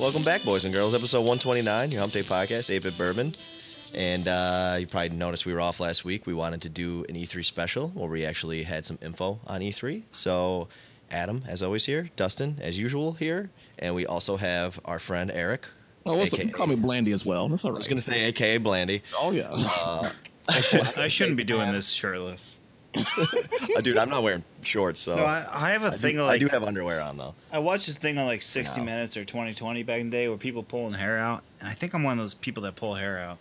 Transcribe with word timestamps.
Welcome 0.00 0.24
back, 0.24 0.42
boys 0.42 0.64
and 0.64 0.74
girls. 0.74 0.92
Episode 0.92 1.20
129, 1.20 1.92
your 1.92 2.00
Hump 2.00 2.12
Day 2.12 2.22
podcast, 2.22 2.68
8 2.68 2.82
Bit 2.82 2.98
Bourbon. 2.98 3.32
And 3.94 4.26
uh, 4.26 4.78
you 4.80 4.88
probably 4.88 5.10
noticed 5.10 5.46
we 5.46 5.52
were 5.52 5.60
off 5.60 5.78
last 5.78 6.04
week. 6.04 6.26
We 6.26 6.34
wanted 6.34 6.62
to 6.62 6.68
do 6.68 7.04
an 7.08 7.14
E3 7.14 7.44
special 7.44 7.90
where 7.90 8.08
we 8.08 8.24
actually 8.24 8.64
had 8.64 8.84
some 8.84 8.98
info 9.02 9.38
on 9.46 9.60
E3. 9.60 10.02
So, 10.10 10.66
Adam, 11.12 11.44
as 11.46 11.62
always, 11.62 11.86
here. 11.86 12.10
Dustin, 12.16 12.58
as 12.60 12.76
usual, 12.76 13.12
here. 13.12 13.50
And 13.78 13.94
we 13.94 14.04
also 14.04 14.36
have 14.36 14.80
our 14.84 14.98
friend 14.98 15.30
Eric. 15.32 15.68
Oh, 16.06 16.16
what's 16.16 16.32
up? 16.34 16.40
AKA 16.40 16.48
You 16.48 16.52
call 16.54 16.66
me 16.66 16.76
Blandy 16.76 17.12
as 17.12 17.24
well. 17.24 17.48
That's 17.48 17.64
all 17.64 17.74
I 17.74 17.78
was 17.78 17.88
going 17.88 17.98
to 17.98 18.04
say 18.04 18.24
AKA 18.24 18.58
Blandy. 18.58 19.02
oh 19.18 19.30
yeah. 19.32 19.48
Uh, 19.50 20.10
I 20.48 21.08
shouldn't 21.08 21.36
be 21.36 21.44
doing 21.44 21.72
this 21.72 21.88
shirtless. 21.88 22.58
uh, 22.96 23.80
dude, 23.82 23.98
I'm 23.98 24.08
not 24.10 24.22
wearing 24.22 24.44
shorts, 24.62 25.00
so. 25.00 25.16
No, 25.16 25.24
I, 25.24 25.44
I 25.50 25.70
have 25.70 25.82
a 25.82 25.88
I 25.88 25.90
do- 25.90 25.96
thing 25.96 26.18
of 26.20 26.26
I 26.26 26.38
do 26.38 26.46
have 26.48 26.62
underwear 26.62 27.00
on, 27.00 27.16
though. 27.16 27.34
I 27.50 27.58
watched 27.58 27.86
this 27.86 27.96
thing 27.96 28.18
on 28.18 28.26
like 28.26 28.42
60 28.42 28.80
No. 28.80 28.84
Minutes 28.84 29.16
or 29.16 29.24
2020 29.24 29.82
back 29.82 30.00
in 30.00 30.10
the 30.10 30.16
day 30.16 30.28
where 30.28 30.36
people 30.36 30.62
pulling 30.62 30.92
hair 30.94 31.18
out, 31.18 31.42
and 31.60 31.68
I 31.68 31.72
think 31.72 31.94
I'm 31.94 32.02
one 32.04 32.12
of 32.12 32.18
those 32.22 32.34
people 32.34 32.62
that 32.64 32.76
pull 32.76 32.94
hair 32.94 33.18
out. 33.18 33.38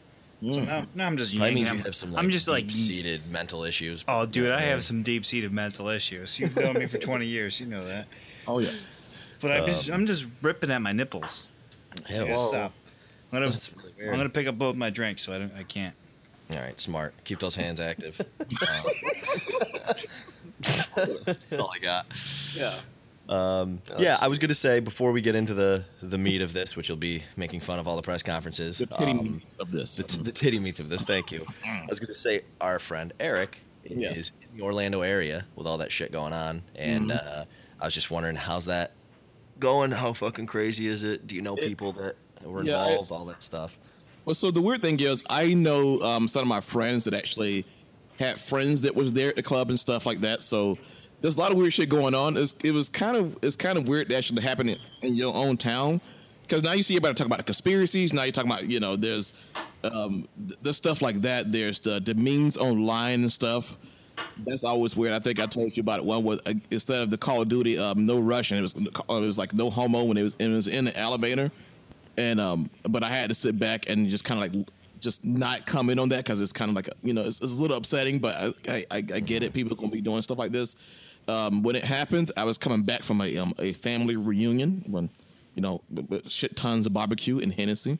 So 0.49 0.59
now, 0.59 0.85
now 0.93 1.07
I'm 1.07 1.15
just 1.15 1.33
I 1.35 1.51
mean, 1.51 1.59
you 1.59 1.67
I'm, 1.67 1.79
have 1.79 1.95
some 1.95 2.11
like, 2.11 2.21
I'm 2.23 2.29
just 2.29 2.49
like, 2.49 2.69
seated 2.69 3.21
mental 3.31 3.63
issues. 3.63 4.03
oh, 4.09 4.25
dude, 4.25 4.51
I 4.51 4.59
have 4.61 4.83
some 4.83 5.01
deep-seated 5.01 5.53
mental 5.53 5.87
issues. 5.87 6.37
You've 6.37 6.55
known 6.57 6.73
me 6.79 6.85
for 6.85 6.97
20 6.97 7.25
years, 7.25 7.61
you 7.61 7.67
know 7.67 7.85
that. 7.85 8.07
oh 8.47 8.59
yeah. 8.59 8.71
But 9.39 9.51
I'm 9.51 9.65
just, 9.65 9.89
Um, 9.89 9.95
I'm 9.95 10.05
just 10.05 10.25
ripping 10.41 10.69
at 10.71 10.81
my 10.81 10.91
nipples. 10.93 11.47
Hell, 12.07 12.25
I 12.25 12.27
gotta 12.27 12.37
stop. 12.39 12.73
I'm 13.31 13.41
gonna, 13.41 13.55
really. 13.97 14.09
I'm 14.11 14.17
gonna 14.17 14.29
pick 14.29 14.47
up 14.47 14.57
both 14.57 14.75
my 14.75 14.89
drinks, 14.89 15.23
so 15.23 15.33
I 15.33 15.39
don't, 15.39 15.53
I 15.57 15.63
can't. 15.63 15.95
All 16.51 16.57
right, 16.57 16.79
smart. 16.79 17.13
Keep 17.23 17.39
those 17.39 17.55
hands 17.55 17.79
active. 17.79 18.19
That's 20.61 20.87
all 21.59 21.71
I 21.73 21.79
got. 21.79 22.05
Yeah. 22.55 22.75
Um, 23.29 23.79
yeah, 23.97 24.17
I 24.19 24.27
was 24.27 24.37
going 24.37 24.49
to 24.49 24.53
say 24.55 24.81
before 24.81 25.13
we 25.13 25.21
get 25.21 25.33
into 25.33 25.53
the 25.53 25.85
the 26.01 26.17
meat 26.17 26.41
of 26.41 26.51
this, 26.51 26.75
which 26.75 26.89
will 26.89 26.97
be 26.97 27.23
making 27.37 27.61
fun 27.61 27.79
of 27.79 27.87
all 27.87 27.95
the 27.95 28.01
press 28.01 28.21
conferences, 28.21 28.79
The 28.79 28.85
titty 28.85 29.11
um, 29.11 29.23
meat 29.35 29.45
of 29.59 29.71
this. 29.71 29.95
the, 29.95 30.03
t- 30.03 30.21
the 30.21 30.31
titty 30.31 30.59
meats 30.59 30.81
of 30.81 30.89
this. 30.89 31.03
Thank 31.05 31.31
you. 31.31 31.45
I 31.65 31.85
was 31.89 31.99
going 32.01 32.13
to 32.13 32.19
say 32.19 32.41
our 32.59 32.79
friend 32.79 33.13
Eric 33.19 33.57
Yes. 33.85 34.17
is 34.17 34.31
in 34.49 34.57
the 34.57 34.63
Orlando 34.63 35.01
area 35.01 35.45
with 35.55 35.67
all 35.67 35.77
that 35.79 35.91
shit 35.91 36.11
going 36.11 36.33
on, 36.33 36.61
and 36.75 37.11
Mm-hmm. 37.11 37.39
uh, 37.41 37.45
I 37.81 37.85
was 37.85 37.93
just 37.93 38.11
wondering 38.11 38.35
how's 38.35 38.65
that 38.65 38.91
going? 39.63 39.89
How 39.91 40.13
fucking 40.13 40.45
crazy 40.45 40.87
is 40.87 41.03
it? 41.03 41.25
Do 41.25 41.35
you 41.35 41.41
know 41.41 41.55
people 41.55 41.93
that 41.93 42.15
were 42.43 42.63
Yeah, 42.63 42.85
involved? 42.85 43.11
all 43.11 43.25
that 43.25 43.41
stuff. 43.41 43.79
Well, 44.25 44.35
so 44.35 44.51
the 44.51 44.61
weird 44.61 44.81
thing 44.81 44.99
is, 44.99 45.23
I 45.29 45.53
know 45.53 45.99
um, 46.01 46.27
some 46.27 46.41
of 46.43 46.47
my 46.47 46.61
friends 46.61 47.03
that 47.05 47.13
actually 47.13 47.65
had 48.19 48.39
friends 48.39 48.81
that 48.83 48.93
was 48.95 49.11
there 49.13 49.29
at 49.29 49.35
the 49.35 49.43
club 49.43 49.69
and 49.69 49.79
stuff 49.79 50.05
like 50.05 50.19
that. 50.21 50.43
So 50.43 50.77
there's 51.21 51.35
a 51.35 51.39
lot 51.39 51.51
of 51.51 51.57
weird 51.57 51.73
shit 51.73 51.89
going 51.89 52.13
on. 52.13 52.37
It's, 52.37 52.53
it 52.63 52.71
was 52.71 52.89
kind 52.89 53.17
of 53.17 53.37
it's 53.41 53.55
kind 53.55 53.77
of 53.77 53.87
weird 53.87 54.09
to 54.09 54.15
actually 54.17 54.41
happen 54.43 54.69
in, 54.69 54.77
in 55.01 55.15
your 55.15 55.33
own 55.35 55.57
town 55.57 55.99
because 56.43 56.61
now 56.63 56.73
you 56.73 56.83
see 56.83 56.93
everybody 56.95 57.15
talking 57.15 57.29
about 57.31 57.39
the 57.39 57.43
conspiracies. 57.45 58.13
Now 58.13 58.23
you're 58.23 58.31
talking 58.33 58.51
about 58.51 58.69
you 58.69 58.79
know 58.79 58.95
there's 58.95 59.33
um, 59.83 60.27
th- 60.47 60.59
there's 60.61 60.77
stuff 60.77 61.01
like 61.01 61.17
that. 61.21 61.51
There's 61.51 61.79
the, 61.79 61.99
the 61.99 62.13
memes 62.13 62.55
online 62.57 63.21
and 63.21 63.31
stuff. 63.31 63.75
That's 64.45 64.63
always 64.63 64.95
weird. 64.95 65.13
I 65.13 65.19
think 65.19 65.39
I 65.39 65.45
told 65.45 65.75
you 65.77 65.81
about 65.81 65.99
it. 65.99 66.05
One 66.05 66.23
with 66.23 66.47
uh, 66.47 66.53
instead 66.71 67.01
of 67.01 67.09
the 67.09 67.17
Call 67.17 67.41
of 67.41 67.49
Duty, 67.49 67.77
um, 67.77 68.05
no 68.05 68.19
Russian. 68.19 68.57
It 68.57 68.61
was 68.61 68.73
it 68.73 69.07
was 69.07 69.37
like 69.37 69.53
no 69.53 69.69
homo 69.69 70.03
when 70.03 70.17
it 70.17 70.23
was 70.23 70.35
it 70.39 70.47
was 70.47 70.67
in 70.67 70.85
the 70.85 70.97
elevator 70.97 71.51
and 72.17 72.39
um 72.39 72.69
but 72.89 73.03
i 73.03 73.09
had 73.09 73.29
to 73.29 73.35
sit 73.35 73.57
back 73.57 73.89
and 73.89 74.07
just 74.07 74.23
kind 74.23 74.43
of 74.43 74.53
like 74.53 74.67
just 74.99 75.25
not 75.25 75.65
comment 75.65 75.99
on 75.99 76.09
that 76.09 76.17
because 76.17 76.39
it's 76.41 76.53
kind 76.53 76.69
of 76.69 76.75
like 76.75 76.89
you 77.03 77.13
know 77.13 77.21
it's, 77.21 77.41
it's 77.41 77.57
a 77.57 77.61
little 77.61 77.75
upsetting 77.75 78.19
but 78.19 78.55
I, 78.69 78.73
I 78.75 78.85
i 78.95 79.01
get 79.01 79.43
it 79.43 79.53
people 79.53 79.73
are 79.73 79.75
gonna 79.75 79.89
be 79.89 80.01
doing 80.01 80.21
stuff 80.21 80.37
like 80.37 80.51
this 80.51 80.75
um 81.27 81.63
when 81.63 81.75
it 81.75 81.83
happened 81.83 82.31
i 82.37 82.43
was 82.43 82.57
coming 82.57 82.83
back 82.83 83.03
from 83.03 83.21
a 83.21 83.37
um 83.37 83.53
a 83.59 83.73
family 83.73 84.15
reunion 84.15 84.83
when 84.87 85.09
you 85.55 85.61
know 85.61 85.81
shit 86.27 86.55
tons 86.55 86.85
of 86.85 86.93
barbecue 86.93 87.39
and 87.39 87.53
hennessy 87.53 87.97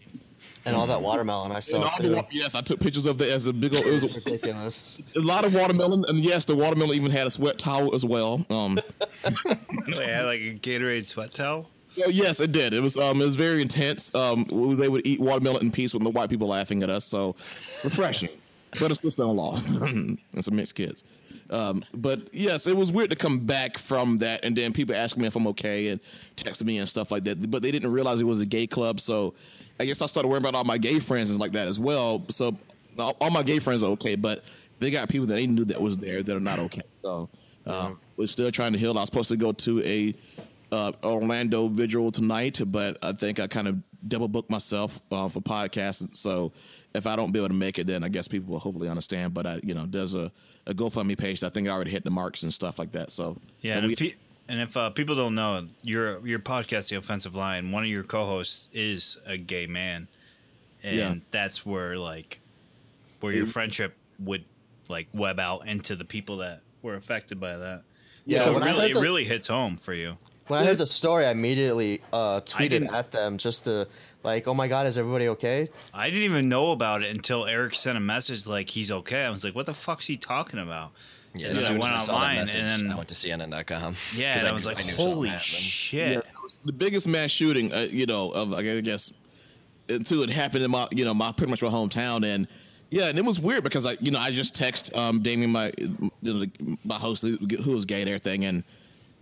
And 0.66 0.76
all 0.76 0.88
that 0.88 1.02
watermelon 1.02 1.52
I 1.52 1.60
saw 1.60 1.84
all 1.84 1.98
the 1.98 2.04
too. 2.08 2.16
wa- 2.16 2.26
yes 2.32 2.56
i 2.56 2.62
took 2.62 2.80
pictures 2.80 3.06
of 3.06 3.18
that 3.18 3.30
as 3.30 3.48
a 3.48 3.54
big 3.54 3.76
old 3.76 3.86
it 3.86 3.92
was 3.92 4.04
a, 4.04 4.08
Ridiculous. 4.08 5.02
a 5.16 5.20
lot 5.20 5.44
of 5.46 5.54
watermelon 5.54 6.06
and 6.08 6.20
yes 6.24 6.46
the 6.46 6.56
watermelon 6.56 6.96
even 6.96 7.12
had 7.12 7.28
a 7.28 7.32
sweat 7.32 7.58
towel 7.60 7.94
as 7.94 8.06
well 8.06 8.46
um 8.50 8.80
Wait, 9.88 9.98
I 9.98 10.06
had 10.08 10.26
like 10.26 10.40
a 10.42 10.54
Gatorade 10.56 11.06
sweat 11.06 11.34
towel. 11.34 11.70
Oh, 12.04 12.10
yes, 12.10 12.40
it 12.40 12.52
did. 12.52 12.74
It 12.74 12.80
was 12.80 12.98
um, 12.98 13.22
it 13.22 13.26
was 13.26 13.36
very 13.36 13.62
intense. 13.62 14.14
Um, 14.16 14.48
we 14.52 14.66
was 14.68 14.82
able 14.82 14.98
to 15.00 15.08
eat 15.08 15.20
watermelon 15.20 15.62
in 15.62 15.72
peace 15.72 15.94
with 15.94 16.02
the 16.04 16.10
white 16.10 16.28
people 16.30 16.48
laughing 16.48 16.82
at 16.82 16.90
us. 16.90 17.06
So 17.06 17.36
refreshing, 17.84 18.30
but 18.80 18.90
it's 18.90 19.00
still 19.14 19.30
on 19.30 19.36
law 19.36 19.60
and 19.82 20.18
some 20.42 20.56
mixed 20.56 20.74
kids. 20.76 21.04
Um, 21.50 21.84
but 21.94 22.34
yes, 22.34 22.68
it 22.68 22.76
was 22.76 22.92
weird 22.92 23.10
to 23.10 23.16
come 23.16 23.40
back 23.40 23.78
from 23.78 24.18
that, 24.20 24.44
and 24.44 24.56
then 24.56 24.74
people 24.74 24.96
asking 24.96 25.22
me 25.22 25.28
if 25.28 25.36
I'm 25.36 25.48
okay 25.48 25.90
and 25.90 26.00
texting 26.36 26.66
me 26.66 26.80
and 26.80 26.90
stuff 26.90 27.12
like 27.12 27.24
that. 27.26 27.50
But 27.52 27.62
they 27.62 27.72
didn't 27.72 27.92
realize 27.92 28.22
it 28.22 28.26
was 28.26 28.40
a 28.40 28.46
gay 28.46 28.68
club, 28.68 29.00
so 29.00 29.34
I 29.80 29.86
guess 29.86 30.02
I 30.02 30.06
started 30.06 30.28
worrying 30.28 30.44
about 30.44 30.56
all 30.56 30.64
my 30.64 30.78
gay 30.78 31.00
friends 31.00 31.30
and 31.30 31.40
like 31.40 31.52
that 31.54 31.68
as 31.68 31.80
well. 31.80 32.24
So 32.30 32.58
all, 32.98 33.18
all 33.20 33.30
my 33.30 33.44
gay 33.44 33.60
friends 33.60 33.84
are 33.84 33.92
okay, 33.92 34.16
but 34.16 34.42
they 34.80 34.92
got 34.92 35.10
people 35.10 35.28
that 35.28 35.36
they 35.36 35.48
knew 35.48 35.66
that 35.66 35.82
was 35.82 35.98
there 35.98 36.24
that 36.24 36.36
are 36.36 36.40
not 36.40 36.60
okay. 36.60 36.84
So 37.04 37.30
um, 37.66 38.00
we're 38.18 38.28
still 38.28 38.52
trying 38.52 38.74
to 38.74 38.80
heal. 38.80 38.92
I 38.98 39.02
was 39.02 39.06
supposed 39.06 39.30
to 39.30 39.38
go 39.38 39.52
to 39.52 39.82
a 39.84 40.16
uh, 40.72 40.92
Orlando 41.04 41.68
vigil 41.68 42.12
tonight, 42.12 42.60
but 42.66 42.98
I 43.02 43.14
think 43.14 43.40
I 43.40 43.48
kind 43.48 43.68
of 43.68 43.78
double 44.08 44.28
booked 44.28 44.50
myself 44.50 45.00
uh, 45.12 45.30
for 45.30 45.40
podcasting. 45.40 46.16
So 46.16 46.52
if 46.94 47.08
I 47.08 47.16
don't 47.16 47.32
be 47.32 47.40
able 47.40 47.50
to 47.50 47.54
make 47.54 47.80
it, 47.80 47.88
then 47.88 48.04
I 48.04 48.10
guess 48.10 48.28
people 48.28 48.54
will 48.54 48.60
hopefully 48.60 48.90
understand. 48.90 49.34
But 49.34 49.46
I, 49.46 49.60
you 49.64 49.74
know, 49.74 49.86
there's 49.88 50.14
a, 50.14 50.32
a 50.68 50.74
GoFundMe 50.74 51.18
page. 51.18 51.44
I 51.44 51.50
think 51.50 51.68
I 51.68 51.72
already 51.72 51.92
hit 51.92 52.04
the 52.04 52.12
marks 52.12 52.44
and 52.44 52.54
stuff 52.54 52.78
like 52.80 52.92
that. 52.94 53.12
So 53.12 53.38
Yeah, 53.62 53.74
and 53.74 53.80
and, 53.80 53.88
we- 53.88 53.94
if, 53.94 54.00
pe- 54.00 54.14
and 54.48 54.62
if 54.62 54.76
uh, 54.78 54.90
people 54.92 55.16
don't 55.16 55.36
know, 55.36 55.68
your 55.84 56.26
your 56.28 56.40
podcast, 56.40 56.90
The 56.90 56.98
Offensive 56.98 57.34
Line, 57.36 57.72
one 57.72 57.84
of 57.84 57.90
your 57.90 58.04
co-hosts 58.04 58.68
is 58.74 59.18
a 59.26 59.38
gay 59.38 59.66
man, 59.68 60.08
and 60.84 60.96
Yeah. 60.98 61.16
that's 61.32 61.66
where 61.66 61.98
like 61.98 62.40
where 63.22 63.34
your 63.34 63.46
friendship 63.48 63.96
would 64.20 64.44
like 64.90 65.08
web 65.14 65.40
out 65.40 65.66
into 65.68 65.96
the 65.96 66.04
people 66.06 66.38
that 66.38 66.62
were 66.82 66.96
affected 66.96 67.40
by 67.40 67.56
that. 67.58 67.84
Yeah, 68.26 68.40
so 68.52 68.60
it 68.62 68.66
really, 68.66 68.80
heard 68.94 68.98
it 68.98 69.02
really 69.02 69.24
hits 69.24 69.48
home 69.48 69.78
for 69.78 69.94
you. 69.94 70.18
When 70.48 70.62
I 70.62 70.66
heard 70.66 70.78
the 70.78 70.88
story, 71.02 71.26
I 71.26 71.32
immediately 71.32 72.02
uh, 72.12 72.42
tweeted 72.42 72.70
didn't- 72.70 72.94
at 72.94 73.12
them 73.12 73.38
just 73.38 73.64
to 73.66 73.88
like, 74.24 74.48
"Oh 74.48 74.54
my 74.54 74.68
God, 74.68 74.88
is 74.88 74.98
everybody 74.98 75.28
okay?" 75.30 75.70
I 75.94 76.10
didn't 76.10 76.24
even 76.24 76.50
know 76.50 76.72
about 76.72 77.04
it 77.04 77.10
until 77.16 77.46
Eric 77.46 77.76
sent 77.76 77.98
a 77.98 78.02
message 78.02 78.46
like 78.48 78.70
he's 78.70 78.92
okay. 78.92 79.24
I 79.26 79.30
was 79.30 79.44
like, 79.44 79.56
what 79.56 79.66
the 79.66 79.74
fuck's 79.74 80.06
he 80.06 80.18
talking 80.18 80.60
about? 80.60 80.92
Yeah, 81.36 81.48
And 81.48 81.58
as 81.58 81.64
then 81.64 81.66
I 81.66 81.68
soon 81.68 81.76
as 81.78 81.82
went 81.82 81.94
I 81.96 82.00
saw 82.00 82.20
that 82.20 82.36
message, 82.36 82.56
and 82.62 82.70
then- 82.86 82.92
I 82.92 82.96
went 82.96 83.10
to 83.10 83.16
CNN.com. 83.16 83.96
Yeah, 84.16 84.34
'cause 84.34 84.42
and 84.44 84.48
I, 84.48 84.52
knew- 84.52 84.54
was 84.56 84.66
like, 84.66 84.78
knew 84.78 84.84
something 84.84 85.06
holy 85.06 85.30
happened. 85.30 85.46
shit. 85.48 86.12
Yeah, 86.12 86.18
it 86.20 86.26
was 86.44 86.60
the 86.64 86.72
biggest 86.74 87.08
mass 87.08 87.32
shooting, 87.32 87.74
uh, 87.74 87.88
you 87.90 88.06
know, 88.06 88.30
of 88.32 88.50
like, 88.50 88.66
I 88.68 88.82
guess 88.82 89.12
until 89.90 90.22
it 90.24 90.30
happened 90.30 90.64
in 90.64 90.72
my, 90.72 90.88
you 90.92 91.04
know, 91.06 91.14
my 91.14 91.32
pretty 91.32 91.50
much 91.50 91.62
my 91.62 91.70
hometown, 91.70 92.24
and 92.26 92.48
yeah, 92.92 93.06
and 93.08 93.18
it 93.18 93.26
was 93.26 93.40
weird 93.40 93.64
because 93.64 93.86
I, 93.86 93.98
you 94.00 94.12
know, 94.12 94.20
I 94.20 94.30
just 94.32 94.54
text 94.56 94.96
um 94.96 95.22
Damien, 95.24 95.52
my 95.52 95.72
you 95.80 96.12
know, 96.22 96.46
my 96.86 96.96
host 96.96 97.24
who 97.24 97.36
who 97.64 97.72
was 97.72 97.86
gay 97.86 98.02
and 98.02 98.10
everything, 98.10 98.46
and 98.46 98.64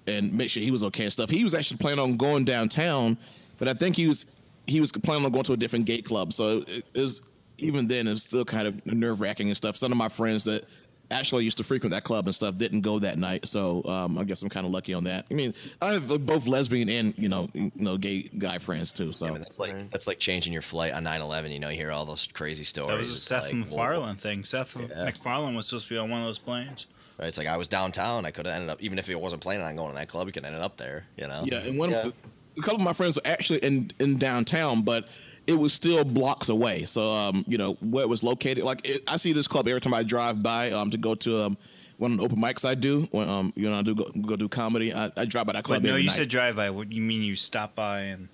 and 0.08 0.34
make 0.34 0.50
sure 0.50 0.64
he 0.64 0.72
was 0.72 0.84
okay 0.84 1.04
and 1.04 1.14
stuff. 1.14 1.30
He 1.30 1.44
was 1.44 1.54
actually 1.54 1.78
planning 1.78 2.00
on 2.00 2.18
going 2.18 2.46
downtown, 2.46 3.18
but 3.58 3.68
I 3.68 3.74
think 3.74 3.96
he 3.96 4.08
was 4.08 4.26
he 4.68 4.80
was 4.80 4.92
planning 4.92 5.26
on 5.26 5.32
going 5.32 5.44
to 5.46 5.54
a 5.54 5.58
different 5.58 5.86
gay 5.86 6.02
club. 6.02 6.34
So 6.34 6.60
it, 6.60 6.86
it 6.94 7.02
was 7.02 7.22
even 7.58 7.88
then 7.88 8.08
it 8.08 8.12
was 8.12 8.24
still 8.24 8.46
kind 8.46 8.68
of 8.68 8.86
nerve 8.86 9.22
wracking 9.22 9.48
and 9.48 9.58
stuff. 9.58 9.78
Some 9.78 9.92
of 9.92 9.98
my 9.98 10.10
friends 10.10 10.44
that 10.46 10.66
actually 11.12 11.44
used 11.44 11.58
to 11.58 11.64
frequent 11.64 11.92
that 11.92 12.04
club 12.04 12.26
and 12.26 12.34
stuff 12.34 12.58
didn't 12.58 12.82
go 12.82 12.98
that 13.00 13.18
night. 13.18 13.46
So 13.48 13.84
um, 13.84 14.18
I 14.18 14.24
guess 14.24 14.42
I'm 14.42 14.50
kind 14.50 14.66
of 14.66 14.72
lucky 14.72 14.94
on 14.94 15.04
that. 15.04 15.26
I 15.30 15.34
mean, 15.34 15.54
I 15.82 15.94
have 15.94 16.26
both 16.26 16.48
lesbian 16.48 16.90
and 16.90 17.14
you 17.18 17.30
know 17.30 17.50
you 17.54 17.72
know 17.76 17.98
gay 17.98 18.24
guy 18.38 18.58
friends 18.58 18.94
too. 18.94 19.12
So 19.12 19.28
Yeah, 19.28 19.38
that's 19.40 19.60
like 19.60 19.92
that's 19.92 20.08
like 20.08 20.20
changing 20.20 20.54
your 20.54 20.62
flight 20.62 20.94
on 20.94 21.04
9/11. 21.04 21.52
You 21.52 21.60
know, 21.60 21.70
you 21.70 21.76
hear 21.76 21.92
all 21.92 22.06
those 22.06 22.28
crazy 22.34 22.64
stories. 22.64 22.90
That 22.90 22.98
was 22.98 23.10
a 23.10 23.14
It's 23.14 23.24
Seth 23.24 23.44
like, 23.44 23.54
MacFarlane 23.56 24.16
thing. 24.16 24.44
Seth 24.44 24.76
Yeah. 24.78 25.06
MacFarlane 25.06 25.56
was 25.56 25.68
supposed 25.68 25.88
to 25.88 25.94
be 25.94 25.98
on 25.98 26.10
one 26.10 26.22
of 26.22 26.26
those 26.28 26.40
planes. 26.40 26.88
Right? 27.22 27.28
It's 27.28 27.38
like 27.38 27.48
I 27.48 27.56
was 27.56 27.68
downtown. 27.68 28.26
I 28.26 28.32
could 28.32 28.48
have 28.48 28.56
ended 28.56 28.72
up, 28.72 28.82
even 28.82 28.98
if 28.98 29.08
it 29.10 29.20
wasn't 29.20 29.44
planning 29.44 29.64
on 29.64 29.76
going 29.76 29.90
to 29.92 29.96
that 29.96 30.08
club, 30.08 30.26
you 30.26 30.34
could 30.34 30.44
have 30.44 30.52
ended 30.54 30.66
up 30.66 30.78
there. 30.78 31.06
You 31.18 31.28
know? 31.28 31.44
Yeah, 31.46 31.60
and 31.60 31.78
one 31.78 31.92
Yeah. 31.92 32.08
of 32.08 32.14
a 32.58 32.62
couple 32.62 32.78
of 32.80 32.84
my 32.84 32.94
friends 32.94 33.16
were 33.16 33.22
actually 33.32 33.60
in 33.60 33.92
in 34.00 34.18
downtown, 34.18 34.82
but 34.82 35.08
it 35.48 35.54
was 35.54 35.72
still 35.72 36.04
blocks 36.04 36.50
away. 36.50 36.86
So 36.86 37.10
um, 37.12 37.46
you 37.48 37.58
know 37.60 37.74
where 37.80 38.04
it 38.04 38.10
was 38.10 38.24
located. 38.24 38.64
Like 38.64 38.88
it, 38.88 39.04
I 39.08 39.18
see 39.18 39.34
this 39.34 39.48
club 39.48 39.68
every 39.68 39.80
time 39.82 39.94
I 39.94 40.02
drive 40.04 40.42
by 40.42 40.72
um 40.72 40.90
to 40.92 40.98
go 40.98 41.14
to 41.16 41.44
um 41.44 41.58
one 41.98 42.14
of 42.14 42.18
the 42.18 42.24
open 42.26 42.38
mics 42.40 42.68
I 42.68 42.74
do 42.74 43.08
when 43.12 43.30
um 43.30 43.54
you 43.56 43.70
know 43.70 43.78
I 43.78 43.84
do 43.84 43.94
go, 43.94 44.06
go 44.26 44.36
do 44.36 44.50
comedy. 44.50 44.92
I, 44.92 45.12
I 45.16 45.26
drive 45.26 45.46
by 45.46 45.54
that 45.54 45.64
club. 45.64 45.84
But 45.84 45.88
no, 45.88 45.90
every 45.92 46.02
you 46.02 46.08
night. 46.08 46.16
said 46.16 46.30
drive 46.30 46.56
by. 46.56 46.72
What 46.72 46.92
you 46.92 47.02
mean? 47.04 47.22
You 47.22 47.36
stop 47.36 47.76
by 47.76 48.00
and 48.02 48.30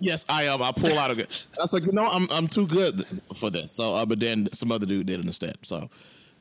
yes. 0.00 0.26
I 0.28 0.48
um 0.48 0.62
I 0.62 0.70
pull 0.72 0.98
out 0.98 1.10
of 1.10 1.18
it. 1.18 1.46
I 1.58 1.62
was 1.62 1.72
like, 1.72 1.86
you 1.86 1.92
know, 1.92 2.06
I'm 2.06 2.28
I'm 2.30 2.46
too 2.46 2.66
good 2.66 3.06
for 3.36 3.48
this. 3.50 3.72
So 3.72 3.94
uh, 3.94 4.04
but 4.04 4.20
then 4.20 4.50
some 4.52 4.70
other 4.70 4.84
dude 4.84 5.06
did 5.06 5.20
it 5.20 5.24
instead. 5.26 5.56
So. 5.62 5.88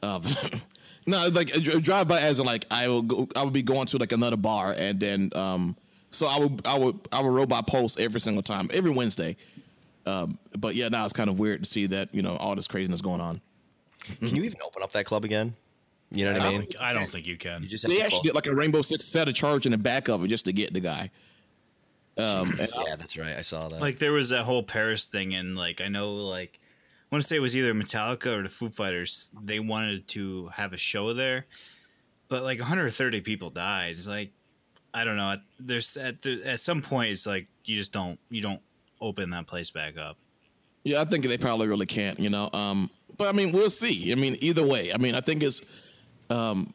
Um, 0.03 0.23
no, 1.05 1.27
like 1.29 1.55
a 1.55 1.59
dri- 1.59 1.81
drive 1.81 2.07
by 2.07 2.19
as 2.21 2.39
in 2.39 2.45
like 2.45 2.65
I 2.71 2.87
will 2.87 3.01
go, 3.01 3.27
I 3.35 3.43
would 3.43 3.53
be 3.53 3.61
going 3.63 3.85
to 3.87 3.97
like 3.97 4.11
another 4.11 4.37
bar 4.37 4.73
and 4.77 4.99
then 4.99 5.31
um 5.35 5.75
so 6.11 6.27
I 6.27 6.37
would 6.39 6.61
I 6.65 6.77
would 6.77 6.99
I 7.11 7.21
would 7.21 7.33
roll 7.33 7.45
by 7.45 7.61
post 7.61 7.99
every 7.99 8.19
single 8.19 8.43
time 8.43 8.69
every 8.73 8.91
Wednesday 8.91 9.35
Um, 10.05 10.37
but 10.57 10.75
yeah, 10.75 10.89
now 10.89 11.03
it's 11.05 11.13
kind 11.13 11.29
of 11.29 11.37
weird 11.39 11.63
to 11.63 11.69
see 11.69 11.85
that 11.87 12.09
you 12.13 12.21
know 12.21 12.35
all 12.37 12.55
this 12.55 12.67
craziness 12.67 13.01
going 13.01 13.21
on. 13.21 13.39
Can 14.19 14.35
you 14.35 14.43
even 14.43 14.59
open 14.65 14.81
up 14.83 14.91
that 14.93 15.05
club 15.05 15.23
again? 15.25 15.53
You 16.13 16.25
know 16.25 16.33
what 16.33 16.41
I 16.41 16.45
I 16.47 16.49
mean? 16.51 16.61
don't, 16.61 16.81
I 16.81 16.93
don't 16.93 17.07
think 17.09 17.25
you 17.27 17.37
can. 17.37 17.61
You 17.63 17.69
just 17.69 17.83
have 17.83 17.91
They 17.91 17.97
to 17.99 18.03
actually 18.03 18.17
call- 18.17 18.23
get 18.23 18.35
like 18.35 18.47
a 18.47 18.53
Rainbow 18.55 18.81
Six 18.81 19.05
set 19.11 19.27
of 19.29 19.35
charge 19.35 19.65
in 19.65 19.71
the 19.71 19.77
back 19.77 20.09
of 20.09 20.23
it 20.23 20.27
just 20.27 20.45
to 20.45 20.51
get 20.53 20.73
the 20.73 20.79
guy. 20.81 21.09
Um, 22.17 22.53
yeah, 22.59 22.95
that's 22.97 23.17
right. 23.17 23.35
I 23.37 23.41
saw 23.41 23.69
that. 23.69 23.79
like 23.79 23.99
there 23.99 24.11
was 24.11 24.29
that 24.29 24.43
whole 24.43 24.63
Paris 24.63 25.05
thing, 25.05 25.33
and 25.33 25.55
like 25.57 25.79
I 25.81 25.87
know, 25.87 26.13
like 26.15 26.59
I 26.59 26.60
want 27.11 27.23
to 27.23 27.27
say 27.27 27.35
it 27.35 27.39
was 27.39 27.55
either 27.55 27.73
Metallica 27.73 28.27
or 28.37 28.43
the 28.43 28.49
Foo 28.49 28.69
Fighters. 28.69 29.31
They 29.41 29.59
wanted 29.59 30.07
to 30.09 30.47
have 30.49 30.73
a 30.73 30.77
show 30.77 31.13
there, 31.13 31.45
but 32.29 32.43
like 32.43 32.59
130 32.59 33.21
people 33.21 33.49
died. 33.49 33.97
It's 33.97 34.07
like 34.07 34.31
I 34.93 35.03
don't 35.03 35.17
know. 35.17 35.35
There's 35.59 35.95
at 35.97 36.21
the, 36.21 36.43
at 36.43 36.59
some 36.59 36.81
point, 36.81 37.11
it's 37.11 37.25
like 37.25 37.47
you 37.65 37.77
just 37.77 37.91
don't 37.93 38.19
you 38.29 38.41
don't 38.41 38.61
open 38.99 39.29
that 39.31 39.47
place 39.47 39.71
back 39.71 39.97
up. 39.97 40.17
Yeah, 40.83 41.01
I 41.01 41.05
think 41.05 41.25
they 41.25 41.37
probably 41.37 41.67
really 41.67 41.85
can't, 41.85 42.19
you 42.19 42.29
know. 42.29 42.49
Um, 42.53 42.89
but 43.17 43.27
I 43.27 43.31
mean, 43.33 43.51
we'll 43.51 43.69
see. 43.69 44.11
I 44.11 44.15
mean, 44.15 44.35
either 44.41 44.65
way, 44.65 44.91
I 44.93 44.97
mean, 44.97 45.13
I 45.13 45.21
think 45.21 45.43
it's, 45.43 45.61
um, 46.31 46.73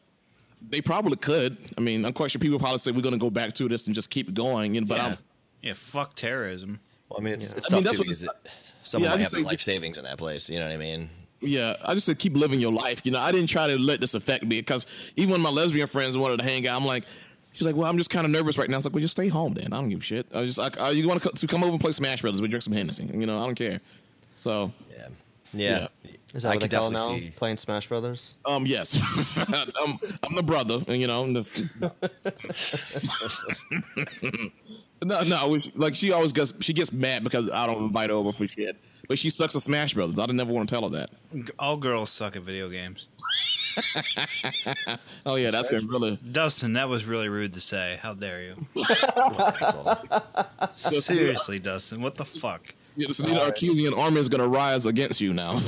they 0.69 0.79
probably 0.79 1.17
could. 1.17 1.57
I 1.77 1.81
mean, 1.81 2.05
I'm 2.05 2.13
quite 2.13 2.31
sure 2.31 2.39
people 2.39 2.57
probably 2.57 2.77
say 2.77 2.91
we're 2.91 3.01
going 3.01 3.13
to 3.13 3.19
go 3.19 3.29
back 3.29 3.51
to 3.55 3.67
this 3.67 3.85
and 3.87 3.93
just 3.93 4.09
keep 4.09 4.33
going. 4.33 4.75
You 4.75 4.81
know, 4.81 4.87
but 4.87 4.97
yeah. 4.97 5.05
I'm, 5.07 5.17
yeah, 5.61 5.73
fuck 5.73 6.15
terrorism. 6.15 6.79
well, 7.09 7.19
I 7.19 7.23
mean, 7.23 7.33
it's, 7.33 7.51
it's 7.51 7.71
I 7.71 7.75
mean, 7.77 7.83
tough 7.83 7.97
that's 7.97 8.17
too 8.17 8.27
what 8.27 8.31
it's- 8.33 8.45
it, 8.45 8.51
someone 8.87 9.09
Yeah, 9.09 9.13
I 9.13 9.17
might 9.17 9.23
just 9.23 9.31
have 9.31 9.37
think- 9.39 9.47
life 9.47 9.61
savings 9.61 9.97
in 9.97 10.03
that 10.05 10.17
place. 10.17 10.49
You 10.49 10.59
know 10.59 10.65
what 10.67 10.73
I 10.73 10.77
mean? 10.77 11.09
yeah, 11.41 11.75
I 11.85 11.93
just 11.93 12.05
said 12.07 12.17
keep 12.17 12.35
living 12.35 12.59
your 12.59 12.71
life. 12.71 13.01
You 13.05 13.11
know, 13.11 13.19
I 13.19 13.31
didn't 13.31 13.47
try 13.47 13.67
to 13.67 13.77
let 13.77 14.01
this 14.01 14.13
affect 14.15 14.43
me 14.43 14.59
because 14.59 14.85
even 15.15 15.31
when 15.33 15.41
my 15.41 15.49
lesbian 15.51 15.87
friends 15.87 16.17
wanted 16.17 16.37
to 16.37 16.43
hang 16.43 16.67
out, 16.67 16.75
I'm 16.75 16.85
like, 16.85 17.03
she's 17.53 17.61
like, 17.63 17.75
well, 17.75 17.87
I'm 17.89 17.97
just 17.97 18.09
kind 18.09 18.25
of 18.25 18.31
nervous 18.31 18.57
right 18.57 18.69
now. 18.69 18.77
It's 18.77 18.85
like, 18.85 18.93
well, 18.95 19.01
just 19.01 19.11
stay 19.11 19.27
home 19.27 19.53
then. 19.53 19.71
I 19.73 19.77
don't 19.79 19.89
give 19.89 19.99
a 19.99 20.03
shit. 20.03 20.25
I 20.33 20.41
was 20.41 20.55
just 20.55 20.57
like, 20.77 20.95
you 20.95 21.07
want 21.07 21.21
to 21.21 21.47
come 21.47 21.63
over 21.63 21.71
and 21.73 21.79
play 21.81 21.91
Smash 21.91 22.21
Brothers? 22.21 22.41
We 22.41 22.47
drink 22.47 22.63
some 22.63 22.73
Hennessy. 22.73 23.03
You 23.13 23.25
know, 23.27 23.39
I 23.41 23.45
don't 23.45 23.55
care. 23.55 23.79
So, 24.37 24.71
Yeah. 24.91 25.07
Yeah. 25.53 25.87
Is 26.33 26.43
that 26.43 26.49
I 26.49 26.55
what 26.55 26.61
they 26.61 26.67
could 26.67 26.77
call 26.77 26.87
it 26.89 26.91
now? 26.91 27.07
see- 27.15 27.31
Playing 27.35 27.57
Smash 27.57 27.87
Brothers? 27.87 28.35
um, 28.45 28.65
yes, 28.65 28.97
I'm, 29.81 29.97
I'm 30.23 30.35
the 30.35 30.43
brother, 30.43 30.79
and 30.87 30.99
you 31.01 31.07
know, 31.07 31.23
I'm 31.23 31.33
just- 31.33 31.55
no, 35.03 35.21
no, 35.23 35.47
we- 35.49 35.71
like 35.75 35.95
she 35.95 36.11
always 36.11 36.31
gets 36.31 36.53
she 36.61 36.73
gets 36.73 36.91
mad 36.91 37.23
because 37.23 37.49
I 37.51 37.65
don't 37.67 37.83
invite 37.83 38.09
her 38.09 38.15
over 38.15 38.31
for 38.31 38.47
shit. 38.47 38.75
But 39.07 39.17
she 39.17 39.29
sucks 39.29 39.55
at 39.55 39.61
Smash 39.61 39.93
Brothers. 39.93 40.19
I 40.19 40.25
would 40.25 40.35
never 40.35 40.51
want 40.51 40.67
to 40.67 40.75
tell 40.75 40.83
her 40.89 40.89
that. 40.97 41.09
All 41.57 41.77
girls 41.77 42.09
suck 42.09 42.35
at 42.35 42.41
video 42.41 42.67
games. 42.69 43.07
Oh 45.25 45.35
yeah, 45.35 45.51
that's 45.51 45.69
been 45.69 45.87
really. 45.87 46.17
Dustin, 46.31 46.73
that 46.73 46.89
was 46.89 47.05
really 47.05 47.29
rude 47.29 47.53
to 47.53 47.59
say. 47.59 47.99
How 48.01 48.13
dare 48.13 48.41
you? 48.43 48.55
Seriously, 50.73 51.59
Dustin, 51.59 52.01
what 52.01 52.15
the 52.15 52.25
fuck? 52.25 52.73
Yeah, 52.95 53.07
the 53.09 53.13
Selena 53.13 53.39
Sarkeesian 53.41 53.95
army 53.97 54.19
is 54.19 54.29
gonna 54.29 54.47
rise 54.47 54.85
against 54.85 55.21
you 55.21 55.33
now. 55.33 55.59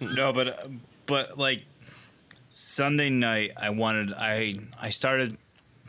No, 0.00 0.32
but 0.32 0.68
but 1.06 1.38
like 1.38 1.64
Sunday 2.50 3.08
night, 3.10 3.52
I 3.56 3.70
wanted 3.70 4.12
I 4.12 4.58
I 4.80 4.90
started. 4.90 5.36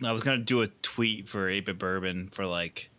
I 0.03 0.11
was 0.11 0.23
gonna 0.23 0.37
do 0.39 0.61
a 0.61 0.67
tweet 0.67 1.27
for 1.27 1.49
Ape 1.49 1.77
Bourbon 1.77 2.29
for 2.31 2.45
like 2.45 2.89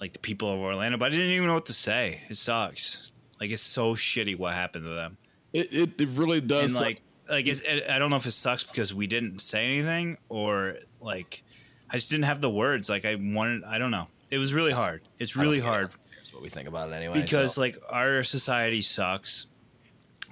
like 0.00 0.12
the 0.12 0.18
people 0.18 0.52
of 0.52 0.60
Orlando, 0.60 0.98
but 0.98 1.06
I 1.06 1.10
didn't 1.10 1.30
even 1.30 1.46
know 1.46 1.54
what 1.54 1.66
to 1.66 1.72
say. 1.72 2.22
It 2.28 2.36
sucks. 2.36 3.12
Like 3.40 3.50
it's 3.50 3.62
so 3.62 3.94
shitty 3.94 4.38
what 4.38 4.54
happened 4.54 4.86
to 4.86 4.94
them, 4.94 5.16
it, 5.52 5.72
it 5.72 6.00
it 6.00 6.08
really 6.10 6.40
does. 6.40 6.74
and 6.74 6.84
like 6.84 7.02
like 7.28 7.46
it's, 7.46 7.60
it, 7.60 7.88
I 7.88 7.98
don't 7.98 8.10
know 8.10 8.16
if 8.16 8.26
it 8.26 8.32
sucks 8.32 8.64
because 8.64 8.92
we 8.92 9.06
didn't 9.06 9.40
say 9.40 9.66
anything 9.66 10.18
or 10.28 10.76
like 11.00 11.42
I 11.88 11.96
just 11.96 12.10
didn't 12.10 12.24
have 12.24 12.40
the 12.40 12.50
words. 12.50 12.88
Like 12.88 13.04
I 13.04 13.14
wanted. 13.14 13.64
I 13.64 13.78
don't 13.78 13.90
know. 13.90 14.08
It 14.30 14.38
was 14.38 14.54
really 14.54 14.72
hard. 14.72 15.02
It's 15.18 15.36
really 15.36 15.60
hard 15.60 15.90
cares 16.30 16.34
what 16.34 16.42
we 16.42 16.48
think 16.48 16.68
about 16.68 16.90
it 16.90 16.94
anyway. 16.94 17.20
because 17.20 17.54
so. 17.54 17.60
like 17.60 17.76
our 17.88 18.22
society 18.22 18.82
sucks 18.82 19.46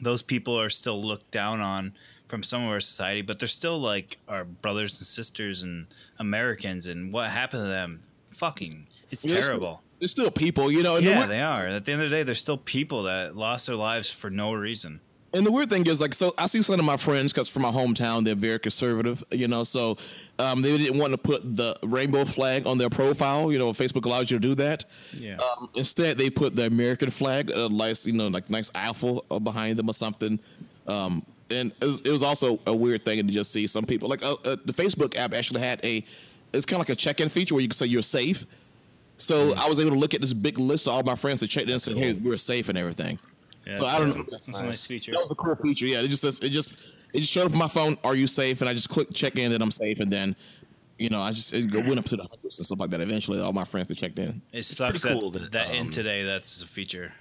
those 0.01 0.23
people 0.23 0.59
are 0.61 0.71
still 0.71 1.03
looked 1.03 1.31
down 1.31 1.61
on 1.61 1.93
from 2.29 2.43
some 2.43 2.63
of 2.63 2.69
our 2.71 2.81
society 2.81 3.23
but 3.23 3.39
they're 3.39 3.49
still 3.49 3.79
like 3.81 4.19
our 4.29 4.45
brothers 4.45 4.99
and 5.01 5.07
sisters 5.07 5.63
and 5.63 5.87
americans 6.19 6.87
and 6.87 7.13
what 7.13 7.31
happened 7.31 7.63
to 7.65 7.69
them 7.69 8.01
fucking 8.31 8.87
it's 9.11 9.25
it's- 9.25 9.41
terrible 9.47 9.83
There's 9.99 10.13
still 10.13 10.31
people, 10.31 10.71
you 10.71 10.83
know. 10.85 10.95
And 10.97 11.05
the 11.05 11.11
yeah 11.11 11.19
weird- 11.19 11.31
they 11.31 11.43
are 11.43 11.67
at 11.67 11.85
the 11.85 11.93
end 11.93 12.03
of 12.03 12.11
the 12.11 12.17
day 12.17 12.23
they're 12.23 12.35
still 12.37 12.59
people 12.59 13.03
that 13.05 13.37
lost 13.37 13.67
their 13.67 13.75
lives 13.77 14.13
for 14.13 14.31
no 14.31 14.53
reason 14.53 15.01
And 15.35 15.45
the 15.45 15.53
weird 15.53 15.69
thing 15.69 15.85
is, 15.87 16.01
like, 16.01 16.15
so 16.15 16.33
I 16.39 16.47
see 16.47 16.63
some 16.63 16.79
of 16.81 16.87
my 16.87 16.97
friends, 16.97 17.33
because 17.35 17.49
from 17.51 17.61
my 17.69 17.71
hometown, 17.71 18.25
they're 18.25 18.35
very 18.49 18.59
conservative, 18.59 19.23
you 19.31 19.47
know, 19.47 19.63
so 19.65 19.99
um, 20.39 20.63
they 20.63 20.73
didn't 20.79 20.99
want 20.99 21.13
to 21.13 21.19
put 21.19 21.41
the 21.61 21.77
rainbow 21.83 22.25
flag 22.25 22.67
on 22.67 22.79
their 22.79 22.89
profile. 22.89 23.53
You 23.53 23.59
know, 23.59 23.71
Facebook 23.75 24.07
allows 24.07 24.31
you 24.31 24.39
to 24.39 24.49
do 24.49 24.55
that. 24.55 24.87
Yeah. 25.13 25.37
Um, 25.37 25.69
instead, 25.75 26.17
they 26.17 26.31
put 26.31 26.57
the 26.57 26.65
American 26.65 27.11
flag, 27.11 27.51
uh, 27.53 27.69
nice, 27.69 28.07
you 28.07 28.15
know, 28.15 28.29
like 28.29 28.49
nice 28.49 28.71
alpha 28.75 29.21
uh, 29.31 29.39
behind 29.39 29.77
them 29.79 29.89
or 29.91 29.95
something. 30.05 30.39
Um, 30.87 31.23
and 31.51 31.73
it 31.81 31.85
was, 31.85 32.01
it 32.03 32.11
was 32.11 32.23
also 32.23 32.59
a 32.67 32.75
weird 32.75 33.05
thing 33.05 33.25
to 33.27 33.33
just 33.33 33.53
see 33.53 33.67
some 33.67 33.85
people, 33.85 34.09
like, 34.09 34.23
uh, 34.23 34.35
uh, 34.45 34.57
the 34.65 34.73
Facebook 34.73 35.17
app 35.17 35.35
actually 35.35 35.61
had 35.61 35.81
a, 35.85 36.05
it's 36.53 36.67
kind 36.67 36.81
of 36.81 36.89
like 36.89 36.97
a 36.97 36.97
check-in 36.97 37.29
feature 37.29 37.55
where 37.55 37.63
you 37.63 37.69
can 37.69 37.77
say 37.77 37.87
you're 37.87 38.03
safe. 38.03 38.45
So 39.19 39.55
I 39.55 39.69
was 39.69 39.81
able 39.81 39.91
to 39.91 39.97
look 39.99 40.15
at 40.15 40.21
this 40.21 40.33
big 40.33 40.59
list 40.59 40.87
of 40.87 40.95
all 40.95 41.03
my 41.03 41.17
friends 41.17 41.41
to 41.41 41.49
check 41.49 41.65
in 41.65 41.71
and 41.71 41.83
say, 41.83 41.93
hey, 41.95 42.13
we're 42.15 42.39
safe 42.39 42.69
and 42.69 42.79
everything. 42.79 43.19
yeah, 43.67 43.79
So 43.79 43.87
I 43.87 43.99
don't 43.99 44.17
know. 44.17 44.25
that's 44.31 44.49
a 44.49 44.53
nice 44.53 44.87
feature 44.87 45.13
That 45.13 45.21
was 45.21 45.31
a 45.31 45.35
cool 45.35 45.57
feature. 45.57 45.87
Yeah, 45.87 46.01
it 46.01 46.09
just 46.09 46.25
it 46.25 46.51
just 46.51 46.73
it 47.13 47.21
just 47.21 47.33
showed 47.33 47.47
up 47.47 47.53
on 47.53 47.59
my 47.59 47.67
phone. 47.69 47.99
Are 48.05 48.15
you 48.15 48.27
safe? 48.29 48.61
And 48.61 48.69
I 48.71 48.75
just 48.75 48.89
clicked 48.89 49.13
check 49.15 49.37
in 49.37 49.51
that 49.51 49.61
I'm 49.61 49.71
safe, 49.73 49.99
and 49.99 50.11
then 50.13 50.37
you 50.99 51.09
know 51.09 51.21
I 51.21 51.33
just 51.33 51.53
it 51.53 51.69
went 51.73 51.99
up 51.99 52.05
to 52.07 52.17
the 52.17 52.23
hundreds 52.23 52.59
and 52.59 52.67
stuff 52.67 52.79
like 52.79 52.91
that. 52.91 53.01
Eventually, 53.01 53.41
all 53.41 53.53
my 53.53 53.65
friends 53.65 53.89
that 53.89 53.97
checked 53.97 54.19
in. 54.21 54.41
it 54.53 54.65
sucks 54.65 55.03
pretty 55.03 55.15
that, 55.15 55.21
cool 55.21 55.31
that, 55.33 55.51
that, 55.53 55.75
in 55.75 55.87
um, 55.87 55.91
today 55.91 56.23
that's 56.25 56.63
a 56.63 56.67
feature 56.67 57.13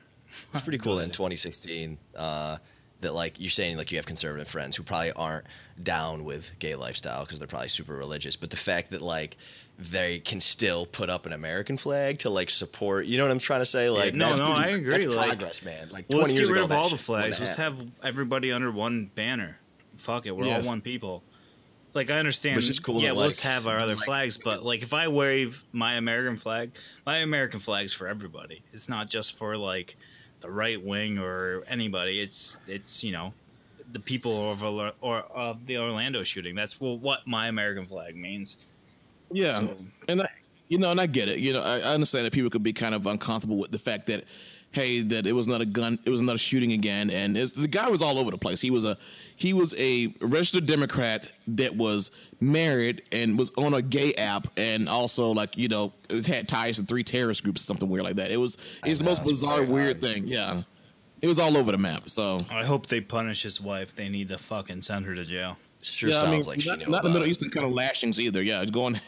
It's 0.53 0.61
pretty 0.61 0.77
cool 0.77 0.97
that 0.97 1.03
in 1.05 1.09
2016 1.11 1.97
uh, 2.15 2.57
that 3.01 3.13
like 3.13 3.39
you're 3.39 3.49
saying 3.49 3.77
like 3.77 3.91
you 3.91 3.97
have 3.97 4.05
conservative 4.05 4.47
friends 4.47 4.75
who 4.75 4.83
probably 4.83 5.11
aren't 5.13 5.45
down 5.83 6.23
with 6.23 6.51
gay 6.59 6.75
lifestyle 6.75 7.23
because 7.25 7.37
they're 7.39 7.47
probably 7.47 7.67
super 7.69 7.93
religious, 7.95 8.35
but 8.35 8.49
the 8.49 8.57
fact 8.57 8.91
that 8.91 9.01
like 9.01 9.37
they 9.79 10.17
can 10.19 10.41
still 10.41 10.87
put 10.87 11.07
up 11.09 11.27
an 11.27 11.33
American 11.33 11.77
flag 11.77 12.17
to 12.19 12.29
like 12.31 12.49
support, 12.49 13.05
you 13.05 13.17
know 13.17 13.25
what 13.25 13.31
I'm 13.31 13.37
trying 13.39 13.59
to 13.61 13.65
say? 13.65 13.89
Like 13.91 14.15
no, 14.15 14.29
that's 14.29 14.39
no, 14.39 14.47
I 14.47 14.67
agree, 14.69 14.91
That's 15.05 15.05
like- 15.15 15.27
progress, 15.37 15.61
man. 15.63 15.89
Like 15.91 16.07
20 16.07 16.21
let's 16.21 16.33
years 16.33 16.47
get 16.47 16.53
rid 16.53 16.63
ago, 16.63 16.73
of 16.73 16.83
all 16.83 16.89
the 16.89 16.97
flags. 16.97 17.39
Let's 17.39 17.53
have 17.55 17.77
everybody 18.03 18.51
under 18.51 18.71
one 18.71 19.11
banner. 19.13 19.59
Fuck 19.97 20.25
it, 20.25 20.35
we're 20.35 20.45
Yes. 20.45 20.65
all 20.65 20.71
one 20.71 20.81
people. 20.81 21.23
Like 21.93 22.09
I 22.11 22.17
understand, 22.19 22.57
Which 22.57 22.69
is 22.69 22.79
cool 22.79 23.01
Yeah, 23.01 23.09
that, 23.09 23.15
let's 23.19 23.37
like- 23.43 23.51
have 23.53 23.67
our 23.67 23.79
other 23.79 23.95
flags, 23.95 24.37
but 24.37 24.63
like 24.65 24.81
if 24.81 24.93
I 24.95 25.07
wave 25.07 25.63
my 25.71 25.93
American 25.93 26.37
flag, 26.37 26.71
my 27.05 27.17
American 27.17 27.59
flag's 27.59 27.93
for 27.93 28.07
everybody. 28.07 28.63
It's 28.73 28.89
not 28.89 29.09
just 29.09 29.35
for 29.37 29.55
like 29.57 29.95
the 30.41 30.49
right 30.51 30.83
wing 30.83 31.17
or 31.19 31.63
anybody. 31.67 32.19
It's 32.19 32.59
it's 32.67 33.03
you 33.03 33.11
know 33.11 33.33
the 33.91 33.99
people 33.99 34.51
of 34.51 34.63
or 34.63 35.17
of 35.19 35.65
the 35.65 35.77
Orlando 35.77 36.23
shooting. 36.23 36.55
That's 36.55 36.79
well, 36.79 36.97
what 36.97 37.25
my 37.27 37.47
American 37.47 37.85
flag 37.85 38.15
means. 38.15 38.57
Yeah, 39.31 39.59
So- 39.59 39.77
and 40.07 40.21
I, 40.21 40.29
you 40.67 40.77
know, 40.77 40.91
and 40.91 41.01
I 41.01 41.05
get 41.05 41.29
it. 41.29 41.39
You 41.39 41.53
know, 41.53 41.63
I, 41.63 41.79
I 41.79 41.93
understand 41.93 42.25
that 42.25 42.33
people 42.33 42.49
could 42.49 42.63
be 42.63 42.73
kind 42.73 42.95
of 42.95 43.07
uncomfortable 43.07 43.57
with 43.57 43.71
the 43.71 43.79
fact 43.79 44.07
that. 44.07 44.23
Hey, 44.77 45.01
that 45.01 45.25
it 45.25 45.33
was 45.33 45.47
not 45.47 45.59
a 45.59 45.65
gun. 45.65 45.97
It 46.05 46.11
was 46.11 46.21
not 46.21 46.35
a 46.35 46.37
shooting 46.37 46.71
again, 46.71 47.09
and 47.09 47.35
it's, 47.35 47.51
the 47.51 47.67
guy 47.67 47.89
was 47.89 48.03
all 48.03 48.19
over 48.19 48.29
the 48.29 48.37
place. 48.37 48.61
He 48.61 48.69
was 48.69 48.85
a 48.85 48.95
he 49.35 49.51
was 49.51 49.73
a 49.75 50.13
registered 50.21 50.67
Democrat 50.67 51.31
that 51.47 51.75
was 51.75 52.11
married 52.39 53.01
and 53.11 53.39
was 53.39 53.51
on 53.57 53.73
a 53.73 53.81
gay 53.81 54.13
app, 54.13 54.47
and 54.55 54.87
also 54.87 55.31
like 55.31 55.57
you 55.57 55.67
know 55.67 55.93
it 56.11 56.27
had 56.27 56.47
ties 56.47 56.77
to 56.77 56.83
three 56.83 57.03
terrorist 57.03 57.43
groups 57.43 57.61
or 57.61 57.65
something 57.65 57.89
weird 57.89 58.03
like 58.03 58.17
that. 58.17 58.29
It 58.29 58.37
was 58.37 58.59
it's 58.85 58.99
the 58.99 59.05
most 59.05 59.23
bizarre, 59.23 59.63
weird 59.63 59.95
odd. 59.95 60.01
thing. 60.01 60.27
Yeah, 60.27 60.61
it 61.23 61.27
was 61.27 61.39
all 61.39 61.57
over 61.57 61.71
the 61.71 61.79
map. 61.79 62.11
So 62.11 62.37
I 62.51 62.63
hope 62.63 62.85
they 62.85 63.01
punish 63.01 63.41
his 63.41 63.59
wife. 63.59 63.95
They 63.95 64.09
need 64.09 64.29
to 64.29 64.37
fucking 64.37 64.83
send 64.83 65.07
her 65.07 65.15
to 65.15 65.23
jail. 65.25 65.57
Sure 65.81 66.09
yeah, 66.09 66.15
sounds 66.15 66.27
I 66.27 66.31
mean, 66.31 66.41
like 66.43 66.61
she 66.61 66.69
not, 66.69 66.79
knew 66.79 66.87
not 66.87 67.03
the 67.03 67.09
Middle 67.09 67.27
it. 67.27 67.29
Eastern 67.31 67.49
kind 67.49 67.65
of 67.65 67.71
lashings 67.71 68.19
either. 68.19 68.41
Yeah, 68.41 68.65
going. 68.65 68.99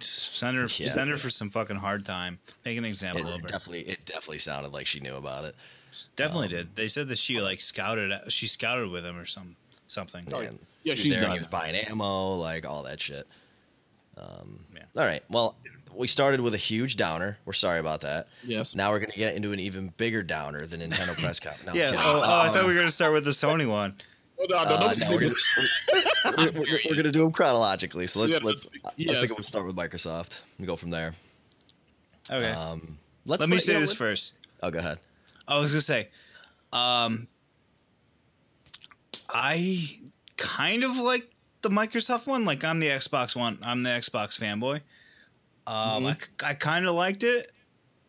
Send 0.00 0.56
her, 0.56 0.66
Yeah. 0.76 0.88
send 0.90 1.10
her 1.10 1.16
for 1.16 1.30
some 1.30 1.48
fucking 1.50 1.76
hard 1.76 2.04
time. 2.04 2.38
Make 2.64 2.76
an 2.76 2.84
example 2.84 3.26
It, 3.26 3.34
of 3.34 3.40
her. 3.42 3.48
definitely, 3.48 3.82
it 3.88 4.04
definitely 4.04 4.38
sounded 4.40 4.72
like 4.72 4.86
she 4.86 5.00
knew 5.00 5.14
about 5.14 5.44
it. 5.44 5.54
Definitely 6.16 6.48
did. 6.48 6.76
They 6.76 6.88
said 6.88 7.08
that 7.08 7.18
she 7.18 7.40
like 7.40 7.60
scouted. 7.60 8.12
She 8.28 8.46
scouted 8.46 8.90
with 8.90 9.04
him 9.04 9.16
or 9.16 9.26
some 9.26 9.56
something. 9.86 10.24
And 10.32 10.58
yeah, 10.82 10.90
she 10.90 10.90
was 10.90 10.98
she's 11.00 11.12
there 11.14 11.22
done. 11.22 11.32
He 11.32 11.38
was 11.38 11.48
buying 11.48 11.74
ammo, 11.74 12.34
like 12.36 12.66
all 12.66 12.82
that 12.84 13.00
shit. 13.00 13.26
Um, 14.16 14.60
Yeah. 14.74 14.82
All 14.96 15.04
right. 15.06 15.22
Well, 15.30 15.56
we 15.94 16.06
started 16.08 16.40
with 16.40 16.54
a 16.54 16.58
huge 16.58 16.96
downer. 16.96 17.38
We're 17.44 17.52
sorry 17.52 17.78
about 17.80 18.00
that. 18.02 18.28
Yes. 18.44 18.74
Now 18.74 18.90
we're 18.90 19.00
gonna 19.00 19.12
get 19.16 19.34
into 19.34 19.52
an 19.52 19.60
even 19.60 19.92
bigger 19.96 20.22
downer, 20.22 20.66
the 20.66 20.76
Nintendo 20.76 21.16
press 21.18 21.40
conference. 21.40 21.66
No, 21.66 21.80
Yeah. 21.80 21.92
Oh, 21.96 22.20
oh, 22.24 22.40
I 22.42 22.48
thought 22.50 22.66
we 22.66 22.72
were 22.74 22.78
gonna 22.78 22.90
start 22.90 23.12
with 23.12 23.24
the 23.24 23.30
Sony 23.30 23.68
one. 23.68 23.94
No, 24.40 24.46
no, 24.48 24.56
Uh, 24.56 24.94
no, 24.96 25.06
no, 25.06 25.10
we're, 25.16 25.20
gonna, 25.20 25.32
we're, 26.36 26.50
we're- 26.60 26.80
we're 26.88 26.96
gonna 26.96 27.10
do 27.12 27.22
them 27.22 27.32
chronologically. 27.32 28.06
So 28.06 28.20
let's 28.20 28.34
Yeah, 28.34 28.38
let's. 28.44 28.64
let's- 28.66 28.76
I 28.84 28.88
was 28.88 28.94
yes. 28.96 29.18
thinking 29.18 29.36
we'll 29.36 29.44
start 29.44 29.66
with 29.66 29.74
Microsoft 29.76 30.40
and 30.58 30.66
go 30.66 30.76
from 30.76 30.90
there. 30.90 31.14
Okay. 32.30 32.50
Um, 32.50 32.98
let's 33.26 33.40
Let 33.40 33.48
me 33.48 33.56
you 33.56 33.60
say 33.60 33.78
this 33.80 33.90
let- 33.90 33.98
first. 33.98 34.38
Oh, 34.62 34.70
go 34.70 34.78
ahead. 34.78 34.98
I 35.48 35.58
was 35.58 35.72
gonna 35.72 35.80
say, 35.80 36.08
um, 36.72 37.26
I 39.28 39.98
kind 40.36 40.84
of 40.84 40.96
like 40.98 41.30
the 41.62 41.70
Microsoft 41.70 42.26
one. 42.26 42.44
Like 42.44 42.64
I'm 42.64 42.80
the 42.80 42.88
Xbox 42.88 43.34
one. 43.34 43.58
I'm 43.62 43.82
the 43.82 43.90
Xbox 43.90 44.38
fanboy. 44.38 44.76
Um, 45.66 46.06
I, 46.06 46.16
I 46.42 46.54
kind 46.54 46.86
of 46.86 46.94
liked 46.94 47.22
it, 47.22 47.52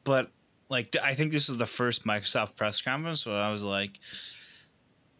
but 0.04 0.30
like 0.70 0.96
I 1.02 1.14
think 1.16 1.32
this 1.32 1.50
was 1.50 1.58
the 1.58 1.66
first 1.66 2.06
Microsoft 2.06 2.56
press 2.56 2.82
conference 2.82 3.26
where 3.26 3.36
I 3.36 3.52
was 3.52 3.64
like, 3.64 4.00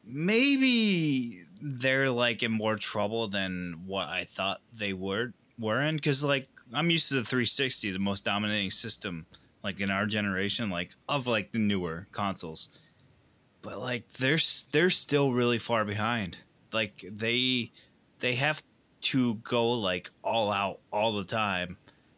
maybe 0.10 1.44
they're 1.62 2.10
like 2.10 2.44
in 2.44 2.52
more 2.52 2.76
trouble 2.76 3.28
than 3.28 3.84
what 3.86 4.08
I 4.08 4.26
thought 4.26 4.62
they 4.74 4.94
were 4.94 5.34
were 5.58 5.82
in 5.82 5.96
because 5.96 6.24
like 6.24 6.48
I'm 6.74 6.90
used 6.90 7.10
to 7.10 7.16
the 7.16 7.24
360, 7.24 7.92
the 7.92 8.00
most 8.00 8.24
dominating 8.24 8.72
system 8.72 9.26
like 9.64 9.82
in 9.82 9.92
our 9.92 10.06
generation, 10.06 10.70
like 10.70 10.96
of 11.08 11.28
like 11.28 11.52
the 11.52 11.60
newer 11.60 12.08
consoles. 12.12 12.70
But 13.62 13.80
like 13.80 14.14
they're 14.14 14.38
they're 14.72 14.90
still 14.90 15.34
really 15.34 15.60
far 15.60 15.86
behind. 15.86 16.38
Like 16.72 17.04
they 17.10 17.72
they 18.20 18.36
have 18.36 18.64
to 19.02 19.36
go 19.36 19.70
like 19.72 20.12
all 20.24 20.52
out 20.52 20.80
all 20.92 21.14
the 21.14 21.24
time 21.24 21.78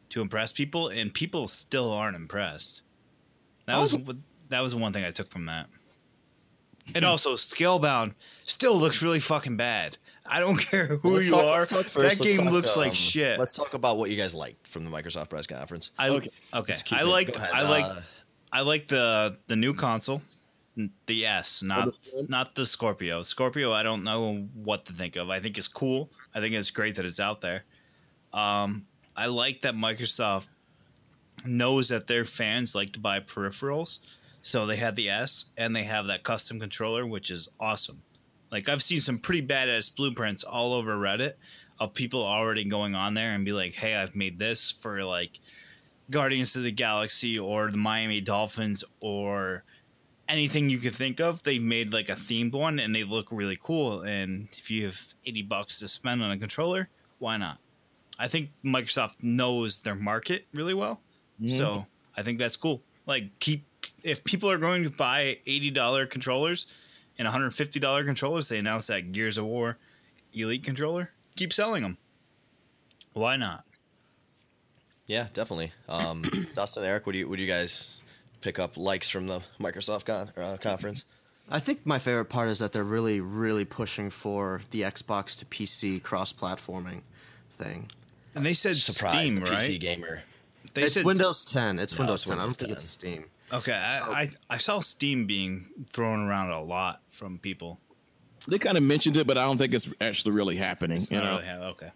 to 0.09 0.21
impress 0.21 0.51
people, 0.51 0.89
and 0.89 1.13
people 1.13 1.47
still 1.47 1.91
aren't 1.91 2.15
impressed. 2.15 2.81
That 3.65 3.79
was 3.79 3.95
that 4.49 4.59
was 4.59 4.75
one 4.75 4.93
thing 4.93 5.05
I 5.05 5.11
took 5.11 5.31
from 5.31 5.45
that. 5.45 5.67
And 6.95 7.05
also, 7.05 7.35
Scalebound 7.35 8.13
still 8.45 8.75
looks 8.77 9.01
really 9.01 9.19
fucking 9.19 9.57
bad. 9.57 9.97
I 10.25 10.39
don't 10.39 10.55
care 10.69 10.97
who 10.97 11.15
Let's 11.15 11.25
you 11.27 11.33
talk- 11.33 11.45
are. 11.45 11.65
first. 11.65 11.93
that 11.93 11.99
Let's 12.03 12.19
game 12.21 12.37
talk, 12.37 12.51
looks 12.53 12.77
like 12.77 12.89
um, 12.89 12.95
shit. 12.95 13.39
Let's 13.39 13.53
talk 13.53 13.73
about 13.73 13.97
what 13.97 14.09
you 14.09 14.17
guys 14.17 14.33
liked 14.35 14.67
from 14.67 14.85
the 14.85 14.91
Microsoft 14.91 15.29
press 15.29 15.47
conference. 15.47 15.91
I 15.97 16.09
Okay. 16.09 16.29
okay. 16.53 16.73
I 16.91 17.03
like. 17.03 17.37
I 17.39 17.61
like 17.63 17.85
Uh, 17.85 18.01
I 18.53 18.61
like 18.61 18.87
the 18.87 19.35
the 19.47 19.55
new 19.55 19.73
console, 19.73 20.21
the 21.05 21.25
S, 21.25 21.63
not 21.63 21.99
the 22.03 22.25
not 22.29 22.55
the 22.55 22.65
Scorpio. 22.65 23.23
Scorpio, 23.23 23.71
I 23.71 23.81
don't 23.83 24.03
know 24.03 24.47
what 24.53 24.85
to 24.85 24.93
think 24.93 25.15
of. 25.15 25.29
I 25.29 25.39
think 25.39 25.57
it's 25.57 25.67
cool. 25.67 26.09
I 26.35 26.39
think 26.39 26.53
it's 26.55 26.71
great 26.71 26.95
that 26.95 27.05
it's 27.05 27.19
out 27.19 27.41
there. 27.41 27.63
Um, 28.33 28.85
I 29.15 29.25
like 29.27 29.61
that 29.61 29.73
Microsoft 29.75 30.47
knows 31.45 31.89
that 31.89 32.07
their 32.07 32.23
fans 32.25 32.75
like 32.75 32.93
to 32.93 32.99
buy 32.99 33.19
peripherals, 33.19 33.99
so 34.41 34.65
they 34.65 34.77
had 34.77 34.95
the 34.95 35.09
S 35.09 35.45
and 35.57 35.75
they 35.75 35.83
have 35.83 36.07
that 36.07 36.23
custom 36.23 36.59
controller, 36.59 37.05
which 37.05 37.29
is 37.29 37.49
awesome. 37.59 38.01
Like 38.51 38.67
I've 38.67 38.83
seen 38.83 38.99
some 38.99 39.19
pretty 39.19 39.45
badass 39.45 39.95
blueprints 39.95 40.43
all 40.43 40.73
over 40.73 40.95
Reddit 40.95 41.33
of 41.79 41.93
people 41.93 42.23
already 42.23 42.63
going 42.63 42.95
on 42.95 43.13
there 43.13 43.31
and 43.31 43.45
be 43.45 43.53
like, 43.53 43.75
"Hey, 43.75 43.95
I've 43.95 44.15
made 44.15 44.39
this 44.39 44.71
for 44.71 45.03
like." 45.03 45.39
Guardians 46.09 46.55
of 46.57 46.63
the 46.63 46.71
Galaxy 46.71 47.39
or 47.39 47.71
the 47.71 47.77
Miami 47.77 48.19
Dolphins 48.19 48.83
or 48.99 49.63
anything 50.27 50.69
you 50.69 50.77
could 50.77 50.95
think 50.95 51.19
of. 51.19 51.43
They 51.43 51.57
made 51.57 51.93
like 51.93 52.09
a 52.09 52.13
themed 52.13 52.53
one 52.53 52.79
and 52.79 52.93
they 52.93 53.03
look 53.03 53.29
really 53.31 53.57
cool. 53.61 54.01
And 54.01 54.49
if 54.53 54.69
you 54.69 54.85
have 54.85 55.13
80 55.25 55.41
bucks 55.43 55.79
to 55.79 55.87
spend 55.87 56.21
on 56.21 56.31
a 56.31 56.37
controller, 56.37 56.89
why 57.17 57.37
not? 57.37 57.57
I 58.19 58.27
think 58.27 58.51
Microsoft 58.63 59.23
knows 59.23 59.79
their 59.79 59.95
market 59.95 60.45
really 60.53 60.73
well. 60.73 61.01
Mm-hmm. 61.41 61.57
So 61.57 61.87
I 62.15 62.23
think 62.23 62.39
that's 62.39 62.55
cool. 62.55 62.81
Like, 63.07 63.39
keep, 63.39 63.65
if 64.03 64.23
people 64.23 64.49
are 64.49 64.57
going 64.57 64.83
to 64.83 64.89
buy 64.89 65.37
$80 65.47 66.09
controllers 66.09 66.67
and 67.17 67.27
$150 67.27 68.05
controllers, 68.05 68.49
they 68.49 68.57
announced 68.57 68.87
that 68.87 69.11
Gears 69.11 69.37
of 69.37 69.45
War 69.45 69.77
Elite 70.33 70.63
controller, 70.63 71.11
keep 71.35 71.51
selling 71.53 71.83
them. 71.83 71.97
Why 73.13 73.35
not? 73.35 73.65
yeah, 75.07 75.27
definitely. 75.33 75.73
Um, 75.89 76.23
Dustin, 76.55 76.85
Eric, 76.85 77.05
would 77.05 77.15
you 77.15 77.27
would 77.27 77.39
you 77.39 77.47
guys 77.47 77.97
pick 78.39 78.59
up 78.59 78.77
likes 78.77 79.09
from 79.09 79.27
the 79.27 79.41
Microsoft 79.59 80.05
con- 80.05 80.31
uh, 80.37 80.55
conference? 80.57 81.03
I 81.49 81.59
think 81.59 81.85
my 81.85 81.99
favorite 81.99 82.25
part 82.25 82.47
is 82.47 82.59
that 82.59 82.71
they're 82.71 82.85
really, 82.85 83.19
really 83.19 83.65
pushing 83.65 84.09
for 84.09 84.61
the 84.71 84.83
Xbox 84.83 85.37
to 85.39 85.45
PC 85.45 86.01
cross-platforming 86.01 87.01
thing. 87.51 87.89
And 88.35 88.45
they 88.45 88.53
said 88.53 88.77
Surprise, 88.77 89.15
Steam, 89.15 89.35
the 89.41 89.51
right? 89.51 89.59
PC 89.61 89.77
gamer. 89.81 90.21
They 90.73 90.83
it's 90.83 90.93
said 90.93 91.03
Windows 91.03 91.43
10. 91.43 91.79
It's 91.79 91.93
No, 91.93 91.99
Windows 91.99 92.21
it's 92.21 92.29
10. 92.29 92.39
I 92.39 92.41
don't 92.43 92.53
think 92.53 92.71
it's 92.71 92.85
Steam. 92.85 93.25
Okay, 93.53 93.73
I, 93.73 93.99
I 94.21 94.29
I 94.51 94.57
saw 94.57 94.79
Steam 94.79 95.25
being 95.25 95.67
thrown 95.91 96.27
around 96.27 96.51
a 96.51 96.61
lot 96.61 97.01
from 97.11 97.37
people. 97.37 97.79
They 98.47 98.57
kind 98.57 98.77
of 98.77 98.83
mentioned 98.83 99.17
it, 99.17 99.27
but 99.27 99.37
I 99.37 99.45
don't 99.45 99.57
think 99.57 99.73
it's 99.73 99.89
actually 99.99 100.33
really 100.33 100.55
happening. 100.55 101.01
It's 101.01 101.11
you 101.11 101.17
not 101.17 101.25
know? 101.25 101.31
really 101.33 101.45
have- 101.45 101.61
okay. 101.61 101.91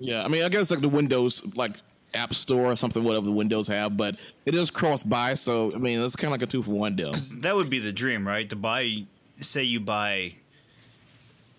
Yeah, 0.00 0.24
I 0.24 0.28
mean, 0.28 0.44
I 0.44 0.48
guess 0.48 0.70
like 0.70 0.80
the 0.80 0.88
Windows 0.88 1.42
like 1.56 1.76
App 2.14 2.32
Store 2.32 2.66
or 2.66 2.76
something, 2.76 3.02
whatever 3.02 3.26
the 3.26 3.32
Windows 3.32 3.66
have, 3.68 3.96
but 3.96 4.16
it 4.46 4.54
is 4.54 4.70
cross 4.70 5.02
buy. 5.02 5.34
So 5.34 5.74
I 5.74 5.78
mean, 5.78 6.00
it's 6.00 6.14
kind 6.14 6.28
of 6.28 6.32
like 6.32 6.42
a 6.42 6.46
two 6.50 6.62
for 6.62 6.70
one 6.70 6.94
deal. 6.94 7.12
that 7.40 7.56
would 7.56 7.68
be 7.68 7.80
the 7.80 7.92
dream, 7.92 8.26
right? 8.26 8.48
To 8.50 8.56
buy, 8.56 9.04
say 9.40 9.64
you 9.64 9.80
buy 9.80 10.34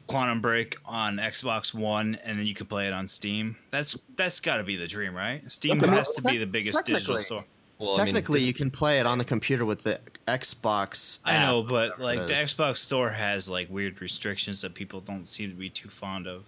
Quantum 0.08 0.42
Break 0.42 0.78
on 0.86 1.18
Xbox 1.18 1.74
One, 1.74 2.18
and 2.24 2.40
then 2.40 2.46
you 2.46 2.54
can 2.54 2.66
play 2.66 2.88
it 2.88 2.94
on 2.94 3.08
Steam. 3.08 3.58
That's 3.72 3.98
that's 4.16 4.40
got 4.40 4.58
to 4.58 4.64
be 4.64 4.76
the 4.76 4.88
dream, 4.88 5.14
right? 5.14 5.50
Steam 5.52 5.80
has 5.80 6.14
to 6.14 6.22
be 6.22 6.38
the 6.38 6.48
biggest 6.48 6.86
digital 6.86 7.22
store. 7.22 7.46
Well, 7.80 7.94
I 7.96 8.04
mean, 8.04 8.14
Technically, 8.14 8.44
you 8.44 8.54
can 8.54 8.70
play 8.70 9.00
it 9.00 9.06
on 9.06 9.18
the 9.20 9.24
computer 9.26 9.64
with 9.66 9.84
the 9.84 10.02
Xbox. 10.28 11.20
I 11.24 11.36
app, 11.36 11.48
know, 11.48 11.64
but 11.64 12.00
like 12.00 12.28
the. 12.28 12.34
Xbox 12.34 12.80
Store 12.80 13.10
has 13.10 13.48
like 13.48 13.70
weird 13.70 14.02
restrictions 14.02 14.62
that 14.62 14.74
people 14.74 15.00
don't 15.00 15.26
seem 15.26 15.50
to 15.50 15.56
be 15.56 15.70
too 15.70 15.90
fond 15.90 16.28
of. 16.28 16.44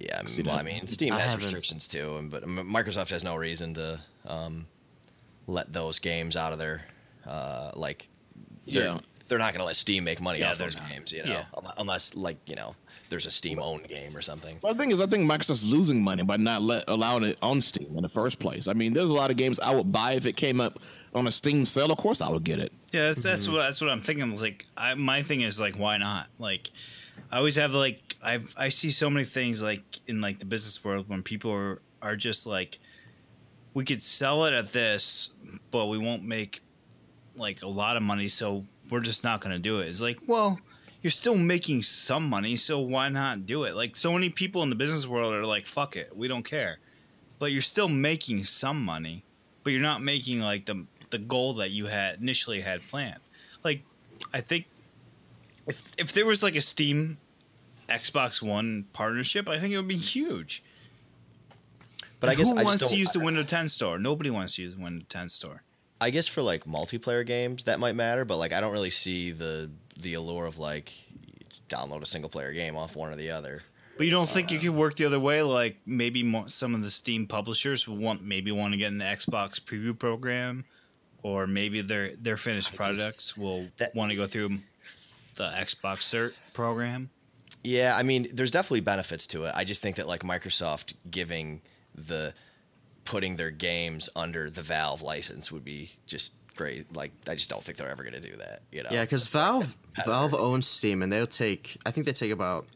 Yeah, 0.00 0.18
I 0.18 0.22
mean, 0.24 0.46
well. 0.46 0.56
I 0.56 0.62
mean, 0.62 0.86
Steam 0.88 1.12
I 1.12 1.20
has 1.20 1.30
haven't- 1.30 1.44
restrictions 1.44 1.86
too, 1.86 2.16
and 2.16 2.28
but 2.30 2.42
Microsoft 2.44 3.10
has 3.10 3.22
no 3.22 3.36
reason 3.36 3.72
to 3.74 4.00
um, 4.26 4.66
let 5.46 5.72
those 5.72 6.00
games 6.00 6.36
out 6.36 6.52
of 6.52 6.58
their 6.58 6.82
uh, 7.24 7.70
like. 7.74 8.08
They're, 8.66 8.84
Yeah. 8.84 9.00
They're 9.28 9.38
not 9.38 9.52
going 9.52 9.60
to 9.60 9.66
let 9.66 9.76
Steam 9.76 10.04
make 10.04 10.20
money 10.20 10.40
Yeah, 10.40 10.52
off 10.52 10.58
those 10.58 10.76
not. 10.76 10.88
games, 10.88 11.12
you 11.12 11.24
know, 11.24 11.30
Yeah. 11.30 11.72
unless 11.78 12.14
like 12.14 12.36
you 12.46 12.54
know 12.56 12.74
there's 13.08 13.26
a 13.26 13.30
Steam 13.30 13.58
owned 13.58 13.86
game 13.88 14.16
or 14.16 14.22
something. 14.22 14.58
Well, 14.62 14.74
the 14.74 14.80
thing 14.80 14.90
is, 14.90 15.00
I 15.00 15.06
think 15.06 15.30
Microsoft's 15.30 15.64
losing 15.64 16.02
money 16.02 16.22
by 16.22 16.36
not 16.36 16.62
let, 16.62 16.84
allowing 16.88 17.24
it 17.24 17.38
on 17.42 17.60
Steam 17.62 17.96
in 17.96 18.02
the 18.02 18.08
first 18.08 18.38
place. 18.38 18.66
I 18.68 18.72
mean, 18.72 18.92
there's 18.92 19.10
a 19.10 19.14
lot 19.14 19.30
of 19.30 19.36
games 19.36 19.60
I 19.60 19.74
would 19.74 19.92
buy 19.92 20.12
if 20.12 20.26
it 20.26 20.36
came 20.36 20.60
up 20.60 20.80
on 21.14 21.26
a 21.26 21.32
Steam 21.32 21.66
sale. 21.66 21.92
Of 21.92 21.98
course, 21.98 22.20
I 22.20 22.30
would 22.30 22.44
get 22.44 22.58
it. 22.58 22.72
Yeah, 22.92 23.08
that's 23.08 23.22
that's 23.22 23.44
mm-hmm. 23.44 23.52
what 23.52 23.58
that's 23.60 23.80
what 23.80 23.90
I'm 23.90 24.02
thinking. 24.02 24.30
Was 24.30 24.42
like, 24.42 24.66
I, 24.76 24.94
my 24.94 25.22
thing 25.22 25.42
is 25.42 25.60
like, 25.60 25.74
why 25.76 25.98
not? 25.98 26.28
Like, 26.38 26.70
I 27.30 27.38
always 27.38 27.56
have 27.56 27.72
like, 27.72 28.16
I 28.22 28.40
I 28.56 28.68
see 28.68 28.90
so 28.90 29.10
many 29.10 29.24
things 29.24 29.62
like 29.62 29.82
in 30.06 30.20
like 30.20 30.38
the 30.38 30.46
business 30.46 30.84
world 30.84 31.08
when 31.08 31.22
people 31.22 31.52
are 31.52 31.80
are 32.02 32.16
just 32.16 32.46
like, 32.46 32.78
we 33.74 33.84
could 33.84 34.02
sell 34.02 34.44
it 34.46 34.52
at 34.52 34.72
this, 34.72 35.30
but 35.70 35.86
we 35.86 35.98
won't 35.98 36.22
make 36.24 36.60
like 37.36 37.62
a 37.62 37.68
lot 37.68 37.96
of 37.96 38.02
money, 38.02 38.28
so 38.28 38.64
we're 38.90 39.00
just 39.00 39.24
not 39.24 39.40
going 39.40 39.52
to 39.52 39.58
do 39.58 39.80
it. 39.80 39.88
It's 39.88 40.00
like, 40.00 40.20
well, 40.26 40.60
you're 41.02 41.10
still 41.10 41.36
making 41.36 41.82
some 41.82 42.28
money, 42.28 42.56
so 42.56 42.80
why 42.80 43.08
not 43.08 43.46
do 43.46 43.64
it? 43.64 43.74
Like, 43.74 43.96
so 43.96 44.12
many 44.12 44.28
people 44.30 44.62
in 44.62 44.70
the 44.70 44.76
business 44.76 45.06
world 45.06 45.34
are 45.34 45.44
like, 45.44 45.66
fuck 45.66 45.96
it, 45.96 46.16
we 46.16 46.28
don't 46.28 46.44
care, 46.44 46.78
but 47.38 47.52
you're 47.52 47.62
still 47.62 47.88
making 47.88 48.44
some 48.44 48.82
money, 48.84 49.22
but 49.62 49.72
you're 49.72 49.82
not 49.82 50.02
making 50.02 50.40
like 50.40 50.66
the 50.66 50.86
the 51.10 51.18
goal 51.18 51.54
that 51.54 51.70
you 51.70 51.86
had 51.86 52.20
initially 52.20 52.62
had 52.62 52.86
planned. 52.88 53.20
Like, 53.62 53.82
I 54.32 54.40
think 54.40 54.66
if 55.66 55.92
if 55.98 56.12
there 56.12 56.26
was 56.26 56.42
like 56.42 56.56
a 56.56 56.60
Steam 56.60 57.18
Xbox 57.88 58.42
One 58.42 58.86
partnership, 58.92 59.48
I 59.48 59.58
think 59.58 59.72
it 59.72 59.76
would 59.76 59.88
be 59.88 59.96
huge. 59.96 60.62
But 62.18 62.30
I 62.30 62.34
guess 62.34 62.50
who 62.50 62.58
I 62.58 62.62
wants 62.62 62.88
to 62.88 62.96
use 62.96 63.12
the 63.12 63.20
Windows 63.20 63.46
10 63.46 63.68
store? 63.68 63.98
Nobody 63.98 64.30
wants 64.30 64.54
to 64.54 64.62
use 64.62 64.74
the 64.74 64.82
Windows 64.82 65.06
10 65.08 65.28
store. 65.28 65.62
I 66.00 66.10
guess 66.10 66.26
for 66.26 66.42
like 66.42 66.64
multiplayer 66.64 67.26
games 67.26 67.64
that 67.64 67.80
might 67.80 67.94
matter, 67.94 68.24
but 68.24 68.36
like 68.36 68.52
I 68.52 68.60
don't 68.60 68.72
really 68.72 68.90
see 68.90 69.32
the 69.32 69.70
the 69.96 70.14
allure 70.14 70.46
of 70.46 70.58
like 70.58 70.92
download 71.68 72.02
a 72.02 72.06
single 72.06 72.28
player 72.30 72.52
game 72.52 72.76
off 72.76 72.96
one 72.96 73.10
or 73.12 73.16
the 73.16 73.30
other. 73.30 73.62
But 73.96 74.04
you 74.04 74.12
don't 74.12 74.28
think 74.28 74.52
it 74.52 74.58
uh, 74.58 74.60
could 74.60 74.70
work 74.70 74.96
the 74.96 75.06
other 75.06 75.18
way? 75.18 75.42
Like 75.42 75.78
maybe 75.86 76.44
some 76.48 76.74
of 76.74 76.82
the 76.82 76.90
Steam 76.90 77.26
publishers 77.26 77.88
will 77.88 77.96
want 77.96 78.22
maybe 78.22 78.52
want 78.52 78.72
to 78.74 78.76
get 78.78 78.92
an 78.92 78.98
Xbox 79.00 79.58
preview 79.58 79.98
program, 79.98 80.64
or 81.22 81.46
maybe 81.46 81.80
their 81.80 82.14
their 82.16 82.36
finished 82.36 82.74
products 82.74 83.36
will 83.36 83.68
that- 83.78 83.94
want 83.94 84.10
to 84.10 84.16
go 84.16 84.26
through 84.26 84.58
the 85.36 85.48
Xbox 85.48 85.98
cert 86.00 86.32
program. 86.52 87.10
Yeah, 87.62 87.96
I 87.96 88.02
mean, 88.04 88.28
there's 88.32 88.50
definitely 88.50 88.80
benefits 88.80 89.26
to 89.28 89.44
it. 89.44 89.52
I 89.54 89.64
just 89.64 89.82
think 89.82 89.96
that 89.96 90.06
like 90.06 90.22
Microsoft 90.22 90.94
giving 91.10 91.62
the 91.94 92.32
putting 93.06 93.36
their 93.36 93.50
games 93.50 94.10
under 94.14 94.50
the 94.50 94.62
Valve 94.62 95.00
license 95.00 95.50
would 95.50 95.64
be 95.64 95.92
just 96.06 96.32
great. 96.56 96.94
Like, 96.94 97.12
I 97.28 97.34
just 97.34 97.48
don't 97.48 97.64
think 97.64 97.78
they're 97.78 97.88
ever 97.88 98.02
going 98.02 98.20
to 98.20 98.20
do 98.20 98.36
that. 98.36 98.60
You 98.70 98.82
know? 98.82 98.90
Yeah, 98.90 99.02
because 99.02 99.26
Valve 99.26 99.76
Valve 100.04 100.34
owns 100.34 100.66
Steam, 100.66 101.02
and 101.02 101.10
they'll 101.10 101.26
take. 101.26 101.78
I 101.86 101.90
think 101.90 102.06
they 102.06 102.12
take 102.12 102.32
about 102.32 102.66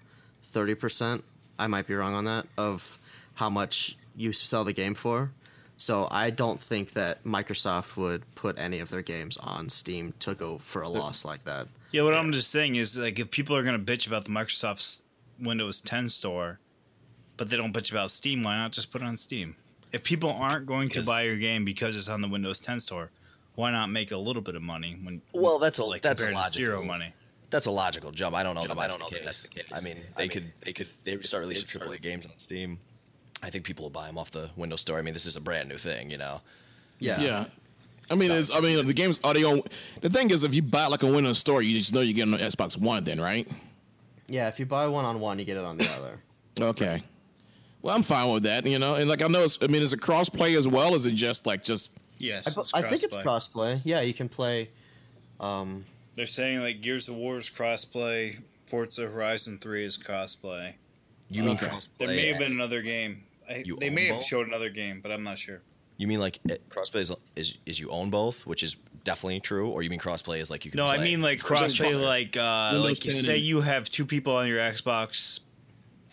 thirty 0.45 0.75
percent. 0.75 1.25
I 1.59 1.67
might 1.67 1.87
be 1.87 1.95
wrong 1.95 2.15
on 2.15 2.25
that 2.25 2.47
of 2.57 2.99
how 3.35 3.51
much 3.51 3.97
you 4.17 4.33
sell 4.33 4.65
the 4.65 4.73
game 4.73 4.95
for. 4.95 5.33
So 5.77 6.09
I 6.11 6.29
don't 6.31 6.61
think 6.61 6.93
that 6.93 7.25
Microsoft 7.25 7.97
would 7.97 8.35
put 8.35 8.59
any 8.59 8.81
of 8.81 8.91
their 8.91 9.01
games 9.01 9.39
on 9.39 9.71
Steam 9.71 10.13
to 10.21 10.35
go 10.35 10.59
for 10.59 10.83
a 10.83 10.89
loss 10.89 11.25
like 11.25 11.45
that. 11.45 11.69
Yeah, 11.91 12.03
what 12.03 12.13
I'm 12.15 12.33
just 12.33 12.51
saying 12.51 12.77
is 12.77 12.99
like 12.99 13.19
if 13.19 13.31
people 13.31 13.57
are 13.57 13.63
gonna 13.63 13.79
bitch 13.79 14.07
about 14.07 14.27
the 14.27 14.31
Microsoft's 14.31 15.03
Windows 15.39 15.81
10 15.81 16.09
store, 16.09 16.61
but 17.39 17.49
they 17.49 17.57
don't 17.57 17.73
bitch 17.73 17.91
about 17.91 18.11
Steam, 18.11 18.43
why 18.43 18.57
not 18.57 18.73
just 18.73 18.93
put 18.93 19.01
it 19.01 19.07
on 19.07 19.17
Steam? 19.17 19.57
If 19.93 20.05
people 20.05 20.31
aren't 20.31 20.67
going 20.67 20.89
to 20.91 21.03
buy 21.03 21.23
your 21.23 21.37
game 21.37 21.65
because 21.65 21.97
it's 21.97 22.09
on 22.09 22.21
the 22.21 22.29
Windows 22.29 22.61
10 22.61 22.81
store, 22.81 23.11
why 23.55 23.71
not 23.71 23.91
make 23.91 24.13
a 24.13 24.17
little 24.17 24.43
bit 24.43 24.55
of 24.55 24.63
money 24.63 24.99
when 25.03 25.21
Well, 25.33 25.59
that's 25.59 25.79
a 25.79 25.85
like 25.85 26.03
that's 26.03 26.23
a 26.23 26.31
logical 26.31 26.51
zero 26.51 26.83
money? 26.83 27.13
That's 27.51 27.67
a 27.67 27.71
logical 27.71 28.13
jump. 28.13 28.37
I 28.37 28.43
don't 28.45 28.55
know. 28.55 28.65
Jump. 28.65 28.79
That 28.79 28.85
I 28.85 28.89
don't 28.89 29.01
know 29.01 29.09
that 29.11 29.25
that's 29.25 29.41
the 29.41 29.49
case. 29.49 29.65
I 29.73 29.81
mean, 29.81 29.99
I 30.17 30.19
they 30.19 30.23
mean, 30.23 30.31
could 30.31 30.53
they 30.65 30.73
could 30.73 30.89
they 31.05 31.17
would 31.17 31.27
start 31.27 31.43
releasing 31.43 31.67
AAA 31.67 32.01
games 32.01 32.27
on 32.27 32.33
Steam. 32.37 32.79
I 33.43 33.51
think 33.51 33.65
people 33.65 33.85
will 33.85 33.91
buy 33.91 34.07
them 34.07 34.19
off 34.19 34.31
the 34.31 34.51
Windows 34.57 34.83
Store. 34.83 34.99
I 34.99 35.03
mean, 35.03 35.15
this 35.15 35.27
is 35.27 35.37
a 35.37 35.41
brand 35.41 35.69
new 35.69 35.79
thing, 35.79 36.11
you 36.11 36.19
know. 36.19 36.41
Yeah. 36.99 37.21
Yeah. 37.21 37.45
I 38.11 38.17
mean, 38.17 38.31
it's, 38.33 38.53
I 38.53 38.61
mean, 38.61 38.87
the 38.87 38.93
games 38.93 39.21
are 39.23 39.33
they 39.33 39.45
on? 39.45 39.63
The 40.01 40.11
thing 40.11 40.31
is, 40.31 40.43
if 40.45 40.53
you 40.55 40.63
buy 40.63 40.87
like 40.87 41.03
a 41.05 41.07
winning 41.07 41.33
store, 41.35 41.63
you 41.63 41.79
just 41.79 41.95
know 41.95 42.01
you're 42.01 42.15
getting 42.15 42.35
on 42.35 42.41
Xbox 42.41 42.77
One, 42.77 43.05
then, 43.05 43.21
right? 43.21 43.49
Yeah, 44.29 44.49
if 44.49 44.59
you 44.59 44.67
buy 44.67 44.87
one 44.89 45.05
on 45.05 45.21
one, 45.21 45.39
you 45.39 45.45
get 45.45 45.57
it 45.57 45.65
on 45.65 45.79
the 45.79 45.89
other. 45.97 46.21
Okay. 46.61 47.03
Well, 47.83 47.95
I'm 47.97 48.03
fine 48.03 48.31
with 48.31 48.43
that, 48.43 48.67
you 48.67 48.79
know. 48.79 48.95
And 48.97 49.09
like 49.09 49.23
I 49.23 49.27
know, 49.27 49.43
it's, 49.45 49.59
I 49.63 49.67
mean, 49.67 49.83
is 49.83 49.93
it 49.93 50.01
cross 50.01 50.29
play 50.29 50.55
as 50.57 50.69
well? 50.69 50.95
Is 50.95 51.07
it 51.07 51.13
just 51.13 51.47
like 51.47 51.63
just? 51.65 51.91
Yes, 52.19 52.57
I, 52.57 52.61
it's 52.61 52.75
I 52.75 52.83
think 52.83 53.03
it's 53.03 53.17
crossplay. 53.17 53.23
crossplay. 53.77 53.81
Yeah, 53.85 54.01
you 54.03 54.13
can 54.13 54.29
play. 54.29 54.69
Um, 55.39 55.85
They're 56.15 56.27
saying 56.27 56.61
like 56.61 56.83
Gears 56.83 57.09
of 57.09 57.17
War 57.17 57.39
is 57.39 57.49
crossplay, 57.49 58.39
Forza 58.67 59.09
Horizon 59.09 59.59
Three 59.59 59.85
is 59.85 59.97
crossplay. 59.97 60.75
You 61.31 61.43
mean 61.45 61.55
Okay. 61.57 61.67
crossplay? 61.67 61.89
There 61.99 62.09
may 62.09 62.27
have 62.29 62.39
been 62.39 62.53
another 62.53 62.83
game. 62.83 63.25
I, 63.49 63.63
You 63.65 63.77
they 63.81 63.89
own 63.89 63.95
may 63.95 64.07
have 64.07 64.23
showed 64.23 64.47
another 64.47 64.69
game, 64.69 65.01
but 65.01 65.11
I'm 65.13 65.23
not 65.23 65.39
sure. 65.39 65.63
You 65.97 66.07
mean 66.07 66.21
like 66.21 66.39
it, 66.45 66.69
crossplay 66.69 67.01
is, 67.01 67.13
is 67.37 67.57
is 67.67 67.81
you 67.81 67.89
own 67.91 68.11
both, 68.11 68.47
which 68.47 68.63
is 68.63 68.77
definitely 69.05 69.41
true, 69.41 69.71
or 69.71 69.83
you 69.83 69.89
mean 69.91 69.99
crossplay 70.01 70.41
is 70.41 70.51
like 70.51 70.65
you 70.67 70.71
can? 70.71 70.77
No, 70.79 70.87
I 70.87 70.99
mean 71.03 71.23
like 71.23 71.39
crossplay, 71.41 71.99
like 71.99 72.37
uh, 72.37 72.71
Windows 72.75 72.91
like 72.99 73.05
you 73.07 73.13
10 73.13 73.23
say 73.23 73.35
and- 73.37 73.43
you 73.43 73.61
have 73.63 73.89
two 73.89 74.05
people 74.05 74.35
on 74.37 74.47
your 74.47 74.59
Xbox, 74.59 75.41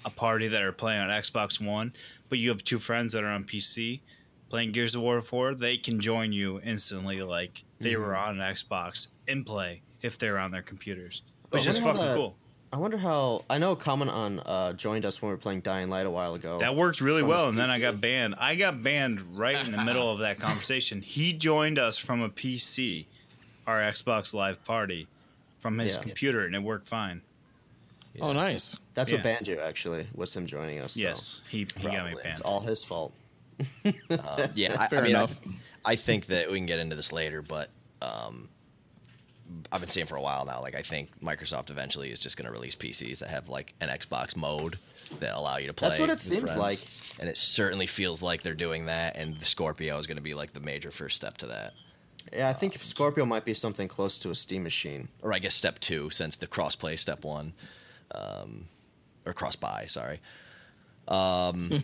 a 0.05 0.09
party 0.09 0.47
that 0.47 0.61
are 0.61 0.71
playing 0.71 1.01
on 1.01 1.09
Xbox 1.09 1.59
One, 1.63 1.93
but 2.29 2.39
you 2.39 2.49
have 2.49 2.63
two 2.63 2.79
friends 2.79 3.13
that 3.13 3.23
are 3.23 3.29
on 3.29 3.43
PC 3.43 4.01
playing 4.49 4.71
Gears 4.71 4.95
of 4.95 5.01
War 5.01 5.21
Four. 5.21 5.53
They 5.55 5.77
can 5.77 5.99
join 5.99 6.31
you 6.33 6.61
instantly, 6.63 7.21
like 7.21 7.63
they 7.79 7.95
were 7.95 8.13
Mm-hmm. 8.13 8.29
on 8.29 8.41
an 8.41 8.53
Xbox 8.53 9.07
and 9.27 9.45
play 9.45 9.81
if 10.01 10.17
they're 10.17 10.37
on 10.37 10.51
their 10.51 10.61
computers, 10.61 11.21
which 11.49 11.65
is 11.67 11.77
fucking 11.79 12.01
that- 12.01 12.15
cool. 12.15 12.35
I 12.71 12.75
wonder 12.75 12.97
how. 12.97 13.45
I 13.49 13.59
know 13.59 13.77
Common 13.77 14.09
on 14.09 14.39
uh, 14.41 14.73
joined 14.73 15.05
us 15.05 15.21
when 15.21 15.29
we 15.29 15.33
were 15.35 15.39
playing 15.39 15.61
Dying 15.61 15.89
Light 15.89 16.05
a 16.05 16.09
while 16.11 16.33
ago. 16.35 16.59
That 16.59 16.75
worked 16.75 16.99
really 16.99 17.23
well, 17.23 17.47
and 17.47 17.57
then 17.57 17.69
I 17.69 17.79
got 17.79 18.01
banned. 18.01 18.35
I 18.37 18.55
got 18.55 18.83
banned 18.83 19.37
right 19.39 19.55
in 19.65 19.71
the 19.71 19.81
middle 19.85 20.11
of 20.11 20.19
that 20.19 20.37
conversation. 20.41 21.01
He 21.01 21.31
joined 21.31 21.79
us 21.79 21.97
from 21.97 22.21
a 22.21 22.27
PC, 22.29 23.05
our 23.65 23.79
Xbox 23.79 24.33
Live 24.33 24.65
party, 24.65 25.07
from 25.61 25.79
his 25.79 25.95
Yeah. 25.95 26.01
computer, 26.01 26.45
and 26.45 26.53
it 26.55 26.59
worked 26.61 26.89
fine. 26.89 27.21
Oh, 28.21 28.33
nice. 28.33 28.77
That's 28.93 29.11
Yeah. 29.11 29.17
what 29.17 29.23
banned 29.23 29.47
you. 29.47 29.59
Actually, 29.59 30.07
was 30.15 30.35
him 30.35 30.45
joining 30.47 30.79
us. 30.79 30.93
so 30.93 31.01
Yes, 31.01 31.41
he, 31.49 31.59
he 31.59 31.65
got 31.83 31.91
me 31.93 32.15
banned. 32.15 32.19
it's 32.25 32.41
all 32.41 32.59
his 32.61 32.83
fault. 32.83 33.13
Um, 33.85 33.93
yeah, 34.55 34.75
I, 34.79 34.87
Fair 34.89 34.99
I 34.99 35.01
mean, 35.03 35.11
enough. 35.11 35.39
I, 35.85 35.93
I 35.93 35.95
think 35.95 36.27
that 36.27 36.49
we 36.51 36.57
can 36.57 36.65
get 36.65 36.79
into 36.79 36.95
this 36.95 37.11
later, 37.11 37.41
but 37.41 37.69
um, 38.01 38.49
I've 39.71 39.81
been 39.81 39.89
saying 39.89 40.07
for 40.07 40.15
a 40.15 40.21
while 40.21 40.45
now. 40.45 40.61
Like, 40.61 40.75
I 40.75 40.81
think 40.81 41.09
Microsoft 41.21 41.69
eventually 41.69 42.11
is 42.11 42.19
just 42.19 42.37
going 42.37 42.45
to 42.45 42.51
release 42.51 42.75
PCs 42.75 43.19
that 43.19 43.29
have 43.29 43.49
like 43.49 43.73
an 43.81 43.89
Xbox 43.89 44.35
mode 44.35 44.77
that 45.19 45.35
allow 45.35 45.57
you 45.57 45.67
to 45.67 45.73
play. 45.73 45.87
That's 45.89 45.99
what 45.99 46.09
it 46.09 46.19
seems 46.19 46.41
friends. 46.53 46.57
like. 46.57 46.79
and 47.19 47.29
it 47.29 47.37
certainly 47.37 47.87
feels 47.87 48.21
like 48.21 48.41
they're 48.41 48.53
doing 48.53 48.85
that. 48.87 49.15
And 49.15 49.39
the 49.39 49.45
Scorpio 49.45 49.97
is 49.97 50.05
going 50.07 50.17
to 50.17 50.23
be 50.23 50.33
like 50.33 50.53
the 50.53 50.59
major 50.59 50.91
first 50.91 51.15
step 51.15 51.37
to 51.37 51.45
that, 51.47 51.73
Yeah, 52.33 52.49
I 52.49 52.53
think 52.53 52.77
Scorpio 52.83 53.25
might 53.25 53.45
be 53.45 53.53
something 53.53 53.87
close 53.87 54.17
to 54.19 54.31
a 54.31 54.35
Steam 54.35 54.63
machine. 54.63 55.07
or 55.21 55.33
I 55.33 55.39
guess 55.39 55.55
step 55.55 55.79
two, 55.79 56.09
since 56.09 56.35
the 56.35 56.45
crossplay 56.47 56.99
step 56.99 57.23
one, 57.23 57.53
um, 58.11 58.67
or 59.25 59.33
cross 59.33 59.55
buy. 59.55 59.85
Sorry. 59.87 60.19
Um, 61.07 61.83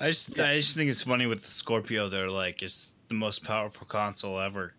I 0.00 0.08
just 0.08 0.38
I 0.40 0.58
just 0.58 0.76
think 0.76 0.90
it's 0.90 1.02
funny 1.02 1.26
with 1.26 1.44
the 1.44 1.50
Scorpio. 1.50 2.08
They're 2.08 2.30
like 2.30 2.62
it's 2.62 2.92
the 3.08 3.14
most 3.14 3.44
powerful 3.44 3.86
console 3.86 4.40
ever, 4.40 4.74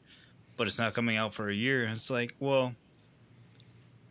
but 0.58 0.68
it's 0.68 0.80
not 0.80 0.94
coming 0.94 1.18
out 1.18 1.34
for 1.34 1.50
a 1.50 1.54
year. 1.54 1.84
It's 1.84 2.10
like, 2.10 2.36
well, 2.40 2.74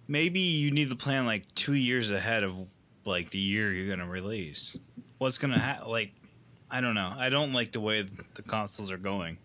maybe 0.09 0.41
you 0.41 0.71
need 0.71 0.91
to 0.91 0.97
plan 0.97 1.27
like 1.27 1.53
two 1.55 1.75
years 1.75 2.11
ahead 2.11 2.45
of 2.45 2.55
like 3.05 3.31
the 3.31 3.39
year 3.39 3.73
you're 3.73 3.95
gonna 3.95 4.09
release. 4.09 4.77
What's 5.19 5.39
gonna 5.39 5.59
happen? 5.59 5.89
Like, 5.89 6.13
I 6.71 6.81
don't 6.81 6.95
know. 6.95 7.13
I 7.17 7.29
don't 7.29 7.53
like 7.53 7.73
the 7.73 7.81
way 7.81 8.07
the 8.35 8.43
consoles 8.43 8.91
are 8.91 8.97
going. 8.99 9.39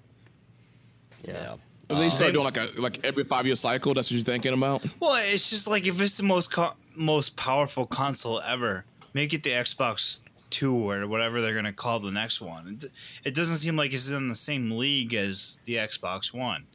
Yeah. 1.24 1.56
If 1.90 1.98
they 1.98 2.10
start 2.10 2.34
doing 2.34 2.46
like 2.46 2.58
a 2.58 2.70
like 2.78 3.04
every 3.06 3.24
five 3.24 3.46
year 3.46 3.56
cycle, 3.56 3.94
that's 3.94 4.10
what 4.10 4.16
you're 4.16 4.24
thinking 4.24 4.54
about. 4.54 4.84
Well, 5.00 5.16
it's 5.16 5.50
just 5.50 5.68
like 5.68 5.88
if 5.88 6.02
it's 6.02 6.18
the 6.18 6.24
most 6.24 6.52
co- 6.52 6.74
most 6.96 7.38
powerful 7.38 7.86
console 7.86 8.42
ever, 8.42 8.84
make 9.14 9.34
it 9.34 9.44
the 9.44 9.52
Xbox 9.52 10.22
Two 10.50 10.74
or 10.76 11.08
whatever 11.08 11.42
they're 11.42 11.56
gonna 11.56 11.74
call 11.74 12.00
the 12.00 12.12
next 12.12 12.42
one. 12.42 12.80
It, 12.82 12.92
it 13.24 13.36
doesn't 13.36 13.58
seem 13.58 13.76
like 13.78 13.94
it's 13.94 14.10
in 14.10 14.28
the 14.28 14.36
same 14.36 14.72
league 14.72 15.14
as 15.14 15.60
the 15.66 15.76
Xbox 15.76 16.34
One. 16.34 16.66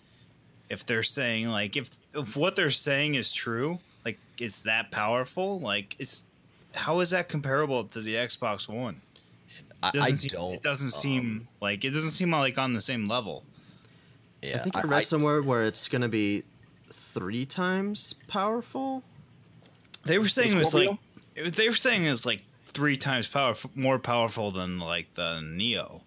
If 0.68 0.86
they're 0.86 1.02
saying 1.02 1.48
like 1.48 1.76
if 1.76 1.90
if 2.14 2.36
what 2.36 2.56
they're 2.56 2.70
saying 2.70 3.14
is 3.14 3.32
true, 3.32 3.80
like 4.04 4.18
it's 4.38 4.62
that 4.62 4.90
powerful, 4.90 5.60
like 5.60 5.94
it's 5.98 6.24
how 6.74 7.00
is 7.00 7.10
that 7.10 7.28
comparable 7.28 7.84
to 7.84 8.00
the 8.00 8.14
Xbox 8.14 8.68
One? 8.68 9.02
I, 9.82 9.90
Doesn't 9.90 10.12
I 10.12 10.14
seem, 10.14 10.28
don't. 10.28 10.54
It 10.54 10.62
doesn't 10.62 10.86
um, 10.86 10.90
seem 10.90 11.48
like 11.60 11.84
it 11.84 11.90
doesn't 11.90 12.10
seem 12.10 12.30
like 12.30 12.56
on 12.56 12.72
the 12.72 12.80
same 12.80 13.06
level. 13.06 13.44
Yeah, 14.42 14.56
I 14.56 14.58
think 14.58 14.76
I 14.76 14.82
read 14.82 15.04
somewhere 15.04 15.40
where 15.42 15.64
it's 15.64 15.86
going 15.88 16.02
to 16.02 16.08
be 16.08 16.42
three 16.90 17.46
times 17.46 18.14
powerful. 18.28 19.02
They 20.04 20.18
were 20.18 20.28
saying 20.28 20.50
it 20.50 20.58
was 20.58 20.74
like 20.74 20.90
it 21.36 21.42
was- 21.42 21.52
they 21.52 21.68
were 21.68 21.74
saying 21.76 22.04
it's 22.04 22.26
like 22.26 22.42
three 22.66 22.96
times 22.96 23.28
powerful, 23.28 23.70
more 23.74 23.98
powerful 23.98 24.50
than 24.50 24.78
like 24.80 25.14
the 25.14 25.40
Neo. 25.40 26.02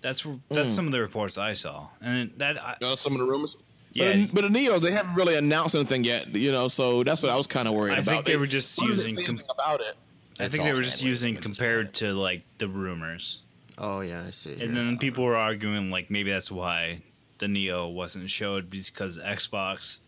That's 0.00 0.26
that's 0.50 0.70
some 0.70 0.86
of 0.86 0.92
the 0.92 1.00
reports 1.00 1.38
I 1.38 1.52
saw, 1.52 1.88
and 2.00 2.32
that 2.38 2.60
I, 2.60 2.76
Uh, 2.82 2.96
some 2.96 3.12
of 3.12 3.18
the 3.20 3.24
rumors. 3.24 3.56
yeah, 3.92 4.12
But, 4.26 4.34
but 4.34 4.40
the 4.42 4.50
Neo, 4.50 4.80
they 4.80 4.90
haven't 4.90 5.14
really 5.14 5.36
announced 5.36 5.76
anything 5.76 6.02
yet, 6.02 6.34
you 6.34 6.50
know. 6.50 6.66
So 6.68 7.04
that's 7.04 7.22
what 7.22 7.30
I 7.30 7.36
was 7.36 7.46
kind 7.46 7.68
of 7.68 7.74
worried 7.74 7.92
I 7.92 7.98
about. 7.98 8.10
think 8.12 8.24
they 8.26 8.36
were 8.36 8.48
just 8.48 8.80
using 8.82 9.24
com- 9.24 9.42
about 9.48 9.80
it. 9.80 9.96
I 10.40 10.44
It's 10.46 10.52
think 10.56 10.64
they 10.66 10.72
were 10.72 10.82
just 10.82 11.02
using 11.02 11.36
compared 11.36 11.94
to 11.94 12.14
like 12.14 12.42
the 12.58 12.66
rumors, 12.66 13.41
Oh 13.78 14.00
yeah, 14.00 14.24
I 14.26 14.30
see. 14.30 14.60
and 14.60 14.76
then 14.76 14.98
people 14.98 15.24
were 15.24 15.36
arguing 15.36 15.90
like 15.90 16.10
maybe 16.10 16.30
that's 16.30 16.50
why 16.50 17.02
the 17.38 17.48
Neo 17.48 17.88
wasn't 17.88 18.30
showed 18.30 18.70
because 18.70 19.18
Xbox 19.18 19.98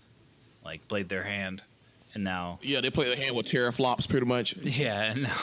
like 0.65 0.87
played 0.89 1.09
their 1.09 1.23
hand, 1.25 1.63
and 2.15 2.25
now 2.25 2.59
Yeah, 2.63 2.81
they 2.81 2.91
play 2.91 3.09
the 3.09 3.17
hand 3.21 3.35
with 3.37 3.47
teraflops 3.47 4.09
pretty 4.09 4.27
much. 4.27 4.57
yeah, 4.63 5.03
and 5.13 5.23
now 5.25 5.37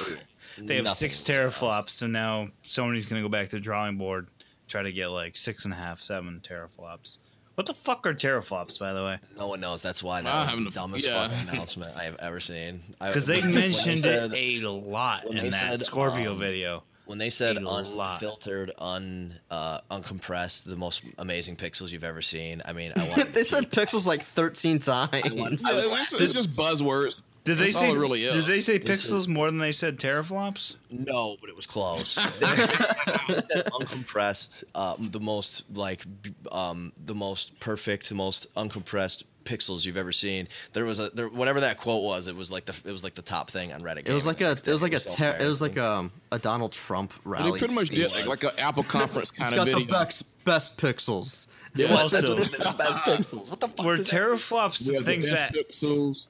they 0.57 0.75
have 0.75 0.85
Nothing 0.85 1.09
six 1.11 1.27
was 1.27 1.37
announced. 1.37 1.59
teraflops, 1.59 1.89
so 1.91 2.07
now 2.07 2.49
Sony's 2.63 3.05
gonna 3.05 3.21
go 3.21 3.29
back 3.29 3.49
to 3.49 3.55
the 3.57 3.59
drawing 3.61 3.97
board, 3.97 4.27
try 4.67 4.83
to 4.83 4.91
get 4.91 5.07
like 5.07 5.35
six 5.37 5.65
and 5.65 5.73
a 5.73 5.77
half, 5.77 6.01
seven 6.01 6.41
teraflops. 6.43 7.17
What 7.55 7.67
the 7.67 7.73
fuck 7.73 8.07
are 8.07 8.13
teraflops, 8.13 8.79
by 8.79 8.93
the 8.93 9.03
way? 9.03 9.19
No 9.37 9.47
one 9.47 9.59
knows. 9.59 9.81
That's 9.81 10.01
why 10.01 10.19
I 10.19 10.21
that 10.21 10.33
was 10.33 10.49
haven't- 10.49 10.63
the 10.65 10.71
dumbest 10.71 11.05
yeah. 11.05 11.27
fucking 11.27 11.49
announcement 11.53 11.95
I 11.97 12.05
have 12.05 12.15
ever 12.17 12.39
seen. 12.39 12.81
Because 12.99 13.25
they 13.25 13.41
when 13.41 13.53
mentioned 13.53 13.99
said- 13.99 14.33
it 14.33 14.63
a 14.63 14.69
lot 14.69 15.25
in 15.25 15.49
that 15.49 15.51
said, 15.53 15.81
Scorpio 15.81 16.31
um, 16.31 16.39
video. 16.39 16.83
When 17.11 17.17
they 17.17 17.29
said 17.29 17.57
a 17.57 17.59
lot. 17.59 18.13
unfiltered, 18.13 18.71
un 18.79 19.37
uh, 19.51 19.81
uncompressed, 19.91 20.63
the 20.63 20.77
most 20.77 21.03
amazing 21.17 21.57
pixels 21.57 21.91
you've 21.91 22.05
ever 22.05 22.21
seen. 22.21 22.61
I 22.63 22.71
mean, 22.71 22.93
I 22.95 23.07
want. 23.17 23.33
they 23.33 23.43
said 23.43 23.69
pixels 23.69 24.05
like 24.07 24.21
13 24.23 24.79
times. 24.79 25.11
want- 25.11 25.61
Yeah, 25.61 25.71
I 25.71 25.73
was 25.73 25.83
it's, 25.83 25.93
laughing. 25.93 26.19
it's 26.21 26.31
just 26.31 26.53
buzzwords. 26.55 27.21
Did 27.43 27.57
they 27.57 27.71
say 27.71 27.87
all 27.87 27.95
it 27.95 27.97
really 27.97 28.23
is. 28.23 28.33
Did 28.35 28.45
they 28.45 28.61
say 28.61 28.77
This 28.77 29.03
is- 29.03 29.11
pixels 29.11 29.27
more 29.27 29.47
than 29.47 29.57
they 29.59 29.73
said 29.73 29.97
teraflops? 29.99 30.77
no, 30.89 31.35
but 31.41 31.49
it 31.49 31.55
was 31.55 31.65
close. 31.65 32.15
they 32.39 32.45
said 32.45 33.65
uncompressed, 33.73 34.63
uh, 34.73 34.95
the 34.97 35.19
most 35.19 35.63
like, 35.73 36.05
um, 36.51 36.93
the 37.05 37.15
most 37.15 37.59
perfect, 37.59 38.07
the 38.09 38.15
most 38.15 38.47
uncompressed 38.55 39.23
pixels 39.43 39.85
you've 39.85 39.97
ever 39.97 40.11
seen. 40.11 40.47
There 40.73 40.85
was 40.85 40.99
a 40.99 41.09
there, 41.11 41.27
whatever 41.29 41.59
that 41.61 41.77
quote 41.79 42.03
was. 42.03 42.27
It 42.27 42.35
was 42.35 42.51
like 42.51 42.65
the 42.65 42.75
it 42.87 42.91
was 42.91 43.03
like 43.03 43.15
the 43.15 43.21
top 43.21 43.51
thing 43.51 43.71
on 43.73 43.81
Reddit. 43.81 44.07
It 44.07 44.13
was 44.13 44.25
like 44.25 44.41
a 44.41 44.51
it 44.51 44.67
was 44.67 44.81
like 44.81 44.93
a 44.93 44.99
so 44.99 45.13
ter- 45.15 45.37
it 45.39 45.47
was 45.47 45.61
like 45.61 45.71
embarrassing. 45.71 46.05
um 46.05 46.11
a 46.31 46.39
Donald 46.39 46.71
Trump 46.71 47.11
They 47.23 47.29
rally. 47.31 47.59
pretty 47.59 47.75
much 47.75 47.89
did 47.89 48.11
like, 48.13 48.25
like 48.27 48.43
an 48.43 48.51
Apple 48.59 48.83
conference 48.83 49.31
kind 49.31 49.53
It's 49.53 49.61
of 49.61 49.65
got 49.67 49.73
video. 49.73 49.85
the 49.87 49.91
best 49.91 50.43
best 50.45 50.77
pixels. 50.77 51.47
It 51.75 51.81
Yeah. 51.81 51.93
was, 51.93 52.11
that's 52.11 52.29
Also- 52.29 52.39
what 52.41 52.47
it 52.47 52.59
is, 52.59 52.65
the 52.65 52.75
best 52.77 52.97
pixels. 52.99 53.49
What 53.49 53.59
the 53.59 53.67
fuck? 53.67 53.85
Were 53.85 53.95
does 53.95 54.09
that- 54.09 54.19
teraflops 54.19 54.87
We 54.87 54.95
have 54.95 55.05
the 55.05 55.11
things 55.11 55.29
best 55.31 55.53
that 55.53 55.67
pixels. 55.69 56.27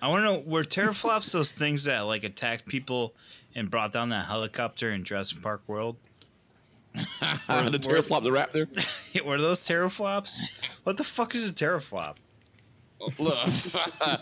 I 0.00 0.08
want 0.08 0.22
to 0.22 0.24
know? 0.24 0.38
Were 0.44 0.64
teraflops 0.64 1.30
those 1.32 1.52
things 1.52 1.84
that 1.84 2.00
like 2.00 2.24
attacked 2.24 2.66
people 2.66 3.14
and 3.54 3.70
brought 3.70 3.92
down 3.92 4.08
that 4.08 4.26
helicopter 4.26 4.90
in 4.90 5.04
Jurassic 5.04 5.40
Park 5.42 5.62
World? 5.66 5.96
the 6.94 7.78
teraflop, 7.78 8.22
the 8.22 8.30
Raptor. 8.30 9.24
Were 9.24 9.38
those 9.38 9.62
teraflops? 9.62 10.40
What 10.84 10.96
the 10.98 11.04
fuck 11.04 11.34
is 11.34 11.48
a 11.48 11.52
teraflop? 11.52 12.16
Look, 13.18 13.48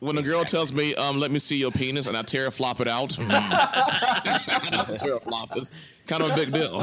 when 0.00 0.18
a 0.18 0.22
girl 0.22 0.44
tells 0.44 0.72
me, 0.72 0.94
um, 0.94 1.20
"Let 1.20 1.30
me 1.30 1.38
see 1.38 1.56
your 1.56 1.70
penis," 1.70 2.06
and 2.06 2.16
I 2.16 2.22
tear 2.22 2.46
a 2.46 2.50
flop 2.50 2.80
it 2.80 2.88
out, 2.88 3.10
that's 3.18 4.90
a 4.90 4.96
teraflop. 4.96 5.56
It's 5.56 5.72
kind 6.06 6.22
of 6.22 6.32
a 6.32 6.34
big 6.34 6.52
deal. 6.52 6.82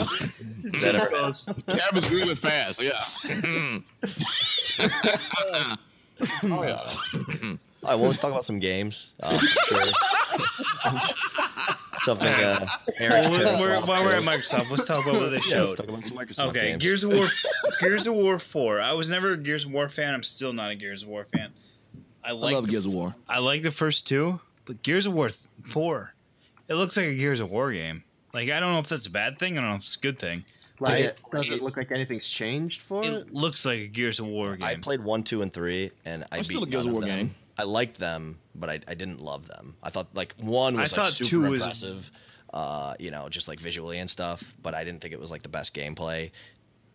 Is 0.73 0.83
It 0.83 1.81
happens 1.81 2.09
really 2.09 2.35
fast. 2.35 2.81
Yeah. 2.81 3.03
oh 6.45 6.63
yeah. 6.63 6.89
All 7.83 7.89
right, 7.91 7.95
well, 7.95 8.07
let's 8.09 8.19
talk 8.19 8.31
about 8.31 8.45
some 8.45 8.59
games. 8.59 9.13
Sure. 9.67 9.85
Something 12.03 12.27
uh, 12.29 12.65
Eric's 12.97 13.29
Well, 13.29 13.59
we're, 13.59 13.67
terrified 13.67 13.87
while 13.89 14.03
we're 14.05 14.13
at. 14.15 14.23
Microsoft, 14.23 14.69
let's 14.71 14.85
talk 14.85 15.05
about 15.05 15.19
what 15.19 15.29
they 15.29 15.35
Yeah, 15.35 15.41
showed. 15.41 15.67
let's 15.69 15.81
talk 15.81 15.89
about 15.89 16.03
some 16.03 16.17
Microsoft 16.17 16.49
Okay, 16.49 16.71
games. 16.71 16.83
Gears 16.83 17.03
of 17.03 17.11
War, 17.13 17.27
Gears 17.81 18.07
of 18.07 18.13
War 18.13 18.39
Four. 18.39 18.79
I 18.79 18.93
was 18.93 19.09
never 19.09 19.33
a 19.33 19.37
Gears 19.37 19.65
of 19.65 19.71
War 19.71 19.89
fan. 19.89 20.13
I'm 20.13 20.23
still 20.23 20.53
not 20.53 20.71
a 20.71 20.75
Gears 20.75 21.03
of 21.03 21.09
War 21.09 21.25
fan. 21.33 21.51
I 22.23 22.29
I 22.29 22.31
love 22.31 22.65
the, 22.67 22.71
Gears 22.71 22.85
of 22.85 22.93
War. 22.93 23.15
I 23.27 23.39
like 23.39 23.63
the 23.63 23.71
first 23.71 24.07
two, 24.07 24.39
but 24.65 24.81
Gears 24.81 25.05
of 25.05 25.13
War 25.13 25.29
Four, 25.63 26.13
it 26.69 26.75
looks 26.75 26.95
like 26.95 27.07
a 27.07 27.15
Gears 27.15 27.41
of 27.41 27.51
War 27.51 27.71
game. 27.73 28.03
Like 28.33 28.49
I 28.49 28.59
don't 28.61 28.71
know 28.73 28.79
if 28.79 28.87
that's 28.87 29.05
a 29.05 29.11
bad 29.11 29.37
thing. 29.37 29.57
I 29.57 29.61
don't 29.61 29.69
know 29.71 29.75
if 29.75 29.81
it's 29.81 29.95
a 29.97 29.99
good 29.99 30.19
thing, 30.19 30.45
Like, 30.79 31.03
it 31.03 31.21
doesn't 31.31 31.47
played- 31.47 31.61
look 31.61 31.75
like 31.77 31.91
anything's 31.91 32.29
changed 32.29 32.81
for 32.81 33.03
it. 33.03 33.11
It 33.13 33.33
looks 33.33 33.65
like 33.65 33.79
a 33.79 33.87
Gears 33.87 34.19
of 34.19 34.27
War 34.27 34.55
game. 34.55 34.63
I 34.63 34.75
played 34.75 35.03
one, 35.03 35.23
two, 35.23 35.41
and 35.41 35.51
three, 35.51 35.91
and 36.05 36.23
I 36.31 36.39
It's 36.39 36.47
beat 36.47 36.53
still 36.55 36.63
a 36.63 36.67
Gears 36.67 36.85
of 36.85 36.91
of 36.91 36.93
War 36.93 37.01
them. 37.01 37.09
game. 37.09 37.35
I 37.59 37.63
liked 37.63 37.97
them, 37.99 38.39
but 38.55 38.69
I, 38.69 38.79
I 38.87 38.93
didn't 38.95 39.21
love 39.21 39.47
them. 39.47 39.75
I 39.83 39.89
thought 39.89 40.07
like 40.13 40.33
one 40.39 40.77
I 40.77 40.81
was 40.81 40.91
like 40.91 41.01
thought 41.05 41.13
super 41.13 41.29
two 41.29 41.41
was- 41.41 41.61
impressive, 41.61 42.11
uh, 42.53 42.95
you 42.99 43.11
know, 43.11 43.29
just 43.29 43.47
like 43.47 43.59
visually 43.59 43.99
and 43.99 44.09
stuff. 44.09 44.43
But 44.61 44.73
I 44.73 44.83
didn't 44.83 45.01
think 45.01 45.13
it 45.13 45.19
was 45.19 45.31
like 45.31 45.43
the 45.43 45.49
best 45.49 45.73
gameplay. 45.75 46.31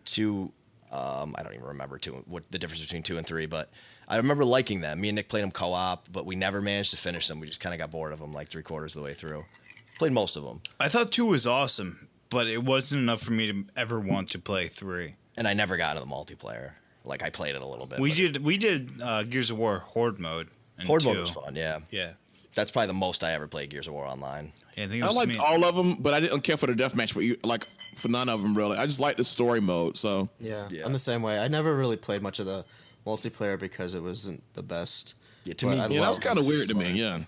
Two, 0.05 0.53
um, 0.92 1.35
I 1.38 1.42
don't 1.42 1.55
even 1.55 1.64
remember 1.66 1.98
two 1.98 2.22
what 2.27 2.42
the 2.50 2.59
difference 2.59 2.81
between 2.81 3.03
two 3.03 3.16
and 3.18 3.27
three, 3.27 3.46
but 3.46 3.70
I 4.07 4.16
remember 4.18 4.44
liking 4.44 4.81
them. 4.81 5.00
Me 5.00 5.09
and 5.09 5.16
Nick 5.16 5.29
played 5.29 5.42
them 5.42 5.50
co-op, 5.50 6.12
but 6.12 6.27
we 6.27 6.37
never 6.37 6.61
managed 6.61 6.90
to 6.90 6.96
finish 6.98 7.27
them. 7.29 7.40
We 7.40 7.46
just 7.46 7.61
kind 7.61 7.72
of 7.74 7.79
got 7.79 7.90
bored 7.90 8.12
of 8.12 8.20
them 8.20 8.33
like 8.35 8.48
three 8.48 8.62
quarters 8.62 8.94
of 8.94 9.00
the 9.00 9.05
way 9.05 9.14
through. 9.14 9.44
Played 9.98 10.12
most 10.12 10.37
of 10.37 10.44
them, 10.44 10.61
I 10.81 10.88
thought 10.88 11.11
two 11.12 11.24
was 11.27 11.46
awesome, 11.46 12.09
but 12.29 12.48
it 12.48 12.62
wasn't 12.64 13.00
enough 13.03 13.22
for 13.22 13.31
me 13.33 13.46
to 13.50 13.64
ever 13.77 13.98
want 14.00 14.31
to 14.31 14.38
play 14.38 14.68
three. 14.68 15.14
and 15.37 15.46
I 15.48 15.55
never 15.55 15.77
got 15.77 15.96
into 15.96 16.09
the 16.09 16.12
multiplayer. 16.14 16.72
Like 17.04 17.22
I 17.22 17.30
played 17.30 17.54
it 17.54 17.62
a 17.62 17.66
little 17.66 17.86
bit. 17.86 18.00
We 18.00 18.12
did 18.12 18.42
we 18.42 18.56
did 18.58 18.90
uh, 19.02 19.22
Gears 19.24 19.50
of 19.50 19.58
War 19.58 19.80
Horde 19.86 20.18
mode. 20.18 20.48
in 20.78 20.86
Horde 20.86 21.04
mode 21.04 21.18
was 21.18 21.30
fun. 21.30 21.54
Yeah, 21.54 21.80
Yeah. 21.90 22.12
that's 22.54 22.70
probably 22.70 22.86
the 22.88 22.94
most 22.94 23.22
I 23.22 23.32
ever 23.32 23.46
played 23.46 23.70
Gears 23.70 23.86
of 23.86 23.92
War 23.94 24.06
online. 24.06 24.52
Yeah, 24.76 24.84
I 24.84 24.86
think 24.88 25.02
it 25.04 25.06
I 25.06 25.10
liked 25.10 25.28
me- 25.28 25.36
all 25.36 25.64
of 25.64 25.76
them, 25.76 25.96
but 25.96 26.14
I 26.14 26.20
didn't 26.20 26.40
care 26.40 26.56
for 26.56 26.66
the 26.66 26.72
deathmatch 26.72 27.12
for 27.12 27.20
you, 27.22 27.36
like 27.44 27.66
for 27.96 28.08
none 28.08 28.28
of 28.28 28.42
them 28.42 28.56
really. 28.56 28.76
I 28.78 28.86
just 28.86 29.00
liked 29.00 29.18
the 29.18 29.24
story 29.24 29.60
mode. 29.60 29.96
So 29.98 30.28
Yeah, 30.40 30.66
Yeah. 30.70 30.84
I'm 30.86 30.92
the 30.92 30.98
same 30.98 31.22
way. 31.22 31.38
I 31.38 31.46
never 31.48 31.76
really 31.76 31.96
played 31.96 32.22
much 32.22 32.38
of 32.38 32.46
the 32.46 32.64
multiplayer 33.06 33.58
because 33.58 33.94
it 33.94 34.00
wasn't 34.02 34.42
the 34.54 34.62
best. 34.62 35.14
Yeah, 35.44 35.52
to 35.54 35.66
But 35.66 35.72
me, 35.72 35.80
I 35.80 35.86
yeah, 35.88 36.00
that 36.00 36.08
was 36.08 36.18
kind 36.18 36.38
of 36.38 36.44
the 36.44 36.48
weird 36.48 36.68
to 36.68 36.74
me. 36.74 36.92
Yeah. 36.92 37.20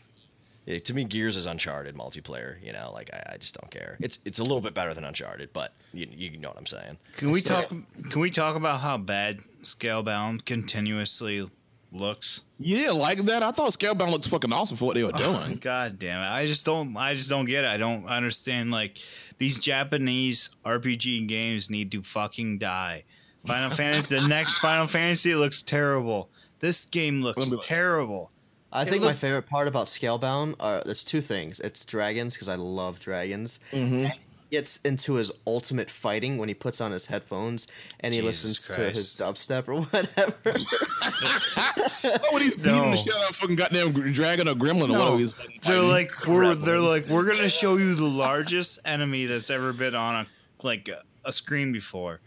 Yeah, 0.67 0.81
to 0.81 0.95
me, 0.95 1.05
Gears 1.05 1.37
is 1.37 1.47
Uncharted 1.47 1.95
multiplayer. 1.95 2.57
You 2.63 2.73
know, 2.73 2.91
like 2.93 3.09
I, 3.13 3.35
I 3.35 3.37
just 3.39 3.55
don't 3.59 3.71
care. 3.71 3.97
It's 4.01 4.19
it's 4.25 4.41
a 4.41 4.43
little 4.43 4.61
bit 4.61 4.75
better 4.75 4.93
than 4.95 5.05
Uncharted, 5.05 5.53
but 5.53 5.73
you, 5.95 6.07
you 6.11 6.37
know 6.39 6.49
what 6.49 6.59
I'm 6.59 6.67
saying. 6.67 6.99
Can 7.17 7.31
we 7.31 7.41
So- 7.41 7.55
talk 7.63 7.69
can 8.11 8.21
we 8.21 8.31
talk 8.31 8.57
about 8.57 8.81
how 8.81 8.99
bad 8.99 9.41
Scalebound 9.63 10.45
continuously 10.45 11.49
looks? 11.93 12.43
You 12.59 12.79
didn't 12.79 12.99
like 12.99 13.25
that? 13.27 13.43
I 13.43 13.53
thought 13.53 13.71
Scalebound 13.71 14.11
looks 14.11 14.27
fucking 14.27 14.53
awesome 14.53 14.77
for 14.77 14.87
what 14.87 14.95
they 14.97 15.05
were 15.05 15.13
doing. 15.13 15.57
God 15.61 15.99
damn 15.99 16.21
it. 16.21 16.27
I 16.27 16.47
just 16.47 16.65
don't 16.65 16.97
I 16.97 17.15
just 17.15 17.29
don't 17.31 17.45
get 17.47 17.65
it. 17.65 17.69
I 17.69 17.77
don't 17.77 18.07
understand 18.07 18.71
like 18.71 18.99
these 19.39 19.59
Japanese 19.59 20.51
RPG 20.65 21.27
games 21.29 21.71
need 21.71 21.93
to 21.93 22.03
fucking 22.03 22.59
die. 22.59 23.05
Final 23.47 23.71
Fantasy 23.71 24.19
the 24.19 24.27
next 24.27 24.59
Final 24.59 24.89
Fantasy 24.89 25.35
looks 25.37 25.63
terrible. 25.63 26.29
This 26.59 26.85
game 26.87 27.23
looks 27.23 27.39
Let 27.39 27.51
me- 27.51 27.59
terrible. 27.63 28.31
I 28.77 28.83
It 28.83 28.91
think 28.91 29.03
my 29.03 29.15
favorite 29.15 29.47
part 29.47 29.69
about 29.69 29.87
Scalebound 29.87 30.57
are 30.61 30.83
there's 30.85 31.03
two 31.05 31.21
things. 31.21 31.61
It's 31.61 31.85
dragons 31.85 32.35
because 32.35 32.49
I 32.49 32.57
love 32.57 32.99
dragons. 33.01 33.59
Mm-hmm. 33.73 33.95
And 34.05 34.09
he 34.13 34.21
gets 34.51 34.77
into 34.79 35.15
his 35.15 35.33
ultimate 35.47 35.91
fighting 35.91 36.39
when 36.39 36.49
he 36.49 36.55
puts 36.55 36.81
on 36.81 36.93
his 36.93 37.07
headphones 37.07 37.67
and 38.01 38.13
he 38.15 38.21
Jesus 38.21 38.45
listens 38.45 38.77
to 38.77 38.89
his 38.91 39.15
dubstep 39.17 39.67
or 39.69 39.81
whatever. 39.83 40.35
oh, 42.23 42.29
when 42.33 42.43
he's 42.43 42.57
beating 42.57 42.75
No. 42.83 42.91
the 42.91 42.97
shit 42.97 43.15
out 43.15 43.31
of 43.31 43.37
fucking 43.37 43.57
goddamn 43.57 43.93
dragon 44.13 44.49
or 44.49 44.55
gremlin 44.55 44.85
or 44.85 44.89
No, 44.93 44.99
whatever 44.99 45.19
he's 45.19 45.33
they're 45.63 45.81
like 45.81 46.27
we're 46.27 46.55
they're 46.55 46.79
like 46.81 47.09
we're 47.09 47.25
gonna 47.25 47.49
show 47.49 47.77
you 47.77 47.95
the 47.95 48.05
largest 48.05 48.79
enemy 48.85 49.27
that's 49.27 49.51
ever 49.51 49.73
been 49.73 49.95
on 49.95 50.15
a 50.15 50.27
like 50.65 50.89
a, 50.89 51.03
a 51.25 51.33
screen 51.33 51.73
before. 51.73 52.21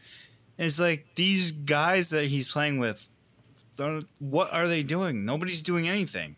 And 0.57 0.67
it's 0.67 0.79
like 0.79 1.07
these 1.15 1.51
guys 1.51 2.09
that 2.09 2.25
he's 2.25 2.47
playing 2.51 2.79
with. 2.79 3.07
What 4.19 4.51
are 4.51 4.67
they 4.67 4.83
doing? 4.83 5.23
Nobody's 5.23 5.61
doing 5.61 5.87
anything. 5.87 6.35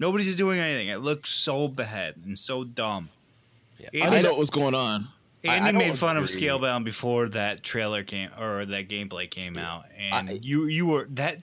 Nobody's 0.00 0.34
doing 0.34 0.58
anything. 0.58 0.88
It 0.88 0.98
looks 0.98 1.28
so 1.30 1.68
bad 1.68 2.14
and 2.24 2.36
so 2.36 2.64
dumb. 2.64 3.10
Yeah. 3.78 3.88
Andy, 3.92 4.02
I 4.02 4.10
didn't 4.10 4.22
know 4.24 4.30
what 4.30 4.38
was 4.40 4.50
going 4.50 4.74
on. 4.74 5.08
I- 5.44 5.48
Andy 5.48 5.68
I 5.68 5.72
don't 5.72 5.78
made 5.78 5.98
fun 5.98 6.16
of. 6.16 6.24
Scalebound 6.24 6.84
before 6.84 7.28
that 7.28 7.62
trailer 7.62 8.02
came 8.02 8.30
or 8.38 8.64
that 8.66 8.88
gameplay 8.88 9.30
came 9.30 9.56
out, 9.56 9.84
and 9.96 10.30
I- 10.30 10.38
you 10.42 10.66
you 10.66 10.86
were 10.86 11.06
that 11.10 11.38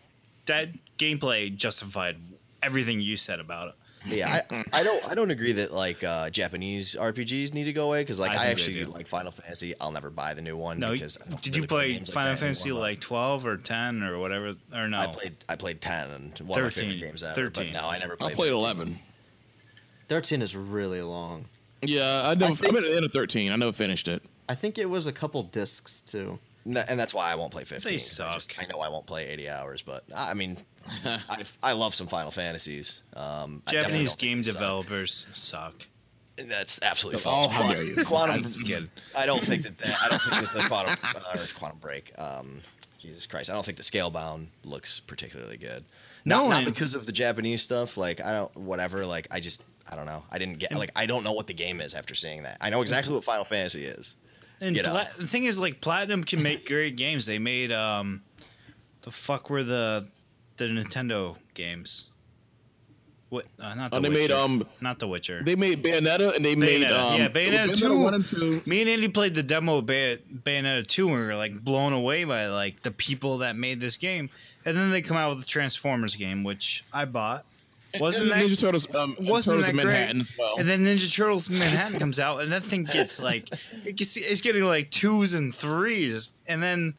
that 0.47 0.69
gameplay 0.97 1.55
justified 1.55 2.17
everything 2.61 2.99
you 2.99 3.15
said 3.15 3.39
about 3.39 3.69
it. 3.69 3.75
Yeah, 4.09 4.41
I, 4.49 4.63
I 4.73 4.83
don't 4.83 5.05
I 5.11 5.15
don't 5.15 5.31
agree 5.31 5.51
that 5.53 5.73
like 5.73 6.03
uh, 6.03 6.29
Japanese 6.29 6.95
RPGs 6.95 7.53
need 7.53 7.65
to 7.65 7.73
go 7.73 7.85
away 7.85 8.01
because 8.01 8.19
like 8.19 8.31
I 8.31 8.45
I, 8.45 8.47
actually 8.47 8.83
like 8.85 9.07
Final 9.07 9.31
Fantasy. 9.31 9.73
I'll 9.81 9.91
never 9.91 10.09
buy 10.09 10.33
the 10.33 10.41
new 10.41 10.55
one 10.57 10.79
No, 10.79 10.91
because 10.93 11.17
did 11.41 11.47
really 11.47 11.61
you 11.61 11.67
play 11.67 11.67
play 11.67 11.93
games 11.93 12.09
like 12.09 12.13
Final 12.13 12.35
Fantasy 12.37 12.69
anymore, 12.69 12.81
like 12.83 12.99
twelve 13.01 13.45
or 13.45 13.57
ten 13.57 14.03
or 14.03 14.17
whatever? 14.19 14.53
Or 14.73 14.87
no? 14.87 14.97
I 14.97 15.07
played 15.07 15.35
I 15.49 15.55
played 15.55 15.81
ten 15.81 16.09
and 16.11 16.39
one 16.47 16.59
of 16.59 16.65
my 16.65 16.69
13, 16.69 16.83
favorite 16.91 16.99
games 17.07 17.23
ever. 17.23 17.35
13. 17.35 17.73
But 17.73 17.81
no, 17.81 17.87
I 17.87 17.97
never 17.99 18.15
played. 18.15 18.31
I 18.31 18.35
played. 18.35 18.35
played 18.35 18.49
13. 18.51 18.57
eleven. 18.63 18.99
Thirteen 20.07 20.41
is 20.41 20.55
really 20.55 21.01
long. 21.01 21.45
Yeah, 21.81 22.21
I 22.25 22.33
never. 22.35 22.53
I 22.53 22.55
think- 22.55 22.69
am 22.73 22.77
at 22.77 22.83
the 22.83 22.95
end 22.95 23.05
of 23.05 23.11
thirteen. 23.11 23.51
I 23.51 23.55
never 23.55 23.73
finished 23.73 24.07
it. 24.07 24.23
I 24.49 24.55
think 24.55 24.77
it 24.77 24.89
was 24.89 25.07
a 25.07 25.11
couple 25.11 25.43
discs 25.43 25.99
too. 26.01 26.39
N- 26.65 26.77
and 26.87 26.99
that's 26.99 27.13
why 27.13 27.31
I 27.31 27.35
won't 27.35 27.51
play 27.51 27.63
15. 27.63 27.89
They 27.89 27.97
'cause 27.97 28.19
I, 28.19 28.33
just- 28.35 28.51
suck. 28.53 28.63
I 28.63 28.67
know 28.71 28.79
I 28.81 28.89
won't 28.89 29.05
play 29.05 29.27
80 29.27 29.49
hours, 29.49 29.81
but 29.81 30.03
I 30.15 30.33
mean, 30.33 30.57
I, 31.29 31.43
I 31.63 31.71
love 31.73 31.93
some 31.95 32.07
Final 32.07 32.31
Fantasies. 32.31 33.01
Um, 33.15 33.61
Japanese 33.67 34.15
game 34.15 34.39
they 34.39 34.43
suck. 34.49 34.53
developers 34.53 35.25
suck. 35.33 35.73
That's 36.37 36.79
absolutely 36.83 37.21
Oh, 37.21 37.23
false. 37.23 37.51
how 37.51 37.61
Quantum- 37.63 37.75
dare 37.75 37.83
you. 37.99 38.05
Quantum, 38.05 38.35
I'm 38.35 38.43
just 38.43 38.63
kidding. 38.63 38.89
I 39.15 39.25
don't 39.25 39.43
think 39.43 39.63
that, 39.63 39.77
that 39.79 39.95
I 40.03 40.09
don't 40.09 40.21
think 40.21 40.43
that 40.43 40.53
the 40.61 40.67
quantum, 40.67 40.95
uh, 41.03 41.19
or 41.35 41.47
quantum 41.57 41.79
break. 41.79 42.11
Um, 42.19 42.61
Jesus 42.99 43.25
Christ, 43.25 43.49
I 43.49 43.53
don't 43.53 43.65
think 43.65 43.77
the 43.77 43.83
Scalebound 43.83 44.47
looks 44.63 44.99
particularly 44.99 45.57
good. 45.57 45.83
No, 46.25 46.43
not, 46.43 46.49
not 46.49 46.65
because 46.65 46.93
of 46.93 47.05
the 47.05 47.11
Japanese 47.11 47.61
stuff. 47.63 47.97
Like 47.97 48.21
I 48.21 48.33
don't, 48.33 48.55
whatever. 48.55 49.05
Like 49.05 49.27
I 49.31 49.39
just, 49.39 49.63
I 49.89 49.95
don't 49.95 50.05
know. 50.05 50.23
I 50.31 50.37
didn't 50.37 50.59
get. 50.59 50.73
Like 50.73 50.91
I 50.95 51.05
don't 51.07 51.23
know 51.23 51.31
what 51.33 51.47
the 51.47 51.53
game 51.53 51.81
is 51.81 51.93
after 51.95 52.13
seeing 52.13 52.43
that. 52.43 52.57
I 52.61 52.69
know 52.69 52.81
exactly 52.81 53.13
what 53.15 53.23
Final 53.23 53.45
Fantasy 53.45 53.85
is. 53.85 54.15
And 54.61 54.75
You 54.75 54.83
know. 54.83 54.89
Pla- 54.91 55.07
the 55.17 55.27
thing 55.27 55.45
is, 55.45 55.59
like, 55.59 55.81
Platinum 55.81 56.23
can 56.23 56.41
make 56.41 56.67
great 56.67 56.95
games. 56.97 57.27
They 57.27 57.37
made 57.37 57.71
um, 57.71 58.23
the 59.03 59.11
fuck 59.11 59.49
were 59.51 59.63
the 59.63 60.07
the 60.57 60.65
Nintendo 60.65 61.35
games? 61.53 62.07
What? 63.29 63.45
Uh, 63.59 63.73
not 63.75 63.91
the 63.91 63.97
Oh, 63.97 63.99
they 63.99 64.07
Witcher. 64.09 64.21
made, 64.21 64.31
um, 64.31 64.67
not 64.79 64.99
the 64.99 65.07
Witcher. 65.07 65.43
They 65.43 65.55
made 65.57 65.83
Bayonetta 65.83 66.33
and 66.35 66.45
they 66.45 66.55
made 66.55 66.85
um, 66.85 67.19
yeah, 67.19 67.27
Bayonetta 67.27 67.77
two. 67.77 67.97
one 67.99 68.13
and 68.13 68.25
two. 68.25 68.61
Me 68.65 68.79
and 68.81 68.89
Andy 68.89 69.09
played 69.09 69.35
the 69.35 69.43
demo 69.43 69.79
of 69.79 69.85
Bay- 69.85 70.19
Bayonetta 70.33 70.87
two, 70.87 71.09
and 71.09 71.17
we 71.17 71.25
were 71.25 71.35
like 71.35 71.61
blown 71.61 71.91
away 71.91 72.23
by 72.23 72.47
like 72.47 72.83
the 72.83 72.91
people 72.91 73.39
that 73.39 73.57
made 73.57 73.79
this 73.81 73.97
game. 73.97 74.29
And 74.65 74.77
then 74.77 74.91
they 74.91 75.01
come 75.01 75.17
out 75.17 75.29
with 75.35 75.39
the 75.45 75.49
Transformers 75.49 76.15
game, 76.15 76.43
which 76.45 76.83
I 76.93 77.03
bought. 77.05 77.45
Wasn't 77.99 78.31
and 78.31 78.31
that 78.31 78.45
Ninja 78.49 78.59
Turtles? 78.59 78.93
Um, 78.95 79.15
wasn't 79.19 79.53
Turtles 79.55 79.65
that 79.65 79.71
in 79.71 79.75
great? 79.77 79.85
Manhattan 79.87 80.21
as 80.21 80.29
well. 80.37 80.55
And 80.57 80.67
then 80.67 80.85
Ninja 80.85 81.13
Turtles 81.13 81.49
Manhattan 81.49 81.99
comes 81.99 82.19
out, 82.19 82.41
and 82.41 82.51
that 82.53 82.63
thing 82.63 82.83
gets 82.85 83.21
like 83.21 83.49
it 83.85 83.95
gets, 83.97 84.15
it's 84.15 84.41
getting 84.41 84.63
like 84.63 84.89
twos 84.91 85.33
and 85.33 85.53
threes, 85.53 86.31
and 86.47 86.61
then 86.63 86.93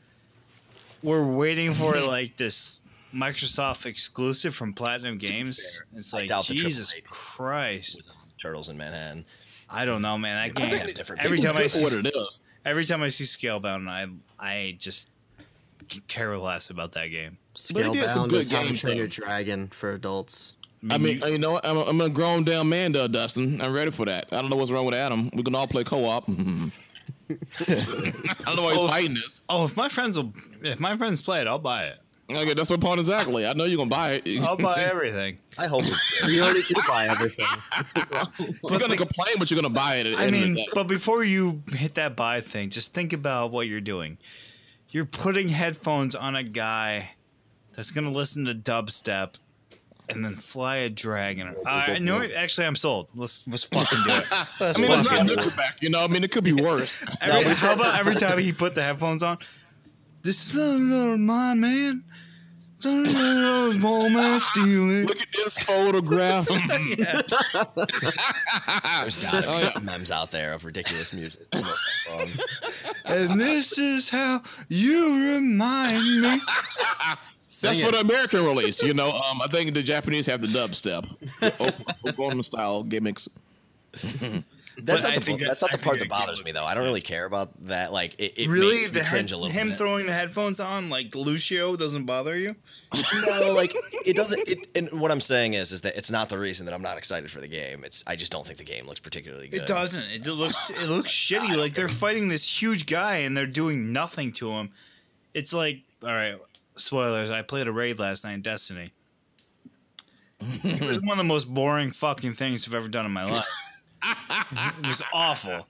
we're 1.03 1.25
waiting 1.25 1.73
for 1.73 1.99
like 2.01 2.37
this 2.37 2.81
Microsoft 3.15 3.87
exclusive 3.87 4.55
from 4.55 4.73
Platinum 4.75 5.19
Games. 5.19 5.83
It's 5.97 6.13
like 6.13 6.29
doubt 6.29 6.47
the 6.47 6.55
triple 6.55 6.71
Jesus 6.71 6.95
Christ! 7.05 8.11
Turtles 8.41 8.69
in 8.69 8.77
Manhattan. 8.77 9.25
I 9.71 9.85
don't 9.85 10.03
know, 10.03 10.17
man. 10.19 10.53
That 10.55 10.61
game. 10.61 10.79
think 10.79 10.95
different 10.95 11.25
Every 11.25 11.39
time 11.39 11.57
I 11.57 11.67
see 11.67 11.83
what 11.83 11.93
it 11.93 12.07
is. 12.07 12.41
every 12.65 12.85
time 12.85 13.03
I 13.03 13.09
see 13.09 13.25
Scalebound, 13.25 13.89
I 13.89 14.07
I 14.39 14.77
just 14.79 15.09
care 16.07 16.37
less 16.39 16.71
about 16.71 16.93
that 16.93 17.09
game. 17.09 17.39
But 17.73 17.87
he 17.87 17.93
did 17.93 18.11
some 18.11 18.29
Scalebound 18.29 18.31
good 18.31 18.41
is 18.41 18.49
How 18.51 18.63
to 18.63 18.77
Train. 18.77 18.97
Your 18.97 19.07
Dragon 19.07 19.69
for 19.69 19.93
adults. 19.93 20.55
I 20.91 20.97
mean, 20.97 21.21
you 21.27 21.39
know. 21.39 21.61
I'm 21.65 21.77
a, 21.77 21.83
I'm 21.85 22.01
a 22.01 22.09
grown 22.09 22.45
down 22.45 22.69
man, 22.69 22.93
though, 22.93 23.09
Dustin. 23.09 23.61
I'm 23.61 23.73
ready 23.73 23.91
for 23.91 24.07
that. 24.07 24.29
I 24.31 24.41
don't 24.41 24.49
know 24.49 24.55
what's 24.57 24.71
wrong 24.71 24.87
with 24.87 24.95
Adam. 24.95 25.29
We 25.35 25.43
can 25.43 25.55
all 25.57 25.67
play 25.67 25.83
co-op. 25.83 26.29
I 26.29 26.33
don't 26.33 26.73
know 28.57 28.63
why 28.63 28.73
he's 28.75 28.83
Oh, 28.83 28.89
fighting 28.89 29.15
this. 29.15 29.41
oh, 29.49 29.65
if 29.65 29.77
my 29.77 29.89
friends 29.89 30.17
will, 30.17 30.33
if 30.63 30.79
my 30.79 30.97
friends 30.97 31.21
play 31.21 31.41
it, 31.41 31.49
I'll 31.49 31.59
buy 31.59 31.87
it. 31.87 31.99
Okay, 32.31 32.53
that's 32.55 32.69
my 32.71 32.77
point 32.77 33.01
exactly. 33.01 33.47
I 33.47 33.55
know 33.55 33.65
you're 33.65 33.79
gonna 33.79 33.89
buy 33.89 34.21
it. 34.25 34.41
I'll 34.43 34.57
buy 34.57 34.81
everything. 34.83 35.39
I 35.57 35.67
hope 35.67 35.85
it's 35.87 36.21
good. 36.21 36.31
You 36.31 36.43
already 36.43 36.63
do 36.63 36.75
buy 36.87 37.07
everything. 37.07 37.47
You're 38.69 38.79
gonna 38.79 38.97
complain, 38.97 39.37
but 39.39 39.51
you're 39.51 39.61
gonna 39.61 39.73
buy 39.73 39.97
it. 39.97 40.07
At 40.07 40.19
I 40.19 40.27
end 40.27 40.35
of 40.35 40.41
the 40.43 40.47
mean, 40.47 40.55
day. 40.57 40.67
but 40.75 40.85
before 40.85 41.25
you 41.25 41.63
hit 41.73 41.95
that 41.95 42.17
buy 42.17 42.41
thing, 42.43 42.69
just 42.71 42.93
think 42.93 43.13
about 43.15 43.51
what 43.51 43.67
you're 43.67 43.81
doing. 43.81 44.19
You're 44.91 45.07
putting 45.07 45.49
headphones 45.49 46.15
on 46.15 46.37
a 46.37 46.43
guy 46.43 47.11
that's 47.75 47.91
gonna 47.91 48.11
listen 48.13 48.45
to 48.45 48.55
dubstep 48.55 49.35
and 50.11 50.23
then 50.25 50.37
fly 50.37 50.77
a 50.77 50.89
dragon. 50.91 51.49
Uh, 51.49 51.69
I 51.69 51.99
know. 51.99 52.21
it- 52.21 52.33
Actually, 52.35 52.67
I'm 52.67 52.77
sold. 52.77 53.09
Let's 53.15 53.47
let's 53.49 53.65
fucking 53.65 53.99
do 54.07 54.11
it. 54.11 54.25
Let's 54.61 54.79
I 54.79 54.83
mean, 54.83 54.91
it's 54.91 55.05
not 55.05 55.13
fucking 55.13 55.27
do 55.27 55.33
it. 55.35 55.39
Nickelback, 55.41 55.81
you 55.83 55.89
know. 55.91 56.05
I 56.05 56.09
mean, 56.09 56.25
it 56.25 56.31
could 56.31 56.45
be 56.45 56.53
worse. 56.53 57.03
Every, 57.23 57.55
how 57.55 57.73
about 57.73 57.99
every 57.99 58.17
time 58.17 58.39
he 58.39 58.53
put 58.53 58.75
the 58.75 58.83
headphones 58.83 59.23
on? 59.23 59.39
This 60.29 60.53
is 60.53 60.79
not 60.79 61.17
mine, 61.21 61.59
man. 61.59 62.05
This 62.83 63.15
is 63.15 63.79
moment 63.79 64.43
stealing. 64.43 65.07
Look 65.07 65.23
at 65.23 65.29
this 65.35 65.57
photograph. 65.57 66.47
There's 66.49 66.67
got 69.17 69.43
to 69.43 69.49
Oh, 69.49 69.59
be 69.59 69.65
yeah. 69.65 69.79
memes 69.81 70.11
out 70.11 70.31
there 70.31 70.53
of 70.53 70.67
ridiculous 70.67 71.15
music. 71.15 71.47
And 73.07 73.41
this 73.41 73.79
is 73.79 74.11
how 74.11 74.43
you 74.69 75.33
remind 75.35 76.21
me. 76.21 76.43
That's 77.63 77.81
for 77.81 77.91
the 77.91 78.01
American 78.01 78.45
release, 78.45 78.83
you 78.83 78.93
know. 78.93 79.09
Um, 79.13 79.41
I 79.41 79.47
think 79.51 79.73
the 79.73 79.83
Japanese 79.83 80.27
have 80.27 80.43
the 80.43 80.47
dubstep, 80.47 81.07
Oklahoma 82.05 82.43
style 82.43 82.83
gimmicks. 82.83 83.31
That's 84.81 85.03
But 85.03 85.09
not 85.11 85.19
the 85.19 85.25
think 85.25 85.41
that's 85.41 85.61
not 85.61 85.73
the 85.73 85.79
part 85.79 85.99
that 85.99 86.05
that 86.05 86.09
bothers 86.09 86.45
me 86.45 86.53
though. 86.53 86.65
I 86.65 86.75
don't 86.75 86.85
really 86.85 87.01
care 87.01 87.25
about 87.25 87.51
that. 87.67 87.93
Like 87.93 88.15
it, 88.19 88.35
it 88.37 88.49
really, 88.49 88.87
the 88.87 89.01
cringe 89.01 89.31
head, 89.31 89.33
a 89.33 89.37
little 89.37 89.51
him 89.51 89.71
bit. 89.71 89.79
throwing 89.79 90.07
the 90.07 90.13
headphones 90.13 90.61
on 90.61 90.89
like 90.89 91.15
Lucio 91.17 91.75
doesn't 91.75 92.05
bother 92.05 92.37
you. 92.37 92.55
no, 93.27 93.53
like 93.53 93.75
it 94.07 94.15
doesn't. 94.15 94.39
It, 94.47 94.69
and 94.77 94.89
what 95.01 95.11
I'm 95.11 95.21
saying 95.21 95.55
is, 95.55 95.73
is 95.73 95.81
that 95.81 95.97
it's 95.97 96.11
not 96.13 96.29
the 96.29 96.39
reason 96.39 96.65
that 96.67 96.75
I'm 96.75 96.83
not 96.83 96.97
excited 96.97 97.29
for 97.31 97.41
the 97.41 97.49
game. 97.49 97.83
It's 97.83 98.05
I 98.07 98.15
just 98.15 98.31
don't 98.31 98.47
think 98.47 98.59
the 98.59 98.65
game 98.65 98.87
looks 98.87 99.01
particularly 99.01 99.49
good. 99.49 99.63
It 99.63 99.67
doesn't. 99.67 100.05
It 100.05 100.27
looks 100.27 100.71
it 100.71 100.89
looks 100.89 101.11
shitty. 101.13 101.57
Like 101.57 101.75
they're 101.75 101.89
fighting 101.89 102.29
this 102.29 102.63
huge 102.63 102.87
guy 102.87 103.17
and 103.19 103.37
they're 103.37 103.47
doing 103.47 103.93
nothing 103.93 104.31
to 104.35 104.51
him. 104.53 104.71
It's 105.35 105.53
like 105.53 105.81
all 106.03 106.11
right. 106.11 106.39
Spoilers. 106.77 107.31
I 107.31 107.43
played 107.43 107.67
a 107.67 107.73
raid 107.73 107.99
last 107.99 108.23
night 108.25 108.35
in 108.35 108.43
Destiny. 108.43 108.93
it 110.41 110.83
was 110.87 111.01
one 111.01 111.11
of 111.13 111.19
the 111.19 111.25
most 111.25 111.53
boring 111.53 111.91
fucking 111.91 112.35
things 112.35 112.69
I've 112.69 112.75
ever 112.75 112.87
done 112.87 113.05
in 113.07 113.11
my 113.13 113.25
life. 113.25 113.45
It 114.03 114.87
was 114.87 115.03
awful. 115.13 115.67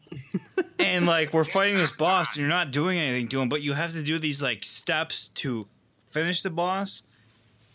And 0.78 1.06
like 1.06 1.32
we're 1.32 1.44
fighting 1.44 1.76
this 1.76 1.90
boss 1.90 2.34
and 2.34 2.40
you're 2.40 2.48
not 2.48 2.70
doing 2.70 2.98
anything 2.98 3.28
to 3.28 3.40
him, 3.40 3.48
but 3.48 3.62
you 3.62 3.72
have 3.74 3.92
to 3.92 4.02
do 4.02 4.18
these 4.18 4.42
like 4.42 4.64
steps 4.64 5.28
to 5.28 5.66
finish 6.10 6.42
the 6.42 6.50
boss. 6.50 7.02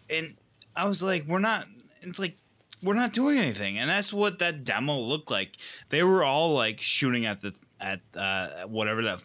And 0.10 0.36
I 0.76 0.86
was 0.86 1.02
like, 1.04 1.26
we're 1.28 1.40
not 1.40 1.68
it's 2.02 2.20
like 2.20 2.38
we're 2.82 2.94
not 2.94 3.14
doing 3.14 3.38
anything. 3.38 3.78
And 3.78 3.90
that's 3.90 4.12
what 4.12 4.40
that 4.40 4.64
demo 4.64 5.00
looked 5.00 5.32
like. 5.32 5.58
They 5.90 6.04
were 6.04 6.24
all 6.24 6.54
like 6.54 6.80
shooting 6.80 7.26
at 7.26 7.42
the 7.42 7.54
at 7.80 8.02
uh 8.16 8.64
whatever 8.64 9.02
that 9.04 9.24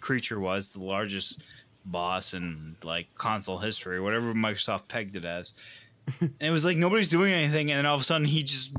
creature 0.00 0.40
was, 0.40 0.72
the 0.72 0.82
largest 0.82 1.42
boss 1.84 2.34
in 2.34 2.76
like 2.82 3.14
console 3.14 3.58
history, 3.58 4.00
whatever 4.00 4.32
Microsoft 4.34 4.88
pegged 4.88 5.16
it 5.16 5.24
as. 5.24 5.52
And 6.20 6.32
it 6.40 6.50
was 6.50 6.64
like 6.64 6.76
nobody's 6.76 7.10
doing 7.10 7.32
anything, 7.32 7.70
and 7.70 7.78
then 7.78 7.86
all 7.86 7.94
of 7.94 8.00
a 8.00 8.04
sudden 8.04 8.26
he 8.26 8.42
just 8.42 8.72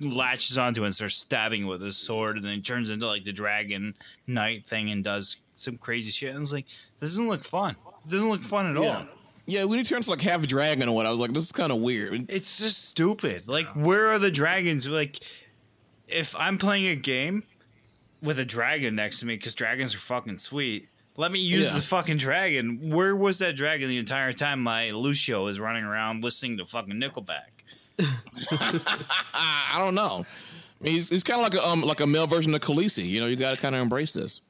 latches 0.00 0.58
onto 0.58 0.82
it 0.82 0.86
and 0.86 0.94
starts 0.94 1.16
stabbing 1.16 1.66
with 1.66 1.80
his 1.80 1.96
sword, 1.96 2.36
and 2.36 2.44
then 2.44 2.54
he 2.54 2.60
turns 2.60 2.90
into 2.90 3.06
like 3.06 3.24
the 3.24 3.32
dragon 3.32 3.94
knight 4.26 4.66
thing 4.66 4.90
and 4.90 5.02
does 5.02 5.38
some 5.54 5.78
crazy 5.78 6.10
shit. 6.10 6.30
And 6.30 6.38
I 6.38 6.40
was 6.40 6.52
like, 6.52 6.66
this 7.00 7.12
doesn't 7.12 7.28
look 7.28 7.44
fun. 7.44 7.76
It 8.06 8.10
doesn't 8.10 8.28
look 8.28 8.42
fun 8.42 8.66
at 8.66 8.76
all. 8.76 8.84
Yeah. 8.84 9.04
Yeah, 9.48 9.62
when 9.62 9.78
he 9.78 9.84
turns 9.84 10.08
like 10.08 10.20
half 10.20 10.44
dragon 10.48 10.88
or 10.88 10.96
what, 10.96 11.06
I 11.06 11.10
was 11.12 11.20
like, 11.20 11.32
this 11.32 11.44
is 11.44 11.52
kind 11.52 11.70
of 11.70 11.78
weird. 11.78 12.26
It's 12.28 12.58
just 12.58 12.84
stupid. 12.84 13.46
Like, 13.46 13.68
where 13.76 14.08
are 14.08 14.18
the 14.18 14.32
dragons? 14.32 14.88
Like, 14.88 15.20
if 16.08 16.34
I'm 16.34 16.58
playing 16.58 16.88
a 16.88 16.96
game 16.96 17.44
with 18.20 18.40
a 18.40 18.44
dragon 18.44 18.96
next 18.96 19.20
to 19.20 19.26
me, 19.26 19.36
because 19.36 19.54
dragons 19.54 19.94
are 19.94 19.98
fucking 19.98 20.40
sweet, 20.40 20.88
let 21.16 21.32
me 21.32 21.38
use 21.40 21.66
Yeah. 21.66 21.74
the 21.74 21.82
fucking 21.82 22.16
dragon. 22.18 22.90
Where 22.90 23.14
was 23.16 23.38
that 23.38 23.56
dragon 23.56 23.88
the 23.88 23.98
entire 23.98 24.32
time 24.32 24.62
my 24.62 24.90
Lucio 24.90 25.44
was 25.44 25.58
running 25.60 25.84
around 25.84 26.22
listening 26.22 26.58
to 26.58 26.64
fucking 26.64 26.94
Nickelback? 26.94 27.52
I, 28.52 29.74
don't 29.78 29.94
know. 29.94 30.26
I 30.80 30.84
mean, 30.84 30.94
he's 30.94 31.08
he's 31.08 31.22
kind 31.24 31.40
of 31.40 31.44
like 31.52 31.54
a 31.62 31.66
um 31.66 31.82
like 31.82 32.00
a 32.00 32.06
male 32.06 32.26
version 32.26 32.54
of 32.54 32.60
Khaleesi. 32.60 33.08
You 33.08 33.20
know, 33.20 33.26
you 33.26 33.36
got 33.36 33.54
to 33.54 33.56
kind 33.60 33.74
of 33.74 33.80
embrace 33.82 34.12
this. 34.12 34.42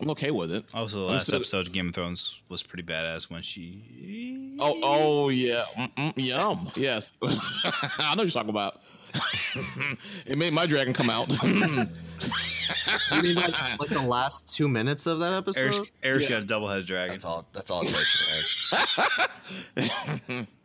I'm 0.00 0.08
okay 0.10 0.30
with 0.30 0.50
it. 0.50 0.64
Also, 0.72 1.00
the 1.04 1.10
last 1.12 1.26
so- 1.26 1.36
episode 1.36 1.66
of 1.66 1.72
Game 1.72 1.88
of 1.90 1.94
Thrones 1.94 2.40
was 2.48 2.62
pretty 2.62 2.82
badass 2.82 3.30
when 3.30 3.42
she. 3.42 4.56
Oh, 4.58 4.78
oh 4.82 5.28
yeah, 5.28 5.64
Mm-mm, 5.76 6.12
yum. 6.16 6.70
Yes, 6.74 7.12
I 7.22 7.28
know 7.28 7.36
what 8.08 8.18
you're 8.18 8.30
talking 8.30 8.50
about. 8.50 8.80
it 10.26 10.38
made 10.38 10.52
my 10.52 10.66
dragon 10.66 10.92
come 10.94 11.10
out. 11.10 11.28
You 13.12 13.22
mean 13.22 13.34
like, 13.34 13.78
like 13.80 13.88
the 13.88 14.00
last 14.02 14.54
two 14.54 14.68
minutes 14.68 15.06
of 15.06 15.18
that 15.18 15.32
episode? 15.32 15.74
Eric, 15.74 15.92
Eric's 16.04 16.24
Yeah. 16.30 16.36
got 16.36 16.42
a 16.44 16.46
double 16.46 16.68
headed 16.68 16.86
dragon. 16.86 17.14
That's 17.14 17.24
all. 17.24 17.44
That's 17.52 17.68
all 17.70 17.82
it 17.82 17.88
takes. 17.88 18.12
For 19.74 19.80
me. 20.30 20.46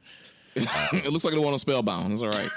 Uh, 0.57 0.87
it 0.93 1.11
looks 1.11 1.25
like 1.25 1.33
the 1.33 1.41
one 1.41 1.51
on 1.51 1.59
Spellbound. 1.59 2.13
It's 2.13 2.21
all 2.21 2.29
right. 2.29 2.49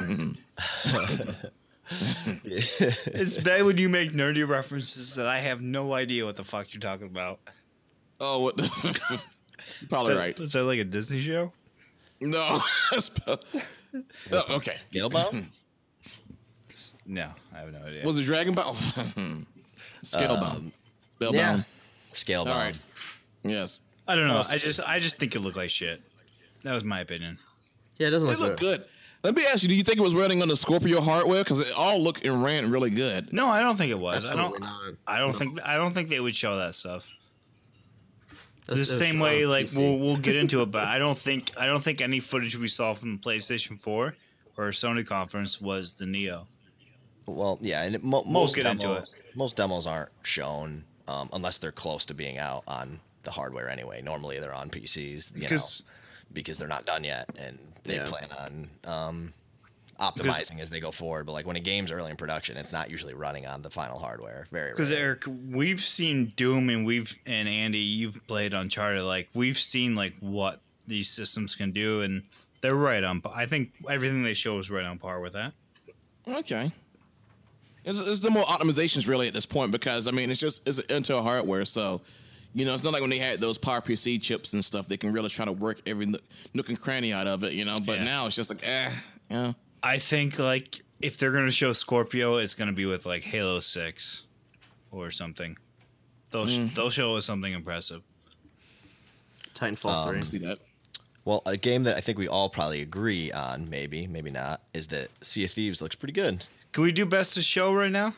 It's 2.45 3.37
bad 3.39 3.65
when 3.65 3.77
you 3.79 3.89
make 3.89 4.13
nerdy 4.13 4.47
references 4.47 5.17
that 5.17 5.27
I 5.27 5.39
have 5.41 5.61
no 5.61 5.95
idea 5.95 6.25
what 6.25 6.37
the 6.37 6.45
fuck 6.45 6.73
you're 6.73 6.81
talking 6.81 7.07
about. 7.07 7.41
Oh, 8.21 8.39
what? 8.41 8.57
The 8.57 9.21
You're 9.81 9.89
probably 9.89 10.15
right. 10.15 10.39
Is 10.39 10.53
that 10.53 10.63
like 10.63 10.79
a 10.79 10.85
Disney 10.85 11.21
show? 11.21 11.53
No. 12.21 12.61
Oh, 13.27 14.45
okay. 14.51 14.77
Scalebound? 14.93 15.47
No, 17.09 17.31
I 17.55 17.59
have 17.61 17.73
no 17.73 17.81
idea. 17.85 18.05
Was 18.05 18.19
it 18.19 18.25
Dragon 18.25 18.53
Ball? 18.55 18.75
Scalebound. 20.05 20.43
Um, 20.43 20.73
Spellbound. 21.19 21.65
Scalebound. 22.15 22.47
All 22.49 22.59
right. 22.59 22.79
Yes. 23.43 23.79
I 24.07 24.15
don't 24.15 24.29
know. 24.29 24.43
I 24.49 24.59
just 24.59 24.81
I 24.87 25.01
just 25.01 25.19
think 25.19 25.35
it 25.35 25.41
looked 25.41 25.57
like 25.57 25.71
shit. 25.71 26.01
That 26.65 26.73
was 26.75 26.85
my 26.85 27.01
opinion. 27.01 27.39
Yeah, 27.97 28.09
it 28.09 28.11
doesn't 28.11 28.29
It 28.29 28.33
look 28.33 28.41
looked 28.51 28.61
good. 28.61 28.81
good. 28.81 28.89
Let 29.25 29.35
me 29.35 29.45
ask 29.47 29.63
you: 29.63 29.69
Do 29.69 29.75
you 29.75 29.83
think 29.83 29.99
it 29.99 30.03
was 30.03 30.15
running 30.15 30.43
on 30.43 30.49
the 30.49 30.57
Scorpio 30.57 31.01
hardware? 31.01 31.43
Because 31.43 31.61
it 31.61 31.73
all 31.77 32.01
looked 32.01 32.25
and 32.25 32.43
ran 32.43 32.71
really 32.71 32.91
good. 32.91 33.33
No, 33.33 33.47
I 33.49 33.61
don't 33.61 33.77
think 33.77 33.91
it 33.91 33.99
was. 33.99 34.25
Absolutely 34.25 34.43
I 34.45 34.51
don't. 34.51 34.61
not. 34.61 34.95
I 35.07 35.19
don't 35.19 35.37
think. 35.37 35.59
I 35.67 35.77
don't 35.77 35.93
think 35.93 36.09
they 36.09 36.21
would 36.21 36.37
show 36.37 36.57
that 36.59 36.75
stuff. 36.75 37.11
The 38.67 38.75
That's- 38.75 38.89
that's 38.89 39.01
same 39.01 39.19
way, 39.19 39.47
like 39.47 39.67
PC. 39.67 39.77
we'll 39.79 39.99
we'll 40.07 40.17
get 40.19 40.37
into 40.37 40.61
it, 40.63 40.67
but 40.71 40.85
I 40.85 40.99
don't 40.99 41.19
think 41.19 41.51
I 41.57 41.67
don't 41.67 41.83
think 41.83 42.01
any 42.01 42.21
footage 42.21 42.57
we 42.57 42.69
saw 42.69 42.95
from 42.95 43.17
the 43.17 43.19
PlayStation 43.19 43.81
4 43.81 44.15
or 44.57 44.71
Sony 44.71 45.05
conference 45.07 45.61
was 45.61 45.95
the 45.95 46.07
Neo. 46.07 46.47
Well, 47.29 47.59
yeah, 47.61 47.83
and 47.85 47.95
it, 47.95 48.03
mo- 48.05 48.25
most 48.25 48.55
get 48.57 48.67
into 48.67 48.87
demos, 48.89 49.13
most 49.35 49.57
demos 49.57 49.87
aren't 49.87 50.11
shown 50.23 50.85
um, 51.07 51.29
unless 51.33 51.59
they're 51.59 51.73
close 51.73 52.05
to 52.07 52.15
being 52.15 52.39
out 52.39 52.63
on 52.67 52.99
the 53.25 53.31
hardware 53.31 53.69
anyway. 53.69 54.01
Normally, 54.03 54.39
they're 54.41 54.55
on 54.55 54.71
PCs, 54.71 55.35
you 55.35 55.41
Because- 55.43 55.81
know, 55.83 55.93
because 56.33 56.59
they're 56.59 56.69
not 56.69 56.85
done 56.85 57.05
yet, 57.05 57.27
and 57.39 57.59
they 57.85 57.95
Yeah. 57.97 58.07
plan 58.07 58.29
on 58.39 58.71
um, 58.85 59.35
optimizing 59.99 60.61
as 60.61 60.69
they 60.71 60.79
go 60.81 60.93
forward. 60.93 61.25
But 61.27 61.33
like 61.33 61.47
when 61.47 61.57
a 61.57 61.61
game's 61.61 61.91
early 61.91 62.11
in 62.11 62.17
production, 62.17 62.57
it's 62.57 62.73
not 62.73 62.91
usually 62.91 63.15
running 63.15 63.47
on 63.47 63.63
the 63.63 63.71
final 63.71 63.99
hardware. 63.99 64.47
Very 64.53 64.71
Because. 64.73 64.93
Eric, 64.93 65.25
we've 65.51 65.81
seen 65.81 66.33
Doom, 66.37 66.69
and 66.71 66.85
we've 66.87 67.17
and 67.27 67.49
Andy, 67.49 67.79
you've 67.79 68.27
played 68.27 68.53
Uncharted. 68.55 69.03
Like 69.05 69.29
we've 69.35 69.59
seen 69.59 69.95
like 69.95 70.15
what 70.21 70.61
these 70.87 71.09
systems 71.11 71.55
can 71.55 71.73
do, 71.73 72.03
and 72.03 72.23
they're 72.61 72.75
right 72.75 73.03
on. 73.03 73.23
I 73.35 73.47
think 73.47 73.73
everything 73.89 74.23
they 74.23 74.35
show 74.35 74.59
is 74.59 74.71
right 74.71 74.85
on 74.85 74.99
par 74.99 75.21
with 75.21 75.33
that. 75.33 75.53
Okay. 76.29 76.73
It's, 77.89 77.99
it's 77.99 78.21
the 78.21 78.31
more 78.31 78.45
optimizations 78.45 79.09
really 79.09 79.27
at 79.29 79.35
this 79.35 79.47
point 79.47 79.73
because 79.73 80.07
I 80.07 80.11
mean 80.11 80.31
it's 80.31 80.39
just 80.41 80.67
it's 80.69 80.81
Intel 80.83 81.23
hardware, 81.23 81.65
so 81.65 82.01
you 82.55 82.65
know 82.65 82.75
it's 82.75 82.85
not 82.85 82.93
like 82.93 83.01
when 83.01 83.11
they 83.11 83.19
had 83.19 83.41
those 83.41 83.57
Power 83.59 83.81
PC 83.81 84.21
chips 84.23 84.53
and 84.53 84.65
stuff. 84.65 84.87
They 84.87 84.97
can 84.97 85.13
really 85.13 85.29
try 85.31 85.45
to 85.45 85.53
work 85.53 85.81
every 85.87 86.07
nook, 86.07 86.23
nook 86.55 86.69
and 86.69 86.81
cranny 86.81 87.13
out 87.13 87.27
of 87.27 87.45
it, 87.45 87.53
you 87.55 87.65
know. 87.65 87.79
But 87.85 87.99
Yeah. 87.99 88.05
now 88.05 88.27
it's 88.27 88.37
just 88.37 88.51
like, 88.51 88.61
eh, 88.63 88.91
yeah. 89.31 89.53
I 89.83 89.99
think 89.99 90.39
like 90.39 90.83
if 91.01 91.17
they're 91.19 91.33
gonna 91.33 91.51
show 91.51 91.73
Scorpio, 91.73 92.37
it's 92.37 92.55
gonna 92.55 92.73
be 92.73 92.85
with 92.87 93.07
like 93.07 93.25
Halo 93.25 93.61
Six 93.61 94.23
or 94.91 95.11
something. 95.11 95.57
They'll 96.31 96.47
sh- 96.47 96.71
they'll 96.75 96.91
show 96.91 97.17
us 97.17 97.25
something 97.25 97.53
impressive. 97.55 98.03
Titanfall 99.55 100.07
Um, 100.07 100.09
three. 100.15 100.23
See 100.23 100.39
that? 100.39 100.59
well, 101.25 101.43
a 101.47 101.57
game 101.57 101.85
that 101.85 101.97
I 101.97 102.01
think 102.01 102.19
we 102.19 102.29
all 102.29 102.49
probably 102.49 102.81
agree 102.83 103.31
on, 103.33 103.69
maybe, 103.69 104.07
maybe 104.07 104.31
not, 104.31 104.63
is 104.75 104.87
that 104.89 105.11
Sea 105.23 105.45
of 105.45 105.51
Thieves 105.51 105.83
looks 105.83 105.95
pretty 105.97 106.13
good. 106.13 106.45
Can 106.73 106.83
we 106.83 106.93
do 106.93 107.07
best 107.07 107.37
of 107.37 107.45
show 107.45 107.73
right 107.73 107.91
now? 107.91 108.15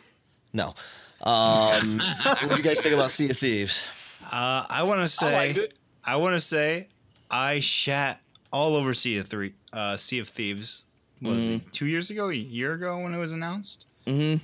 No. 0.52 0.74
Um, 1.22 2.00
what 2.24 2.48
do 2.50 2.56
you 2.56 2.62
guys 2.62 2.80
think 2.80 2.94
about 2.94 3.10
Sea 3.10 3.30
of 3.30 3.38
Thieves? 3.38 3.84
Uh, 4.24 4.64
I 4.68 4.82
want 4.82 5.00
to 5.02 5.08
say, 5.08 5.32
liked 5.32 5.58
it. 5.58 5.74
I 6.04 6.16
want 6.16 6.34
to 6.34 6.40
say, 6.40 6.88
I 7.30 7.60
shat 7.60 8.20
all 8.52 8.74
over 8.74 8.94
Sea 8.94 9.18
of 9.18 9.28
Three, 9.28 9.54
uh, 9.72 9.96
Sea 9.96 10.18
of 10.18 10.28
Thieves. 10.28 10.86
What 11.20 11.34
Was 11.34 11.46
it 11.46 11.72
two 11.72 11.86
years 11.86 12.10
ago, 12.10 12.30
a 12.30 12.34
year 12.34 12.72
ago 12.72 12.98
when 12.98 13.12
it 13.12 13.18
was 13.18 13.32
announced? 13.32 13.86
Mm-hmm. 14.06 14.42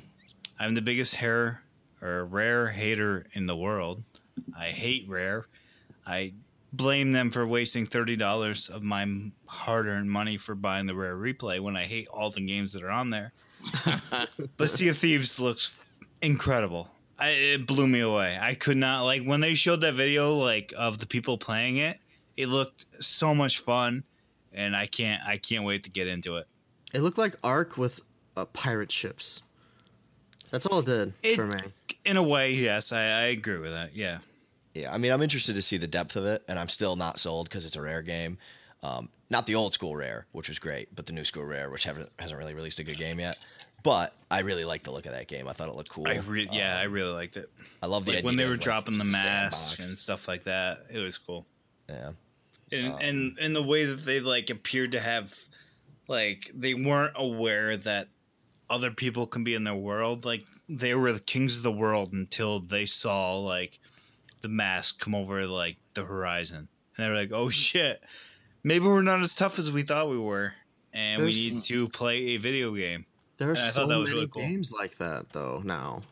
I'm 0.60 0.74
the 0.74 0.82
biggest 0.82 1.16
hair 1.16 1.62
or 2.02 2.24
rare 2.24 2.68
hater 2.68 3.26
in 3.32 3.46
the 3.46 3.56
world. 3.56 4.02
I 4.56 4.66
hate 4.66 5.08
rare. 5.08 5.46
I 6.06 6.34
blame 6.72 7.12
them 7.12 7.30
for 7.30 7.46
wasting 7.46 7.86
thirty 7.86 8.16
dollars 8.16 8.68
of 8.68 8.82
my 8.82 9.30
hard-earned 9.46 10.10
money 10.10 10.36
for 10.36 10.54
buying 10.54 10.86
the 10.86 10.94
rare 10.94 11.16
replay 11.16 11.58
when 11.60 11.76
I 11.76 11.84
hate 11.84 12.08
all 12.08 12.30
the 12.30 12.44
games 12.44 12.74
that 12.74 12.82
are 12.82 12.90
on 12.90 13.10
there. 13.10 13.32
But 14.56 14.70
Sea 14.70 14.88
of 14.88 14.98
Thieves 14.98 15.38
looks 15.40 15.74
incredible. 16.22 16.88
I, 17.18 17.28
it 17.30 17.66
blew 17.66 17.86
me 17.86 18.00
away. 18.00 18.38
I 18.40 18.54
could 18.54 18.76
not 18.76 19.04
like 19.04 19.22
when 19.22 19.40
they 19.40 19.54
showed 19.54 19.80
that 19.80 19.94
video 19.94 20.34
like 20.36 20.72
of 20.76 20.98
the 20.98 21.06
people 21.06 21.38
playing 21.38 21.78
it. 21.78 21.98
It 22.36 22.48
looked 22.48 22.84
so 23.00 23.34
much 23.34 23.60
fun, 23.60 24.04
and 24.52 24.76
I 24.76 24.86
can't 24.86 25.22
I 25.26 25.38
can't 25.38 25.64
wait 25.64 25.84
to 25.84 25.90
get 25.90 26.06
into 26.06 26.36
it. 26.36 26.46
It 26.92 27.00
looked 27.00 27.16
like 27.18 27.34
Ark 27.42 27.78
with 27.78 28.00
uh, 28.36 28.44
pirate 28.46 28.92
ships. 28.92 29.42
That's 30.50 30.66
all 30.66 30.80
it 30.80 30.86
did 30.86 31.12
It- 31.22 31.36
for 31.36 31.46
me. 31.46 31.60
In 32.04 32.16
a 32.16 32.22
way, 32.22 32.52
yes, 32.52 32.92
I, 32.92 33.00
I 33.02 33.20
agree 33.34 33.58
with 33.58 33.72
that. 33.72 33.96
Yeah. 33.96 34.18
Yeah, 34.74 34.92
I 34.94 34.98
mean, 34.98 35.10
I'm 35.10 35.22
interested 35.22 35.54
to 35.54 35.62
see 35.62 35.76
the 35.78 35.86
depth 35.88 36.14
of 36.16 36.24
it, 36.26 36.44
and 36.48 36.58
I'm 36.58 36.68
still 36.68 36.94
not 36.96 37.18
sold 37.18 37.48
because 37.48 37.64
it's 37.64 37.74
a 37.76 37.80
rare 37.80 38.02
game. 38.02 38.36
Um, 38.82 39.08
not 39.30 39.46
the 39.46 39.54
old 39.54 39.72
school 39.72 39.96
rare, 39.96 40.26
which 40.32 40.48
was 40.48 40.58
great, 40.58 40.94
but 40.94 41.06
the 41.06 41.12
new 41.12 41.24
school 41.24 41.44
rare, 41.44 41.70
which 41.70 41.84
haven't, 41.84 42.10
hasn't 42.18 42.38
really 42.38 42.54
released 42.54 42.78
a 42.78 42.84
good 42.84 42.98
game 42.98 43.18
yet. 43.18 43.36
But 43.82 44.14
I 44.30 44.40
really 44.40 44.64
liked 44.64 44.84
the 44.84 44.90
look 44.92 45.06
of 45.06 45.12
that 45.12 45.28
game. 45.28 45.48
I 45.48 45.52
thought 45.52 45.68
it 45.68 45.74
looked 45.74 45.90
cool. 45.90 46.06
I 46.08 46.16
re- 46.18 46.48
yeah, 46.52 46.78
I 46.78 46.86
Um, 46.86 46.92
really 46.92 47.12
liked 47.12 47.36
it. 47.36 47.50
I 47.82 47.86
love 47.86 48.04
the 48.04 48.12
Like 48.12 48.18
idea 48.18 48.26
when 48.26 48.36
they 48.36 48.42
of, 48.44 48.48
were 48.50 48.54
like, 48.56 48.62
dropping 48.64 48.98
the 48.98 49.04
mask 49.04 49.78
and 49.80 49.96
stuff 49.96 50.28
like 50.28 50.44
that. 50.44 50.86
It 50.90 50.98
was 50.98 51.18
cool. 51.18 51.46
Yeah, 51.88 52.12
And 52.72 52.92
Um, 52.92 52.98
and 53.00 53.38
and 53.40 53.56
the 53.56 53.62
way 53.62 53.84
that 53.84 54.04
they 54.04 54.18
like 54.20 54.50
appeared 54.50 54.92
to 54.92 55.00
have 55.00 55.38
like 56.08 56.50
they 56.54 56.74
weren't 56.74 57.12
aware 57.16 57.76
that 57.76 58.08
other 58.68 58.90
people 58.90 59.26
can 59.26 59.44
be 59.44 59.54
in 59.54 59.64
their 59.64 59.74
world. 59.74 60.24
Like 60.24 60.44
they 60.68 60.94
were 60.94 61.12
the 61.12 61.20
kings 61.20 61.58
of 61.58 61.62
the 61.62 61.70
world 61.72 62.12
until 62.12 62.58
they 62.60 62.86
saw 62.86 63.36
like 63.38 63.78
the 64.42 64.48
mask 64.48 64.98
come 64.98 65.14
over 65.14 65.46
like 65.46 65.76
the 65.94 66.04
horizon, 66.04 66.68
and 66.96 67.06
they 67.06 67.08
were 67.08 67.16
like, 67.16 67.32
"Oh 67.32 67.50
shit, 67.50 68.02
maybe 68.66 68.84
we're 68.86 69.02
not 69.02 69.20
as 69.20 69.34
tough 69.34 69.58
as 69.58 69.70
we 69.70 69.82
thought 69.82 70.08
we 70.10 70.18
were, 70.18 70.52
and 70.92 71.22
we 71.22 71.30
need 71.30 71.62
to 71.64 71.88
play 71.88 72.18
a 72.34 72.36
video 72.36 72.74
game." 72.74 73.06
There 73.38 73.50
are 73.52 73.56
so 73.56 73.70
thought 73.82 73.88
that 73.88 73.98
was 73.98 74.08
many 74.08 74.16
really 74.20 74.28
cool. 74.28 74.42
games 74.42 74.72
like 74.72 74.96
that 74.98 75.30
though 75.32 75.62
now. 75.64 76.02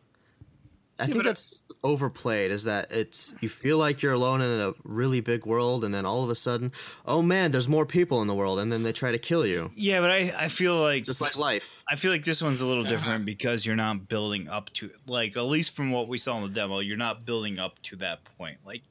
I 0.97 1.03
Yeah, 1.03 1.07
think 1.07 1.17
but 1.17 1.27
I- 1.27 1.31
that's 1.31 1.63
overplayed. 1.83 2.53
Is 2.53 2.65
that 2.65 2.93
it's 2.93 3.35
you 3.41 3.49
feel 3.49 3.79
like 3.79 4.01
you're 4.01 4.13
alone 4.13 4.41
in 4.41 4.61
a 4.61 4.75
really 4.85 5.21
big 5.21 5.45
world, 5.45 5.85
and 5.85 5.93
then 5.93 6.07
all 6.07 6.23
of 6.23 6.31
a 6.31 6.37
sudden, 6.37 6.71
oh 7.05 7.21
man, 7.21 7.51
there's 7.51 7.67
more 7.67 7.85
people 7.85 8.23
in 8.23 8.29
the 8.29 8.35
world, 8.35 8.61
and 8.61 8.71
then 8.71 8.85
they 8.85 8.93
try 8.93 9.11
to 9.11 9.19
kill 9.19 9.45
you, 9.45 9.71
Yeah, 9.75 10.01
but 10.01 10.11
I 10.13 10.33
I 10.39 10.49
feel 10.49 10.79
like 10.79 11.03
just 11.05 11.21
like 11.21 11.37
life. 11.37 11.83
I 11.91 11.97
feel 11.97 12.13
like 12.13 12.25
this 12.25 12.41
one's 12.41 12.61
a 12.61 12.67
little 12.67 12.85
different 12.85 13.25
because 13.25 13.67
you're 13.67 13.75
not 13.75 14.07
building 14.09 14.47
up 14.49 14.73
to 14.75 14.91
like 15.09 15.37
at 15.37 15.47
least 15.47 15.75
from 15.75 15.91
what 15.91 16.07
we 16.07 16.17
saw 16.19 16.37
in 16.37 16.45
the 16.45 16.49
demo, 16.61 16.79
you're 16.79 16.97
not 16.97 17.25
building 17.27 17.59
up 17.59 17.83
to 17.85 17.97
that 17.97 18.21
point. 18.39 18.59
Like 18.65 18.83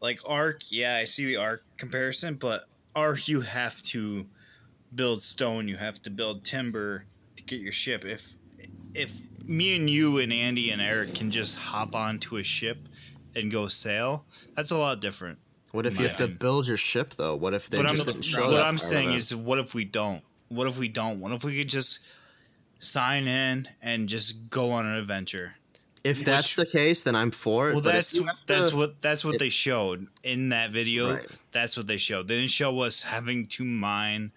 like 0.00 0.20
Ark, 0.26 0.62
yeah, 0.70 0.96
I 0.96 1.04
see 1.04 1.26
the 1.26 1.36
Ark 1.36 1.64
comparison, 1.76 2.34
but 2.34 2.68
Ark 2.94 3.28
you 3.28 3.42
have 3.42 3.82
to 3.82 4.26
build 4.94 5.22
stone, 5.22 5.68
you 5.68 5.76
have 5.76 6.00
to 6.02 6.10
build 6.10 6.44
timber 6.44 7.04
to 7.36 7.42
get 7.42 7.60
your 7.60 7.72
ship. 7.72 8.04
If 8.04 8.34
if 8.94 9.20
me 9.44 9.76
and 9.76 9.88
you 9.88 10.18
and 10.18 10.32
Andy 10.32 10.70
and 10.70 10.80
Eric 10.80 11.14
can 11.14 11.30
just 11.30 11.56
hop 11.56 11.94
onto 11.94 12.36
a 12.36 12.42
ship 12.42 12.78
and 13.34 13.50
go 13.50 13.68
sail, 13.68 14.24
that's 14.56 14.70
a 14.70 14.76
lot 14.76 15.00
different. 15.00 15.38
What 15.72 15.84
if 15.86 15.98
you 15.98 16.08
have 16.08 16.16
to 16.18 16.28
build 16.28 16.66
your 16.66 16.76
ship 16.76 17.14
though? 17.14 17.36
What 17.36 17.54
if 17.54 17.68
they 17.68 17.78
But 17.78 17.88
just 17.88 18.06
I'm, 18.08 18.14
didn't 18.14 18.24
show 18.24 18.44
up? 18.44 18.52
what 18.52 18.62
I'm 18.62 18.78
saying 18.78 19.12
is, 19.12 19.34
what 19.34 19.58
if 19.58 19.74
we 19.74 19.84
don't? 19.84 20.22
What 20.48 20.66
if 20.66 20.78
we 20.78 20.88
don't? 20.88 21.20
What 21.20 21.32
if 21.32 21.44
we 21.44 21.58
could 21.58 21.68
just 21.68 22.00
sign 22.78 23.28
in 23.28 23.68
and 23.82 24.08
just 24.08 24.48
go 24.48 24.70
on 24.70 24.86
an 24.86 24.94
adventure? 24.94 25.56
If 26.04 26.24
that's 26.24 26.54
the 26.54 26.66
case, 26.66 27.02
then 27.02 27.14
I'm 27.14 27.30
for 27.30 27.70
it. 27.70 27.74
Well, 27.74 27.80
that's 27.82 28.14
you 28.14 28.28
that's 28.46 28.70
to- 28.70 28.76
what 28.76 29.00
that's 29.00 29.24
what 29.24 29.38
they 29.38 29.48
showed 29.48 30.06
in 30.22 30.48
that 30.50 30.70
video. 30.70 31.14
Right. 31.14 31.26
That's 31.52 31.76
what 31.76 31.86
they 31.86 31.96
showed. 31.96 32.28
They 32.28 32.36
didn't 32.36 32.50
show 32.50 32.80
us 32.80 33.02
having 33.02 33.46
to 33.46 33.64
mine 33.64 34.32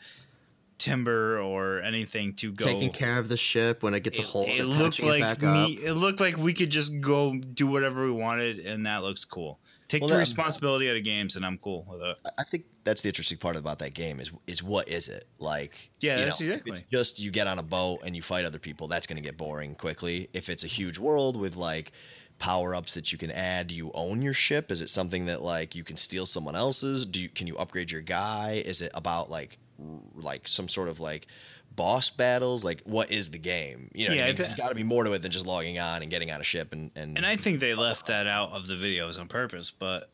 timber 0.77 1.39
or 1.39 1.79
anything 1.81 2.33
to 2.33 2.51
go. 2.51 2.65
taking 2.65 2.89
care 2.91 3.19
of 3.19 3.29
the 3.29 3.37
ship 3.37 3.83
when 3.83 3.93
it 3.93 3.99
gets 3.99 4.17
a 4.17 4.21
It, 4.21 4.27
hole. 4.27 4.45
it 4.47 4.63
looked 4.63 4.99
it 4.99 5.05
like 5.05 5.21
back 5.21 5.41
me. 5.41 5.73
It 5.83 5.93
looked 5.93 6.19
like 6.19 6.37
we 6.37 6.53
could 6.53 6.71
just 6.71 6.99
go 7.01 7.35
do 7.35 7.67
whatever 7.67 8.03
we 8.05 8.11
wanted, 8.11 8.59
and 8.59 8.85
that 8.87 9.03
looks 9.03 9.23
cool. 9.23 9.59
Take 9.91 10.03
Well, 10.03 10.11
the 10.11 10.17
responsibility 10.19 10.89
out 10.89 10.95
of 10.95 11.03
games, 11.03 11.35
and 11.35 11.45
I'm 11.45 11.57
cool 11.57 11.85
with 11.85 12.01
it. 12.01 12.17
I 12.37 12.45
think 12.45 12.63
that's 12.85 13.01
the 13.01 13.09
interesting 13.09 13.37
part 13.37 13.57
about 13.57 13.79
that 13.79 13.93
game 13.93 14.21
is 14.21 14.31
is 14.47 14.63
what 14.63 14.87
is 14.87 15.09
it 15.09 15.25
like? 15.37 15.91
Yeah, 15.99 16.19
you 16.19 16.23
that's 16.23 16.39
know, 16.39 16.47
exactly. 16.47 16.71
It's 16.71 16.81
just 16.89 17.19
you 17.19 17.29
get 17.29 17.45
on 17.45 17.59
a 17.59 17.63
boat 17.63 17.99
and 18.05 18.15
you 18.15 18.21
fight 18.21 18.45
other 18.45 18.57
people. 18.57 18.87
That's 18.87 19.05
going 19.05 19.17
to 19.17 19.21
get 19.21 19.35
boring 19.35 19.75
quickly. 19.75 20.29
If 20.31 20.47
it's 20.47 20.63
a 20.63 20.67
huge 20.67 20.97
world 20.97 21.35
with 21.35 21.57
like 21.57 21.91
power 22.39 22.73
ups 22.73 22.93
that 22.93 23.11
you 23.11 23.17
can 23.17 23.31
add, 23.31 23.67
do 23.67 23.75
you 23.75 23.91
own 23.93 24.21
your 24.21 24.33
ship? 24.33 24.71
Is 24.71 24.79
it 24.81 24.89
something 24.89 25.25
that 25.25 25.41
like 25.41 25.75
you 25.75 25.83
can 25.83 25.97
steal 25.97 26.25
someone 26.25 26.55
else's? 26.55 27.05
Do 27.05 27.21
you 27.21 27.27
can 27.27 27.45
you 27.45 27.57
upgrade 27.57 27.91
your 27.91 27.99
guy? 27.99 28.63
Is 28.65 28.81
it 28.81 28.93
about 28.93 29.29
like 29.29 29.57
r- 29.77 29.99
like 30.15 30.47
some 30.47 30.69
sort 30.69 30.87
of 30.87 31.01
like 31.01 31.27
boss 31.75 32.09
battles? 32.09 32.63
Like 32.63 32.81
what 32.83 33.11
is 33.11 33.29
the 33.29 33.37
game? 33.37 33.89
You 33.93 34.09
know, 34.09 34.13
Yeah, 34.13 34.25
yeah, 34.25 34.31
if 34.31 34.39
it- 34.39 34.43
there's 34.43 34.55
got 34.55 34.69
to 34.69 34.75
be 34.75 34.83
more 34.83 35.03
to 35.03 35.11
it 35.13 35.21
than 35.21 35.31
just 35.31 35.45
logging 35.45 35.79
on 35.79 36.01
and 36.01 36.11
getting 36.11 36.31
on 36.31 36.41
a 36.41 36.43
ship 36.43 36.73
and 36.73 36.91
and, 36.95 37.17
And 37.17 37.25
I 37.25 37.35
think 37.35 37.59
they 37.59 37.73
left 37.75 38.07
that 38.07 38.27
out 38.27 38.51
of 38.51 38.67
the 38.67 38.75
videos 38.75 39.19
on 39.19 39.27
purpose, 39.27 39.71
but 39.71 40.09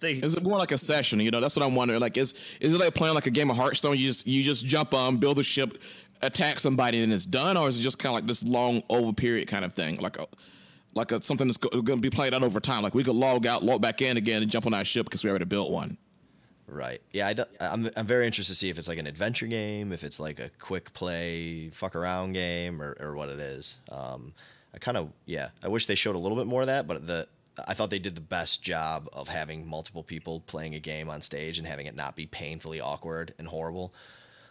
they 0.00 0.14
Is 0.14 0.34
it 0.34 0.42
more 0.42 0.58
like 0.58 0.72
a 0.72 0.78
session? 0.78 1.20
You 1.20 1.30
know, 1.30 1.40
that's 1.40 1.54
what 1.56 1.64
I'm 1.64 1.74
wondering. 1.74 2.00
Like, 2.00 2.16
is 2.16 2.34
is 2.60 2.74
it 2.74 2.80
like 2.80 2.94
playing 2.94 3.14
like 3.14 3.26
a 3.26 3.30
game 3.30 3.50
of 3.50 3.56
Hearthstone? 3.56 3.96
You 3.98 4.06
just 4.08 4.26
you 4.26 4.42
just 4.42 4.64
jump 4.66 4.94
on, 4.94 5.18
build 5.18 5.38
a 5.38 5.42
ship, 5.44 5.78
attack 6.22 6.58
somebody, 6.60 7.02
and 7.02 7.12
it's 7.12 7.26
done, 7.26 7.56
or 7.56 7.68
is 7.68 7.78
it 7.78 7.82
just 7.82 7.98
kind 7.98 8.10
of 8.10 8.14
like 8.14 8.26
this 8.26 8.44
long 8.44 8.82
over 8.90 9.12
period 9.12 9.46
kind 9.48 9.64
of 9.64 9.72
thing, 9.74 9.98
like 9.98 10.18
a 10.18 10.26
like 10.94 11.12
a 11.12 11.22
something 11.22 11.46
that's 11.46 11.56
going 11.56 11.84
to 11.86 11.96
be 11.98 12.10
played 12.10 12.34
out 12.34 12.42
over 12.42 12.58
time? 12.60 12.82
Like 12.82 12.94
we 12.94 13.04
could 13.04 13.14
log 13.14 13.46
out, 13.46 13.62
log 13.64 13.80
back 13.80 14.02
in 14.02 14.16
again, 14.16 14.42
and 14.42 14.50
jump 14.50 14.66
on 14.66 14.74
our 14.74 14.84
ship 14.84 15.06
because 15.06 15.22
we 15.22 15.30
already 15.30 15.44
built 15.44 15.70
one. 15.70 15.96
Right. 16.72 17.02
Yeah, 17.12 17.26
I 17.26 17.34
don't, 17.34 17.48
I'm 17.60 17.90
I'm 17.96 18.06
very 18.06 18.24
interested 18.26 18.54
to 18.54 18.58
see 18.58 18.70
if 18.70 18.78
it's 18.78 18.88
like 18.88 18.96
an 18.98 19.06
adventure 19.06 19.46
game, 19.46 19.92
if 19.92 20.02
it's 20.04 20.18
like 20.18 20.40
a 20.40 20.50
quick 20.58 20.90
play, 20.94 21.68
fuck 21.68 21.94
around 21.94 22.32
game, 22.32 22.80
or, 22.80 22.96
or 22.98 23.14
what 23.14 23.28
it 23.28 23.38
is. 23.40 23.76
Um, 23.90 24.32
I 24.74 24.78
kind 24.78 24.96
of 24.96 25.10
yeah. 25.26 25.50
I 25.62 25.68
wish 25.68 25.84
they 25.84 25.94
showed 25.94 26.16
a 26.16 26.18
little 26.18 26.36
bit 26.38 26.46
more 26.46 26.62
of 26.62 26.68
that, 26.68 26.86
but 26.86 27.06
the 27.06 27.28
I 27.68 27.74
thought 27.74 27.90
they 27.90 27.98
did 27.98 28.14
the 28.14 28.22
best 28.22 28.62
job 28.62 29.06
of 29.12 29.28
having 29.28 29.68
multiple 29.68 30.02
people 30.02 30.40
playing 30.46 30.74
a 30.74 30.80
game 30.80 31.10
on 31.10 31.20
stage 31.20 31.58
and 31.58 31.66
having 31.66 31.84
it 31.86 31.94
not 31.94 32.16
be 32.16 32.24
painfully 32.24 32.80
awkward 32.80 33.34
and 33.38 33.46
horrible. 33.46 33.92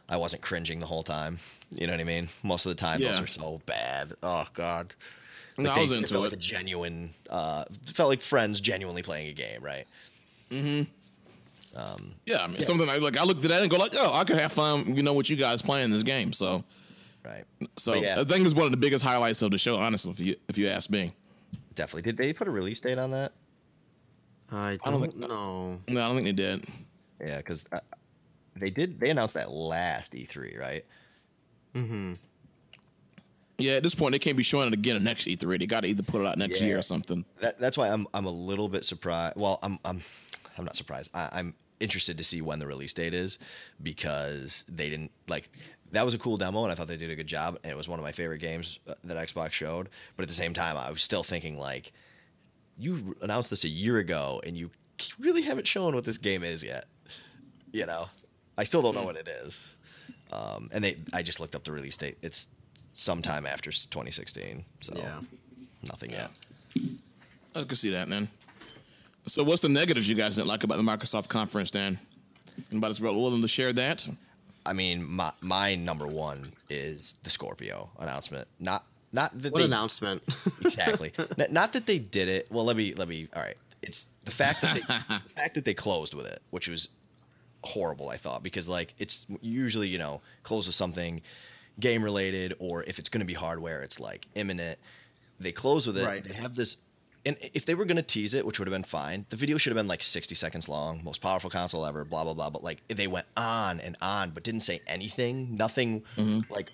I 0.08 0.18
wasn't 0.18 0.44
cringing 0.44 0.80
the 0.80 0.86
whole 0.86 1.02
time. 1.04 1.40
You 1.72 1.88
know 1.88 1.94
what 1.94 2.02
I 2.02 2.04
mean? 2.04 2.30
Most 2.44 2.68
of 2.68 2.70
the 2.70 2.76
time, 2.76 3.02
those 3.02 3.18
Yeah. 3.18 3.24
are 3.24 3.28
so 3.28 3.62
bad. 3.66 4.14
Oh 4.22 4.46
God. 4.54 4.94
No, 5.58 5.72
I 5.72 5.76
they- 5.76 5.82
was 5.82 5.92
it 5.94 6.10
felt 6.10 6.26
it. 6.26 6.30
like 6.30 6.34
a 6.34 6.36
genuine. 6.36 7.16
Uh, 7.30 7.66
felt 7.94 8.10
like 8.10 8.22
friends 8.22 8.62
genuinely 8.62 9.02
playing 9.02 9.30
a 9.30 9.34
game, 9.34 9.64
right? 9.64 9.88
Yeah, 12.26 12.44
I 12.44 12.48
mean, 12.48 12.60
something 12.62 12.90
I 12.90 12.98
like. 12.98 13.18
I 13.18 13.24
looked 13.24 13.44
at 13.46 13.50
that 13.50 13.62
and 13.62 13.72
go 13.72 13.78
like, 13.78 13.94
oh, 13.96 14.12
I 14.14 14.24
could 14.24 14.40
have 14.40 14.52
fun. 14.52 14.96
You 14.96 15.04
know, 15.04 15.14
with 15.14 15.30
you 15.30 15.36
guys 15.38 15.62
playing 15.62 15.92
this 15.92 16.04
game. 16.04 16.34
So, 16.34 16.64
Right. 17.24 17.46
so 17.78 17.94
But 17.94 18.02
yeah. 18.02 18.20
I 18.20 18.24
think 18.24 18.46
it's 18.46 18.54
one 18.56 18.66
of 18.66 18.72
the 18.72 18.78
biggest 18.78 19.04
highlights 19.06 19.42
of 19.42 19.52
the 19.52 19.58
show. 19.58 19.76
Honestly, 19.78 20.12
if 20.12 20.20
you 20.20 20.36
if 20.50 20.58
you 20.58 20.68
ask 20.68 20.90
me, 20.90 21.12
Definitely. 21.76 22.02
Did 22.04 22.18
they 22.18 22.34
put 22.34 22.48
a 22.48 22.52
release 22.52 22.80
date 22.82 22.98
on 22.98 23.12
that? 23.12 23.32
I 24.52 24.72
I 24.72 24.78
don't 24.92 25.00
don't, 25.00 25.02
think- 25.12 25.16
know. 25.30 25.80
no, 25.88 26.02
I 26.02 26.08
don't 26.08 26.16
think 26.16 26.26
they 26.26 26.32
did. 26.34 26.66
Yeah, 27.22 27.38
because 27.38 27.64
uh, 27.72 27.80
they 28.58 28.70
did. 28.70 29.00
They 29.00 29.10
announced 29.10 29.36
that 29.36 29.50
last 29.52 30.14
E3, 30.14 30.60
right? 30.60 30.86
Mm-hmm. 31.76 32.14
Yeah, 33.58 33.74
at 33.74 33.84
this 33.84 33.94
point, 33.96 34.12
they 34.14 34.20
can't 34.20 34.36
be 34.36 34.44
showing 34.44 34.68
it 34.68 34.74
again 34.74 34.96
at 34.96 35.02
next 35.04 35.26
E3. 35.28 35.60
They 35.60 35.68
got 35.68 35.82
to 35.82 35.88
either 35.88 36.04
put 36.04 36.22
it 36.22 36.28
out 36.28 36.38
next 36.38 36.60
Yeah. 36.60 36.68
year 36.68 36.80
or 36.80 36.82
something. 36.82 37.24
That, 37.40 37.60
that's 37.60 37.78
why 37.78 37.90
I'm 37.90 38.08
I'm 38.14 38.26
a 38.26 38.32
little 38.32 38.68
bit 38.68 38.84
surprised. 38.86 39.38
Well, 39.38 39.60
I'm 39.62 39.78
I'm 39.86 40.02
I'm 40.58 40.66
not 40.66 40.76
surprised. 40.76 41.12
I, 41.14 41.30
I'm 41.32 41.54
interested 41.82 42.18
to 42.18 42.24
see 42.24 42.42
when 42.42 42.60
the 42.60 42.68
release 42.68 42.94
date 42.94 43.14
is 43.14 43.40
because 43.82 44.64
they 44.70 44.90
didn't 44.90 45.12
like 45.28 45.50
that 45.92 46.06
was 46.06 46.14
a 46.14 46.18
cool 46.18 46.38
demo 46.38 46.64
and 46.64 46.72
I 46.72 46.76
thought 46.76 46.88
they 46.88 46.96
did 46.98 47.10
a 47.10 47.16
good 47.16 47.28
job 47.28 47.58
and 47.64 47.72
it 47.72 47.76
was 47.76 47.88
one 47.90 48.00
of 48.00 48.04
my 48.04 48.12
favorite 48.12 48.38
games 48.40 48.80
uh, 48.88 48.94
that 49.04 49.18
Xbox 49.18 49.52
showed. 49.52 49.90
But 50.16 50.24
at 50.24 50.30
the 50.30 50.34
same 50.36 50.54
time, 50.54 50.78
I 50.78 50.90
was 50.90 51.02
still 51.02 51.24
thinking 51.24 51.58
like, 51.58 51.92
you 52.78 53.16
announced 53.22 53.50
this 53.50 53.66
a 53.66 53.70
year 53.70 53.98
ago 53.98 54.42
and 54.46 54.56
you 54.56 54.70
really 55.20 55.42
haven't 55.42 55.68
shown 55.68 55.94
what 55.94 56.06
this 56.06 56.18
game 56.18 56.44
is 56.44 56.64
yet. 56.64 56.86
You 57.74 57.86
know, 57.86 58.08
I 58.58 58.64
still 58.64 58.82
don't 58.82 58.96
know 58.96 59.04
what 59.04 59.18
it 59.18 59.28
is. 59.28 59.74
Um, 60.32 60.70
and 60.72 60.84
they, 60.84 60.96
I 61.14 61.24
just 61.24 61.40
looked 61.42 61.56
up 61.56 61.64
the 61.66 61.72
release 61.74 61.98
date. 61.98 62.18
It's 62.22 62.48
sometime 62.94 63.46
after 63.46 63.70
2016. 63.72 64.64
So 64.80 64.94
Yeah. 64.96 65.20
nothing 65.84 66.12
yet. 66.12 66.32
I 67.54 67.64
can 67.64 67.76
see 67.76 67.90
that, 67.90 68.08
man. 68.08 68.30
So, 69.28 69.44
what's 69.44 69.62
the 69.62 69.70
negatives 69.70 70.10
you 70.10 70.16
guys 70.16 70.36
didn't 70.36 70.48
like 70.48 70.64
about 70.64 70.78
the 70.78 70.84
Microsoft 70.84 71.28
conference, 71.28 71.72
Dan? 71.72 72.00
Anybody's 72.72 73.00
willing 73.00 73.42
to 73.42 73.48
share 73.48 73.72
that? 73.74 74.08
I 74.66 74.74
mean, 74.74 75.08
my 75.10 75.32
my 75.42 75.76
number 75.76 76.08
one 76.08 76.52
is 76.70 77.16
the 77.24 77.30
Scorpio 77.30 77.90
announcement. 78.00 78.48
Not 78.60 78.86
not 79.12 79.40
that 79.42 79.54
What 79.54 79.60
they 79.60 79.66
announcement? 79.66 80.24
exactly. 80.62 81.14
N- 81.38 81.48
not 81.52 81.74
that 81.74 81.86
they 81.86 82.00
did 82.00 82.28
it. 82.28 82.48
Well, 82.52 82.66
let 82.66 82.76
me 82.76 82.94
let 82.94 83.08
me. 83.08 83.28
All 83.36 83.42
right, 83.42 83.58
it's 83.82 84.10
the 84.26 84.32
fact 84.32 84.62
that 84.62 84.76
they, 84.76 84.80
the 85.16 85.22
fact 85.36 85.56
that 85.56 85.66
they 85.66 85.74
closed 85.74 86.14
with 86.14 86.26
it, 86.26 86.42
which 86.52 86.68
was 86.68 86.90
horrible. 87.64 88.10
I 88.10 88.18
thought 88.18 88.44
because 88.44 88.68
like 88.70 88.94
it's 88.98 89.26
usually 89.42 89.88
you 89.88 89.98
know 89.98 90.22
close 90.44 90.68
with 90.68 90.76
something 90.76 91.22
game 91.80 92.04
related 92.04 92.54
or 92.60 92.84
if 92.84 93.00
it's 93.00 93.10
going 93.10 93.20
to 93.20 93.26
be 93.26 93.34
hardware, 93.34 93.82
it's 93.82 94.00
like 94.00 94.28
imminent. 94.36 94.78
They 95.40 95.52
close 95.52 95.88
with 95.88 95.98
it. 95.98 96.06
Right. 96.06 96.24
They 96.24 96.34
have 96.34 96.56
this. 96.56 96.78
And 97.26 97.38
if 97.54 97.66
they 97.66 97.76
were 97.76 97.86
going 97.86 97.98
to 97.98 98.04
tease 98.04 98.34
it, 98.34 98.46
which 98.46 98.58
would 98.60 98.68
have 98.68 98.74
been 98.74 98.84
fine, 98.84 99.26
the 99.30 99.36
video 99.36 99.58
should 99.58 99.72
have 99.72 99.78
been 99.78 99.88
like 99.88 100.02
60 100.02 100.34
seconds 100.34 100.68
long, 100.68 101.04
most 101.04 101.22
powerful 101.22 101.50
console 101.50 101.86
ever, 101.86 102.04
blah, 102.04 102.24
blah, 102.24 102.34
blah. 102.34 102.50
But 102.50 102.64
like 102.64 102.82
they 102.88 103.08
went 103.08 103.28
on 103.38 103.80
and 103.80 103.96
on, 104.02 104.32
but 104.32 104.44
didn't 104.44 104.62
say 104.62 104.82
anything. 104.88 105.56
Nothing 105.56 106.02
mm-hmm. 106.18 106.52
like 106.52 106.72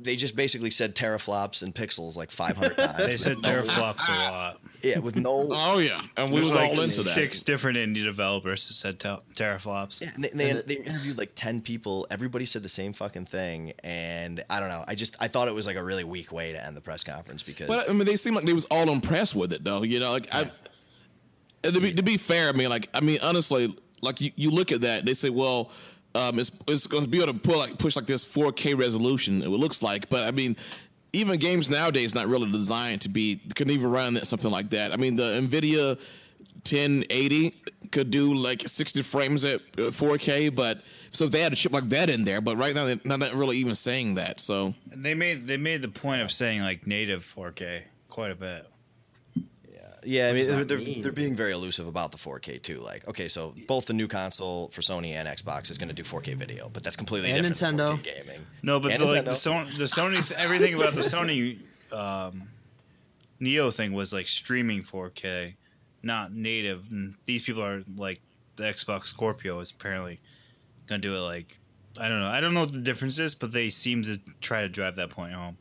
they 0.00 0.16
just 0.16 0.36
basically 0.36 0.70
said 0.70 0.94
teraflops 0.94 1.62
and 1.62 1.74
pixels 1.74 2.16
like 2.16 2.30
500 2.30 2.76
times. 2.76 2.98
they 2.98 3.16
said 3.16 3.36
teraflops 3.38 4.08
a 4.08 4.12
lot. 4.30 4.60
Yeah, 4.82 4.98
with 4.98 5.16
no. 5.16 5.48
Oh 5.52 5.78
yeah, 5.78 6.02
and 6.16 6.30
we 6.30 6.36
There's 6.36 6.50
was 6.50 6.54
like 6.56 6.70
all 6.70 6.80
into 6.80 7.02
that. 7.02 7.14
six 7.14 7.42
different 7.42 7.78
indie 7.78 8.04
developers 8.04 8.66
that 8.68 8.74
said 8.74 9.00
ter- 9.00 9.18
teraflops. 9.34 10.00
Yeah, 10.00 10.10
and 10.14 10.22
they, 10.24 10.30
and 10.30 10.58
they, 10.60 10.76
they 10.76 10.82
interviewed 10.82 11.18
like 11.18 11.32
10 11.34 11.62
people. 11.62 12.06
Everybody 12.10 12.44
said 12.44 12.62
the 12.62 12.68
same 12.68 12.92
fucking 12.92 13.26
thing. 13.26 13.72
And 13.82 14.44
I 14.48 14.60
don't 14.60 14.68
know. 14.68 14.84
I 14.86 14.94
just, 14.94 15.16
I 15.18 15.26
thought 15.28 15.48
it 15.48 15.54
was 15.54 15.66
like 15.66 15.76
a 15.76 15.82
really 15.82 16.04
weak 16.04 16.30
way 16.30 16.52
to 16.52 16.64
end 16.64 16.76
the 16.76 16.80
press 16.80 17.02
conference 17.02 17.42
because. 17.42 17.66
But 17.66 17.90
I 17.90 17.92
mean, 17.92 18.04
they 18.06 18.16
seem 18.16 18.34
like 18.34 18.44
they 18.44 18.52
was 18.52 18.66
all 18.66 18.88
impressed 18.90 19.34
with 19.34 19.52
it, 19.52 19.64
though. 19.64 19.82
You 19.82 19.98
know, 20.00 20.12
like 20.12 20.28
I. 20.32 20.50
To 21.64 21.80
be, 21.80 21.92
to 21.92 22.02
be 22.04 22.16
fair, 22.16 22.48
I 22.48 22.52
mean, 22.52 22.68
like 22.68 22.88
I 22.94 23.00
mean, 23.00 23.18
honestly, 23.20 23.76
like 24.00 24.20
you, 24.20 24.30
you 24.36 24.50
look 24.50 24.70
at 24.70 24.82
that, 24.82 25.04
they 25.04 25.14
say, 25.14 25.28
well, 25.28 25.72
um, 26.18 26.38
it's 26.38 26.50
it's 26.66 26.86
going 26.86 27.04
to 27.04 27.08
be 27.08 27.22
able 27.22 27.32
to 27.32 27.38
pull 27.38 27.58
like 27.58 27.78
push 27.78 27.94
like 27.96 28.06
this 28.06 28.24
4K 28.24 28.76
resolution. 28.76 29.42
It 29.42 29.48
looks 29.48 29.82
like, 29.82 30.08
but 30.08 30.24
I 30.24 30.32
mean, 30.32 30.56
even 31.12 31.38
games 31.38 31.70
nowadays 31.70 32.14
not 32.14 32.26
really 32.26 32.50
designed 32.50 33.02
to 33.02 33.08
be 33.08 33.40
can 33.54 33.70
even 33.70 33.90
run 33.90 34.16
something 34.24 34.50
like 34.50 34.70
that. 34.70 34.92
I 34.92 34.96
mean, 34.96 35.14
the 35.14 35.40
Nvidia 35.40 35.96
1080 36.70 37.54
could 37.92 38.10
do 38.10 38.34
like 38.34 38.68
60 38.68 39.02
frames 39.02 39.44
at 39.44 39.60
uh, 39.78 39.90
4K, 39.90 40.54
but 40.54 40.82
so 41.10 41.24
if 41.24 41.30
they 41.30 41.40
had 41.40 41.52
a 41.52 41.56
chip 41.56 41.72
like 41.72 41.88
that 41.90 42.10
in 42.10 42.24
there, 42.24 42.40
but 42.40 42.56
right 42.56 42.74
now 42.74 42.84
they're 42.84 43.00
not 43.04 43.32
really 43.32 43.56
even 43.58 43.74
saying 43.74 44.14
that. 44.14 44.40
So 44.40 44.74
They 44.86 45.14
made 45.14 45.46
they 45.46 45.56
made 45.56 45.82
the 45.82 45.88
point 45.88 46.22
of 46.22 46.32
saying 46.32 46.62
like 46.62 46.86
native 46.86 47.32
4K 47.36 47.82
quite 48.10 48.32
a 48.32 48.34
bit. 48.34 48.66
Yeah, 50.04 50.24
yeah. 50.24 50.30
I 50.30 50.32
mean, 50.32 50.46
they're, 50.46 50.64
they're, 50.64 50.78
mean? 50.78 51.00
they're 51.00 51.12
being 51.12 51.34
very 51.34 51.52
elusive 51.52 51.86
about 51.86 52.12
the 52.12 52.18
4K 52.18 52.62
too. 52.62 52.78
Like, 52.78 53.06
okay, 53.08 53.28
so 53.28 53.54
both 53.66 53.86
the 53.86 53.92
new 53.92 54.08
console 54.08 54.68
for 54.68 54.80
Sony 54.80 55.12
and 55.12 55.28
Xbox 55.28 55.70
is 55.70 55.78
going 55.78 55.88
to 55.88 55.94
do 55.94 56.02
4K 56.02 56.36
video, 56.36 56.70
but 56.72 56.82
that's 56.82 56.96
completely 56.96 57.30
And 57.30 57.42
different 57.42 57.58
than 57.58 57.76
Nintendo. 57.76 57.98
4K 57.98 58.04
gaming. 58.26 58.46
No, 58.62 58.80
but 58.80 58.98
the, 58.98 59.04
like, 59.04 59.24
the, 59.24 59.30
Nintendo. 59.30 59.64
Sony, 59.66 59.78
the 59.78 59.84
Sony, 59.84 60.32
everything 60.32 60.74
about 60.74 60.94
the 60.94 61.00
Sony 61.00 61.58
um, 61.92 62.48
Neo 63.40 63.70
thing 63.70 63.92
was 63.92 64.12
like 64.12 64.28
streaming 64.28 64.82
4K, 64.82 65.54
not 66.02 66.32
native. 66.32 66.84
And 66.90 67.14
these 67.26 67.42
people 67.42 67.62
are 67.62 67.82
like 67.96 68.20
the 68.56 68.64
Xbox 68.64 69.06
Scorpio 69.06 69.60
is 69.60 69.70
apparently 69.70 70.20
gonna 70.86 71.00
do 71.00 71.14
it 71.14 71.20
like 71.20 71.58
I 71.98 72.08
don't 72.08 72.20
know. 72.20 72.28
I 72.28 72.40
don't 72.40 72.54
know 72.54 72.60
what 72.60 72.72
the 72.72 72.80
difference 72.80 73.18
is, 73.18 73.34
but 73.34 73.52
they 73.52 73.70
seem 73.70 74.02
to 74.04 74.20
try 74.40 74.62
to 74.62 74.68
drive 74.68 74.96
that 74.96 75.10
point 75.10 75.32
home. 75.32 75.56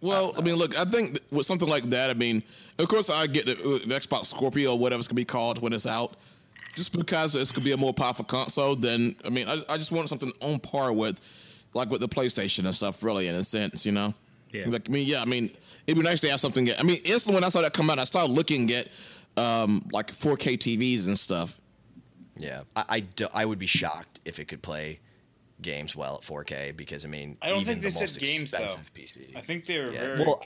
Well, 0.00 0.34
I 0.36 0.42
mean, 0.42 0.56
look, 0.56 0.78
I 0.78 0.84
think 0.84 1.18
with 1.30 1.46
something 1.46 1.68
like 1.68 1.84
that, 1.90 2.10
I 2.10 2.14
mean, 2.14 2.42
of 2.78 2.88
course, 2.88 3.08
I 3.10 3.26
get 3.26 3.46
the, 3.46 3.52
uh, 3.52 3.78
the 3.78 3.94
Xbox 3.94 4.26
Scorpio 4.26 4.72
or 4.72 4.78
whatever 4.78 4.98
it's 4.98 5.08
gonna 5.08 5.16
be 5.16 5.24
called 5.24 5.60
when 5.60 5.72
it's 5.72 5.86
out, 5.86 6.16
just 6.74 6.92
because 6.92 7.34
it's 7.34 7.50
gonna 7.50 7.64
be 7.64 7.72
a 7.72 7.76
more 7.76 7.94
powerful 7.94 8.24
console. 8.24 8.76
Then, 8.76 9.16
I 9.24 9.30
mean, 9.30 9.48
I, 9.48 9.62
I 9.68 9.76
just 9.78 9.92
want 9.92 10.08
something 10.08 10.32
on 10.40 10.60
par 10.60 10.92
with, 10.92 11.20
like 11.74 11.90
with 11.90 12.00
the 12.02 12.08
PlayStation 12.08 12.66
and 12.66 12.74
stuff, 12.76 13.02
really, 13.02 13.28
in 13.28 13.34
a 13.34 13.42
sense, 13.44 13.84
you 13.86 13.92
know. 13.92 14.14
Yeah. 14.52 14.66
Like, 14.68 14.88
I 14.88 14.92
mean, 14.92 15.06
yeah, 15.08 15.22
I 15.22 15.24
mean, 15.24 15.50
it'd 15.86 15.98
be 15.98 16.04
nice 16.08 16.20
to 16.20 16.30
have 16.30 16.40
something. 16.40 16.70
I 16.78 16.82
mean, 16.82 17.00
instantly 17.04 17.34
when 17.34 17.44
I 17.44 17.48
saw 17.48 17.62
that 17.62 17.72
come 17.72 17.90
out, 17.90 17.98
I 17.98 18.04
started 18.04 18.32
looking 18.32 18.70
at, 18.72 18.88
um, 19.36 19.86
like 19.92 20.12
4K 20.12 20.56
TVs 20.58 21.08
and 21.08 21.18
stuff. 21.18 21.58
Yeah, 22.38 22.62
I, 22.76 22.84
I, 22.88 23.00
do- 23.00 23.28
I 23.32 23.44
would 23.46 23.58
be 23.58 23.66
shocked 23.66 24.20
if 24.26 24.38
it 24.38 24.44
could 24.46 24.62
play 24.62 25.00
games 25.62 25.96
well 25.96 26.16
at 26.16 26.22
4K 26.22 26.76
because 26.76 27.04
I 27.04 27.08
mean, 27.08 27.36
I 27.42 27.48
don't 27.48 27.60
even 27.62 27.66
think 27.66 27.80
they 27.82 27.88
the 27.88 27.92
said 27.92 28.00
most 28.02 28.20
games, 28.20 28.50
though. 28.50 28.76
PC. 28.94 29.36
I 29.36 29.40
think 29.40 29.66
they 29.66 29.78
were 29.78 29.90
yeah. 29.90 30.00
very 30.00 30.20
Well, 30.20 30.44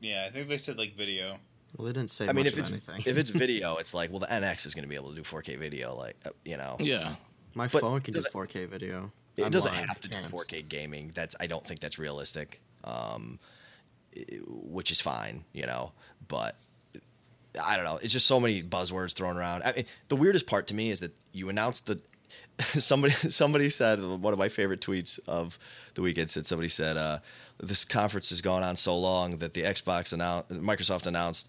yeah. 0.00 0.24
I 0.26 0.30
think 0.30 0.48
they 0.48 0.58
said 0.58 0.78
like 0.78 0.94
video. 0.96 1.38
Well, 1.76 1.86
they 1.86 1.92
didn't 1.92 2.10
say 2.10 2.26
I 2.28 2.32
mean, 2.32 2.46
if 2.46 2.52
of 2.54 2.60
it's 2.60 2.70
anything. 2.70 3.02
if 3.04 3.16
it's 3.18 3.30
video, 3.44 3.76
it's 3.76 3.92
like, 3.92 4.10
well, 4.10 4.20
the 4.20 4.26
NX 4.26 4.66
is 4.66 4.74
going 4.74 4.84
to 4.84 4.88
be 4.88 4.94
able 4.94 5.10
to 5.10 5.16
do 5.16 5.22
4K 5.22 5.58
video, 5.58 5.94
like 5.94 6.16
uh, 6.24 6.30
you 6.44 6.56
know. 6.56 6.76
Yeah. 6.78 7.16
My 7.54 7.66
but 7.68 7.80
phone 7.80 8.00
can 8.00 8.14
do 8.14 8.20
it- 8.20 8.32
4K 8.32 8.68
video. 8.68 9.10
It 9.36 9.44
I'm 9.44 9.50
doesn't 9.50 9.72
lying, 9.74 9.86
have 9.86 10.00
to 10.00 10.08
do 10.08 10.16
4K 10.16 10.66
gaming. 10.68 11.12
That's 11.14 11.36
I 11.38 11.46
don't 11.46 11.66
think 11.66 11.80
that's 11.80 11.98
realistic, 11.98 12.62
um, 12.84 13.38
i- 14.16 14.20
which 14.46 14.90
is 14.90 15.00
fine, 15.00 15.44
you 15.52 15.66
know. 15.66 15.92
But 16.28 16.56
I 17.60 17.76
don't 17.76 17.84
know. 17.84 17.98
It's 18.00 18.12
just 18.12 18.26
so 18.26 18.40
many 18.40 18.62
buzzwords 18.62 19.12
thrown 19.14 19.36
around. 19.36 19.62
I 19.64 19.72
mean, 19.72 19.84
the 20.08 20.16
weirdest 20.16 20.46
part 20.46 20.66
to 20.68 20.74
me 20.74 20.90
is 20.90 21.00
that 21.00 21.12
you 21.32 21.48
announced 21.50 21.84
the 21.86 22.00
somebody 22.78 23.12
somebody 23.28 23.68
said 23.68 24.02
one 24.02 24.32
of 24.32 24.38
my 24.38 24.48
favorite 24.48 24.80
tweets 24.80 25.18
of 25.26 25.58
the 25.94 26.02
weekend 26.02 26.30
said 26.30 26.46
somebody 26.46 26.68
said 26.68 26.96
uh, 26.96 27.18
this 27.62 27.84
conference 27.84 28.30
has 28.30 28.40
gone 28.40 28.62
on 28.62 28.76
so 28.76 28.96
long 28.98 29.38
that 29.38 29.54
the 29.54 29.62
Xbox 29.62 30.12
announced 30.12 30.48
Microsoft 30.50 31.06
announced 31.06 31.48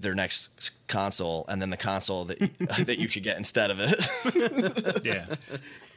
their 0.00 0.14
next 0.14 0.72
console 0.88 1.44
and 1.48 1.60
then 1.62 1.70
the 1.70 1.76
console 1.76 2.24
that 2.26 2.38
that 2.86 2.98
you 2.98 3.08
should 3.08 3.22
get 3.22 3.36
instead 3.36 3.70
of 3.70 3.78
it. 3.80 5.04
Yeah, 5.04 5.26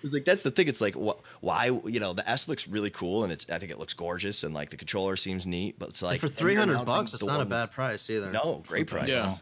It's 0.03 0.13
like 0.13 0.25
that's 0.25 0.43
the 0.43 0.51
thing. 0.51 0.67
It's 0.67 0.81
like 0.81 0.95
wh- 0.95 1.19
why 1.41 1.65
you 1.85 1.99
know 1.99 2.13
the 2.13 2.27
S 2.29 2.47
looks 2.47 2.67
really 2.67 2.89
cool 2.89 3.23
and 3.23 3.31
it's 3.31 3.49
I 3.49 3.57
think 3.59 3.71
it 3.71 3.79
looks 3.79 3.93
gorgeous 3.93 4.43
and 4.43 4.53
like 4.53 4.69
the 4.69 4.77
controller 4.77 5.15
seems 5.15 5.45
neat, 5.45 5.77
but 5.79 5.89
it's 5.89 6.01
like 6.01 6.19
for 6.19 6.27
and 6.27 6.33
you're 6.33 6.37
three 6.39 6.55
hundred 6.55 6.85
bucks, 6.85 7.13
it's 7.13 7.25
not 7.25 7.41
a 7.41 7.45
bad 7.45 7.71
price 7.71 8.09
either. 8.09 8.31
No, 8.31 8.63
great 8.67 8.87
price. 8.87 9.09
Yeah. 9.09 9.35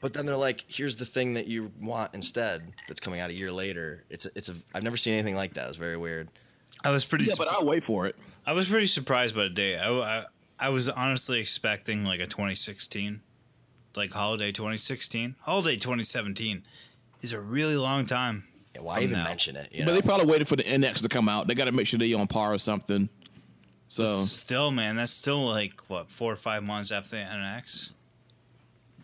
But 0.00 0.14
then 0.14 0.24
they're 0.24 0.36
like, 0.36 0.64
here's 0.66 0.96
the 0.96 1.04
thing 1.04 1.34
that 1.34 1.46
you 1.46 1.70
want 1.80 2.14
instead 2.14 2.62
that's 2.88 3.00
coming 3.00 3.20
out 3.20 3.30
a 3.30 3.34
year 3.34 3.52
later. 3.52 4.04
It's 4.08 4.26
a, 4.26 4.30
it's 4.34 4.48
a 4.48 4.54
I've 4.74 4.82
never 4.82 4.96
seen 4.96 5.14
anything 5.14 5.36
like 5.36 5.54
that. 5.54 5.64
It 5.66 5.68
was 5.68 5.76
very 5.76 5.96
weird. 5.96 6.28
I 6.84 6.90
was 6.90 7.04
pretty. 7.04 7.24
Yeah, 7.24 7.34
sup- 7.34 7.46
but 7.46 7.54
I'll 7.54 7.66
wait 7.66 7.84
for 7.84 8.06
it. 8.06 8.16
I 8.46 8.52
was 8.52 8.68
pretty 8.68 8.86
surprised 8.86 9.34
by 9.34 9.44
the 9.44 9.50
date. 9.50 9.78
I, 9.78 9.90
I, 9.90 10.24
I 10.58 10.68
was 10.70 10.88
honestly 10.88 11.38
expecting 11.38 12.04
like 12.04 12.20
a 12.20 12.26
2016, 12.26 13.20
like 13.94 14.12
holiday 14.12 14.52
2016. 14.52 15.36
Holiday 15.40 15.76
2017 15.76 16.62
is 17.20 17.32
a 17.32 17.40
really 17.40 17.76
long 17.76 18.06
time. 18.06 18.44
Yeah, 18.74 18.82
why 18.82 18.94
from 18.94 19.04
even 19.04 19.18
now. 19.18 19.24
mention 19.24 19.56
it? 19.56 19.70
You 19.72 19.84
But 19.84 19.92
they 19.92 20.02
probably 20.02 20.26
waited 20.26 20.48
for 20.48 20.56
the 20.56 20.62
NX 20.62 21.02
to 21.02 21.08
come 21.08 21.28
out. 21.28 21.46
They 21.46 21.54
got 21.54 21.66
to 21.66 21.72
make 21.72 21.86
sure 21.86 21.98
they're 21.98 22.18
on 22.18 22.26
par 22.26 22.54
or 22.54 22.58
something. 22.58 23.08
So 23.88 24.04
Still, 24.14 24.70
man, 24.70 24.96
that's 24.96 25.12
still 25.12 25.44
like 25.44 25.80
what 25.88 26.10
four 26.10 26.32
or 26.32 26.36
five 26.36 26.62
months 26.62 26.92
after 26.92 27.16
the 27.16 27.22
NX. 27.22 27.90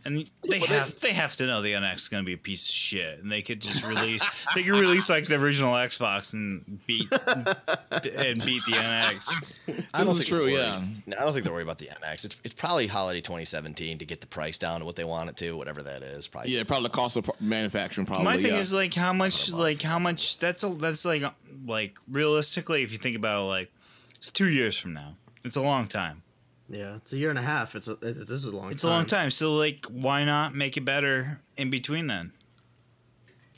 And 0.07 0.31
they 0.49 0.61
have 0.61 1.01
they 1.01 1.13
have 1.13 1.35
to 1.37 1.47
know 1.47 1.63
the 1.63 1.73
NX 1.73 1.97
is 1.97 2.09
going 2.09 2.23
to 2.23 2.27
be 2.27 2.35
a 2.35 2.39
piece 2.39 2.69
of 2.69 2.73
shit, 2.73 3.19
and 3.19 3.31
they 3.31 3.43
could 3.43 3.61
just 3.61 3.85
release 3.85 4.25
they 4.55 4.63
could 4.63 4.79
release 4.79 5.09
like 5.09 5.27
the 5.27 5.35
original 5.35 5.73
Xbox 5.75 6.33
and 6.33 6.81
beat 6.87 7.11
and 7.11 8.45
beat 8.45 8.63
the 8.67 8.77
NX. 8.77 9.85
I 9.93 10.05
don't 10.05 10.15
This 10.15 10.23
is 10.23 10.29
think 10.29 10.29
true, 10.29 10.51
they're 10.51 10.61
yeah. 10.61 10.85
I 11.19 11.25
don't 11.25 11.33
think 11.33 11.45
they're 11.45 11.53
worried 11.53 11.65
about 11.65 11.79
the 11.79 11.87
NX. 11.89 12.25
It's 12.25 12.37
it's 12.45 12.55
probably 12.55 12.87
holiday 12.87 13.21
2017 13.21 13.99
to 13.99 14.05
get 14.07 14.21
the 14.21 14.29
price 14.29 14.59
down 14.59 14.81
to 14.81 14.87
what 14.87 14.95
they 14.95 15.05
want 15.05 15.29
it 15.29 15.37
to, 15.39 15.57
whatever 15.57 15.83
that 15.83 16.03
is. 16.03 16.29
Probably. 16.29 16.53
yeah, 16.53 16.63
probably 16.63 16.85
the 16.85 16.95
cost 16.95 17.17
of 17.17 17.29
manufacturing. 17.41 18.07
Probably. 18.07 18.25
My 18.25 18.37
thing 18.37 18.55
yeah. 18.55 18.61
is 18.61 18.73
like 18.73 18.95
how 18.95 19.13
much 19.13 19.51
like 19.51 19.83
how 19.83 19.99
much 19.99 20.39
that's 20.39 20.63
a 20.63 20.69
that's 20.69 21.05
like 21.05 21.25
like 21.67 21.99
realistically 22.09 22.85
if 22.85 22.93
you 22.93 22.99
think 22.99 23.17
about 23.17 23.43
it, 23.43 23.49
like 23.49 23.73
it's 24.15 24.31
two 24.31 24.49
years 24.49 24.79
from 24.79 24.95
now. 24.95 25.17
It's 25.45 25.57
a 25.57 25.63
long 25.63 25.89
time. 25.89 26.23
Yeah, 26.69 26.97
it's 26.97 27.13
a 27.13 27.17
year 27.17 27.31
and 27.31 27.39
a 27.39 27.43
half. 27.43 27.75
It's 27.77 27.87
a, 27.89 27.93
it, 27.93 28.01
this 28.19 28.31
is 28.31 28.45
a 28.47 28.51
long. 28.51 28.65
Time. 28.65 28.73
It's 28.73 28.83
time. 28.83 28.91
a 28.91 28.95
long 28.95 29.07
time. 29.07 29.31
So 29.31 29.55
like 29.55 29.87
why 29.87 30.25
not 30.25 30.55
make 30.55 30.77
it 30.77 30.85
better 30.85 31.41
in 31.57 31.71
between 31.71 32.07
then? 32.09 32.33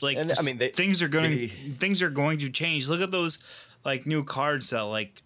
Like 0.01 0.17
And, 0.17 0.31
I 0.31 0.41
mean, 0.43 0.57
they- 0.57 0.69
things 0.69 1.01
are 1.01 1.07
going 1.07 1.31
they- 1.31 1.47
things 1.77 2.01
are 2.01 2.09
going 2.09 2.39
to 2.39 2.49
change. 2.49 2.87
Look 2.87 3.01
at 3.01 3.11
those 3.11 3.39
like 3.83 4.05
new 4.05 4.23
cards 4.23 4.69
that 4.69 4.81
like 4.81 5.23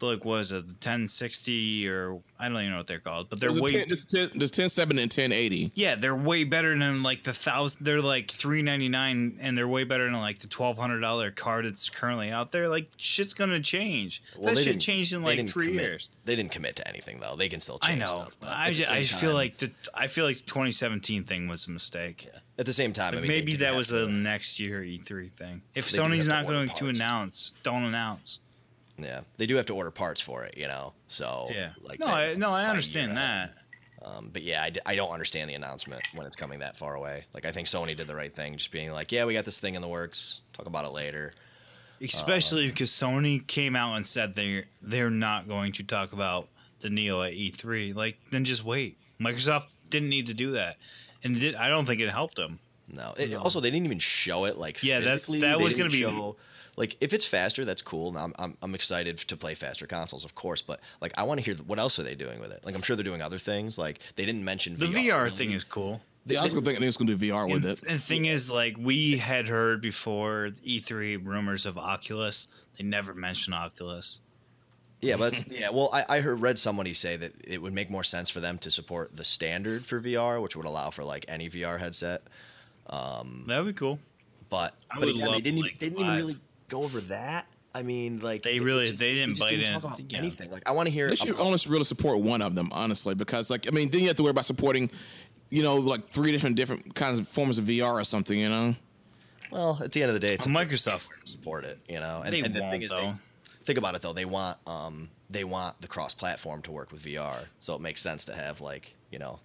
like 0.00 0.24
was 0.24 0.52
it, 0.52 0.66
the 0.68 0.74
1060 0.74 1.88
or 1.88 2.20
I 2.38 2.48
don't 2.48 2.58
even 2.58 2.72
know 2.72 2.78
what 2.78 2.86
they're 2.86 2.98
called, 3.00 3.30
but 3.30 3.40
they're 3.40 3.50
there's, 3.50 3.60
a 3.60 3.62
way 3.62 3.72
10, 3.72 3.88
there's, 3.88 4.04
10, 4.04 4.18
there's 4.34 4.50
1070 4.50 5.02
and 5.02 5.10
1080. 5.10 5.72
Yeah, 5.74 5.94
they're 5.94 6.14
way 6.14 6.44
better 6.44 6.76
than 6.78 7.02
like 7.02 7.24
the 7.24 7.32
thousand. 7.32 7.84
They're 7.84 8.00
like 8.02 8.30
three 8.30 8.62
ninety 8.62 8.88
nine, 8.88 9.38
and 9.40 9.56
they're 9.56 9.68
way 9.68 9.84
better 9.84 10.04
than 10.04 10.14
like 10.20 10.40
the 10.40 10.48
twelve 10.48 10.76
hundred 10.78 11.00
dollar 11.00 11.30
card 11.30 11.64
that's 11.64 11.88
currently 11.88 12.30
out 12.30 12.52
there. 12.52 12.68
Like 12.68 12.88
shit's 12.96 13.32
gonna 13.34 13.60
change. 13.60 14.22
Well, 14.36 14.54
that 14.54 14.62
shit 14.62 14.80
changed 14.80 15.12
in 15.12 15.22
like 15.22 15.48
three 15.48 15.68
commit- 15.68 15.82
years. 15.82 16.10
They 16.24 16.36
didn't 16.36 16.52
commit 16.52 16.76
to 16.76 16.88
anything 16.88 17.20
though. 17.20 17.36
They 17.36 17.48
can 17.48 17.60
still 17.60 17.78
I 17.82 17.88
change 17.88 18.00
know. 18.00 18.06
stuff. 18.06 18.36
but 18.40 18.48
I 18.50 18.72
just, 18.72 18.90
I 18.90 18.94
same 18.96 19.02
just 19.04 19.20
feel 19.20 19.34
like 19.34 19.58
the 19.58 19.70
I 19.94 20.06
feel 20.08 20.24
like 20.24 20.38
the 20.38 20.44
twenty 20.44 20.70
seventeen 20.72 21.24
thing 21.24 21.48
was 21.48 21.66
a 21.66 21.70
mistake. 21.70 22.28
at 22.58 22.66
the 22.66 22.72
same 22.72 22.92
time, 22.92 23.14
I 23.14 23.18
mean, 23.18 23.28
maybe 23.28 23.56
that 23.56 23.74
was 23.74 23.88
to- 23.88 24.04
a 24.04 24.08
next 24.08 24.60
year 24.60 24.82
E 24.82 24.98
three 24.98 25.28
thing. 25.28 25.62
If 25.74 25.90
Sony's 25.90 26.28
not 26.28 26.44
order 26.44 26.66
going 26.66 26.68
to 26.68 26.88
announce, 26.88 27.52
don't 27.62 27.84
announce. 27.84 28.40
Yeah, 28.98 29.20
they 29.36 29.46
do 29.46 29.56
have 29.56 29.66
to 29.66 29.74
order 29.74 29.90
parts 29.90 30.20
for 30.20 30.44
it, 30.44 30.56
you 30.56 30.68
know. 30.68 30.92
So 31.08 31.48
Yeah. 31.52 31.70
like 31.82 31.98
no, 32.00 32.06
I, 32.06 32.34
no, 32.34 32.50
I 32.50 32.64
understand 32.66 33.16
that. 33.16 33.54
Um, 34.02 34.30
but 34.32 34.42
yeah, 34.42 34.62
I, 34.62 34.70
d- 34.70 34.80
I 34.86 34.94
don't 34.94 35.10
understand 35.10 35.50
the 35.50 35.54
announcement 35.54 36.00
when 36.14 36.26
it's 36.26 36.36
coming 36.36 36.60
that 36.60 36.76
far 36.76 36.94
away. 36.94 37.24
Like 37.34 37.44
I 37.44 37.50
think 37.50 37.66
Sony 37.66 37.96
did 37.96 38.06
the 38.06 38.14
right 38.14 38.34
thing, 38.34 38.56
just 38.56 38.70
being 38.70 38.92
like, 38.92 39.10
yeah, 39.12 39.24
we 39.24 39.34
got 39.34 39.44
this 39.44 39.58
thing 39.58 39.74
in 39.74 39.82
the 39.82 39.88
works. 39.88 40.40
Talk 40.52 40.66
about 40.66 40.84
it 40.84 40.92
later. 40.92 41.34
Especially 42.00 42.68
because 42.68 42.90
Sony 42.90 43.44
came 43.46 43.74
out 43.74 43.94
and 43.96 44.04
said 44.04 44.34
they 44.34 44.64
they're 44.82 45.10
not 45.10 45.48
going 45.48 45.72
to 45.72 45.82
talk 45.82 46.12
about 46.12 46.48
the 46.80 46.90
Neo 46.90 47.22
at 47.22 47.32
E3. 47.32 47.94
Like, 47.94 48.18
then 48.30 48.44
just 48.44 48.64
wait. 48.64 48.98
Microsoft 49.20 49.64
didn't 49.88 50.10
need 50.10 50.26
to 50.26 50.34
do 50.34 50.52
that, 50.52 50.76
and 51.24 51.40
did, 51.40 51.54
I 51.54 51.68
don't 51.70 51.86
think 51.86 52.00
it 52.02 52.10
helped 52.10 52.36
them. 52.36 52.58
No. 52.92 53.14
It, 53.16 53.34
Also, 53.34 53.60
they 53.60 53.70
didn't 53.70 53.86
even 53.86 53.98
show 53.98 54.44
it. 54.44 54.58
Like 54.58 54.82
Yeah, 54.82 55.00
that's- 55.00 55.26
that 55.26 55.58
was 55.58 55.74
gonna 55.74 55.88
be- 55.90 56.02
show- 56.02 56.36
like 56.76 56.96
if 57.00 57.12
it's 57.12 57.24
faster, 57.24 57.64
that's 57.64 57.82
cool. 57.82 58.08
and 58.08 58.18
I'm, 58.18 58.32
I'm 58.38 58.56
I'm 58.62 58.74
excited 58.74 59.18
to 59.18 59.36
play 59.36 59.54
faster 59.54 59.86
consoles, 59.86 60.24
of 60.24 60.34
course. 60.34 60.62
But 60.62 60.80
like 61.00 61.12
I 61.16 61.22
want 61.24 61.38
to 61.40 61.44
hear 61.44 61.54
th- 61.54 61.66
what 61.66 61.78
else 61.78 61.98
are 61.98 62.02
they 62.02 62.14
doing 62.14 62.38
with 62.40 62.52
it. 62.52 62.64
Like 62.64 62.74
I'm 62.74 62.82
sure 62.82 62.96
they're 62.96 63.04
doing 63.04 63.22
other 63.22 63.38
things. 63.38 63.78
Like 63.78 64.00
they 64.16 64.24
didn't 64.24 64.44
mention 64.44 64.76
The 64.78 64.86
VR 64.86 65.30
thing 65.32 65.52
is 65.52 65.64
cool. 65.64 66.00
Yeah, 66.28 66.40
I 66.40 66.44
was 66.44 66.54
gonna 66.54 66.66
think 66.66 66.80
they 66.80 66.86
was 66.86 66.96
gonna 66.96 67.14
do 67.14 67.30
VR 67.30 67.46
with 67.50 67.64
And, 67.64 67.72
it. 67.72 67.82
and 67.86 67.98
the 68.00 68.02
thing 68.02 68.24
is, 68.26 68.50
like 68.50 68.74
we 68.78 69.18
had 69.18 69.48
heard 69.48 69.80
before 69.80 70.50
E3 70.66 71.24
rumors 71.24 71.66
of 71.66 71.78
Oculus. 71.78 72.48
They 72.76 72.84
never 72.84 73.14
mentioned 73.14 73.54
Oculus. 73.54 74.20
Yeah, 75.00 75.16
but 75.18 75.44
yeah. 75.50 75.70
Well, 75.70 75.88
I, 75.92 76.04
I 76.16 76.20
heard 76.20 76.40
read 76.40 76.58
somebody 76.58 76.94
say 76.94 77.16
that 77.16 77.32
it 77.44 77.62
would 77.62 77.72
make 77.72 77.90
more 77.90 78.02
sense 78.02 78.28
for 78.28 78.40
them 78.40 78.58
to 78.58 78.70
support 78.70 79.16
the 79.16 79.24
standard 79.24 79.84
for 79.86 80.00
VR, 80.00 80.42
which 80.42 80.56
would 80.56 80.66
allow 80.66 80.90
for 80.90 81.04
like 81.04 81.24
any 81.28 81.48
VR 81.48 81.78
headset. 81.78 82.22
Um, 82.88 83.44
that 83.46 83.58
would 83.58 83.74
be 83.74 83.78
cool. 83.78 83.98
But 84.48 84.74
I 84.90 84.96
but 84.98 85.06
would 85.06 85.14
again, 85.16 85.26
love, 85.26 85.34
they 85.36 85.40
didn't 85.42 85.60
like, 85.62 85.78
they 85.78 85.88
didn't 85.90 86.04
even 86.04 86.16
really 86.16 86.36
go 86.68 86.82
over 86.82 87.00
that. 87.02 87.46
I 87.74 87.82
mean, 87.82 88.20
like 88.20 88.42
They 88.42 88.58
really- 88.58 88.86
just- 88.86 88.98
they 88.98 89.12
didn't 89.14 89.34
just 89.34 89.40
bite 89.42 89.50
didn't 89.50 89.68
in- 89.68 89.80
talk 89.80 89.84
about 89.84 90.00
yeah. 90.10 90.18
anything. 90.18 90.50
Like 90.50 90.62
I 90.66 90.72
want 90.72 90.86
to 90.86 90.92
hear. 90.92 91.08
They 91.10 91.16
should 91.16 91.30
about- 91.30 91.40
only 91.46 91.58
really 91.68 91.84
support 91.84 92.20
one 92.20 92.40
of 92.42 92.54
them, 92.54 92.70
honestly, 92.72 93.14
because 93.14 93.50
like 93.50 93.66
I 93.68 93.70
mean, 93.70 93.90
then 93.90 94.00
you 94.00 94.06
have 94.08 94.16
to 94.16 94.22
worry 94.22 94.30
about 94.30 94.46
supporting, 94.46 94.90
you 95.50 95.62
know, 95.62 95.76
like 95.76 96.06
three 96.08 96.32
different 96.32 96.56
different 96.56 96.94
kinds 96.94 97.18
of 97.18 97.28
forms 97.28 97.58
of 97.58 97.66
VR 97.66 97.92
or 98.00 98.04
something, 98.04 98.38
you 98.38 98.48
know. 98.48 98.74
well, 99.50 99.78
at 99.82 99.92
the 99.92 100.02
end 100.02 100.10
of 100.10 100.20
the 100.20 100.26
day, 100.26 100.34
it's 100.34 100.46
Microsoft. 100.46 101.02
support 101.24 101.64
it. 101.64 101.78
You 101.88 102.00
know, 102.00 102.22
and, 102.24 102.32
They 102.32 102.40
and 102.40 102.54
the 102.54 102.60
won't, 102.60 102.72
thing 102.72 102.82
is, 102.82 102.90
they, 102.90 102.96
though. 102.96 103.18
think 103.64 103.78
about 103.78 103.94
it 103.94 104.02
though. 104.02 104.12
They 104.14 104.24
want 104.24 104.58
um 104.66 105.10
they 105.28 105.44
want 105.44 105.80
the 105.82 105.88
cross 105.88 106.14
platform 106.14 106.62
to 106.62 106.70
work 106.70 106.92
with 106.92 107.02
VR, 107.04 107.44
so 107.60 107.74
it 107.74 107.80
makes 107.82 108.00
sense 108.00 108.24
to 108.26 108.34
have 108.34 108.60
like 108.62 108.94
you 109.10 109.18
know 109.18 109.38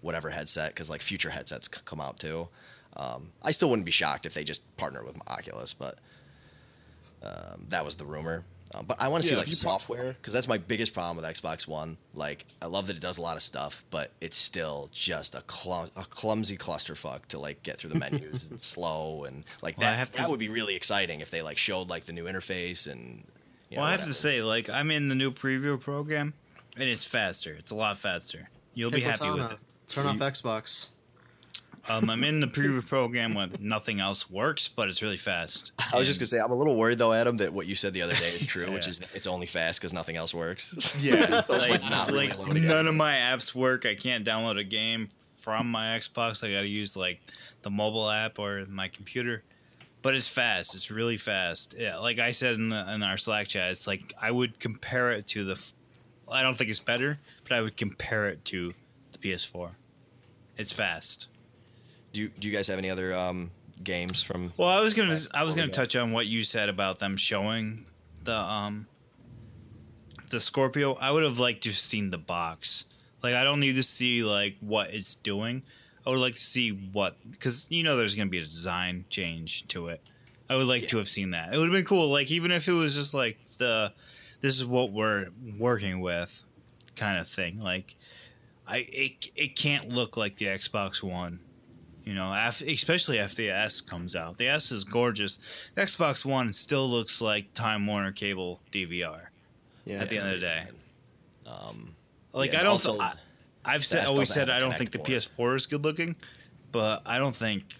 whatever 0.00 0.30
headset 0.30 0.74
because 0.74 0.90
like 0.90 1.02
future 1.02 1.30
headsets 1.30 1.68
c- 1.72 1.80
come 1.84 2.00
out 2.00 2.18
too. 2.18 2.48
Um, 2.96 3.30
I 3.42 3.52
still 3.52 3.68
wouldn't 3.70 3.86
be 3.86 3.92
shocked 3.92 4.26
if 4.26 4.34
they 4.34 4.42
just 4.42 4.62
partnered 4.76 5.04
with 5.04 5.16
Oculus, 5.28 5.74
but 5.74 5.98
um, 7.22 7.66
that 7.68 7.84
was 7.84 7.94
the 7.96 8.04
rumor. 8.04 8.44
Um, 8.74 8.84
but 8.86 9.00
I 9.00 9.08
want 9.08 9.22
to 9.22 9.28
see 9.30 9.34
like 9.34 9.44
if 9.44 9.50
the 9.52 9.56
you 9.56 9.62
pro- 9.62 9.70
software 9.78 10.12
because 10.12 10.34
that's 10.34 10.46
my 10.46 10.58
biggest 10.58 10.92
problem 10.92 11.16
with 11.16 11.24
Xbox 11.24 11.66
One. 11.66 11.96
Like 12.14 12.44
I 12.60 12.66
love 12.66 12.86
that 12.88 12.96
it 12.96 13.00
does 13.00 13.16
a 13.16 13.22
lot 13.22 13.34
of 13.36 13.42
stuff, 13.42 13.82
but 13.90 14.10
it's 14.20 14.36
still 14.36 14.90
just 14.92 15.34
a, 15.34 15.40
clu- 15.46 15.88
a 15.96 16.04
clumsy 16.10 16.58
clusterfuck 16.58 17.24
to 17.28 17.38
like 17.38 17.62
get 17.62 17.78
through 17.78 17.90
the 17.90 17.98
menus 17.98 18.46
and 18.50 18.60
slow 18.74 19.24
and 19.24 19.46
like 19.62 19.78
Well, 19.78 19.90
that. 19.90 19.98
have 19.98 20.10
to 20.12 20.16
that 20.18 20.24
s- 20.24 20.30
would 20.30 20.38
be 20.38 20.50
really 20.50 20.74
exciting 20.76 21.20
if 21.20 21.30
they 21.30 21.40
like 21.40 21.56
showed 21.56 21.88
like 21.88 22.04
the 22.04 22.12
new 22.12 22.24
interface 22.24 22.86
and. 22.90 23.24
You 23.70 23.76
know, 23.76 23.82
well, 23.82 23.88
I 23.90 23.92
have 23.96 24.06
to 24.06 24.14
say, 24.14 24.40
like, 24.40 24.70
I'm 24.70 24.90
in 24.90 25.08
the 25.08 25.14
new 25.14 25.30
preview 25.30 25.78
program, 25.78 26.32
and 26.78 26.88
it's 26.88 27.04
faster. 27.04 27.52
It's 27.52 27.70
a 27.70 27.74
lot 27.74 27.98
faster. 27.98 28.48
You'll 28.72 28.90
be 28.90 29.00
Hey, 29.00 29.10
happy 29.10 29.30
with 29.30 29.50
it. 29.52 29.58
Turn 29.88 30.06
off 30.06 30.16
Xbox. 30.16 30.86
Um, 31.88 32.10
I'm 32.10 32.24
in 32.24 32.40
the 32.40 32.46
preview 32.46 32.84
program 32.86 33.34
when 33.34 33.56
nothing 33.60 34.00
else 34.00 34.30
works, 34.30 34.68
but 34.68 34.88
it's 34.88 35.02
really 35.02 35.16
fast. 35.16 35.72
I 35.92 35.98
was 35.98 36.06
just 36.06 36.20
gonna 36.20 36.26
say 36.28 36.38
I'm 36.38 36.50
a 36.50 36.54
little 36.54 36.76
worried 36.76 36.98
though, 36.98 37.12
Adam, 37.12 37.36
that 37.38 37.52
what 37.52 37.66
you 37.66 37.74
said 37.74 37.94
the 37.94 38.02
other 38.02 38.14
day 38.14 38.36
is 38.36 38.46
true, 38.46 38.70
which 38.72 38.88
is 38.88 39.00
it's 39.14 39.26
only 39.26 39.46
fast 39.46 39.80
because 39.80 39.92
nothing 39.92 40.16
else 40.16 40.34
works. 40.34 40.74
Yeah, 41.00 41.40
So 41.40 41.54
it's, 41.54 41.70
like, 41.70 41.82
like, 42.10 42.10
really 42.48 42.60
like, 42.60 42.62
none 42.62 42.86
of 42.86 42.94
my 42.94 43.14
apps 43.14 43.54
work. 43.54 43.86
I 43.86 43.94
can't 43.94 44.24
download 44.26 44.58
a 44.58 44.64
game 44.64 45.08
from 45.36 45.70
my 45.70 45.98
Xbox. 45.98 46.42
I 46.42 46.52
got 46.52 46.62
to 46.62 46.68
use 46.68 46.96
like 46.96 47.20
the 47.62 47.70
mobile 47.70 48.10
app 48.10 48.38
or 48.38 48.64
my 48.68 48.88
computer. 48.88 49.44
But 50.02 50.14
it's 50.14 50.28
fast. 50.28 50.74
It's 50.74 50.90
really 50.90 51.16
fast. 51.16 51.74
Yeah, 51.78 51.98
like 51.98 52.18
I 52.18 52.30
said 52.32 52.54
in 52.54 52.68
the 52.68 52.92
in 52.94 53.02
our 53.02 53.16
Slack 53.18 53.48
chat, 53.48 53.70
it's 53.72 53.86
like 53.86 54.14
I 54.20 54.30
would 54.30 54.60
compare 54.60 55.10
it 55.12 55.26
to 55.28 55.44
the. 55.44 55.52
f- 55.52 55.74
I 56.30 56.42
don't 56.42 56.56
think 56.56 56.70
it's 56.70 56.78
better, 56.78 57.18
but 57.42 57.52
I 57.52 57.60
would 57.60 57.76
compare 57.76 58.28
it 58.28 58.44
to 58.46 58.74
the 59.12 59.18
PS4. 59.18 59.70
It's 60.56 60.72
fast. 60.72 61.28
Do 62.12 62.22
you, 62.22 62.30
do 62.38 62.48
you 62.48 62.54
guys 62.54 62.68
have 62.68 62.78
any 62.78 62.90
other 62.90 63.14
um, 63.14 63.50
games 63.82 64.22
from? 64.22 64.52
Well, 64.56 64.68
I 64.68 64.80
was 64.80 64.94
gonna 64.94 65.18
I 65.34 65.44
was 65.44 65.54
gonna 65.54 65.68
touch 65.68 65.96
on 65.96 66.12
what 66.12 66.26
you 66.26 66.44
said 66.44 66.68
about 66.68 66.98
them 66.98 67.16
showing 67.16 67.86
the 68.22 68.36
um 68.36 68.86
the 70.30 70.40
Scorpio. 70.40 70.94
I 70.94 71.10
would 71.10 71.22
have 71.22 71.38
liked 71.38 71.62
to 71.64 71.70
have 71.70 71.78
seen 71.78 72.10
the 72.10 72.18
box. 72.18 72.84
Like 73.22 73.34
I 73.34 73.44
don't 73.44 73.60
need 73.60 73.74
to 73.74 73.82
see 73.82 74.22
like 74.22 74.56
what 74.60 74.92
it's 74.92 75.14
doing. 75.14 75.62
I 76.06 76.10
would 76.10 76.20
like 76.20 76.34
to 76.34 76.40
see 76.40 76.70
what 76.70 77.16
because 77.30 77.66
you 77.70 77.82
know 77.82 77.96
there's 77.96 78.14
gonna 78.14 78.30
be 78.30 78.38
a 78.38 78.44
design 78.44 79.04
change 79.10 79.66
to 79.68 79.88
it. 79.88 80.00
I 80.48 80.56
would 80.56 80.66
like 80.66 80.88
to 80.88 80.98
have 80.98 81.08
seen 81.08 81.32
that. 81.32 81.52
It 81.52 81.58
would 81.58 81.64
have 81.64 81.72
been 81.72 81.84
cool. 81.84 82.08
Like 82.08 82.30
even 82.30 82.50
if 82.50 82.68
it 82.68 82.72
was 82.72 82.94
just 82.94 83.12
like 83.12 83.38
the 83.58 83.92
this 84.40 84.54
is 84.54 84.64
what 84.64 84.92
we're 84.92 85.28
working 85.58 86.00
with 86.00 86.44
kind 86.96 87.18
of 87.18 87.28
thing. 87.28 87.60
Like 87.62 87.96
I 88.66 88.78
it 88.90 89.30
it 89.36 89.56
can't 89.56 89.90
look 89.90 90.16
like 90.16 90.36
the 90.36 90.46
Xbox 90.46 91.02
One. 91.02 91.40
You 92.08 92.14
know, 92.14 92.32
af- 92.32 92.62
especially 92.62 93.18
after 93.18 93.42
the 93.42 93.50
S 93.50 93.82
comes 93.82 94.16
out. 94.16 94.38
The 94.38 94.48
S 94.48 94.72
is 94.72 94.82
gorgeous. 94.82 95.38
The 95.74 95.82
Xbox 95.82 96.24
One 96.24 96.54
still 96.54 96.88
looks 96.88 97.20
like 97.20 97.52
Time 97.52 97.86
Warner 97.86 98.12
Cable 98.12 98.62
DVR. 98.72 99.26
Yeah. 99.84 99.98
At 100.00 100.08
the 100.08 100.16
end 100.16 100.28
of 100.30 100.40
the 100.40 100.46
day, 100.46 100.66
Um, 101.46 101.94
like 102.32 102.52
Yeah, 102.54 102.60
I 102.60 102.62
don't. 102.62 102.72
also, 102.72 102.98
I, 102.98 103.12
I've 103.62 103.84
said 103.84 104.06
always 104.06 104.30
said 104.32 104.48
I 104.48 104.58
don't 104.58 104.74
think 104.74 104.92
the. 104.92 104.98
PS4 105.00 105.56
is 105.56 105.66
good 105.66 105.84
looking, 105.84 106.16
but 106.72 107.02
I 107.04 107.18
don't 107.18 107.36
think. 107.36 107.74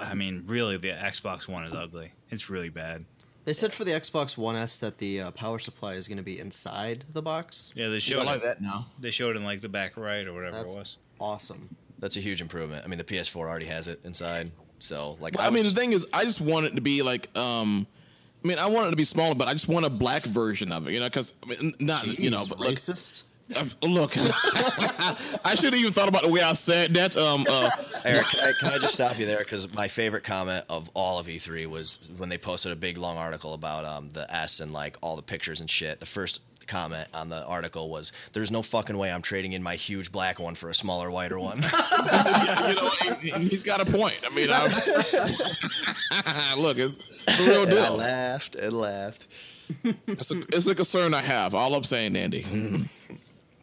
I 0.00 0.14
mean, 0.14 0.44
really, 0.46 0.78
the 0.78 0.88
Xbox 0.88 1.46
One 1.46 1.64
is 1.64 1.74
ugly. 1.74 2.12
It's 2.30 2.48
really 2.48 2.70
bad. 2.70 3.04
They 3.44 3.52
said 3.52 3.74
for 3.74 3.84
the 3.84 3.90
Xbox 3.90 4.38
One 4.38 4.56
S 4.56 4.78
that 4.78 4.96
the 4.96 5.20
uh, 5.20 5.30
power 5.32 5.58
supply 5.58 5.92
is 5.92 6.08
going 6.08 6.16
to 6.16 6.24
be 6.24 6.38
inside 6.40 7.04
the 7.12 7.20
box. 7.20 7.74
Yeah, 7.76 7.88
they 7.88 7.96
I 7.96 7.98
showed 7.98 8.24
like 8.24 8.42
that 8.44 8.62
now. 8.62 8.86
They 8.98 9.10
showed 9.10 9.36
in 9.36 9.44
like 9.44 9.60
the 9.60 9.68
back 9.68 9.98
right 9.98 10.26
or 10.26 10.32
whatever 10.32 10.56
That's 10.56 10.72
it 10.72 10.78
was. 10.78 10.96
awesome. 11.20 11.76
That's 12.04 12.18
a 12.18 12.20
huge 12.20 12.42
improvement. 12.42 12.84
I 12.84 12.88
mean, 12.88 12.98
the 12.98 13.04
PS4 13.04 13.36
already 13.36 13.64
has 13.64 13.88
it 13.88 13.98
inside, 14.04 14.50
so 14.78 15.16
like 15.20 15.38
Well, 15.38 15.46
I 15.46 15.48
mean, 15.50 15.62
the 15.64 15.70
thing 15.70 15.94
is, 15.94 16.06
I 16.12 16.24
just 16.24 16.38
want 16.38 16.66
it 16.66 16.74
to 16.74 16.82
be 16.82 17.00
like, 17.00 17.34
um, 17.34 17.86
I 18.44 18.46
mean, 18.46 18.58
I 18.58 18.66
want 18.66 18.88
it 18.88 18.90
to 18.90 18.96
be 18.96 19.04
smaller, 19.04 19.34
but 19.34 19.48
I 19.48 19.54
just 19.54 19.68
want 19.68 19.86
a 19.86 19.90
black 19.90 20.22
version 20.22 20.70
of 20.70 20.86
it, 20.86 20.92
you 20.92 21.00
know, 21.00 21.06
because 21.06 21.32
I 21.42 21.46
mean, 21.46 21.72
not, 21.80 22.06
you 22.06 22.28
know, 22.28 22.40
He's 22.40 22.48
but 22.50 22.60
look, 22.60 22.74
racist. 22.74 23.22
uh, 23.56 23.64
look, 23.86 24.12
I 24.18 25.54
should 25.54 25.72
have 25.72 25.80
even 25.80 25.94
thought 25.94 26.10
about 26.10 26.24
the 26.24 26.28
way 26.28 26.42
I 26.42 26.52
said 26.52 26.92
that. 26.92 27.16
Um, 27.16 27.46
uh, 27.48 27.70
Eric, 28.04 28.26
can 28.26 28.40
I, 28.40 28.52
can 28.60 28.68
I 28.68 28.76
just 28.78 28.92
stop 28.92 29.18
you 29.18 29.24
there? 29.24 29.38
Because 29.38 29.72
my 29.72 29.88
favorite 29.88 30.24
comment 30.24 30.66
of 30.68 30.90
all 30.92 31.18
of 31.18 31.26
E3 31.26 31.66
was 31.68 32.10
when 32.18 32.28
they 32.28 32.36
posted 32.36 32.70
a 32.70 32.76
big 32.76 32.98
long 32.98 33.16
article 33.16 33.54
about 33.54 33.86
um, 33.86 34.10
the 34.10 34.30
S 34.30 34.60
and 34.60 34.74
like 34.74 34.98
all 35.00 35.16
the 35.16 35.22
pictures 35.22 35.60
and 35.60 35.70
shit. 35.70 36.00
The 36.00 36.06
first 36.06 36.42
comment 36.66 37.08
on 37.14 37.28
the 37.28 37.44
article 37.44 37.90
was, 37.90 38.12
"There's 38.32 38.50
no 38.50 38.62
fucking 38.62 38.96
way 38.96 39.12
I'm 39.12 39.22
trading 39.22 39.52
in 39.52 39.62
my 39.62 39.76
huge 39.76 40.12
black 40.12 40.38
one 40.38 40.54
for 40.54 40.70
a 40.70 40.74
smaller, 40.74 41.10
whiter 41.10 41.38
one." 41.38 41.58
you 41.62 42.74
know, 42.74 42.90
he, 43.20 43.30
he's 43.48 43.62
got 43.62 43.80
a 43.80 43.84
point. 43.84 44.18
I 44.24 44.34
mean, 44.34 44.48
look, 46.62 46.78
it's, 46.78 46.98
it's 47.26 47.38
the 47.38 47.50
real 47.50 47.62
and 47.62 47.72
I 47.72 47.74
deal. 47.74 47.96
laughed 47.96 48.54
and 48.54 48.72
laughed. 48.72 49.26
It's 50.06 50.30
a, 50.30 50.38
it's 50.48 50.66
a 50.66 50.74
concern 50.74 51.14
I 51.14 51.22
have. 51.22 51.54
All 51.54 51.74
I'm 51.74 51.84
saying, 51.84 52.16
Andy. 52.16 52.88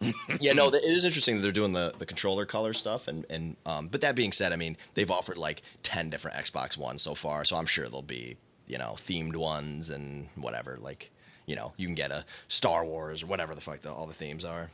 yeah, 0.39 0.53
no, 0.53 0.69
it 0.69 0.83
is 0.83 1.05
interesting 1.05 1.35
that 1.35 1.41
they're 1.41 1.51
doing 1.51 1.73
the, 1.73 1.93
the 1.97 2.05
controller 2.05 2.45
color 2.45 2.73
stuff, 2.73 3.07
and 3.07 3.25
and 3.29 3.55
um, 3.65 3.87
but 3.87 4.01
that 4.01 4.15
being 4.15 4.31
said, 4.31 4.51
I 4.51 4.55
mean 4.55 4.77
they've 4.93 5.11
offered 5.11 5.37
like 5.37 5.61
ten 5.83 6.09
different 6.09 6.37
Xbox 6.37 6.77
Ones 6.77 7.01
so 7.01 7.15
far, 7.15 7.45
so 7.45 7.55
I'm 7.55 7.65
sure 7.65 7.85
there'll 7.85 8.01
be 8.01 8.37
you 8.67 8.77
know 8.77 8.95
themed 8.97 9.35
ones 9.35 9.89
and 9.89 10.27
whatever. 10.35 10.77
Like 10.79 11.11
you 11.45 11.55
know 11.55 11.73
you 11.77 11.87
can 11.87 11.95
get 11.95 12.11
a 12.11 12.25
Star 12.47 12.85
Wars 12.85 13.23
or 13.23 13.27
whatever 13.27 13.55
the 13.55 13.61
fuck 13.61 13.81
the, 13.81 13.91
all 13.91 14.07
the 14.07 14.13
themes 14.13 14.45
are. 14.45 14.69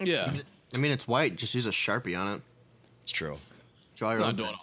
Yeah, 0.00 0.32
I 0.74 0.78
mean, 0.78 0.90
it's 0.90 1.06
white. 1.06 1.36
Just 1.36 1.54
use 1.54 1.66
a 1.66 1.70
sharpie 1.70 2.18
on 2.18 2.28
it. 2.36 2.42
It's 3.04 3.12
true. 3.12 3.38
Draw 3.96 4.12
your 4.12 4.20
own. 4.20 4.26
not 4.26 4.36
doing. 4.36 4.56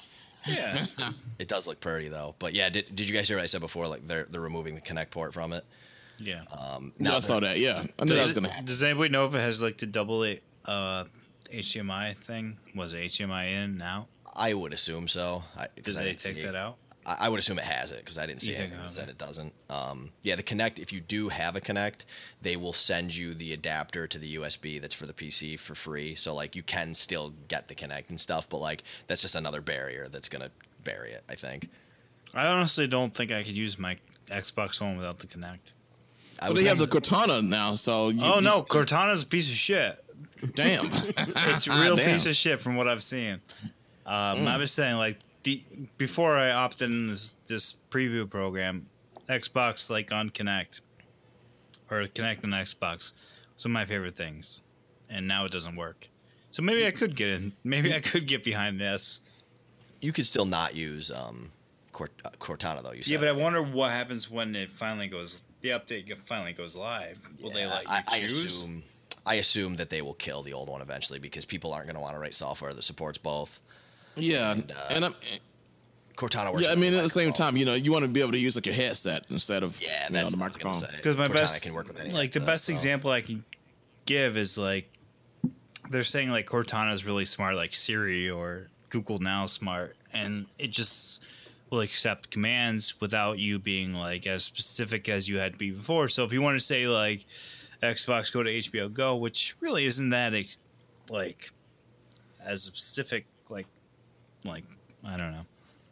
Yeah. 0.47 0.85
It 1.39 1.47
does 1.47 1.67
look 1.67 1.79
pretty 1.79 2.09
though. 2.09 2.35
But 2.37 2.53
yeah, 2.53 2.67
did, 2.69 2.93
did 2.93 3.07
you 3.07 3.15
guys 3.15 3.27
hear 3.29 3.37
what 3.37 3.43
I 3.43 3.45
said 3.45 3.61
before? 3.61 3.87
Like 3.87 4.05
they're 4.07 4.25
they're 4.29 4.41
removing 4.41 4.75
the 4.75 4.81
Kinect 4.81 5.09
port 5.11 5.33
from 5.33 5.53
it. 5.53 5.63
yeah. 6.17 6.41
Um, 6.51 6.91
Yeah, 6.99 7.15
I 7.15 7.19
saw 7.19 7.39
that. 7.39 7.59
Yeah, 7.59 7.83
I 7.97 8.03
knew 8.03 8.09
that 8.11 8.15
Does, 8.15 8.23
was 8.25 8.33
gonna 8.33 8.49
happen. 8.49 8.65
does 8.65 8.83
anybody 8.83 9.09
know 9.09 9.25
if 9.25 9.33
it 9.35 9.39
has 9.39 9.61
like 9.61 9.77
the 9.77 9.85
double 9.85 10.25
A, 10.25 10.41
uh, 10.65 11.05
HDMI 11.53 12.17
thing? 12.17 12.57
Was 12.75 12.91
it 12.91 12.97
HDMI 13.11 13.51
in 13.63 13.77
now? 13.77 14.07
I 14.33 14.53
would 14.53 14.73
assume 14.73 15.07
so. 15.07 15.43
I, 15.57 15.67
'cause 15.81 15.95
Did 15.95 15.97
I 15.97 15.99
they 16.03 16.09
didn't 16.09 16.19
take 16.19 16.35
see- 16.35 16.41
that 16.43 16.55
out? 16.55 16.75
I, 17.05 17.15
I 17.21 17.29
would 17.29 17.39
assume 17.39 17.57
it 17.59 17.65
has 17.65 17.91
it 17.91 17.99
because 17.99 18.17
I 18.17 18.25
didn't 18.25 18.41
see 18.41 18.51
You 18.51 18.57
anything 18.57 18.77
that 18.79 18.91
said 18.91 19.09
it 19.09 19.17
doesn't. 19.17 19.53
Um, 19.69 20.11
yeah, 20.23 20.35
the 20.35 20.43
Kinect. 20.43 20.79
If 20.79 20.91
you 20.93 20.99
do 21.01 21.29
have 21.29 21.55
a 21.55 21.61
Kinect, 21.61 22.05
they 22.41 22.55
will 22.57 22.73
send 22.73 23.15
you 23.15 23.33
the 23.33 23.53
adapter 23.53 24.07
to 24.07 24.17
the 24.17 24.35
USB 24.37 24.79
that's 24.81 24.93
for 24.95 25.05
the 25.05 25.13
PC 25.13 25.57
for 25.59 25.75
free. 25.75 26.15
So 26.15 26.33
like 26.35 26.55
you 26.55 26.63
can 26.63 26.93
still 26.93 27.33
get 27.47 27.67
the 27.67 27.75
Kinect 27.75 28.09
and 28.09 28.19
stuff, 28.19 28.47
but 28.49 28.57
like 28.59 28.83
that's 29.07 29.21
just 29.21 29.35
another 29.35 29.61
barrier 29.61 30.07
that's 30.09 30.29
gonna 30.29 30.49
bury 30.83 31.11
it. 31.11 31.23
I 31.29 31.35
think. 31.35 31.69
I 32.33 32.45
honestly 32.47 32.85
don't 32.87 33.13
think 33.13 33.31
I 33.31 33.43
could 33.43 33.57
use 33.57 33.79
my 33.79 33.97
Xbox 34.27 34.79
One 34.79 34.97
without 34.97 35.19
the 35.19 35.27
Kinect. 35.27 35.71
I 36.41 36.47
But 36.47 36.49
was 36.53 36.61
they 36.61 36.67
have 36.69 36.77
the 36.77 36.87
Cortana 36.87 37.45
now, 37.45 37.75
so 37.75 38.09
you, 38.09 38.19
oh 38.23 38.35
you- 38.35 38.41
no, 38.41 38.63
Cortana's 38.63 39.23
a 39.23 39.25
piece 39.25 39.49
of 39.49 39.55
shit. 39.55 40.03
damn, 40.55 40.89
It's 41.17 41.67
a 41.67 41.71
real 41.81 41.95
Damn. 41.95 42.13
piece 42.13 42.25
of 42.25 42.35
shit 42.35 42.61
from 42.61 42.75
what 42.75 42.87
I've 42.87 43.03
seen. 43.03 43.41
Um, 44.05 44.39
Mm. 44.39 44.47
I 44.47 44.57
was 44.57 44.71
saying 44.71 44.95
like 44.97 45.17
the 45.49 45.87
before 45.97 46.35
I 46.35 46.51
opted 46.51 46.89
in 46.91 47.07
this 47.07 47.35
this 47.47 47.75
preview 47.89 48.29
program, 48.29 48.87
Xbox 49.27 49.89
like 49.89 50.11
on 50.11 50.29
Kinect 50.29 50.81
or 51.89 52.03
Kinect 52.03 52.43
on 52.43 52.51
Xbox, 52.51 53.13
some 53.55 53.71
of 53.71 53.73
my 53.73 53.85
favorite 53.85 54.15
things, 54.15 54.61
and 55.09 55.27
now 55.27 55.45
it 55.45 55.51
doesn't 55.51 55.75
work. 55.75 56.09
So 56.51 56.61
maybe 56.61 56.85
I 56.85 56.91
could 56.91 57.15
get 57.15 57.29
in. 57.29 57.53
Maybe 57.63 57.93
I 57.93 57.99
could 57.99 58.27
get 58.27 58.43
behind 58.43 58.79
this. 58.79 59.21
You 60.01 60.11
could 60.11 60.25
still 60.25 60.45
not 60.45 60.75
use 60.75 61.11
um, 61.11 61.51
Cort- 61.91 62.21
uh, 62.23 62.29
Cortana 62.39 62.83
though. 62.83 62.91
You 62.93 63.03
said. 63.03 63.13
Yeah, 63.13 63.19
but 63.19 63.27
I 63.27 63.31
wonder 63.33 63.61
what 63.61 63.91
happens 63.91 64.29
when 64.29 64.55
it 64.55 64.69
finally 64.71 65.07
goes. 65.07 65.43
The 65.61 65.69
update 65.69 66.15
finally 66.21 66.53
goes 66.53 66.75
live. 66.75 67.19
Will 67.41 67.49
they 67.51 67.61
Yeah, 67.61 67.73
let 67.73 67.83
you 67.83 67.89
I, 67.89 68.03
I 68.07 68.19
choose? 68.19 68.45
assume. 68.45 68.83
I 69.25 69.35
assume 69.35 69.75
that 69.75 69.89
they 69.89 70.01
will 70.01 70.13
kill 70.15 70.41
the 70.41 70.53
old 70.53 70.69
one 70.69 70.81
eventually 70.81 71.19
because 71.19 71.43
people 71.45 71.73
aren't 71.73 71.87
going 71.87 71.95
to 71.95 72.01
want 72.01 72.15
to 72.15 72.19
write 72.19 72.33
software 72.33 72.73
that 72.73 72.83
supports 72.83 73.17
both. 73.17 73.59
Yeah, 74.21 74.51
And, 74.51 74.71
uh, 74.71 74.87
and 74.89 75.05
I'm, 75.05 75.15
Cortana 76.15 76.51
works. 76.51 76.65
yeah. 76.65 76.71
I 76.71 76.75
mean, 76.75 76.93
at 76.93 77.03
the 77.03 77.09
same 77.09 77.31
time, 77.31 77.55
you 77.55 77.65
know, 77.65 77.73
you 77.73 77.91
want 77.91 78.03
to 78.03 78.07
be 78.09 78.19
able 78.19 78.31
to 78.33 78.37
use 78.37 78.55
like 78.55 78.65
your 78.65 78.75
headset 78.75 79.25
instead 79.29 79.63
of 79.63 79.79
Yeah, 79.81 80.07
you 80.07 80.13
know, 80.13 80.19
the 80.27 80.35
what 80.37 80.41
I 80.41 80.45
was 80.45 80.57
gonna 80.57 80.75
microphone. 80.75 80.95
Because 80.97 81.17
my 81.17 81.27
Cortana 81.29 81.35
best, 81.35 81.61
can 81.61 81.73
work 81.73 81.87
with 81.87 81.99
any 81.99 82.11
like 82.11 82.31
the 82.33 82.39
best 82.41 82.65
so. 82.65 82.73
example 82.73 83.09
I 83.11 83.21
can 83.21 83.45
give 84.05 84.35
is 84.37 84.57
like 84.57 84.89
they're 85.89 86.03
saying 86.03 86.29
like 86.29 86.45
Cortana 86.47 86.93
is 86.93 87.05
really 87.05 87.25
smart, 87.25 87.55
like 87.55 87.73
Siri 87.73 88.29
or 88.29 88.67
Google 88.89 89.19
Now 89.19 89.45
smart, 89.45 89.95
and 90.13 90.45
it 90.57 90.71
just 90.71 91.23
will 91.69 91.81
accept 91.81 92.31
commands 92.31 92.99
without 92.99 93.37
you 93.39 93.59
being 93.59 93.93
like 93.93 94.25
as 94.27 94.43
specific 94.43 95.07
as 95.07 95.29
you 95.29 95.37
had 95.37 95.53
to 95.53 95.57
be 95.57 95.71
before. 95.71 96.09
So 96.09 96.23
if 96.25 96.33
you 96.33 96.41
want 96.41 96.59
to 96.59 96.65
say 96.65 96.87
like 96.87 97.25
Xbox, 97.81 98.31
go 98.33 98.43
to 98.43 98.49
HBO 98.51 98.91
Go, 98.91 99.15
which 99.15 99.55
really 99.61 99.85
isn't 99.85 100.09
that 100.09 100.33
ex- 100.33 100.57
like 101.09 101.51
as 102.43 102.63
specific, 102.63 103.25
like 104.45 104.63
like 105.03 105.13
I 105.13 105.17
don't 105.17 105.31
know. 105.31 105.45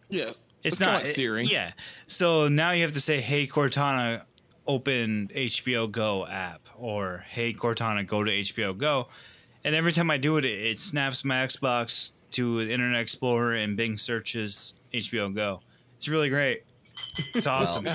Yeah, 0.10 0.30
It's, 0.64 0.78
kinda 0.80 0.94
not 0.94 0.98
like 1.04 1.06
Siri. 1.08 1.44
it- 1.46 1.52
yeah. 1.52 1.72
So 2.08 2.48
now 2.48 2.72
you 2.72 2.84
have 2.84 2.94
to 2.94 3.02
say, 3.02 3.22
"Hey 3.22 3.48
Cortana, 3.48 4.24
open 4.66 5.30
HBO 5.34 5.88
Go 5.92 6.26
app," 6.26 6.62
or 6.78 7.26
"Hey 7.30 7.54
Cortana, 7.54 8.06
go 8.06 8.24
to 8.24 8.32
HBO 8.32 8.78
Go," 8.78 9.08
and 9.64 9.76
every 9.76 9.92
time 9.94 10.10
I 10.12 10.18
do 10.18 10.38
it, 10.38 10.46
it, 10.46 10.60
it 10.66 10.78
snaps 10.80 11.24
my 11.26 11.36
Xbox 11.46 12.12
to 12.32 12.62
Internet 12.62 13.02
Explorer 13.02 13.56
and 13.56 13.76
Bing 13.78 13.98
searches 13.98 14.74
HBO 14.94 15.34
Go. 15.34 15.62
It's 15.98 16.08
really 16.08 16.30
great. 16.30 16.64
It's 17.36 17.48
awesome. 17.48 17.86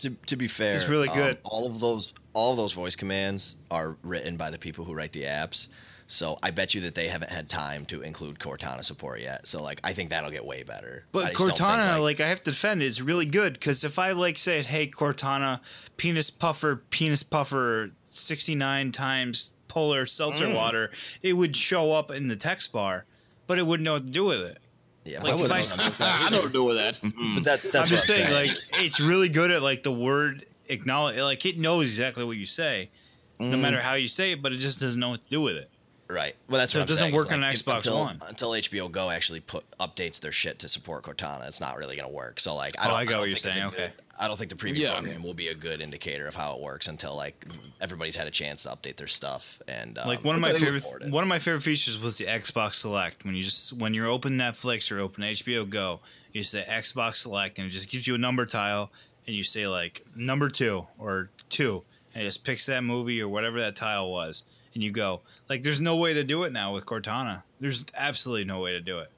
To, 0.00 0.10
to 0.26 0.34
be 0.36 0.48
fair, 0.48 0.74
It's 0.74 0.88
really 0.88 1.08
um, 1.08 1.14
good. 1.16 1.38
all 1.44 1.64
of 1.66 1.78
those 1.78 2.12
all 2.32 2.50
of 2.52 2.56
those 2.56 2.72
voice 2.72 2.96
commands 2.96 3.54
are 3.70 3.96
written 4.02 4.36
by 4.36 4.50
the 4.50 4.58
people 4.58 4.84
who 4.84 4.94
write 4.94 5.12
the 5.12 5.22
apps. 5.22 5.68
So 6.12 6.38
I 6.42 6.50
bet 6.50 6.74
you 6.74 6.82
that 6.82 6.94
they 6.94 7.08
haven't 7.08 7.30
had 7.30 7.48
time 7.48 7.86
to 7.86 8.02
include 8.02 8.38
Cortana 8.38 8.84
support 8.84 9.20
yet. 9.22 9.46
So 9.48 9.62
like 9.62 9.80
I 9.82 9.94
think 9.94 10.10
that'll 10.10 10.30
get 10.30 10.44
way 10.44 10.62
better. 10.62 11.04
But 11.10 11.28
just 11.28 11.38
don't 11.38 11.48
think, 11.48 11.58
Cortana, 11.60 12.02
like, 12.02 12.20
I 12.20 12.28
have 12.28 12.40
to 12.42 12.50
defend 12.50 12.82
it, 12.82 12.86
it's 12.86 13.00
really 13.00 13.24
good 13.24 13.54
because 13.54 13.82
if 13.82 13.98
I 13.98 14.12
like 14.12 14.36
said, 14.36 14.66
"Hey 14.66 14.86
Cortana, 14.88 15.60
penis 15.96 16.28
puffer, 16.28 16.82
penis 16.90 17.22
puffer, 17.22 17.92
sixty 18.04 18.54
nine 18.54 18.92
times 18.92 19.54
polar 19.68 20.04
seltzer 20.04 20.48
Mm. 20.48 20.54
water," 20.54 20.90
it 21.22 21.32
would 21.32 21.56
show 21.56 21.92
up 21.92 22.10
in 22.10 22.28
the 22.28 22.36
text 22.36 22.72
bar, 22.72 23.06
but 23.46 23.58
it 23.58 23.62
wouldn't 23.66 23.84
know 23.84 23.94
what 23.94 24.04
to 24.06 24.12
do 24.12 24.24
with 24.26 24.40
it. 24.40 24.58
yeah, 25.06 25.22
like, 25.22 25.32
I 25.32 25.34
if 25.34 25.40
wouldn't 25.40 25.52
I- 25.56 25.76
know 25.84 25.90
that. 25.98 26.20
I 26.26 26.28
know 26.30 26.36
what 26.40 26.46
to 26.48 26.52
do 26.52 26.64
with 26.64 26.76
that. 26.76 27.00
But 27.36 27.44
that, 27.44 27.62
that's 27.72 27.74
I'm 27.74 27.80
what 27.80 27.88
just 27.88 28.10
I'm 28.10 28.14
saying, 28.16 28.28
saying. 28.28 28.48
like 28.48 28.84
it's 28.84 29.00
really 29.00 29.30
good 29.30 29.50
at 29.50 29.62
like 29.62 29.82
the 29.82 29.90
word 29.92 30.44
acknowledge, 30.68 31.16
like 31.16 31.46
it 31.46 31.58
knows 31.58 31.88
exactly 31.88 32.22
what 32.24 32.36
you 32.36 32.44
say, 32.44 32.90
no 33.38 33.56
matter 33.56 33.80
how 33.80 33.94
you 33.94 34.08
say 34.08 34.32
it, 34.32 34.42
but 34.42 34.52
it 34.52 34.58
just 34.58 34.78
doesn't 34.78 35.00
know 35.00 35.08
what 35.08 35.24
to 35.24 35.30
do 35.30 35.40
with 35.40 35.56
it. 35.56 35.70
Right. 36.12 36.36
Well, 36.48 36.58
that's 36.58 36.72
So 36.72 36.78
what 36.78 36.80
it 36.80 36.82
I'm 36.82 36.86
doesn't 36.88 37.02
saying, 37.04 37.14
work 37.14 37.26
is, 37.28 37.32
on 37.32 37.40
like, 37.40 37.56
Xbox 37.56 37.76
until, 37.78 37.98
One. 37.98 38.22
until 38.28 38.50
HBO 38.50 38.90
Go 38.90 39.10
actually 39.10 39.40
put 39.40 39.64
updates 39.80 40.20
their 40.20 40.32
shit 40.32 40.58
to 40.60 40.68
support 40.68 41.04
Cortana. 41.04 41.48
It's 41.48 41.60
not 41.60 41.76
really 41.78 41.96
going 41.96 42.08
to 42.08 42.14
work. 42.14 42.38
So 42.40 42.54
like, 42.54 42.76
I 42.78 42.84
Oh, 42.84 42.88
don't. 42.88 42.96
I 42.96 43.04
got 43.04 43.10
don't 43.12 43.20
what 43.20 43.28
you're 43.30 43.36
think 43.38 43.46
it's 43.46 43.56
a 43.56 43.60
saying, 43.60 43.70
good- 43.70 43.80
okay. 43.80 43.92
I 44.18 44.28
don't 44.28 44.36
think 44.36 44.50
the 44.50 44.56
preview 44.56 44.76
Yeah. 44.76 44.92
program 45.00 45.22
will 45.22 45.34
be 45.34 45.48
a 45.48 45.54
good 45.54 45.80
indicator 45.80 46.26
of 46.28 46.34
how 46.34 46.54
it 46.54 46.60
works 46.60 46.86
until 46.86 47.16
like 47.16 47.44
everybody's 47.80 48.14
had 48.14 48.26
a 48.26 48.30
chance 48.30 48.62
to 48.64 48.68
update 48.68 48.96
their 48.96 49.06
stuff 49.08 49.60
and 49.66 49.96
um, 49.98 50.06
Like 50.06 50.22
one 50.22 50.34
of 50.36 50.40
my 50.42 50.52
favorite 50.52 50.84
one 51.10 51.24
of 51.24 51.28
my 51.28 51.38
favorite 51.38 51.62
features 51.62 51.98
was 51.98 52.18
the 52.18 52.26
Xbox 52.26 52.74
Select. 52.74 53.24
When 53.24 53.34
you 53.34 53.42
just 53.42 53.72
when 53.72 53.94
you're 53.94 54.06
open 54.06 54.36
Netflix 54.36 54.92
or 54.92 55.00
open 55.00 55.24
HBO 55.24 55.68
Go, 55.68 56.00
you 56.32 56.42
say 56.44 56.62
Xbox 56.68 57.16
Select 57.16 57.58
and 57.58 57.66
it 57.66 57.70
just 57.70 57.88
gives 57.90 58.06
you 58.06 58.14
a 58.14 58.18
number 58.18 58.44
tile 58.46 58.92
and 59.26 59.34
you 59.34 59.42
say 59.42 59.66
like 59.66 60.04
number 60.14 60.50
two 60.50 60.86
or 60.98 61.30
two 61.48 61.82
and 62.14 62.22
it 62.22 62.26
just 62.26 62.44
picks 62.44 62.66
that 62.66 62.84
movie 62.84 63.20
or 63.20 63.28
whatever 63.28 63.58
that 63.60 63.74
tile 63.74 64.08
was 64.10 64.42
and 64.74 64.82
you 64.82 64.90
go. 64.90 65.20
Like 65.48 65.62
there's 65.62 65.80
no 65.80 65.96
way 65.96 66.14
to 66.14 66.24
do 66.24 66.44
it 66.44 66.52
now 66.52 66.72
with 66.72 66.86
Cortana. 66.86 67.42
There's 67.60 67.84
absolutely 67.96 68.44
no 68.44 68.60
way 68.60 68.72
to 68.72 68.80
do 68.80 68.98
it. 68.98 69.10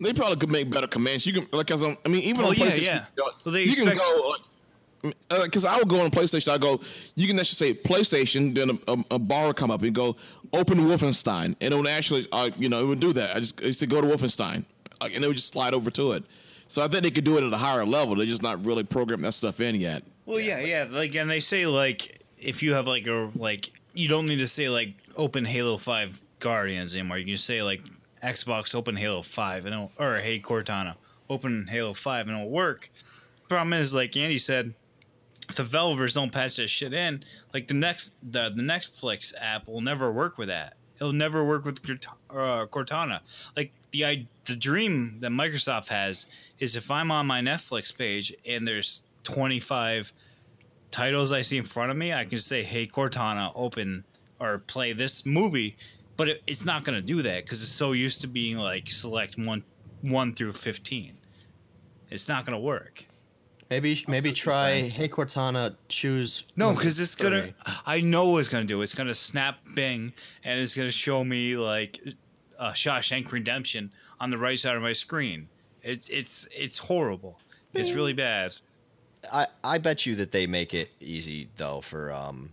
They 0.00 0.12
probably 0.12 0.36
could 0.36 0.50
make 0.50 0.68
better 0.70 0.86
commands. 0.88 1.24
You 1.26 1.32
can 1.32 1.46
like, 1.52 1.66
cause 1.68 1.82
I'm, 1.82 1.96
I 2.04 2.08
mean, 2.08 2.22
even 2.22 2.44
Oh, 2.44 2.48
on 2.48 2.54
yeah, 2.54 2.66
PlayStation, 2.66 2.84
yeah. 2.84 3.04
you, 3.16 3.24
know, 3.24 3.30
Well, 3.44 3.56
you 3.58 3.74
can 3.76 3.96
go. 3.96 4.28
Like, 4.30 4.40
because 5.44 5.64
I 5.64 5.76
would 5.78 5.88
go 5.88 6.00
on 6.00 6.10
PlayStation, 6.10 6.48
I 6.52 6.58
go. 6.58 6.80
You 7.16 7.26
can 7.26 7.38
actually 7.38 7.74
say 7.74 7.80
PlayStation, 7.80 8.54
then 8.54 8.70
a, 8.70 8.92
a, 8.92 9.04
a 9.12 9.18
bar 9.18 9.48
would 9.48 9.56
come 9.56 9.70
up 9.70 9.82
and 9.82 9.94
go 9.94 10.16
open 10.52 10.78
Wolfenstein, 10.78 11.56
and 11.60 11.74
it 11.74 11.76
would 11.76 11.88
actually, 11.88 12.26
uh, 12.30 12.50
you 12.56 12.68
know, 12.68 12.80
it 12.82 12.86
would 12.86 13.00
do 13.00 13.12
that. 13.14 13.36
I 13.36 13.40
just 13.40 13.60
I 13.62 13.66
used 13.66 13.80
to 13.80 13.86
go 13.86 14.00
to 14.00 14.06
Wolfenstein, 14.06 14.64
uh, 15.00 15.08
and 15.12 15.24
it 15.24 15.26
would 15.26 15.36
just 15.36 15.52
slide 15.52 15.74
over 15.74 15.90
to 15.90 16.12
it. 16.12 16.24
So 16.68 16.82
I 16.82 16.88
think 16.88 17.02
they 17.02 17.10
could 17.10 17.24
do 17.24 17.36
it 17.36 17.44
at 17.44 17.52
a 17.52 17.56
higher 17.56 17.84
level. 17.84 18.14
They're 18.14 18.26
just 18.26 18.42
not 18.42 18.64
really 18.64 18.84
programming 18.84 19.24
that 19.24 19.32
stuff 19.32 19.60
in 19.60 19.74
yet. 19.74 20.04
Well, 20.24 20.40
yeah, 20.40 20.60
yeah. 20.60 20.86
Like, 20.88 21.14
and 21.16 21.28
they 21.28 21.40
say 21.40 21.66
like 21.66 22.20
if 22.38 22.62
you 22.62 22.74
have 22.74 22.86
like 22.86 23.06
a 23.08 23.30
like 23.34 23.72
you 23.94 24.08
don't 24.08 24.26
need 24.26 24.38
to 24.38 24.46
say 24.46 24.68
like 24.68 24.94
open 25.16 25.44
Halo 25.44 25.78
Five 25.78 26.20
Guardians 26.38 26.94
anymore. 26.94 27.18
You 27.18 27.26
can 27.26 27.36
say 27.36 27.62
like 27.62 27.82
Xbox 28.22 28.74
open 28.74 28.96
Halo 28.96 29.22
Five 29.22 29.66
and 29.66 29.74
it'll, 29.74 29.92
or 29.98 30.18
Hey 30.18 30.40
Cortana 30.40 30.96
open 31.28 31.68
Halo 31.68 31.94
Five 31.94 32.28
and 32.28 32.36
it'll 32.36 32.50
work. 32.50 32.90
Problem 33.48 33.74
is, 33.74 33.92
like 33.92 34.16
Andy 34.16 34.38
said, 34.38 34.74
if 35.48 35.56
the 35.56 35.62
developers 35.62 36.14
don't 36.14 36.32
patch 36.32 36.56
that 36.56 36.68
shit 36.68 36.92
in, 36.92 37.24
like 37.52 37.68
the 37.68 37.74
next 37.74 38.14
the 38.22 38.50
the 38.54 38.62
Netflix 38.62 39.34
app 39.40 39.68
will 39.68 39.80
never 39.80 40.10
work 40.10 40.38
with 40.38 40.48
that. 40.48 40.76
It'll 40.96 41.12
never 41.12 41.44
work 41.44 41.64
with 41.64 41.80
uh, 42.30 42.66
Cortana. 42.66 43.20
Like 43.56 43.72
the 43.90 44.06
I, 44.06 44.26
the 44.44 44.56
dream 44.56 45.18
that 45.20 45.30
Microsoft 45.30 45.88
has 45.88 46.26
is 46.58 46.76
if 46.76 46.90
I'm 46.90 47.10
on 47.10 47.26
my 47.26 47.40
Netflix 47.40 47.96
page 47.96 48.32
and 48.46 48.66
there's 48.66 49.02
25 49.24 50.12
titles 50.92 51.32
I 51.32 51.42
see 51.42 51.58
in 51.58 51.64
front 51.64 51.90
of 51.90 51.96
me, 51.96 52.12
I 52.12 52.24
can 52.24 52.38
say, 52.38 52.62
"Hey 52.62 52.86
Cortana, 52.86 53.50
open 53.54 54.04
or 54.38 54.58
play 54.58 54.92
this 54.92 55.26
movie," 55.26 55.76
but 56.16 56.28
it, 56.28 56.42
it's 56.46 56.64
not 56.64 56.84
going 56.84 56.94
to 56.94 57.02
do 57.02 57.22
that 57.22 57.44
because 57.44 57.62
it's 57.62 57.72
so 57.72 57.92
used 57.92 58.20
to 58.20 58.26
being 58.28 58.58
like 58.58 58.90
select 58.90 59.36
one 59.38 59.64
one 60.02 60.34
through 60.34 60.52
15. 60.52 61.16
It's 62.10 62.28
not 62.28 62.44
going 62.44 62.54
to 62.54 62.60
work. 62.60 63.06
Maybe 63.70 64.04
maybe 64.06 64.32
try. 64.32 64.82
Hey 64.82 65.08
Cortana, 65.08 65.76
choose. 65.88 66.44
No, 66.56 66.74
because 66.74 67.00
it's 67.00 67.14
gonna. 67.14 67.54
I 67.86 68.02
know 68.02 68.28
what 68.28 68.40
it's 68.40 68.50
gonna 68.50 68.64
do. 68.64 68.82
It's 68.82 68.92
gonna 68.92 69.14
snap 69.14 69.60
Bing, 69.74 70.12
and 70.44 70.60
it's 70.60 70.76
gonna 70.76 70.90
show 70.90 71.24
me 71.24 71.56
like 71.56 71.98
uh, 72.58 72.72
Shawshank 72.72 73.32
Redemption 73.32 73.90
on 74.20 74.28
the 74.28 74.36
right 74.36 74.58
side 74.58 74.76
of 74.76 74.82
my 74.82 74.92
screen. 74.92 75.48
It's 75.82 76.10
it's 76.10 76.46
it's 76.54 76.76
horrible. 76.76 77.40
It's 77.72 77.92
really 77.92 78.12
bad. 78.12 78.58
I, 79.30 79.46
I 79.62 79.78
bet 79.78 80.06
you 80.06 80.14
that 80.16 80.32
they 80.32 80.46
make 80.46 80.74
it 80.74 80.90
easy 81.00 81.48
though 81.56 81.80
for 81.80 82.12
um 82.12 82.50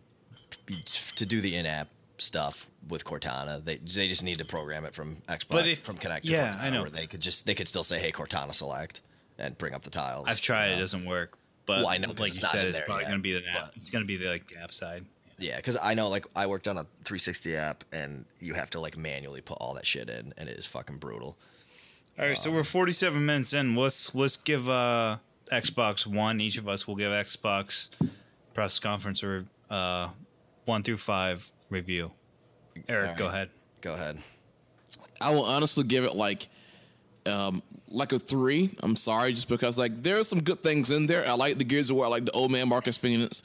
to 1.16 1.26
do 1.26 1.42
the 1.42 1.56
in-app 1.56 1.88
stuff 2.18 2.68
with 2.88 3.04
Cortana. 3.04 3.64
They 3.64 3.78
they 3.78 4.08
just 4.08 4.24
need 4.24 4.38
to 4.40 4.46
program 4.46 4.86
it 4.86 4.94
from 4.94 5.18
Xbox 5.28 5.46
But 5.50 5.68
if- 5.68 5.80
from 5.82 5.98
Kinect. 5.98 6.22
To 6.22 6.28
yeah, 6.32 6.54
Cortana, 6.54 6.62
I 6.62 6.70
know. 6.70 6.86
They 6.86 7.08
could 7.08 7.22
just 7.22 7.46
they 7.46 7.56
could 7.56 7.68
still 7.68 7.84
say, 7.84 8.00
"Hey, 8.00 8.12
Cortana, 8.12 8.54
select," 8.54 9.02
and 9.38 9.58
bring 9.58 9.74
up 9.74 9.84
the 9.84 9.90
tiles. 9.90 10.26
I've 10.28 10.42
tried. 10.42 10.68
you 10.72 10.74
It 10.76 10.80
doesn't 10.80 11.06
work. 11.06 11.38
But 11.66 11.80
Well, 11.80 11.88
I 11.88 11.98
know 11.98 12.10
like 12.10 12.20
it's 12.30 12.42
you 12.42 12.48
said, 12.48 12.68
it's 12.68 12.80
probably 12.80 13.04
yet, 13.04 13.10
gonna 13.12 13.22
be 13.22 13.34
the 13.34 13.48
app. 13.48 13.74
It's 13.76 13.90
gonna 13.90 14.06
be 14.06 14.18
the 14.18 14.28
like 14.28 14.54
app 14.62 14.74
side. 14.74 15.06
Yeah, 15.38 15.56
because 15.58 15.78
I 15.82 15.94
know 15.94 16.10
like 16.10 16.26
I 16.36 16.48
worked 16.48 16.68
on 16.68 16.78
a 16.78 16.84
360 17.06 17.56
app, 17.56 17.84
and 17.92 18.26
you 18.40 18.54
have 18.56 18.70
to 18.72 18.80
like 18.80 18.98
manually 18.98 19.42
put 19.42 19.58
all 19.60 19.74
that 19.76 19.86
shit 19.86 20.10
in, 20.10 20.34
and 20.38 20.50
it 20.50 20.58
is 20.58 20.66
fucking 20.66 20.98
brutal. 20.98 21.38
All 22.18 22.26
right, 22.26 22.38
so 22.38 22.52
we're 22.52 22.66
47 22.66 23.26
minutes 23.26 23.54
in. 23.54 23.76
Let's 23.76 24.14
let's 24.14 24.36
give 24.36 24.68
uh, 24.68 25.18
Xbox 25.52 26.06
One. 26.06 26.39
Each 26.39 26.58
of 26.58 26.68
us 26.68 26.88
will 26.88 26.95
give 26.95 27.12
Xbox 27.12 27.89
press 28.54 28.80
conference 28.80 29.24
or 29.24 29.45
uh, 29.70 30.10
one 30.66 30.84
through 30.84 30.97
five 30.97 31.52
review. 31.70 32.12
Eric, 32.88 33.12
All 33.12 33.16
go 33.16 33.28
ahead. 33.28 33.50
Go 33.82 33.93
ahead. 33.93 34.20
I 35.22 35.32
will 35.32 35.45
honestly 35.45 35.84
give 35.84 36.04
it 36.04 36.16
like 36.16 36.47
um 37.26 37.62
like 37.88 38.12
a 38.14 38.20
three. 38.20 38.76
I'm 38.82 38.95
sorry, 38.95 39.34
just 39.34 39.50
because 39.50 39.78
like 39.78 39.95
there 40.04 40.18
are 40.20 40.24
some 40.24 40.41
good 40.41 40.62
things 40.64 40.91
in 40.91 41.08
there. 41.08 41.28
I 41.28 41.34
like 41.34 41.58
the 41.58 41.64
Gears 41.64 41.89
of 41.89 41.97
War. 41.97 42.06
I 42.06 42.10
like 42.10 42.26
the 42.26 42.32
old 42.32 42.52
man 42.52 42.70
Marcus 42.70 42.97
Phoenix. 42.97 43.43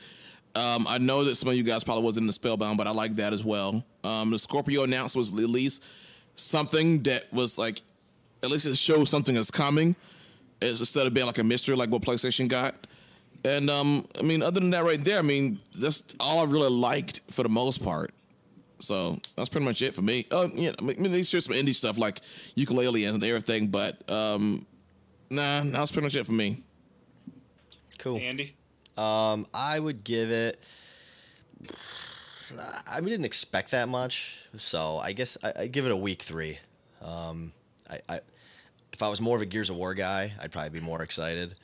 Um, 0.54 0.86
I 0.88 0.98
know 0.98 1.24
that 1.24 1.34
some 1.34 1.48
of 1.48 1.56
you 1.56 1.64
guys 1.64 1.82
probably 1.82 2.04
wasn't 2.04 2.22
in 2.22 2.26
the 2.28 2.32
Spellbound, 2.32 2.78
but 2.78 2.86
I 2.86 2.90
like 2.90 3.16
that 3.16 3.32
as 3.32 3.44
well. 3.44 3.84
Um, 4.04 4.30
the 4.30 4.38
Scorpio 4.38 4.84
announcement 4.84 5.32
was 5.32 5.32
at 5.32 5.50
least 5.50 5.82
something 6.36 7.02
that 7.02 7.32
was 7.32 7.58
like 7.58 7.82
at 8.42 8.50
least 8.50 8.66
it 8.66 8.76
shows 8.76 9.10
something 9.10 9.36
is 9.36 9.50
coming. 9.50 9.96
It's 10.60 10.80
instead 10.80 11.06
of 11.06 11.14
being 11.14 11.26
like 11.26 11.38
a 11.38 11.44
mystery 11.44 11.76
like 11.76 11.90
what 11.90 12.02
PlayStation 12.02 12.48
got. 12.48 12.86
And 13.44 13.68
um, 13.68 14.06
I 14.18 14.22
mean, 14.22 14.42
other 14.42 14.60
than 14.60 14.70
that, 14.70 14.84
right 14.84 15.02
there, 15.02 15.18
I 15.18 15.22
mean, 15.22 15.60
that's 15.76 16.02
all 16.18 16.40
I 16.40 16.44
really 16.44 16.70
liked 16.70 17.20
for 17.30 17.42
the 17.42 17.48
most 17.48 17.82
part. 17.82 18.12
So 18.80 19.18
that's 19.36 19.48
pretty 19.48 19.66
much 19.66 19.82
it 19.82 19.94
for 19.94 20.02
me. 20.02 20.26
Oh, 20.30 20.50
yeah, 20.54 20.72
I 20.78 20.82
mean, 20.82 21.12
they 21.12 21.22
share 21.22 21.40
some 21.40 21.54
indie 21.54 21.74
stuff 21.74 21.98
like 21.98 22.20
Yooka-Laylee 22.56 23.08
and 23.08 23.22
everything, 23.22 23.68
but 23.68 24.08
um, 24.10 24.66
nah, 25.30 25.62
that's 25.62 25.92
pretty 25.92 26.04
much 26.04 26.16
it 26.16 26.26
for 26.26 26.32
me. 26.32 26.62
Cool. 27.98 28.18
Andy. 28.18 28.54
Um, 28.96 29.46
I 29.52 29.78
would 29.78 30.04
give 30.04 30.30
it. 30.30 30.60
I 32.86 33.00
we 33.00 33.10
didn't 33.10 33.24
expect 33.24 33.70
that 33.72 33.88
much, 33.88 34.36
so 34.56 34.98
I 34.98 35.12
guess 35.12 35.36
I, 35.42 35.52
I'd 35.60 35.72
give 35.72 35.86
it 35.86 35.92
a 35.92 35.96
week 35.96 36.22
three. 36.22 36.58
Um, 37.02 37.52
I, 37.90 38.00
I, 38.08 38.16
if 38.16 38.22
I 39.04 39.10
was 39.10 39.20
more 39.20 39.36
of 39.36 39.42
a 39.42 39.46
Gears 39.46 39.70
of 39.70 39.76
War 39.76 39.94
guy, 39.94 40.32
I'd 40.40 40.52
probably 40.52 40.70
be 40.70 40.84
more 40.84 41.02
excited. 41.02 41.54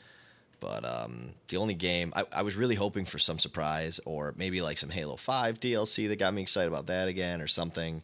But 0.61 0.85
um, 0.85 1.31
the 1.49 1.57
only 1.57 1.75
game 1.75 2.13
I, 2.15 2.25
I 2.31 2.43
was 2.43 2.55
really 2.55 2.75
hoping 2.75 3.07
for 3.07 3.19
some 3.19 3.39
surprise, 3.39 3.99
or 4.05 4.35
maybe 4.37 4.61
like 4.61 4.77
some 4.79 4.91
Halo 4.91 5.17
Five 5.17 5.59
DLC 5.59 6.09
that 6.09 6.19
got 6.19 6.35
me 6.35 6.43
excited 6.43 6.69
about 6.69 6.87
that 6.89 7.09
again, 7.09 7.41
or 7.41 7.47
something. 7.47 8.03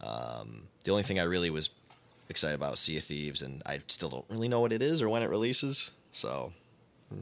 Um, 0.00 0.62
the 0.84 0.92
only 0.92 1.02
thing 1.02 1.18
I 1.18 1.24
really 1.24 1.50
was 1.50 1.70
excited 2.28 2.54
about 2.54 2.70
was 2.70 2.80
Sea 2.80 2.98
of 2.98 3.04
Thieves, 3.04 3.42
and 3.42 3.62
I 3.66 3.80
still 3.88 4.08
don't 4.08 4.24
really 4.28 4.48
know 4.48 4.60
what 4.60 4.72
it 4.72 4.82
is 4.82 5.02
or 5.02 5.08
when 5.08 5.22
it 5.22 5.30
releases. 5.30 5.90
So 6.12 6.52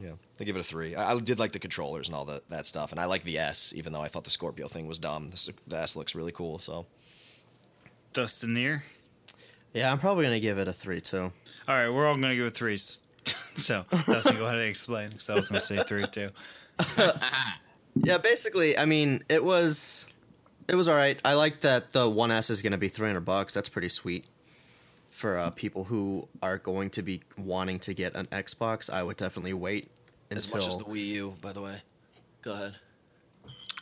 yeah, 0.01 0.13
I 0.39 0.43
give 0.43 0.55
it 0.55 0.59
a 0.59 0.63
three. 0.63 0.95
I, 0.95 1.13
I 1.13 1.19
did 1.19 1.39
like 1.39 1.51
the 1.51 1.59
controllers 1.59 2.07
and 2.07 2.15
all 2.15 2.25
that 2.49 2.65
stuff, 2.65 2.91
and 2.91 2.99
I 2.99 3.05
like 3.05 3.23
the 3.23 3.39
S, 3.39 3.73
even 3.75 3.91
though 3.91 4.01
I 4.01 4.07
thought 4.07 4.23
the 4.23 4.29
Scorpio 4.29 4.67
thing 4.67 4.87
was 4.87 4.99
dumb. 4.99 5.31
The, 5.31 5.53
the 5.67 5.77
S 5.79 5.95
looks 5.95 6.13
really 6.13 6.31
cool. 6.31 6.59
So 6.59 6.85
Dustin 8.13 8.53
Neer. 8.53 8.83
Yeah, 9.73 9.91
I'm 9.91 9.99
probably 9.99 10.25
gonna 10.25 10.39
give 10.39 10.57
it 10.57 10.67
a 10.67 10.73
three 10.73 11.01
too. 11.01 11.31
All 11.67 11.75
right, 11.75 11.89
we're 11.89 12.07
all 12.07 12.15
gonna 12.15 12.35
give 12.35 12.47
it 12.47 12.55
threes. 12.55 13.01
so 13.55 13.85
Dustin, 14.07 14.37
go 14.37 14.45
ahead 14.45 14.59
and 14.59 14.67
explain. 14.69 15.09
Because 15.09 15.29
I 15.29 15.35
was 15.35 15.49
gonna 15.49 15.59
say 15.59 15.83
three 15.83 16.07
too. 16.07 16.29
Yeah, 18.03 18.17
basically, 18.17 18.77
I 18.77 18.85
mean, 18.85 19.23
it 19.29 19.43
was 19.43 20.07
it 20.67 20.75
was 20.75 20.87
all 20.87 20.95
right. 20.95 21.19
I 21.25 21.33
like 21.33 21.61
that 21.61 21.93
the 21.93 22.07
One 22.09 22.31
S 22.31 22.49
is 22.49 22.61
going 22.61 22.71
to 22.71 22.77
be 22.77 22.89
300 22.89 23.21
bucks. 23.21 23.53
That's 23.53 23.69
pretty 23.69 23.89
sweet 23.89 24.25
for 25.09 25.37
uh, 25.37 25.49
people 25.51 25.83
who 25.83 26.27
are 26.41 26.57
going 26.59 26.91
to 26.91 27.01
be 27.01 27.21
wanting 27.37 27.79
to 27.79 27.93
get 27.93 28.15
an 28.15 28.27
Xbox. 28.27 28.89
I 28.89 29.03
would 29.03 29.17
definitely 29.17 29.53
wait 29.53 29.89
until 30.29 30.37
as 30.37 30.53
much 30.53 30.67
as 30.67 30.77
the 30.77 30.85
Wii 30.85 31.07
U, 31.07 31.33
by 31.41 31.51
the 31.51 31.61
way. 31.61 31.81
Go 32.41 32.53
ahead. 32.53 32.75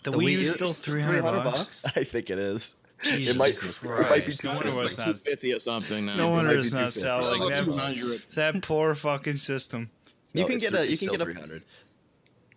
The, 0.04 0.12
The 0.12 0.18
Wii 0.18 0.24
Wii 0.24 0.32
U 0.32 0.40
is 0.40 0.52
still 0.54 0.70
is 0.70 0.80
three 0.80 1.02
hundred 1.02 1.24
bucks. 1.24 1.86
I 1.96 2.04
think 2.04 2.30
it 2.30 2.40
is. 2.40 2.74
Jesus 3.04 3.36
might- 3.36 3.58
Christ. 3.58 3.84
it 3.84 3.86
might 3.86 4.26
be 4.26 4.48
no 4.48 4.56
wonder 4.56 4.84
It's 4.84 4.93
it's 4.93 4.98
like 4.98 5.08
not. 5.08 5.16
250 5.16 5.54
or 5.54 5.60
something 5.60 6.06
now. 6.08 6.16
No 6.16 6.30
wonder 6.30 6.52
might 6.56 6.60
it's 6.66 6.74
not 6.74 6.93
selling. 6.93 7.39
Like 7.41 7.56
That, 7.56 7.66
200. 7.66 8.22
that 8.36 8.62
poor 8.64 8.95
fucking 8.95 9.38
system. 9.38 9.89
You 10.34 10.41
No, 10.41 10.48
can 10.48 10.58
get 10.58 10.70
three- 10.72 10.80
a 10.80 10.82
you 10.84 10.88
can 10.89 10.95
still 10.98 11.12
get 11.18 11.22
a 11.28 11.62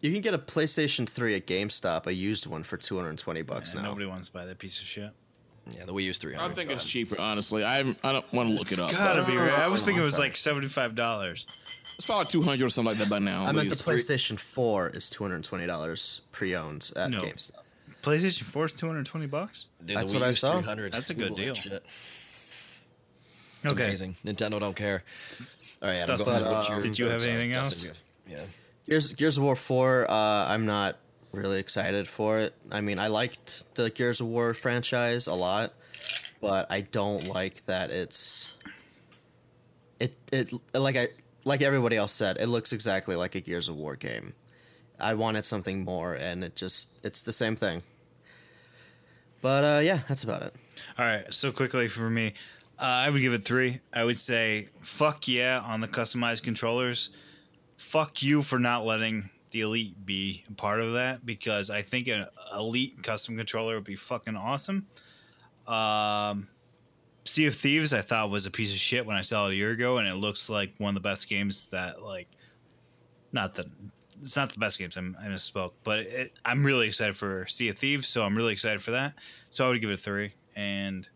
you 0.03 0.13
can 0.13 0.23
get 0.23 0.33
a 0.33 0.39
PlayStation 0.39 1.07
3 1.07 1.35
at 1.35 1.47
GameStop, 1.47 2.07
a 2.07 2.15
used 2.15 2.47
one 2.47 2.63
for 2.63 2.79
220 2.79 3.43
bucks 3.43 3.75
Yeah, 3.75 3.83
now. 3.83 3.89
nobody 3.89 4.07
wants 4.07 4.29
to 4.29 4.33
buy 4.33 4.47
that 4.47 4.59
piece 4.59 4.81
of 4.81 4.87
shit. 4.87 5.11
Yeah, 5.77 5.85
the 5.85 5.93
Wii 5.93 6.05
U's 6.05 6.17
300. 6.19 6.51
I 6.51 6.55
think 6.55 6.71
it's 6.71 6.87
cheaper, 6.87 7.21
honestly. 7.21 7.63
I 7.65 7.81
I 7.81 8.13
don't 8.13 8.33
want 8.33 8.49
to 8.49 8.55
look 8.55 8.73
it 8.73 8.79
up. 8.79 8.91
Gotta 8.93 9.25
be 9.25 9.37
right. 9.37 9.53
I 9.53 9.69
was 9.69 9.83
oh, 9.83 9.85
thinking 9.87 10.03
it 10.03 10.07
was 10.07 10.19
like 10.19 10.37
seventy-five 10.37 10.95
dollars. 10.95 11.47
It's 11.97 12.07
probably 12.07 12.27
200 12.31 12.65
or 12.65 12.71
something 12.71 12.89
like 12.93 12.99
that 12.99 13.11
by 13.11 13.19
now. 13.19 13.45
I 13.45 13.51
at 13.51 13.55
meant 13.55 13.69
the 13.69 13.75
least. 13.93 14.09
PlayStation 14.09 14.39
4 14.39 14.89
is 14.89 15.11
$220 15.11 16.21
pre-owned 16.33 16.91
at 16.97 17.11
No. 17.11 17.21
GameStop. 17.21 17.61
PlayStation 18.03 18.43
Four 18.43 18.67
is 18.67 18.75
two 18.75 18.87
hundred 18.87 19.07
twenty 19.07 19.27
bucks. 19.27 19.69
Dude, 19.85 19.97
That's 19.97 20.13
what 20.13 20.23
I 20.23 20.31
saw. 20.33 20.55
300. 20.55 20.93
That's 20.93 21.11
a 21.11 21.15
good 21.15 21.31
Google 21.31 21.37
that 21.37 21.43
deal. 21.45 21.55
shit. 21.55 21.85
It's 23.63 23.73
Okay. 23.73 23.85
amazing. 23.85 24.17
Nintendo 24.25 24.59
don't 24.59 24.75
care. 24.77 25.05
All 25.83 25.89
right, 25.89 25.97
Adam, 25.97 26.17
Dustin, 26.17 26.35
go 26.35 26.45
ahead. 26.51 26.53
uh, 26.53 26.67
your- 26.75 26.83
did 26.83 26.99
you 26.99 27.07
have 27.07 27.23
sorry, 27.23 27.35
anything 27.35 27.53
Dustin, 27.55 27.89
else? 27.89 27.99
have- 27.99 27.99
Yeah. 28.39 28.45
Gears 28.89 29.13
Gears 29.13 29.37
of 29.37 29.43
War 29.45 29.57
4, 29.57 30.11
uh, 30.11 30.15
I'm 30.49 30.67
not 30.67 30.97
really 31.33 31.59
excited 31.59 32.09
for 32.09 32.39
it. 32.39 32.55
I 32.71 32.81
mean, 32.81 32.99
I 32.99 33.07
liked 33.09 33.75
the 33.75 33.91
Gears 33.91 34.21
of 34.21 34.27
War 34.27 34.53
franchise 34.55 35.27
a 35.27 35.35
lot, 35.35 35.75
but 36.41 36.67
I 36.71 36.81
don't 36.81 37.27
like 37.27 37.65
that 37.67 37.91
it's 37.91 38.49
it 39.99 40.17
it 40.33 40.53
like 40.75 40.97
I 40.97 41.09
like 41.45 41.63
everybody 41.63 41.97
else 41.97 42.13
said, 42.13 42.37
it 42.41 42.47
looks 42.47 42.73
exactly 42.73 43.17
like 43.17 43.35
a 43.35 43.41
Gears 43.41 43.69
of 43.69 43.77
War 43.77 43.97
game. 43.97 44.33
I 44.99 45.15
wanted 45.15 45.45
something 45.45 45.85
more 45.85 46.15
and 46.15 46.43
it 46.45 46.57
just 46.57 46.91
it's 47.05 47.23
the 47.23 47.33
same 47.33 47.57
thing. 47.57 47.83
But 49.41 49.65
uh, 49.65 49.81
yeah, 49.81 50.01
that's 50.09 50.25
about 50.25 50.43
it. 50.43 50.55
All 50.99 51.05
right. 51.05 51.33
So 51.33 51.53
quickly 51.53 51.89
for 51.89 52.11
me, 52.11 52.35
uh, 52.79 52.85
I 52.85 53.11
would 53.11 53.21
give 53.21 53.33
it 53.33 53.45
three. 53.45 53.81
I 53.93 54.05
would 54.05 54.19
say 54.19 54.69
fuck 54.81 55.29
yeah 55.29 55.61
on 55.61 55.81
the 55.81 55.89
customized 55.89 56.43
controllers. 56.43 57.11
Fuck 57.77 58.23
you 58.23 58.43
for 58.43 58.59
not 58.59 58.85
letting 58.85 59.31
the 59.51 59.63
Elite 59.63 60.05
be 60.05 60.45
a 60.49 60.53
part 60.53 60.81
of 60.81 60.93
that 60.95 61.27
because 61.27 61.71
I 61.71 61.83
think 61.83 62.09
an 62.09 62.27
Elite 62.55 63.03
custom 63.03 63.37
controller 63.37 63.75
would 63.77 63.85
be 63.85 63.97
fucking 63.97 64.37
awesome. 64.37 64.87
Um, 65.67 66.49
sea 67.25 67.47
of 67.47 67.57
Thieves 67.57 67.93
I 67.93 68.03
thought 68.03 68.31
was 68.31 68.47
a 68.47 68.51
piece 68.51 68.73
of 68.73 68.79
shit 68.79 69.07
when 69.07 69.17
I 69.17 69.23
saw 69.23 69.47
it 69.47 69.53
a 69.53 69.55
year 69.55 69.71
ago, 69.71 69.99
and 69.99 70.09
it 70.09 70.15
looks 70.15 70.49
like 70.49 70.73
one 70.79 70.91
of 70.91 71.03
the 71.03 71.09
best 71.09 71.29
games 71.29 71.69
that 71.69 72.03
like, 72.03 72.29
not 73.33 73.55
that 73.57 73.67
it's 74.23 74.37
not 74.37 74.53
the 74.53 74.59
best 74.59 74.79
games. 74.79 74.97
I'm, 74.97 75.17
I 75.21 75.27
misspoke, 75.27 75.73
but 75.85 76.01
it, 76.01 76.33
I'm 76.45 76.65
really 76.65 76.87
excited 76.89 77.17
for 77.17 77.47
Sea 77.47 77.69
of 77.71 77.79
Thieves, 77.79 78.09
so 78.09 78.25
I'm 78.25 78.37
really 78.37 78.53
excited 78.53 78.83
for 78.83 78.91
that. 78.93 79.15
So 79.49 79.67
I 79.67 79.69
would 79.71 79.81
give 79.81 79.91
it 79.91 79.95
a 79.95 79.97
three. 79.97 80.33
And 80.57 81.09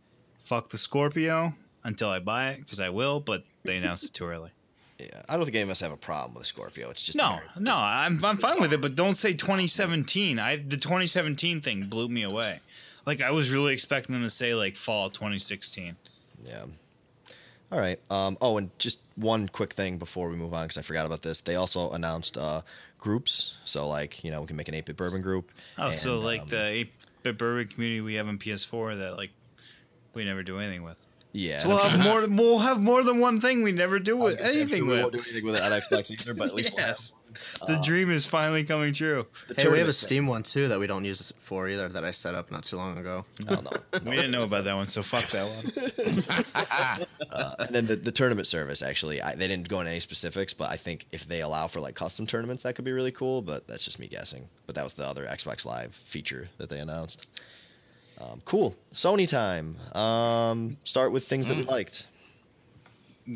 fuck 0.43 0.71
the 0.71 0.79
Scorpio 0.79 1.55
until 1.83 2.09
I 2.09 2.19
buy 2.19 2.51
it 2.51 2.61
because 2.61 2.81
I 2.81 2.89
will, 2.91 3.21
but 3.21 3.45
they 3.65 3.77
announced 3.77 4.05
it 4.05 4.13
too 4.15 4.27
early. 4.27 4.51
Yeah, 4.97 5.23
I 5.29 5.35
don't 5.35 5.45
think 5.45 5.57
any 5.57 5.65
of 5.65 5.71
us 5.71 5.81
have 5.81 5.91
a 5.91 5.97
problem 5.97 6.35
with 6.35 6.47
Scorpio. 6.47 6.89
It's 6.89 7.03
just 7.03 7.19
No, 7.19 7.31
very- 7.31 7.65
no, 7.65 7.75
I'm 7.75 8.25
I'm 8.25 8.37
fine 8.37 8.61
with 8.61 8.73
it, 8.73 8.81
but 8.81 8.95
don't 8.95 9.15
say 9.15 9.33
2017. 9.33 10.39
I 10.39 10.55
the 10.55 10.77
2017 10.77 11.61
thing 11.61 11.89
blew 11.89 12.09
me 12.09 12.23
away. 12.23 12.61
Like 13.05 13.21
I 13.21 13.33
was 13.33 13.51
really 13.51 13.75
expecting 13.75 14.13
them 14.15 14.23
to 14.23 14.31
say 14.31 14.55
like 14.55 14.77
fall 14.77 15.11
2016. 15.11 15.97
Yeah. 16.45 16.67
All 17.73 17.81
right. 17.81 17.99
Um, 18.09 18.39
oh, 18.41 18.57
and 18.57 18.71
just 18.79 19.01
one 19.17 19.49
quick 19.49 19.73
thing 19.73 19.99
before 19.99 20.29
we 20.29 20.37
move 20.37 20.55
on, 20.55 20.67
because 20.67 20.79
I 20.79 20.83
forgot 20.83 21.07
about 21.07 21.23
this. 21.23 21.41
They 21.41 21.57
also 21.57 21.91
announced 21.91 22.39
uh, 22.39 22.63
groups. 23.05 23.55
So, 23.65 23.87
like, 23.89 24.25
you 24.25 24.33
know, 24.33 24.41
we 24.41 24.47
can 24.49 24.57
make 24.57 24.67
an 24.69 24.75
8 24.75 24.87
bit 24.87 24.97
bourbon 24.97 25.23
group. 25.23 25.53
Oh, 25.79 25.93
so 25.93 26.19
like 26.19 26.41
um, 26.43 26.49
the 26.49 26.57
8-bit 26.57 27.39
bourbon 27.39 27.69
community 27.69 28.01
we 28.01 28.15
have 28.15 28.27
in 28.27 28.39
PS4 28.39 28.99
that 28.99 29.17
like 29.17 29.31
we 30.15 30.25
never 30.25 30.43
do 30.43 30.59
anything 30.59 30.83
with. 30.83 30.97
Yeah. 31.33 31.63
So 31.63 31.69
we'll 31.69 31.79
have 31.79 32.01
more. 32.01 32.27
We'll 32.27 32.59
have 32.61 32.81
more 32.81 33.03
than 33.03 33.19
one 33.21 33.41
thing 33.41 33.63
we 33.63 33.73
never 33.73 33.99
do 33.99 34.17
with 34.17 34.37
gonna 34.39 34.49
say, 34.49 34.55
I'm 34.55 34.61
anything 34.63 34.87
we 34.87 34.95
won't 35.01 35.13
with. 35.13 35.25
do 35.25 35.31
anything 35.31 35.45
with 35.47 35.57
it 35.57 35.63
on 35.63 35.73
Xbox 35.73 36.11
either, 36.11 36.35
but 36.35 36.49
at 36.49 36.55
least 36.55 36.73
Yes. 36.79 37.13
We'll 37.67 37.77
The 37.79 37.83
dream 37.85 38.11
is 38.11 38.25
finally 38.27 38.65
coming 38.65 38.93
true. 38.93 39.27
Hey, 39.57 39.69
we 39.69 39.79
have 39.79 39.89
a 39.89 39.93
Steam 39.93 40.27
one 40.27 40.43
too 40.43 40.69
that 40.69 40.79
we 40.79 40.87
don't 40.87 41.05
use 41.05 41.33
for 41.39 41.69
either 41.69 41.89
that 41.89 42.05
I 42.05 42.11
set 42.11 42.35
up 42.35 42.51
not 42.51 42.65
too 42.65 42.77
long 42.77 42.99
ago. 42.99 43.25
Oh, 43.49 43.55
no. 43.61 43.71
We 44.05 44.17
didn't 44.17 44.31
know 44.31 44.45
about 44.45 44.65
that 44.65 44.75
one, 44.75 44.87
so 44.87 45.03
fuck 45.03 45.27
that 45.29 45.47
one. 45.47 46.25
Uh, 47.31 47.55
and 47.59 47.75
then 47.75 47.87
the, 47.87 47.97
the 47.97 48.13
tournament 48.13 48.47
service, 48.47 48.81
actually, 48.81 49.21
I, 49.21 49.35
they 49.35 49.49
didn't 49.49 49.69
go 49.69 49.81
into 49.81 49.91
any 49.91 49.99
specifics, 49.99 50.55
but 50.55 50.71
I 50.71 50.77
think 50.77 51.07
if 51.11 51.27
they 51.27 51.41
allow 51.43 51.67
for 51.67 51.81
like 51.81 51.97
custom 51.97 52.27
tournaments, 52.27 52.63
that 52.63 52.75
could 52.77 52.85
be 52.85 52.93
really 52.93 53.11
cool. 53.11 53.43
But 53.43 53.67
that's 53.67 53.85
just 53.85 53.99
me 53.99 54.07
guessing. 54.07 54.49
But 54.67 54.77
that 54.77 54.85
was 54.85 54.93
the 54.93 55.05
other 55.05 55.27
Xbox 55.27 55.67
Live 55.67 55.95
feature 55.95 56.49
that 56.59 56.69
they 56.69 56.79
announced. 56.79 57.27
Um, 58.21 58.41
cool. 58.45 58.77
Sony 58.93 59.27
time. 59.29 59.77
Um, 59.97 60.77
start 60.85 61.11
with 61.11 61.27
things 61.27 61.47
Mm. 61.47 61.49
that 61.51 61.57
we 61.59 61.65
liked. 61.65 62.07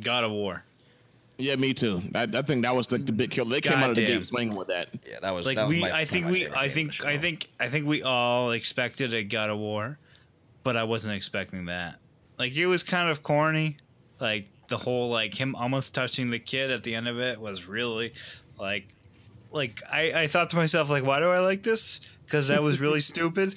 God 0.01 0.23
of 0.23 0.31
War. 0.31 0.63
Yeah, 1.41 1.55
me 1.55 1.73
too. 1.73 2.03
I, 2.17 2.23
I 2.25 2.43
think 2.43 2.65
that 2.65 2.75
was 2.75 2.89
the, 2.89 2.99
the 2.99 3.13
big 3.13 3.31
killer. 3.31 3.49
They 3.51 3.61
came 3.61 3.79
out 3.79 3.91
of 3.91 3.97
the 3.97 4.05
gate 4.05 4.25
swinging 4.25 4.57
with 4.57 4.69
that. 4.69 4.89
Yeah, 5.09 5.21
that 5.21 5.31
was 5.33 5.47
like 5.47 5.55
that 5.57 5.69
was 5.69 5.75
we 5.77 5.81
my- 5.83 5.93
i 5.93 6.05
think 6.05 6.27
we 6.27 6.49
i 6.49 6.69
think 6.69 7.05
i 7.05 7.17
think 7.17 7.49
i 7.61 7.69
think 7.69 7.87
we 7.87 8.03
all 8.03 8.51
expected 8.51 9.15
a 9.15 9.23
god 9.23 9.49
of 9.51 9.59
war 9.59 9.99
but 10.65 10.77
i 10.77 10.83
wasn't 10.83 11.15
expecting 11.15 11.67
that 11.67 12.01
like 12.39 12.55
it 12.57 12.67
was 12.67 12.83
kind 12.83 13.09
of 13.09 13.23
corny 13.23 13.77
like 14.21 14.49
the 14.69 14.77
whole 14.79 15.09
like 15.11 15.33
him 15.41 15.55
almost 15.55 15.95
touching 15.95 16.31
the 16.31 16.39
kid 16.41 16.71
at 16.73 16.83
the 16.83 16.95
end 16.95 17.07
of 17.09 17.19
it 17.21 17.41
was 17.41 17.67
really 17.69 18.13
like 18.59 18.95
like 19.53 19.81
i 19.91 20.13
i 20.23 20.27
thought 20.27 20.51
to 20.51 20.57
myself 20.57 20.91
like 20.91 21.05
why 21.05 21.21
do 21.21 21.31
i 21.31 21.39
like 21.39 21.63
this 21.63 22.01
because 22.27 22.49
that 22.49 22.63
was 22.63 22.81
really 22.81 23.01
stupid 23.13 23.55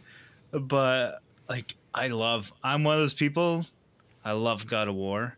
but 0.52 1.22
like 1.50 1.76
i 1.96 2.08
love 2.08 2.52
i'm 2.64 2.84
one 2.84 2.94
of 2.96 3.02
those 3.02 3.14
people 3.16 3.66
i 4.24 4.32
love 4.32 4.68
god 4.68 4.88
of 4.88 4.96
war 4.96 5.36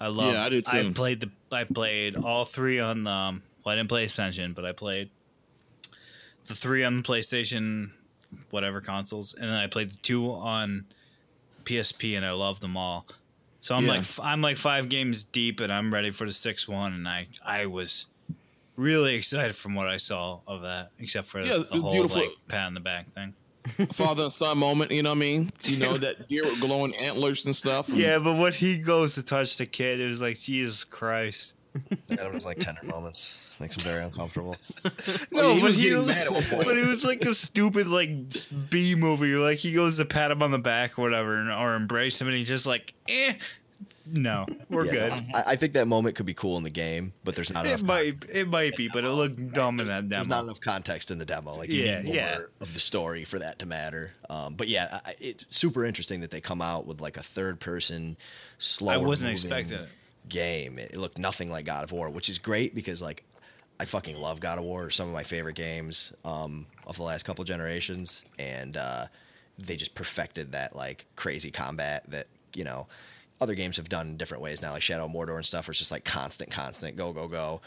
i 0.00 0.06
love 0.08 0.32
Yeah, 0.32 0.44
I 0.44 0.48
do 0.48 0.62
too. 0.62 0.76
i 0.76 0.92
played 0.92 1.20
the 1.20 1.30
i 1.54 1.64
played 1.64 2.16
all 2.16 2.44
three 2.44 2.78
on 2.80 3.04
the 3.04 3.10
um, 3.10 3.42
well 3.64 3.72
i 3.72 3.76
didn't 3.76 3.88
play 3.88 4.04
ascension 4.04 4.52
but 4.52 4.64
i 4.64 4.72
played 4.72 5.10
the 6.46 6.54
three 6.54 6.84
on 6.84 6.98
the 6.98 7.02
PlayStation, 7.02 7.92
whatever 8.50 8.82
consoles, 8.82 9.32
and 9.32 9.44
then 9.44 9.56
I 9.56 9.66
played 9.66 9.92
the 9.92 9.96
two 9.96 10.30
on 10.30 10.84
PSP, 11.64 12.14
and 12.18 12.26
I 12.26 12.32
love 12.32 12.60
them 12.60 12.76
all. 12.76 13.06
So 13.60 13.74
I'm 13.74 13.84
Yeah. 13.86 13.92
like 13.92 14.04
I'm 14.20 14.42
like 14.42 14.58
five 14.58 14.90
games 14.90 15.24
deep, 15.24 15.60
and 15.60 15.72
I'm 15.72 15.90
ready 15.90 16.10
for 16.10 16.26
the 16.26 16.34
sixth 16.34 16.68
one, 16.68 16.92
and 16.92 17.08
I 17.08 17.28
I 17.42 17.64
was 17.64 18.06
really 18.76 19.14
excited 19.14 19.56
from 19.56 19.74
what 19.74 19.88
I 19.88 19.96
saw 19.96 20.40
of 20.46 20.60
that, 20.60 20.90
except 20.98 21.28
for 21.28 21.40
Yeah, 21.42 21.54
the, 21.54 21.68
was 21.70 21.80
whole 21.80 21.92
beautiful. 21.92 22.20
like 22.20 22.30
pat 22.46 22.66
on 22.66 22.74
the 22.74 22.80
back 22.80 23.08
thing. 23.14 23.32
Father 23.92 24.24
and 24.24 24.32
son 24.32 24.58
moment, 24.58 24.90
you 24.90 25.02
know 25.02 25.10
what 25.10 25.16
I 25.16 25.20
mean? 25.20 25.52
You 25.62 25.78
know, 25.78 25.96
that 25.96 26.28
deer 26.28 26.44
with 26.44 26.60
glowing 26.60 26.94
antlers 26.96 27.46
and 27.46 27.56
stuff. 27.56 27.88
Yeah, 27.88 28.18
but 28.18 28.34
when 28.34 28.52
he 28.52 28.76
goes 28.76 29.14
to 29.14 29.22
touch 29.22 29.56
the 29.56 29.66
kid, 29.66 30.00
it 30.00 30.06
was 30.06 30.20
like 30.20 30.38
Jesus 30.38 30.84
Christ. 30.84 31.54
That 32.08 32.32
was 32.32 32.44
like 32.44 32.58
tender 32.58 32.84
moments. 32.84 33.40
Makes 33.60 33.76
him 33.76 33.84
very 33.84 34.02
uncomfortable. 34.02 34.56
No, 35.30 35.54
he 35.54 35.60
but 35.60 35.62
was 35.62 35.76
he 35.76 35.94
was, 35.94 36.06
mad 36.06 36.26
at 36.26 36.32
one 36.32 36.42
point. 36.42 36.64
but 36.64 36.76
it 36.76 36.86
was 36.86 37.04
like 37.04 37.24
a 37.24 37.34
stupid 37.34 37.86
like 37.86 38.10
B 38.70 38.94
movie. 38.94 39.34
Like 39.34 39.58
he 39.58 39.72
goes 39.72 39.96
to 39.96 40.04
pat 40.04 40.30
him 40.30 40.42
on 40.42 40.50
the 40.50 40.58
back 40.58 40.98
or 40.98 41.02
whatever, 41.02 41.36
and, 41.36 41.50
or 41.50 41.74
embrace 41.74 42.20
him, 42.20 42.28
and 42.28 42.36
he's 42.36 42.48
just 42.48 42.66
like, 42.66 42.94
eh. 43.08 43.34
No, 44.06 44.46
we're 44.68 44.84
Yeah, 44.86 44.92
good. 44.92 45.12
I, 45.34 45.42
I 45.46 45.56
think 45.56 45.72
that 45.74 45.86
moment 45.86 46.16
could 46.16 46.26
be 46.26 46.34
cool 46.34 46.56
in 46.58 46.62
the 46.62 46.70
game, 46.70 47.12
but 47.24 47.34
there's 47.34 47.50
not 47.50 47.64
enough. 47.66 47.80
It 47.80 47.84
might, 47.86 48.24
it 48.30 48.48
might 48.48 48.76
be, 48.76 48.88
but 48.88 49.04
it 49.04 49.08
looked 49.08 49.52
dumb 49.52 49.80
in 49.80 49.88
that 49.88 50.08
there's 50.08 50.24
demo. 50.24 50.34
not 50.34 50.44
enough 50.44 50.60
context 50.60 51.10
in 51.10 51.18
the 51.18 51.24
demo. 51.24 51.54
Like 51.56 51.70
you 51.70 51.82
Yeah, 51.84 52.00
yeah. 52.04 52.38
of 52.60 52.74
the 52.74 52.80
story 52.80 53.24
for 53.24 53.38
that 53.38 53.58
to 53.60 53.66
matter. 53.66 54.12
Um, 54.28 54.54
but 54.54 54.68
yeah, 54.68 55.00
I, 55.04 55.14
it's 55.20 55.46
super 55.50 55.84
interesting 55.86 56.20
that 56.20 56.30
they 56.30 56.40
come 56.40 56.60
out 56.60 56.86
with 56.86 57.00
like 57.00 57.16
a 57.16 57.22
third 57.22 57.60
person 57.60 58.16
slow. 58.58 58.92
I 58.92 58.98
wasn't 58.98 59.32
expecting 59.32 59.78
it. 59.78 59.88
Game. 60.28 60.78
It, 60.78 60.92
it 60.92 60.96
looked 60.98 61.18
nothing 61.18 61.50
like 61.50 61.64
God 61.64 61.84
of 61.84 61.92
War, 61.92 62.08
which 62.10 62.28
is 62.28 62.38
great 62.38 62.74
because 62.74 63.00
like 63.02 63.24
I 63.80 63.84
fucking 63.84 64.16
love 64.16 64.40
God 64.40 64.58
of 64.58 64.64
War. 64.64 64.90
Some 64.90 65.08
of 65.08 65.14
my 65.14 65.24
favorite 65.24 65.56
games 65.56 66.12
um, 66.24 66.66
of 66.86 66.96
the 66.96 67.02
last 67.02 67.24
couple 67.24 67.44
generations, 67.44 68.24
and 68.38 68.76
uh, 68.76 69.06
they 69.58 69.76
just 69.76 69.94
perfected 69.94 70.52
that 70.52 70.76
like 70.76 71.06
crazy 71.16 71.50
combat 71.50 72.04
that 72.08 72.26
you 72.54 72.64
know 72.64 72.86
other 73.40 73.54
games 73.54 73.76
have 73.76 73.88
done 73.88 74.08
in 74.10 74.16
different 74.16 74.42
ways 74.42 74.62
now, 74.62 74.72
like 74.72 74.82
Shadow 74.82 75.04
of 75.06 75.10
Mordor 75.12 75.36
and 75.36 75.44
stuff. 75.44 75.66
Where 75.66 75.72
it's 75.72 75.78
just 75.78 75.90
like 75.92 76.04
constant, 76.04 76.50
constant, 76.50 76.96
go, 76.96 77.12
go, 77.12 77.26
go. 77.28 77.60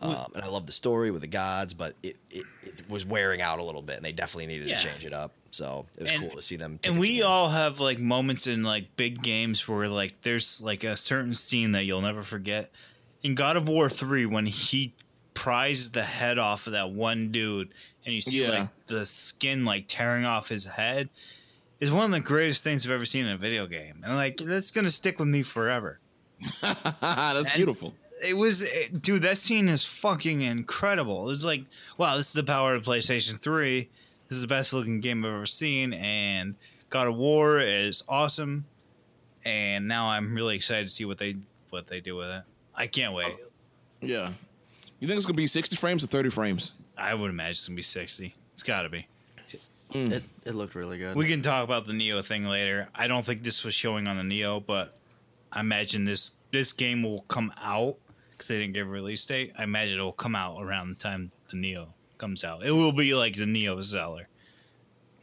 Um, 0.00 0.32
and 0.34 0.42
I 0.42 0.48
love 0.48 0.66
the 0.66 0.72
story 0.72 1.12
with 1.12 1.20
the 1.20 1.28
gods, 1.28 1.74
but 1.74 1.94
it, 2.02 2.16
it, 2.28 2.44
it 2.64 2.82
was 2.90 3.06
wearing 3.06 3.40
out 3.40 3.60
a 3.60 3.62
little 3.62 3.82
bit, 3.82 3.94
and 3.96 4.04
they 4.04 4.10
definitely 4.10 4.46
needed 4.48 4.66
Yeah. 4.66 4.74
to 4.80 4.82
change 4.88 5.04
it 5.04 5.12
up. 5.12 5.30
So 5.52 5.86
it 5.96 6.02
was 6.02 6.10
And- 6.10 6.20
cool 6.22 6.30
to 6.36 6.42
see 6.42 6.56
them. 6.56 6.80
And 6.82 6.98
we 6.98 7.18
chance. 7.18 7.24
all 7.26 7.50
have 7.50 7.78
like 7.78 8.00
moments 8.00 8.48
in 8.48 8.64
like 8.64 8.96
big 8.96 9.22
games 9.22 9.68
where 9.68 9.86
like 9.88 10.20
there's 10.22 10.60
like 10.60 10.82
a 10.82 10.96
certain 10.96 11.34
scene 11.34 11.70
that 11.72 11.84
you'll 11.84 12.00
never 12.00 12.24
forget. 12.24 12.72
In 13.22 13.36
God 13.36 13.56
of 13.56 13.68
War 13.68 13.88
3 13.88 14.26
when 14.26 14.46
he 14.46 14.92
pries 15.34 15.92
the 15.92 16.02
head 16.02 16.36
off 16.36 16.66
of 16.66 16.72
that 16.72 16.90
one 16.90 17.30
dude 17.30 17.72
and 18.04 18.12
you 18.14 18.20
see 18.20 18.42
Yeah. 18.42 18.48
like 18.50 18.68
the 18.88 19.06
skin 19.06 19.64
like 19.64 19.84
tearing 19.86 20.24
off 20.24 20.48
his 20.48 20.64
head 20.64 21.10
is 21.82 21.90
one 21.90 22.04
of 22.04 22.10
the 22.12 22.20
greatest 22.20 22.62
things 22.62 22.86
I've 22.86 22.92
ever 22.92 23.04
seen 23.04 23.26
in 23.26 23.32
a 23.32 23.36
video 23.36 23.66
game. 23.66 24.04
And 24.04 24.14
like 24.14 24.36
that's 24.36 24.70
going 24.70 24.84
to 24.84 24.90
stick 24.90 25.18
with 25.18 25.26
me 25.26 25.42
forever. 25.42 25.98
That's 27.00 27.52
beautiful. 27.54 27.94
It 28.24 28.36
was 28.36 28.62
it, 28.62 29.02
dude, 29.02 29.22
that 29.22 29.36
scene 29.38 29.68
is 29.68 29.84
fucking 29.84 30.42
incredible. 30.42 31.28
It's 31.30 31.44
like, 31.44 31.64
wow, 31.98 32.16
this 32.16 32.28
is 32.28 32.32
the 32.34 32.44
power 32.44 32.76
of 32.76 32.84
PlayStation 32.84 33.40
3. 33.40 33.90
This 34.28 34.36
is 34.36 34.42
the 34.42 34.48
best 34.48 34.72
looking 34.72 35.00
game 35.00 35.24
I've 35.24 35.32
ever 35.32 35.46
seen 35.46 35.92
and 35.92 36.54
God 36.88 37.08
of 37.08 37.16
War 37.16 37.60
is 37.60 38.04
awesome, 38.08 38.66
and 39.44 39.88
now 39.88 40.08
I'm 40.08 40.34
really 40.34 40.54
excited 40.54 40.86
to 40.86 40.92
see 40.92 41.04
what 41.04 41.18
they 41.18 41.36
what 41.70 41.88
they 41.88 42.00
do 42.00 42.14
with 42.14 42.28
it. 42.28 42.42
I 42.76 42.86
can't 42.86 43.12
wait. 43.14 43.34
Yeah. 44.00 44.32
You 45.00 45.08
think 45.08 45.16
it's 45.16 45.26
gonna 45.26 45.34
be 45.34 45.48
60 45.48 45.74
frames 45.74 46.04
or 46.04 46.06
30 46.06 46.28
frames? 46.30 46.72
I 46.96 47.14
would 47.14 47.30
imagine 47.30 47.50
it's 47.52 47.66
gonna 47.66 47.76
be 47.76 47.82
sixty. 47.82 48.36
It's 48.54 48.62
got 48.62 48.82
to 48.82 48.88
be. 48.88 49.08
Mm. 49.92 50.12
It, 50.12 50.22
it 50.44 50.54
looked 50.54 50.74
really 50.74 50.98
good. 50.98 51.16
We 51.16 51.28
can 51.28 51.42
talk 51.42 51.64
about 51.64 51.86
the 51.86 51.92
Neo 51.92 52.22
thing 52.22 52.46
later. 52.46 52.88
I 52.94 53.06
don't 53.06 53.24
think 53.24 53.42
this 53.42 53.64
was 53.64 53.74
showing 53.74 54.06
on 54.06 54.16
the 54.16 54.24
Neo, 54.24 54.60
but 54.60 54.98
I 55.52 55.60
imagine 55.60 56.04
this 56.04 56.32
this 56.50 56.72
game 56.72 57.02
will 57.02 57.22
come 57.22 57.52
out 57.60 57.96
because 58.30 58.48
they 58.48 58.58
didn't 58.58 58.74
give 58.74 58.86
a 58.86 58.90
release 58.90 59.24
date. 59.24 59.52
I 59.58 59.62
imagine 59.64 59.98
it 59.98 60.02
will 60.02 60.12
come 60.12 60.34
out 60.34 60.62
around 60.62 60.90
the 60.90 60.94
time 60.96 61.32
the 61.50 61.56
Neo 61.56 61.94
comes 62.18 62.44
out. 62.44 62.64
It 62.64 62.72
will 62.72 62.92
be 62.92 63.14
like 63.14 63.36
the 63.36 63.46
Neo 63.46 63.80
seller. 63.80 64.28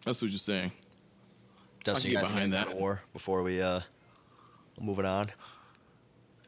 That's 0.05 0.22
what 0.22 0.32
you're 0.32 0.39
saying. 0.39 0.72
Dustin, 1.84 2.11
get 2.11 2.15
you 2.15 2.22
got 2.22 2.28
behind 2.30 2.51
behind 2.51 2.72
that. 2.72 2.82
or 2.82 3.01
before 3.13 3.41
we 3.43 3.61
uh 3.61 3.82
moving 4.80 5.05
on. 5.05 5.32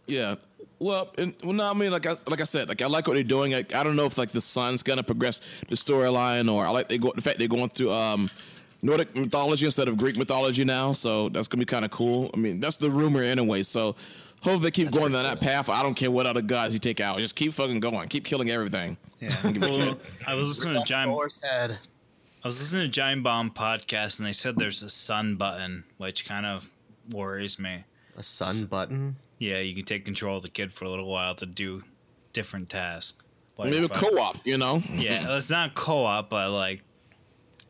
Yeah. 0.08 0.36
Well, 0.80 1.14
and, 1.18 1.36
well, 1.44 1.54
no, 1.54 1.70
I 1.70 1.74
mean, 1.74 1.92
like 1.92 2.06
I 2.06 2.16
like 2.28 2.42
I 2.42 2.46
said, 2.46 2.68
like 2.70 2.82
I 2.82 2.88
like 2.88 3.08
what 3.08 3.14
they're 3.14 3.24
doing. 3.24 3.52
Like, 3.54 3.76
I 3.76 3.84
don't 3.84 3.96
know 3.96 4.06
if 4.06 4.18
like 4.18 4.32
the 4.32 4.42
son's 4.42 4.84
gonna 4.84 5.04
progress 5.04 5.42
the 5.70 5.76
storyline, 5.76 6.52
or 6.52 6.66
I 6.66 6.70
like 6.70 6.90
they 6.90 6.98
go 6.98 7.12
the 7.16 7.22
fact 7.22 7.40
they're 7.40 7.48
going 7.48 7.70
to 7.70 7.92
um 7.92 8.30
Nordic 8.82 9.16
mythology 9.16 9.66
instead 9.66 9.88
of 9.88 9.98
Greek 9.98 10.18
mythology 10.18 10.64
now. 10.64 10.94
So 10.94 11.30
that's 11.30 11.48
gonna 11.48 11.62
be 11.62 11.66
kind 11.66 11.86
of 11.86 11.92
cool. 11.92 12.32
I 12.34 12.38
mean, 12.38 12.60
that's 12.60 12.78
the 12.78 12.90
rumor 12.90 13.22
anyway. 13.22 13.64
So 13.64 13.96
hope 14.42 14.62
they 14.62 14.72
keep 14.72 14.92
going 14.92 15.12
down 15.12 15.24
that 15.24 15.40
path. 15.40 15.70
I 15.70 15.84
don't 15.84 15.94
care 15.94 16.12
what 16.12 16.26
other 16.26 16.42
gods 16.42 16.74
you 16.74 16.80
take 16.80 17.00
out. 17.00 17.20
Just 17.20 17.36
keep 17.36 17.54
fucking 17.54 17.80
going. 17.80 18.08
Keep 18.08 18.26
killing 18.26 18.50
everything. 18.50 18.98
Yeah. 19.20 19.38
Don't 19.44 19.54
give 19.54 19.64
a 19.64 19.68
Well. 19.68 20.00
I 20.28 20.34
was 20.34 20.48
listening 20.48 20.82
to 20.82 20.88
Giant. 20.88 21.12
Head. 21.44 21.78
I 22.44 22.48
was 22.48 22.60
listening 22.60 22.88
to 22.88 22.90
Giant 22.90 23.22
Bomb 23.22 23.52
podcast, 23.52 24.18
and 24.18 24.28
they 24.28 24.32
said 24.32 24.56
there's 24.56 24.82
a 24.82 24.90
son 24.90 25.36
button, 25.36 25.84
which 25.98 26.26
kind 26.26 26.48
of 26.48 26.72
worries 27.12 27.60
me. 27.60 27.84
A 28.18 28.24
son 28.24 28.66
button. 28.66 29.18
Yeah, 29.38 29.60
you 29.60 29.76
can 29.76 29.86
take 29.86 30.06
control 30.06 30.38
of 30.38 30.44
the 30.44 30.50
kid 30.50 30.74
for 30.74 30.86
a 30.86 30.90
little 30.90 31.08
while 31.08 31.36
to 31.36 31.46
do 31.46 31.84
different 32.34 32.70
tasks. 32.70 33.22
Like 33.58 33.70
Maybe 33.70 33.86
if 33.86 33.92
co-op. 33.92 34.46
You 34.46 34.58
know. 34.58 34.82
Yeah, 34.92 35.36
it's 35.38 35.52
not 35.52 35.76
co-op, 35.76 36.30
but 36.32 36.50
like 36.50 36.82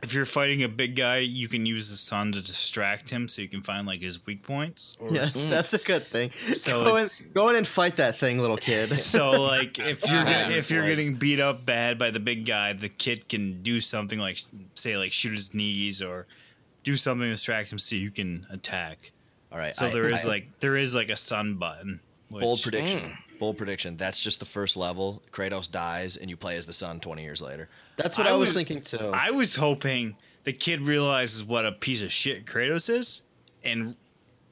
if 0.03 0.13
you're 0.13 0.25
fighting 0.25 0.63
a 0.63 0.67
big 0.69 0.95
guy, 0.95 1.17
you 1.17 1.47
can 1.47 1.65
use 1.65 1.89
the 1.89 1.95
son 1.95 2.31
to 2.31 2.41
distract 2.41 3.09
him, 3.11 3.27
so 3.27 3.41
you 3.41 3.47
can 3.47 3.61
find 3.61 3.85
like 3.85 4.01
his 4.01 4.25
weak 4.25 4.43
points. 4.43 4.95
Or 4.99 5.13
Yes, 5.13 5.45
that's 5.45 5.73
a 5.73 5.77
good 5.77 6.05
thing. 6.07 6.31
So 6.53 6.83
go, 6.83 6.95
in, 6.97 7.07
go 7.33 7.49
in 7.49 7.55
and 7.55 7.67
fight 7.67 7.97
that 7.97 8.17
thing, 8.17 8.39
little 8.39 8.57
kid. 8.57 8.91
So 8.99 9.31
like 9.41 9.77
if 9.79 10.01
you're 10.09 10.23
get- 10.23 10.51
if 10.51 10.71
you're 10.71 10.85
getting 10.85 11.15
beat 11.15 11.39
up 11.39 11.65
bad 11.65 11.99
by 11.99 12.09
the 12.11 12.19
big 12.19 12.45
guy, 12.45 12.73
the 12.73 12.89
kid 12.89 13.29
can 13.29 13.61
do 13.61 13.79
something 13.81 14.17
like 14.19 14.39
say 14.75 14.97
like 14.97 15.11
shoot 15.11 15.33
his 15.33 15.53
knees 15.53 16.01
or 16.01 16.25
do 16.83 16.97
something 16.97 17.25
to 17.27 17.31
distract 17.31 17.71
him 17.71 17.77
so 17.79 17.95
you 17.95 18.09
can 18.11 18.47
attack. 18.49 19.11
All 19.51 19.57
right. 19.59 19.75
So 19.75 19.85
I- 19.87 19.91
there 19.91 20.09
is 20.11 20.25
I- 20.25 20.27
like 20.27 20.59
there 20.61 20.77
is 20.77 20.95
like 20.95 21.09
a 21.09 21.17
son 21.17 21.55
button. 21.55 21.99
Which, 22.29 22.41
bold 22.41 22.61
prediction. 22.61 22.99
Mm. 22.99 23.17
Bold 23.41 23.57
prediction. 23.57 23.97
That's 23.97 24.19
just 24.19 24.39
the 24.39 24.45
first 24.45 24.77
level. 24.77 25.23
Kratos 25.31 25.69
dies, 25.69 26.15
and 26.15 26.29
you 26.29 26.37
play 26.37 26.57
as 26.57 26.67
the 26.67 26.73
son 26.73 26.99
20 26.99 27.23
years 27.23 27.41
later. 27.41 27.69
That's 27.97 28.15
what 28.15 28.27
I 28.27 28.29
I, 28.29 28.33
was 28.33 28.49
was- 28.49 28.55
thinking 28.55 28.81
too. 28.83 29.09
I 29.11 29.31
was 29.31 29.55
hoping 29.55 30.15
the 30.43 30.53
kid 30.53 30.79
realizes 30.81 31.43
what 31.43 31.65
a 31.65 31.71
piece 31.71 32.03
of 32.03 32.11
shit 32.11 32.45
Kratos 32.45 32.87
is, 32.87 33.23
and 33.63 33.95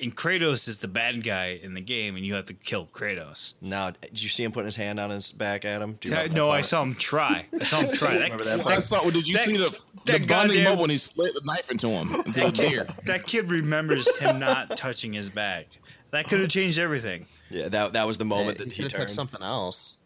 and 0.02 0.16
Kratos 0.18 0.68
is 0.68 0.80
the 0.80 0.88
bad 0.88 1.24
guy 1.24 1.60
in 1.62 1.76
the 1.76 1.82
game, 1.82 2.16
and 2.16 2.26
you 2.26 2.34
have 2.34 2.48
to 2.48 2.54
kill 2.56 2.88
Kratos. 2.88 3.54
Now, 3.62 3.92
did 3.92 4.24
you 4.24 4.30
see 4.30 4.44
him 4.44 4.52
putting 4.52 4.66
his 4.66 4.76
hand 4.78 5.00
on 5.00 5.12
his 5.12 5.32
back 5.34 5.66
at 5.66 5.84
him? 5.84 6.00
Do 6.02 6.08
you 6.08 6.16
Yeah, 6.16 6.22
remember 6.22 6.34
that 6.34 6.40
no, 6.48 6.50
I 6.50 6.62
saw 6.62 6.82
him 6.82 6.96
try. 6.96 7.46
I 7.62 7.64
saw 7.66 7.82
him 7.82 7.92
try. 7.96 8.18
That, 8.18 8.24
Remember 8.32 8.44
that 8.46 8.66
I 8.66 8.80
saw. 8.80 9.08
Did 9.12 9.28
you 9.28 9.36
that- 9.36 9.46
see 9.46 9.58
the 9.58 9.70
the 10.06 10.14
that 10.14 10.28
bonding 10.28 10.64
moment 10.64 10.82
when 10.82 10.90
he 10.90 10.98
slid 10.98 11.36
the 11.36 11.42
knife 11.46 11.70
into 11.70 11.90
him 11.90 12.12
into 12.26 12.32
the 12.42 12.52
deer? 12.52 12.88
that 13.06 13.28
kid 13.28 13.52
remembers 13.52 14.18
him 14.18 14.40
not 14.40 14.76
touching 14.76 15.14
his 15.14 15.30
back. 15.30 15.68
That 16.10 16.28
could 16.28 16.40
have 16.40 16.50
changed 16.50 16.80
everything. 16.80 17.28
Yeah, 17.50 17.70
that 17.70 17.94
that 17.94 18.06
was 18.08 18.18
the 18.18 18.26
moment 18.26 18.58
Hey, 18.58 18.66
that 18.66 18.74
he 18.74 18.76
he 18.76 18.84
could 18.84 18.92
have 18.92 19.00
touched 19.02 19.16
turned. 19.16 19.30
something 19.32 19.42
else. 19.42 19.98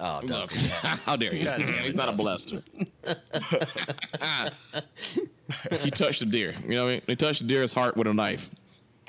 Oh, 0.00 0.20
Dustin. 0.26 0.58
How 1.04 1.14
dare 1.14 1.32
you? 1.34 1.44
Damn 1.44 1.60
He's 1.84 1.94
not 1.94 2.08
a 2.08 2.16
Dustin. 2.16 2.62
molester. 3.04 4.52
he 5.80 5.90
touched 5.92 6.20
the 6.20 6.26
deer. 6.26 6.54
You 6.64 6.74
know 6.74 6.84
what 6.84 6.90
I 6.90 6.92
mean? 6.94 7.02
He 7.06 7.16
touched 7.16 7.42
the 7.42 7.46
deer's 7.46 7.72
heart 7.72 7.96
with 7.96 8.06
a 8.08 8.14
knife. 8.14 8.50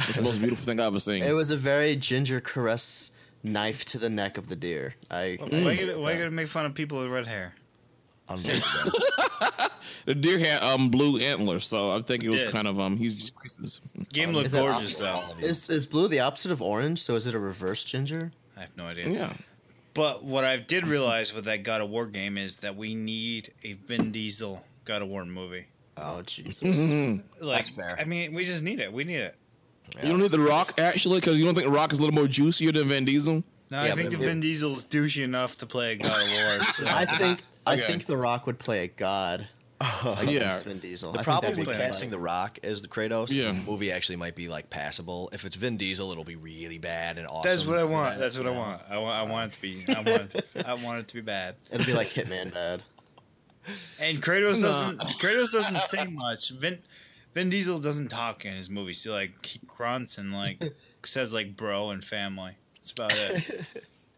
It's 0.01 0.17
the 0.17 0.23
most 0.23 0.37
beautiful 0.39 0.63
thing 0.63 0.79
I've 0.79 0.87
ever 0.87 0.99
seen. 0.99 1.23
It 1.23 1.31
was 1.31 1.49
a 1.49 1.57
very 1.57 1.95
ginger 1.95 2.39
caress 2.39 3.09
knife 3.43 3.85
to 3.85 3.97
the 3.97 4.09
neck 4.09 4.37
of 4.37 4.47
the 4.49 4.55
deer. 4.55 4.93
I. 5.09 5.37
Why 5.39 5.71
you 5.71 5.87
gotta- 5.87 5.99
why 5.99 6.11
you 6.11 6.19
gotta 6.19 6.29
make 6.31 6.47
fun 6.47 6.65
of 6.67 6.75
people 6.75 6.99
with 6.99 7.09
red 7.09 7.25
hair? 7.25 7.55
Unbelievable. 8.29 8.91
the 10.05 10.15
deer 10.15 10.39
had 10.39 10.61
um 10.63 10.89
blue 10.89 11.17
antlers, 11.19 11.65
so 11.67 11.95
I 11.95 12.01
think 12.01 12.23
it 12.23 12.29
was 12.29 12.43
Did. 12.43 12.51
kind 12.51 12.67
of 12.67 12.79
um 12.79 12.97
he's 12.97 13.15
just. 13.15 13.81
Game 14.13 14.31
looked 14.31 14.47
is 14.47 14.51
that 14.53 14.61
gorgeous 14.61 14.97
though. 14.97 15.23
Is 15.39 15.69
is 15.69 15.87
blue 15.87 16.07
the 16.07 16.19
opposite 16.19 16.51
of 16.51 16.61
orange? 16.61 16.99
So 17.01 17.15
is 17.15 17.27
it 17.27 17.35
a 17.35 17.39
reverse 17.39 17.83
ginger? 17.83 18.31
I 18.55 18.61
have 18.61 18.75
no 18.77 18.85
idea. 18.85 19.09
Yeah. 19.09 19.33
But 19.93 20.23
what 20.23 20.43
I 20.43 20.57
did 20.57 20.85
realize 20.85 21.33
with 21.33 21.45
that 21.45 21.63
God 21.63 21.81
of 21.81 21.89
War 21.89 22.05
game 22.05 22.37
is 22.37 22.57
that 22.57 22.75
we 22.75 22.93
need 22.95 23.51
a 23.63 23.73
Vin 23.73 24.11
Diesel 24.11 24.63
God 24.85 25.01
of 25.01 25.07
War 25.07 25.25
movie. 25.25 25.65
Oh 25.97 26.21
Jesus! 26.21 26.61
Like, 27.41 27.65
That's 27.65 27.69
fair. 27.69 27.95
I 27.99 28.03
mean, 28.05 28.33
we 28.33 28.45
just 28.45 28.61
need 28.61 28.79
it. 28.79 28.93
We 28.93 29.03
need 29.03 29.15
it. 29.15 29.35
You 30.03 30.09
don't 30.09 30.19
need 30.19 30.31
the 30.31 30.39
Rock 30.39 30.79
actually, 30.79 31.19
because 31.19 31.39
you 31.39 31.45
don't 31.45 31.55
think 31.55 31.65
the 31.65 31.71
Rock 31.73 31.91
is 31.93 31.97
a 31.99 32.01
little 32.03 32.13
more 32.13 32.27
juicier 32.27 32.71
than 32.71 32.87
Van 32.89 33.05
Diesel. 33.05 33.43
No, 33.71 33.83
Yeah, 33.83 33.93
I 33.93 33.95
think 33.95 34.11
the 34.11 34.17
it- 34.17 34.25
Vin 34.25 34.39
Diesel 34.39 34.73
is 34.73 34.85
douchey 34.85 35.23
enough 35.23 35.57
to 35.57 35.65
play 35.65 35.93
a 35.93 35.95
God 35.95 36.21
of 36.21 36.29
War. 36.29 36.59
So. 36.73 36.85
I 36.85 37.05
think 37.05 37.43
I 37.67 37.77
think 37.77 38.05
The 38.05 38.17
Rock 38.17 38.45
would 38.47 38.59
play 38.59 38.83
a 38.83 38.87
god 38.87 39.47
against 40.05 40.31
Yeah. 40.31 40.59
Vin 40.59 40.79
Diesel. 40.79 41.11
The 41.11 41.19
I 41.19 41.23
problem 41.23 41.55
with 41.57 41.67
that'd 41.67 41.81
casting. 41.81 42.09
The 42.09 42.17
Rock 42.19 42.57
as 42.63 42.81
the 42.81 42.87
Kratos, 42.87 43.31
Yeah. 43.31 43.51
the 43.51 43.61
movie 43.61 43.91
actually 43.91 44.15
might 44.15 44.35
be 44.35 44.47
like 44.47 44.69
passable. 44.69 45.29
If 45.33 45.45
it's 45.45 45.55
Vin 45.55 45.77
Diesel, 45.77 46.11
it'll 46.11 46.23
be 46.23 46.35
really 46.35 46.77
bad 46.79 47.17
and 47.17 47.27
awesome. 47.27 47.49
That's 47.49 47.65
what 47.65 47.77
I 47.77 47.83
want. 47.83 48.17
That's 48.19 48.37
what 48.37 48.45
you 48.47 48.53
I 48.53 48.57
want. 48.57 48.81
I 48.89 48.97
want. 48.97 49.15
I 49.15 49.31
want 49.31 49.51
it 49.51 49.55
to 49.55 49.61
be. 49.61 49.85
I 49.87 50.01
want. 50.01 50.35
It 50.35 50.45
to, 50.53 50.67
I 50.67 50.73
want 50.73 50.99
it 51.01 51.07
to 51.09 51.13
be 51.13 51.21
bad. 51.21 51.55
It'll 51.71 51.85
be 51.85 51.93
like 51.93 52.07
Hitman 52.09 52.53
bad. 52.53 52.81
And 53.99 54.21
Kratos 54.23 54.61
doesn't. 54.61 54.99
Kratos 55.19 55.51
doesn't 55.51 55.81
say 55.81 56.05
much. 56.07 56.51
Vin, 56.51 56.79
Vin 57.33 57.49
Diesel 57.49 57.79
doesn't 57.79 58.07
talk 58.07 58.45
in 58.45 58.55
his 58.55 58.69
movies. 58.69 59.03
He 59.03 59.09
like 59.09 59.45
he 59.45 59.59
grunts 59.67 60.17
and 60.17 60.33
like 60.33 60.63
says 61.03 61.33
like 61.33 61.55
bro 61.55 61.89
and 61.91 62.03
family. 62.03 62.53
That's 62.81 62.91
about 62.93 63.11
it. 63.13 63.65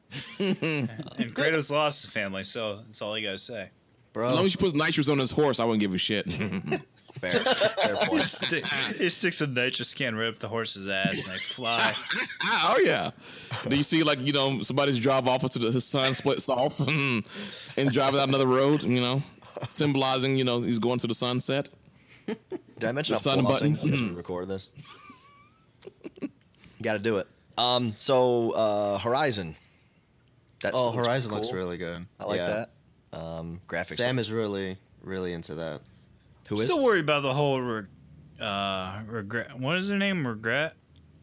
and 0.39 0.89
Kratos 1.35 1.69
lost 1.71 2.03
his 2.03 2.11
family, 2.11 2.43
so 2.43 2.77
that's 2.85 3.01
all 3.01 3.17
you 3.17 3.27
gotta 3.27 3.37
say. 3.37 3.69
As 4.15 4.33
long 4.33 4.45
as 4.45 4.53
you 4.53 4.59
put 4.59 4.73
nitrous 4.75 5.07
on 5.07 5.19
his 5.19 5.31
horse, 5.31 5.59
I 5.59 5.65
wouldn't 5.65 5.81
give 5.81 5.93
a 5.93 5.97
shit. 5.97 6.31
Fair, 7.19 7.31
fair 7.39 7.95
point. 8.05 8.23
Sti- 8.23 8.61
He 8.97 9.09
sticks 9.09 9.41
a 9.41 9.47
nitrous 9.47 9.93
can 9.95 10.15
right 10.15 10.27
up 10.27 10.37
the 10.39 10.47
horse's 10.47 10.87
ass, 10.87 11.19
and 11.21 11.31
they 11.33 11.37
fly. 11.39 11.93
oh 12.45 12.79
yeah. 12.83 13.09
Do 13.67 13.75
you 13.75 13.83
see 13.83 14.03
like 14.03 14.19
you 14.21 14.31
know 14.31 14.61
somebody's 14.61 14.97
drive 14.99 15.27
off 15.27 15.43
until 15.43 15.69
his 15.71 15.83
son 15.85 16.13
splits 16.13 16.47
off 16.49 16.79
and 16.87 17.23
driving 17.91 18.19
out 18.19 18.29
another 18.29 18.45
road? 18.47 18.83
You 18.83 19.01
know, 19.01 19.23
symbolizing 19.67 20.37
you 20.37 20.43
know 20.45 20.61
he's 20.61 20.79
going 20.79 20.99
to 20.99 21.07
the 21.07 21.15
sunset. 21.15 21.67
Did 22.27 22.37
I 22.83 22.91
mention 22.93 23.13
The 23.15 23.17
I'm 23.17 23.21
sun 23.21 23.39
flossing 23.45 23.75
button? 23.81 23.93
as 23.93 24.01
we 24.01 24.11
record 24.11 24.47
this? 24.47 24.69
Got 26.81 26.93
to 26.93 26.99
do 26.99 27.17
it. 27.17 27.27
Um. 27.57 27.93
So 27.97 28.51
uh, 28.51 28.97
Horizon. 28.99 29.55
That 30.61 30.73
oh 30.73 30.77
still 30.77 30.93
looks 30.93 31.07
Horizon 31.07 31.29
cool. 31.29 31.37
looks 31.39 31.53
really 31.53 31.77
good. 31.77 32.05
I 32.19 32.25
like 32.25 32.37
Yeah. 32.37 32.65
that. 33.11 33.17
Um, 33.17 33.61
graphics. 33.67 33.95
Sam 33.95 34.19
is 34.19 34.31
really 34.31 34.77
really 35.01 35.33
into 35.33 35.55
that. 35.55 35.81
Who 36.49 36.59
is? 36.61 36.69
Still 36.69 36.83
worried 36.83 37.03
about 37.03 37.21
the 37.21 37.33
whole 37.33 37.61
re- 37.61 37.85
uh, 38.39 39.01
regret. 39.07 39.57
What 39.59 39.77
is 39.77 39.89
her 39.89 39.97
name? 39.97 40.25
Regret. 40.25 40.73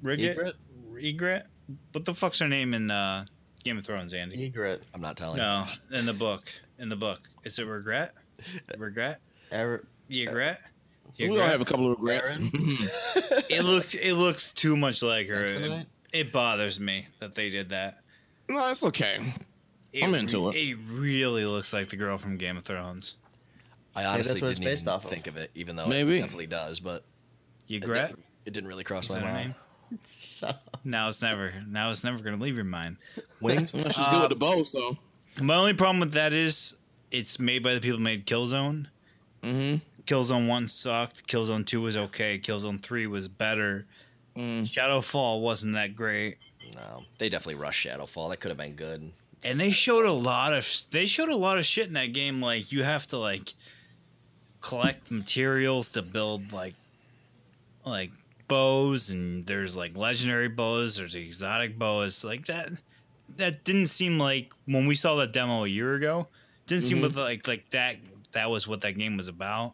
Regret. 0.02 0.30
Egret? 0.30 0.54
Egret. 1.00 1.46
What 1.92 2.04
the 2.04 2.14
fuck's 2.14 2.38
her 2.38 2.48
name 2.48 2.74
in 2.74 2.90
uh, 2.90 3.24
Game 3.64 3.76
of 3.78 3.84
Thrones, 3.84 4.14
Andy? 4.14 4.44
Egret. 4.46 4.84
I'm 4.94 5.00
not 5.00 5.16
telling. 5.16 5.38
No, 5.38 5.64
in 5.92 6.06
the 6.06 6.12
book. 6.12 6.52
In 6.78 6.88
the 6.88 6.96
book, 6.96 7.20
is 7.44 7.58
it 7.58 7.66
regret? 7.66 8.14
Regret. 8.76 9.20
Er- 9.52 9.84
Egret. 10.10 10.58
We 11.18 11.28
all 11.30 11.38
have 11.38 11.60
a 11.62 11.64
couple 11.64 11.90
of 11.90 11.98
regrets. 11.98 12.36
It 13.48 13.64
looks. 13.64 13.94
It 13.94 14.12
looks 14.12 14.50
too 14.50 14.76
much 14.76 15.02
like 15.02 15.28
her. 15.28 15.44
It, 15.46 15.86
it 16.12 16.32
bothers 16.32 16.78
me 16.78 17.06
that 17.20 17.34
they 17.34 17.48
did 17.48 17.70
that. 17.70 18.00
No, 18.48 18.70
it's 18.70 18.84
okay. 18.84 19.34
I'm 20.02 20.14
into 20.14 20.48
it. 20.50 20.56
It 20.56 20.76
really 20.88 21.46
looks 21.46 21.72
like 21.72 21.88
the 21.88 21.96
girl 21.96 22.18
from 22.18 22.36
Game 22.36 22.56
of 22.56 22.64
Thrones. 22.64 23.14
I 23.94 24.04
honestly 24.04 24.40
that's 24.40 24.52
it's 24.52 24.60
didn't 24.60 24.70
based 24.70 24.82
even 24.84 24.92
off 24.94 25.04
of. 25.04 25.10
think 25.10 25.26
of 25.26 25.36
it, 25.38 25.50
even 25.54 25.74
though 25.76 25.86
Maybe. 25.86 26.16
it 26.18 26.20
definitely 26.20 26.46
does. 26.48 26.80
But 26.80 27.04
it 27.68 27.76
Egret. 27.76 28.08
didn't, 28.08 28.24
it 28.44 28.52
didn't 28.52 28.68
really 28.68 28.84
cross 28.84 29.08
my 29.08 29.20
mind. 29.20 29.36
name? 29.48 29.54
Now 30.84 31.08
it's 31.08 31.22
never. 31.22 31.54
Now 31.68 31.90
it's 31.90 32.04
never 32.04 32.18
gonna 32.18 32.36
leave 32.42 32.56
your 32.56 32.64
mind. 32.64 32.96
Wings. 33.40 33.72
Well, 33.72 33.88
she's 33.88 34.06
good 34.08 34.20
with 34.20 34.30
the 34.30 34.36
bow, 34.36 34.62
so 34.64 34.98
My 35.40 35.54
only 35.56 35.74
problem 35.74 36.00
with 36.00 36.12
that 36.12 36.32
is 36.32 36.76
it's 37.10 37.38
made 37.38 37.62
by 37.62 37.74
the 37.74 37.80
people 37.80 37.98
who 37.98 38.04
made 38.04 38.26
Killzone. 38.26 38.86
Mm-hmm. 39.42 39.76
Killzone 40.04 40.46
One 40.48 40.68
sucked. 40.68 41.26
Killzone 41.26 41.64
Two 41.66 41.80
was 41.80 41.96
okay. 41.96 42.38
Killzone 42.38 42.80
Three 42.80 43.06
was 43.06 43.28
better. 43.28 43.86
Shadowfall 44.36 45.40
wasn't 45.40 45.74
that 45.74 45.96
great, 45.96 46.36
no, 46.74 47.04
they 47.18 47.28
definitely 47.28 47.62
rushed 47.62 47.86
Shadowfall. 47.86 48.30
That 48.30 48.38
could 48.38 48.50
have 48.50 48.58
been 48.58 48.74
good. 48.74 49.12
and 49.44 49.58
they 49.60 49.70
showed 49.70 50.04
a 50.04 50.12
lot 50.12 50.52
of 50.52 50.68
they 50.90 51.06
showed 51.06 51.28
a 51.28 51.36
lot 51.36 51.58
of 51.58 51.64
shit 51.64 51.86
in 51.88 51.92
that 51.94 52.12
game. 52.12 52.40
Like 52.42 52.70
you 52.72 52.82
have 52.84 53.06
to 53.08 53.18
like 53.18 53.54
collect 54.60 55.10
materials 55.10 55.90
to 55.92 56.02
build 56.02 56.52
like 56.52 56.74
like 57.84 58.10
bows 58.48 59.10
and 59.10 59.46
there's 59.46 59.76
like 59.76 59.96
legendary 59.96 60.48
bows, 60.48 60.96
there's 60.96 61.14
exotic 61.14 61.78
bows 61.78 62.24
like 62.24 62.46
that. 62.46 62.70
That 63.36 63.64
didn't 63.64 63.88
seem 63.88 64.18
like 64.18 64.52
when 64.66 64.86
we 64.86 64.94
saw 64.94 65.16
that 65.16 65.32
demo 65.32 65.64
a 65.64 65.68
year 65.68 65.94
ago. 65.94 66.28
Didn't 66.66 66.84
seem 66.84 66.98
Mm-hmm. 66.98 67.18
like 67.18 67.46
like 67.46 67.70
that. 67.70 67.96
That 68.32 68.50
was 68.50 68.66
what 68.68 68.80
that 68.82 68.98
game 68.98 69.16
was 69.16 69.28
about. 69.28 69.72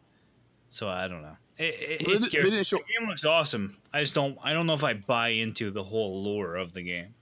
So 0.71 0.89
I 0.89 1.09
don't 1.09 1.23
know. 1.23 1.37
It, 1.59 1.65
it, 1.65 2.09
it's 2.09 2.25
scary. 2.25 2.51
the 2.51 2.65
game 2.99 3.09
looks 3.09 3.25
awesome. 3.25 3.77
I 3.93 4.01
just 4.01 4.15
don't. 4.15 4.39
I 4.43 4.53
don't 4.53 4.67
know 4.67 4.75
if 4.75 4.85
I 4.85 4.95
buy 4.95 5.29
into 5.29 5.71
the 5.71 5.85
whole 5.85 6.23
lore 6.23 6.57
of 6.57 6.73
the 6.73 6.83
game. 6.83 7.15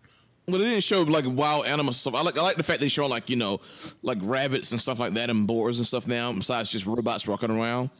Well, 0.47 0.61
it 0.61 0.65
didn't 0.65 0.83
show 0.83 1.03
like 1.03 1.25
wild 1.27 1.67
animal 1.67 1.93
stuff. 1.93 2.15
I 2.15 2.23
like 2.23 2.39
I 2.39 2.43
like 2.43 2.57
the 2.57 2.63
fact 2.63 2.81
they 2.81 2.89
show 2.89 3.07
like 3.07 3.29
you 3.29 3.37
know 3.37 3.61
like 4.03 4.19
rabbits 4.23 4.73
and 4.73 4.81
stuff 4.81 4.99
like 4.99 5.13
that 5.15 5.31
and 5.31 5.47
boars 5.47 5.79
and 5.79 5.87
stuff 5.87 6.07
now. 6.07 6.33
Besides 6.33 6.71
just 6.71 6.87
robots 6.87 7.27
walking 7.27 7.51
around. 7.51 7.91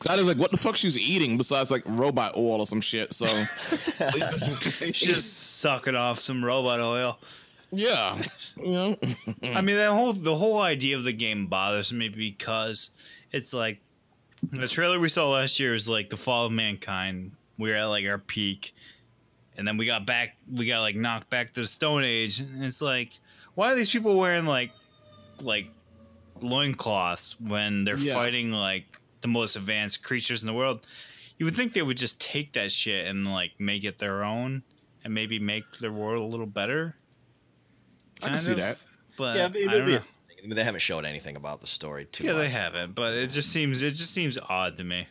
Cause 0.00 0.12
I 0.12 0.16
was 0.16 0.26
like, 0.26 0.36
what 0.36 0.50
the 0.50 0.56
fuck 0.56 0.74
she's 0.76 0.98
eating 0.98 1.38
besides 1.38 1.70
like 1.70 1.82
robot 1.86 2.36
oil 2.36 2.60
or 2.60 2.66
some 2.66 2.80
shit. 2.80 3.14
So 3.14 3.26
Just 4.92 5.58
sucking 5.60 5.94
off 5.94 6.20
some 6.20 6.44
robot 6.44 6.80
oil. 6.80 7.18
yeah, 7.70 8.20
you 8.56 8.70
know. 8.72 8.96
I 9.42 9.60
mean, 9.60 9.76
that 9.76 9.90
whole 9.90 10.12
the 10.12 10.34
whole 10.36 10.58
idea 10.58 10.96
of 10.96 11.04
the 11.04 11.12
game 11.12 11.46
bothers 11.46 11.92
me 11.92 12.08
because 12.08 12.90
it's 13.32 13.52
like 13.54 13.80
the 14.42 14.68
trailer 14.68 14.98
we 15.00 15.08
saw 15.08 15.30
last 15.30 15.58
year 15.60 15.74
is 15.74 15.88
like 15.88 16.10
the 16.10 16.16
fall 16.16 16.46
of 16.46 16.52
mankind. 16.52 17.32
We 17.58 17.70
were 17.70 17.76
at 17.76 17.84
like 17.86 18.04
our 18.06 18.18
peak, 18.18 18.74
and 19.56 19.66
then 19.66 19.76
we 19.76 19.86
got 19.86 20.06
back. 20.06 20.36
We 20.52 20.66
got 20.66 20.80
like 20.80 20.96
knocked 20.96 21.30
back 21.30 21.52
to 21.54 21.60
the 21.62 21.66
Stone 21.66 22.04
Age, 22.04 22.40
and 22.40 22.64
it's 22.64 22.82
like, 22.82 23.12
why 23.54 23.72
are 23.72 23.74
these 23.74 23.90
people 23.90 24.16
wearing 24.18 24.46
like 24.46 24.72
like 25.40 25.70
loincloths 26.40 27.40
when 27.40 27.84
they're 27.84 27.98
Yeah. 27.98 28.14
fighting 28.14 28.52
like 28.52 29.00
the 29.22 29.28
most 29.28 29.56
advanced 29.56 30.02
creatures 30.02 30.42
in 30.42 30.46
the 30.46 30.54
world? 30.54 30.86
You 31.38 31.44
would 31.44 31.54
think 31.56 31.72
they 31.74 31.82
would 31.82 31.98
just 31.98 32.20
take 32.20 32.52
that 32.54 32.72
shit 32.72 33.06
and 33.06 33.26
like 33.30 33.52
make 33.58 33.84
it 33.84 33.98
their 33.98 34.22
own, 34.24 34.62
and 35.04 35.12
maybe 35.14 35.38
make 35.38 35.64
their 35.80 35.92
world 35.92 36.22
a 36.22 36.26
little 36.26 36.46
better. 36.46 36.96
I 38.18 38.20
can 38.20 38.28
kind 38.30 38.40
see 38.40 38.54
that. 38.54 38.78
But 39.16 39.36
yeah, 39.36 39.48
but 39.48 39.68
I 39.68 40.00
it 40.46 40.50
don't 40.50 40.54
would 40.54 40.54
be. 40.54 40.54
know. 40.54 40.54
I 40.54 40.54
mean, 40.54 40.56
they 40.56 40.64
haven't 40.64 40.80
showed 40.80 41.04
anything 41.04 41.36
about 41.36 41.60
the 41.60 41.66
story 41.66 42.04
too 42.06 42.24
Yeah, 42.24 42.32
much. 42.32 42.42
they 42.42 42.48
haven't, 42.50 42.94
but 42.94 43.14
it 43.14 43.30
just 43.30 43.50
seems 43.52 43.82
it 43.82 43.90
just 43.90 44.12
seems 44.12 44.38
odd 44.48 44.76
to 44.78 44.84
me. 44.84 45.06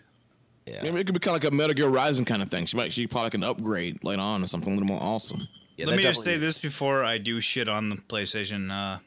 Yeah. 0.66 0.82
Maybe 0.84 1.00
it 1.02 1.06
could 1.06 1.14
be 1.14 1.20
kind 1.20 1.36
of 1.38 1.44
like 1.44 1.52
a 1.52 1.56
Metal 1.56 1.74
Gear 1.76 1.88
Rising 1.90 2.26
kind 2.26 2.42
of 2.42 2.50
thing. 2.50 2.66
She 2.66 2.76
might 2.78 2.92
she 2.92 3.06
probably 3.08 3.30
can 3.30 3.44
upgrade 3.44 4.04
later 4.04 4.22
on 4.22 4.44
or 4.44 4.48
something 4.48 4.74
a 4.74 4.76
little 4.76 4.88
more 4.88 5.02
awesome. 5.02 5.42
Yeah, 5.78 5.86
Let 5.88 5.98
me 5.98 6.04
just 6.04 6.24
say 6.24 6.38
this 6.38 6.58
before 6.58 7.04
I 7.04 7.18
do 7.18 7.40
shit 7.42 7.68
on 7.70 7.90
the 7.90 7.98
PlayStation 7.98 8.72
uh, 8.72 9.00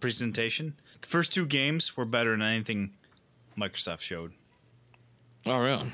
presentation. 0.00 0.74
The 1.00 1.06
first 1.06 1.32
two 1.32 1.46
games 1.46 1.96
were 1.96 2.04
better 2.04 2.30
than 2.32 2.42
anything 2.42 2.92
Microsoft 3.58 4.00
showed 4.00 4.32
Oh 5.46 5.58
really? 5.60 5.90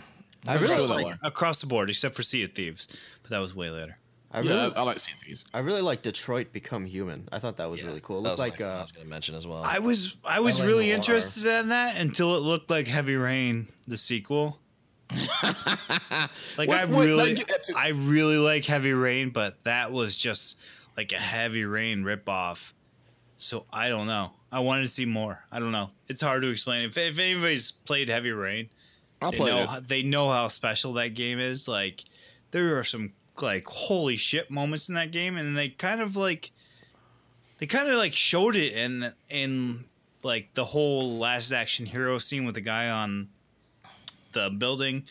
I 0.46 0.54
really 0.54 0.74
that 0.74 0.88
like 0.88 1.16
across 1.22 1.60
the 1.60 1.66
board, 1.66 1.88
except 1.90 2.14
for 2.16 2.22
Sea 2.22 2.42
of 2.42 2.52
Thieves, 2.52 2.88
but 3.22 3.30
that 3.30 3.38
was 3.38 3.54
way 3.54 3.70
later. 3.70 3.98
I 4.32 4.40
Yeah, 4.40 4.50
really 4.62 4.74
I, 4.74 4.80
I 4.80 4.82
like 4.82 4.98
seeing 4.98 5.16
these. 5.26 5.44
I 5.52 5.58
really 5.60 5.82
like 5.82 6.02
Detroit 6.02 6.52
Become 6.52 6.86
Human. 6.86 7.28
I 7.30 7.38
thought 7.38 7.58
that 7.58 7.70
was 7.70 7.80
Yeah, 7.82 7.88
really 7.88 8.00
cool. 8.00 8.18
It 8.18 8.22
looked 8.22 8.32
was 8.32 8.40
like 8.40 8.56
the 8.58 8.64
next 8.64 8.68
one 8.68 8.72
I 8.72 8.76
uh, 8.78 8.80
was 8.80 8.90
going 8.92 9.04
to 9.06 9.10
mention 9.10 9.34
as 9.34 9.46
well. 9.46 9.62
I 9.62 9.78
was 9.78 10.16
I 10.24 10.40
was 10.40 10.58
LA 10.58 10.66
really 10.66 10.86
Noire. 10.86 10.96
interested 10.96 11.46
in 11.46 11.68
that 11.68 11.96
until 11.98 12.34
it 12.36 12.40
looked 12.40 12.70
like 12.70 12.86
Heavy 12.86 13.16
Rain, 13.16 13.68
the 13.86 13.96
sequel. 13.98 14.58
like 15.12 16.68
What- 16.68 16.70
I 16.78 16.84
what- 16.86 17.06
really, 17.06 17.30
me 17.30 17.36
get 17.36 17.48
that 17.48 17.62
to- 17.64 17.76
I 17.76 17.88
really 17.88 18.36
like 18.36 18.64
Heavy 18.64 18.92
Rain, 18.92 19.30
but 19.30 19.62
that 19.64 19.92
was 19.92 20.16
just 20.16 20.58
like 20.96 21.12
a 21.12 21.18
Heavy 21.18 21.64
Rain 21.64 22.02
ripoff. 22.04 22.72
So 23.36 23.66
I 23.72 23.88
don't 23.88 24.06
know. 24.06 24.32
I 24.50 24.60
wanted 24.60 24.82
to 24.82 24.88
see 24.88 25.04
more. 25.06 25.44
I 25.50 25.58
don't 25.58 25.72
know. 25.72 25.90
It's 26.08 26.20
hard 26.20 26.42
to 26.42 26.48
explain. 26.48 26.84
If, 26.84 26.96
if 26.96 27.18
anybody's 27.18 27.72
played 27.72 28.08
Heavy 28.08 28.30
Rain, 28.30 28.68
I'll 29.20 29.30
they 29.32 29.36
play 29.38 29.52
know 29.52 29.74
it. 29.76 29.88
they 29.88 30.02
know 30.02 30.30
how 30.30 30.48
special 30.48 30.92
that 30.94 31.08
game 31.14 31.40
is. 31.40 31.66
Like 31.66 32.04
there 32.50 32.78
are 32.78 32.84
some 32.84 33.12
like 33.40 33.66
holy 33.66 34.16
shit 34.16 34.50
moments 34.50 34.88
in 34.88 34.94
that 34.96 35.10
game, 35.12 35.36
and 35.36 35.56
they 35.56 35.70
kind 35.70 36.00
of 36.00 36.16
like 36.16 36.50
they 37.58 37.66
kind 37.66 37.88
of 37.88 37.96
like 37.96 38.14
showed 38.14 38.56
it 38.56 38.72
in 38.72 39.12
in 39.30 39.84
like 40.22 40.52
the 40.54 40.66
whole 40.66 41.18
last 41.18 41.52
action 41.52 41.86
hero 41.86 42.18
scene 42.18 42.44
with 42.44 42.54
the 42.54 42.60
guy 42.60 42.90
on 42.90 43.28
the 44.32 44.50
building. 44.50 45.04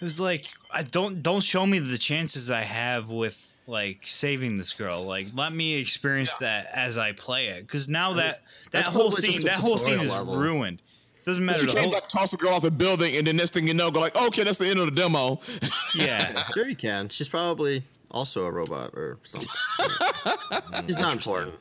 It 0.00 0.04
was 0.04 0.20
like 0.20 0.46
I 0.70 0.82
don't 0.82 1.22
don't 1.22 1.42
show 1.42 1.66
me 1.66 1.78
the 1.78 1.98
chances 1.98 2.50
I 2.50 2.62
have 2.62 3.08
with 3.08 3.54
like 3.66 4.00
saving 4.06 4.58
this 4.58 4.72
girl. 4.72 5.04
Like 5.04 5.28
let 5.34 5.52
me 5.54 5.74
experience 5.74 6.34
that 6.36 6.68
as 6.72 6.98
I 6.98 7.12
play 7.12 7.48
it. 7.48 7.66
Because 7.66 7.88
now 7.88 8.14
that 8.14 8.42
that 8.70 8.84
That's 8.84 8.88
whole 8.88 9.10
scene 9.10 9.42
that 9.42 9.56
whole 9.56 9.78
scene 9.78 10.00
is 10.00 10.10
level. 10.10 10.36
ruined. 10.36 10.82
Doesn't 11.24 11.44
matter. 11.44 11.60
you 11.60 11.66
The 11.66 11.72
can't 11.74 11.84
whole, 11.84 11.92
like 11.92 12.08
toss 12.08 12.32
a 12.32 12.36
girl 12.36 12.50
off 12.54 12.62
the 12.62 12.70
building 12.70 13.16
and 13.16 13.26
then 13.26 13.36
next 13.36 13.54
thing 13.54 13.66
you 13.68 13.74
know, 13.74 13.90
go 13.90 14.00
like, 14.00 14.16
okay, 14.16 14.42
that's 14.44 14.58
the 14.58 14.66
end 14.66 14.78
of 14.80 14.86
the 14.86 14.92
demo. 15.00 15.40
yeah. 15.94 16.42
sure 16.54 16.68
you 16.68 16.76
can. 16.76 17.08
She's 17.08 17.28
probably 17.28 17.84
also 18.10 18.44
a 18.44 18.50
robot 18.50 18.90
or 18.94 19.18
something. 19.22 19.48
She's 20.86 20.98
not 20.98 21.12
important. 21.16 21.54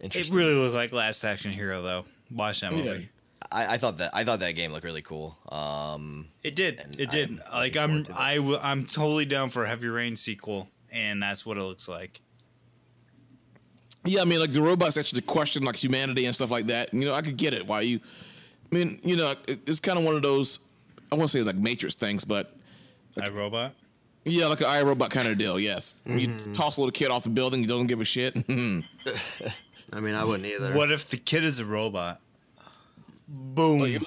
It 0.00 0.30
really 0.30 0.54
looked 0.54 0.74
like 0.74 0.92
Last 0.92 1.24
Action 1.24 1.50
Hero 1.50 1.82
though. 1.82 2.04
Watch 2.30 2.60
that 2.60 2.72
movie. 2.72 2.84
Yeah. 2.88 2.98
I, 3.50 3.74
I 3.74 3.78
thought 3.78 3.98
that 3.98 4.10
I 4.14 4.24
thought 4.24 4.40
that 4.40 4.52
game 4.52 4.72
looked 4.72 4.84
really 4.84 5.02
cool. 5.02 5.36
Um, 5.48 6.28
It 6.42 6.54
did. 6.54 6.96
It 6.98 7.10
did. 7.10 7.40
I'm 7.50 7.58
like 7.60 7.76
I'm 7.76 7.88
forward 7.90 8.06
to 8.06 8.12
that. 8.12 8.20
I 8.20 8.36
w- 8.36 8.58
I'm 8.60 8.84
totally 8.86 9.24
down 9.24 9.50
for 9.50 9.64
a 9.64 9.68
Heavy 9.68 9.88
Rain 9.88 10.16
sequel, 10.16 10.68
and 10.92 11.22
that's 11.22 11.46
what 11.46 11.56
it 11.56 11.62
looks 11.62 11.88
like. 11.88 12.20
Yeah, 14.04 14.20
I 14.20 14.24
mean, 14.24 14.38
like 14.40 14.52
the 14.52 14.62
robots 14.62 14.96
actually 14.96 15.22
question 15.22 15.64
like 15.64 15.76
humanity 15.76 16.26
and 16.26 16.34
stuff 16.34 16.50
like 16.50 16.66
that. 16.66 16.92
You 16.92 17.06
know, 17.06 17.14
I 17.14 17.22
could 17.22 17.36
get 17.36 17.54
it. 17.54 17.66
Why 17.66 17.80
you? 17.82 18.00
I 18.70 18.74
mean, 18.74 19.00
you 19.02 19.16
know, 19.16 19.34
it's 19.46 19.80
kind 19.80 19.98
of 19.98 20.04
one 20.04 20.14
of 20.14 20.22
those. 20.22 20.60
I 21.10 21.14
won't 21.14 21.30
say 21.30 21.42
like 21.42 21.56
Matrix 21.56 21.94
things, 21.94 22.24
but 22.24 22.54
I 23.22 23.28
Robot. 23.30 23.74
yeah, 24.24 24.46
like 24.46 24.60
an 24.60 24.66
iRobot 24.66 25.10
kind 25.10 25.26
of 25.28 25.38
deal. 25.38 25.58
Yes, 25.58 25.94
you 26.04 26.28
Mm-hmm. 26.28 26.52
toss 26.52 26.76
a 26.76 26.80
little 26.80 26.92
kid 26.92 27.10
off 27.10 27.24
the 27.24 27.30
building, 27.30 27.60
he 27.60 27.66
doesn't 27.66 27.86
give 27.86 28.00
a 28.00 28.04
shit. 28.04 28.36
I 28.48 30.00
mean, 30.00 30.14
I 30.14 30.22
wouldn't 30.24 30.46
either. 30.46 30.74
What 30.74 30.92
if 30.92 31.08
the 31.08 31.16
kid 31.16 31.44
is 31.44 31.58
a 31.60 31.64
robot? 31.64 32.20
Boom. 33.26 34.04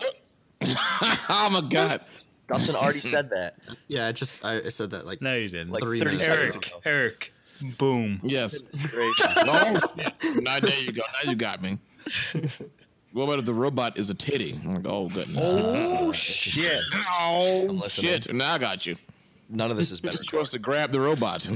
oh 0.61 1.49
my 1.51 1.61
god! 1.67 2.01
Dustin 2.47 2.75
already 2.75 3.01
said 3.01 3.29
that. 3.31 3.55
Yeah, 3.87 4.07
I 4.07 4.11
just 4.11 4.45
I, 4.45 4.57
I 4.65 4.69
said 4.69 4.91
that 4.91 5.05
like 5.07 5.21
no, 5.23 5.35
you 5.35 5.49
didn't. 5.49 5.71
Like 5.71 5.81
Three 5.81 5.99
30 5.99 6.11
minutes 6.17 6.23
Eric. 6.31 6.55
ago. 6.67 6.81
Eric. 6.85 7.33
Boom. 7.77 8.19
Yes. 8.23 8.57
Gracious. 8.59 9.27
No. 9.45 9.79
now 10.41 10.59
there 10.59 10.79
you 10.81 10.91
go. 10.91 11.01
Now 11.23 11.29
you 11.31 11.35
got 11.35 11.61
me. 11.61 11.77
What 13.13 13.23
about 13.23 13.39
if 13.39 13.45
the 13.45 13.53
robot 13.53 13.97
is 13.97 14.09
a 14.09 14.13
titty? 14.13 14.59
I'm 14.63 14.75
like, 14.75 14.85
oh 14.87 15.09
goodness. 15.09 15.45
Oh 15.45 16.11
shit! 16.13 16.81
Oh 16.93 17.87
shit! 17.87 18.33
Now 18.33 18.53
I 18.53 18.57
got 18.57 18.85
you. 18.85 18.95
None 19.49 19.69
of 19.69 19.77
this 19.77 19.91
is 19.91 19.99
been. 19.99 20.13
You're 20.13 20.23
supposed 20.23 20.53
to 20.53 20.59
grab 20.59 20.91
the 20.91 21.01
robot. 21.01 21.47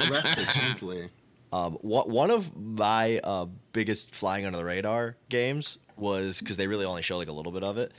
arrested 0.00 0.48
gently. 0.54 1.08
Um, 1.52 1.74
one 1.82 2.10
one 2.10 2.30
of 2.30 2.56
my 2.56 3.20
uh, 3.22 3.46
biggest 3.72 4.14
flying 4.14 4.44
under 4.46 4.58
the 4.58 4.64
radar 4.64 5.16
games 5.28 5.78
was 5.96 6.40
because 6.40 6.56
they 6.56 6.66
really 6.66 6.84
only 6.84 7.02
show 7.02 7.16
like 7.16 7.28
a 7.28 7.32
little 7.32 7.52
bit 7.52 7.62
of 7.62 7.78
it. 7.78 7.92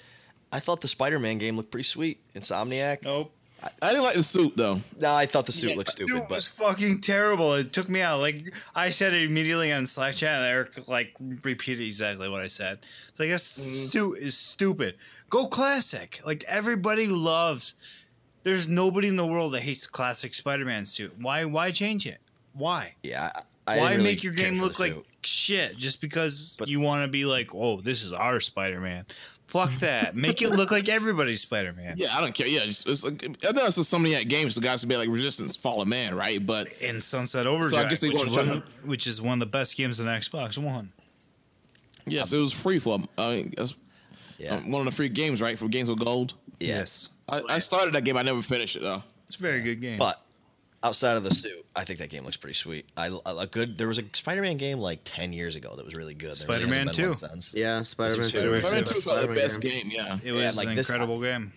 I 0.52 0.60
thought 0.60 0.82
the 0.82 0.88
Spider-Man 0.88 1.38
game 1.38 1.56
looked 1.56 1.72
pretty 1.72 1.84
sweet. 1.86 2.20
Insomniac. 2.36 3.04
Nope. 3.04 3.32
I 3.82 3.90
didn't 3.90 4.04
like 4.04 4.16
the 4.16 4.24
suit 4.24 4.56
though. 4.56 4.82
No, 5.00 5.14
I 5.14 5.26
thought 5.26 5.46
the 5.46 5.52
suit 5.52 5.72
Yeah, 5.72 5.76
looked 5.78 5.96
Dude, 5.96 6.10
stupid, 6.10 6.24
it 6.24 6.30
was 6.30 6.48
but 6.58 6.66
fucking 6.66 7.02
terrible. 7.02 7.54
It 7.56 7.74
took 7.74 7.90
me 7.90 8.02
out. 8.02 8.20
Like 8.20 8.54
I 8.76 8.90
said 8.90 9.14
it 9.14 9.24
immediately 9.24 9.72
on 9.72 9.88
Slack 9.88 10.16
chat, 10.16 10.42
and 10.42 10.46
Eric 10.46 10.88
like 10.88 11.14
repeated 11.44 11.86
exactly 11.86 12.30
what 12.30 12.42
I 12.42 12.48
said. 12.48 12.80
It's 13.10 13.20
like 13.20 13.30
this 13.30 13.58
mm-hmm. 13.60 13.88
suit 13.88 14.18
is 14.20 14.38
stupid. 14.38 14.96
Go 15.30 15.48
classic. 15.48 16.22
Like 16.26 16.44
everybody 16.48 17.08
loves. 17.08 17.76
There's 18.44 18.68
nobody 18.68 19.08
in 19.08 19.16
the 19.16 19.26
world 19.26 19.54
that 19.54 19.62
hates 19.62 19.86
the 19.86 19.92
classic 19.92 20.34
Spider-Man 20.34 20.86
suit. 20.86 21.14
Why? 21.18 21.46
Why 21.46 21.72
change 21.72 22.06
it? 22.06 22.20
Why? 22.54 22.96
yeah, 23.04 23.32
I, 23.66 23.78
I 23.78 23.80
Why 23.80 23.92
really 23.92 24.04
make 24.04 24.24
your 24.24 24.34
game 24.34 24.60
look 24.60 24.80
like 24.80 24.94
suit. 24.94 25.06
shit 25.22 25.78
just 25.78 26.02
because 26.02 26.58
But- 26.60 26.68
you 26.68 26.80
want 26.80 27.06
to 27.06 27.08
be 27.12 27.26
like, 27.26 27.56
oh, 27.56 27.82
this 27.82 28.04
is 28.04 28.14
our 28.14 28.40
Spider-Man? 28.40 29.06
Fuck 29.54 29.72
that. 29.82 30.16
Make 30.16 30.42
it 30.42 30.50
look 30.50 30.72
like 30.72 30.90
everybody's 30.90 31.42
Spider-Man. 31.42 31.94
Yeah, 31.98 32.18
I 32.18 32.22
don't 32.22 32.34
care. 32.34 32.48
Yeah, 32.48 32.62
it's, 32.64 32.84
it's 32.88 33.04
like 33.04 33.24
I 33.48 33.52
know 33.52 33.68
it's 33.68 33.88
some 33.88 34.04
of 34.04 34.10
that 34.12 34.28
games. 34.28 34.56
The 34.56 34.62
guys 34.62 34.80
can 34.82 34.90
be 34.90 34.98
like 34.98 35.10
Resistance, 35.10 35.56
Fall 35.56 35.80
of 35.80 35.88
Man, 35.88 36.16
right? 36.16 36.44
But 36.44 36.70
in 36.82 37.00
Sunset 37.02 37.46
Overdrive, 37.46 37.88
guess 37.88 38.00
they 38.00 38.10
which, 38.10 38.24
is 38.24 38.30
one 38.32 38.50
of 38.50 38.56
the- 38.56 38.88
which 38.88 39.06
is 39.06 39.22
one 39.22 39.34
of 39.34 39.40
the 39.42 39.46
best 39.46 39.78
games 39.78 40.00
on 40.00 40.08
Xbox 40.08 40.58
One. 40.58 40.92
yes, 42.08 42.34
it 42.34 42.40
was 42.40 42.52
free 42.52 42.80
for. 42.80 43.00
I 43.16 43.36
mean, 43.36 43.54
that's 43.56 43.76
Yeah, 44.40 44.56
um, 44.56 44.72
one 44.72 44.80
of 44.82 44.86
the 44.86 44.92
free 44.96 45.08
games, 45.10 45.40
right? 45.40 45.58
For 45.60 45.68
Games 45.68 45.88
with 45.88 46.00
Gold. 46.00 46.34
Yes. 46.60 47.10
I, 47.30 47.44
I 47.48 47.60
started 47.60 47.94
that 47.94 48.04
game. 48.06 48.18
I 48.18 48.24
never 48.24 48.42
finished 48.42 48.76
it 48.76 48.82
though. 48.82 49.04
It's 49.28 49.36
a 49.36 49.40
very 49.40 49.62
good 49.62 49.80
game. 49.82 50.00
But 50.00 50.20
outside 50.84 51.16
of 51.18 51.24
the 51.24 51.32
suit, 51.34 51.66
I 51.76 51.86
think 51.86 52.00
that 52.00 52.10
game 52.10 52.24
looks 52.26 52.38
pretty 52.38 52.54
sweet. 52.56 52.86
I 52.98 53.08
a 53.26 53.48
good. 53.48 53.78
There 53.78 53.88
was 53.88 54.00
a 54.00 54.04
Spider-Man 54.14 54.58
game 54.58 54.80
like 54.80 55.00
ten 55.06 55.34
years 55.34 55.56
ago 55.56 55.74
that 55.76 55.86
was 55.86 55.96
really 55.96 56.14
good. 56.14 56.30
There 56.30 56.36
Spider-Man 56.36 56.88
hasn't 56.88 56.98
been 56.98 57.06
one 57.08 57.14
2. 57.14 57.20
since. 57.42 57.54
Yeah, 57.54 57.82
Spider-Man 57.84 58.24
two. 58.30 58.32
2. 58.32 58.38
Spider-Man 58.38 58.62
Spider-Man 58.62 58.84
2 58.86 58.94
is 58.96 59.04
probably 59.04 59.28
the 59.28 59.34
best 59.42 59.62
game. 59.62 59.90
Yeah. 59.92 60.18
it 60.24 60.32
was 60.34 60.58
like 60.58 60.68
an 60.68 60.76
this- 60.76 60.90
incredible 60.90 61.20
game. 61.22 61.54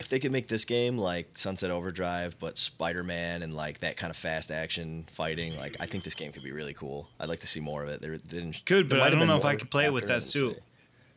If 0.00 0.08
they 0.08 0.20
could 0.20 0.30
make 0.30 0.46
this 0.46 0.64
game 0.64 0.96
like 0.96 1.36
Sunset 1.36 1.72
Overdrive, 1.72 2.36
but 2.38 2.56
Spider-Man 2.56 3.42
and 3.42 3.54
like 3.56 3.80
that 3.80 3.96
kind 3.96 4.12
of 4.12 4.16
fast 4.16 4.52
action 4.52 5.04
fighting, 5.12 5.56
like 5.56 5.76
I 5.80 5.86
think 5.86 6.04
this 6.04 6.14
game 6.14 6.30
could 6.30 6.44
be 6.44 6.52
really 6.52 6.72
cool. 6.72 7.08
I'd 7.18 7.28
like 7.28 7.40
to 7.40 7.48
see 7.48 7.58
more 7.58 7.82
of 7.82 7.88
it. 7.88 8.00
There, 8.00 8.12
there 8.12 8.40
didn't, 8.40 8.64
Good, 8.64 8.88
but 8.88 9.00
I 9.00 9.10
don't 9.10 9.26
know 9.26 9.36
if 9.36 9.44
I 9.44 9.54
more 9.54 9.58
can 9.58 9.66
play 9.66 9.86
it 9.86 9.92
with 9.92 10.06
that 10.06 10.22
suit. 10.22 10.56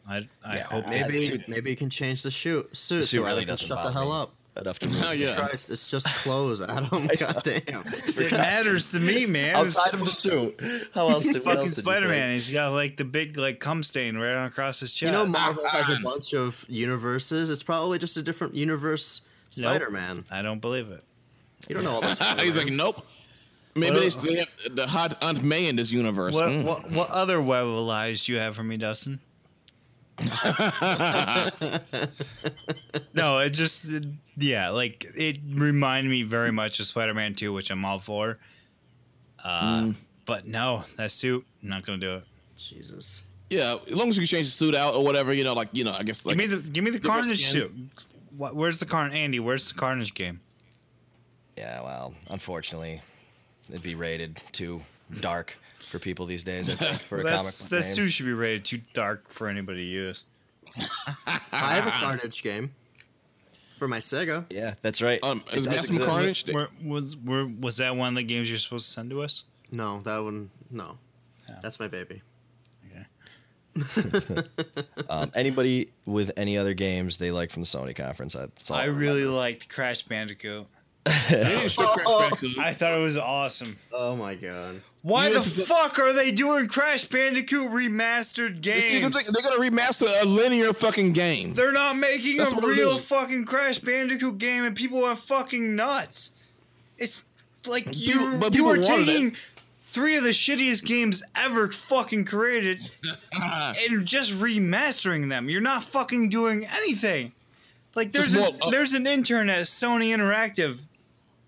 I 0.10 0.28
I 0.44 0.56
Yeah, 0.58 0.64
hope 0.64 0.88
Maybe 0.88 1.44
maybe 1.48 1.70
you 1.70 1.76
can 1.78 1.92
change 1.92 2.24
the 2.24 2.32
shoot 2.32 2.76
suit, 2.76 3.02
The 3.02 3.08
suit 3.08 3.18
so 3.20 3.24
really 3.24 3.34
Adam 3.44 3.50
doesn't 3.50 3.68
shut 3.68 3.84
the 3.84 3.92
hell 3.92 4.10
me. 4.10 4.16
up. 4.16 4.34
Enough 4.58 4.80
to 4.80 4.86
Oh, 4.90 4.90
move. 5.10 5.18
yeah. 5.18 5.36
Christ, 5.36 5.70
it's 5.70 5.90
just 5.90 6.08
clothes, 6.08 6.62
Adam. 6.62 7.08
Goddamn. 7.18 7.84
it 8.08 8.32
matters 8.32 8.92
to 8.92 9.00
me, 9.00 9.26
man. 9.26 9.56
It 9.58 9.62
was 9.64 9.78
Outside 9.78 9.94
of 9.94 10.00
the 10.02 10.12
suit, 10.12 10.60
how 10.94 11.10
else 11.10 11.26
did 11.26 11.36
what 11.38 11.44
fucking 11.56 11.60
else 11.68 11.76
did 11.76 11.84
Spider 11.84 12.08
Man. 12.10 12.34
He's 12.34 12.50
got 12.52 12.70
like 12.74 12.98
the 12.98 13.06
big 13.06 13.38
like 13.38 13.60
cum 13.60 13.84
stain 13.84 14.18
right 14.18 14.34
on 14.36 14.48
across 14.48 14.80
his 14.80 14.94
chest. 14.94 15.08
You 15.12 15.18
know, 15.18 15.26
Marvel 15.26 15.66
has 15.68 15.90
a 15.90 15.98
bunch 16.04 16.34
of 16.34 16.66
universes. 16.68 17.50
It's 17.50 17.64
probably 17.64 17.98
just 18.00 18.18
a 18.18 18.22
different 18.22 18.56
universe 18.56 19.22
Spider-Man. 19.52 20.26
I 20.32 20.42
don't 20.42 20.60
believe 20.60 20.90
it. 20.92 21.04
You 21.68 21.76
don't 21.76 21.84
know 21.84 21.92
all 21.92 22.02
this. 22.02 22.18
He's 22.40 22.58
like, 22.58 22.68
nope. 22.74 23.06
Maybe 23.76 23.92
Well- 24.00 24.10
they, 24.10 24.28
they 24.34 24.40
have 24.40 24.76
the 24.76 24.88
hot 24.88 25.16
Aunt 25.22 25.44
May 25.44 25.68
in 25.68 25.76
this 25.78 25.92
universe. 25.92 26.34
What 26.36 26.46
Mm. 26.46 26.64
what 26.66 26.92
what 26.92 27.10
other 27.10 27.42
web 27.42 27.66
of 27.66 27.74
lies 27.86 28.24
do 28.26 28.34
you 28.34 28.40
have 28.40 28.56
for 28.56 28.64
me, 28.64 28.76
Dustin? 28.78 29.20
No, 33.14 33.40
it 33.40 33.52
just 33.52 33.90
it- 33.90 34.06
yeah, 34.38 34.70
like 34.70 35.06
it 35.16 35.38
reminded 35.54 36.10
me 36.10 36.24
very 36.24 36.52
much 36.52 36.80
of 36.80 36.86
Spider-Man 36.86 37.36
2, 37.36 37.54
which 37.54 37.70
I'm 37.72 37.84
all 37.86 38.00
for. 38.00 38.38
Uh, 39.44 39.92
But 40.26 40.48
no, 40.48 40.84
that 40.98 41.12
suit, 41.12 41.46
I'm 41.64 41.70
not 41.70 41.86
gonna 41.86 41.98
do 41.98 42.16
it. 42.16 42.24
Jesus. 42.58 43.24
Yeah, 43.50 43.78
as 43.86 43.94
long 43.94 44.08
as 44.10 44.16
you 44.18 44.22
can 44.22 44.28
change 44.28 44.48
the 44.48 44.52
suit 44.52 44.76
out 44.76 44.94
or 44.96 45.04
whatever, 45.04 45.34
you 45.34 45.44
know, 45.44 45.54
like 45.54 45.70
you 45.74 45.84
know, 45.84 45.92
I 45.98 46.04
guess 46.04 46.26
like 46.26 46.38
give 46.38 46.50
me 46.50 46.56
the 46.56 46.62
give 46.62 46.84
me 46.84 46.92
the 46.92 47.00
different 47.00 47.24
Carnage 47.24 47.46
suit. 47.48 47.72
What, 48.38 48.56
where's 48.56 48.80
the 48.80 48.86
Carnage? 48.86 49.14
Andy, 49.16 49.40
where's 49.40 49.68
the 49.72 49.78
Carnage 49.78 50.14
game? 50.14 50.40
Yeah, 51.58 51.82
well, 51.82 52.14
unfortunately, 52.30 53.02
it'd 53.70 53.84
be 53.84 53.96
rated 53.96 54.40
too 54.54 54.82
dark 55.20 55.58
for 55.92 56.00
people 56.00 56.26
these 56.26 56.44
days. 56.44 56.70
I 56.70 56.76
think 56.76 57.02
for 57.04 57.20
a 57.20 57.24
comic 57.24 57.36
That's, 57.42 57.62
book 57.62 57.70
that 57.70 57.84
game. 57.84 57.94
suit 57.96 58.10
should 58.10 58.26
be 58.26 58.34
rated 58.34 58.66
too 58.66 58.80
dark 58.94 59.30
for 59.32 59.48
anybody 59.48 59.80
to 59.80 59.90
use. 59.90 60.24
I 61.28 61.76
have 61.76 61.86
a 61.86 61.92
Carnage 61.92 62.42
game 62.44 62.72
for 63.78 63.88
my 63.88 63.98
Sega. 64.00 64.46
Yeah, 64.50 64.76
that's 64.82 65.02
right. 65.02 65.20
um, 65.24 65.44
It 65.52 65.58
is 65.60 65.66
does 65.66 65.90
Maximum. 65.92 66.08
Carnage. 66.08 66.46
Where, 66.52 66.70
was 66.84 67.18
where, 67.18 67.46
was 67.46 67.78
that 67.78 67.96
one 67.96 68.10
of 68.10 68.16
the 68.16 68.24
games 68.24 68.50
you're 68.50 68.58
supposed 68.60 68.86
to 68.88 68.92
send 68.92 69.10
to 69.12 69.22
us? 69.22 69.44
No, 69.72 70.00
that 70.04 70.18
one. 70.20 70.50
No, 70.72 70.98
Yeah. 71.50 71.60
that's 71.62 71.80
my 71.80 71.88
baby. 71.88 72.22
Okay. 72.92 73.06
Um, 75.10 75.30
anybody 75.36 75.90
with 76.06 76.32
any 76.38 76.58
other 76.58 76.74
games 76.74 77.18
they 77.18 77.32
like 77.32 77.52
from 77.52 77.64
the 77.64 77.68
Sony 77.68 77.94
conference? 77.96 78.34
I, 78.36 78.48
I 78.72 78.86
really 78.86 79.26
liked 79.26 79.68
Crash 79.68 80.04
Bandicoot. 80.04 80.66
They 81.06 81.44
didn't 81.44 81.70
show 81.70 81.88
Crash 81.88 82.06
Bandicoot. 82.06 82.58
I 82.60 82.74
thought 82.74 82.94
it 83.00 83.02
was 83.04 83.18
awesome. 83.18 83.78
Oh 83.92 84.16
my 84.16 84.36
god. 84.36 84.82
Why 85.02 85.30
You 85.30 85.34
the 85.34 85.40
have 85.42 85.68
fuck 85.68 85.98
are 85.98 86.14
they 86.14 86.32
doing 86.32 86.68
Crash 86.68 87.06
Bandicoot 87.06 87.72
remastered 87.72 88.62
games? 88.62 88.84
See, 88.84 89.00
the 89.00 89.10
thing, 89.10 89.24
they're 89.32 89.42
gonna 89.42 89.60
remaster 89.62 90.08
a 90.22 90.26
linear 90.26 90.74
fucking 90.74 91.14
game. 91.14 91.56
They're 91.56 91.72
not 91.72 91.98
making 91.98 92.38
That's 92.38 92.52
a 92.52 92.58
real 92.62 93.00
fucking 93.00 93.46
Crash 93.46 93.80
Bandicoot 93.80 94.38
game, 94.38 94.64
and 94.64 94.76
people 94.76 95.04
are 95.04 95.16
fucking 95.16 95.76
nuts. 95.76 96.32
It's 97.00 97.24
like 97.66 97.86
People- 97.92 98.34
you 98.34 98.38
but 98.38 98.54
you 98.54 98.68
are 98.68 98.78
taking 98.78 99.30
it. 99.30 99.34
three 99.88 100.18
of 100.18 100.24
the 100.24 100.30
shittiest 100.30 100.86
games 100.86 101.24
ever 101.36 101.68
fucking 101.70 102.26
created 102.26 102.92
and 103.34 104.06
just 104.06 104.34
remastering 104.34 105.30
them. 105.30 105.50
You're 105.50 105.62
not 105.62 105.84
fucking 105.84 106.30
doing 106.30 106.68
anything. 106.68 107.32
Like 107.96 108.12
there's 108.12 108.34
Just 108.34 108.54
a, 108.54 108.66
uh, 108.68 108.70
there's 108.70 108.94
an 108.94 109.08
intern 109.08 109.50
at 109.50 109.64
Sony 109.66 110.16
Interactive 110.16 110.82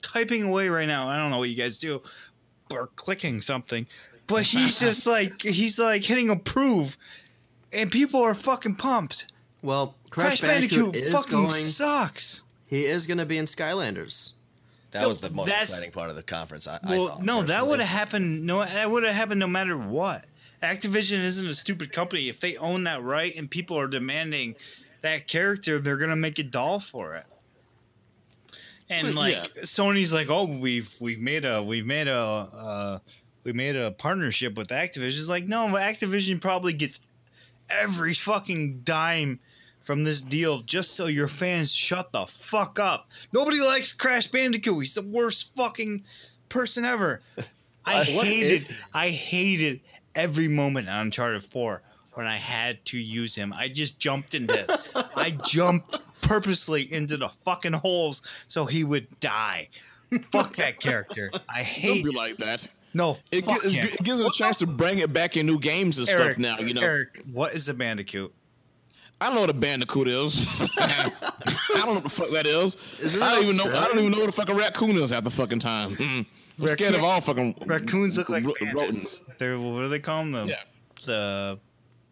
typing 0.04 0.44
away 0.44 0.70
right 0.70 0.88
now. 0.88 1.10
I 1.10 1.18
don't 1.18 1.32
know 1.32 1.40
what 1.40 1.50
you 1.50 1.56
guys 1.56 1.80
do, 1.80 2.04
or 2.70 2.88
clicking 2.96 3.42
something, 3.42 3.88
but 4.28 4.44
he's 4.54 4.80
just 4.80 5.08
like 5.08 5.42
he's 5.42 5.80
like 5.80 6.04
hitting 6.04 6.30
approve, 6.30 6.98
and 7.72 7.92
people 7.92 8.22
are 8.22 8.36
fucking 8.36 8.76
pumped. 8.76 9.32
Well, 9.64 9.96
Crash, 10.12 10.40
Crash, 10.40 10.42
Bandicoot, 10.42 10.94
Bandicoot, 10.94 11.04
is 11.08 11.14
fucking 11.14 11.32
going. 11.32 11.52
sucks. 11.52 12.44
He 12.68 12.86
is 12.86 13.06
going 13.06 13.18
to 13.20 13.26
be 13.26 13.38
in 13.38 13.46
Skylanders. 13.46 14.32
That 14.92 15.08
was 15.08 15.20
the 15.20 15.30
most 15.30 15.50
exciting 15.50 15.92
part 15.92 16.10
of 16.10 16.16
the 16.16 16.22
conference. 16.24 16.68
I, 16.68 16.80
I 16.84 16.90
Well, 16.92 17.08
thought, 17.08 17.24
no, 17.24 17.44
that 17.44 17.66
would 17.66 17.80
have 17.80 17.90
happened. 17.90 18.46
No, 18.46 18.64
that 18.64 18.92
would 18.92 19.04
have 19.04 19.16
happened 19.16 19.40
no 19.40 19.48
matter 19.48 19.76
what. 19.78 20.26
Activision 20.62 21.24
isn't 21.24 21.48
a 21.48 21.56
stupid 21.56 21.92
company. 21.92 22.30
If 22.30 22.40
they 22.40 22.56
own 22.58 22.84
that 22.84 23.02
right 23.02 23.36
and 23.36 23.50
people 23.50 23.78
are 23.80 23.88
demanding 23.88 24.56
that 25.02 25.28
character, 25.28 25.80
they're 25.80 25.98
gonna 25.98 26.16
make 26.16 26.38
a 26.40 26.44
doll 26.44 26.80
for 26.80 27.16
it. 27.16 27.26
And 28.90 29.16
like 29.16 29.34
yeah. 29.36 29.64
Sony's 29.64 30.14
like, 30.14 30.30
oh, 30.30 30.46
we've 30.46 30.96
we've 31.00 31.20
made 31.20 31.46
a 31.46 31.64
we've 31.64 31.86
made 31.86 32.08
a 32.08 32.16
uh, 32.16 33.00
we 33.44 33.54
made 33.54 33.76
a 33.76 33.92
partnership 33.92 34.58
with 34.58 34.70
Activision. 34.70 35.20
It's 35.20 35.30
like, 35.30 35.46
no, 35.46 35.68
Activision 35.68 36.40
probably 36.40 36.74
gets 36.74 37.00
every 37.70 38.14
fucking 38.14 38.82
dime 38.84 39.40
from 39.82 40.04
this 40.06 40.22
deal 40.22 40.62
just 40.62 40.94
so 40.94 41.08
your 41.08 41.28
fans 41.28 41.74
shut 41.74 42.12
the 42.12 42.26
fuck 42.26 42.80
up. 42.80 43.10
Nobody 43.34 43.60
likes 43.60 43.92
Crash 43.92 44.28
Bandicoot. 44.28 44.80
He's 44.80 44.94
the 44.94 45.02
worst 45.02 45.54
fucking 45.56 46.04
person 46.50 46.86
ever. 46.86 47.22
I 47.86 48.04
hated 48.04 48.52
is- 48.52 48.68
I 48.94 49.10
hated 49.10 49.82
every 50.16 50.48
moment 50.48 50.88
on 50.88 51.08
Uncharted 51.08 51.44
4 51.44 51.82
when 52.14 52.28
I 52.28 52.38
had 52.38 52.86
to 52.86 52.98
use 52.98 53.36
him. 53.36 53.52
I 53.52 53.68
just 53.68 54.00
jumped 54.00 54.34
into 54.36 54.82
I 55.16 55.32
jumped 55.32 56.00
purposely 56.24 56.92
into 56.92 57.18
the 57.18 57.30
fucking 57.46 57.74
holes 57.74 58.22
so 58.48 58.66
he 58.66 58.84
would 58.84 59.20
die. 59.20 59.70
Fuck 60.32 60.56
that 60.58 60.80
character. 60.80 61.30
I 61.48 61.58
Don't 61.58 61.66
hate 61.66 62.04
be 62.06 62.12
like 62.12 62.38
that. 62.38 62.68
no. 62.94 63.18
It, 63.32 63.46
fuck 63.46 63.62
gives, 63.62 63.76
him. 63.76 63.88
it 63.88 64.04
gives 64.04 64.20
it 64.22 64.28
a 64.28 64.32
chance 64.32 64.58
to 64.58 64.68
bring 64.68 65.00
it 65.00 65.12
back 65.14 65.38
in 65.38 65.46
new 65.46 65.60
games 65.60 66.00
and 66.00 66.08
Eric, 66.10 66.22
stuff 66.34 66.38
now. 66.38 66.60
You 66.60 66.74
know, 66.74 66.82
Eric, 66.82 67.22
what 67.32 67.54
is 67.54 67.70
a 67.70 67.74
bandicoot? 67.74 68.34
I 69.22 69.28
don't 69.28 69.36
know 69.36 69.42
what 69.42 69.50
a 69.50 69.54
bandicoot 69.54 70.08
is. 70.08 70.46
I 70.78 71.12
don't 71.76 71.88
know 71.88 71.94
what 71.94 72.04
the 72.04 72.10
fuck 72.10 72.30
that 72.32 72.46
is. 72.46 72.76
Is 73.00 73.16
it 73.16 73.22
I 73.22 73.36
don't 73.36 73.44
even 73.46 73.58
know. 73.58 73.66
I 73.66 73.86
don't 73.88 74.00
even 74.00 74.12
know 74.12 74.20
what 74.20 74.30
a 74.30 74.34
fucking 74.34 74.56
raccoon 74.56 74.92
is 74.98 75.12
at 75.12 75.24
the 75.24 75.32
fucking 75.32 75.60
time. 75.60 75.96
Mm. 75.96 76.26
I'm 76.60 76.68
scared 76.68 76.94
of 76.96 77.04
all 77.04 77.20
fucking 77.22 77.56
Raccoons 77.66 78.18
look 78.18 78.30
like 78.30 78.46
ro- 78.46 78.54
bandits. 78.62 79.22
They're 79.40 79.58
what 79.58 79.82
do 79.82 79.90
they 79.90 80.00
call 80.00 80.20
them? 80.24 80.32
The, 80.34 80.46
Yeah. 80.48 80.56
the 81.06 81.60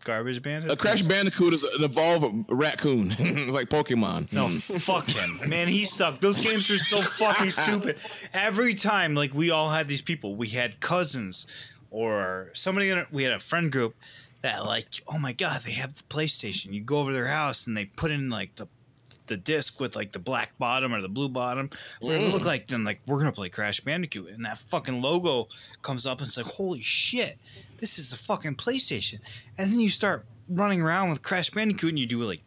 garbage 0.03 0.41
bandits. 0.41 0.73
A 0.73 0.77
Crash 0.77 1.01
Bandicoot 1.01 1.53
is 1.53 1.63
an 1.63 1.83
evolved 1.83 2.45
raccoon. 2.49 3.11
it's 3.19 3.53
like 3.53 3.69
Pokemon. 3.69 4.31
No, 4.31 4.47
Mm. 4.47 4.81
fuck 4.81 5.09
him, 5.09 5.39
man. 5.47 5.67
He 5.67 5.85
sucked. 5.85 6.21
Those 6.21 6.41
games 6.41 6.69
were 6.69 6.77
so 6.77 7.01
fucking 7.19 7.51
stupid. 7.51 7.97
Every 8.33 8.73
time, 8.73 9.15
like 9.15 9.33
we 9.33 9.49
all 9.51 9.69
had 9.71 9.87
these 9.87 10.01
people. 10.01 10.35
We 10.35 10.49
had 10.49 10.79
cousins, 10.79 11.47
or 11.89 12.49
somebody. 12.53 12.89
In 12.89 12.97
a, 12.99 13.07
we 13.11 13.23
had 13.23 13.33
a 13.33 13.39
friend 13.39 13.71
group 13.71 13.95
that, 14.41 14.65
like, 14.65 14.87
oh 15.07 15.17
my 15.17 15.33
god, 15.33 15.61
they 15.63 15.71
have 15.73 15.95
the 15.97 16.03
PlayStation. 16.03 16.73
You 16.73 16.81
go 16.81 16.99
over 16.99 17.11
to 17.11 17.13
their 17.13 17.27
house 17.27 17.67
and 17.67 17.77
they 17.77 17.85
put 17.85 18.11
in 18.11 18.29
like 18.29 18.55
the 18.55 18.67
the 19.27 19.37
disc 19.37 19.79
with 19.79 19.95
like 19.95 20.11
the 20.11 20.19
black 20.19 20.57
bottom 20.57 20.93
or 20.93 21.01
the 21.01 21.09
blue 21.09 21.29
bottom. 21.29 21.69
What 21.99 22.15
it 22.15 22.31
look 22.31 22.43
mm. 22.43 22.45
like? 22.45 22.67
Then 22.67 22.83
like 22.83 23.01
we're 23.05 23.19
gonna 23.19 23.31
play 23.31 23.49
Crash 23.49 23.79
Bandicoot, 23.79 24.29
and 24.29 24.45
that 24.45 24.57
fucking 24.57 25.01
logo 25.01 25.47
comes 25.81 26.05
up 26.05 26.19
and 26.19 26.27
it's 26.27 26.37
like, 26.37 26.45
holy 26.45 26.81
shit, 26.81 27.37
this 27.77 27.97
is 27.97 28.13
a 28.13 28.17
fucking 28.17 28.55
PlayStation. 28.55 29.19
And 29.57 29.71
then 29.71 29.79
you 29.79 29.89
start 29.89 30.25
running 30.49 30.81
around 30.81 31.09
with 31.09 31.21
Crash 31.21 31.49
Bandicoot, 31.49 31.89
and 31.89 31.99
you 31.99 32.05
do 32.05 32.21
like 32.23 32.41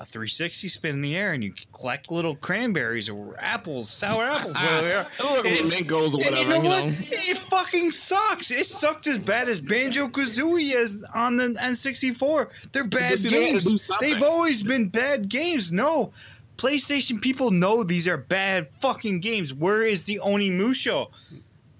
a 0.00 0.04
360 0.04 0.68
spin 0.68 0.94
in 0.96 1.00
the 1.02 1.16
air, 1.16 1.32
and 1.32 1.42
you 1.44 1.52
collect 1.72 2.10
little 2.10 2.34
cranberries 2.36 3.08
or 3.08 3.36
apples, 3.38 3.88
sour 3.88 4.24
apples, 4.24 4.54
whatever. 4.56 4.80
they 4.86 4.92
are. 4.94 5.06
I 5.20 5.22
don't 5.22 5.46
And- 5.46 5.68
mangoes 5.68 6.14
or 6.14 6.18
whatever. 6.18 6.36
you 6.42 6.48
know 6.48 6.62
you 6.62 6.68
what? 6.68 6.84
know. 6.86 6.94
It 7.10 7.38
fucking 7.38 7.90
sucks. 7.92 8.50
It 8.50 8.66
sucked 8.66 9.06
as 9.06 9.18
bad 9.18 9.48
as 9.48 9.60
Banjo 9.60 10.08
Kazooie 10.08 10.74
as 10.74 11.04
on 11.14 11.36
the 11.36 11.48
N64. 11.48 12.48
They're 12.72 12.84
bad 12.84 13.18
see, 13.18 13.28
they 13.30 13.52
had 13.52 13.62
to 13.62 13.68
games. 13.68 13.86
do. 13.86 13.94
They've 14.00 14.22
always 14.22 14.62
been 14.62 14.88
bad 14.88 15.28
games. 15.28 15.70
No. 15.72 16.12
PlayStation 16.56 17.20
people 17.20 17.50
know 17.50 17.82
these 17.82 18.06
are 18.06 18.16
bad 18.16 18.68
fucking 18.80 19.20
games. 19.20 19.52
Where 19.52 19.82
is 19.82 20.04
the 20.04 20.20
Onimusha? 20.24 21.10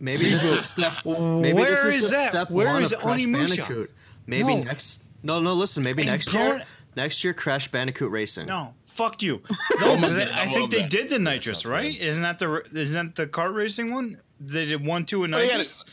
Maybe 0.00 0.24
this 0.24 0.42
is 0.44 0.64
step. 0.64 0.94
Maybe 1.04 1.52
Where 1.52 1.84
this 1.84 1.94
is, 1.94 2.04
is 2.06 2.10
that? 2.10 2.30
step 2.32 2.50
Where 2.50 2.66
one 2.66 2.82
is 2.82 2.92
of 2.92 2.98
Crash 3.00 3.20
Onimusha? 3.20 3.56
Bandicoot. 3.56 3.90
Maybe 4.26 4.54
No. 4.56 4.62
next. 4.64 5.02
No, 5.22 5.40
no. 5.40 5.52
Listen. 5.54 5.82
Maybe 5.84 6.02
And 6.02 6.10
next 6.10 6.28
Pro- 6.28 6.40
year. 6.42 6.62
Next 6.96 7.22
year, 7.24 7.34
Crash 7.34 7.70
Bandicoot 7.70 8.10
Racing. 8.10 8.46
No, 8.46 8.74
fuck 8.86 9.22
you. 9.22 9.42
No, 9.80 9.92
oh 9.94 9.96
'cause 9.98 10.14
that. 10.16 10.32
I 10.32 10.44
I 10.44 10.46
oh 10.50 10.54
think 10.54 10.70
they 10.70 10.82
that. 10.82 10.90
did 10.90 11.08
the 11.08 11.18
nitrous, 11.18 11.60
sounds 11.60 11.70
right? 11.70 11.98
Isn't 12.00 12.22
that 12.22 12.38
the 12.38 12.62
isn't 12.72 13.16
that 13.16 13.22
the 13.22 13.26
kart 13.28 13.54
racing 13.54 13.92
one? 13.92 14.20
They 14.40 14.66
did 14.66 14.86
one, 14.86 15.04
two, 15.04 15.24
and 15.24 15.34
Oh, 15.34 15.38
they 15.38 15.44
had 15.48 15.52
nitrous. 15.58 15.84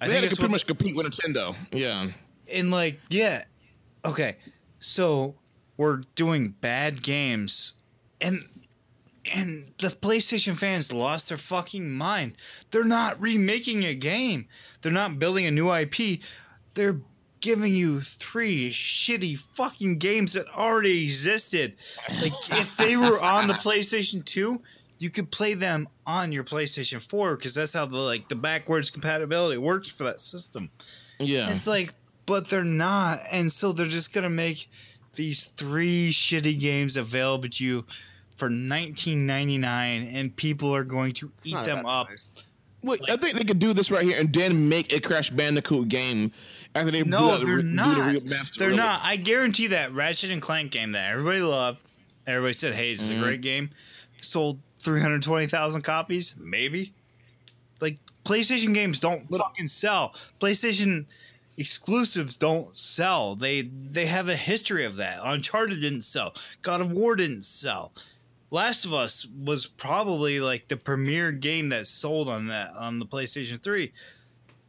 I 0.00 0.08
They 0.08 0.14
had 0.20 0.28
to 0.30 0.36
pretty 0.36 0.52
much 0.52 0.66
compete 0.66 0.94
with 0.94 1.06
Nintendo. 1.06 1.54
Yeah. 1.72 2.08
and 2.52 2.70
like 2.70 3.00
yeah, 3.10 3.44
okay. 4.04 4.36
So 4.78 5.34
we're 5.76 6.02
doing 6.14 6.50
bad 6.60 7.02
games, 7.02 7.74
and 8.20 8.44
and 9.32 9.72
the 9.78 9.88
PlayStation 9.88 10.56
fans 10.56 10.92
lost 10.92 11.28
their 11.30 11.38
fucking 11.38 11.90
mind. 11.90 12.36
They're 12.70 12.84
not 12.84 13.18
remaking 13.20 13.84
a 13.84 13.94
game. 13.94 14.46
They're 14.82 14.92
not 14.92 15.18
building 15.18 15.46
a 15.46 15.50
new 15.50 15.72
IP. 15.72 16.20
They're 16.74 17.00
giving 17.44 17.74
you 17.74 18.00
three 18.00 18.70
shitty 18.70 19.38
fucking 19.38 19.98
games 19.98 20.32
that 20.32 20.48
already 20.56 21.04
existed. 21.04 21.74
Like 22.22 22.32
if 22.52 22.74
they 22.78 22.96
were 22.96 23.20
on 23.20 23.48
the 23.48 23.54
PlayStation 23.66 24.24
2, 24.24 24.62
you 24.98 25.10
could 25.10 25.30
play 25.30 25.52
them 25.52 25.86
on 26.06 26.32
your 26.32 26.42
PlayStation 26.42 27.02
4 27.02 27.36
because 27.36 27.54
that's 27.54 27.74
how 27.74 27.84
the 27.84 27.98
like 27.98 28.30
the 28.30 28.34
backwards 28.34 28.88
compatibility 28.88 29.58
works 29.58 29.90
for 29.90 30.04
that 30.04 30.20
system. 30.20 30.70
Yeah. 31.20 31.50
It's 31.50 31.66
like 31.66 31.92
but 32.24 32.48
they're 32.48 32.64
not, 32.64 33.20
and 33.30 33.52
so 33.52 33.72
they're 33.72 33.84
just 33.84 34.14
gonna 34.14 34.30
make 34.30 34.70
these 35.12 35.48
three 35.48 36.10
shitty 36.12 36.58
games 36.58 36.96
available 36.96 37.50
to 37.50 37.62
you 37.62 37.84
for 38.38 38.48
19.99, 38.48 40.14
and 40.14 40.34
people 40.34 40.74
are 40.74 40.82
going 40.82 41.12
to 41.12 41.30
It's 41.36 41.46
eat 41.46 41.62
them 41.66 41.84
up. 41.84 42.08
Wait, 42.84 43.00
I 43.08 43.16
think 43.16 43.36
they 43.38 43.44
could 43.44 43.58
do 43.58 43.72
this 43.72 43.90
right 43.90 44.04
here 44.04 44.18
and 44.20 44.32
then 44.32 44.68
make 44.68 44.92
a 44.92 45.00
Crash 45.00 45.30
Bandicoot 45.30 45.88
game 45.88 46.32
after 46.74 46.90
they 46.90 47.02
No, 47.02 47.38
do, 47.38 47.46
they're 47.46 47.56
do 47.62 47.62
not. 47.62 47.96
the 48.14 48.20
remaster. 48.20 48.56
they're 48.58 48.72
not. 48.72 49.00
I 49.02 49.16
guarantee 49.16 49.68
that 49.68 49.92
Ratchet 49.92 50.30
and 50.30 50.42
Clank 50.42 50.70
game 50.72 50.92
that 50.92 51.10
everybody 51.10 51.40
loved, 51.40 51.78
everybody 52.26 52.52
said, 52.52 52.74
"Hey, 52.74 52.92
this 52.92 53.02
is 53.02 53.10
Mm-hmm. 53.12 53.20
a 53.20 53.24
great 53.24 53.40
game," 53.40 53.70
sold 54.20 54.58
320,000 54.78 55.82
copies, 55.82 56.34
maybe. 56.38 56.92
Like 57.80 57.98
PlayStation 58.24 58.74
games 58.74 58.98
don't 58.98 59.28
fucking 59.30 59.68
sell. 59.68 60.14
PlayStation 60.40 61.06
exclusives 61.56 62.36
don't 62.36 62.76
sell. 62.76 63.34
They 63.36 63.62
they 63.62 64.06
have 64.06 64.28
a 64.28 64.36
history 64.36 64.84
of 64.84 64.96
that. 64.96 65.20
Uncharted 65.22 65.80
didn't 65.80 66.02
sell. 66.02 66.34
God 66.62 66.80
of 66.80 66.90
War 66.90 67.16
didn't 67.16 67.44
sell. 67.44 67.92
Last 68.54 68.84
of 68.84 68.94
Us 68.94 69.26
was 69.26 69.66
probably 69.66 70.38
like 70.38 70.68
the 70.68 70.76
premier 70.76 71.32
game 71.32 71.70
that 71.70 71.88
sold 71.88 72.28
on 72.28 72.46
that 72.46 72.72
on 72.76 73.00
the 73.00 73.04
PlayStation 73.04 73.60
3. 73.60 73.92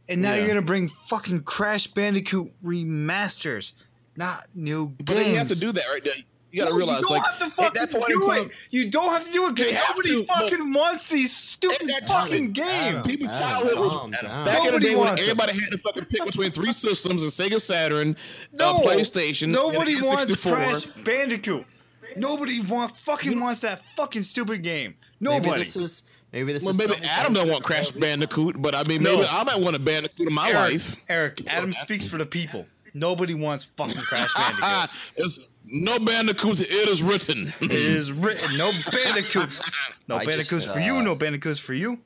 And 0.10 0.24
now 0.24 0.32
Yeah. 0.34 0.40
you're 0.40 0.48
gonna 0.48 0.62
bring 0.64 0.90
fucking 0.90 1.44
Crash 1.44 1.86
Bandicoot 1.86 2.52
remasters, 2.64 3.74
not 4.16 4.48
new 4.56 4.88
games. 4.90 4.98
But 5.06 5.14
they 5.18 5.34
have 5.36 5.50
to 5.50 5.60
do 5.60 5.72
that 5.72 5.86
right 5.88 6.04
there. 6.04 6.16
You 6.52 6.62
gotta 6.62 6.72
No, 6.72 6.78
realize, 6.78 7.02
you 7.02 7.10
don't 7.10 7.12
like, 7.18 7.26
have 7.28 7.38
to 7.40 7.46
at 7.46 7.52
fucking 7.54 7.82
that 7.82 7.92
point 7.92 8.08
do 8.08 8.22
in 8.24 8.28
time, 8.28 8.46
it. 8.46 8.52
You 8.72 8.90
don't 8.90 9.12
have 9.14 9.26
to 9.26 9.32
do 9.32 9.48
it 9.50 9.56
because 9.56 9.74
nobody 9.74 10.10
to, 10.10 10.26
fucking 10.26 10.74
wants 10.74 11.10
these 11.10 11.36
stupid 11.36 11.88
that 11.90 12.08
time, 12.08 12.28
fucking 12.30 12.54
games. 12.54 13.06
People 13.08 13.28
childhood 13.28 13.78
was- 13.80 13.92
calm 13.94 14.12
down. 14.12 14.46
back 14.46 14.66
in 14.66 14.74
the 14.74 14.80
day 14.80 14.96
when 14.96 15.08
wants 15.10 15.22
it. 15.22 15.26
everybody 15.30 15.60
had 15.60 15.70
to 15.72 15.78
fucking 15.78 16.06
pick 16.06 16.26
between 16.26 16.50
three 16.52 16.74
systems, 16.86 17.22
a 17.22 17.28
Sega 17.28 17.62
Saturn, 17.62 18.16
uh, 18.16 18.56
No, 18.58 18.78
a 18.78 18.84
PlayStation, 18.88 19.50
Nobody 19.50 19.94
and 19.96 20.06
a 20.06 20.08
wants 20.08 20.26
N64. 20.34 20.54
Crash 20.56 20.86
Bandicoot. 21.04 21.66
Nobody 22.16 22.62
want 22.62 22.98
fucking 22.98 23.40
wants 23.40 23.62
that 23.62 23.82
fucking 23.96 24.24
stupid 24.24 24.64
game. 24.64 24.96
Nobody. 25.20 25.50
Maybe 25.50 25.60
this 25.60 25.76
is 25.76 26.04
maybe 26.32 26.54
this 26.54 26.64
Well, 26.64 26.72
is 26.72 26.78
maybe 26.78 26.94
Adam 27.04 27.34
don't 27.34 27.50
want 27.50 27.64
Crash 27.64 27.92
Bandicoot, 27.92 28.62
but 28.62 28.76
I 28.76 28.84
mean, 28.84 29.04
No. 29.04 29.16
maybe 29.18 29.28
I 29.30 29.44
might 29.44 29.60
want 29.60 29.76
a 29.76 29.80
Bandicoot 29.80 30.28
in 30.28 30.34
my 30.34 30.50
Eric, 30.50 30.72
life. 30.74 30.96
Eric, 31.10 31.42
Adam 31.48 31.74
speaks 31.74 32.08
for 32.08 32.18
the 32.18 32.26
people. 32.26 32.66
Nobody 32.94 33.34
wants 33.34 33.66
fucking 33.66 33.96
Crash 34.02 34.34
Bandicoot. 34.60 34.90
It's 35.18 35.40
no 35.66 36.00
Bandicoots. 36.00 36.62
It 36.62 36.70
is 36.72 37.04
written. 37.04 37.54
it 37.62 37.72
is 37.72 38.12
written. 38.12 38.58
No 38.58 38.72
Bandicoots. 38.92 39.62
No 40.08 40.16
I 40.18 40.20
just, 40.26 40.30
Bandicoots 40.52 40.66
for 40.68 40.80
you. 40.80 40.98
uh, 40.98 41.02
No 41.02 41.16
Bandicoots 41.16 41.60
for 41.60 41.74
you. 41.74 42.00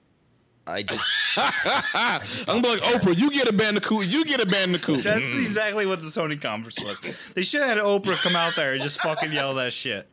I 0.69 0.83
just 0.83 1.03
I'm 2.49 2.61
like 2.61 2.79
Oprah. 2.81 3.17
You 3.17 3.31
get 3.31 3.47
a 3.49 3.53
Bandicoot. 3.53 4.05
You 4.07 4.23
get 4.25 4.41
a 4.41 4.45
Bandicoot. 4.45 5.03
That's 5.03 5.25
Mm. 5.25 5.39
exactly 5.39 5.85
what 5.85 5.99
the 5.99 6.05
Sony 6.07 6.39
conference 6.41 6.79
was. 6.83 7.01
They 7.33 7.41
should 7.43 7.61
have 7.61 7.69
had 7.69 7.77
Oprah 7.79 8.15
come 8.17 8.35
out 8.35 8.55
there 8.55 8.73
and 8.73 8.81
just 8.81 8.99
fucking 9.01 9.31
yell 9.31 9.55
that 9.55 9.73
shit. 9.73 10.07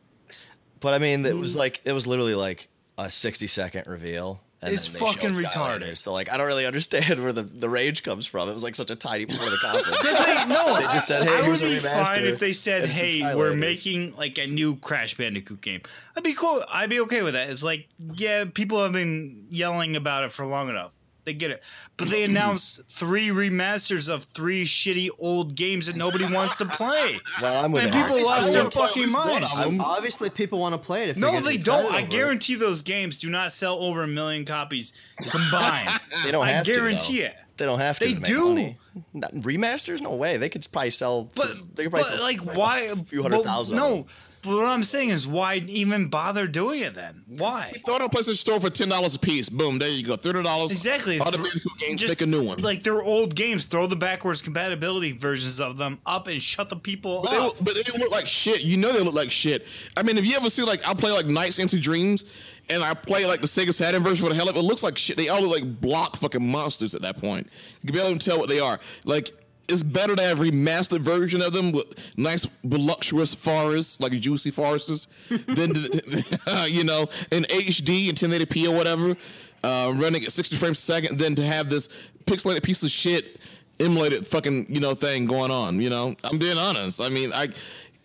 But 0.79 0.93
I 0.93 0.99
mean, 0.99 1.25
it 1.25 1.35
was 1.37 1.55
like 1.55 1.81
it 1.85 1.91
was 1.93 2.05
literally 2.07 2.35
like 2.35 2.67
a 2.97 3.09
sixty 3.11 3.47
second 3.47 3.87
reveal. 3.87 4.41
And 4.59 4.73
It's 4.73 4.87
then 4.87 4.93
they 4.93 4.99
showed 4.99 5.15
fucking 5.15 5.33
retarded. 5.33 5.97
So 5.97 6.13
like, 6.13 6.31
I 6.31 6.37
don't 6.37 6.47
really 6.47 6.65
understand 6.65 7.21
where 7.21 7.31
the, 7.31 7.43
the 7.43 7.69
rage 7.69 8.01
comes 8.01 8.25
from. 8.25 8.49
It 8.49 8.53
was 8.53 8.63
like 8.63 8.73
such 8.75 8.89
a 8.89 8.95
tiny 8.95 9.27
part 9.27 9.41
of 9.43 9.51
the 9.51 9.57
conference. 9.57 10.01
They 10.01 10.45
no, 10.47 10.75
They 10.79 10.83
just 10.85 11.07
said, 11.07 11.23
"Hey, 11.27 11.35
I 11.35 11.43
here's 11.43 11.61
would 11.61 11.71
a 11.71 11.75
be 11.75 11.79
remaster, 11.79 12.05
fine 12.05 12.23
if 12.25 12.39
they 12.39 12.53
said, 12.53 12.83
and 12.83 12.91
"Hey, 12.91 13.35
we're 13.35 13.53
making 13.55 14.15
like 14.15 14.39
a 14.39 14.47
new 14.47 14.75
Crash 14.77 15.15
Bandicoot 15.15 15.61
game." 15.61 15.81
I'd 16.15 16.23
be 16.23 16.33
cool. 16.33 16.63
I'd 16.69 16.89
be 16.89 16.99
okay 17.01 17.21
with 17.21 17.35
that. 17.35 17.51
It's 17.51 17.61
like, 17.61 17.87
yeah, 18.13 18.45
people 18.51 18.81
have 18.81 18.93
been 18.93 19.45
yelling 19.51 19.95
about 19.95 20.23
it 20.23 20.31
for 20.31 20.45
long 20.45 20.69
enough. 20.69 20.96
They 21.27 21.33
get 21.33 21.51
it, 21.51 21.61
but 21.97 22.09
they 22.09 22.23
announced 22.23 22.89
three 22.89 23.27
remasters 23.27 24.07
of 24.07 24.23
three 24.33 24.63
shitty 24.63 25.09
old 25.19 25.55
games 25.55 25.87
that 25.87 25.97
nobody 25.97 26.23
wants 26.23 26.55
to 26.55 26.65
play. 26.65 27.19
Well, 27.41 27.65
I'm 27.65 27.73
with 27.73 27.83
and 27.83 27.91
people 27.91 28.15
I 28.19 28.21
lost 28.21 28.53
their 28.53 28.61
wanna 28.63 28.71
play 28.71 28.83
at 28.83 28.87
fucking 28.87 29.01
least 29.03 29.13
minds. 29.13 29.47
Obviously, 29.81 30.29
people 30.29 30.59
want 30.59 30.71
to 30.73 30.77
play 30.79 31.03
it. 31.03 31.09
If 31.09 31.17
No, 31.17 31.33
they're 31.33 31.41
they 31.41 31.57
don't. 31.57 31.83
I 31.87 31.97
over 31.97 31.97
it. 31.99 32.09
guarantee 32.09 32.55
those 32.55 32.81
games 32.81 33.17
do 33.17 33.29
not 33.29 33.51
sell 33.51 33.77
over 33.79 34.03
a 34.03 34.07
million 34.07 34.45
copies 34.45 34.93
combined. 35.21 35.89
They 36.23 36.31
don't 36.31 36.45
I 36.47 36.51
have 36.51 36.65
to, 36.65 36.71
I 36.71 36.75
guarantee 36.75 37.19
though. 37.19 37.25
it. 37.25 37.35
They 37.57 37.65
don't 37.65 37.79
have 37.79 37.99
to. 37.99 38.05
They 38.05 38.13
to 38.13 38.19
make 38.21 38.25
do. 38.31 38.45
money. 38.45 38.77
Not, 39.13 39.33
remasters? 39.33 39.99
No 39.99 40.15
way. 40.15 40.37
They 40.37 40.47
could 40.47 40.65
probably 40.71 40.91
sell. 40.91 41.29
But, 41.35 41.47
they 41.75 41.83
could 41.83 41.91
probably 41.91 42.03
but 42.03 42.05
sell 42.05 42.21
like, 42.21 42.39
why? 42.55 42.79
A 42.83 42.95
few 42.95 43.21
hundred 43.21 43.43
thousand 43.43 43.77
of 43.77 43.83
No, 43.83 43.95
them. 43.95 44.05
but 44.05 44.11
what 44.47 44.65
I'm 44.65 44.83
saying 44.83 45.09
is, 45.09 45.27
why 45.27 45.55
even 45.67 46.07
bother 46.07 46.47
doing 46.47 46.81
it 46.81 46.93
then? 46.95 47.23
Why? 47.27 47.73
Throw 47.85 47.97
it 47.97 48.01
on 48.01 48.09
PlayStation 48.09 48.37
Store 48.37 48.59
for 48.59 48.69
ten 48.69 48.89
dollars 48.89 49.15
a 49.15 49.19
piece. 49.19 49.49
Boom, 49.49 49.79
there 49.79 49.89
you 49.89 50.05
go. 50.05 50.15
Thirty 50.15 50.41
dollars. 50.43 50.71
Exactly. 50.71 51.19
All 51.19 51.31
the 51.31 51.37
games, 51.79 52.01
just, 52.01 52.19
make 52.19 52.27
a 52.27 52.29
new 52.29 52.43
one. 52.43 52.59
Like 52.59 52.83
they're 52.83 53.03
old 53.03 53.35
games. 53.35 53.65
Throw 53.65 53.87
the 53.87 53.95
backwards 53.95 54.41
compatibility 54.41 55.11
versions 55.11 55.59
of 55.59 55.77
them 55.77 55.99
up 56.05 56.27
and 56.27 56.41
shut 56.41 56.69
the 56.69 56.75
people 56.75 57.21
But 57.21 57.31
they, 57.31 57.37
up. 57.37 57.43
look, 57.43 57.55
but 57.61 57.75
they 57.75 57.99
look 57.99 58.11
like 58.11 58.27
shit. 58.27 58.61
You 58.61 58.77
know 58.77 58.91
they 58.93 59.01
look 59.01 59.15
like 59.15 59.31
shit. 59.31 59.65
I 59.95 60.03
mean, 60.03 60.17
if 60.17 60.25
you 60.25 60.35
ever 60.35 60.49
see 60.49 60.63
like 60.63 60.87
I 60.87 60.93
play 60.93 61.11
like 61.11 61.25
Nights 61.25 61.59
into 61.59 61.79
Dreams, 61.79 62.25
and 62.69 62.83
I 62.83 62.93
play 62.93 63.25
like 63.25 63.41
the 63.41 63.47
Sega 63.47 63.73
Saturn 63.73 64.03
version 64.03 64.25
for 64.25 64.29
the 64.29 64.35
hell 64.35 64.49
of 64.49 64.55
it, 64.55 64.59
it 64.59 64.63
looks 64.63 64.83
like 64.83 64.97
shit. 64.97 65.17
They 65.17 65.29
all 65.29 65.41
look 65.41 65.61
like 65.61 65.81
block 65.81 66.15
fucking 66.15 66.45
monsters 66.45 66.95
at 66.95 67.01
that 67.01 67.17
point. 67.17 67.47
You 67.81 67.87
can 67.87 67.95
barely 67.95 68.09
even 68.09 68.19
tell 68.19 68.39
what 68.39 68.49
they 68.49 68.59
are. 68.59 68.79
Like 69.05 69.31
it's 69.67 69.83
better 69.83 70.15
to 70.15 70.23
have 70.23 70.39
remastered 70.39 70.99
version 70.99 71.41
of 71.41 71.53
them 71.53 71.71
with 71.71 71.87
nice 72.17 72.47
voluptuous 72.63 73.33
forests, 73.33 73.99
like 73.99 74.13
juicy 74.13 74.51
forests, 74.51 75.07
than 75.29 75.73
to, 75.73 76.67
you 76.69 76.83
know 76.83 77.07
in 77.31 77.43
HD 77.43 78.09
and 78.09 78.17
1080p 78.17 78.67
or 78.69 78.75
whatever, 78.75 79.15
uh, 79.63 79.93
running 79.95 80.23
at 80.23 80.31
60 80.31 80.55
frames 80.55 80.79
a 80.79 80.81
second, 80.81 81.17
than 81.17 81.35
to 81.35 81.43
have 81.43 81.69
this 81.69 81.89
pixelated 82.25 82.63
piece 82.63 82.83
of 82.83 82.91
shit 82.91 83.39
emulated 83.79 84.25
fucking 84.25 84.65
you 84.69 84.79
know 84.79 84.93
thing 84.93 85.25
going 85.25 85.51
on. 85.51 85.81
You 85.81 85.89
know, 85.89 86.15
I'm 86.23 86.37
being 86.37 86.57
honest. 86.57 87.01
I 87.01 87.09
mean, 87.09 87.33
I 87.33 87.49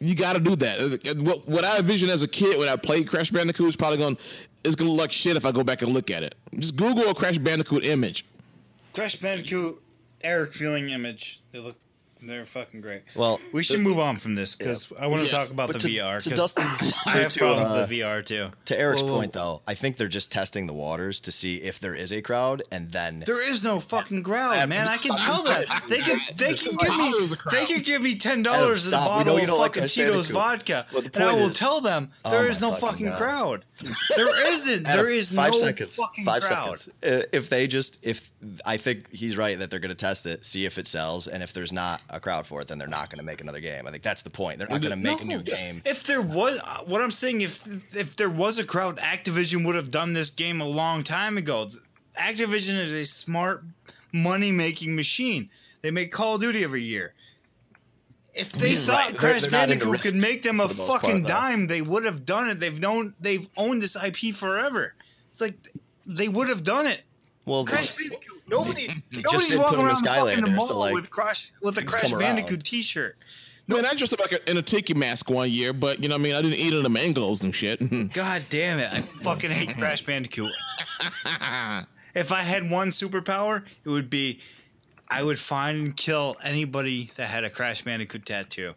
you 0.00 0.16
got 0.16 0.32
to 0.32 0.40
do 0.40 0.56
that. 0.56 1.16
What 1.22 1.48
what 1.48 1.64
I 1.64 1.78
envisioned 1.78 2.10
as 2.10 2.22
a 2.22 2.28
kid 2.28 2.58
when 2.58 2.68
I 2.68 2.76
played 2.76 3.08
Crash 3.08 3.30
Bandicoot 3.30 3.68
is 3.68 3.76
probably 3.76 3.98
going 3.98 4.18
it's 4.64 4.76
gonna 4.76 4.90
look 4.90 5.00
like 5.00 5.12
shit 5.12 5.36
if 5.36 5.44
I 5.44 5.52
go 5.52 5.64
back 5.64 5.82
and 5.82 5.92
look 5.92 6.10
at 6.10 6.22
it. 6.22 6.34
Just 6.58 6.76
Google 6.76 7.08
a 7.08 7.14
Crash 7.14 7.38
Bandicoot 7.38 7.84
image. 7.84 8.24
Crash 8.92 9.16
Bandicoot, 9.16 9.82
Eric 10.22 10.54
feeling 10.54 10.90
image. 10.90 11.42
They 11.50 11.58
look. 11.58 11.76
They're 12.26 12.46
fucking 12.46 12.80
great. 12.80 13.02
Well, 13.14 13.40
we 13.52 13.62
should 13.62 13.80
move 13.80 13.98
on 13.98 14.16
from 14.16 14.34
this 14.34 14.56
because 14.56 14.92
I 14.98 15.06
want 15.08 15.24
to 15.24 15.30
Yes, 15.30 15.42
talk 15.44 15.50
about 15.52 15.66
the 15.68 15.72
but 15.74 15.82
to- 15.82 15.88
VR. 15.88 16.20
to 16.22 16.30
'cause 16.30 16.38
Dustin's- 16.38 16.94
I 17.06 17.10
have 17.20 17.32
to, 17.32 17.38
problems 17.38 17.70
uh, 17.70 17.74
with 17.80 17.88
the 17.88 18.00
VR 18.00 18.22
too. 18.24 18.48
To 18.66 18.78
Eric's 18.78 19.02
Whoa, 19.02 19.08
whoa, 19.12 19.16
point, 19.18 19.32
though, 19.32 19.62
I 19.66 19.74
think 19.74 19.96
they're 19.96 20.08
just 20.08 20.30
testing 20.32 20.66
the 20.66 20.72
waters 20.72 21.20
to 21.20 21.32
see 21.32 21.56
if 21.62 21.80
there 21.80 21.94
is 21.94 22.12
a 22.12 22.22
crowd, 22.22 22.62
and 22.70 22.90
then 22.92 23.24
There 23.26 23.42
is 23.42 23.64
no 23.64 23.80
fucking 23.80 24.22
crowd, 24.22 24.68
man. 24.68 24.88
I 24.88 24.96
can 24.98 25.16
tell 25.16 25.42
that. 25.44 25.66
They 25.88 25.98
can 26.00 26.20
they 26.36 26.54
can 26.54 26.74
give 26.76 26.96
me 26.96 27.12
there's 27.18 27.32
a 27.32 27.36
crowd. 27.36 27.54
they 27.54 27.66
can 27.66 27.82
give 27.82 28.00
me 28.02 28.14
ten 28.16 28.42
dollars 28.42 28.86
in 28.86 28.94
a 28.94 28.96
stop. 28.96 29.18
We 29.18 29.24
know 29.24 29.32
bottle 29.32 29.34
you 29.38 29.42
of 29.42 29.46
don't 29.48 29.58
like 29.58 29.70
fucking 29.72 29.82
Crash 29.82 29.94
Tito's 29.94 30.28
Bandicoot. 30.28 30.34
vodka, 30.34 30.86
Well, 30.92 31.02
the 31.02 31.10
and 31.14 31.24
I 31.24 31.28
point 31.30 31.40
will 31.42 31.48
is- 31.50 31.54
tell 31.56 31.80
them 31.80 32.10
Oh 32.24 32.30
there 32.30 32.42
my 32.44 32.48
is 32.48 32.60
no 32.60 32.70
fucking 32.72 32.80
fucking 32.80 33.06
God. 33.06 33.18
crowd. 33.18 33.64
There 34.16 34.52
isn't. 34.52 34.84
There 34.84 35.08
is 35.08 35.32
five 35.32 35.52
no 35.52 35.58
seconds. 35.58 35.96
fucking 35.96 36.24
Five 36.24 36.42
crowd. 36.42 36.78
seconds. 36.78 36.94
Uh, 37.04 37.26
If 37.32 37.48
they 37.48 37.66
just, 37.66 37.98
if 38.02 38.30
I 38.64 38.76
think 38.76 39.10
he's 39.12 39.36
right 39.36 39.58
that 39.58 39.70
they're 39.70 39.80
going 39.80 39.88
to 39.88 39.94
test 39.96 40.24
it, 40.26 40.44
see 40.44 40.64
if 40.66 40.78
it 40.78 40.86
sells, 40.86 41.26
and 41.26 41.42
if 41.42 41.52
there's 41.52 41.72
not 41.72 42.00
a 42.12 42.20
crowd 42.20 42.46
for 42.46 42.60
it, 42.60 42.68
then 42.68 42.78
they're 42.78 42.86
not 42.86 43.08
going 43.10 43.18
to 43.18 43.24
make 43.24 43.40
another 43.40 43.60
game. 43.60 43.86
I 43.86 43.90
think 43.90 44.02
that's 44.02 44.22
the 44.22 44.30
point. 44.30 44.58
They're 44.58 44.68
not 44.68 44.80
going 44.80 44.90
to 44.90 44.96
make 44.96 45.20
a 45.20 45.24
new 45.24 45.42
game. 45.42 45.82
If 45.84 46.04
there 46.04 46.20
was, 46.20 46.60
uh, 46.62 46.78
what 46.84 47.00
I'm 47.00 47.10
saying, 47.10 47.40
if 47.40 47.66
if 47.96 48.16
there 48.16 48.30
was 48.30 48.58
a 48.58 48.64
crowd, 48.64 48.98
Activision 48.98 49.64
would 49.64 49.74
have 49.74 49.90
done 49.90 50.12
this 50.12 50.30
game 50.30 50.60
a 50.60 50.66
long 50.68 51.02
time 51.02 51.36
ago. 51.38 51.70
Activision 52.18 52.78
is 52.78 52.92
a 52.92 53.04
smart 53.04 53.64
money 54.12 54.52
making 54.52 54.94
machine. 54.94 55.48
They 55.80 55.90
make 55.90 56.12
Call 56.12 56.34
of 56.36 56.42
Duty 56.42 56.62
every 56.62 56.82
year. 56.82 57.14
If 58.34 58.52
they 58.52 58.76
thought 58.76 59.10
Right. 59.10 59.18
Crash 59.18 59.42
they're 59.42 59.50
not 59.50 59.70
into 59.70 59.84
Bandicoot 59.86 60.12
could 60.12 60.20
make 60.20 60.42
them 60.42 60.60
a 60.60 60.68
the 60.68 60.74
fucking 60.74 61.24
part, 61.24 61.26
dime, 61.26 61.66
they 61.66 61.82
would 61.82 62.04
have 62.04 62.24
done 62.24 62.48
it. 62.48 62.60
They've 62.60 62.78
known 62.78 63.14
they've 63.20 63.48
owned 63.56 63.82
this 63.82 63.96
IP 63.96 64.34
forever. 64.34 64.94
It's 65.32 65.40
like 65.40 65.56
they 66.06 66.28
would 66.28 66.48
have 66.48 66.62
done 66.62 66.86
it. 66.86 67.02
Well, 67.44 67.64
Crash 67.64 67.96
Bandicoot. 67.96 68.41
Nobody, 68.52 68.86
just 69.10 69.24
nobody's 69.24 69.48
did 69.48 69.58
walking 69.58 69.80
around 69.80 69.96
fucking 69.96 70.44
the 70.44 70.50
Skylanders, 70.50 70.54
mall 70.54 70.66
so, 70.66 70.78
like, 70.78 70.94
with 70.94 71.10
Crash 71.10 71.50
with 71.62 71.78
a 71.78 71.84
Crash 71.84 72.02
come 72.02 72.12
around. 72.12 72.36
Bandicoot 72.36 72.64
T-shirt. 72.64 73.16
Man, 73.66 73.86
I 73.86 73.94
dressed 73.94 74.12
up 74.12 74.20
like 74.20 74.32
a, 74.32 74.50
in 74.50 74.56
a 74.56 74.62
tiki 74.62 74.92
mask 74.92 75.30
one 75.30 75.50
year, 75.50 75.72
but 75.72 76.02
you 76.02 76.08
know, 76.08 76.16
what 76.16 76.20
I 76.20 76.24
mean, 76.24 76.34
I 76.34 76.42
didn't 76.42 76.58
eat 76.58 76.66
any 76.66 76.76
of 76.76 76.82
the 76.82 76.90
mangoes 76.90 77.44
and 77.44 77.54
shit. 77.54 77.78
God 78.12 78.44
damn 78.50 78.78
it! 78.78 78.92
I 78.92 79.00
fucking 79.22 79.50
hate 79.50 79.76
Crash 79.78 80.04
Bandicoot. 80.04 80.52
if 82.14 82.32
I 82.32 82.42
had 82.42 82.70
one 82.70 82.88
superpower, 82.88 83.64
it 83.84 83.88
would 83.88 84.10
be 84.10 84.40
I 85.08 85.22
would 85.22 85.38
find 85.38 85.78
and 85.78 85.96
kill 85.96 86.36
anybody 86.42 87.10
that 87.16 87.28
had 87.28 87.44
a 87.44 87.50
Crash 87.50 87.82
Bandicoot 87.82 88.26
tattoo. 88.26 88.74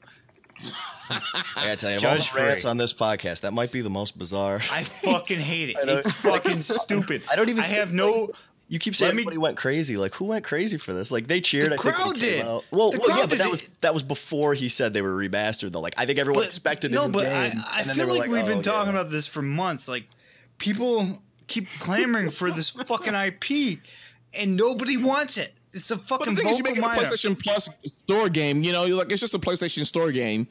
I 1.10 1.22
gotta 1.56 1.76
tell 1.76 1.92
you, 1.92 1.98
of 1.98 2.06
all 2.06 2.12
the 2.14 2.20
Judge 2.20 2.34
rants 2.34 2.62
free. 2.64 2.70
on 2.70 2.78
this 2.78 2.94
podcast, 2.94 3.42
that 3.42 3.52
might 3.52 3.72
be 3.72 3.82
the 3.82 3.90
most 3.90 4.18
bizarre. 4.18 4.62
I 4.72 4.84
fucking 4.84 5.40
hate 5.40 5.70
it. 5.70 5.78
It's 5.88 6.12
fucking 6.12 6.62
stupid. 6.62 7.24
I 7.30 7.36
don't 7.36 7.50
even 7.50 7.64
I 7.64 7.68
think, 7.68 7.80
have 7.80 7.94
no. 7.94 8.32
You 8.68 8.80
keep 8.80 8.96
saying 8.96 9.16
Let 9.16 9.28
me- 9.28 9.38
went 9.38 9.58
crazy. 9.58 9.96
Like 9.96 10.16
who 10.16 10.26
went 10.26 10.44
crazy 10.44 10.78
for 10.78 10.92
this? 10.92 11.12
Like 11.12 11.28
they 11.28 11.40
cheered. 11.40 11.72
The 11.72 11.76
I 11.76 11.78
crowd 11.78 12.18
it 12.18 12.20
did. 12.20 12.46
Well, 12.46 12.64
The 12.92 13.00
well, 13.00 13.18
yeah, 13.20 13.26
but 13.28 13.38
that 13.38 13.52
was 13.52 13.62
that 13.82 13.94
was 13.94 14.02
before 14.02 14.56
he 14.56 14.70
said 14.70 14.94
they 14.94 15.04
were 15.04 15.14
remastered. 15.14 15.72
Though, 15.72 15.82
like 15.82 15.94
I 15.98 16.06
think 16.06 16.18
everyone 16.18 16.44
But, 16.44 16.48
expected 16.48 16.92
a 16.92 16.96
no, 16.96 17.06
new 17.06 17.14
but 17.14 17.24
game. 17.26 17.62
I, 17.64 17.78
I 17.78 17.80
and 17.82 17.90
then 17.90 17.98
they 17.98 18.04
feel 18.04 18.14
were 18.14 18.20
like 18.20 18.30
we've 18.30 18.44
oh, 18.44 18.48
been 18.48 18.64
talking 18.64 18.94
yeah. 18.94 19.02
about 19.02 19.12
this 19.12 19.28
for 19.28 19.44
months. 19.44 19.88
Like 19.88 20.06
people 20.58 21.22
keep 21.48 21.68
clamoring 21.80 22.32
for 22.32 22.50
this 22.50 22.70
fucking 22.88 23.14
IP, 23.14 23.80
and 24.34 24.56
nobody 24.56 24.98
wants 24.98 25.38
it. 25.38 25.54
It's 25.74 25.92
a 25.92 25.98
fucking. 25.98 26.26
But 26.26 26.36
the 26.36 26.42
thing 26.42 26.48
is, 26.48 26.58
you 26.58 26.64
make 26.64 26.78
it 26.78 26.84
a. 26.84 26.88
PlayStation 26.88 27.38
Plus 27.38 27.70
store 28.04 28.30
game. 28.30 28.64
You 28.64 28.72
know, 28.72 28.86
you're 28.86 28.98
like 28.98 29.12
it's 29.12 29.22
just 29.22 29.36
a 29.36 29.40
PlayStation 29.40 29.86
Store 29.86 30.12
game. 30.12 30.48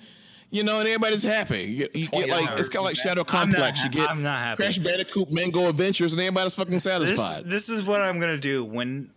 You 0.55 0.63
know, 0.63 0.79
and 0.79 0.87
everybody's 0.87 1.23
happy. 1.25 1.63
You, 1.65 1.89
you 1.95 2.07
get 2.09 2.29
like 2.31 2.59
it's 2.59 2.69
kind 2.69 2.79
of 2.81 2.85
like 2.85 2.97
Shadow 2.97 3.23
I'm 3.29 3.51
not 3.51 3.57
Complex. 3.59 3.79
ha- 3.81 3.85
you 3.87 3.91
get 3.91 4.09
I'm 4.09 4.23
not 4.23 4.39
happy. 4.39 4.63
Crash 4.63 4.79
Bandicoot, 4.79 5.33
Mango 5.33 5.69
Adventures, 5.69 6.13
and 6.13 6.23
everybody's 6.23 6.55
fucking 6.55 6.79
satisfied. 6.79 7.51
this 7.51 7.69
is 7.69 7.83
what 7.83 8.01
I'm 8.01 8.21
gonna 8.21 8.39
do 8.39 8.65
when 8.65 9.11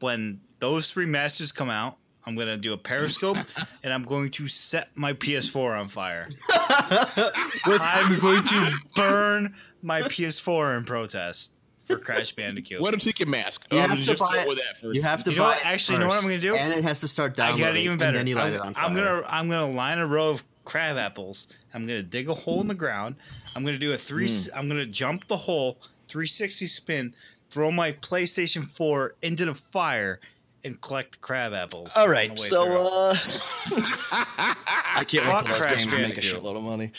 when 0.00 0.40
those 0.58 0.90
three 0.90 1.06
masters 1.06 1.52
come 1.52 1.70
out. 1.70 1.98
I'm 2.24 2.34
gonna 2.34 2.56
do 2.56 2.72
a 2.72 2.76
periscope 2.76 3.36
and 3.84 3.92
I'm 3.92 4.02
going 4.02 4.32
to 4.32 4.48
set 4.48 4.88
my 4.96 5.12
PS4 5.12 5.78
on 5.78 5.86
fire. 5.88 6.28
I'm 6.50 8.18
going 8.18 8.42
to 8.42 8.72
burn 8.94 9.54
my 9.82 10.02
PS4 10.02 10.78
in 10.78 10.84
protest 10.84 11.52
for 11.84 11.98
Crash 11.98 12.32
Bandicoot. 12.32 12.80
What 12.80 12.94
a 12.94 12.96
ticket 12.96 13.28
mask. 13.28 13.66
You 13.70 13.78
Um, 13.78 13.90
have 13.90 14.04
to 14.04 14.16
buy 14.16 14.38
it. 14.38 14.46
that 14.56 14.80
first. 14.80 14.96
You 14.96 15.02
have 15.02 15.22
to 15.24 15.30
You 15.30 15.36
know 15.36 15.42
buy 15.44 15.48
what? 15.50 15.58
it 15.58 15.66
Actually, 15.66 15.94
you 15.94 16.00
know 16.00 16.08
what 16.08 16.16
I'm 16.16 16.28
gonna 16.28 16.38
do? 16.40 16.56
And 16.56 16.72
it 16.72 16.82
has 16.82 16.98
to 17.00 17.08
start 17.08 17.38
I 17.38 17.50
downloading. 17.50 17.64
got 17.64 17.76
it 17.76 17.80
even 17.80 17.98
better. 17.98 18.08
And 18.08 18.16
then 18.18 18.26
you 18.26 18.34
light 18.34 18.46
I'm, 18.48 18.54
it 18.54 18.60
on 18.60 18.74
fire. 18.74 18.84
I'm 18.84 18.94
gonna 18.94 19.22
I'm 19.28 19.48
gonna 19.48 19.70
line 19.72 19.98
a 19.98 20.06
row 20.06 20.30
of 20.30 20.44
crab 20.66 20.98
apples. 20.98 21.48
I'm 21.72 21.86
gonna 21.86 22.02
dig 22.02 22.28
a 22.28 22.34
hole 22.34 22.60
in 22.60 22.68
the 22.68 22.74
ground. 22.74 23.14
I'm 23.54 23.64
gonna 23.64 23.78
do 23.78 23.94
a 23.94 23.96
three. 23.96 24.28
Hmm. 24.28 24.50
I'm 24.58 24.68
gonna 24.68 24.84
jump 24.84 25.26
the 25.28 25.38
hole, 25.38 25.78
360 26.08 26.66
spin, 26.66 27.14
throw 27.48 27.70
my 27.72 27.92
PlayStation 27.92 28.68
4 28.68 29.12
into 29.22 29.46
the 29.46 29.54
fire, 29.54 30.20
and 30.64 30.78
collect 30.80 31.20
crab 31.22 31.54
apples. 31.54 31.92
All 31.96 32.04
on 32.04 32.10
right, 32.10 32.34
the 32.36 32.42
way 32.42 32.48
so 32.48 32.86
uh, 32.86 33.16
I 34.12 35.04
can't 35.06 35.24
wait 35.24 35.32
Fuck 35.32 35.44
till 35.46 35.54
those 35.54 35.62
Crash 35.62 35.78
games 35.84 35.86
make 35.86 35.94
a 35.94 36.06
Bandicoot. 36.20 36.42
shitload 36.42 36.56
of 36.56 36.62
money. 36.62 36.92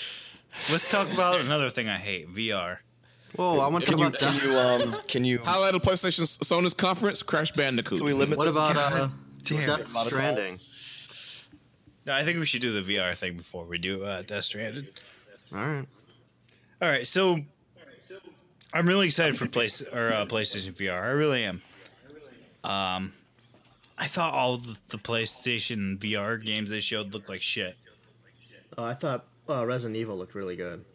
let's 0.71 0.89
talk 0.89 1.11
about 1.13 1.41
another 1.41 1.69
thing 1.69 1.87
I 1.89 1.97
hate: 1.97 2.33
VR. 2.33 2.77
Whoa, 3.35 3.59
I 3.59 3.67
want 3.67 3.83
to 3.83 3.91
talk 3.91 3.99
you, 3.99 4.05
about 4.07 4.19
can 4.19 4.35
you 4.49 4.57
um 4.57 4.95
can 5.07 5.25
you 5.25 5.39
Highlight 5.39 5.75
of 5.75 5.81
PlayStation 5.81 6.23
Sony's 6.23 6.73
conference, 6.73 7.21
Crash 7.21 7.51
Bandicoot. 7.51 7.99
can 7.99 8.05
we 8.05 8.13
limit 8.13 8.37
What 8.37 8.45
this? 8.45 8.53
about 8.53 8.75
uh, 8.77 9.09
Death 9.43 9.91
a 9.91 9.93
time. 9.93 10.07
Stranding? 10.07 10.59
No, 12.07 12.13
I 12.13 12.23
think 12.23 12.39
we 12.39 12.45
should 12.45 12.61
do 12.61 12.81
the 12.81 12.95
VR 12.95 13.15
thing 13.15 13.35
before 13.37 13.65
we 13.65 13.77
do 13.77 14.03
uh, 14.05 14.21
Death 14.21 14.45
Stranding. 14.45 14.87
All 15.53 15.59
right. 15.59 15.85
All 16.81 16.89
right, 16.89 17.05
so 17.05 17.37
I'm 18.73 18.87
really 18.87 19.07
excited 19.07 19.37
for 19.37 19.47
place 19.47 19.81
or 19.81 20.09
uh, 20.13 20.25
PlayStation 20.25 20.71
VR. 20.73 21.01
I 21.01 21.07
really 21.09 21.43
am. 21.43 21.61
Um, 22.63 23.13
I 23.97 24.07
thought 24.07 24.33
all 24.33 24.57
the, 24.57 24.75
the 24.89 24.97
PlayStation 24.97 25.97
VR 25.97 26.41
games 26.43 26.69
they 26.69 26.79
showed 26.79 27.13
looked 27.13 27.29
like 27.29 27.41
shit. 27.41 27.75
Oh, 28.77 28.83
I 28.85 28.93
thought 28.93 29.25
uh, 29.49 29.65
Resident 29.65 29.97
Evil 29.97 30.17
looked 30.17 30.35
really 30.35 30.55
good. 30.55 30.85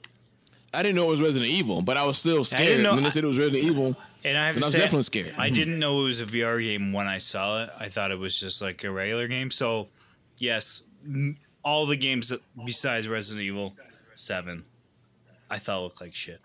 I 0.73 0.83
didn't 0.83 0.95
know 0.97 1.05
it 1.05 1.11
was 1.11 1.21
Resident 1.21 1.51
Evil, 1.51 1.83
but 1.83 1.97
I 1.97 2.05
was 2.07 2.17
still 2.19 2.45
scared. 2.45 2.83
know- 2.83 2.95
when 2.95 3.03
they 3.05 3.11
said 3.11 3.25
it 3.25 3.27
was 3.27 3.39
Resident 3.39 3.65
Evil, 3.65 3.97
And 4.25 4.39
I 4.39 4.47
have 4.47 4.55
And 4.57 4.63
to 4.63 4.67
I 4.67 4.69
was 4.69 4.73
say, 4.75 4.79
definitely 4.79 5.03
scared. 5.03 5.35
I 5.37 5.51
didn't 5.51 5.79
know 5.79 6.01
it 6.03 6.05
was 6.05 6.21
a 6.21 6.27
VR 6.27 6.63
game 6.63 6.93
when 6.93 7.09
I 7.09 7.19
saw 7.19 7.65
it. 7.65 7.71
I 7.79 7.89
thought 7.89 8.13
it 8.13 8.19
was 8.19 8.39
just 8.39 8.63
like 8.63 8.85
a 8.85 8.91
regular 8.91 9.27
game. 9.29 9.51
So, 9.51 9.89
yes, 10.39 10.85
m- 10.85 10.92
all 11.65 11.87
the 11.87 11.97
games 11.97 12.29
that 12.29 12.41
besides 12.65 13.09
Resident 13.09 13.43
Evil 13.45 13.75
Seven, 14.15 14.65
I 15.51 15.59
thought 15.59 15.83
looked 15.83 16.01
like 16.01 16.15
shit. 16.15 16.41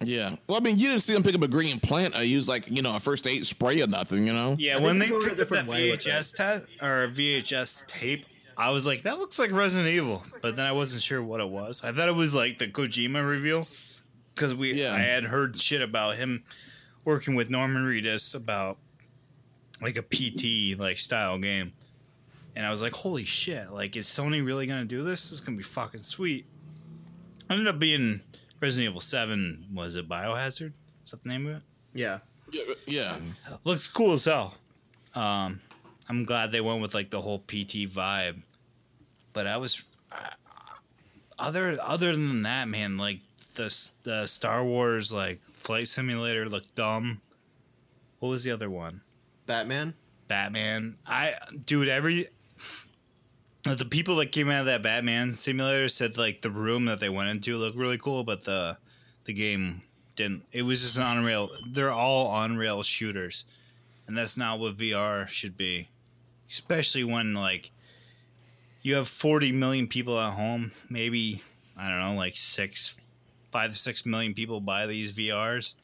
yeah. 0.00 0.36
Well, 0.46 0.56
I 0.56 0.60
mean, 0.60 0.78
you 0.78 0.88
didn't 0.88 1.02
see 1.02 1.12
them 1.12 1.22
pick 1.22 1.34
up 1.34 1.42
a 1.42 1.48
green 1.48 1.80
plant 1.80 2.14
or 2.16 2.22
use 2.22 2.48
like 2.48 2.68
you 2.70 2.82
know 2.82 2.94
a 2.96 3.00
first 3.00 3.26
aid 3.26 3.46
spray 3.46 3.80
or 3.82 3.86
nothing. 3.86 4.26
You 4.26 4.32
know. 4.32 4.56
Yeah, 4.58 4.78
when 4.78 4.98
they 4.98 5.08
they're 5.08 5.18
picked 5.20 5.30
up 5.32 5.36
that 5.36 5.42
different 5.42 5.68
way 5.68 5.90
with 5.90 6.00
VHS 6.00 6.36
test 6.36 6.66
or 6.80 7.08
VHS 7.08 7.86
tape, 7.86 8.26
I 8.56 8.70
was 8.70 8.86
like, 8.86 9.02
that 9.02 9.18
looks 9.18 9.38
like 9.38 9.52
Resident 9.52 9.88
Evil, 9.88 10.22
but 10.42 10.56
then 10.56 10.66
I 10.66 10.72
wasn't 10.72 11.02
sure 11.02 11.22
what 11.22 11.40
it 11.40 11.48
was. 11.48 11.82
I 11.84 11.92
thought 11.92 12.08
it 12.08 12.14
was 12.14 12.34
like 12.34 12.58
the 12.58 12.66
Kojima 12.66 13.26
reveal 13.28 13.68
because 14.34 14.54
we 14.54 14.74
Yeah. 14.74 14.94
I 14.94 14.98
had 14.98 15.24
heard 15.24 15.56
shit 15.56 15.80
about 15.82 16.16
him 16.16 16.42
working 17.04 17.34
with 17.34 17.50
Norman 17.50 17.84
Reedus 17.84 18.34
about 18.34 18.78
like 19.80 19.96
a 19.96 20.02
PT 20.02 20.78
like 20.78 20.98
style 20.98 21.38
game, 21.38 21.72
and 22.58 22.66
I 22.66 22.70
was 22.70 22.82
like, 22.82 22.92
holy 22.92 23.22
shit! 23.22 23.70
Like, 23.70 23.94
is 23.94 24.08
Sony 24.08 24.44
really 24.44 24.66
gonna 24.66 24.84
do 24.84 25.04
this? 25.04 25.30
This 25.30 25.34
is 25.34 25.40
gonna 25.40 25.56
be 25.56 25.62
fucking 25.62 26.00
sweet. 26.00 26.44
Ended 27.48 27.68
up 27.68 27.78
being 27.78 28.20
Resident 28.60 28.90
Evil 28.90 29.00
Seven. 29.00 29.66
Was 29.72 29.94
it 29.94 30.08
Biohazard? 30.08 30.72
Is 31.04 31.12
that 31.12 31.22
the 31.22 31.28
name 31.28 31.46
of 31.46 31.58
it? 31.58 31.62
Yeah. 31.94 32.18
Yeah. 32.50 32.62
yeah. 32.84 33.18
looks 33.62 33.88
cool 33.88 34.14
as 34.14 34.24
hell. 34.24 34.56
Um, 35.14 35.60
I'm 36.08 36.24
glad 36.24 36.50
they 36.50 36.60
went 36.60 36.82
with 36.82 36.94
like 36.94 37.10
the 37.10 37.20
whole 37.20 37.38
PT 37.38 37.86
vibe, 37.88 38.42
but 39.32 39.46
I 39.46 39.56
was 39.58 39.84
uh, 40.10 40.16
other 41.38 41.78
other 41.80 42.10
than 42.10 42.42
that, 42.42 42.66
man. 42.66 42.98
Like 42.98 43.20
the 43.54 43.72
the 44.02 44.26
Star 44.26 44.64
Wars 44.64 45.12
like 45.12 45.44
flight 45.44 45.86
simulator 45.86 46.48
looked 46.48 46.74
dumb. 46.74 47.20
What 48.18 48.30
was 48.30 48.42
the 48.42 48.50
other 48.50 48.68
one? 48.68 49.02
Batman. 49.46 49.94
Batman. 50.26 50.96
I 51.06 51.34
dude 51.64 51.86
every 51.86 52.30
the 53.74 53.84
people 53.84 54.16
that 54.16 54.32
came 54.32 54.50
out 54.50 54.60
of 54.60 54.66
that 54.66 54.82
Batman 54.82 55.34
simulator 55.34 55.88
said 55.88 56.16
like 56.16 56.42
the 56.42 56.50
room 56.50 56.84
that 56.86 57.00
they 57.00 57.08
went 57.08 57.30
into 57.30 57.56
looked 57.56 57.76
really 57.76 57.98
cool, 57.98 58.24
but 58.24 58.44
the 58.44 58.78
the 59.24 59.32
game 59.32 59.82
didn't. 60.16 60.44
It 60.52 60.62
was 60.62 60.82
just 60.82 60.96
an 60.96 61.02
on 61.04 61.24
rail. 61.24 61.50
They're 61.66 61.90
all 61.90 62.26
on 62.28 62.56
rail 62.56 62.82
shooters, 62.82 63.44
and 64.06 64.16
that's 64.16 64.36
not 64.36 64.58
what 64.58 64.76
VR 64.76 65.28
should 65.28 65.56
be. 65.56 65.88
Especially 66.48 67.04
when 67.04 67.34
like 67.34 67.70
you 68.82 68.94
have 68.94 69.08
40 69.08 69.52
million 69.52 69.86
people 69.86 70.18
at 70.18 70.34
home, 70.34 70.72
maybe 70.88 71.42
I 71.76 71.88
don't 71.88 72.00
know, 72.00 72.14
like 72.14 72.36
six, 72.36 72.94
five 73.52 73.72
to 73.72 73.76
six 73.76 74.06
million 74.06 74.34
people 74.34 74.60
buy 74.60 74.86
these 74.86 75.12
VRs, 75.12 75.74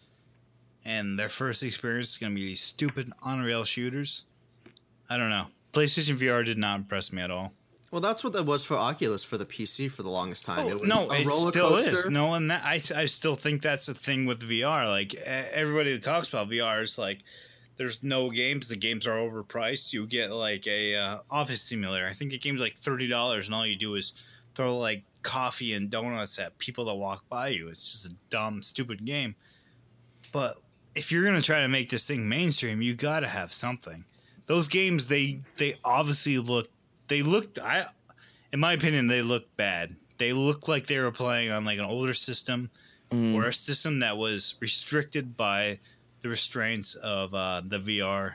and 0.85 1.19
their 1.19 1.29
first 1.29 1.63
experience 1.63 2.11
is 2.11 2.19
gonna 2.19 2.35
be 2.35 2.45
these 2.47 2.61
stupid 2.61 3.13
on 3.23 3.41
rail 3.41 3.65
shooters. 3.65 4.25
I 5.09 5.17
don't 5.17 5.31
know. 5.31 5.47
PlayStation 5.73 6.17
VR 6.17 6.45
did 6.45 6.57
not 6.57 6.81
impress 6.81 7.13
me 7.13 7.21
at 7.21 7.31
all. 7.31 7.53
Well, 7.95 8.01
that's 8.01 8.25
what 8.25 8.33
that 8.33 8.45
was 8.45 8.65
for 8.65 8.77
Oculus 8.77 9.23
for 9.23 9.39
the 9.39 9.47
PC 9.47 9.89
for 9.89 10.03
the 10.03 10.09
longest 10.11 10.45
time. 10.45 10.67
it 10.67 10.81
was 10.81 10.83
Oh, 10.83 10.85
no, 11.07 11.11
a 11.13 11.21
it 11.21 11.27
roller 11.29 11.53
still 11.53 11.69
coaster. 11.69 11.93
is. 11.93 12.11
No, 12.11 12.35
and 12.35 12.51
that 12.51 12.65
I, 12.65 12.83
I 12.93 13.05
still 13.07 13.37
think 13.37 13.63
that's 13.63 13.87
a 13.87 13.95
thing 13.95 14.27
with 14.27 14.41
VR. 14.41 14.89
Like 14.89 15.15
everybody 15.15 15.93
that 15.93 16.03
talks 16.03 16.29
about 16.29 16.49
VR 16.51 16.83
is 16.83 16.99
like, 16.99 17.21
there's 17.77 18.03
no 18.03 18.31
games. 18.31 18.67
The 18.67 18.75
games 18.75 19.07
are 19.07 19.17
overpriced. 19.17 19.93
You 19.93 20.09
get 20.09 20.33
like 20.33 20.67
a 20.67 20.97
uh, 20.97 21.19
office 21.31 21.63
simulator. 21.63 22.09
I 22.09 22.15
think 22.15 22.33
the 22.33 22.39
game's 22.39 22.61
like 22.61 22.77
thirty 22.77 23.07
dollars, 23.07 23.47
and 23.47 23.55
all 23.55 23.65
you 23.65 23.77
do 23.77 23.95
is 23.95 24.13
throw 24.57 24.77
like 24.77 25.05
coffee 25.23 25.73
and 25.73 25.89
donuts 25.89 26.37
at 26.41 26.59
people 26.59 26.87
that 26.87 26.95
walk 26.95 27.29
by 27.29 27.47
you. 27.51 27.69
It's 27.69 27.93
just 27.93 28.07
a 28.13 28.17
dumb, 28.29 28.65
stupid 28.65 29.05
game. 29.05 29.37
But 30.33 30.57
if 30.97 31.13
you're 31.13 31.25
gonna 31.25 31.43
try 31.43 31.61
to 31.61 31.69
make 31.69 31.91
this 31.91 32.09
thing 32.09 32.29
mainstream, 32.29 32.83
you 32.83 32.95
gotta 32.97 33.29
have 33.29 33.53
something. 33.53 34.05
Those 34.47 34.67
games, 34.67 35.07
they 35.07 35.43
they 35.59 35.77
obviously 35.85 36.39
look. 36.39 36.69
They 37.09 37.23
looked. 37.23 37.59
I, 37.59 37.87
in 38.53 38.61
my 38.61 38.73
opinion, 38.73 39.07
they 39.07 39.23
looked 39.23 39.57
bad. 39.57 39.97
They 40.19 40.33
looked 40.33 40.69
like 40.69 40.87
they 40.87 40.99
were 40.99 41.11
playing 41.11 41.51
on 41.51 41.65
like 41.65 41.79
an 41.79 41.85
older 41.85 42.15
system 42.15 42.71
or 43.13 43.47
a 43.47 43.53
system 43.53 44.01
that 44.01 44.17
was 44.17 44.57
restricted 44.61 45.37
by 45.37 45.79
the 46.23 46.29
restraints 46.29 46.97
of 46.97 47.33
uh, 47.33 47.63
the 47.65 47.79
VR 47.79 48.33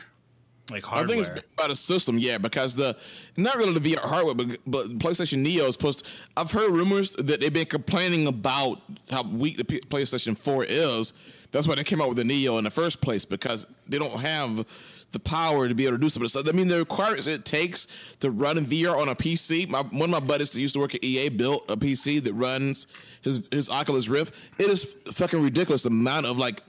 like 0.72 0.86
I 0.86 0.90
hardware. 0.90 1.08
think 1.24 1.28
it's 1.38 1.46
about 1.58 1.72
a 1.72 1.76
system, 1.76 2.18
yeah, 2.18 2.38
because 2.38 2.76
the 2.78 2.96
not 3.36 3.58
really 3.58 3.78
the 3.78 3.94
VR 3.96 4.00
hardware, 4.08 4.36
but, 4.36 4.58
but 4.66 4.98
PlayStation 5.00 5.40
Neo 5.40 5.66
is 5.68 5.74
supposed. 5.74 6.08
I've 6.38 6.52
heard 6.52 6.72
rumors 6.72 7.14
that 7.16 7.42
they've 7.42 7.52
been 7.52 7.66
complaining 7.66 8.28
about 8.28 8.82
how 9.10 9.24
weak 9.24 9.58
the 9.58 9.66
P- 9.66 9.82
PlayStation 9.82 10.38
Four 10.38 10.64
is. 10.64 11.14
That's 11.52 11.68
why 11.68 11.76
they 11.76 11.84
came 11.84 12.00
out 12.02 12.08
with 12.08 12.18
the 12.18 12.24
Neo 12.24 12.58
in 12.58 12.64
the 12.64 12.70
first 12.70 13.02
place 13.02 13.26
because 13.26 13.66
they 13.88 13.98
don't 13.98 14.20
have 14.22 14.66
the 15.12 15.20
power 15.20 15.68
to 15.68 15.74
be 15.74 15.86
able 15.86 15.98
to 15.98 16.02
do 16.02 16.10
something. 16.10 16.28
So 16.30 16.44
I 16.48 16.52
mean, 16.52 16.68
the 16.68 16.78
requirements 16.78 17.26
it 17.28 17.46
takes 17.46 17.88
to 18.20 18.30
run 18.32 18.64
VR 18.66 18.98
on 18.98 19.10
a 19.10 19.16
PC. 19.16 19.68
My, 19.68 19.82
one 19.82 20.04
of 20.04 20.10
my 20.10 20.20
buddies 20.20 20.52
that 20.52 20.60
used 20.62 20.76
to 20.76 20.80
work 20.80 20.94
at 20.96 21.04
EA 21.04 21.30
built 21.30 21.66
a 21.70 21.76
PC 21.78 22.22
that 22.24 22.34
runs 22.34 22.88
his 23.22 23.48
his 23.52 23.70
Oculus 23.70 24.08
Rift. 24.08 24.34
It 24.60 24.68
is 24.70 24.96
fucking 25.12 25.42
ridiculous 25.42 25.84
the 25.84 25.90
amount 25.90 26.26
of 26.26 26.38
like 26.38 26.62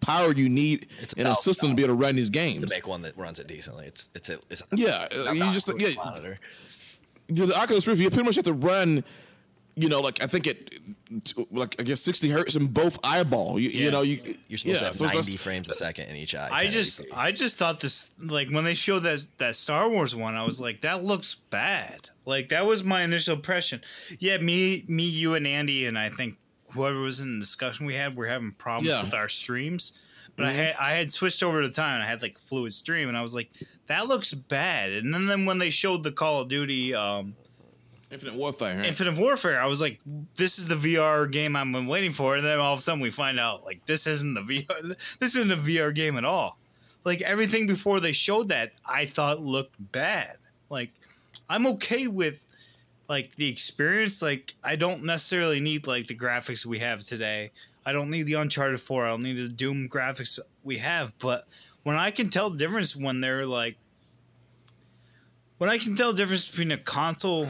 power 0.00 0.32
you 0.34 0.48
need 0.48 0.88
It's 1.00 1.14
in 1.14 1.26
a 1.26 1.34
system 1.34 1.70
to 1.70 1.74
be 1.74 1.82
able 1.82 1.94
to 1.94 2.00
run 2.02 2.16
these 2.16 2.28
games. 2.28 2.62
to 2.68 2.74
make 2.74 2.86
one 2.86 3.02
that 3.02 3.16
runs 3.16 3.38
it 3.38 3.46
decently. 3.46 3.86
It's 3.86 4.10
it's 4.14 4.28
a, 4.28 4.38
it's 4.50 4.62
Yeah, 4.72 5.06
you 5.32 5.50
just 5.52 5.70
yeah, 5.78 5.90
monitor. 5.96 6.38
the 7.28 7.56
Oculus 7.56 7.86
Rift, 7.86 8.00
you 8.00 8.10
pretty 8.10 8.24
much 8.26 8.36
have 8.36 8.44
to 8.44 8.52
run, 8.52 9.04
you 9.78 9.90
know, 9.90 10.00
like 10.00 10.22
I 10.22 10.26
think 10.26 10.46
it, 10.46 10.80
like 11.52 11.76
I 11.78 11.82
guess 11.82 12.00
sixty 12.00 12.30
hertz 12.30 12.56
in 12.56 12.66
both 12.68 12.98
eyeball. 13.04 13.60
You, 13.60 13.68
Yeah. 13.68 13.84
you 13.84 13.90
know, 13.90 14.00
you 14.02 14.20
You're 14.48 14.56
supposed 14.58 14.66
yeah, 14.66 14.78
to 14.80 14.84
have 14.86 14.94
so 14.96 15.04
90 15.06 15.36
frames 15.36 15.68
a 15.68 15.74
second 15.74 16.08
in 16.08 16.16
each 16.16 16.34
eye. 16.34 16.48
I 16.50 16.66
just 16.68 17.02
I 17.12 17.30
just 17.30 17.58
thought 17.58 17.80
this 17.80 18.12
like 18.20 18.48
when 18.48 18.64
they 18.64 18.74
showed 18.74 19.00
that 19.00 19.26
that 19.38 19.54
Star 19.54 19.88
Wars 19.88 20.14
one, 20.14 20.34
I 20.34 20.44
was 20.44 20.58
like, 20.60 20.80
that 20.80 21.04
looks 21.04 21.34
bad. 21.34 22.08
Like 22.24 22.48
that 22.48 22.64
was 22.64 22.82
my 22.82 23.02
initial 23.02 23.34
impression. 23.36 23.82
Yeah, 24.18 24.38
me 24.38 24.84
me 24.88 25.04
you 25.04 25.34
and 25.34 25.46
Andy 25.46 25.84
and 25.84 25.98
I 25.98 26.08
think 26.08 26.38
whoever 26.70 26.98
was 27.00 27.20
in 27.20 27.38
the 27.38 27.40
discussion 27.44 27.84
we 27.86 27.94
had, 27.94 28.16
we're 28.16 28.26
having 28.28 28.52
problems 28.52 28.88
Yeah. 28.88 29.04
with 29.04 29.12
our 29.14 29.28
streams. 29.28 29.92
But 30.36 30.46
I 30.46 30.52
had 30.52 30.74
I 30.76 30.92
had 30.92 31.12
switched 31.12 31.42
over 31.42 31.60
to 31.60 31.68
the 31.68 31.74
time 31.74 31.94
and 31.96 32.02
I 32.02 32.06
had 32.06 32.22
like 32.22 32.36
a 32.36 32.46
fluid 32.48 32.72
stream 32.72 33.08
and 33.08 33.16
I 33.16 33.20
was 33.22 33.34
like, 33.34 33.50
that 33.88 34.06
looks 34.08 34.32
bad. 34.32 34.92
And 34.92 35.12
then, 35.12 35.26
then 35.26 35.44
when 35.44 35.58
they 35.58 35.70
showed 35.70 36.02
the 36.02 36.12
Call 36.12 36.40
of 36.40 36.48
Duty 36.48 36.94
um 36.94 37.36
Infinite 38.10 38.34
Warfare. 38.34 38.76
Right? 38.76 38.86
Infinite 38.86 39.16
Warfare, 39.16 39.60
I 39.60 39.66
was 39.66 39.80
like, 39.80 40.00
this 40.36 40.58
is 40.58 40.68
the 40.68 40.76
VR 40.76 41.30
game 41.30 41.56
I've 41.56 41.70
been 41.70 41.86
waiting 41.86 42.12
for. 42.12 42.36
And 42.36 42.46
then 42.46 42.58
all 42.58 42.74
of 42.74 42.78
a 42.78 42.82
sudden 42.82 43.00
we 43.00 43.10
find 43.10 43.40
out 43.40 43.64
like 43.64 43.84
this 43.86 44.06
isn't 44.06 44.34
the 44.34 44.40
VR 44.40 44.96
this 45.18 45.34
isn't 45.34 45.50
a 45.50 45.56
VR 45.56 45.94
game 45.94 46.16
at 46.16 46.24
all. 46.24 46.58
like 47.04 47.20
everything 47.22 47.66
before 47.66 48.00
they 48.00 48.12
showed 48.12 48.48
that, 48.48 48.72
I 48.84 49.06
thought 49.06 49.40
looked 49.40 49.74
bad. 49.78 50.36
Like 50.70 50.90
I'm 51.48 51.66
okay 51.66 52.06
with 52.06 52.42
like 53.08 53.36
the 53.36 53.48
experience. 53.48 54.22
Like 54.22 54.54
I 54.62 54.76
don't 54.76 55.04
necessarily 55.04 55.60
need 55.60 55.86
like 55.86 56.06
the 56.06 56.16
graphics 56.16 56.64
we 56.64 56.78
have 56.78 57.02
today. 57.02 57.50
I 57.84 57.92
don't 57.92 58.10
need 58.10 58.24
the 58.24 58.34
Uncharted 58.34 58.80
4. 58.80 59.04
I 59.04 59.08
don't 59.10 59.22
need 59.22 59.36
the 59.36 59.48
Doom 59.48 59.88
graphics 59.88 60.40
we 60.64 60.78
have. 60.78 61.16
But 61.20 61.46
when 61.84 61.96
I 61.96 62.10
can 62.10 62.30
tell 62.30 62.50
the 62.50 62.58
difference 62.58 62.96
when 62.96 63.20
they're 63.20 63.46
like 63.46 63.76
when 65.58 65.70
I 65.70 65.78
can 65.78 65.96
tell 65.96 66.12
the 66.12 66.18
difference 66.18 66.46
between 66.48 66.72
a 66.72 66.78
console 66.78 67.48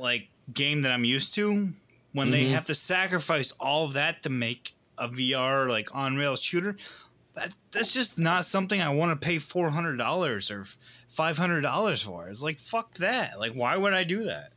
like 0.00 0.28
game 0.52 0.82
that 0.82 0.92
I'm 0.92 1.04
used 1.04 1.34
to 1.34 1.70
when 2.12 2.30
they 2.30 2.44
mm-hmm. 2.44 2.54
have 2.54 2.66
to 2.66 2.74
sacrifice 2.74 3.52
all 3.60 3.84
of 3.84 3.92
that 3.92 4.22
to 4.24 4.30
make 4.30 4.74
a 4.98 5.08
VR 5.08 5.68
like 5.68 5.94
on 5.94 6.16
rails 6.16 6.40
shooter, 6.40 6.76
that 7.34 7.54
that's 7.70 7.92
just 7.92 8.18
not 8.18 8.44
something 8.44 8.80
I 8.80 8.90
want 8.90 9.18
to 9.18 9.24
pay 9.24 9.38
four 9.38 9.70
hundred 9.70 9.96
dollars 9.96 10.50
or 10.50 10.64
five 11.08 11.38
hundred 11.38 11.62
dollars 11.62 12.02
for. 12.02 12.28
It's 12.28 12.42
like 12.42 12.58
fuck 12.58 12.94
that. 12.94 13.38
Like 13.38 13.52
why 13.52 13.76
would 13.76 13.94
I 13.94 14.04
do 14.04 14.24
that? 14.24 14.52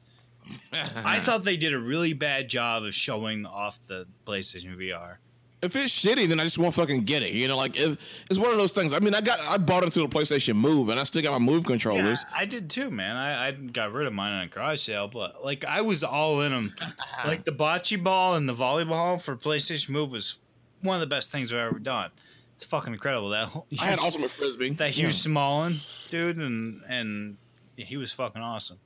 I 0.96 1.20
thought 1.20 1.44
they 1.44 1.58
did 1.58 1.74
a 1.74 1.80
really 1.80 2.14
bad 2.14 2.50
job 2.50 2.84
of 2.84 2.94
showing 2.94 3.46
off 3.46 3.80
the 3.88 4.08
PlayStation 4.26 4.76
VR. 4.76 5.18
If 5.64 5.76
it's 5.76 5.94
shitty, 5.94 6.28
then 6.28 6.40
I 6.40 6.44
just 6.44 6.58
won't 6.58 6.74
fucking 6.76 7.04
get 7.06 7.24
it. 7.24 7.32
You 7.34 7.48
know, 7.48 7.58
like 7.58 7.76
if, 7.78 7.98
it's 8.30 8.38
one 8.40 8.52
of 8.52 8.58
those 8.58 8.72
things. 8.74 8.94
I 8.94 9.00
mean, 9.00 9.16
I 9.16 9.22
got 9.22 9.40
I 9.40 9.58
bought 9.58 9.84
into 9.84 10.00
the 10.00 10.08
PlayStation 10.08 10.56
Move, 10.56 10.90
and 10.90 11.00
I 11.00 11.04
still 11.04 11.22
got 11.22 11.32
my 11.32 11.40
Move 11.40 11.64
Yeah, 11.64 11.68
controllers. 11.68 12.26
I 12.36 12.46
did 12.46 12.70
too, 12.70 12.92
man. 12.92 13.16
I, 13.16 13.48
I 13.48 13.52
got 13.52 13.92
rid 13.94 14.06
of 14.08 14.14
mine 14.14 14.34
on 14.34 14.44
a 14.44 14.48
garage 14.48 14.82
sale, 14.82 15.08
but 15.08 15.44
like 15.44 15.66
I 15.66 15.82
was 15.82 16.04
all 16.04 16.42
in 16.42 16.52
them. 16.52 16.76
like 17.26 17.46
the 17.46 17.52
bocce 17.52 18.02
ball 18.04 18.36
and 18.36 18.48
the 18.48 18.54
volleyball 18.54 19.22
for 19.22 19.36
PlayStation 19.36 19.90
Move 19.90 20.12
was 20.12 20.40
one 20.82 20.96
of 20.96 21.02
the 21.02 21.08
best 21.08 21.32
things 21.32 21.52
I've 21.54 21.60
ever 21.60 21.80
done. 21.80 22.12
It's 22.58 22.66
fucking 22.66 22.94
incredible. 22.94 23.30
That 23.30 23.48
whole- 23.48 23.66
I 23.80 23.86
had 23.86 24.00
Ultimate 24.04 24.30
Frisbee. 24.32 24.72
that 24.72 24.92
huge 24.92 25.16
Smallin 25.16 25.80
dude, 26.10 26.38
and 26.38 26.82
and 26.88 27.38
he 27.76 27.98
was 27.98 28.12
fucking 28.12 28.42
awesome. 28.42 28.80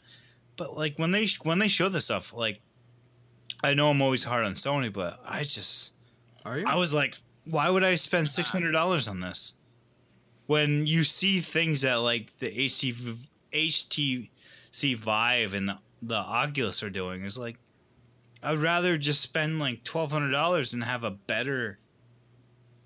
But 0.55 0.77
like 0.77 0.97
when 0.97 1.11
they 1.11 1.27
when 1.43 1.59
they 1.59 1.67
show 1.67 1.89
this 1.89 2.05
stuff, 2.05 2.33
like 2.33 2.61
I 3.63 3.73
know 3.73 3.89
I'm 3.89 4.01
always 4.01 4.23
hard 4.23 4.45
on 4.45 4.53
Sony, 4.53 4.91
but 4.93 5.19
I 5.25 5.43
just 5.43 5.93
Are 6.47 6.57
you? 6.59 6.65
I 6.65 6.75
was 6.75 6.93
like, 6.93 7.17
why 7.43 7.69
would 7.69 7.83
I 7.83 7.95
spend 7.95 8.29
six 8.29 8.51
hundred 8.51 8.71
dollars 8.71 9.07
on 9.07 9.19
this? 9.19 9.53
When 10.45 10.87
you 10.87 11.03
see 11.03 11.41
things 11.41 11.81
that 11.81 11.95
like 11.95 12.37
the 12.37 12.49
HTC, 12.49 13.17
HTC 13.51 14.95
Vive 14.95 15.53
and 15.53 15.67
the, 15.67 15.77
the 16.01 16.15
Oculus 16.15 16.81
are 16.81 16.89
doing, 16.89 17.25
is 17.25 17.37
like, 17.37 17.57
I'd 18.41 18.59
rather 18.59 18.97
just 18.97 19.21
spend 19.21 19.59
like 19.59 19.83
twelve 19.83 20.11
hundred 20.11 20.31
dollars 20.31 20.73
and 20.73 20.85
have 20.85 21.03
a 21.03 21.11
better, 21.11 21.79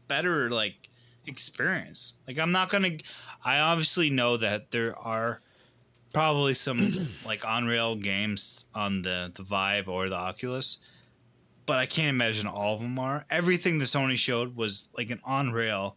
better 0.08 0.50
like 0.50 0.90
experience. 1.28 2.16
Like 2.28 2.40
I'm 2.40 2.52
not 2.52 2.70
gonna. 2.72 2.98
I 3.46 3.60
obviously 3.60 4.10
know 4.10 4.38
that 4.38 4.72
there 4.72 4.98
are 4.98 5.42
probably 6.14 6.56
some 6.56 7.10
like 7.26 7.46
on 7.46 7.66
rail 7.66 7.96
games 7.96 8.66
on 8.74 9.04
the 9.04 9.32
the 9.36 9.44
Vive 9.44 9.88
or 9.88 10.10
the 10.10 10.16
Oculus 10.16 10.80
but 11.72 11.80
I 11.80 11.86
can't 11.86 12.10
imagine 12.10 12.48
all 12.48 12.74
of 12.74 12.82
them 12.82 13.00
are. 13.00 13.24
Everything 13.30 13.80
the 13.80 13.86
Sony 13.86 14.18
showed 14.18 14.58
was 14.58 14.90
like 14.98 15.10
an 15.10 15.22
on 15.24 15.54
rail 15.54 15.96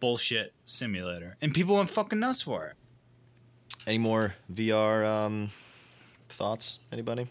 bullshit 0.00 0.54
simulator, 0.64 1.36
and 1.42 1.52
people 1.52 1.76
went 1.76 1.90
fucking 1.90 2.18
nuts 2.18 2.40
for 2.40 2.68
it. 2.68 2.76
Any 3.86 3.98
more 3.98 4.34
VR 4.50 5.06
um, 5.06 5.50
thoughts? 6.30 6.78
Anybody? 6.90 7.26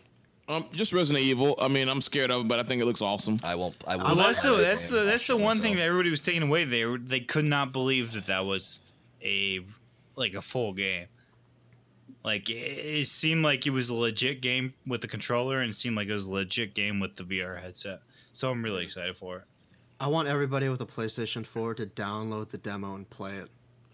Um, 0.48 0.66
just 0.72 0.94
Resident 0.94 1.26
Evil. 1.26 1.56
I 1.60 1.68
mean, 1.68 1.90
I'm 1.90 2.02
scared 2.02 2.30
of 2.30 2.42
it, 2.42 2.48
but 2.48 2.60
I 2.60 2.64
think 2.64 2.80
it 2.80 2.86
looks 2.86 3.02
awesome. 3.02 3.40
I 3.44 3.56
won't. 3.56 3.76
I 3.88 3.96
will. 3.96 4.04
Well, 4.04 4.16
that's 4.18 4.44
the 4.44 4.56
that's 4.58 4.88
the 4.88 5.00
that's 5.00 5.26
the 5.26 5.36
one 5.36 5.58
show 5.58 5.64
thing 5.64 5.78
that 5.78 5.82
everybody 5.82 6.12
was 6.12 6.22
taking 6.22 6.44
away. 6.44 6.66
They 6.66 6.86
were, 6.86 7.00
they 7.00 7.22
could 7.22 7.46
not 7.46 7.74
believe 7.74 8.12
that 8.12 8.28
that 8.28 8.46
was 8.46 8.82
a 9.24 9.62
like 10.16 10.36
a 10.36 10.44
full 10.44 10.74
game. 10.74 11.08
Like 12.24 12.50
it, 12.50 12.54
it 12.54 13.08
seemed 13.08 13.44
like 13.44 13.66
it 13.66 13.70
was 13.72 13.90
a 13.90 13.94
legit 13.96 14.42
game 14.42 14.74
with 14.86 15.02
the 15.02 15.08
controller, 15.08 15.60
and 15.60 15.70
it 15.72 15.74
seemed 15.74 15.96
like 15.96 16.08
it 16.08 16.14
was 16.14 16.26
a 16.28 16.32
legit 16.32 16.74
game 16.74 17.00
with 17.00 17.16
the 17.16 17.24
VR 17.24 17.62
headset. 17.62 18.02
So 18.34 18.52
I'm 18.52 18.64
really 18.64 18.84
excited 18.84 19.18
for 19.18 19.38
it. 19.38 19.44
I 20.02 20.08
want 20.08 20.28
everybody 20.28 20.70
with 20.70 20.80
a 20.82 20.86
PlayStation 20.86 21.46
4 21.46 21.76
to 21.76 21.86
download 21.86 22.50
the 22.50 22.58
demo 22.58 22.96
and 22.96 23.10
play 23.10 23.36
it. 23.36 23.50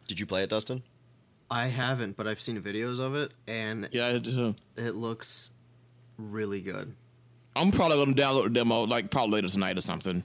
Did 0.08 0.20
you 0.20 0.26
play 0.28 0.44
it, 0.44 0.50
Dustin? 0.52 0.84
I 1.50 1.68
haven't, 1.68 2.16
but 2.18 2.28
I've 2.28 2.42
seen 2.42 2.60
videos 2.62 3.00
of 3.00 3.16
it, 3.16 3.32
and 3.48 3.90
Yeah, 3.92 4.10
it, 4.10 4.28
uh, 4.28 4.54
it 4.78 4.96
looks 4.96 5.52
really 6.18 6.62
good. 6.62 6.94
I'm 7.56 7.72
probably 7.72 7.98
gonna 7.98 8.14
download 8.16 8.44
the 8.46 8.50
demo 8.50 8.82
like 8.86 9.10
probably 9.12 9.36
later 9.36 9.48
tonight 9.50 9.78
or 9.78 9.82
something. 9.82 10.24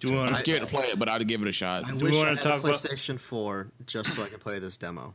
Do 0.00 0.08
we 0.10 0.18
I'm 0.18 0.26
want 0.26 0.36
scared 0.36 0.60
to 0.60 0.66
play 0.66 0.88
it, 0.88 0.98
but 0.98 1.08
I'd 1.08 1.26
give 1.26 1.40
it 1.42 1.48
a 1.48 1.52
shot. 1.52 1.86
I 1.86 1.90
Do 1.92 1.96
we 1.96 2.02
wish 2.10 2.14
I 2.14 2.18
wanna 2.18 2.30
had 2.30 2.38
a 2.38 2.42
talk 2.42 2.60
about- 2.64 2.74
PlayStation 2.76 3.18
4 3.18 3.68
just 3.86 4.14
so 4.14 4.22
I 4.24 4.28
could 4.28 4.40
play 4.40 4.58
this 4.58 4.76
demo. 4.76 5.14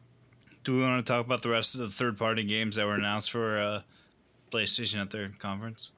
Do 0.63 0.75
we 0.75 0.81
want 0.81 1.03
to 1.05 1.11
talk 1.11 1.25
about 1.25 1.41
the 1.41 1.49
rest 1.49 1.73
of 1.75 1.81
the 1.81 1.89
third 1.89 2.17
party 2.17 2.43
games 2.43 2.75
that 2.75 2.85
were 2.85 2.93
announced 2.95 3.31
for 3.31 3.57
uh, 3.59 3.81
PlayStation 4.51 5.01
at 5.01 5.09
their 5.09 5.29
conference? 5.39 5.91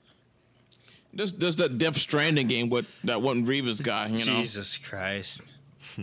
There's, 1.14 1.34
there's 1.34 1.58
that 1.58 1.78
Death 1.78 1.98
Stranding 1.98 2.48
game 2.48 2.70
what 2.70 2.86
that 3.04 3.22
one 3.22 3.46
Rivas 3.46 3.82
guy. 3.82 4.08
You 4.08 4.26
know, 4.26 4.42
Jesus 4.42 4.78
Christ. 4.78 5.42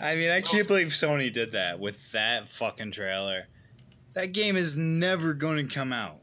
I 0.00 0.16
mean, 0.16 0.30
I 0.30 0.40
can't 0.40 0.68
believe 0.68 0.88
Sony 0.88 1.32
did 1.32 1.52
that 1.52 1.80
with 1.80 2.12
that 2.12 2.48
fucking 2.48 2.92
trailer. 2.92 3.46
That 4.14 4.32
game 4.32 4.56
is 4.56 4.76
never 4.76 5.32
going 5.32 5.66
to 5.66 5.74
come 5.74 5.92
out. 5.92 6.18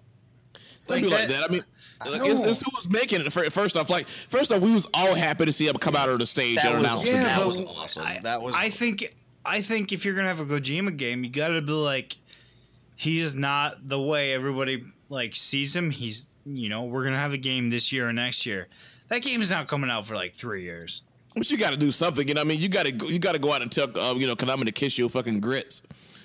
Don't 0.87 1.01
be 1.01 1.07
like 1.07 1.29
that. 1.29 1.49
I 1.49 1.51
mean, 1.51 1.63
like, 2.09 2.21
it's, 2.25 2.39
it's 2.41 2.59
who 2.61 2.71
was 2.75 2.87
making 2.89 3.21
it. 3.21 3.31
First 3.51 3.75
off, 3.75 3.89
like 3.89 4.07
first 4.07 4.51
off, 4.51 4.61
we 4.61 4.71
was 4.71 4.87
all 4.93 5.15
happy 5.15 5.45
to 5.45 5.51
see 5.53 5.67
him 5.67 5.75
come 5.75 5.95
out 5.95 6.09
of 6.09 6.19
the 6.19 6.25
stage 6.25 6.55
That 6.57 6.67
and 6.73 6.81
was- 6.81 6.91
announce 6.91 7.07
yeah, 7.07 7.21
it. 7.21 7.23
that 7.37 7.47
was 7.47 7.59
awesome. 7.61 8.03
I, 8.05 8.19
That 8.23 8.41
was- 8.41 8.55
I 8.55 8.69
think. 8.69 9.15
I 9.45 9.61
think 9.61 9.91
if 9.91 10.05
you're 10.05 10.15
gonna 10.15 10.27
have 10.27 10.39
a 10.39 10.45
Kojima 10.45 10.95
game, 10.97 11.23
you 11.23 11.29
gotta 11.29 11.61
be 11.61 11.71
like, 11.71 12.17
he 12.95 13.19
is 13.19 13.35
not 13.35 13.87
the 13.87 13.99
way 13.99 14.33
everybody 14.33 14.83
like 15.09 15.35
sees 15.35 15.75
him. 15.75 15.91
He's, 15.91 16.29
you 16.45 16.69
know, 16.69 16.83
we're 16.83 17.03
gonna 17.03 17.17
have 17.17 17.33
a 17.33 17.37
game 17.37 17.69
this 17.69 17.91
year 17.91 18.09
or 18.09 18.13
next 18.13 18.45
year. 18.45 18.67
That 19.07 19.21
game 19.21 19.41
is 19.41 19.49
not 19.49 19.67
coming 19.67 19.89
out 19.89 20.05
for 20.05 20.15
like 20.15 20.35
three 20.35 20.63
years. 20.63 21.03
But 21.35 21.49
you 21.49 21.57
got 21.57 21.71
to 21.71 21.77
do 21.77 21.91
something. 21.91 22.27
You 22.27 22.33
know, 22.33 22.41
I 22.41 22.43
mean, 22.43 22.59
you 22.59 22.69
got 22.69 22.85
to 22.85 22.91
you 22.91 23.19
got 23.19 23.33
to 23.33 23.39
go 23.39 23.53
out 23.53 23.61
and 23.61 23.71
tell 23.71 23.85
uh, 23.97 24.13
you 24.15 24.27
know, 24.27 24.35
because 24.35 24.49
I'm 24.49 24.57
gonna 24.57 24.71
kiss 24.71 24.97
your 24.97 25.09
fucking 25.09 25.39
grits, 25.39 25.81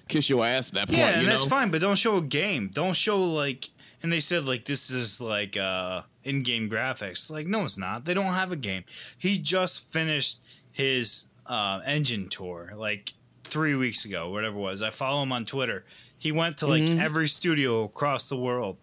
kiss 0.08 0.28
your 0.28 0.44
ass 0.44 0.70
at 0.70 0.74
that 0.74 0.88
point. 0.88 0.98
Yeah, 0.98 1.18
and 1.20 1.28
that's 1.28 1.44
know? 1.44 1.48
fine, 1.48 1.70
but 1.70 1.80
don't 1.80 1.96
show 1.96 2.16
a 2.16 2.22
game. 2.22 2.70
Don't 2.72 2.94
show 2.94 3.22
like 3.22 3.70
and 4.02 4.12
they 4.12 4.20
said 4.20 4.44
like 4.44 4.66
this 4.66 4.90
is 4.90 5.20
like 5.20 5.56
uh 5.56 6.02
in-game 6.24 6.68
graphics. 6.68 7.30
Like 7.30 7.46
no 7.46 7.64
it's 7.64 7.78
not. 7.78 8.04
They 8.04 8.14
don't 8.14 8.34
have 8.34 8.52
a 8.52 8.56
game. 8.56 8.84
He 9.16 9.38
just 9.38 9.90
finished 9.92 10.40
his 10.72 11.26
uh 11.46 11.80
engine 11.84 12.28
tour 12.28 12.72
like 12.76 13.12
3 13.44 13.74
weeks 13.74 14.04
ago, 14.04 14.30
whatever 14.30 14.56
it 14.56 14.60
was. 14.60 14.82
I 14.82 14.90
follow 14.90 15.22
him 15.22 15.32
on 15.32 15.44
Twitter. 15.44 15.84
He 16.16 16.32
went 16.32 16.58
to 16.58 16.66
like 16.66 16.82
every 16.82 17.28
studio 17.28 17.84
across 17.84 18.28
the 18.28 18.36
world 18.36 18.78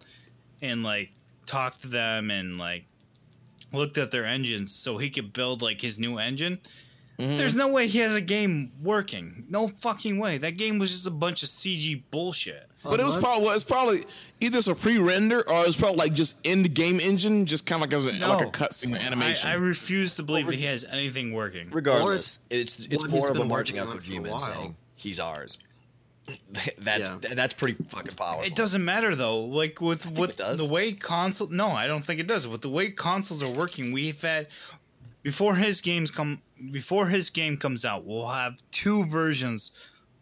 and 0.60 0.82
like 0.82 1.10
talked 1.46 1.82
to 1.82 1.88
them 1.88 2.30
and 2.30 2.56
like 2.58 2.84
looked 3.72 3.98
at 3.98 4.10
their 4.10 4.24
engines 4.24 4.74
so 4.74 4.98
he 4.98 5.10
could 5.10 5.32
build 5.32 5.62
like 5.62 5.80
his 5.80 5.98
new 5.98 6.18
engine. 6.18 6.60
Mm-hmm. 7.22 7.38
There's 7.38 7.56
no 7.56 7.68
way 7.68 7.86
he 7.86 7.98
has 7.98 8.14
a 8.14 8.20
game 8.20 8.72
working. 8.82 9.44
No 9.48 9.68
fucking 9.68 10.18
way. 10.18 10.38
That 10.38 10.56
game 10.56 10.78
was 10.78 10.90
just 10.90 11.06
a 11.06 11.10
bunch 11.10 11.42
of 11.42 11.48
CG 11.48 12.02
bullshit. 12.10 12.68
But 12.84 12.98
it 12.98 13.04
was 13.04 13.16
probably 13.16 13.44
well, 13.44 13.54
it's 13.54 13.62
probably 13.62 14.04
either 14.40 14.58
it's 14.58 14.66
a 14.66 14.74
pre-render 14.74 15.48
or 15.48 15.64
it's 15.66 15.76
probably 15.76 15.98
like 15.98 16.14
just 16.14 16.36
in 16.44 16.64
the 16.64 16.68
game 16.68 16.98
engine, 16.98 17.46
just 17.46 17.64
kind 17.64 17.80
of 17.82 17.88
like 17.88 17.96
as 17.96 18.06
a, 18.06 18.26
like 18.26 18.40
a 18.48 18.50
cutscene 18.50 18.94
or 18.94 18.98
I, 18.98 19.02
animation. 19.02 19.48
I 19.48 19.54
refuse 19.54 20.14
to 20.14 20.24
believe 20.24 20.46
that 20.46 20.56
he 20.56 20.64
has 20.64 20.84
anything 20.90 21.32
working. 21.32 21.68
Regardless, 21.70 22.40
it's 22.50 22.86
it's 22.86 23.04
what 23.04 23.10
he's 23.12 23.22
more 23.22 23.30
of 23.30 23.36
a 23.38 23.44
marching 23.44 23.76
working 23.76 23.78
out 23.78 23.86
on 23.88 24.00
for 24.00 24.12
a 24.12 24.16
Kojima 24.16 24.40
saying 24.40 24.76
he's 24.96 25.20
ours. 25.20 25.58
That's 26.78 27.10
Yeah. 27.10 27.34
that's 27.34 27.52
pretty 27.54 27.82
fucking 27.88 28.16
powerful. 28.16 28.44
It 28.44 28.54
doesn't 28.54 28.84
matter 28.84 29.16
though. 29.16 29.40
Like 29.40 29.80
with 29.80 30.10
with 30.18 30.36
the 30.36 30.64
way 30.64 30.92
console. 30.92 31.48
No, 31.48 31.70
I 31.70 31.86
don't 31.86 32.04
think 32.04 32.20
it 32.20 32.26
does. 32.28 32.46
With 32.46 32.62
the 32.62 32.68
way 32.68 32.90
consoles 32.90 33.42
are 33.42 33.50
working, 33.50 33.92
we've 33.92 34.20
had 34.22 34.46
before 35.22 35.56
his 35.56 35.80
games 35.80 36.10
come 36.10 36.42
before 36.70 37.08
his 37.08 37.30
game 37.30 37.56
comes 37.56 37.84
out, 37.84 38.04
we'll 38.04 38.28
have 38.28 38.62
two 38.70 39.04
versions 39.04 39.72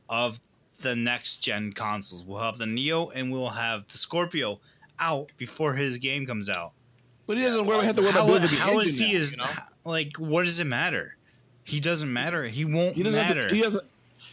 of 0.09 0.41
the 0.83 0.97
next 0.97 1.37
gen 1.39 1.73
consoles. 1.73 2.25
We'll 2.25 2.41
have 2.43 2.59
the 2.59 2.67
Neo 2.67 3.09
and 3.11 3.31
we'll 3.33 3.51
have 3.51 3.87
the 3.89 3.99
Scorpio 3.99 4.61
out 4.99 5.33
before 5.37 5.75
his 5.75 5.99
game 5.99 6.27
comes 6.27 6.49
out. 6.49 6.73
but 7.27 7.37
he 7.37 7.43
doesn't 7.45 7.67
worry, 7.67 7.85
have 7.85 7.97
to 7.97 8.03
worry 8.03 8.13
How, 8.13 8.25
about 8.25 8.27
building 8.41 8.51
the 8.51 8.57
how 8.57 8.71
engine 8.73 8.87
is 8.87 8.99
he 8.99 9.13
now, 9.13 9.19
is 9.21 9.33
you 9.33 9.39
know? 9.39 9.49
like? 9.85 10.17
What 10.19 10.45
does 10.45 10.59
it 10.61 10.65
matter? 10.67 11.17
He 11.65 11.79
doesn't 11.81 12.13
matter. 12.13 12.45
He 12.45 12.65
won't 12.65 12.97
He 12.97 13.03
doesn't 13.03 13.21
matter. 13.21 13.41
have 13.43 13.49
to, 13.51 13.55
he 13.57 13.63
doesn't. 13.63 13.85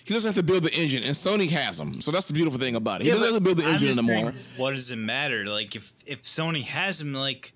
He 0.04 0.14
doesn't 0.14 0.30
have 0.30 0.36
to 0.38 0.44
build 0.44 0.64
the 0.64 0.74
engine, 0.74 1.04
and 1.04 1.14
Sony 1.14 1.50
has 1.50 1.78
them. 1.78 2.00
So 2.02 2.12
that's 2.12 2.26
the 2.28 2.34
beautiful 2.34 2.58
thing 2.60 2.76
about 2.76 3.02
it. 3.02 3.04
He 3.04 3.10
Yeah, 3.10 3.16
doesn't 3.16 3.28
have 3.34 3.36
to 3.36 3.42
build 3.44 3.58
the 3.58 3.64
I'm 3.66 3.74
engine 3.74 3.90
anymore. 3.90 4.32
saying, 4.32 4.34
what 4.56 4.72
does 4.72 4.90
it 4.90 4.96
matter? 4.98 5.46
Like 5.46 5.76
if 5.76 5.92
if 6.06 6.24
Sony 6.24 6.64
has 6.64 7.02
him, 7.02 7.14
like 7.14 7.52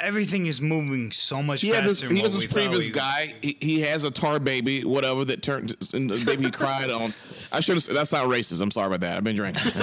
everything 0.00 0.46
is 0.46 0.60
moving 0.60 1.10
so 1.12 1.42
much 1.42 1.60
He, 1.62 1.68
had 1.68 1.84
this, 1.84 2.00
faster. 2.00 2.14
he 2.14 2.20
has 2.22 2.34
what 2.34 2.42
this 2.42 2.52
previous 2.52 2.86
we- 2.86 2.92
guy. 2.92 3.34
He, 3.42 3.56
he 3.60 3.80
has 3.82 4.04
a 4.04 4.10
tar 4.10 4.38
baby, 4.38 4.84
whatever 4.84 5.24
that 5.26 5.42
turned 5.42 5.74
and 5.94 6.10
the 6.10 6.24
baby 6.24 6.44
he 6.46 6.50
cried 6.50 6.90
on. 6.90 7.14
I 7.52 7.60
should 7.60 7.76
have. 7.76 7.86
That's 7.94 8.12
not 8.12 8.26
racist. 8.26 8.60
I'm 8.60 8.70
sorry 8.70 8.88
about 8.88 9.00
that. 9.00 9.16
I've 9.16 9.24
been 9.24 9.36
drinking. 9.36 9.62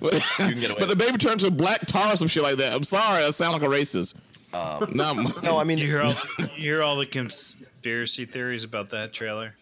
but, 0.00 0.22
but 0.78 0.88
the 0.88 0.96
baby 0.96 1.18
turned 1.18 1.40
to 1.40 1.50
black 1.50 1.86
tar 1.86 2.12
or 2.12 2.16
some 2.16 2.28
shit 2.28 2.42
like 2.42 2.56
that. 2.56 2.72
I'm 2.72 2.82
sorry. 2.84 3.24
I 3.24 3.30
sound 3.30 3.52
like 3.54 3.62
a 3.62 3.72
racist. 3.72 4.14
no, 4.52 5.12
No, 5.42 5.58
I 5.58 5.64
mean 5.64 5.78
You 5.78 5.86
hear 5.86 6.02
all 6.02 6.14
you 6.38 6.46
hear 6.46 6.82
all 6.82 6.96
the 6.96 7.06
conspiracy 7.06 8.24
theories 8.24 8.64
about 8.64 8.90
that 8.90 9.12
trailer. 9.12 9.54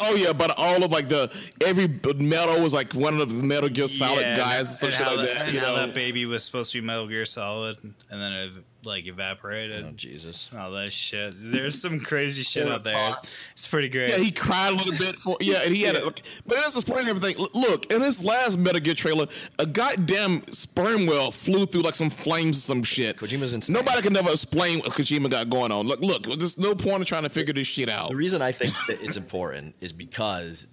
Oh 0.00 0.16
yeah, 0.16 0.32
but 0.32 0.52
all 0.58 0.82
of 0.82 0.90
like 0.90 1.08
the 1.08 1.30
every 1.64 1.86
metal 2.16 2.60
was 2.60 2.74
like 2.74 2.94
one 2.94 3.20
of 3.20 3.36
the 3.36 3.42
Metal 3.44 3.68
Gear 3.68 3.86
Solid 3.86 4.22
Yeah, 4.22 4.36
guys, 4.36 4.78
some 4.78 4.88
and 4.88 4.96
shit 4.96 5.06
how 5.06 5.16
like 5.16 5.28
that. 5.28 5.46
And 5.46 5.54
You 5.54 5.60
know, 5.60 5.76
that 5.76 5.94
baby 5.94 6.26
was 6.26 6.42
supposed 6.42 6.72
to 6.72 6.80
be 6.80 6.86
Metal 6.86 7.06
Gear 7.06 7.24
Solid, 7.24 7.78
and 7.82 7.94
then 8.10 8.32
it 8.32 8.52
like 8.84 9.06
evaporated. 9.06 9.84
Oh 9.84 9.92
Jesus. 9.96 10.50
All 10.56 10.70
that 10.72 10.92
shit. 10.92 11.34
There's 11.36 11.80
some 11.80 11.98
crazy 12.00 12.42
shit 12.42 12.66
Yeah, 12.66 12.74
out 12.74 12.84
there. 12.84 12.94
talk. 12.94 13.26
It's 13.52 13.66
pretty 13.66 13.88
great. 13.88 14.10
yeah, 14.10 14.18
he 14.18 14.30
cried 14.30 14.72
a 14.72 14.76
little 14.76 14.96
bit 14.96 15.16
for 15.16 15.36
yeah, 15.40 15.62
and 15.64 15.74
he 15.74 15.82
had 15.82 15.96
it. 15.96 16.22
But 16.46 16.56
that's 16.56 16.76
explaining 16.76 17.08
everything. 17.08 17.44
Look, 17.54 17.92
in 17.92 18.00
this 18.00 18.22
last 18.22 18.58
Metal 18.58 18.80
Gear 18.80 18.94
trailer, 18.94 19.26
a 19.58 19.66
goddamn 19.66 20.46
sperm 20.52 21.06
whale 21.06 21.30
flew 21.30 21.66
through 21.66 21.82
like 21.82 21.96
some 21.96 22.10
flames 22.10 22.58
or 22.58 22.60
some 22.60 22.82
shit. 22.82 23.16
Kojima's 23.16 23.52
insane. 23.52 23.74
Nobody 23.74 24.00
can 24.00 24.12
never 24.12 24.30
explain 24.30 24.78
what 24.80 24.92
Kojima 24.92 25.28
got 25.28 25.50
going 25.50 25.72
on. 25.72 25.86
Look, 25.86 26.00
look, 26.00 26.22
there's 26.38 26.56
no 26.58 26.74
point 26.74 27.00
in 27.00 27.04
trying 27.06 27.24
to 27.24 27.28
figure 27.30 27.52
this 27.54 27.66
shit 27.66 27.88
out. 27.88 28.10
The 28.10 28.16
reason 28.16 28.40
I 28.42 28.52
think 28.52 28.74
that 28.86 29.02
it's 29.02 29.16
important 29.16 29.74
is 29.80 29.92
because 29.92 30.68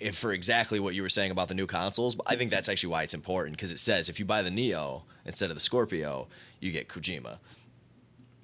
if 0.00 0.16
for 0.16 0.32
exactly 0.32 0.78
what 0.78 0.94
you 0.94 1.02
were 1.02 1.08
saying 1.08 1.30
about 1.32 1.48
the 1.48 1.54
new 1.54 1.66
consoles, 1.66 2.16
I 2.26 2.36
think 2.36 2.50
that's 2.50 2.68
actually 2.68 2.90
why 2.90 3.02
it's 3.02 3.14
important 3.14 3.56
because 3.56 3.72
it 3.72 3.78
says 3.80 4.08
if 4.08 4.20
you 4.20 4.24
buy 4.26 4.42
the 4.42 4.50
Neo 4.50 5.04
instead 5.24 5.50
of 5.50 5.56
the 5.56 5.60
Scorpio, 5.60 6.28
you 6.60 6.72
get 6.72 6.88
Kojima. 6.88 7.38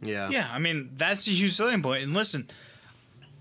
Yeah. 0.00 0.28
Yeah, 0.30 0.48
I 0.52 0.58
mean 0.58 0.90
that's 0.94 1.26
a 1.26 1.30
huge 1.30 1.52
selling 1.52 1.82
point. 1.82 2.02
And 2.02 2.14
listen, 2.14 2.48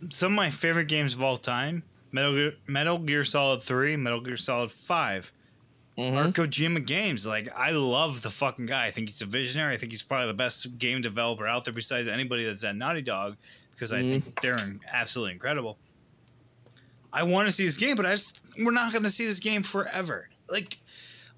some 0.10 0.34
of 0.34 0.36
my 0.36 0.50
favorite 0.50 0.88
games 0.88 1.14
of 1.14 1.22
all 1.22 1.38
time: 1.38 1.84
Metal 2.12 2.34
Gear, 2.34 2.54
Metal 2.68 2.98
Gear 3.00 3.24
Solid 3.24 3.62
Three, 3.62 3.95
Metal 3.95 4.22
Gear 4.22 4.38
Solid 4.38 4.72
5 4.72 5.32
mm-hmm. 5.98 6.18
are 6.18 6.32
Kojima 6.32 6.86
games. 6.86 7.26
Like 7.26 7.50
I 7.56 7.72
love 7.72 8.22
the 8.22 8.32
fucking 8.32 8.66
guy. 8.66 8.86
I 8.86 8.91
think 8.91 9.10
he's 9.10 9.22
a 9.22 9.26
visionary. 9.26 9.74
I 9.74 9.78
think 9.78 9.91
he's 9.91 10.04
probably 10.04 10.28
the 10.28 10.34
best 10.34 10.78
game 10.78 11.02
developer 11.02 11.48
out 11.48 11.66
there 11.66 11.74
besides 11.74 12.08
anybody 12.08 12.45
that's 12.45 12.64
at 12.64 12.76
Naughty 12.76 13.02
Dog 13.02 13.38
because 13.72 13.91
I 13.91 14.02
think 14.02 14.26
mm-hmm. 14.26 14.40
they're 14.41 14.56
in- 14.56 14.82
absolutely 14.91 15.34
incredible. 15.34 15.78
I 17.12 17.24
want 17.24 17.48
to 17.48 17.52
see 17.52 17.66
this 17.66 17.78
game, 17.78 17.95
but 17.95 18.06
I 18.06 18.12
just 18.12 18.40
we're 18.58 18.72
not 18.72 18.91
going 18.91 19.04
to 19.04 19.10
see 19.10 19.26
this 19.26 19.40
game 19.40 19.64
forever. 19.64 20.30
Like. 20.50 20.78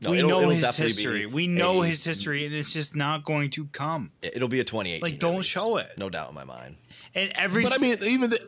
No, 0.01 0.11
we 0.11 0.17
it'll- 0.19 0.29
know 0.29 0.39
it'll 0.41 0.51
his 0.51 0.61
definitely 0.63 0.91
be 0.91 0.95
history. 1.03 1.25
We 1.25 1.47
know 1.47 1.81
a- 1.83 1.87
his 1.87 2.03
history, 2.03 2.45
and 2.45 2.53
it's 2.53 2.73
just 2.73 2.95
not 2.95 3.23
going 3.23 3.49
to 3.51 3.65
come. 3.67 4.11
It'll 4.21 4.47
be 4.49 4.59
a 4.59 4.63
2018. 4.65 5.01
Like, 5.01 5.19
don't 5.19 5.41
show 5.43 5.77
it. 5.77 5.91
No 5.97 6.09
doubt 6.09 6.29
in 6.29 6.35
my 6.35 6.43
mind. 6.43 6.75
And 7.13 7.31
every 7.35 7.63
But 7.63 7.73
I 7.73 7.77
mean, 7.77 7.97
even 8.03 8.29
the, 8.29 8.39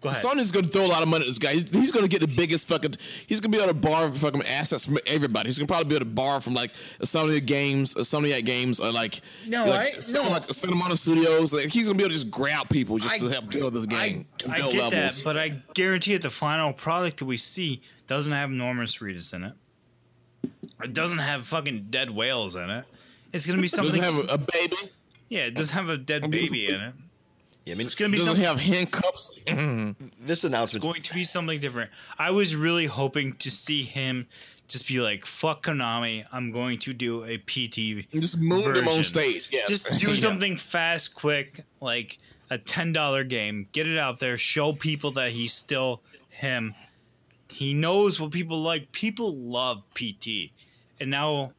Go 0.00 0.08
ahead. 0.08 0.24
Sony's 0.24 0.50
going 0.50 0.64
to 0.64 0.70
throw 0.72 0.84
a 0.84 0.88
lot 0.88 1.04
of 1.04 1.08
money 1.08 1.22
at 1.22 1.28
this 1.28 1.38
guy. 1.38 1.52
He's, 1.52 1.70
he's 1.70 1.92
going 1.92 2.02
to 2.04 2.08
get 2.08 2.20
the 2.20 2.26
biggest 2.26 2.66
fucking. 2.66 2.94
He's 3.28 3.38
going 3.38 3.52
to 3.52 3.56
be 3.58 3.62
able 3.62 3.72
to 3.72 3.78
borrow 3.78 4.10
fucking 4.10 4.42
assets 4.42 4.84
from 4.84 4.98
everybody. 5.06 5.48
He's 5.48 5.56
going 5.58 5.68
to 5.68 5.72
probably 5.72 5.88
be 5.90 5.94
able 5.94 6.06
to 6.06 6.10
borrow 6.10 6.40
from 6.40 6.54
like 6.54 6.72
some 7.04 7.26
of 7.26 7.30
the 7.32 7.40
games, 7.40 7.94
uh, 7.96 8.02
some 8.02 8.24
of 8.24 8.30
the 8.30 8.42
games, 8.42 8.80
or 8.80 8.90
like 8.90 9.20
No, 9.46 9.66
like, 9.68 9.98
I- 9.98 10.00
some, 10.00 10.24
no. 10.24 10.30
like 10.30 10.52
Santa 10.52 10.74
Monica 10.74 10.96
Studios. 10.96 11.52
Like 11.52 11.66
he's 11.68 11.84
going 11.84 11.96
to 11.96 11.98
be 11.98 12.02
able 12.02 12.10
to 12.10 12.14
just 12.20 12.32
grab 12.32 12.68
people 12.68 12.98
just 12.98 13.14
I- 13.14 13.18
to 13.18 13.28
help 13.28 13.50
build 13.50 13.74
this 13.74 13.86
game. 13.86 14.26
I, 14.48 14.54
I 14.54 14.56
get 14.72 14.74
levels. 14.74 14.90
that, 15.18 15.20
but 15.22 15.36
I 15.38 15.50
guarantee 15.74 16.14
that 16.14 16.22
the 16.22 16.30
final 16.30 16.72
product 16.72 17.18
that 17.20 17.26
we 17.26 17.36
see 17.36 17.80
doesn't 18.08 18.32
have 18.32 18.50
Norman 18.50 18.84
Reedus 18.86 19.32
in 19.32 19.44
it. 19.44 19.52
It 20.82 20.94
doesn't 20.94 21.18
have 21.18 21.46
fucking 21.46 21.86
dead 21.90 22.10
whales 22.10 22.56
in 22.56 22.68
it. 22.70 22.84
It's 23.32 23.46
gonna 23.46 23.60
be 23.62 23.68
something. 23.68 24.00
doesn't 24.00 24.02
something. 24.04 24.28
have 24.28 24.40
a, 24.40 24.42
a 24.42 24.46
baby. 24.52 24.76
yeah, 25.28 25.44
it 25.46 25.54
doesn't 25.54 25.74
have 25.74 25.88
a 25.88 25.96
dead 25.96 26.30
baby 26.30 26.66
in 26.68 26.80
it. 26.80 26.94
Yeah, 27.64 27.74
I 27.74 27.76
mean, 27.78 27.86
It's 27.86 27.94
gonna 27.94 28.10
be 28.10 28.18
something. 28.18 28.42
Doesn't 28.42 28.58
something. 28.58 28.72
have 28.72 28.90
handcuffs. 28.92 29.30
Mm-hmm. 29.46 30.06
this 30.26 30.42
announcement. 30.44 30.84
is 30.84 30.88
going 30.90 31.02
to 31.02 31.14
be 31.14 31.24
something 31.24 31.60
different. 31.60 31.90
I 32.18 32.30
was 32.32 32.56
really 32.56 32.86
hoping 32.86 33.34
to 33.34 33.50
see 33.50 33.84
him 33.84 34.26
just 34.66 34.88
be 34.88 35.00
like, 35.00 35.24
"Fuck 35.26 35.66
Konami, 35.66 36.24
I'm 36.32 36.50
going 36.50 36.78
to 36.80 36.92
do 36.92 37.24
a 37.24 37.38
PT." 37.38 38.10
Just 38.12 38.38
moon 38.38 38.62
them 38.72 38.88
on 38.88 38.96
version. 38.96 39.04
stage. 39.04 39.48
Yes. 39.52 39.68
Just 39.68 39.98
do 39.98 40.08
Yeah. 40.10 40.16
something 40.16 40.56
fast, 40.56 41.14
quick, 41.14 41.64
like 41.80 42.18
a 42.50 42.58
ten 42.58 42.92
dollar 42.92 43.22
game. 43.22 43.68
Get 43.72 43.86
it 43.86 43.96
out 43.98 44.18
there. 44.18 44.36
Show 44.36 44.72
people 44.72 45.12
that 45.12 45.30
he's 45.30 45.52
still 45.54 46.00
him. 46.30 46.74
He 47.52 47.74
knows 47.74 48.20
what 48.20 48.30
people 48.30 48.60
like. 48.60 48.92
People 48.92 49.34
love 49.36 49.82
PT, 49.94 50.50
and 51.00 51.10
now 51.10 51.52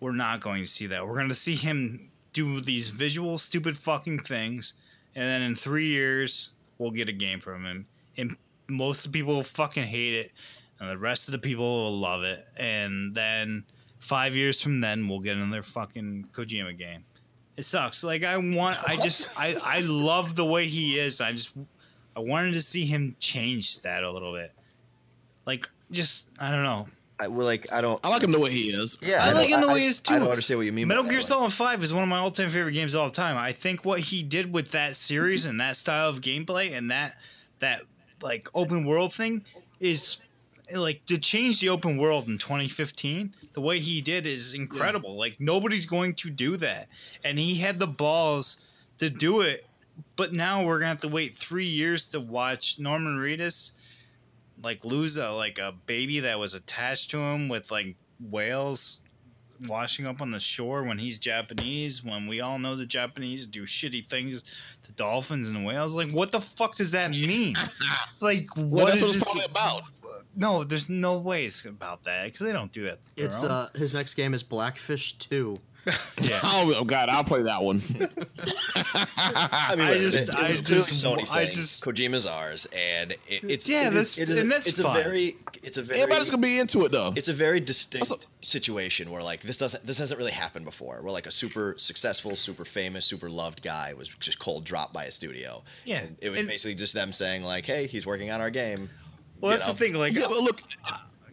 we're 0.00 0.12
not 0.12 0.40
going 0.40 0.62
to 0.62 0.70
see 0.70 0.86
that. 0.86 1.06
We're 1.06 1.14
going 1.14 1.28
to 1.28 1.34
see 1.34 1.54
him 1.54 2.10
do 2.32 2.60
these 2.60 2.90
visual, 2.90 3.38
stupid 3.38 3.78
fucking 3.78 4.20
things, 4.20 4.74
and 5.14 5.24
then 5.24 5.42
in 5.42 5.54
three 5.54 5.86
years 5.86 6.54
we'll 6.78 6.90
get 6.90 7.08
a 7.08 7.12
game 7.12 7.40
from 7.40 7.64
him. 7.64 7.86
And 8.16 8.36
most 8.68 9.04
of 9.04 9.12
the 9.12 9.18
people 9.18 9.34
will 9.34 9.42
fucking 9.44 9.84
hate 9.84 10.14
it, 10.14 10.32
and 10.78 10.88
the 10.88 10.98
rest 10.98 11.28
of 11.28 11.32
the 11.32 11.38
people 11.38 11.84
will 11.84 11.98
love 11.98 12.22
it. 12.22 12.46
And 12.56 13.14
then 13.14 13.64
five 13.98 14.34
years 14.34 14.60
from 14.60 14.80
then, 14.80 15.08
we'll 15.08 15.20
get 15.20 15.36
another 15.36 15.62
fucking 15.62 16.28
Kojima 16.32 16.76
game. 16.76 17.04
It 17.56 17.64
sucks. 17.64 18.02
Like 18.02 18.24
I 18.24 18.36
want, 18.38 18.78
I 18.88 18.96
just, 18.96 19.38
I, 19.38 19.56
I 19.62 19.80
love 19.80 20.34
the 20.34 20.46
way 20.46 20.66
he 20.66 20.98
is. 20.98 21.20
I 21.20 21.32
just, 21.32 21.52
I 22.16 22.20
wanted 22.20 22.54
to 22.54 22.62
see 22.62 22.86
him 22.86 23.16
change 23.18 23.82
that 23.82 24.02
a 24.02 24.10
little 24.10 24.32
bit. 24.32 24.52
Like, 25.50 25.68
just, 25.90 26.28
I 26.38 26.52
don't 26.52 26.62
know. 26.62 26.86
I, 27.18 27.26
we're 27.26 27.42
like, 27.42 27.70
I 27.72 27.80
don't. 27.80 27.98
I 28.04 28.08
like 28.08 28.22
him 28.22 28.30
the 28.30 28.38
way 28.38 28.52
he 28.52 28.70
is. 28.70 28.96
Yeah, 29.02 29.20
I 29.22 29.26
don't- 29.26 29.34
like 29.34 29.48
him 29.48 29.60
the 29.60 29.66
way 29.66 29.80
he 29.80 29.86
is 29.86 29.98
too. 29.98 30.14
I 30.14 30.18
don't 30.20 30.28
understand 30.30 30.58
what 30.58 30.66
you 30.66 30.72
mean. 30.72 30.86
by 30.86 30.90
Metal 30.94 31.02
that, 31.02 31.10
Gear 31.10 31.18
like- 31.18 31.26
Solid 31.26 31.52
5 31.52 31.82
is 31.82 31.92
one 31.92 32.04
of 32.04 32.08
my 32.08 32.18
all 32.18 32.30
time 32.30 32.50
favorite 32.50 32.72
games 32.72 32.94
of 32.94 33.00
all 33.00 33.10
time. 33.10 33.36
I 33.36 33.50
think 33.52 33.84
what 33.84 33.98
he 34.00 34.22
did 34.22 34.52
with 34.52 34.70
that 34.70 34.94
series 34.94 35.44
and 35.46 35.60
that 35.60 35.74
style 35.76 36.08
of 36.08 36.20
gameplay 36.20 36.72
and 36.72 36.88
that 36.92 37.16
that 37.58 37.80
like 38.22 38.48
open 38.54 38.84
world 38.86 39.12
thing 39.12 39.44
is 39.80 40.18
like 40.72 41.04
to 41.06 41.18
change 41.18 41.60
the 41.60 41.68
open 41.68 41.96
world 41.98 42.28
in 42.28 42.38
2015 42.38 43.34
the 43.54 43.60
way 43.60 43.80
he 43.80 44.00
did 44.00 44.24
is 44.24 44.54
incredible 44.54 45.16
like 45.16 45.36
nobody's 45.40 45.84
going 45.84 46.14
to 46.14 46.30
do 46.30 46.56
that 46.56 46.86
and 47.24 47.38
he 47.40 47.56
had 47.56 47.78
the 47.80 47.86
balls 47.88 48.60
to 48.98 49.10
do 49.10 49.40
it 49.40 49.66
but 50.16 50.32
now 50.32 50.62
we're 50.62 50.78
gonna 50.78 50.90
have 50.90 51.00
to 51.00 51.08
wait 51.08 51.36
three 51.36 51.66
years 51.66 52.06
to 52.06 52.20
watch 52.20 52.78
norman 52.78 53.16
reedus 53.18 53.72
like 54.62 54.84
lose 54.84 55.16
a 55.16 55.30
like 55.30 55.58
a 55.58 55.72
baby 55.86 56.20
that 56.20 56.38
was 56.38 56.54
attached 56.54 57.10
to 57.10 57.18
him 57.18 57.48
with 57.48 57.70
like 57.70 57.96
whales 58.20 59.00
washing 59.66 60.06
up 60.06 60.22
on 60.22 60.30
the 60.30 60.40
shore 60.40 60.84
when 60.84 60.98
he's 60.98 61.18
Japanese, 61.18 62.02
when 62.02 62.26
we 62.26 62.40
all 62.40 62.58
know 62.58 62.74
the 62.76 62.86
Japanese 62.86 63.46
do 63.46 63.64
shitty 63.64 64.06
things 64.08 64.42
to 64.82 64.92
dolphins 64.92 65.48
and 65.48 65.66
whales. 65.66 65.94
Like, 65.94 66.10
what 66.12 66.32
the 66.32 66.40
fuck 66.40 66.76
does 66.76 66.92
that 66.92 67.10
mean? 67.10 67.56
like, 68.20 68.46
Well, 68.56 68.66
what 68.66 68.86
that's 68.86 68.96
is 68.96 69.02
what 69.02 69.08
it's 69.08 69.14
this? 69.16 69.24
probably 69.24 69.44
about. 69.44 69.82
No, 70.34 70.64
there's 70.64 70.88
no 70.88 71.18
ways 71.18 71.66
about 71.66 72.04
that 72.04 72.24
because 72.24 72.40
they 72.46 72.52
don't 72.52 72.72
do 72.72 72.84
that. 72.84 73.00
It's 73.16 73.44
own. 73.44 73.50
uh 73.50 73.68
his 73.74 73.92
next 73.92 74.14
game 74.14 74.32
is 74.32 74.42
Blackfish 74.42 75.14
Two. 75.18 75.56
Yeah. 76.20 76.40
Oh, 76.44 76.72
oh 76.76 76.84
God, 76.84 77.08
I'll 77.08 77.24
play 77.24 77.42
that 77.42 77.62
one. 77.62 77.82
I 79.16 79.74
mean, 79.76 79.86
I 79.86 79.98
just- 79.98 80.16
it, 80.16 80.28
it 80.28 80.34
I 80.34 80.52
clearly 80.52 80.62
just- 80.62 81.04
Sony 81.04 81.20
I 81.20 81.24
saying 81.24 81.50
just- 81.52 81.84
Kojima's 81.84 82.26
ours, 82.26 82.66
and 82.76 83.12
it, 83.12 83.44
it's 83.44 83.68
Yeah, 83.68 83.88
it 83.88 83.94
is- 83.96 84.14
that's- 84.16 84.18
it 84.18 84.28
is, 84.30 84.38
and 84.38 84.50
that's 84.52 84.66
it's 84.66 84.78
a 84.78 84.82
very 84.82 85.36
it's 85.62 85.76
a 85.76 85.82
very 85.82 86.00
Everybody's 86.00 86.30
gonna 86.30 86.42
be 86.42 86.58
into 86.58 86.84
it 86.84 86.92
though. 86.92 87.12
it's 87.16 87.28
a 87.28 87.32
very 87.32 87.60
distinct 87.60 88.10
Also- 88.10 88.26
situation 88.42 89.10
where 89.10 89.22
like 89.22 89.42
this 89.42 89.58
doesn't 89.58 89.86
this 89.86 89.98
hasn't 89.98 90.18
really 90.18 90.32
happened 90.32 90.64
before. 90.64 91.00
Where 91.02 91.12
like 91.12 91.26
a 91.26 91.30
super 91.30 91.74
successful, 91.78 92.36
super 92.36 92.64
famous, 92.64 93.04
super 93.06 93.30
loved 93.30 93.62
guy 93.62 93.94
was 93.94 94.08
just 94.08 94.38
cold 94.38 94.64
dropped 94.64 94.92
by 94.92 95.04
a 95.04 95.10
studio. 95.10 95.62
Yeah, 95.84 96.00
And 96.00 96.16
it 96.20 96.30
was 96.30 96.38
and- 96.40 96.48
basically 96.48 96.74
just 96.74 96.94
them 96.94 97.12
saying 97.12 97.42
like, 97.42 97.66
"Hey, 97.66 97.86
he's 97.86 98.06
working 98.06 98.30
on 98.30 98.40
our 98.40 98.50
game." 98.50 98.90
Well, 99.40 99.52
you 99.52 99.58
that's 99.58 99.68
know? 99.68 99.72
the 99.74 99.78
thing. 99.78 99.94
Like, 99.94 100.14
yeah, 100.14 100.26
but 100.28 100.42
look, 100.42 100.60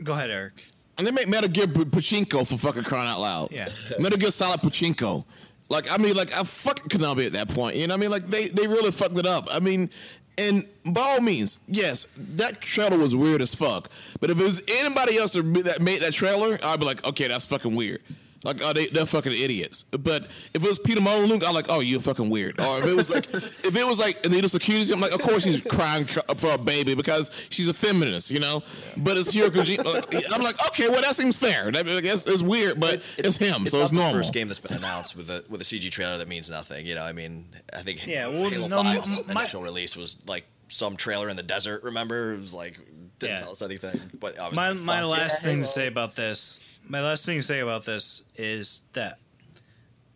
go 0.03 0.13
ahead, 0.13 0.29
Eric. 0.29 0.53
And 0.97 1.05
they 1.05 1.11
make 1.11 1.27
Metal 1.27 1.49
Gear 1.49 1.67
Pachinko 1.67 2.47
for 2.47 2.57
fucking 2.57 2.83
crying 2.83 3.07
out 3.07 3.19
loud. 3.19 3.51
Yeah. 3.51 3.69
Metal 3.99 4.17
Gear 4.17 4.31
Solid 4.31 4.61
Pachinko. 4.61 5.23
Like 5.69 5.91
I 5.91 5.97
mean, 5.97 6.15
like 6.15 6.33
I 6.33 6.43
fucking 6.43 6.89
Konami 6.89 7.25
at 7.25 7.33
that 7.33 7.49
point. 7.49 7.75
You 7.75 7.87
know 7.87 7.93
what 7.93 7.99
I 7.99 8.01
mean? 8.01 8.11
Like 8.11 8.27
they 8.27 8.47
they 8.47 8.67
really 8.67 8.91
fucked 8.91 9.17
it 9.17 9.25
up. 9.25 9.47
I 9.51 9.59
mean, 9.59 9.89
and 10.37 10.65
by 10.91 11.01
all 11.01 11.21
means, 11.21 11.59
yes, 11.67 12.07
that 12.15 12.61
trailer 12.61 12.97
was 12.97 13.15
weird 13.15 13.41
as 13.41 13.55
fuck. 13.55 13.89
But 14.19 14.29
if 14.29 14.39
it 14.39 14.43
was 14.43 14.61
anybody 14.67 15.17
else 15.17 15.33
that 15.33 15.81
made 15.81 16.01
that 16.01 16.13
trailer, 16.13 16.57
I'd 16.63 16.79
be 16.79 16.85
like, 16.85 17.03
okay, 17.05 17.27
that's 17.27 17.45
fucking 17.45 17.75
weird. 17.75 18.01
Like, 18.47 18.61
oh, 18.63 18.71
they, 18.71 18.87
they're 18.87 19.05
fucking 19.05 19.33
idiots. 19.33 19.83
But 19.91 20.23
if 20.53 20.63
it 20.63 20.67
was 20.67 20.79
Peter 20.79 21.01
Molyneux, 21.01 21.45
I'm 21.45 21.53
like, 21.53 21.65
oh, 21.69 21.81
you're 21.81 21.99
fucking 21.99 22.29
weird. 22.29 22.59
Or 22.61 22.79
if 22.79 22.85
it 22.85 22.95
was 22.95 23.09
like, 23.09 23.27
if 23.33 23.75
it 23.75 23.85
was 23.85 23.99
like 23.99 24.25
Anita 24.25 24.47
Sarkeesian, 24.47 24.93
I'm 24.93 25.01
like, 25.01 25.13
of 25.13 25.21
course 25.21 25.43
she's 25.43 25.61
crying 25.61 26.05
for 26.05 26.53
a 26.53 26.57
baby 26.57 26.95
because 26.95 27.29
she's 27.49 27.67
a 27.67 27.73
feminist, 27.73 28.31
you 28.31 28.39
know. 28.39 28.63
But 28.95 29.17
it's 29.17 29.35
Hideo 29.35 29.49
Kojima. 29.49 29.85
Uh, 29.85 30.33
I'm 30.33 30.41
like, 30.41 30.55
okay, 30.67 30.87
well 30.87 31.01
that 31.01 31.15
seems 31.15 31.35
fair. 31.37 31.69
That, 31.71 31.89
I 31.89 31.99
guess 31.99 32.25
it's 32.25 32.41
weird, 32.41 32.79
but 32.79 33.13
it's, 33.17 33.37
him, 33.37 33.67
so 33.67 33.77
not 33.79 33.83
it's 33.83 33.91
the 33.91 33.97
normal. 33.97 34.13
first 34.13 34.33
game 34.33 34.47
that's 34.47 34.61
been 34.61 34.77
announced 34.77 35.17
with 35.17 35.29
a 35.29 35.43
with 35.49 35.59
a 35.59 35.65
CG 35.65 35.91
trailer 35.91 36.17
that 36.17 36.29
means 36.29 36.49
nothing. 36.49 36.85
You 36.85 36.95
know, 36.95 37.03
I 37.03 37.11
mean, 37.11 37.49
I 37.73 37.81
think 37.81 38.07
Yeah, 38.07 38.27
well, 38.27 38.49
Halo 38.49 38.67
no, 38.69 38.77
5's 38.81 39.27
my- 39.27 39.41
initial 39.41 39.61
release 39.61 39.97
was 39.97 40.17
like 40.25 40.45
some 40.69 40.95
trailer 40.95 41.27
in 41.27 41.35
the 41.35 41.43
desert. 41.43 41.83
Remember, 41.83 42.33
it 42.33 42.39
was 42.39 42.53
like 42.53 42.79
didn't 43.19 43.35
Yeah. 43.35 43.39
tell 43.41 43.51
us 43.51 43.61
anything. 43.61 43.99
But 44.19 44.39
I 44.39 44.51
my 44.51 44.73
my 44.73 45.03
last 45.03 45.41
yeah, 45.43 45.49
thing 45.49 45.61
to 45.63 45.67
say 45.67 45.87
about 45.87 46.15
this 46.15 46.59
my 46.87 47.01
last 47.01 47.25
thing 47.25 47.37
to 47.37 47.43
say 47.43 47.59
about 47.59 47.85
this 47.85 48.31
is 48.37 48.83
that 48.93 49.19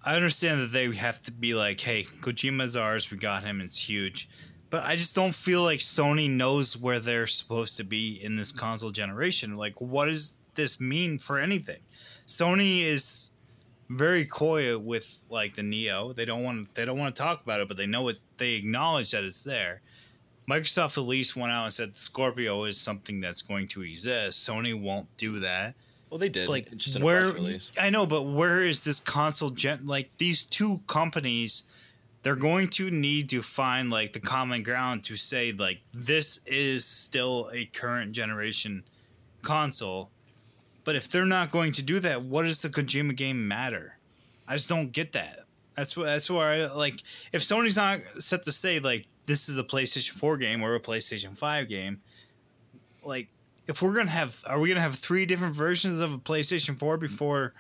i 0.04 0.16
understand 0.16 0.62
that 0.62 0.72
they 0.72 0.94
have 0.96 1.24
to 1.24 1.32
be 1.32 1.54
like 1.54 1.82
hey 1.82 2.04
kojima's 2.22 2.76
ours 2.76 3.12
we 3.12 3.18
got 3.18 3.44
him 3.44 3.62
it's 3.62 3.90
huge. 3.90 4.30
But 4.70 4.86
i 4.86 4.96
just 4.96 5.16
don't 5.16 5.36
feel 5.36 5.64
like 5.64 5.80
sony 5.80 6.30
knows 6.30 6.78
where 6.78 7.00
they're 7.00 7.28
supposed 7.28 7.76
to 7.78 7.84
be 7.84 8.14
in 8.24 8.38
this 8.38 8.52
console 8.52 8.92
generation. 8.92 9.56
Like 9.56 9.82
what 9.82 10.06
does 10.06 10.36
this 10.56 10.80
mean 10.80 11.18
for 11.18 11.40
anything? 11.40 11.80
Sony 12.26 12.84
is 12.84 13.32
very 13.90 14.24
coy 14.26 14.78
with 14.78 15.20
like 15.30 15.56
the 15.56 15.64
neo. 15.64 16.14
They 16.14 16.24
don't 16.24 16.44
want 16.44 16.74
they 16.76 16.86
don't 16.86 16.98
want 16.98 17.14
to 17.14 17.22
talk 17.22 17.44
about 17.44 17.60
it 17.60 17.68
but 17.68 17.76
they 17.76 17.86
know 17.86 18.08
it's 18.08 18.24
they 18.38 18.54
acknowledge 18.54 19.12
that 19.12 19.26
it's 19.26 19.44
there. 19.44 19.82
Microsoft 20.50 20.98
at 20.98 21.04
least 21.04 21.36
went 21.36 21.52
out 21.52 21.66
and 21.66 21.74
said 21.74 21.94
the 21.94 22.00
Scorpio 22.00 22.64
is 22.64 22.80
something 22.80 23.20
that's 23.20 23.42
going 23.42 23.68
to 23.70 23.84
exist. 23.84 24.48
Sony 24.48 24.80
won't 24.80 25.16
do 25.18 25.40
that. 25.40 25.76
Well, 26.12 26.18
they 26.20 26.30
did. 26.30 26.50
Like 26.50 26.70
It's 26.74 26.84
just 26.84 26.98
in 26.98 27.04
a 27.04 27.06
where. 27.06 27.34
I 27.80 27.90
know, 27.90 28.06
but 28.06 28.24
where 28.24 28.64
is 28.64 28.84
this 28.84 29.00
console 29.00 29.50
gen? 29.50 29.88
Like 29.88 30.18
these 30.18 30.44
two 30.44 30.82
companies, 30.86 31.64
they're 32.22 32.36
going 32.36 32.68
to 32.72 32.92
need 32.92 33.30
to 33.30 33.42
find 33.42 33.90
like 33.90 34.12
the 34.12 34.20
common 34.20 34.62
ground 34.62 35.06
to 35.06 35.16
say 35.16 35.54
like 35.54 35.80
this 35.94 36.42
is 36.46 36.86
still 36.86 37.50
a 37.54 37.66
current 37.66 38.12
generation 38.12 38.84
console. 39.42 40.12
But 40.84 40.98
if 40.98 41.10
they're 41.10 41.26
not 41.26 41.50
going 41.50 41.72
to 41.74 41.82
do 41.82 42.02
that, 42.02 42.24
what 42.24 42.44
does 42.44 42.62
the 42.62 42.68
Kojima 42.68 43.16
game 43.16 43.48
matter? 43.48 43.98
I 44.50 44.56
just 44.56 44.68
don't 44.68 44.92
get 44.92 45.14
that. 45.14 45.46
That's 45.78 45.96
what. 45.96 46.08
That's 46.08 46.30
where 46.30 46.46
I 46.46 46.66
like. 46.74 47.04
If 47.32 47.42
Sony's 47.42 47.78
not 47.78 48.02
set 48.20 48.44
to 48.44 48.52
say 48.52 48.80
like 48.80 49.08
this 49.28 49.48
is 49.48 49.58
a 49.58 49.64
PlayStation 49.64 50.12
Four 50.12 50.36
game 50.36 50.62
or 50.62 50.76
a 50.76 50.82
PlayStation 50.82 51.38
Five 51.38 51.70
game, 51.70 52.02
like 53.02 53.30
if 53.72 53.82
we're 53.82 53.94
gonna 53.94 54.12
have, 54.12 54.44
are 54.46 54.60
we 54.60 54.70
gonna 54.70 54.82
have 54.82 54.96
three 54.96 55.26
different 55.26 55.56
versions 55.56 56.00
of 56.00 56.14
a 56.14 56.18
PlayStation 56.18 56.78
Four 56.78 56.98
before 56.98 57.54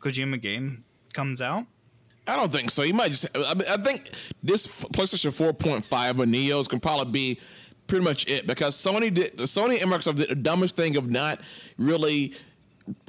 Kojima 0.00 0.40
game 0.40 0.84
comes 1.12 1.40
out? 1.40 1.66
I 2.26 2.36
don't 2.36 2.52
think 2.52 2.70
so. 2.70 2.82
You 2.82 2.94
might 2.94 3.12
just. 3.12 3.26
I, 3.36 3.54
mean, 3.54 3.68
I 3.68 3.76
think 3.76 4.10
this 4.42 4.66
PlayStation 4.66 5.30
4.5 5.30 6.18
or 6.18 6.24
Neos 6.24 6.68
can 6.68 6.80
probably 6.80 7.12
be 7.12 7.40
pretty 7.86 8.04
much 8.04 8.26
it 8.28 8.46
because 8.46 8.74
Sony 8.76 9.12
did. 9.12 9.36
Sony 9.38 9.80
and 9.80 9.90
Microsoft 9.90 10.16
did 10.16 10.30
the 10.30 10.34
dumbest 10.34 10.76
thing 10.76 10.96
of 10.96 11.10
not 11.10 11.40
really. 11.78 12.34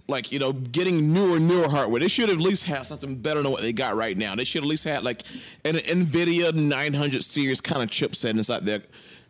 Like 0.07 0.31
you 0.31 0.37
know, 0.37 0.53
getting 0.53 1.11
newer, 1.13 1.39
newer 1.39 1.67
hardware. 1.67 1.99
They 1.99 2.07
should 2.07 2.29
at 2.29 2.37
least 2.37 2.65
have 2.65 2.85
something 2.85 3.15
better 3.15 3.41
than 3.41 3.51
what 3.51 3.61
they 3.61 3.73
got 3.73 3.95
right 3.95 4.15
now. 4.15 4.35
They 4.35 4.43
should 4.43 4.61
at 4.61 4.69
least 4.69 4.83
have 4.83 5.01
like 5.01 5.23
an 5.63 5.77
Nvidia 5.77 6.53
900 6.53 7.23
series 7.23 7.59
kind 7.59 7.81
of 7.81 7.89
chipset 7.89 8.29
inside 8.29 8.67
their 8.67 8.83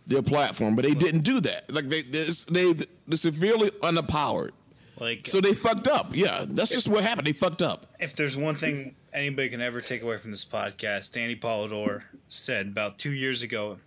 their 0.07 0.21
platform, 0.21 0.75
but 0.75 0.85
they 0.85 0.93
didn't 0.93 1.21
do 1.21 1.39
that. 1.41 1.71
Like 1.71 1.87
they 1.87 2.01
they 2.01 2.27
they 2.49 2.73
they're 3.07 3.17
severely 3.17 3.71
underpowered. 3.81 4.51
Like, 4.97 5.27
So 5.27 5.41
they 5.41 5.53
fucked 5.53 5.89
up. 5.89 6.15
Yeah, 6.15 6.45
that's 6.47 6.69
just 6.71 6.87
what 6.87 7.03
happened. 7.03 7.27
They 7.27 7.33
fucked 7.33 7.61
up. 7.61 7.87
if 7.99 8.15
there's 8.15 8.37
one 8.37 8.55
thing 8.55 8.95
anybody 9.11 9.49
can 9.49 9.61
ever 9.61 9.81
take 9.81 10.01
away 10.01 10.17
from 10.17 10.31
this 10.31 10.45
podcast, 10.45 11.11
Danny 11.11 11.35
Polidor 11.35 12.03
said 12.29 12.67
about 12.67 12.97
two 12.97 13.11
years 13.11 13.41
ago 13.41 13.77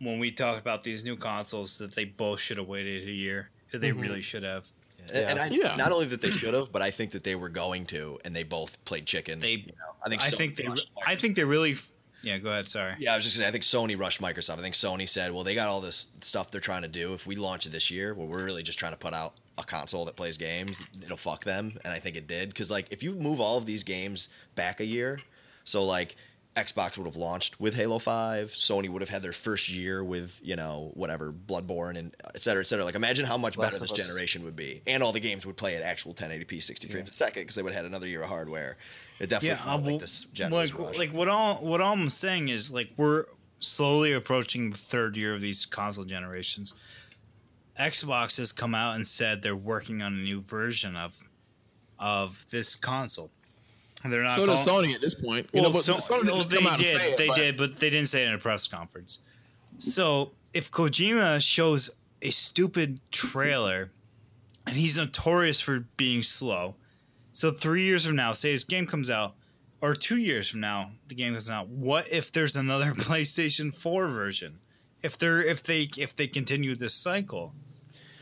when 0.00 0.18
we 0.18 0.30
talked 0.30 0.60
about 0.60 0.82
these 0.82 1.04
new 1.04 1.16
consoles 1.16 1.76
that 1.78 1.94
they 1.94 2.04
both 2.04 2.40
should 2.40 2.56
have 2.56 2.66
waited 2.66 3.06
a 3.06 3.12
year. 3.12 3.50
They 3.72 3.90
mm-hmm. 3.90 4.00
really 4.00 4.22
should 4.22 4.44
have. 4.44 4.68
And- 5.12 5.16
And 5.16 5.38
I, 5.38 5.46
Yeah. 5.48 5.76
not 5.76 5.92
only 5.92 6.06
that 6.06 6.22
they 6.22 6.30
should 6.30 6.54
have, 6.54 6.72
but 6.72 6.80
I 6.80 6.90
think 6.90 7.10
that 7.12 7.24
they 7.24 7.34
were 7.34 7.50
going 7.50 7.84
to, 7.86 8.18
and 8.24 8.34
they 8.34 8.44
both 8.44 8.82
played 8.86 9.04
chicken. 9.06 9.40
They, 9.40 9.50
you 9.52 9.66
know, 9.66 9.94
I 10.04 10.08
think. 10.08 10.22
I 10.22 10.30
Sony 10.30 10.36
think 10.36 10.56
they, 10.56 10.66
rushed 10.68 10.90
I 11.06 11.16
think 11.16 11.36
they 11.36 11.44
really. 11.44 11.76
Yeah, 12.24 12.38
go 12.38 12.50
ahead. 12.50 12.68
Sorry. 12.68 12.94
Yeah, 12.98 13.12
I 13.12 13.16
was 13.16 13.24
just 13.24 13.36
gonna 13.36 13.44
say, 13.44 13.48
I 13.48 13.52
think 13.52 13.64
Sony 13.64 13.98
rushed 13.98 14.20
Microsoft. 14.20 14.58
I 14.58 14.62
think 14.62 14.74
Sony 14.74 15.08
said, 15.08 15.32
well, 15.32 15.44
they 15.44 15.54
got 15.54 15.68
all 15.68 15.80
this 15.80 16.08
stuff 16.22 16.50
they're 16.50 16.60
trying 16.60 16.82
to 16.82 16.88
do. 16.88 17.12
If 17.12 17.26
we 17.26 17.36
launch 17.36 17.66
it 17.66 17.70
this 17.70 17.90
year, 17.90 18.14
well, 18.14 18.26
we're 18.26 18.44
really 18.44 18.62
just 18.62 18.78
trying 18.78 18.92
to 18.92 18.98
put 18.98 19.12
out 19.12 19.34
a 19.58 19.64
console 19.64 20.04
that 20.06 20.16
plays 20.16 20.36
games. 20.36 20.82
It'll 21.04 21.16
fuck 21.16 21.44
them, 21.44 21.72
and 21.84 21.92
I 21.92 21.98
think 21.98 22.16
it 22.16 22.26
did. 22.26 22.48
Because 22.48 22.70
like, 22.70 22.86
if 22.90 23.02
you 23.02 23.14
move 23.14 23.40
all 23.40 23.58
of 23.58 23.66
these 23.66 23.84
games 23.84 24.28
back 24.54 24.80
a 24.80 24.86
year, 24.86 25.18
so 25.64 25.84
like 25.84 26.16
Xbox 26.56 26.96
would 26.96 27.06
have 27.06 27.16
launched 27.16 27.58
with 27.60 27.74
Halo 27.74 27.98
Five, 27.98 28.50
Sony 28.50 28.88
would 28.88 29.02
have 29.02 29.08
had 29.08 29.22
their 29.22 29.32
first 29.32 29.72
year 29.72 30.04
with 30.04 30.38
you 30.42 30.54
know 30.54 30.92
whatever 30.94 31.32
Bloodborne 31.32 31.96
and 31.98 32.14
et 32.34 32.42
cetera, 32.42 32.60
et 32.60 32.66
cetera. 32.66 32.84
Like, 32.84 32.94
imagine 32.94 33.26
how 33.26 33.36
much 33.36 33.56
Last 33.56 33.72
better 33.72 33.80
this 33.82 33.90
Us. 33.90 33.98
generation 33.98 34.44
would 34.44 34.54
be, 34.54 34.80
and 34.86 35.02
all 35.02 35.10
the 35.10 35.18
games 35.20 35.44
would 35.46 35.56
play 35.56 35.74
at 35.74 35.82
actual 35.82 36.14
1080p, 36.14 36.62
60 36.62 36.88
frames 36.88 37.08
a 37.08 37.12
second, 37.12 37.42
because 37.42 37.56
they 37.56 37.62
would 37.62 37.72
have 37.72 37.82
had 37.82 37.86
another 37.90 38.06
year 38.06 38.22
of 38.22 38.28
hardware. 38.28 38.76
It 39.18 39.28
definitely 39.28 39.48
Yeah, 39.48 39.64
felt 39.64 39.82
uh, 39.82 39.90
like 39.90 40.00
this 40.00 40.24
gen 40.32 40.52
like, 40.52 40.78
like 40.96 41.10
what 41.12 41.28
all 41.28 41.56
what 41.56 41.80
all 41.80 41.94
I'm 41.94 42.08
saying 42.08 42.48
is 42.48 42.70
like 42.70 42.90
we're 42.96 43.24
slowly 43.58 44.12
approaching 44.12 44.70
the 44.70 44.78
third 44.78 45.16
year 45.16 45.34
of 45.34 45.40
these 45.40 45.66
console 45.66 46.04
generations. 46.04 46.74
Xbox 47.78 48.36
has 48.38 48.52
come 48.52 48.74
out 48.74 48.94
and 48.94 49.04
said 49.04 49.42
they're 49.42 49.56
working 49.56 50.02
on 50.02 50.12
a 50.14 50.18
new 50.22 50.40
version 50.40 50.94
of 50.94 51.28
of 51.98 52.46
this 52.50 52.76
console. 52.76 53.30
And 54.04 54.12
They're 54.12 54.22
not 54.22 54.36
So 54.36 54.44
does 54.46 54.64
calling- 54.64 54.90
Sony 54.90 54.94
at 54.94 55.00
this 55.00 55.14
point. 55.14 55.48
You 55.52 55.62
well, 55.62 55.70
know, 55.70 55.76
but 55.78 55.84
so, 55.84 55.94
Sony 55.96 56.26
well, 56.26 56.44
didn't 56.44 56.50
they 56.50 56.56
come 56.58 56.66
out 56.66 56.78
did, 56.78 56.96
say 56.96 57.12
it, 57.12 57.16
they 57.18 57.26
but- 57.26 57.36
did, 57.36 57.56
but 57.56 57.76
they 57.78 57.90
didn't 57.90 58.08
say 58.08 58.22
it 58.24 58.28
in 58.28 58.34
a 58.34 58.38
press 58.38 58.66
conference. 58.68 59.20
So 59.78 60.32
if 60.52 60.70
Kojima 60.70 61.40
shows 61.40 61.90
a 62.22 62.30
stupid 62.30 63.00
trailer, 63.10 63.90
and 64.66 64.76
he's 64.76 64.96
notorious 64.98 65.60
for 65.60 65.80
being 65.96 66.22
slow, 66.22 66.76
so 67.32 67.50
three 67.50 67.82
years 67.84 68.06
from 68.06 68.14
now, 68.16 68.32
say 68.34 68.52
his 68.52 68.62
game 68.64 68.86
comes 68.86 69.10
out, 69.10 69.34
or 69.80 69.94
two 69.94 70.16
years 70.16 70.48
from 70.48 70.60
now, 70.60 70.92
the 71.08 71.14
game 71.14 71.32
comes 71.32 71.50
out. 71.50 71.68
What 71.68 72.08
if 72.12 72.30
there's 72.30 72.56
another 72.56 72.92
PlayStation 72.94 73.74
Four 73.74 74.06
version? 74.08 74.58
If 75.02 75.18
they're 75.18 75.42
if 75.42 75.62
they 75.62 75.88
if 75.98 76.14
they 76.16 76.26
continue 76.26 76.74
this 76.76 76.94
cycle, 76.94 77.54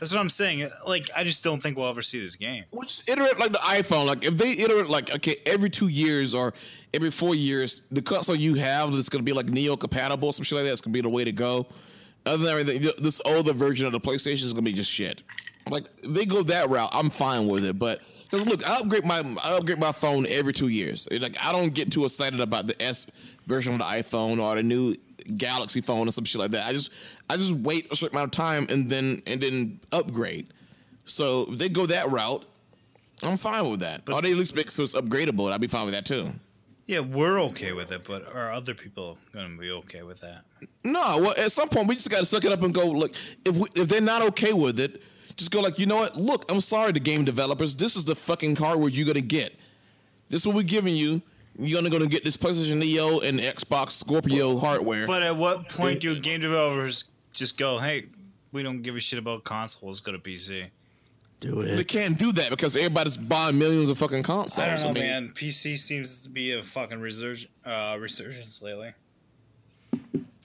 that's 0.03 0.13
what 0.13 0.19
I'm 0.19 0.29
saying. 0.29 0.69
Like 0.85 1.09
I 1.15 1.23
just 1.23 1.43
don't 1.45 1.63
think 1.63 1.77
we'll 1.77 1.87
ever 1.87 2.01
see 2.01 2.19
this 2.19 2.35
game. 2.35 2.65
Which 2.71 3.07
iterate 3.07 3.39
like 3.39 3.53
the 3.53 3.59
iPhone. 3.59 4.05
Like 4.05 4.25
if 4.25 4.37
they 4.37 4.51
iterate 4.51 4.89
like 4.89 5.11
okay 5.15 5.37
every 5.45 5.69
two 5.69 5.87
years 5.87 6.33
or 6.33 6.53
every 6.93 7.09
four 7.09 7.35
years, 7.35 7.83
the 7.89 8.01
console 8.01 8.35
you 8.35 8.55
have 8.55 8.91
that's 8.91 9.07
gonna 9.07 9.23
be 9.23 9.31
like 9.31 9.47
Neo 9.47 9.77
compatible, 9.77 10.33
some 10.33 10.43
shit 10.43 10.57
like 10.57 10.65
that's 10.65 10.81
gonna 10.81 10.93
be 10.93 10.99
the 10.99 11.07
way 11.07 11.23
to 11.23 11.31
go. 11.31 11.67
Other 12.25 12.43
than 12.43 12.47
everything, 12.47 12.91
this 12.99 13.21
older 13.23 13.53
version 13.53 13.85
of 13.85 13.93
the 13.93 13.99
PlayStation 14.01 14.43
is 14.43 14.51
gonna 14.51 14.63
be 14.63 14.73
just 14.73 14.91
shit. 14.91 15.23
Like 15.69 15.85
they 16.05 16.25
go 16.25 16.43
that 16.43 16.69
route, 16.69 16.89
I'm 16.91 17.09
fine 17.09 17.47
with 17.47 17.63
it. 17.63 17.79
But 17.79 18.01
because 18.29 18.45
look, 18.45 18.67
I 18.67 18.79
upgrade 18.79 19.05
my 19.05 19.23
I 19.41 19.55
upgrade 19.55 19.79
my 19.79 19.93
phone 19.93 20.27
every 20.27 20.51
two 20.51 20.67
years. 20.67 21.07
Like 21.11 21.37
I 21.41 21.53
don't 21.53 21.73
get 21.73 21.93
too 21.93 22.03
excited 22.03 22.41
about 22.41 22.67
the 22.67 22.81
S 22.81 23.05
version 23.45 23.73
of 23.73 23.79
the 23.79 23.85
iPhone 23.85 24.41
or 24.41 24.55
the 24.55 24.63
new 24.63 24.97
Galaxy 25.37 25.81
phone 25.81 26.07
or 26.07 26.11
some 26.11 26.23
shit 26.23 26.39
like 26.39 26.51
that. 26.51 26.67
I 26.67 26.73
just 26.73 26.91
I 27.29 27.37
just 27.37 27.51
wait 27.53 27.91
a 27.91 27.95
certain 27.95 28.17
amount 28.17 28.35
of 28.35 28.37
time 28.37 28.67
and 28.69 28.89
then 28.89 29.21
and 29.27 29.41
then 29.41 29.79
upgrade. 29.91 30.47
So 31.05 31.47
if 31.49 31.57
they 31.57 31.69
go 31.69 31.85
that 31.85 32.09
route, 32.09 32.45
I'm 33.21 33.37
fine 33.37 33.69
with 33.69 33.81
that. 33.81 34.01
or 34.09 34.21
they 34.21 34.31
at 34.31 34.37
least 34.37 34.55
make 34.55 34.71
so 34.71 34.83
it's 34.83 34.93
upgradable. 34.93 35.51
I'd 35.51 35.61
be 35.61 35.67
fine 35.67 35.85
with 35.85 35.93
that 35.93 36.05
too. 36.05 36.31
Yeah, 36.85 36.99
we're 36.99 37.39
okay 37.43 37.71
with 37.71 37.91
it, 37.93 38.03
but 38.05 38.27
are 38.35 38.51
other 38.51 38.73
people 38.73 39.17
gonna 39.33 39.57
be 39.57 39.71
okay 39.71 40.03
with 40.03 40.19
that? 40.19 40.43
No, 40.83 41.17
well, 41.21 41.33
at 41.37 41.51
some 41.51 41.69
point 41.69 41.87
we 41.87 41.95
just 41.95 42.09
got 42.09 42.19
to 42.19 42.25
suck 42.25 42.43
it 42.43 42.51
up 42.51 42.61
and 42.61 42.73
go. 42.73 42.85
Look, 42.87 43.13
if 43.45 43.55
we, 43.55 43.69
if 43.75 43.87
they're 43.87 44.01
not 44.01 44.21
okay 44.21 44.51
with 44.51 44.79
it, 44.79 45.01
just 45.37 45.49
go 45.49 45.61
like, 45.61 45.79
you 45.79 45.85
know 45.85 45.95
what? 45.97 46.17
Look, 46.17 46.51
I'm 46.51 46.59
sorry, 46.59 46.91
the 46.91 46.99
game 46.99 47.23
developers. 47.23 47.73
This 47.73 47.95
is 47.95 48.03
the 48.03 48.15
fucking 48.15 48.57
hardware 48.57 48.89
you're 48.89 49.07
gonna 49.07 49.21
get. 49.21 49.55
This 50.29 50.41
is 50.41 50.47
what 50.47 50.57
we're 50.57 50.63
giving 50.63 50.93
you. 50.95 51.21
You're 51.57 51.79
gonna 51.81 51.89
gonna 51.89 52.07
get 52.07 52.23
this 52.23 52.35
PlayStation 52.35 52.77
Neo 52.77 53.19
and 53.19 53.39
Xbox 53.39 53.91
Scorpio 53.91 54.57
hardware. 54.59 55.05
But 55.05 55.21
at 55.23 55.37
what 55.37 55.69
point 55.69 56.01
do 56.01 56.19
game 56.19 56.41
developers 56.41 57.05
just 57.31 57.57
go, 57.57 57.77
"Hey, 57.77 58.05
we 58.51 58.63
don't 58.63 58.81
give 58.81 58.95
a 58.95 58.99
shit 58.99 59.19
about 59.19 59.43
consoles. 59.43 59.99
Go 59.99 60.11
to 60.11 60.19
PC." 60.19 60.65
Do 61.39 61.59
it. 61.61 61.75
they 61.75 61.83
can't 61.83 62.17
do 62.17 62.31
that 62.31 62.49
because 62.51 62.75
everybody's 62.77 63.17
buying 63.17 63.57
millions 63.59 63.89
of 63.89 63.97
fucking 63.97 64.23
consoles. 64.23 64.57
I 64.59 64.75
don't 64.75 64.81
know, 64.81 64.93
mean, 64.93 65.03
man. 65.03 65.33
PC 65.35 65.77
seems 65.77 66.21
to 66.21 66.29
be 66.29 66.53
a 66.53 66.63
fucking 66.63 66.99
resurg- 66.99 67.47
uh, 67.65 67.97
resurgence 67.99 68.61
lately. 68.61 68.93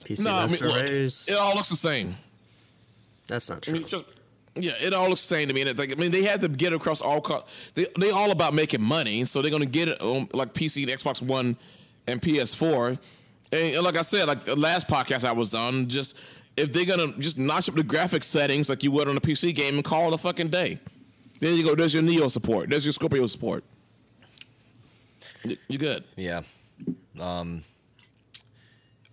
PC 0.03 0.23
No, 0.25 0.31
I 0.33 0.47
mean, 0.47 0.59
look, 0.59 0.75
it 0.75 1.33
all 1.39 1.55
looks 1.55 1.69
the 1.69 1.75
same. 1.77 2.17
That's 3.27 3.49
not 3.49 3.67
I 3.67 3.71
mean, 3.71 3.83
true. 3.83 4.03
just, 4.03 4.05
yeah, 4.55 4.71
it 4.81 4.93
all 4.93 5.09
looks 5.09 5.21
the 5.21 5.27
same 5.35 5.47
to 5.47 5.53
me. 5.53 5.61
And 5.61 5.69
it's 5.69 5.79
like, 5.79 5.91
I 5.91 5.95
mean, 5.95 6.11
they 6.11 6.23
have 6.23 6.41
to 6.41 6.47
get 6.49 6.73
across 6.73 7.01
all. 7.01 7.21
Co- 7.21 7.43
they 7.73 7.87
they 7.99 8.11
all 8.11 8.31
about 8.31 8.53
making 8.53 8.81
money, 8.81 9.23
so 9.25 9.41
they're 9.41 9.51
gonna 9.51 9.65
get 9.65 9.87
it 9.89 10.01
on 10.01 10.27
like 10.33 10.53
PC 10.53 10.83
and 10.89 10.91
Xbox 10.99 11.21
One 11.21 11.55
and 12.07 12.21
PS4. 12.21 12.99
And, 13.51 13.75
and 13.75 13.83
like 13.83 13.97
I 13.97 14.01
said, 14.01 14.27
like 14.27 14.43
the 14.45 14.55
last 14.55 14.87
podcast 14.87 15.23
I 15.25 15.31
was 15.31 15.53
on, 15.55 15.87
just 15.87 16.17
if 16.57 16.71
they're 16.73 16.85
gonna 16.85 17.13
just 17.19 17.37
notch 17.37 17.69
up 17.69 17.75
the 17.75 17.83
graphic 17.83 18.23
settings 18.23 18.69
like 18.69 18.83
you 18.83 18.91
would 18.91 19.07
on 19.07 19.15
a 19.17 19.21
PC 19.21 19.53
game 19.55 19.75
and 19.75 19.83
call 19.83 20.09
it 20.09 20.15
a 20.15 20.17
fucking 20.17 20.49
day. 20.49 20.79
There 21.39 21.51
you 21.53 21.63
go. 21.63 21.73
There's 21.75 21.93
your 21.93 22.03
Neo 22.03 22.27
support. 22.27 22.69
There's 22.69 22.85
your 22.85 22.91
Scorpio 22.93 23.25
support. 23.27 23.63
Y- 25.45 25.57
You 25.67 25.77
good? 25.77 26.03
Yeah. 26.17 26.41
Um, 27.19 27.63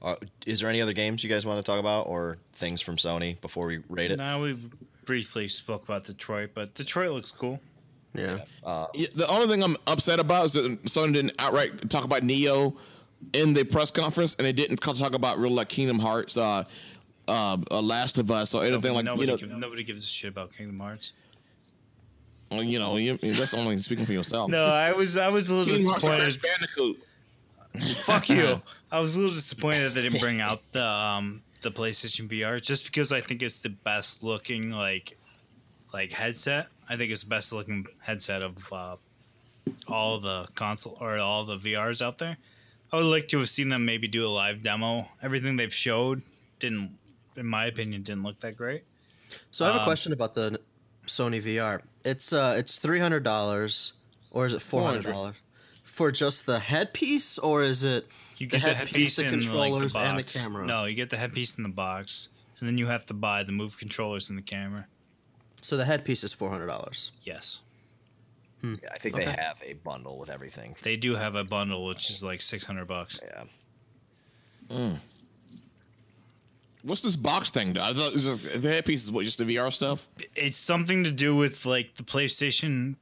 uh, 0.07 0.15
is 0.47 0.61
there 0.61 0.69
any 0.71 0.81
other 0.81 0.93
games 0.93 1.25
you 1.25 1.29
guys 1.29 1.45
want 1.45 1.59
to 1.59 1.69
talk 1.69 1.81
about 1.81 2.07
or 2.07 2.39
things 2.53 2.81
from 2.81 2.97
Sony 2.97 3.41
before 3.41 3.67
we 3.67 3.81
rate 3.89 4.11
it? 4.13 4.17
Now 4.19 4.41
we 4.41 4.57
briefly 5.05 5.49
spoke 5.49 5.83
about 5.85 6.05
Detroit, 6.05 6.51
but 6.55 6.75
Detroit 6.75 7.11
looks 7.11 7.33
cool. 7.33 7.61
Yeah. 8.15 8.39
Yeah, 8.95 9.07
the 9.15 9.27
only 9.29 9.49
thing 9.49 9.63
I'm 9.63 9.77
upset 9.87 10.21
about 10.21 10.47
is 10.47 10.53
that 10.55 10.83
Sony 10.85 11.13
didn't 11.13 11.33
outright 11.39 11.91
talk 11.91 12.05
about 12.05 12.23
Neo 12.23 12.77
in 13.33 13.53
the 13.53 13.65
press 13.65 13.91
conference, 13.91 14.35
and 14.39 14.47
they 14.47 14.53
didn't 14.53 14.77
talk 14.79 15.15
about 15.15 15.39
real 15.39 15.51
like 15.53 15.69
Kingdom 15.69 15.99
Hearts, 15.99 16.37
uh, 16.37 16.65
uh, 17.29 17.57
uh, 17.71 17.81
Last 17.83 18.19
of 18.19 18.31
Us, 18.31 18.55
or 18.55 18.65
anything 18.65 18.95
like 18.95 19.05
nobody, 19.05 19.23
you 19.23 19.33
know. 19.33 19.37
give- 19.37 19.51
nobody 19.51 19.83
gives 19.85 20.05
a 20.05 20.09
shit 20.09 20.31
about 20.31 20.53
Kingdom 20.57 20.79
Hearts. 20.79 21.13
well, 22.51 22.63
You 22.63 22.79
know, 22.79 22.97
you, 22.97 23.17
that's 23.17 23.55
only 23.55 23.77
speaking 23.79 24.07
for 24.07 24.13
yourself. 24.13 24.51
No, 24.51 24.65
I 24.67 24.93
was 24.93 25.17
I 25.17 25.29
was 25.29 25.49
a 25.49 25.55
little 25.55 25.75
Kingdom 25.75 25.91
Hearts 25.91 26.05
Crash 26.07 26.25
disappointed. 26.37 27.01
Bandicoot. 27.75 27.97
Fuck 28.05 28.29
you. 28.31 28.63
I 28.97 29.01
was 29.01 29.15
a 29.15 29.19
little 29.19 29.35
disappointed 29.35 29.85
that 29.85 29.95
they 29.95 30.03
didn't 30.03 30.21
bring 30.21 30.41
out 30.41 30.73
the 30.73 30.83
um 30.87 31.43
the 31.61 31.71
PlayStation 31.71 32.29
VR 32.29 32.63
just 32.63 32.87
because 32.87 33.13
I 33.13 33.21
think 33.21 33.43
it's 33.43 33.59
the 33.59 33.69
best 33.69 34.25
looking 34.25 34.71
like 34.71 35.19
like 35.93 36.13
headset. 36.13 36.69
I 36.89 36.97
think 36.97 37.13
it's 37.13 37.23
the 37.23 37.29
best 37.29 37.53
looking 37.53 37.87
headset 38.01 38.43
of 38.43 38.73
uh, 38.73 38.97
all 39.87 40.19
the 40.19 40.49
console 40.55 40.97
or 40.99 41.19
all 41.19 41.45
the 41.45 41.59
VRs 41.59 42.01
out 42.01 42.17
there. 42.17 42.39
I 42.91 42.97
would 42.97 43.05
like 43.05 43.29
to 43.29 43.39
have 43.41 43.51
seen 43.51 43.69
them 43.69 43.85
maybe 43.85 44.09
do 44.09 44.27
a 44.27 44.31
live 44.31 44.63
demo. 44.63 45.09
Everything 45.23 45.57
they've 45.57 45.75
showed 45.75 46.23
didn't 46.59 46.97
in 47.37 47.45
my 47.45 47.67
opinion, 47.67 48.03
didn't 48.03 48.23
look 48.23 48.41
that 48.41 48.57
great. 48.57 48.85
So 49.51 49.67
I 49.67 49.69
have 49.69 49.77
a 49.77 49.81
Um, 49.81 49.85
question 49.85 50.13
about 50.15 50.33
the 50.33 50.59
Sony 51.07 51.43
VR. 51.43 51.83
It's 52.03 52.33
uh, 52.33 52.55
it's 52.57 52.77
three 52.79 53.01
hundred 53.01 53.25
dollars, 53.25 53.93
or 54.31 54.47
is 54.47 54.55
it 54.55 54.63
four 54.63 54.83
hundred 54.85 55.05
dollars 55.05 55.37
for 55.83 56.11
just 56.11 56.47
the 56.47 56.61
headpiece, 56.61 57.37
or 57.37 57.63
is 57.63 57.85
it 57.85 58.07
You 58.39 58.47
get 58.47 58.61
the 58.63 58.69
headpiece, 58.69 59.17
headpiece 59.17 59.17
the 59.17 59.25
and 59.27 59.33
like 59.55 59.73
the 59.73 59.79
controllers, 59.81 59.93
box. 59.95 60.09
and 60.09 60.19
the 60.19 60.23
camera? 60.51 60.67
No, 60.67 60.85
you 60.85 60.95
get 60.95 61.11
the 61.11 61.17
headpiece 61.17 61.57
in 61.57 61.63
the 61.63 61.69
box, 61.71 62.29
and 62.61 62.69
then 62.69 62.77
you 62.79 62.87
have 62.87 63.07
to 63.07 63.15
buy 63.15 63.43
the 63.43 63.53
move 63.53 63.79
controllers 63.79 64.29
and 64.29 64.37
the 64.37 64.43
camera. 64.43 64.87
So 65.63 65.77
the 65.77 65.85
headpiece 65.87 66.23
is 66.23 66.33
four 66.33 66.51
hundred 66.51 66.67
dollars. 66.67 67.13
Yes, 67.25 67.61
hmm. 68.61 68.75
Yeah, 68.83 68.91
I 68.93 68.99
think 68.99 69.17
they 69.17 69.25
have 69.25 69.61
a 69.65 69.73
bundle 69.75 70.19
with 70.19 70.31
everything. 70.31 70.77
they 70.83 70.97
do 70.97 71.15
have 71.17 71.35
a 71.35 71.45
bundle 71.45 71.87
which 71.87 72.11
is 72.11 72.23
like 72.23 72.41
six 72.41 72.67
hundred 72.67 72.87
bucks. 72.89 73.19
Yeah. 73.23 73.45
Hmm. 74.77 74.95
What's 76.83 77.01
this 77.01 77.17
box 77.17 77.51
thing? 77.51 77.73
though? 77.73 77.83
I 77.83 77.93
thought 77.93 78.13
it- 78.15 78.63
the 78.63 78.69
headpiece 78.69 79.03
is 79.05 79.11
what 79.11 79.25
just 79.25 79.39
the 79.39 79.45
VR 79.45 79.73
stuff. 79.73 80.07
It's 80.37 80.57
something 80.59 81.03
to 81.05 81.11
do 81.11 81.35
with 81.35 81.67
like 81.67 81.97
the 81.97 82.05
PlayStation 82.05 82.95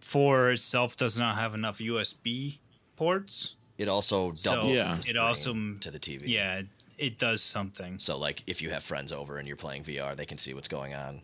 4 0.00 0.52
itself 0.52 0.96
does 0.96 1.18
not 1.18 1.36
have 1.36 1.52
enough 1.54 1.78
USB 1.78 2.58
ports. 2.96 3.56
It 3.78 3.88
also 3.88 4.32
So 4.34 4.54
doubles 4.54 4.72
Yeah. 4.74 4.94
the 4.94 5.10
it 5.10 5.16
also 5.16 5.52
to 5.80 5.90
the 5.90 5.98
TV. 5.98 6.22
Yeah, 6.28 6.62
it 6.98 7.18
does 7.18 7.42
something. 7.42 7.98
So 7.98 8.16
like 8.18 8.42
if 8.46 8.62
you 8.62 8.70
have 8.70 8.82
friends 8.82 9.12
over 9.12 9.38
and 9.38 9.46
you're 9.46 9.56
playing 9.56 9.84
VR, 9.84 10.16
they 10.16 10.26
can 10.26 10.38
see 10.38 10.54
what's 10.54 10.68
going 10.68 10.94
on 10.94 11.20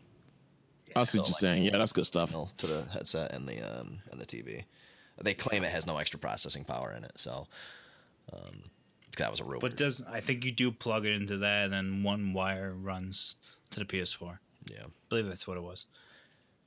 I 0.94 1.04
see 1.04 1.16
So, 1.16 1.22
what 1.22 1.28
you're 1.28 1.32
like, 1.32 1.40
saying. 1.40 1.62
Yeah, 1.64 1.78
that's 1.78 1.92
good 1.92 2.04
stuff. 2.06 2.34
to 2.58 2.66
the 2.66 2.84
headset 2.92 3.32
and 3.32 3.48
the 3.48 3.62
um, 3.62 4.00
and 4.10 4.20
the 4.20 4.26
TV. 4.26 4.64
They 5.22 5.32
claim 5.34 5.62
it 5.64 5.70
has 5.70 5.86
no 5.86 5.96
extra 5.98 6.18
processing 6.18 6.64
power 6.64 6.92
in 6.96 7.04
it, 7.04 7.12
so 7.16 7.46
um, 8.32 8.64
that 9.16 9.30
was 9.30 9.40
a 9.40 9.44
rumor. 9.44 9.60
But 9.60 9.76
does 9.76 10.02
I 10.10 10.20
think 10.20 10.44
you 10.44 10.52
do 10.52 10.70
plug 10.72 11.06
it 11.06 11.12
into 11.12 11.36
that 11.38 11.64
and 11.64 11.72
then 11.72 12.02
one 12.02 12.32
wire 12.34 12.74
runs 12.74 13.36
to 13.70 13.78
the 13.80 13.86
PS4. 13.86 14.38
yeah. 14.70 14.84
I 14.84 14.86
believe 15.08 15.26
that's 15.26 15.46
what 15.46 15.56
it 15.56 15.62
was. 15.62 15.86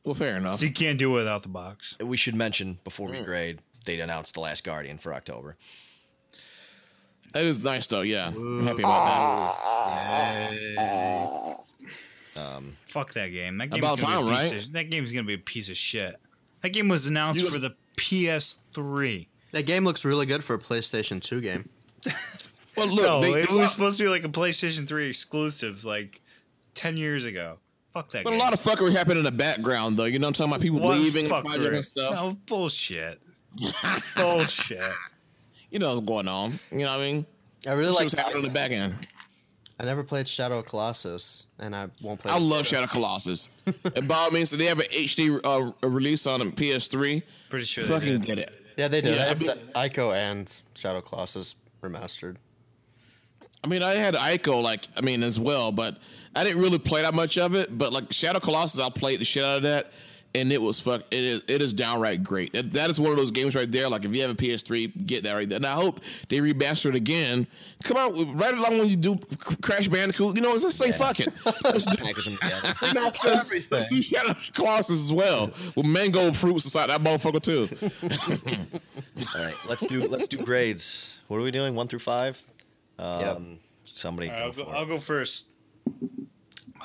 Well, 0.03 0.15
fair 0.15 0.37
enough. 0.37 0.55
So 0.57 0.65
you 0.65 0.71
can't 0.71 0.97
do 0.99 1.11
it 1.15 1.19
without 1.19 1.41
the 1.43 1.47
box. 1.49 1.97
We 1.99 2.17
should 2.17 2.35
mention 2.35 2.79
before 2.83 3.09
Mm. 3.09 3.19
we 3.19 3.25
grade, 3.25 3.59
they 3.85 3.99
announced 3.99 4.33
the 4.33 4.39
Last 4.41 4.63
Guardian 4.63 4.97
for 4.97 5.13
October. 5.13 5.55
That 7.33 7.43
is 7.43 7.61
nice 7.63 7.87
though. 7.87 8.01
Yeah, 8.01 8.27
I'm 8.27 8.65
happy 8.65 8.81
about 8.83 9.57
that. 10.75 11.59
Um 12.37 12.77
Fuck 12.89 13.13
that 13.13 13.27
game. 13.27 13.57
That 13.57 13.67
game's 13.69 13.79
About 13.79 13.99
gonna 13.99 14.15
time, 14.15 14.25
be 14.25 14.31
a 14.31 14.35
piece 14.37 14.51
right? 14.53 14.63
Of, 14.65 14.71
that 14.73 14.89
game's 14.89 15.11
gonna 15.11 15.23
be 15.23 15.33
a 15.33 15.37
piece 15.37 15.69
of 15.69 15.77
shit. 15.77 16.15
That 16.61 16.69
game 16.69 16.87
was 16.87 17.07
announced 17.07 17.39
You- 17.41 17.49
for 17.49 17.57
the 17.59 17.75
PS3. 17.97 19.27
That 19.51 19.65
game 19.65 19.85
looks 19.85 20.03
really 20.03 20.25
good 20.25 20.43
for 20.43 20.53
a 20.55 20.59
PlayStation 20.59 21.21
Two 21.21 21.41
game. 21.41 21.69
Well, 22.77 22.87
look, 22.87 23.05
no, 23.05 23.21
they, 23.21 23.39
it 23.43 23.49
they- 23.49 23.55
was 23.55 23.71
supposed 23.71 23.97
to 23.99 24.03
be 24.03 24.09
like 24.09 24.25
a 24.25 24.27
PlayStation 24.27 24.85
3 24.85 25.07
exclusive, 25.07 25.85
like 25.85 26.21
ten 26.73 26.97
years 26.97 27.23
ago. 27.23 27.59
Fuck 27.93 28.11
that 28.11 28.25
but 28.25 28.33
a 28.33 28.35
lot 28.35 28.53
of 28.53 28.59
fuckery 28.61 28.91
happened 28.91 29.17
in 29.17 29.23
the 29.23 29.31
background 29.31 29.95
though. 29.95 30.03
You 30.03 30.19
know, 30.19 30.27
what 30.27 30.37
I'm 30.41 30.49
talking 30.49 30.51
about 30.51 30.61
people 30.61 30.79
What 30.81 30.97
leaving 30.99 31.29
the 31.29 31.39
project 31.41 31.73
and 31.73 31.85
stuff. 31.85 32.15
No 32.15 32.37
bullshit. 32.47 33.21
bullshit. 34.15 34.81
You 35.71 35.79
know 35.79 35.93
what's 35.95 36.05
going 36.05 36.27
on. 36.27 36.59
You 36.71 36.79
know 36.79 36.85
what 36.91 36.99
I 36.99 37.11
mean? 37.11 37.25
I 37.67 37.73
really 37.73 37.91
like. 37.91 38.03
was 38.05 38.13
happening 38.13 38.37
on 38.37 38.43
the 38.43 38.49
back 38.49 38.71
end. 38.71 39.07
I 39.79 39.83
never 39.83 40.03
played 40.03 40.27
Shadow 40.27 40.59
of 40.59 40.65
Colossus, 40.65 41.47
and 41.59 41.75
I 41.75 41.87
won't 42.01 42.19
play. 42.21 42.31
I 42.31 42.37
love 42.37 42.65
Shadow 42.65 42.87
Colossus. 42.87 43.49
and 43.95 44.07
by 44.07 44.15
all 44.15 44.31
means, 44.31 44.53
if 44.53 44.59
they 44.59 44.65
have 44.65 44.79
an 44.79 44.85
HD 44.85 45.39
uh, 45.43 45.87
release 45.87 46.27
on 46.27 46.39
PS3. 46.51 47.21
Pretty 47.49 47.65
sure 47.65 47.83
Fucking 47.83 48.19
get 48.19 48.39
it. 48.39 48.57
Yeah, 48.77 48.87
they 48.87 49.01
do. 49.01 49.11
Yeah, 49.11 49.25
I 49.25 49.29
I 49.31 49.35
mean- 49.35 49.47
the 49.47 49.55
Ico 49.75 50.13
and 50.15 50.53
Shadow 50.75 51.01
Colossus 51.01 51.55
remastered. 51.81 52.37
I 53.63 53.67
mean, 53.67 53.81
I 53.81 53.95
had 53.95 54.13
Ico 54.13 54.61
like 54.61 54.87
I 54.95 55.01
mean 55.01 55.23
as 55.23 55.39
well, 55.39 55.71
but 55.71 55.97
I 56.35 56.43
didn't 56.43 56.61
really 56.61 56.77
play 56.77 57.01
that 57.01 57.15
much 57.15 57.37
of 57.37 57.55
it. 57.55 57.75
But 57.77 57.91
like 57.91 58.13
Shadow 58.13 58.39
Colossus, 58.39 58.79
I 58.79 58.89
played 58.89 59.19
the 59.19 59.25
shit 59.25 59.43
out 59.43 59.57
of 59.57 59.63
that, 59.63 59.91
and 60.35 60.51
it 60.51 60.61
was 60.61 60.79
fuck. 60.79 61.03
It 61.11 61.23
is 61.23 61.43
it 61.47 61.61
is 61.61 61.71
downright 61.71 62.23
great. 62.23 62.51
That, 62.51 62.71
that 62.71 62.89
is 62.89 62.99
one 62.99 63.11
of 63.11 63.17
those 63.17 63.31
games 63.31 63.55
right 63.55 63.71
there. 63.71 63.87
Like 63.87 64.03
if 64.03 64.13
you 64.13 64.21
have 64.21 64.31
a 64.31 64.35
PS3, 64.35 65.07
get 65.07 65.23
that 65.23 65.33
right 65.33 65.47
there. 65.47 65.55
And 65.55 65.65
I 65.65 65.73
hope 65.73 66.01
they 66.27 66.37
remaster 66.39 66.87
it 66.87 66.95
again. 66.95 67.47
Come 67.83 67.97
out 67.97 68.11
right 68.35 68.53
along 68.53 68.77
when 68.77 68.89
you 68.89 68.97
do 68.97 69.17
Crash 69.61 69.87
Bandicoot. 69.87 70.35
You 70.35 70.41
know, 70.41 70.51
let's 70.51 70.75
say 70.75 70.91
fuck 70.91 71.21
it. 71.21 71.29
Let's 71.63 71.85
do, 71.85 71.97
Package 71.97 72.25
them 72.25 72.37
together. 72.37 72.75
let's, 73.23 73.49
let's 73.71 73.85
do 73.85 74.01
Shadow 74.01 74.35
Colossus 74.53 75.01
as 75.01 75.13
well 75.13 75.51
with 75.75 75.85
mango 75.85 76.33
fruits 76.33 76.65
inside 76.65 76.89
that 76.89 77.01
motherfucker 77.01 77.41
too. 77.41 77.69
All 79.35 79.41
right, 79.41 79.55
let's 79.69 79.85
do 79.85 80.07
let's 80.07 80.27
do 80.27 80.37
grades. 80.37 81.17
What 81.27 81.37
are 81.37 81.43
we 81.43 81.51
doing? 81.51 81.75
One 81.75 81.87
through 81.87 81.99
five. 81.99 82.41
Um, 82.99 83.21
Yep. 83.21 83.41
Somebody 83.85 84.31
I'll 84.31 84.51
go 84.51 84.63
go, 84.63 84.69
for 84.69 84.75
I'll 84.75 84.85
go 84.85 84.99
first. 84.99 85.47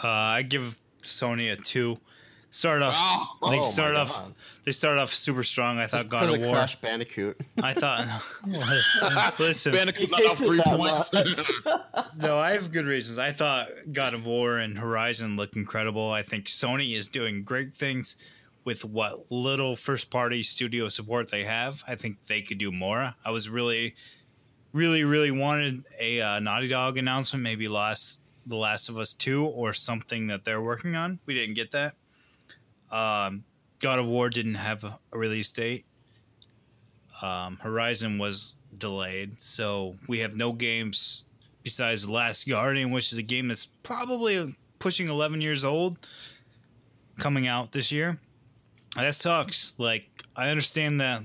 Uh, 0.02 0.06
I 0.06 0.42
give 0.42 0.80
Sony 1.02 1.50
a 1.50 1.56
two. 1.56 1.98
Start 2.50 2.82
off. 2.82 2.96
Oh, 2.98 3.32
they 3.50 3.58
oh 3.58 3.62
my 3.62 3.68
start 3.68 3.94
off. 3.94 4.10
God. 4.10 4.34
They 4.64 4.72
start 4.72 4.98
off 4.98 5.14
super 5.14 5.42
strong. 5.42 5.78
I 5.78 5.86
thought 5.86 6.08
God 6.08 6.34
of 6.34 6.40
War. 6.40 6.54
Crash 6.54 6.76
Bandicoot. 6.76 7.40
I 7.62 7.72
thought. 7.72 8.06
listen, 9.38 9.72
Bandicoot 9.72 10.10
not 10.10 10.24
off 10.26 10.38
three 10.38 10.60
points. 10.60 11.10
no, 12.16 12.38
I 12.38 12.52
have 12.52 12.72
good 12.72 12.86
reasons. 12.86 13.18
I 13.18 13.32
thought 13.32 13.68
God 13.92 14.14
of 14.14 14.26
War 14.26 14.58
and 14.58 14.78
Horizon 14.78 15.36
look 15.36 15.56
incredible. 15.56 16.10
I 16.10 16.22
think 16.22 16.46
Sony 16.46 16.96
is 16.96 17.08
doing 17.08 17.44
great 17.44 17.72
things 17.72 18.16
with 18.64 18.84
what 18.84 19.30
little 19.30 19.76
first 19.76 20.10
party 20.10 20.42
studio 20.42 20.88
support 20.88 21.30
they 21.30 21.44
have. 21.44 21.82
I 21.86 21.94
think 21.94 22.26
they 22.26 22.42
could 22.42 22.58
do 22.58 22.70
more. 22.70 23.14
I 23.24 23.30
was 23.30 23.48
really, 23.48 23.94
really, 24.72 25.04
really 25.04 25.30
wanted 25.30 25.84
a 25.98 26.20
uh, 26.20 26.40
Naughty 26.40 26.68
Dog 26.68 26.98
announcement, 26.98 27.42
maybe 27.42 27.68
last 27.68 28.20
The 28.44 28.56
Last 28.56 28.88
of 28.88 28.98
Us 28.98 29.12
2 29.12 29.44
or 29.44 29.72
something 29.72 30.26
that 30.26 30.44
they're 30.44 30.60
working 30.60 30.94
on. 30.94 31.20
We 31.26 31.34
didn't 31.34 31.54
get 31.54 31.70
that. 31.70 31.94
Um, 32.90 33.44
God 33.80 33.98
of 33.98 34.06
War 34.06 34.30
didn't 34.30 34.54
have 34.54 34.84
a 34.84 34.98
release 35.12 35.50
date. 35.50 35.84
Um, 37.22 37.58
Horizon 37.62 38.18
was 38.18 38.56
delayed, 38.76 39.40
so 39.40 39.96
we 40.08 40.20
have 40.20 40.36
no 40.36 40.52
games 40.52 41.24
besides 41.62 42.08
Last 42.08 42.48
Guardian, 42.48 42.90
which 42.90 43.12
is 43.12 43.18
a 43.18 43.22
game 43.22 43.48
that's 43.48 43.66
probably 43.66 44.56
pushing 44.78 45.08
11 45.08 45.40
years 45.40 45.64
old, 45.64 45.98
coming 47.18 47.46
out 47.46 47.72
this 47.72 47.92
year. 47.92 48.18
That 48.96 49.14
sucks. 49.14 49.78
Like, 49.78 50.24
I 50.34 50.48
understand 50.48 51.00
that 51.00 51.22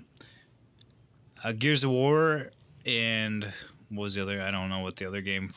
uh, 1.44 1.54
Gears 1.54 1.84
of 1.84 1.92
War 1.92 2.52
and 2.86 3.52
what 3.96 4.04
was 4.04 4.16
the 4.16 4.22
other? 4.22 4.42
I 4.42 4.52
don't 4.52 4.70
know 4.70 4.80
what 4.80 4.98
the 4.98 5.06
other 5.06 5.22
game, 5.22 5.50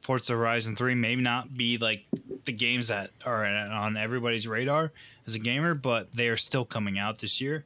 Forza 0.00 0.34
Horizon 0.34 0.76
3, 0.76 0.94
may 0.94 1.14
not 1.16 1.56
be 1.56 1.78
like 1.78 2.04
the 2.44 2.52
games 2.52 2.88
that 2.88 3.10
are 3.24 3.44
on 3.44 3.96
everybody's 3.96 4.48
radar 4.48 4.92
as 5.26 5.34
a 5.34 5.38
gamer, 5.38 5.74
but 5.74 6.12
they 6.12 6.28
are 6.28 6.36
still 6.36 6.64
coming 6.64 6.98
out 6.98 7.18
this 7.18 7.40
year. 7.40 7.64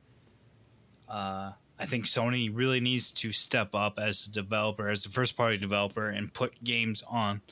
Uh, 1.08 1.52
I 1.78 1.86
think 1.86 2.06
Sony 2.06 2.50
really 2.52 2.80
needs 2.80 3.10
to 3.12 3.32
step 3.32 3.74
up 3.74 3.98
as 3.98 4.26
a 4.26 4.30
developer, 4.30 4.88
as 4.88 5.04
a 5.04 5.10
first 5.10 5.36
party 5.36 5.58
developer, 5.58 6.08
and 6.08 6.32
put 6.32 6.62
games 6.64 7.02
on 7.08 7.42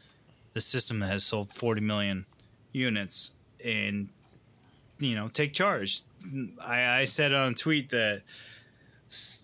the 0.55 0.61
system 0.61 1.01
that 1.01 1.09
has 1.09 1.25
sold 1.25 1.53
40 1.53 1.81
million 1.81 2.27
units 2.73 3.33
and, 3.63 4.09
you 4.99 5.15
know, 5.15 5.29
take 5.29 5.53
charge. 5.53 6.03
I, 6.61 7.01
I 7.01 7.05
said 7.05 7.33
on 7.33 7.53
a 7.53 7.55
tweet 7.55 7.91
that 7.91 8.23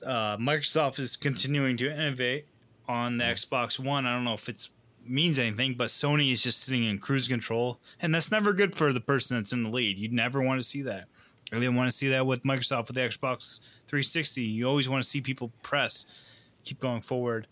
uh, 0.04 0.36
Microsoft 0.38 0.98
is 0.98 1.16
continuing 1.16 1.76
to 1.76 1.92
innovate 1.92 2.46
on 2.90 3.18
the 3.18 3.24
Xbox 3.24 3.78
One. 3.78 4.04
I 4.04 4.12
don't 4.12 4.24
know 4.24 4.34
if 4.34 4.48
it's 4.48 4.70
means 5.06 5.38
anything, 5.38 5.74
but 5.74 5.88
Sony 5.88 6.32
is 6.32 6.42
just 6.42 6.60
sitting 6.60 6.84
in 6.84 6.98
cruise 6.98 7.28
control, 7.28 7.78
and 8.02 8.14
that's 8.14 8.30
never 8.30 8.52
good 8.52 8.74
for 8.74 8.92
the 8.92 9.00
person 9.00 9.36
that's 9.36 9.52
in 9.52 9.62
the 9.62 9.70
lead. 9.70 9.98
You'd 9.98 10.12
never 10.12 10.42
want 10.42 10.60
to 10.60 10.66
see 10.66 10.82
that. 10.82 11.04
I 11.52 11.56
didn't 11.56 11.76
want 11.76 11.90
to 11.90 11.96
see 11.96 12.08
that 12.08 12.26
with 12.26 12.42
Microsoft 12.42 12.88
with 12.88 12.96
the 12.96 13.00
Xbox 13.00 13.60
360. 13.86 14.42
You 14.42 14.68
always 14.68 14.88
want 14.88 15.02
to 15.02 15.08
see 15.08 15.20
people 15.20 15.52
press, 15.62 16.06
keep 16.64 16.80
going 16.80 17.00
forward. 17.00 17.46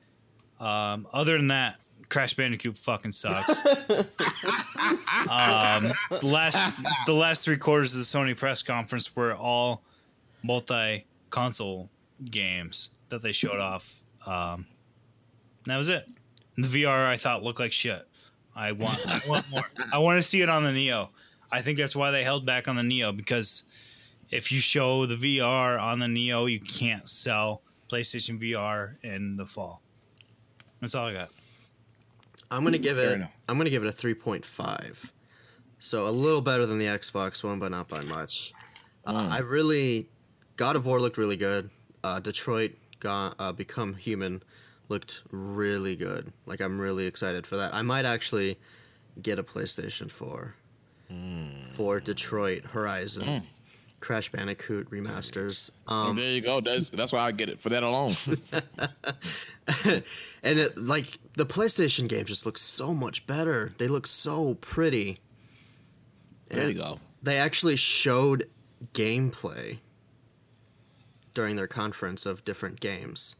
Um, 0.60 1.06
other 1.12 1.36
than 1.36 1.48
that, 1.48 1.77
Crash 2.09 2.35
Bandicoot 2.35 2.77
fucking 2.77 3.12
sucks. 3.12 3.65
um, 3.66 4.05
the 6.10 6.20
last 6.23 6.82
the 7.06 7.12
last 7.12 7.44
three 7.44 7.59
quarters 7.59 7.93
of 7.93 7.98
the 7.98 8.05
Sony 8.05 8.36
press 8.36 8.62
conference 8.62 9.15
were 9.15 9.35
all 9.35 9.82
multi-console 10.43 11.90
games 12.24 12.90
that 13.09 13.23
they 13.23 13.32
showed 13.32 13.60
off. 13.60 14.02
Um, 14.27 14.66
and 15.69 15.74
that 15.74 15.77
was 15.77 15.90
it. 15.90 16.09
And 16.57 16.65
the 16.65 16.82
VR 16.82 17.07
I 17.07 17.19
thought 17.19 17.43
looked 17.43 17.61
like 17.61 17.73
shit. 17.73 18.09
I 18.57 18.73
want 18.73 18.99
I 19.07 19.20
want 19.28 19.51
more. 19.51 19.70
I 19.93 19.99
want 19.99 20.16
to 20.16 20.23
see 20.23 20.40
it 20.40 20.49
on 20.49 20.65
the 20.65 20.73
Neo. 20.73 21.11
I 21.53 21.61
think 21.61 21.77
that's 21.78 21.95
why 21.95 22.11
they 22.11 22.24
held 22.24 22.47
back 22.47 22.69
on 22.69 22.77
the 22.77 22.82
Neo 22.82 23.12
because 23.12 23.65
if 24.31 24.51
you 24.51 24.61
show 24.61 25.05
the 25.05 25.16
VR 25.16 25.78
on 25.78 25.99
the 25.99 26.09
Neo, 26.09 26.47
you 26.47 26.59
can't 26.59 27.07
sell 27.07 27.61
PlayStation 27.90 28.40
VR 28.40 28.97
in 29.03 29.36
the 29.36 29.45
fall. 29.45 29.82
That's 30.81 30.95
all 30.95 31.09
I 31.09 31.12
got. 31.12 31.28
I'm 32.51 32.65
gonna 32.65 32.78
give 32.78 32.97
Fair 32.97 33.11
it. 33.11 33.15
enough. 33.16 33.31
I'm 33.47 33.59
gonna 33.59 33.69
give 33.69 33.85
it 33.85 33.89
a 33.89 33.93
3.5. 33.93 35.11
So 35.81 36.07
a 36.07 36.09
little 36.09 36.40
better 36.40 36.65
than 36.65 36.78
the 36.78 36.86
Xbox 36.86 37.45
One, 37.45 37.59
but 37.59 37.70
not 37.73 37.89
by 37.89 38.01
much. 38.01 38.55
Uh, 39.07 39.28
I 39.31 39.39
really, 39.40 40.09
God 40.57 40.77
of 40.77 40.86
War 40.86 40.99
looked 40.99 41.19
really 41.19 41.36
good. 41.36 41.69
Uh, 42.03 42.20
Detroit 42.20 42.73
got 43.01 43.35
uh, 43.39 43.53
Become 43.53 43.95
Human 43.97 44.43
looked 44.89 45.23
really 45.31 45.97
good. 45.97 46.32
Like 46.47 46.60
I'm 46.60 46.81
really 46.81 47.06
excited 47.06 47.47
for 47.47 47.56
that. 47.56 47.74
I 47.74 47.82
might 47.82 48.05
actually 48.05 48.59
get 49.20 49.39
a 49.39 49.43
PlayStation 49.43 50.10
4 50.10 50.55
for 51.74 52.01
Detroit 52.01 52.65
Horizon 52.65 53.47
Crash 54.01 54.31
Bandicoot 54.31 54.90
remasters. 54.90 55.70
Um, 55.86 56.16
there 56.16 56.31
you 56.31 56.40
go. 56.40 56.60
That's 56.60 56.90
that's 56.90 57.12
why 57.12 57.20
I 57.20 57.32
get 57.32 57.48
it 57.48 57.60
for 57.60 57.69
that 57.70 57.82
alone. 57.82 58.15
and 59.85 60.59
it 60.59 60.78
like 60.78 61.19
the 61.35 61.47
PlayStation 61.47 62.09
games 62.09 62.28
just 62.28 62.47
look 62.47 62.59
so 62.59 62.94
much 62.94 63.27
better. 63.27 63.73
They 63.78 63.89
look 63.89 64.06
so 64.06 64.55
pretty. 64.55 65.19
there 66.48 66.69
you 66.69 66.74
go. 66.74 66.98
They 67.23 67.39
actually 67.39 67.77
showed 67.77 68.48
gameplay 68.94 69.78
during 71.35 71.56
their 71.56 71.66
conference 71.66 72.27
of 72.27 72.44
different 72.44 72.81
games. 72.81 73.35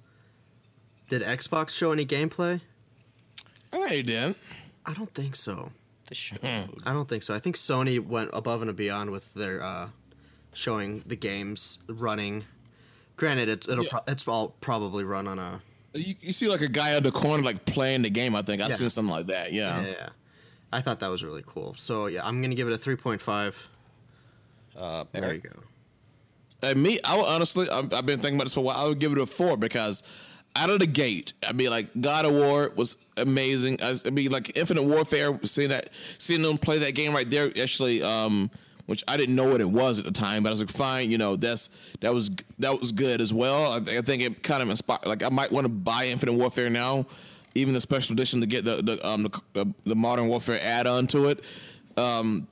Did 1.09 1.23
Xbox 1.23 1.71
show 1.71 1.93
any 1.93 2.05
gameplay? 2.05 2.61
I 3.73 3.77
think 3.79 3.93
you 3.93 4.03
did. 4.03 4.35
I 4.87 4.93
don't 4.95 5.13
think 5.15 5.37
so. 5.37 5.71
The 6.07 6.15
show. 6.15 6.37
I 6.43 6.93
don't 6.93 7.09
think 7.09 7.23
so. 7.23 7.35
I 7.35 7.39
think 7.39 7.57
Sony 7.57 8.05
went 8.05 8.31
above 8.33 8.63
and 8.63 8.75
beyond 8.75 9.11
with 9.11 9.33
their 9.35 9.63
uh, 9.63 9.89
showing 10.55 11.03
the 11.07 11.17
games 11.17 11.79
running. 11.89 12.45
Granted, 13.17 13.49
it, 13.49 13.69
it'll 13.69 13.85
Yeah. 13.85 13.91
pro- 13.91 14.01
it's 14.07 14.27
all 14.27 14.55
probably 14.61 15.05
run 15.05 15.27
on 15.29 15.39
a 15.39 15.61
You, 15.95 16.15
you 16.21 16.33
see 16.33 16.49
like 16.49 16.61
a 16.63 16.69
guy 16.69 16.95
on 16.95 17.03
the 17.03 17.11
corner 17.13 17.43
like 17.43 17.65
playing 17.67 18.03
the 18.03 18.11
game. 18.11 18.35
I 18.35 18.43
think 18.43 18.63
I 18.63 18.69
Yeah. 18.69 18.75
seen 18.75 18.91
something 18.91 19.13
like 19.15 19.27
that. 19.27 19.53
Yeah. 19.53 19.81
yeah, 19.83 19.89
yeah. 19.91 20.09
I 20.73 20.81
thought 20.83 21.01
that 21.01 21.09
was 21.09 21.23
really 21.25 21.43
cool. 21.47 21.75
So 21.79 22.07
yeah, 22.07 22.27
I'm 22.27 22.41
gonna 22.43 22.55
give 22.55 22.69
it 22.69 22.75
a 22.75 22.79
3.5. 22.79 23.55
Uh, 24.77 25.05
There 25.13 25.35
you 25.35 25.41
go. 25.41 25.51
And 26.63 26.83
me, 26.83 26.99
I 27.05 27.17
would 27.17 27.27
honestly, 27.27 27.69
I've, 27.69 27.93
I've 27.93 28.07
been 28.07 28.19
thinking 28.21 28.35
about 28.37 28.45
this 28.45 28.55
for 28.55 28.61
a 28.61 28.63
while. 28.65 28.77
I 28.77 28.89
would 28.89 28.99
give 28.99 29.13
it 29.13 29.19
a 29.19 29.27
four 29.27 29.57
because 29.57 30.03
out 30.59 30.71
of 30.71 30.81
the 30.81 30.87
gate, 30.87 31.33
I 31.47 31.53
mean, 31.53 31.71
like 31.71 31.89
God 32.01 32.25
of 32.25 32.33
War 32.33 32.73
was 32.75 32.97
amazing. 33.17 33.81
I, 33.81 33.95
I 34.05 34.11
mean, 34.11 34.31
like 34.31 34.57
Infinite 34.57 34.83
Warfare, 34.83 35.39
seeing 35.45 35.69
that, 35.69 35.91
seeing 36.19 36.43
them 36.43 36.59
play 36.59 36.79
that 36.79 36.95
game 36.95 37.15
right 37.15 37.29
there, 37.31 37.47
actually, 37.61 38.03
um, 38.03 38.51
which 38.87 39.05
I 39.07 39.17
didn't 39.17 39.37
know 39.37 39.49
what 39.49 39.61
it 39.61 39.71
was 39.71 39.99
at 39.99 40.05
the 40.05 40.11
time, 40.11 40.43
but 40.43 40.49
I 40.49 40.51
was 40.51 40.61
like, 40.61 40.71
fine, 40.71 41.11
you 41.11 41.19
know, 41.19 41.37
that's 41.37 41.71
that 42.01 42.13
was 42.13 42.31
that 42.59 42.79
was 42.79 42.91
good 42.91 43.21
as 43.21 43.33
well. 43.33 43.73
I, 43.73 43.81
think 43.81 43.99
I 43.99 44.03
think 44.03 44.23
it 44.23 44.43
kind 44.43 44.63
of 44.63 44.69
inspired. 44.71 45.07
Like, 45.07 45.23
I 45.23 45.29
might 45.29 45.53
want 45.53 45.67
to 45.67 45.73
buy 45.73 46.07
Infinite 46.07 46.33
Warfare 46.33 46.71
now, 46.71 47.07
even 47.55 47.73
the 47.75 47.81
special 47.81 48.15
edition 48.15 48.41
to 48.41 48.47
get 48.47 48.65
the 48.65 48.83
the 48.83 49.07
um 49.07 49.23
the, 49.23 49.41
the, 49.53 49.75
the 49.85 49.95
Modern 49.95 50.27
Warfare 50.27 50.59
add-on 50.63 51.07
to 51.09 51.29
it. 51.29 51.45
Um, 51.97 52.49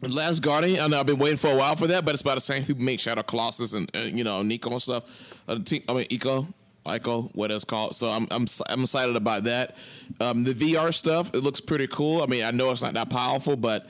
Last 0.00 0.42
Guardian, 0.42 0.80
I 0.80 0.86
know 0.86 1.00
I've 1.00 1.06
been 1.06 1.18
waiting 1.18 1.38
for 1.38 1.48
a 1.48 1.56
while 1.56 1.74
for 1.74 1.88
that, 1.88 2.04
but 2.04 2.14
it's 2.14 2.22
by 2.22 2.36
the 2.36 2.40
same 2.40 2.62
people 2.62 2.84
make 2.84 3.00
Shadow 3.00 3.22
Colossus 3.22 3.74
and, 3.74 3.90
uh, 3.96 4.00
you 4.00 4.22
know 4.22 4.42
Nico 4.42 4.70
and 4.70 4.80
stuff. 4.80 5.04
Uh, 5.48 5.58
team, 5.58 5.82
I 5.88 5.94
mean 5.94 6.06
Eco, 6.10 6.46
Ico, 6.88 7.30
what 7.34 7.50
it's 7.50 7.64
called. 7.64 7.94
So 7.94 8.08
I'm 8.08 8.26
I'm 8.30 8.46
I'm 8.68 8.82
excited 8.82 9.16
about 9.16 9.44
that. 9.44 9.76
Um, 10.20 10.44
the 10.44 10.54
VR 10.54 10.92
stuff, 10.92 11.34
it 11.34 11.42
looks 11.42 11.60
pretty 11.60 11.86
cool. 11.86 12.22
I 12.22 12.26
mean, 12.26 12.44
I 12.44 12.50
know 12.50 12.70
it's 12.70 12.82
not 12.82 12.94
that 12.94 13.10
powerful, 13.10 13.56
but 13.56 13.86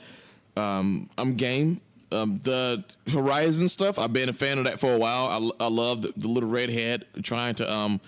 um, 0.57 1.09
I'm 1.17 1.35
game. 1.35 1.81
Um, 2.11 2.39
the 2.43 2.83
Horizon 3.11 3.69
stuff, 3.69 3.99
I've 3.99 4.13
been 4.13 4.29
a 4.29 4.33
fan 4.33 4.57
of 4.57 4.63
that 4.63 4.79
for 4.79 4.93
a 4.93 4.97
while. 4.97 5.53
I, 5.59 5.65
I 5.65 5.67
love 5.67 6.01
the, 6.01 6.13
the 6.17 6.27
little 6.27 6.49
redhead 6.49 7.05
trying 7.21 7.53
to, 7.55 7.71
um, 7.71 8.01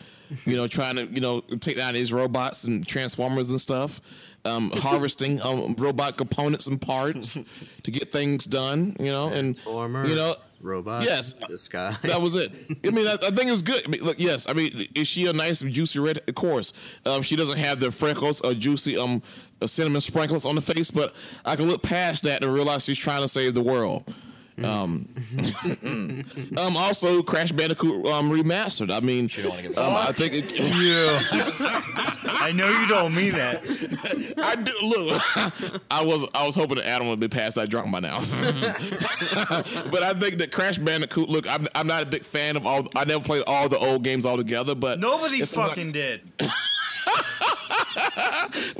you 0.45 0.55
know, 0.55 0.68
trying 0.68 0.95
to, 0.95 1.05
you 1.05 1.22
know, 1.22 1.41
take 1.59 1.77
down 1.77 1.93
these 1.93 2.11
robots 2.11 2.63
and 2.63 2.85
transformers 2.85 3.51
and 3.51 3.61
stuff. 3.61 4.01
Um, 4.43 4.72
harvesting 4.76 5.39
um, 5.43 5.76
robot 5.77 6.18
components 6.18 6.65
and 6.65 6.81
parts 6.81 7.38
to 7.84 7.91
get 7.91 8.11
things 8.11 8.45
done, 8.45 8.95
you 8.99 9.05
know, 9.11 9.27
and 9.30 9.55
you 9.65 10.15
know, 10.15 10.35
robot. 10.61 11.03
yes, 11.03 11.34
this 11.47 11.68
guy. 11.77 11.95
that 12.03 12.19
was 12.19 12.34
it. 12.35 12.51
I 12.84 12.89
mean, 12.89 13.05
I, 13.05 13.13
I 13.13 13.30
think 13.30 13.47
it 13.47 13.51
was 13.51 13.61
good. 13.61 13.84
I 13.85 13.89
mean, 13.89 14.01
look, 14.01 14.19
yes, 14.19 14.49
I 14.49 14.53
mean, 14.53 14.88
is 14.95 15.07
she 15.07 15.27
a 15.27 15.34
nice, 15.34 15.61
juicy 15.61 15.99
red? 15.99 16.22
Of 16.27 16.34
course, 16.34 16.73
um, 17.05 17.22
she 17.22 17.35
doesn't 17.35 17.59
have 17.59 17.80
the 17.80 17.91
freckles 17.91 18.41
or 18.41 18.55
juicy 18.55 18.97
um 18.97 19.22
cinnamon 19.68 20.01
sprinkles 20.01 20.45
on 20.45 20.55
the 20.55 20.61
face, 20.61 20.89
but 20.89 21.13
I 21.45 21.55
can 21.55 21.68
look 21.68 21.84
past 21.84 22.23
that 22.23 22.43
and 22.43 22.51
realize 22.51 22.85
she's 22.85 22.97
trying 22.97 23.22
to 23.22 23.27
save 23.27 23.53
the 23.53 23.61
world. 23.61 24.13
Um, 24.63 25.07
um, 26.57 26.77
also 26.77 27.23
Crash 27.23 27.51
Bandicoot 27.51 28.05
um, 28.05 28.29
remastered. 28.31 28.93
I 28.93 28.99
mean, 28.99 29.27
don't 29.27 29.49
wanna 29.49 29.61
give 29.63 29.77
um, 29.77 29.95
I 29.95 30.11
think 30.11 30.33
it, 30.35 30.45
I 32.43 32.51
know 32.51 32.67
you 32.69 32.87
don't 32.87 33.15
mean 33.15 33.31
that. 33.33 33.61
I 34.43 34.55
do 34.55 34.71
look. 34.83 35.21
I 35.89 36.03
was 36.03 36.25
I 36.35 36.45
was 36.45 36.55
hoping 36.55 36.77
that 36.77 36.85
Adam 36.87 37.07
would 37.07 37.19
be 37.19 37.27
past 37.27 37.55
that 37.55 37.69
drunk 37.69 37.91
by 37.91 37.99
now, 38.01 38.19
but 39.89 40.03
I 40.03 40.13
think 40.13 40.37
that 40.39 40.51
Crash 40.51 40.77
Bandicoot. 40.77 41.29
Look, 41.29 41.49
I'm 41.49 41.67
I'm 41.73 41.87
not 41.87 42.03
a 42.03 42.05
big 42.05 42.23
fan 42.23 42.55
of 42.55 42.65
all. 42.65 42.87
I 42.95 43.05
never 43.05 43.23
played 43.23 43.43
all 43.47 43.69
the 43.69 43.77
old 43.79 44.03
games 44.03 44.25
all 44.25 44.37
together, 44.37 44.75
but 44.75 44.99
Nobody 44.99 45.37
it's 45.41 45.55
not- 45.55 45.69
fucking 45.69 45.91
did. 45.93 46.29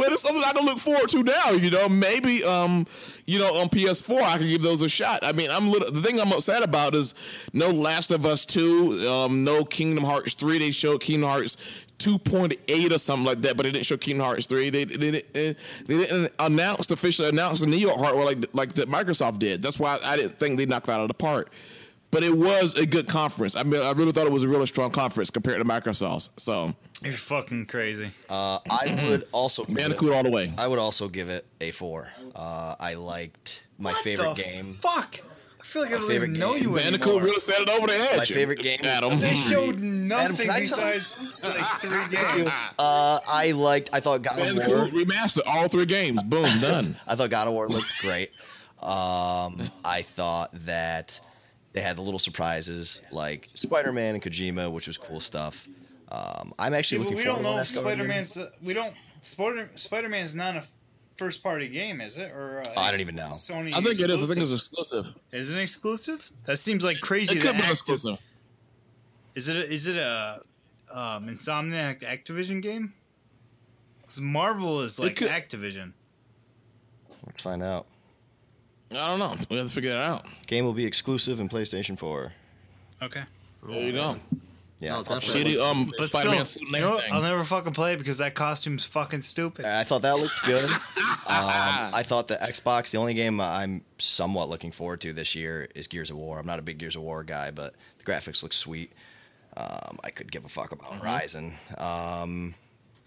Well, 0.02 0.12
it's 0.14 0.24
something 0.24 0.44
I 0.44 0.52
can 0.54 0.66
look 0.66 0.80
forward 0.80 1.10
to 1.10 1.24
now. 1.24 1.52
You 1.52 1.70
know, 1.72 1.88
maybe 1.88 2.44
um, 2.44 2.88
you 3.26 3.40
know, 3.40 3.60
on 3.60 3.70
PS4 3.70 4.22
I 4.24 4.38
can 4.38 4.48
give 4.48 4.62
those 4.62 4.82
a 4.82 4.90
shot. 4.90 5.20
I 5.24 5.32
mean, 5.32 5.50
I'm 5.52 5.72
little, 5.72 5.92
the 5.92 6.02
thing 6.02 6.20
I'm 6.20 6.32
upset 6.32 6.64
about 6.64 6.96
is 6.96 7.14
no 7.54 7.70
Last 7.70 8.12
of 8.12 8.26
Us 8.26 8.46
two, 8.46 8.92
um, 9.10 9.44
no 9.44 9.64
Kingdom 9.64 10.04
Hearts 10.04 10.34
three. 10.34 10.60
They 10.60 10.72
showed 10.72 11.02
Kingdom 11.02 11.30
Hearts. 11.30 11.58
2.8 12.00 12.92
or 12.92 12.98
something 12.98 13.26
like 13.28 13.42
that, 13.42 13.56
but 13.56 13.62
they 13.62 13.72
didn't 13.72 13.86
show 13.86 13.96
Kingdom 13.96 14.26
Hearts 14.26 14.48
3. 14.48 14.72
They, 14.72 14.86
they, 14.86 15.12
didn't- 15.12 15.34
they 15.34 15.98
didn't 15.98 16.34
announce 16.40 16.90
officially 16.90 17.30
announce 17.30 17.60
the 17.60 17.68
Neo 17.68 17.96
hardware 17.96 18.26
like 18.26 18.44
like 18.54 18.74
that 18.74 18.90
Microsoft 18.90 19.38
did. 19.38 19.62
That's 19.62 19.78
why 19.78 20.00
I 20.04 20.18
didn't 20.18 20.40
think 20.40 20.58
they 20.58 20.66
knocked 20.66 20.88
that 20.88 20.94
out 20.94 21.02
of 21.02 21.10
the 21.10 21.14
park. 21.14 21.52
But 22.12 22.24
it 22.24 22.38
was 22.38 22.76
a 22.76 22.86
good 22.86 23.08
conference. 23.08 23.56
I 23.56 23.64
mean, 23.64 23.82
I 23.82 23.92
really 23.94 24.12
thought 24.12 24.28
it 24.28 24.32
was 24.34 24.44
a 24.44 24.48
really 24.50 24.68
strong 24.68 24.92
conference 24.92 25.30
compared 25.32 25.60
to 25.60 25.66
Microsoft's. 25.66 26.30
So, 26.38 26.76
You're 27.02 27.14
fucking 27.14 27.68
crazy. 27.68 28.12
Uh, 28.30 28.60
I 28.70 29.08
would 29.10 29.28
also 29.32 29.64
give 29.64 29.78
it, 29.78 29.80
Bandicoot 29.80 30.12
all 30.14 30.24
the 30.24 30.30
way. 30.30 30.54
I 30.58 30.68
would 30.68 30.80
also 30.80 31.08
give 31.08 31.30
it 31.30 31.46
a 31.62 31.72
four. 31.72 32.10
Uh, 32.36 32.76
I 32.80 32.96
liked 32.96 33.64
my 33.80 33.92
What 33.92 34.04
favorite 34.04 34.36
the 34.36 34.44
Game. 34.44 34.74
Fuck. 34.82 35.22
I 35.60 35.64
feel 35.64 35.84
like 35.84 35.94
I 35.94 36.00
don't 36.00 36.12
even 36.12 36.34
know 36.34 36.54
game. 36.54 36.64
you 36.64 36.76
Bandicoot 36.76 37.08
anymore. 37.08 37.24
really 37.24 37.40
set 37.40 37.62
it 37.62 37.70
over 37.70 37.88
the 37.88 37.94
edge. 37.94 38.18
My 38.18 38.26
favorite 38.26 38.60
game. 38.62 38.82
Adam. 38.84 39.18
They 39.18 39.34
showed 39.36 39.80
nothing 39.80 40.36
can 40.36 40.50
I 40.50 40.66
tell- 40.66 40.78
besides 40.78 41.16
like 41.42 41.80
three 41.80 42.08
games. 42.12 42.52
Uh, 42.78 43.20
I 43.26 43.52
liked. 43.52 43.90
I 43.94 44.02
thought 44.02 44.22
God 44.22 44.38
of 44.38 44.58
War. 44.68 44.88
Remastered 44.88 45.44
all 45.46 45.70
three 45.70 45.86
games. 45.86 46.22
Boom, 46.24 46.60
done. 46.60 46.98
I 47.08 47.16
thought 47.16 47.30
God 47.30 47.48
of 47.48 47.54
War 47.54 47.70
looked 47.70 47.88
great. 48.02 48.32
Um, 48.82 49.62
I 49.86 50.02
thought 50.04 50.50
that 50.66 51.22
they 51.74 51.82
had 51.82 51.96
the 51.98 52.02
little 52.02 52.20
surprises 52.20 53.02
like 53.12 53.50
Spider 53.54 53.92
Man 53.92 54.16
and 54.16 54.24
Kojima, 54.24 54.72
which 54.72 54.88
was 54.88 54.98
cool 54.98 55.20
stuff. 55.20 55.68
Um, 56.10 56.54
I'm 56.60 56.74
actually 56.74 57.00
Yeah, 57.00 57.04
but 57.04 57.10
looking 57.12 57.18
we 57.18 57.24
forward 57.24 57.44
don't 57.44 57.44
to 57.44 57.44
know 57.44 57.56
the 57.56 57.62
if 57.62 57.68
next 57.68 57.74
couple 57.76 57.90
of 57.90 57.94
Spider 57.98 58.14
years. 58.14 58.38
Man's. 58.38 58.52
We 58.62 58.74
don't. 58.74 58.94
Spider 59.22 59.70
Spider 59.76 60.10
Man's 60.10 60.36
not 60.36 60.56
a 60.58 60.64
first 61.16 61.42
party 61.44 61.68
game, 61.70 62.02
is 62.02 62.18
it? 62.18 62.32
Or 62.32 62.62
uh, 62.68 62.80
I 62.80 62.92
don't 62.92 63.00
even 63.02 63.16
know. 63.16 63.30
Sony. 63.30 63.74
I 63.74 63.82
think 63.82 64.00
it 64.00 64.10
is. 64.10 64.24
I 64.24 64.34
think 64.34 64.42
it's 64.44 64.52
exclusive. 64.52 65.14
Is 65.32 65.54
it 65.54 65.58
exclusive? 65.60 66.32
That 66.46 66.58
seems 66.58 66.84
like 66.84 67.00
crazy. 67.00 67.38
It 67.38 67.42
could 67.42 67.56
be 67.56 67.62
Activ- 67.62 67.72
exclusive. 67.72 68.18
Is 69.36 69.48
it? 69.48 69.56
A, 69.56 69.72
is 69.72 69.88
it 69.88 69.96
a 69.96 70.42
um, 70.92 71.28
Insomniac 71.30 72.02
Activision 72.02 72.62
game? 72.62 72.94
Because 74.02 74.20
Marvel 74.20 74.82
is 74.82 75.00
like 75.00 75.16
could- 75.16 75.30
Activision. 75.30 75.94
Let's 77.26 77.40
find 77.40 77.64
out. 77.64 77.86
I 78.92 79.08
don't 79.08 79.20
know. 79.20 79.36
We 79.50 79.58
have 79.58 79.68
to 79.68 79.74
figure 79.74 79.92
that 79.92 80.04
out. 80.06 80.26
Game 80.48 80.66
will 80.66 80.74
be 80.74 80.86
exclusive 80.86 81.40
in 81.40 81.48
PlayStation 81.50 81.98
4. 81.98 82.32
Okay. 83.04 83.22
There 83.68 83.80
you 83.82 83.92
go. 83.94 84.18
Yeah, 84.80 84.94
Oh, 84.94 84.98
I'll 84.98 85.04
talk 85.04 85.22
definitely. 85.22 85.56
about. 85.56 85.76
Shitty 85.76 85.82
um 85.84 85.92
But 85.98 86.10
Spider-Man 86.10 86.46
still, 86.46 86.62
suit 86.64 86.70
you 86.70 86.76
and 86.76 86.84
know 86.84 86.90
what? 86.90 86.98
everything. 87.06 87.14
I'll 87.14 87.22
never 87.22 87.44
fucking 87.44 87.74
play 87.74 87.94
it 87.94 87.98
because 87.98 88.18
that 88.18 88.34
costume's 88.34 88.84
fucking 88.84 89.22
stupid. 89.22 89.66
I 89.66 89.84
thought 89.84 90.02
that 90.02 90.18
looked 90.18 90.44
good. 90.44 90.70
um, 90.70 90.78
I 91.28 92.04
thought 92.06 92.28
the 92.28 92.36
Xbox, 92.38 92.90
the 92.92 92.98
only 92.98 93.14
game 93.14 93.40
I'm 93.40 93.84
somewhat 94.00 94.50
looking 94.50 94.72
forward 94.72 95.00
to 95.02 95.14
this 95.14 95.36
year 95.36 95.70
is 95.76 95.86
Gears 95.88 96.10
of 96.10 96.18
War. 96.18 96.40
I'm 96.40 96.48
not 96.48 96.58
a 96.60 96.64
big 96.64 96.80
Gears 96.80 96.96
of 96.96 97.04
War 97.04 97.24
guy, 97.24 97.52
but 97.52 97.76
the 98.00 98.04
graphics 98.04 98.42
look 98.44 98.54
sweet. 98.54 98.92
Um, 99.56 100.00
I 100.04 100.10
could 100.10 100.32
give 100.32 100.46
a 100.46 100.50
fuck 100.50 100.72
about 100.72 100.96
Horizon. 100.96 101.54
Um, 101.78 102.56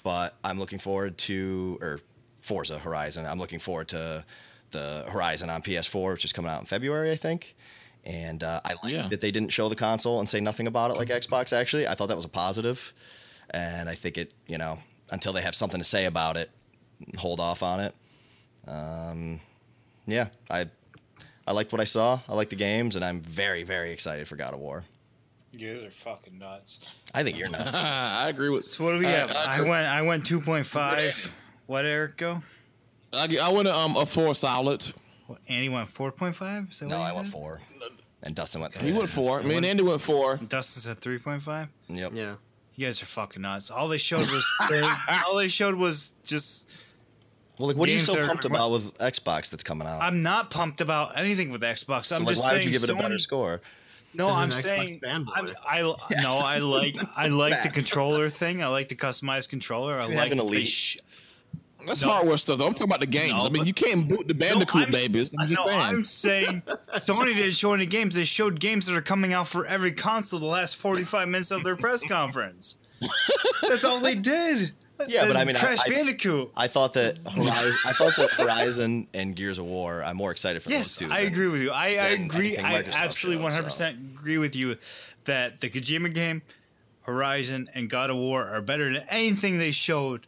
but 0.05 0.35
I'm 0.45 0.59
looking 0.61 0.79
forward 0.79 1.19
to, 1.19 1.79
or 1.81 2.01
Forza 2.41 2.79
Horizon. 2.79 3.27
I'm 3.27 3.39
looking 3.41 3.59
forward 3.59 3.89
to 3.89 4.25
the 4.75 5.07
Horizon 5.09 5.49
on 5.49 5.63
PS4, 5.63 6.13
which 6.13 6.25
is 6.27 6.33
coming 6.35 6.51
out 6.51 6.61
in 6.61 6.67
February, 6.67 7.11
I 7.11 7.17
think. 7.17 7.57
And 8.05 8.45
uh, 8.45 8.61
I 8.65 8.75
like 8.83 8.93
Yeah. 8.93 9.09
that 9.09 9.23
they 9.23 9.31
didn't 9.31 9.49
show 9.51 9.71
the 9.71 9.75
console 9.75 10.19
and 10.21 10.29
say 10.29 10.39
nothing 10.39 10.67
about 10.67 10.91
it 10.91 10.99
like 10.99 11.09
Xbox. 11.09 11.55
Actually, 11.57 11.89
I 11.89 11.95
thought 11.95 12.09
that 12.09 12.17
was 12.17 12.27
a 12.27 12.29
positive. 12.29 12.77
positive, 12.77 12.95
and 13.51 13.89
I 13.89 13.95
think 13.95 14.19
it, 14.19 14.33
you 14.47 14.59
know, 14.59 14.79
until 15.11 15.33
they 15.33 15.41
have 15.41 15.55
something 15.55 15.81
to 15.81 15.85
say 15.85 16.05
about 16.05 16.37
it, 16.37 16.51
hold 17.17 17.41
off 17.41 17.63
on 17.63 17.81
it. 17.81 17.95
Um, 18.69 19.41
yeah, 20.07 20.29
I 20.51 20.67
I 21.47 21.53
liked 21.53 21.73
what 21.73 21.81
I 21.81 21.85
saw. 21.85 22.21
I 22.29 22.35
like 22.35 22.51
the 22.51 22.57
games, 22.57 22.97
and 22.97 23.05
I'm 23.05 23.21
very 23.21 23.63
very 23.63 23.91
excited 23.91 24.29
for 24.29 24.37
God 24.37 24.53
of 24.55 24.61
War. 24.61 24.85
You 25.53 25.73
guys 25.73 25.83
are 25.83 25.91
fucking 25.91 26.39
nuts. 26.39 26.81
I 27.15 27.23
think 27.23 27.39
you're 27.39 27.49
nuts. 27.49 27.77
I 27.83 28.29
agree 28.29 28.51
with. 28.51 28.65
So 28.65 28.85
what 28.85 28.93
do 28.93 28.99
we 28.99 29.07
I- 29.07 29.11
have? 29.11 29.31
I- 29.31 29.59
I, 29.59 29.61
went. 29.61 29.87
I 29.87 30.03
went 30.03 30.27
two 30.27 30.41
point 30.41 30.67
five. 30.67 31.33
What 31.67 31.85
Eric 31.87 32.17
go? 32.19 32.43
I, 33.15 33.29
I 33.43 33.49
went 33.51 33.69
um 33.69 33.97
a 33.97 34.07
four 34.07 34.35
solid. 34.35 34.85
What, 35.27 35.39
Andy 35.49 35.69
went 35.69 35.89
four 35.89 36.13
point 36.13 36.37
five. 36.37 36.69
no, 36.83 36.99
I 36.99 37.13
went 37.13 37.29
four, 37.29 37.61
and 38.23 38.35
Dustin 38.35 38.61
went 38.61 38.75
three. 38.75 38.91
He 38.91 38.97
went 38.97 39.09
four. 39.09 39.43
Me 39.43 39.57
and 39.57 39.65
Andy 39.67 39.83
went 39.83 40.01
four. 40.01 40.37
Dustin 40.37 40.83
said 40.83 40.99
three 40.99 41.19
point 41.19 41.43
five. 41.43 41.69
Yep. 41.89 42.13
Yeah. 42.15 42.35
You 42.77 42.87
guys 42.87 43.01
are 43.03 43.07
fucking 43.07 43.41
nuts. 43.43 43.71
All 43.71 43.87
they 43.89 43.99
showed 43.99 44.29
was 44.29 44.47
all 45.27 45.37
they 45.37 45.47
showed 45.49 45.77
was 45.77 46.11
just 46.25 46.69
Well, 47.57 47.69
like, 47.69 47.77
what 47.77 47.89
are 47.89 47.93
you 47.93 48.01
so 48.01 48.15
that 48.15 48.27
pumped 48.27 48.45
about 48.45 48.73
with 48.73 48.99
Xbox 48.99 49.49
that's 49.49 49.63
coming 49.63 49.87
out? 49.87 50.03
I'm 50.03 50.23
not 50.25 50.51
pumped 50.51 50.81
about 50.81 51.17
anything 51.17 51.51
with 51.53 51.63
Xbox. 51.63 52.07
So, 52.07 52.17
I'm 52.17 52.25
like, 52.25 52.35
just 52.35 52.45
why 52.45 52.51
saying 52.51 52.67
would 52.67 52.75
you 52.75 52.81
give 52.81 52.89
it 52.89 52.93
a 52.93 52.97
better 52.97 53.15
Sony- 53.15 53.21
score? 53.21 53.61
No, 54.13 54.29
I'm 54.29 54.51
Xbox 54.51 54.63
saying 54.63 55.01
fanboy. 55.01 55.29
I'm, 55.35 55.51
I 55.67 55.81
no, 56.23 56.39
I 56.39 56.59
like 56.59 56.97
I 57.17 57.29
like 57.29 57.63
the 57.63 57.69
controller 57.71 58.29
thing. 58.29 58.63
I 58.63 58.67
like 58.69 58.89
the 58.89 58.97
customized 58.97 59.49
controller. 59.51 59.99
I 60.01 60.03
You 60.09 60.15
like 60.17 60.31
have 60.31 60.33
an 60.33 60.39
that 60.39 60.45
they 60.51 60.57
Elite. 60.57 60.69
sh- 60.69 60.99
That's 61.87 62.03
No. 62.03 62.09
hardware 62.09 62.37
stuff, 62.37 62.59
though. 62.59 62.67
I'm 62.67 62.75
talking 62.75 62.89
about 62.91 63.01
the 63.01 63.07
games. 63.07 63.33
No, 63.45 63.47
I 63.47 63.49
mean, 63.51 63.65
you 63.67 63.75
can't 63.75 64.09
boot 64.09 64.27
the 64.29 64.35
No, 64.35 64.41
Bandicoot 64.41 64.87
I'm, 64.87 64.91
babies. 64.91 65.33
I'm 65.39 65.49
just 65.49 65.61
no, 65.61 65.67
saying. 65.67 65.81
I'm 65.81 66.05
saying 66.05 66.63
Sony 66.97 67.35
didn't 67.35 67.53
show 67.53 67.73
any 67.75 67.87
games. 67.87 68.15
They 68.15 68.25
showed 68.25 68.61
games 68.61 68.87
that 68.87 68.95
are 68.97 69.03
coming 69.03 69.33
out 69.33 69.49
for 69.49 69.67
every 69.67 69.93
console 69.93 70.41
the 70.41 70.47
last 70.47 70.77
45 70.77 71.29
minutes 71.29 71.51
of 71.51 71.65
their 71.65 71.77
press 71.77 72.03
conference. 72.03 72.77
That's 73.69 73.85
all 73.85 74.01
they 74.01 74.15
did. 74.15 74.73
Yeah, 75.09 75.27
but 75.27 75.37
I 75.37 75.45
mean, 75.45 75.57
I- 75.57 75.61
Crash 75.61 75.79
I- 75.85 75.89
Bandicoot. 75.89 76.53
I 76.57 76.69
thought 76.69 76.93
that 76.95 77.19
Horizon, 77.29 77.79
I 77.85 77.93
thought 77.93 78.17
that 78.17 78.31
Horizon 78.31 79.09
and 79.13 79.35
Gears 79.35 79.59
of 79.59 79.65
War. 79.67 80.03
I'm 80.05 80.17
more 80.17 80.31
excited 80.31 80.63
for 80.63 80.71
Yes, 80.71 80.97
those 80.97 81.09
two. 81.09 81.13
I 81.13 81.25
than- 81.25 81.33
agree 81.33 81.49
with 81.49 81.61
you. 81.63 81.71
I, 81.73 81.87
I 81.89 82.09
agree. 82.11 82.57
I 82.57 82.77
absolutely 82.81 83.45
100% 83.45 84.15
agree 84.19 84.39
with 84.39 84.55
you 84.55 84.77
that 85.25 85.61
the 85.61 85.69
Kojima 85.69 86.15
game, 86.15 86.43
Horizon, 87.03 87.69
and 87.75 87.91
God 87.91 88.11
of 88.11 88.17
War 88.17 88.47
are 88.47 88.63
better 88.63 88.93
than 88.93 89.03
anything 89.09 89.59
they 89.59 89.73
showed 89.73 90.27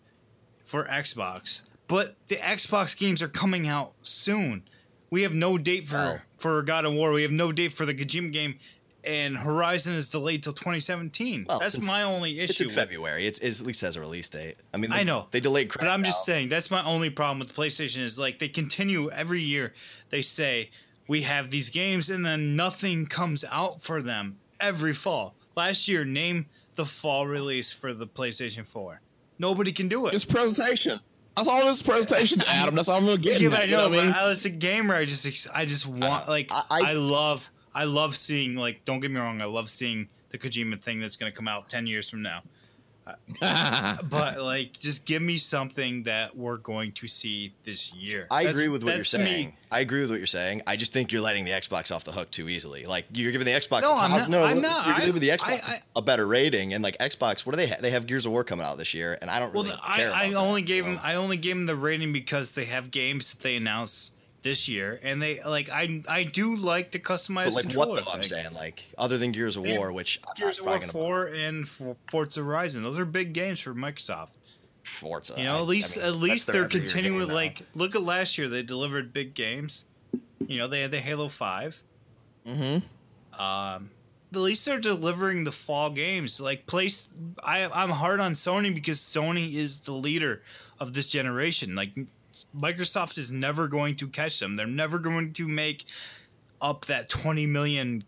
for 0.67 0.85
Xbox. 0.85 1.63
But 1.89 2.17
the 2.29 2.37
Xbox 2.37 2.97
games 2.99 3.23
are 3.23 3.29
coming 3.29 3.67
out 3.67 3.93
soon. 4.03 4.65
We 5.09 5.23
have 5.23 5.33
no 5.33 5.57
date 5.57 5.87
for 5.87 5.97
Wow. 5.97 6.19
for 6.37 6.63
God 6.63 6.85
of 6.85 6.93
War. 6.93 7.13
We 7.13 7.23
have 7.23 7.31
no 7.31 7.53
date 7.53 7.73
for 7.73 7.87
the 7.87 7.95
Kojima 7.95 8.33
game, 8.33 8.59
and 9.05 9.39
Horizon 9.39 9.95
is 9.95 10.09
delayed 10.09 10.43
till 10.43 10.53
2017. 10.53 11.47
Well, 11.49 11.61
That's 11.61 11.75
it's 11.75 11.81
in- 11.81 11.87
my 11.87 12.03
only 12.03 12.41
It's 12.41 12.61
issue. 12.61 12.69
in 12.69 12.75
February. 12.75 13.25
It's, 13.27 13.39
it's 13.39 13.61
at 13.61 13.67
least 13.67 13.81
has 13.83 13.95
a 13.95 14.01
release 14.01 14.29
date. 14.29 14.57
I 14.75 14.79
mean, 14.79 14.91
they, 14.91 14.97
I 14.97 15.03
know. 15.05 15.29
they 15.31 15.39
delayed. 15.41 15.73
But 15.73 15.87
I'm 15.87 16.03
just 16.03 16.25
saying 16.25 16.49
that's 16.49 16.71
my 16.73 16.85
only 16.85 17.09
problem 17.09 17.39
with 17.39 17.55
PlayStation 17.55 18.03
is 18.03 18.19
like 18.19 18.41
they 18.41 18.49
continue 18.49 19.09
every 19.11 19.41
year. 19.43 19.73
They 20.11 20.23
say 20.23 20.71
we 21.07 21.23
have 21.23 21.51
these 21.51 21.71
games 21.71 22.11
and 22.11 22.27
then 22.27 22.57
nothing 22.57 23.07
comes 23.07 23.45
out 23.45 23.81
for 23.81 24.03
them 24.03 24.39
every 24.59 24.93
fall. 24.93 25.37
Last 25.57 25.87
year, 25.87 26.05
name 26.05 26.47
the 26.75 26.85
fall 26.85 27.27
release 27.29 27.71
for 27.71 27.95
the 27.95 28.07
PlayStation 28.09 28.67
4. 28.67 29.01
Nobody 29.39 29.73
can 29.73 29.89
do 29.89 30.07
it. 30.07 30.15
It's 30.15 30.25
presentation. 30.25 31.01
That's 31.37 31.49
all 31.49 31.65
this 31.67 31.83
presentation, 31.83 32.41
Adam. 32.49 32.75
That's 32.75 32.89
all 32.89 32.97
I'm 32.97 33.05
gonna 33.05 33.19
get. 33.19 33.41
yeah, 33.41 33.49
but 33.51 33.61
I 33.61 33.65
you 33.65 33.71
know 33.73 33.89
know, 33.89 33.91
what 33.91 33.99
I 33.99 34.05
mean? 34.07 34.15
as 34.15 34.45
a 34.47 34.51
gamer, 34.51 34.95
I 34.95 35.05
just 35.05 35.47
I 35.55 35.65
just 35.67 35.87
want 35.87 36.29
like 36.29 36.51
I, 36.51 36.63
I- 36.71 36.81
I- 36.91 36.93
love 36.93 37.51
I 37.75 37.85
love 37.85 38.17
seeing 38.17 38.55
like 38.57 38.85
don't 38.87 39.01
get 39.01 39.11
me 39.11 39.21
wrong, 39.21 39.43
I 39.43 39.45
love 39.45 39.69
seeing 39.69 40.09
the 40.31 40.39
Kojima 40.39 40.81
thing 40.81 40.99
that's 41.01 41.17
gonna 41.17 41.33
come 41.33 41.47
out 41.49 41.69
ten 41.69 41.87
years 41.87 42.09
from 42.09 42.23
now. 42.23 42.43
but 43.41 44.41
like 44.41 44.73
just 44.79 45.05
give 45.07 45.23
me 45.23 45.37
something 45.37 46.03
that 46.05 46.37
we're 46.37 46.57
going 46.57 46.93
to 46.93 47.07
see 47.07 47.53
this 47.65 47.93
year. 47.95 48.27
I 48.31 48.43
That's- 48.45 48.55
agree 48.57 48.69
with 48.69 48.83
what 48.83 48.95
you're 48.97 49.05
to 49.05 49.19
me- 49.19 49.25
saying. 49.25 49.53
I 49.71 49.81
agree 49.81 50.01
with 50.01 50.11
what 50.11 50.19
you're 50.19 50.27
saying. 50.27 50.63
I 50.67 50.77
just 50.77 50.93
think 50.93 51.11
you're 51.13 51.21
letting 51.21 51.45
the 51.45 51.51
Xbox 51.51 51.95
off 51.95 52.05
the 52.05 52.13
hook 52.13 52.31
too 52.31 52.49
easily. 52.49 52.85
Like 52.87 53.07
you're 53.13 53.33
giving 53.33 53.47
the 53.47 53.53
Xbox. 53.53 53.83
No, 53.83 53.93
a 53.93 53.97
I'm 53.97 54.11
not- 54.11 54.29
No, 54.31 54.43
I'm 54.45 54.57
you're 54.57 54.63
not. 54.63 55.01
giving 55.05 55.21
the 55.21 55.31
Xbox 55.31 55.69
I- 55.69 55.73
I- 55.75 55.83
a 55.97 56.03
better 56.03 56.27
rating, 56.27 56.73
and 56.75 56.83
like 56.85 56.97
Xbox, 56.99 57.45
what 57.45 57.53
do 57.53 57.57
they? 57.57 57.69
Ha- 57.69 57.77
they 57.81 57.91
have 57.91 58.07
Gears 58.07 58.27
of 58.27 58.33
War 58.33 58.45
coming 58.45 58.65
out 58.65 58.79
this 58.79 58.95
year, 58.95 59.19
and 59.21 59.31
I 59.31 59.39
don't 59.41 59.53
Well, 59.55 59.65
really 59.65 59.77
I, 59.83 59.97
care. 59.97 60.13
I 60.13 60.25
about 60.27 60.47
only 60.47 60.63
that, 60.63 60.67
gave 60.69 60.85
so. 60.85 60.91
them 60.91 61.01
I 61.03 61.15
only 61.17 61.37
gave 61.37 61.57
them 61.57 61.67
the 61.67 61.77
rating 61.77 62.13
because 62.13 62.53
they 62.53 62.65
have 62.67 62.91
games 62.91 63.33
that 63.33 63.43
they 63.43 63.57
announced 63.57 64.13
this 64.47 64.69
year, 64.69 65.01
and 65.03 65.21
they 65.21 65.43
like 65.43 65.69
I 65.71 66.03
I 66.09 66.23
do 66.23 66.57
like 66.57 66.93
the 66.93 67.01
customized 67.01 67.47
But 67.47 67.55
like 67.55 67.63
controller. 67.65 67.95
what 67.97 68.05
though? 68.05 68.13
I'm 68.13 68.23
saying 68.23 68.55
like 68.55 68.85
other 68.97 69.19
than 69.19 69.33
Gears 69.33 69.57
of 69.57 69.65
They 69.65 69.77
War, 69.77 69.93
which 69.93 70.21
I'm 70.27 70.35
Gears 70.37 70.61
of 70.61 70.67
War 70.67 70.81
Four 70.81 71.27
and 71.27 71.69
For- 71.69 71.97
Forza 72.09 72.45
Horizon. 72.45 72.85
Those 72.85 72.99
are 72.99 73.05
big 73.05 73.33
games 73.33 73.59
for 73.59 73.75
Microsoft. 73.75 74.29
Forza. 74.85 75.35
You 75.37 75.45
know, 75.45 75.57
at 75.59 75.67
least 75.67 75.99
I 75.99 76.03
mean, 76.03 76.09
at 76.11 76.17
least 76.17 76.47
they're 76.47 76.69
continuing. 76.69 77.29
Like, 77.29 77.63
look 77.75 77.97
at 77.97 78.03
last 78.03 78.39
year; 78.39 78.49
they 78.49 78.63
delivered 78.63 79.13
big 79.13 79.35
games. 79.35 79.85
You 80.47 80.59
know, 80.59 80.69
they 80.69 80.81
had 80.81 80.93
the 80.93 81.01
Halo 81.01 81.29
Five. 81.29 81.83
Mm-hmm. 82.47 83.43
Um, 83.43 83.91
at 84.33 84.39
least 84.39 84.65
they're 84.65 84.79
delivering 84.79 85.43
the 85.43 85.51
fall 85.53 85.91
games. 85.91 86.41
Like, 86.41 86.67
place 86.67 87.09
I 87.43 87.65
I'm 87.67 87.91
hard 87.91 88.21
on 88.21 88.35
Sony 88.35 88.73
because 88.73 89.01
Sony 89.01 89.55
is 89.55 89.81
the 89.81 89.93
leader 89.93 90.43
of 90.79 90.93
this 90.93 91.09
generation. 91.09 91.75
Like, 91.75 91.91
Microsoft 92.57 93.19
is 93.19 93.33
never 93.33 93.69
going 93.69 93.97
to 93.97 94.09
catch 94.09 94.39
them. 94.41 94.57
They're 94.57 94.67
never 94.67 94.99
going 94.99 95.33
to 95.35 95.49
make 95.49 95.85
up 96.61 96.87
that 96.87 97.09
20 97.09 97.47
million 97.47 98.05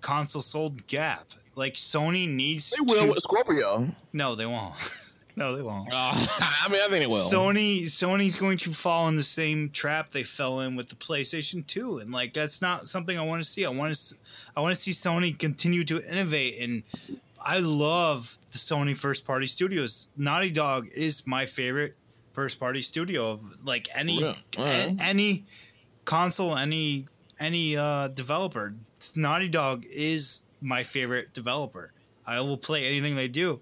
console 0.00 0.42
sold 0.42 0.86
gap. 0.86 1.32
Like, 1.54 1.74
Sony 1.74 2.28
needs 2.28 2.70
They 2.70 2.80
will 2.80 3.04
to. 3.04 3.08
with 3.10 3.18
Scorpio. 3.22 3.94
No, 4.12 4.34
they 4.36 4.46
won't. 4.46 4.74
no, 5.36 5.56
they 5.56 5.62
won't. 5.62 5.88
Uh, 5.92 6.12
I 6.14 6.68
mean, 6.70 6.80
I 6.84 6.88
think 6.88 7.02
it 7.04 7.10
will. 7.10 7.28
Sony 7.28 7.84
Sony's 7.84 8.36
going 8.36 8.58
to 8.58 8.72
fall 8.72 9.08
in 9.08 9.16
the 9.16 9.22
same 9.22 9.70
trap 9.70 10.10
they 10.12 10.22
fell 10.22 10.60
in 10.60 10.76
with 10.76 10.88
the 10.88 10.94
PlayStation 10.94 11.66
2 11.66 11.98
and 11.98 12.12
like 12.12 12.34
that's 12.34 12.60
not 12.62 12.88
something 12.88 13.18
I 13.18 13.22
want 13.22 13.42
to 13.42 13.48
see. 13.48 13.64
I 13.64 13.70
want 13.70 13.94
to 13.94 14.14
I 14.56 14.60
want 14.60 14.74
to 14.74 14.80
see 14.80 14.90
Sony 14.92 15.36
continue 15.36 15.84
to 15.84 16.00
innovate 16.02 16.60
and 16.60 16.82
I 17.40 17.58
love 17.58 18.38
the 18.52 18.58
Sony 18.58 18.96
first 18.96 19.24
party 19.24 19.46
studios. 19.46 20.10
Naughty 20.16 20.50
Dog 20.50 20.88
is 20.94 21.26
my 21.26 21.46
favorite 21.46 21.96
first 22.38 22.60
party 22.60 22.80
studio 22.80 23.32
of 23.32 23.40
like 23.64 23.88
any 23.92 24.20
Yeah, 24.20 24.34
all 24.58 24.64
right. 24.64 24.96
a- 24.96 25.02
any 25.02 25.44
console 26.04 26.56
any 26.56 27.06
any 27.40 27.76
uh 27.76 28.06
developer. 28.08 28.74
Naughty 29.16 29.48
Dog 29.48 29.84
is 29.90 30.42
my 30.60 30.84
favorite 30.84 31.34
developer. 31.34 31.92
I 32.24 32.40
will 32.40 32.56
play 32.58 32.86
anything 32.86 33.16
they 33.16 33.26
do. 33.26 33.58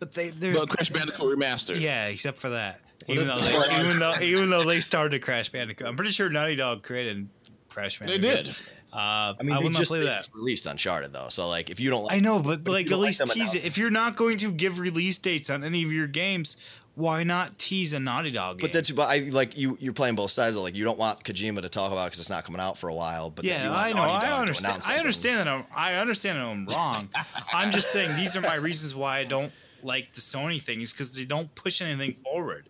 But 0.00 0.12
they 0.12 0.28
there's 0.28 0.58
but 0.58 0.68
Crash 0.68 0.90
Bandicoot 0.90 1.38
remastered. 1.38 1.80
yeah, 1.80 2.06
except 2.08 2.36
for 2.38 2.50
that. 2.50 2.80
What 3.06 3.14
Even 3.14 3.26
though, 3.28 3.40
they, 3.40 3.80
even 3.80 3.98
though 3.98 4.14
even 4.20 4.50
though 4.50 4.64
they 4.64 4.80
started 4.80 5.22
Crash 5.22 5.48
Bandicoot, 5.50 5.86
I'm 5.86 5.96
pretty 5.96 6.12
sure 6.12 6.28
Naughty 6.28 6.56
Dog 6.56 6.82
created 6.82 7.26
Crash 7.70 7.98
Bandicoot. 7.98 8.20
they 8.22 8.42
did. 8.42 8.48
Uh, 8.92 8.96
I 8.96 9.34
I, 9.40 9.42
mean, 9.42 9.60
they 9.60 9.68
just, 9.70 9.88
play 9.90 10.00
they 10.00 10.04
that. 10.06 10.18
just 10.18 10.34
released 10.34 10.66
Uncharted 10.66 11.12
though, 11.12 11.28
so 11.28 11.48
like 11.48 11.68
if 11.70 11.80
you 11.80 11.90
don't, 11.90 12.04
like 12.04 12.16
I 12.16 12.20
know, 12.20 12.38
but 12.38 12.62
But 12.62 12.72
like 12.72 12.86
at 12.86 12.90
don't 12.90 13.00
like 13.00 13.18
least 13.18 13.32
tease 13.32 13.54
it. 13.54 13.64
If 13.64 13.76
you're 13.76 13.90
not 13.90 14.14
going 14.14 14.38
to 14.38 14.52
give 14.52 14.78
release 14.78 15.18
dates 15.18 15.50
on 15.50 15.64
any 15.64 15.82
of 15.82 15.90
your 15.90 16.06
games, 16.06 16.56
why 16.94 17.24
not 17.24 17.58
tease 17.58 17.92
a 17.92 17.98
Naughty 18.00 18.30
Dog 18.30 18.58
game? 18.58 18.64
But 18.64 18.72
that's 18.72 18.90
but 18.90 19.08
I 19.08 19.18
like 19.30 19.56
you. 19.56 19.76
You're 19.80 19.92
playing 19.92 20.14
both 20.14 20.30
sides. 20.30 20.56
Of, 20.56 20.62
like 20.62 20.76
you 20.76 20.84
don't 20.84 20.98
want 20.98 21.24
Kojima 21.24 21.62
to 21.62 21.68
talk 21.68 21.90
about 21.90 22.06
because 22.06 22.20
it's 22.20 22.30
not 22.30 22.44
coming 22.44 22.60
out 22.60 22.78
for 22.78 22.88
a 22.88 22.94
while. 22.94 23.30
But 23.30 23.44
yeah, 23.44 23.68
want 23.68 23.80
I 23.80 23.92
know. 23.92 24.04
Naughty 24.04 24.26
I 24.26 24.40
understand. 24.40 24.82
I 24.86 24.98
understand 24.98 25.40
that. 25.40 25.48
I'm, 25.48 25.64
I 25.74 25.94
understand 25.94 26.38
that 26.38 26.44
I'm 26.44 26.66
wrong. 26.66 27.08
I'm 27.54 27.72
just 27.72 27.90
saying 27.90 28.16
these 28.16 28.36
are 28.36 28.40
my 28.40 28.54
reasons 28.54 28.94
why 28.94 29.18
I 29.18 29.24
don't 29.24 29.52
like 29.82 30.12
the 30.12 30.20
Sony 30.20 30.62
things 30.62 30.92
because 30.92 31.14
they 31.14 31.24
don't 31.24 31.52
push 31.54 31.82
anything 31.82 32.16
forward. 32.22 32.68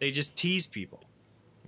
They 0.00 0.10
just 0.10 0.36
tease 0.36 0.66
people. 0.66 1.04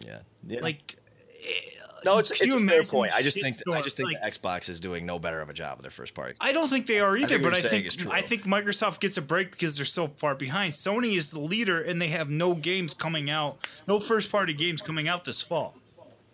Yeah, 0.00 0.20
yeah. 0.46 0.60
Like, 0.60 0.96
eh, 1.44 1.81
no, 2.04 2.18
it's, 2.18 2.30
it's 2.30 2.42
a 2.42 2.66
fair 2.66 2.84
point. 2.84 3.12
I 3.14 3.22
just 3.22 3.40
think 3.40 3.56
I 3.70 3.80
just 3.80 3.96
think 3.96 4.12
Like, 4.12 4.22
the 4.22 4.38
Xbox 4.38 4.68
is 4.68 4.80
doing 4.80 5.06
no 5.06 5.18
better 5.18 5.40
of 5.40 5.48
a 5.48 5.52
job 5.52 5.78
with 5.78 5.82
their 5.82 5.90
first 5.90 6.14
party. 6.14 6.34
I 6.40 6.52
don't 6.52 6.68
think 6.68 6.86
they 6.86 7.00
are 7.00 7.16
either, 7.16 7.38
what 7.38 7.52
but 7.52 7.54
I 7.54 7.60
think. 7.60 7.86
I 8.10 8.22
think 8.22 8.44
Microsoft 8.44 9.00
gets 9.00 9.16
a 9.16 9.22
break 9.22 9.52
because 9.52 9.76
they're 9.76 9.84
so 9.84 10.08
far 10.08 10.34
behind. 10.34 10.72
Sony 10.72 11.16
is 11.16 11.30
the 11.30 11.40
leader, 11.40 11.80
and 11.80 12.00
they 12.00 12.08
have 12.08 12.28
no 12.30 12.54
games 12.54 12.94
coming 12.94 13.30
out, 13.30 13.58
no 13.86 14.00
first 14.00 14.30
party 14.30 14.54
games 14.54 14.80
coming 14.80 15.08
out 15.08 15.24
this 15.24 15.42
fall, 15.42 15.76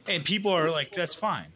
and 0.07 0.25
people 0.25 0.53
are 0.53 0.71
like, 0.71 0.93
"That's 0.93 1.15
fine," 1.15 1.47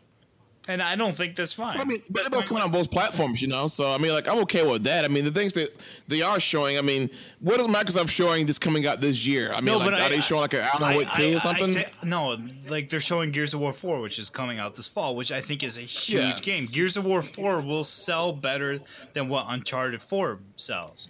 and 0.69 0.81
I 0.81 0.95
don't 0.95 1.17
think 1.17 1.35
that's 1.35 1.53
fine. 1.53 1.79
I 1.81 1.85
mean, 1.85 2.03
but 2.09 2.23
That's 2.23 2.29
they're 2.31 2.41
both 2.41 2.49
coming 2.49 2.63
on 2.63 2.71
both 2.71 2.91
platforms, 2.91 3.43
you 3.43 3.49
know. 3.49 3.67
So 3.69 3.93
I 3.93 3.99
mean, 3.99 4.13
like, 4.13 4.29
I'm 4.29 4.39
okay 4.41 4.65
with 4.67 4.85
that. 4.85 5.05
I 5.05 5.09
mean, 5.09 5.25
the 5.25 5.31
things 5.33 5.53
that 5.55 5.75
they 6.07 6.23
are 6.23 6.39
showing. 6.39 6.79
I 6.79 6.83
mean, 6.83 7.11
what 7.41 7.61
is 7.61 7.67
Microsoft 7.67 8.11
showing 8.11 8.47
this 8.47 8.59
coming 8.59 8.87
out 8.87 9.01
this 9.01 9.27
year? 9.27 9.53
I 9.53 9.61
mean, 9.61 9.77
like, 9.79 9.93
are 10.01 10.09
they 10.09 10.21
showing 10.21 10.43
like 10.43 10.55
an 10.55 10.61
Alan 10.73 10.97
Wake 10.97 11.13
two 11.15 11.37
or 11.37 11.41
something? 11.41 11.75
thi- 11.75 11.85
no, 12.05 12.39
like 12.69 12.91
they're 12.91 13.01
showing 13.01 13.33
Gears 13.33 13.55
of 13.55 13.61
War 13.61 13.73
4, 13.73 14.01
which 14.01 14.19
is 14.19 14.31
coming 14.31 14.59
out 14.61 14.77
this 14.77 14.87
fall, 14.89 15.17
which 15.17 15.33
I 15.33 15.41
think 15.41 15.63
is 15.65 15.77
a 15.77 15.81
huge 15.81 16.21
Yeah. 16.21 16.39
game. 16.41 16.67
Gears 16.67 16.97
of 16.97 17.05
War 17.05 17.23
4 17.23 17.61
will 17.61 17.85
sell 17.85 18.33
better 18.33 18.81
than 19.15 19.29
what 19.29 19.47
Uncharted 19.49 20.03
4 20.03 20.39
sells. 20.57 21.09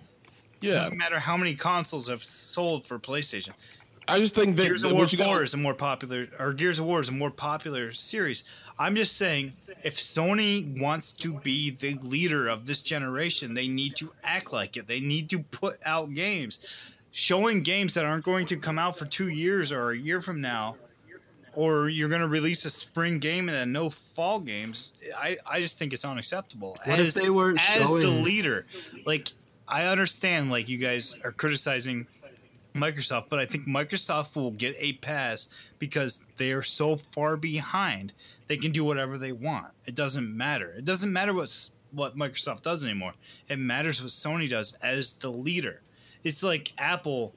yeah, 0.63 0.71
it 0.71 0.75
Doesn't 0.77 0.97
matter 0.97 1.19
how 1.19 1.37
many 1.37 1.55
consoles 1.55 2.09
have 2.09 2.23
sold 2.25 2.87
for 2.87 2.99
PlayStation. 2.99 3.51
I 4.09 4.19
just 4.19 4.35
think 4.35 4.57
that 4.57 4.67
Gears 4.67 4.83
of 4.83 4.93
War 4.93 5.07
4 5.07 5.17
got, 5.17 5.43
is 5.43 5.55
a 5.55 5.57
more 5.57 5.75
popular, 5.75 6.29
or 6.39 6.53
Gears 6.53 6.79
of 6.81 6.85
War 6.87 7.01
is 7.01 7.09
a 7.09 7.13
more 7.13 7.31
popular 7.31 7.93
series. 7.93 8.43
I'm 8.79 8.97
just 8.97 9.17
saying, 9.17 9.53
if 9.83 9.97
Sony 9.97 10.81
wants 10.81 11.13
to 11.13 11.35
be 11.35 11.71
the 11.71 11.95
leader 12.03 12.49
of 12.49 12.67
this 12.67 12.81
generation, 12.81 13.55
they 13.55 13.69
need 13.69 13.97
to 13.97 14.13
act 14.25 14.53
like 14.53 14.77
it. 14.77 14.87
They 14.87 15.01
need 15.01 15.29
to 15.31 15.41
put 15.41 15.79
out 15.85 16.15
games. 16.15 16.59
Showing 17.11 17.63
games 17.63 17.95
that 17.95 18.05
aren't 18.05 18.25
going 18.25 18.47
to 18.47 18.57
come 18.57 18.79
out 18.79 18.97
for 18.97 19.05
two 19.05 19.29
years 19.29 19.71
or 19.71 19.91
a 19.91 19.97
year 19.97 20.21
from 20.21 20.41
now, 20.41 20.77
or 21.55 21.89
you're 21.89 22.09
going 22.09 22.23
to 22.23 22.29
release 22.29 22.65
a 22.65 22.71
spring 22.71 23.19
game 23.19 23.49
and 23.49 23.57
then 23.57 23.73
no 23.73 23.91
fall 23.91 24.41
games, 24.41 24.95
I, 25.17 25.37
I 25.47 25.61
just 25.61 25.79
think 25.79 25.93
it's 25.93 26.05
unacceptable. 26.05 26.79
What 26.85 26.99
if 26.99 27.13
they 27.13 27.29
weren't 27.29 27.61
as 27.71 27.89
the 27.89 28.09
leader? 28.09 28.65
Like, 29.05 29.33
I 29.69 29.87
understand, 29.87 30.51
like, 30.51 30.69
you 30.69 30.79
guys 30.79 31.19
are 31.23 31.33
criticizing 31.33 32.07
Microsoft, 32.75 33.27
but 33.29 33.39
I 33.39 33.47
think 33.47 33.67
Microsoft 33.67 34.37
will 34.37 34.51
get 34.51 34.77
a 34.79 34.95
pass 34.95 35.49
because 35.79 36.25
they 36.37 36.53
are 36.53 36.63
so 36.63 36.97
far 36.97 37.37
behind. 37.37 38.13
They 38.49 38.57
can 38.57 38.73
do 38.73 38.85
whatever 38.85 39.19
they 39.19 39.33
want. 39.33 39.69
It 39.85 39.95
doesn't 39.95 40.37
matter. 40.37 40.75
It 40.77 40.85
doesn't 40.85 41.13
matter 41.13 41.35
what 41.35 41.71
what 41.91 42.17
Microsoft 42.17 42.63
does 42.63 42.85
anymore. 42.85 43.13
It 43.49 43.59
matters 43.59 44.01
what 44.01 44.11
Sony 44.11 44.49
does 44.49 44.73
as 44.83 45.15
the 45.15 45.31
leader. 45.31 45.83
It's 46.25 46.43
like 46.43 46.73
Apple 46.79 47.35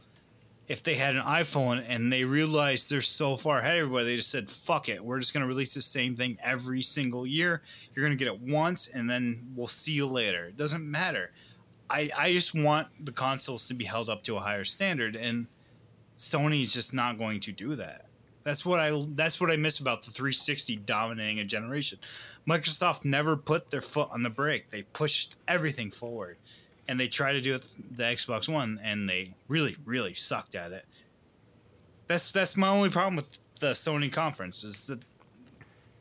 if 0.67 0.81
they 0.81 0.95
had 0.95 1.15
an 1.15 1.21
iPhone 1.21 1.83
and 1.87 2.11
they 2.11 2.23
realized 2.23 2.89
they're 2.89 3.01
so 3.01 3.37
far 3.37 3.59
ahead 3.59 3.77
of 3.77 3.83
everybody, 3.83 4.05
they 4.05 4.15
just 4.15 4.31
said, 4.31 4.49
fuck 4.49 4.89
it. 4.89 5.03
We're 5.03 5.19
just 5.19 5.33
going 5.33 5.41
to 5.41 5.47
release 5.47 5.73
the 5.73 5.81
same 5.81 6.15
thing 6.15 6.37
every 6.43 6.81
single 6.81 7.27
year. 7.27 7.61
You're 7.93 8.05
going 8.05 8.17
to 8.17 8.23
get 8.23 8.33
it 8.33 8.41
once 8.41 8.87
and 8.87 9.09
then 9.09 9.51
we'll 9.55 9.67
see 9.67 9.91
you 9.91 10.07
later. 10.07 10.45
It 10.45 10.57
doesn't 10.57 10.89
matter. 10.89 11.31
I, 11.89 12.09
I 12.17 12.33
just 12.33 12.53
want 12.53 12.87
the 13.03 13.11
consoles 13.11 13.67
to 13.67 13.73
be 13.73 13.85
held 13.85 14.09
up 14.09 14.23
to 14.23 14.37
a 14.37 14.39
higher 14.39 14.65
standard 14.65 15.15
and 15.15 15.47
Sony 16.17 16.63
is 16.63 16.73
just 16.73 16.93
not 16.93 17.17
going 17.17 17.39
to 17.41 17.51
do 17.51 17.75
that. 17.75 18.05
That's 18.43 18.65
what 18.65 18.79
I 18.79 19.05
that's 19.09 19.41
what 19.41 19.49
I 19.49 19.55
miss 19.55 19.79
about 19.79 20.03
the 20.03 20.11
360 20.11 20.75
dominating 20.77 21.39
a 21.39 21.45
generation. 21.45 21.99
Microsoft 22.47 23.03
never 23.03 23.35
put 23.35 23.71
their 23.71 23.81
foot 23.81 24.09
on 24.11 24.23
the 24.23 24.29
brake. 24.29 24.69
They 24.69 24.83
pushed 24.83 25.35
everything 25.47 25.89
forward 25.91 26.37
and 26.87 26.99
they 26.99 27.07
tried 27.07 27.33
to 27.33 27.41
do 27.41 27.55
it 27.55 27.65
the 27.91 28.03
Xbox 28.03 28.47
One, 28.47 28.79
and 28.83 29.09
they 29.09 29.33
really, 29.47 29.75
really 29.85 30.13
sucked 30.13 30.55
at 30.55 30.71
it. 30.71 30.85
That's 32.07 32.31
that's 32.31 32.55
my 32.55 32.67
only 32.67 32.89
problem 32.89 33.15
with 33.15 33.37
the 33.59 33.71
Sony 33.71 34.11
conference 34.11 34.63
is 34.63 34.85
that 34.87 34.99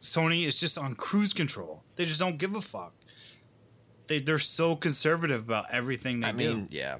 Sony 0.03 0.47
is 0.47 0.61
just 0.61 0.77
on 0.77 0.95
cruise 0.95 1.33
control. 1.33 1.83
They 1.97 2.05
just 2.05 2.21
don't 2.21 2.37
give 2.37 2.55
a 2.55 2.61
fuck. 2.61 2.93
They 4.07 4.19
they're 4.21 4.39
so 4.39 4.77
conservative 4.77 5.45
about 5.45 5.67
everything 5.73 6.21
they 6.21 6.29
I 6.29 6.33
do. 6.33 6.37
mean, 6.37 6.69
yeah. 6.71 6.99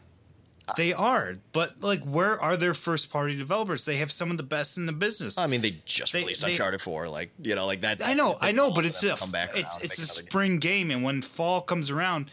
they 0.79 0.93
are, 0.95 1.35
but 1.53 1.83
like, 1.83 2.03
where 2.05 2.41
are 2.41 2.57
their 2.57 2.73
first 2.73 3.11
party 3.11 3.37
developers? 3.37 3.85
They 3.85 3.99
have 3.99 4.11
some 4.11 4.31
of 4.31 4.39
the 4.39 4.43
best 4.43 4.79
in 4.79 4.87
the 4.87 4.93
business. 4.93 5.37
I 5.37 5.47
mean, 5.47 5.61
they 5.61 5.83
just 5.85 6.13
They- 6.15 6.21
released 6.21 6.41
they- 6.41 6.53
Uncharted 6.53 6.81
4. 6.81 7.09
Like, 7.09 7.31
you 7.43 7.55
know, 7.55 7.67
like 7.67 7.83
that. 7.83 8.03
I 8.03 8.15
know, 8.15 8.39
I 8.41 8.53
know, 8.53 8.71
but 8.71 8.87
it's 8.87 9.03
a 9.05 9.17
come 9.17 9.31
back 9.31 9.51
it's 9.55 9.77
it's 9.83 9.99
a 9.99 10.01
make 10.01 10.25
game. 10.25 10.27
spring 10.31 10.59
game, 10.59 10.91
and 10.91 11.03
when 11.03 11.21
fall 11.21 11.61
comes 11.61 11.91
around, 11.91 12.31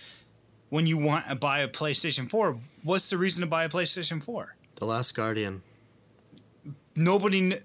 when 0.70 0.88
you 0.88 0.98
want 0.98 1.28
to 1.28 1.36
buy 1.36 1.60
a 1.60 1.68
PlayStation 1.68 2.30
Four, 2.30 2.58
what's 2.84 3.10
the 3.10 3.18
reason 3.18 3.42
to 3.42 3.48
buy 3.48 3.66
a 3.66 3.70
PlayStation 3.70 4.24
Four? 4.24 4.56
The 4.76 4.86
Last 4.86 5.14
Guardian. 5.14 5.62
nobody 6.96 7.60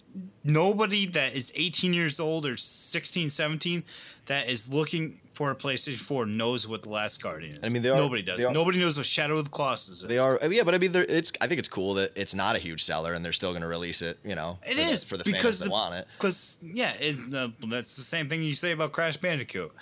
nobody 0.45 1.07
that 1.07 1.35
is 1.35 1.53
18 1.57 1.93
years 1.93 2.21
old 2.21 2.47
or 2.47 2.57
16 2.57 3.31
17 3.31 3.85
that 4.27 4.49
is 4.49 4.69
looking 4.73 5.21
for 5.37 5.51
a 5.51 5.55
PlayStation 5.55 5.99
4 5.99 6.25
knows 6.25 6.67
what 6.67 6.81
the 6.81 6.89
Last 6.89 7.23
Guardian 7.23 7.53
is. 7.53 7.59
I 7.63 7.69
mean, 7.69 7.83
they 7.83 7.91
are- 7.91 7.97
nobody 7.97 8.23
does. 8.23 8.39
they 8.41 8.47
are- 8.47 8.53
nobody 8.55 8.79
knows 8.79 8.97
what 8.97 9.05
Shadow 9.05 9.37
of 9.37 9.45
the 9.45 9.51
Colossus 9.51 10.01
is. 10.01 10.09
They 10.09 10.17
are, 10.17 10.41
yeah, 10.51 10.63
but 10.63 10.75
I 10.75 10.79
mean, 10.79 10.93
it's. 10.95 11.31
I 11.43 11.47
think 11.47 11.59
it's 11.59 11.69
cool 11.69 11.93
that 11.95 12.13
it's 12.17 12.35
not 12.35 12.57
a 12.57 12.59
huge 12.59 12.83
seller, 12.83 13.13
and 13.13 13.23
they're 13.23 13.35
still 13.35 13.51
going 13.51 13.61
to 13.61 13.69
release 13.69 14.01
it. 14.01 14.19
You 14.25 14.35
know, 14.35 14.59
It 14.67 14.77
for 14.77 14.81
is 14.81 15.01
the, 15.03 15.07
for 15.09 15.17
the 15.19 15.25
because 15.25 15.43
fans 15.43 15.59
that 15.61 15.71
want 15.71 15.95
it. 15.95 16.09
Because 16.17 16.57
yeah, 16.63 16.95
it, 16.99 17.17
uh, 17.35 17.49
that's 17.69 17.97
the 17.97 18.03
same 18.03 18.31
thing 18.31 18.43
you 18.43 18.55
say 18.55 18.73
about 18.73 18.93
Crash 18.93 19.19
Bandicoot. 19.19 19.73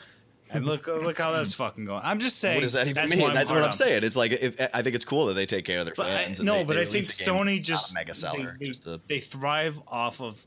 And 0.50 0.66
look, 0.66 0.86
look 0.88 1.18
how 1.18 1.30
that's 1.30 1.54
fucking 1.62 1.84
going. 1.84 2.00
I'm 2.04 2.18
just 2.18 2.38
saying. 2.40 2.56
What 2.56 2.62
does 2.62 2.72
that 2.72 2.82
even 2.88 2.94
that's 2.96 3.14
mean? 3.14 3.24
I'm 3.28 3.34
That's 3.34 3.50
what 3.50 3.62
I'm 3.62 3.72
saying. 3.72 4.02
It's 4.02 4.16
like 4.16 4.32
if, 4.32 4.60
I 4.74 4.82
think 4.82 4.96
it's 4.96 5.04
cool 5.04 5.26
that 5.26 5.34
they 5.34 5.46
take 5.46 5.64
care 5.64 5.78
of 5.78 5.86
their 5.86 5.94
But 5.94 6.06
I, 6.06 6.24
fans. 6.24 6.40
and 6.40 6.46
no, 6.48 6.58
they- 6.58 6.64
but 6.64 6.74
they 6.76 6.82
I 6.82 6.86
think 6.86 7.04
Sony 7.06 7.62
just 7.62 7.94
mega 7.94 8.08
they- 8.08 8.12
seller. 8.18 8.56
They, 8.58 8.66
just 8.66 8.82
to, 8.84 9.00
they 9.08 9.20
thrive 9.20 9.80
off 9.86 10.20
of 10.20 10.44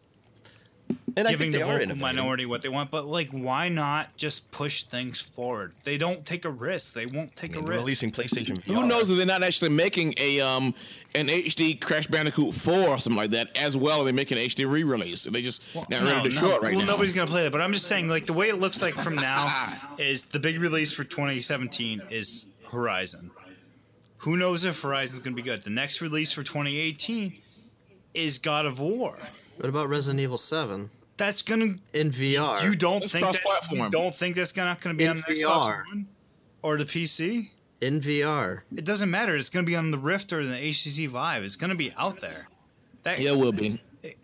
and 1.17 1.27
I 1.27 1.31
giving 1.31 1.51
think 1.51 1.53
the 1.53 1.57
they 1.59 1.63
are 1.63 1.65
vocal 1.65 1.83
innovating. 1.83 2.01
minority 2.01 2.45
what 2.45 2.61
they 2.61 2.69
want. 2.69 2.91
But 2.91 3.07
like, 3.07 3.29
why 3.31 3.69
not 3.69 4.15
just 4.17 4.51
push 4.51 4.83
things 4.83 5.19
forward? 5.19 5.73
They 5.83 5.97
don't 5.97 6.25
take 6.25 6.45
a 6.45 6.49
risk. 6.49 6.93
They 6.93 7.07
won't 7.07 7.35
take 7.35 7.53
I 7.53 7.55
mean, 7.55 7.63
a 7.63 7.67
risk. 7.71 7.79
releasing 7.79 8.11
PlayStation. 8.11 8.61
Who 8.63 8.85
knows 8.85 9.09
if 9.09 9.17
they're 9.17 9.25
not 9.25 9.41
actually 9.41 9.69
making 9.69 10.13
a 10.17 10.39
um 10.41 10.75
an 11.15 11.27
HD 11.27 11.79
Crash 11.81 12.05
Bandicoot 12.07 12.53
4 12.53 12.73
or 12.89 12.99
something 12.99 13.17
like 13.17 13.31
that 13.31 13.55
as 13.57 13.75
well? 13.75 13.99
And 13.99 14.07
They're 14.07 14.13
making 14.13 14.37
an 14.37 14.43
HD 14.45 14.69
re-release. 14.71 15.23
They 15.23 15.41
just 15.41 15.61
not 15.75 15.89
ready 15.89 16.29
to 16.29 16.31
show 16.31 16.51
it 16.51 16.61
right 16.61 16.75
well, 16.75 16.85
now. 16.85 16.91
nobody's 16.91 17.13
gonna 17.13 17.29
play 17.29 17.43
that. 17.43 17.51
But 17.51 17.61
I'm 17.61 17.73
just 17.73 17.87
saying, 17.87 18.07
like 18.09 18.27
the 18.27 18.33
way 18.33 18.49
it 18.49 18.59
looks 18.59 18.81
like 18.81 18.93
from 18.93 19.15
now 19.31 19.73
is 19.97 20.25
the 20.25 20.39
big 20.39 20.59
release 20.59 20.91
for 20.91 21.03
2017 21.03 22.03
is 22.11 22.45
Horizon. 22.71 23.31
Who 24.21 24.37
knows 24.37 24.63
if 24.65 24.81
Horizon's 24.81 25.19
gonna 25.19 25.35
be 25.35 25.41
good? 25.41 25.63
The 25.63 25.69
next 25.71 25.99
release 26.01 26.31
for 26.31 26.43
2018 26.43 27.41
is 28.13 28.37
God 28.39 28.65
of 28.65 28.79
War. 28.79 29.17
What 29.57 29.69
about 29.69 29.89
Resident 29.89 30.19
Evil 30.19 30.37
7 30.37 30.89
That's 31.17 31.41
gonna. 31.41 31.75
in 31.93 32.11
VR? 32.11 32.63
You 32.63 32.75
don't 32.75 33.03
It's 33.03 33.11
think 33.11 33.25
that, 33.25 33.41
cross-platform. 33.41 33.79
you 33.85 33.89
don't 33.91 34.15
think 34.15 34.35
that's 34.35 34.55
not 34.55 34.79
gonna 34.81 34.95
be 34.95 35.03
In 35.05 35.09
on 35.11 35.17
the 35.27 35.33
Xbox 35.33 35.65
One 35.87 36.07
or 36.61 36.77
the 36.77 36.85
PC? 36.85 37.49
in 37.81 37.99
VR. 38.01 38.61
It 38.75 38.85
doesn't 38.85 39.09
matter. 39.11 39.35
It's 39.35 39.49
gonna 39.49 39.65
be 39.65 39.75
on 39.75 39.91
the 39.91 39.97
Rift 39.99 40.31
or 40.33 40.45
the 40.45 40.55
HTC 40.55 41.07
Vive. 41.07 41.43
It's 41.43 41.55
gonna 41.55 41.75
be 41.75 41.91
out 41.97 42.21
there. 42.21 42.47
That, 43.03 43.19
yeah, 43.19 43.31
it 43.31 43.37
will 43.37 43.51
be. 43.51 43.79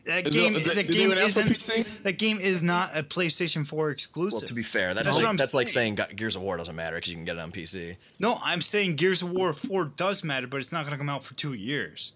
that 0.05 0.27
Is 0.27 0.35
game. 0.35 0.55
it- 0.55 0.65
that 0.65 0.75
did 0.75 0.87
game 0.91 1.11
isn't. 1.11 1.47
PC? 1.47 1.85
That 2.03 2.13
game 2.13 2.39
is 2.39 2.61
not 2.63 2.95
a 2.95 3.01
PlayStation 3.03 3.65
4 3.65 3.89
exclusive. 3.91 4.41
Well, 4.43 4.47
to 4.49 4.53
be 4.53 4.63
fair, 4.63 4.93
that's, 4.93 5.05
That's 5.05 5.15
what 5.15 5.23
I'm 5.25 5.31
like, 5.31 5.37
that's 5.39 5.53
like 5.53 5.67
saying. 5.69 5.97
saying 5.97 6.15
Gears 6.15 6.35
of 6.35 6.41
War 6.41 6.57
doesn't 6.57 6.75
matter 6.75 6.97
because 6.97 7.09
you 7.09 7.15
can 7.15 7.25
get 7.25 7.35
it 7.37 7.39
on 7.39 7.51
PC. 7.51 7.97
No, 8.19 8.39
I'm 8.43 8.61
saying 8.61 8.95
Gears 8.97 9.21
of 9.21 9.31
War 9.31 9.53
4 9.53 9.85
does 9.85 10.23
matter, 10.23 10.47
but 10.47 10.57
it's 10.57 10.71
not 10.71 10.81
going 10.81 10.91
to 10.91 10.97
come 10.97 11.09
out 11.09 11.23
for 11.23 11.33
two 11.35 11.53
years. 11.53 12.13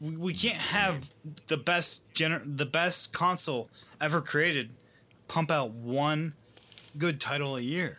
We, 0.00 0.16
we 0.16 0.34
can't 0.34 0.56
have 0.56 1.10
the 1.48 1.56
best 1.56 2.12
gener- 2.14 2.42
the 2.44 2.66
best 2.66 3.12
console 3.12 3.68
ever 4.00 4.20
created 4.20 4.70
pump 5.28 5.50
out 5.50 5.70
one 5.70 6.34
good 6.98 7.20
title 7.20 7.56
a 7.56 7.60
year. 7.60 7.98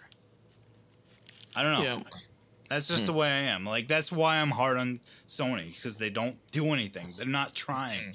I 1.55 1.63
don't 1.63 1.73
know. 1.73 1.83
Yeah. 1.83 2.01
That's 2.69 2.87
just 2.87 3.05
the 3.05 3.11
hmm. 3.11 3.19
way 3.19 3.27
I 3.27 3.41
am. 3.41 3.65
Like 3.65 3.87
that's 3.87 4.11
why 4.11 4.37
I'm 4.37 4.51
hard 4.51 4.77
on 4.77 4.99
Sony 5.27 5.75
because 5.75 5.97
they 5.97 6.09
don't 6.09 6.37
do 6.51 6.71
anything. 6.73 7.13
They're 7.17 7.25
not 7.25 7.53
trying. 7.53 8.01
Hmm. 8.01 8.11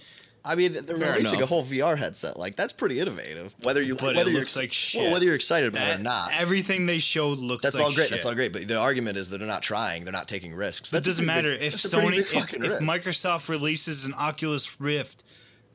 I 0.47 0.55
mean, 0.55 0.73
they're 0.73 0.97
Fair 0.97 1.15
releasing 1.15 1.43
a 1.43 1.47
whole 1.47 1.65
VR 1.65 1.99
headset. 1.99 2.39
Like 2.39 2.55
that's 2.55 2.73
pretty 2.73 3.01
innovative. 3.01 3.55
Whether 3.63 3.83
you 3.83 3.97
But 3.97 4.15
it 4.15 4.17
whether 4.17 4.31
you're 4.31 4.41
looks 4.41 4.57
like 4.57 4.73
shit. 4.73 5.03
Well, 5.03 5.13
whether 5.13 5.25
you're 5.25 5.35
excited 5.35 5.69
about 5.69 5.89
it 5.89 6.01
or 6.01 6.03
not, 6.03 6.31
Everything 6.33 6.87
they 6.87 6.99
showed 7.01 7.39
looks 7.39 7.65
like. 7.65 7.73
that's 7.73 7.75
like 7.75 7.85
all 7.85 7.93
great. 7.93 8.05
shit. 8.05 8.11
That's 8.13 8.27
all 8.27 8.35
great. 8.35 8.53
But 8.53 8.69
the 8.69 8.77
argument 8.79 9.19
is 9.19 9.29
that 9.31 9.39
they're 9.39 9.49
not 9.49 9.63
trying. 9.63 10.05
They're 10.05 10.13
not 10.13 10.29
taking 10.29 10.55
risks. 10.55 10.93
That 10.93 11.03
doesn't 11.03 11.27
matter 11.27 11.51
big- 11.51 11.63
if 11.63 11.73
that's 11.75 11.93
a 11.93 11.99
pretty 12.01 12.23
Sony, 12.23 12.55
if, 12.55 12.65
if. 12.65 12.81
Microsoft 12.81 13.49
releases 13.49 14.05
an 14.05 14.15
Oculus 14.15 14.81
Rift 14.81 15.25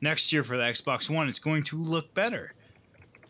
next 0.00 0.32
year 0.32 0.42
for 0.42 0.56
the 0.56 0.62
Xbox 0.62 1.10
One, 1.10 1.28
it's 1.28 1.38
going 1.38 1.62
to 1.64 1.76
look 1.76 2.14
better. 2.14 2.54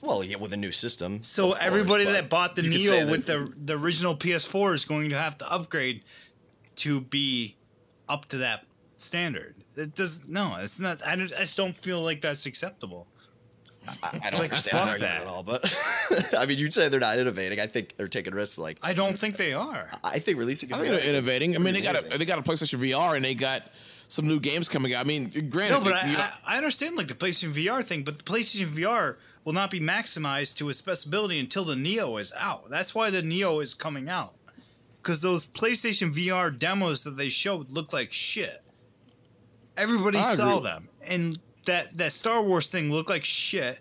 Well, 0.00 0.24
yeah, 0.24 0.36
with 0.36 0.52
a 0.52 0.56
new 0.56 0.72
system. 0.72 1.22
So 1.22 1.48
course, 1.48 1.58
everybody 1.60 2.04
that 2.04 2.28
bought 2.28 2.56
the 2.56 2.62
Neo 2.62 3.08
with 3.10 3.26
the 3.26 3.52
the 3.56 3.78
original 3.78 4.16
PS4 4.16 4.74
is 4.74 4.84
going 4.84 5.10
to 5.10 5.16
have 5.16 5.38
to 5.38 5.52
upgrade 5.52 6.02
to 6.76 7.00
be 7.00 7.56
up 8.08 8.26
to 8.26 8.38
that 8.38 8.64
standard. 8.96 9.54
It 9.76 9.94
does 9.94 10.26
no, 10.28 10.56
it's 10.58 10.78
not. 10.80 11.06
I, 11.06 11.16
don't, 11.16 11.32
I 11.32 11.40
just 11.40 11.56
don't 11.56 11.76
feel 11.76 12.02
like 12.02 12.20
that's 12.20 12.46
acceptable. 12.46 13.06
I, 13.88 13.94
I 14.02 14.30
don't 14.30 14.40
like, 14.40 14.52
understand 14.52 14.88
fuck 14.90 14.98
that 14.98 15.22
at 15.22 15.26
all. 15.26 15.42
But 15.42 15.64
I 16.38 16.46
mean, 16.46 16.58
you'd 16.58 16.72
say 16.72 16.88
they're 16.88 17.00
not 17.00 17.18
innovating. 17.18 17.58
I 17.58 17.66
think 17.66 17.96
they're 17.96 18.08
taking 18.08 18.34
risks. 18.34 18.58
Like 18.58 18.78
I 18.82 18.92
don't 18.92 19.18
think 19.18 19.36
they 19.36 19.52
are. 19.52 19.90
I 20.04 20.18
think 20.18 20.38
releasing. 20.38 20.72
a 20.72 20.76
I 20.76 20.80
think 20.80 20.90
they're 20.92 21.10
innovating. 21.10 21.56
I 21.56 21.58
mean, 21.58 21.74
they 21.74 21.80
got 21.80 21.96
a 21.96 22.00
amazing. 22.00 22.18
they 22.18 22.24
got 22.24 22.38
a 22.38 22.42
PlayStation 22.42 22.78
VR 22.78 23.16
and 23.16 23.24
they 23.24 23.34
got 23.34 23.62
some 24.08 24.28
new 24.28 24.40
games 24.40 24.68
coming 24.68 24.94
out. 24.94 25.04
I 25.04 25.08
mean, 25.08 25.30
granted, 25.50 25.78
No, 25.78 25.80
but 25.80 25.94
I, 25.94 26.06
you 26.06 26.16
know, 26.16 26.20
I, 26.20 26.54
I 26.54 26.56
understand 26.58 26.96
like 26.96 27.08
the 27.08 27.14
PlayStation 27.14 27.54
VR 27.54 27.84
thing, 27.84 28.02
but 28.02 28.18
the 28.18 28.24
PlayStation 28.24 28.66
VR 28.66 29.16
will 29.44 29.52
not 29.52 29.70
be 29.70 29.80
maximized 29.80 30.56
to 30.56 30.68
its 30.68 30.78
specibility 30.78 31.40
until 31.40 31.64
the 31.64 31.76
Neo 31.76 32.16
is 32.18 32.32
out. 32.36 32.70
That's 32.70 32.94
why 32.94 33.10
the 33.10 33.22
Neo 33.22 33.60
is 33.60 33.74
coming 33.74 34.08
out. 34.08 34.34
Because 35.02 35.22
those 35.22 35.44
PlayStation 35.44 36.14
VR 36.14 36.56
demos 36.56 37.02
that 37.04 37.16
they 37.16 37.28
showed 37.28 37.70
look 37.70 37.92
like 37.92 38.12
shit. 38.12 38.62
Everybody 39.76 40.18
I 40.18 40.34
saw 40.34 40.58
agree. 40.58 40.70
them, 40.70 40.88
and 41.06 41.38
that 41.66 41.96
that 41.96 42.12
Star 42.12 42.42
Wars 42.42 42.70
thing 42.70 42.90
looked 42.92 43.08
like 43.10 43.24
shit. 43.24 43.80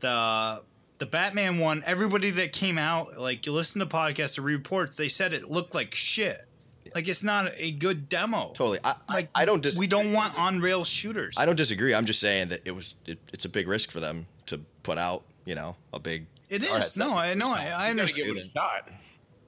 The 0.00 0.62
the 0.98 1.06
Batman 1.06 1.58
one, 1.58 1.82
everybody 1.86 2.30
that 2.30 2.52
came 2.52 2.78
out, 2.78 3.18
like 3.18 3.46
you 3.46 3.52
listen 3.52 3.80
to 3.80 3.86
podcasts 3.86 4.38
or 4.38 4.42
reports, 4.42 4.96
they 4.96 5.08
said 5.08 5.32
it 5.32 5.50
looked 5.50 5.74
like 5.74 5.94
shit. 5.94 6.46
Like 6.94 7.08
it's 7.08 7.22
not 7.22 7.52
a 7.56 7.70
good 7.70 8.08
demo. 8.08 8.52
totally. 8.54 8.78
I, 8.84 8.94
Like 9.08 9.30
I, 9.34 9.42
I 9.42 9.44
don't 9.46 9.62
dis- 9.62 9.78
We 9.78 9.86
don't 9.86 10.12
want 10.12 10.38
on 10.38 10.60
rail 10.60 10.84
shooters. 10.84 11.36
I 11.38 11.46
don't 11.46 11.56
disagree. 11.56 11.94
I'm 11.94 12.04
just 12.04 12.20
saying 12.20 12.48
that 12.48 12.60
it 12.64 12.72
was. 12.72 12.96
It, 13.06 13.18
it's 13.32 13.44
a 13.46 13.48
big 13.48 13.66
risk 13.66 13.90
for 13.90 14.00
them 14.00 14.26
to 14.46 14.58
put 14.82 14.98
out. 14.98 15.22
You 15.44 15.54
know, 15.54 15.76
a 15.92 15.98
big. 15.98 16.26
It 16.50 16.60
VR 16.62 16.64
is. 16.64 16.70
headset. 16.70 17.06
No, 17.08 17.14
I 17.16 17.34
know. 17.34 17.46
I, 17.50 17.68
I 17.68 17.84
you 17.86 17.90
understand. 17.92 18.28
give 18.28 18.36
it 18.36 18.46
a 18.54 18.58
shot. 18.58 18.88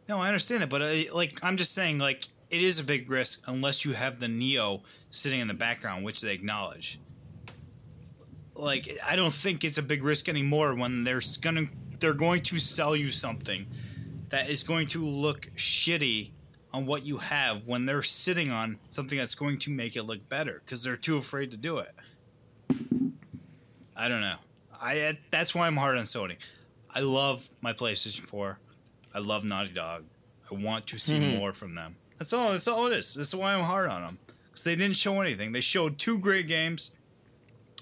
No, 0.09 0.21
I 0.21 0.29
understand 0.29 0.63
it, 0.63 0.71
but 0.71 0.81
uh, 0.83 1.15
like 1.15 1.39
I'm 1.43 1.57
just 1.57 1.73
saying, 1.75 1.99
like 1.99 2.27
it 2.51 2.63
is 2.63 2.79
a 2.79 2.85
big 2.85 3.11
risk 3.11 3.43
unless 3.47 3.85
you 3.85 3.93
have 3.93 4.21
the 4.21 4.29
Neo 4.29 4.83
sitting 5.15 5.41
in 5.41 5.49
the 5.49 5.55
background, 5.55 6.05
which 6.05 6.21
they 6.21 6.33
acknowledge. 6.35 6.99
Like 8.55 8.99
I 9.05 9.17
don't 9.17 9.35
think 9.35 9.65
it's 9.65 9.79
a 9.79 9.83
big 9.83 10.03
risk 10.03 10.29
anymore 10.29 10.75
when 10.75 11.05
they're 11.05 11.23
gonna 11.41 11.69
they're 12.01 12.15
going 12.15 12.43
to 12.43 12.59
sell 12.59 12.95
you 12.95 13.11
something 13.11 13.67
that 14.29 14.51
is 14.51 14.63
going 14.63 14.89
to 14.89 15.05
look 15.05 15.51
shitty 15.57 16.31
on 16.73 16.87
what 16.87 17.05
you 17.05 17.19
have 17.19 17.67
when 17.67 17.87
they're 17.87 18.03
sitting 18.03 18.51
on 18.51 18.79
something 18.89 19.17
that's 19.17 19.35
going 19.35 19.59
to 19.59 19.71
make 19.71 19.97
it 19.97 20.03
look 20.03 20.29
better 20.29 20.61
because 20.65 20.83
they're 20.83 20.97
too 20.97 21.17
afraid 21.17 21.51
to 21.53 21.57
do 21.57 21.79
it. 21.79 21.95
I 23.97 24.09
don't 24.09 24.21
know. 24.21 24.37
I 24.81 25.19
that's 25.31 25.55
why 25.55 25.67
I'm 25.67 25.77
hard 25.77 25.97
on 25.97 26.05
Sony. 26.05 26.37
I 26.93 27.01
love 27.01 27.49
my 27.61 27.73
PlayStation 27.73 28.27
4. 28.27 28.59
I 29.15 29.19
love 29.19 29.45
Naughty 29.45 29.73
Dog. 29.73 30.05
I 30.51 30.55
want 30.55 30.87
to 30.89 30.99
see 30.99 31.19
mm-hmm. 31.19 31.39
more 31.39 31.53
from 31.53 31.75
them. 31.75 31.97
That's 32.19 32.33
all. 32.33 32.53
That's 32.53 32.69
all 32.69 32.87
it 32.87 32.93
is. 32.93 33.15
That's 33.15 33.35
why 33.35 33.55
I'm 33.55 33.65
hard 33.65 33.89
on 33.89 34.03
them 34.03 34.19
because 34.55 34.65
they 34.65 34.77
didn't 34.77 34.97
show 34.97 35.21
anything. 35.21 35.53
They 35.53 35.61
showed 35.61 35.99
two 35.99 36.19
great 36.19 36.47
games, 36.47 36.93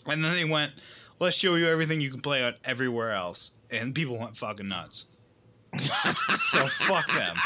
and 0.06 0.24
then 0.24 0.32
they 0.34 0.44
went, 0.44 0.72
"Let's 1.20 1.36
show 1.36 1.54
you 1.54 1.66
everything 1.68 2.00
you 2.00 2.10
can 2.10 2.20
play 2.22 2.42
on 2.42 2.54
everywhere 2.64 3.12
else," 3.12 3.52
and 3.70 3.94
people 3.94 4.18
went 4.18 4.36
fucking 4.36 4.68
nuts. 4.68 5.06
so 5.78 5.88
fuck 6.68 7.08
them. 7.12 7.36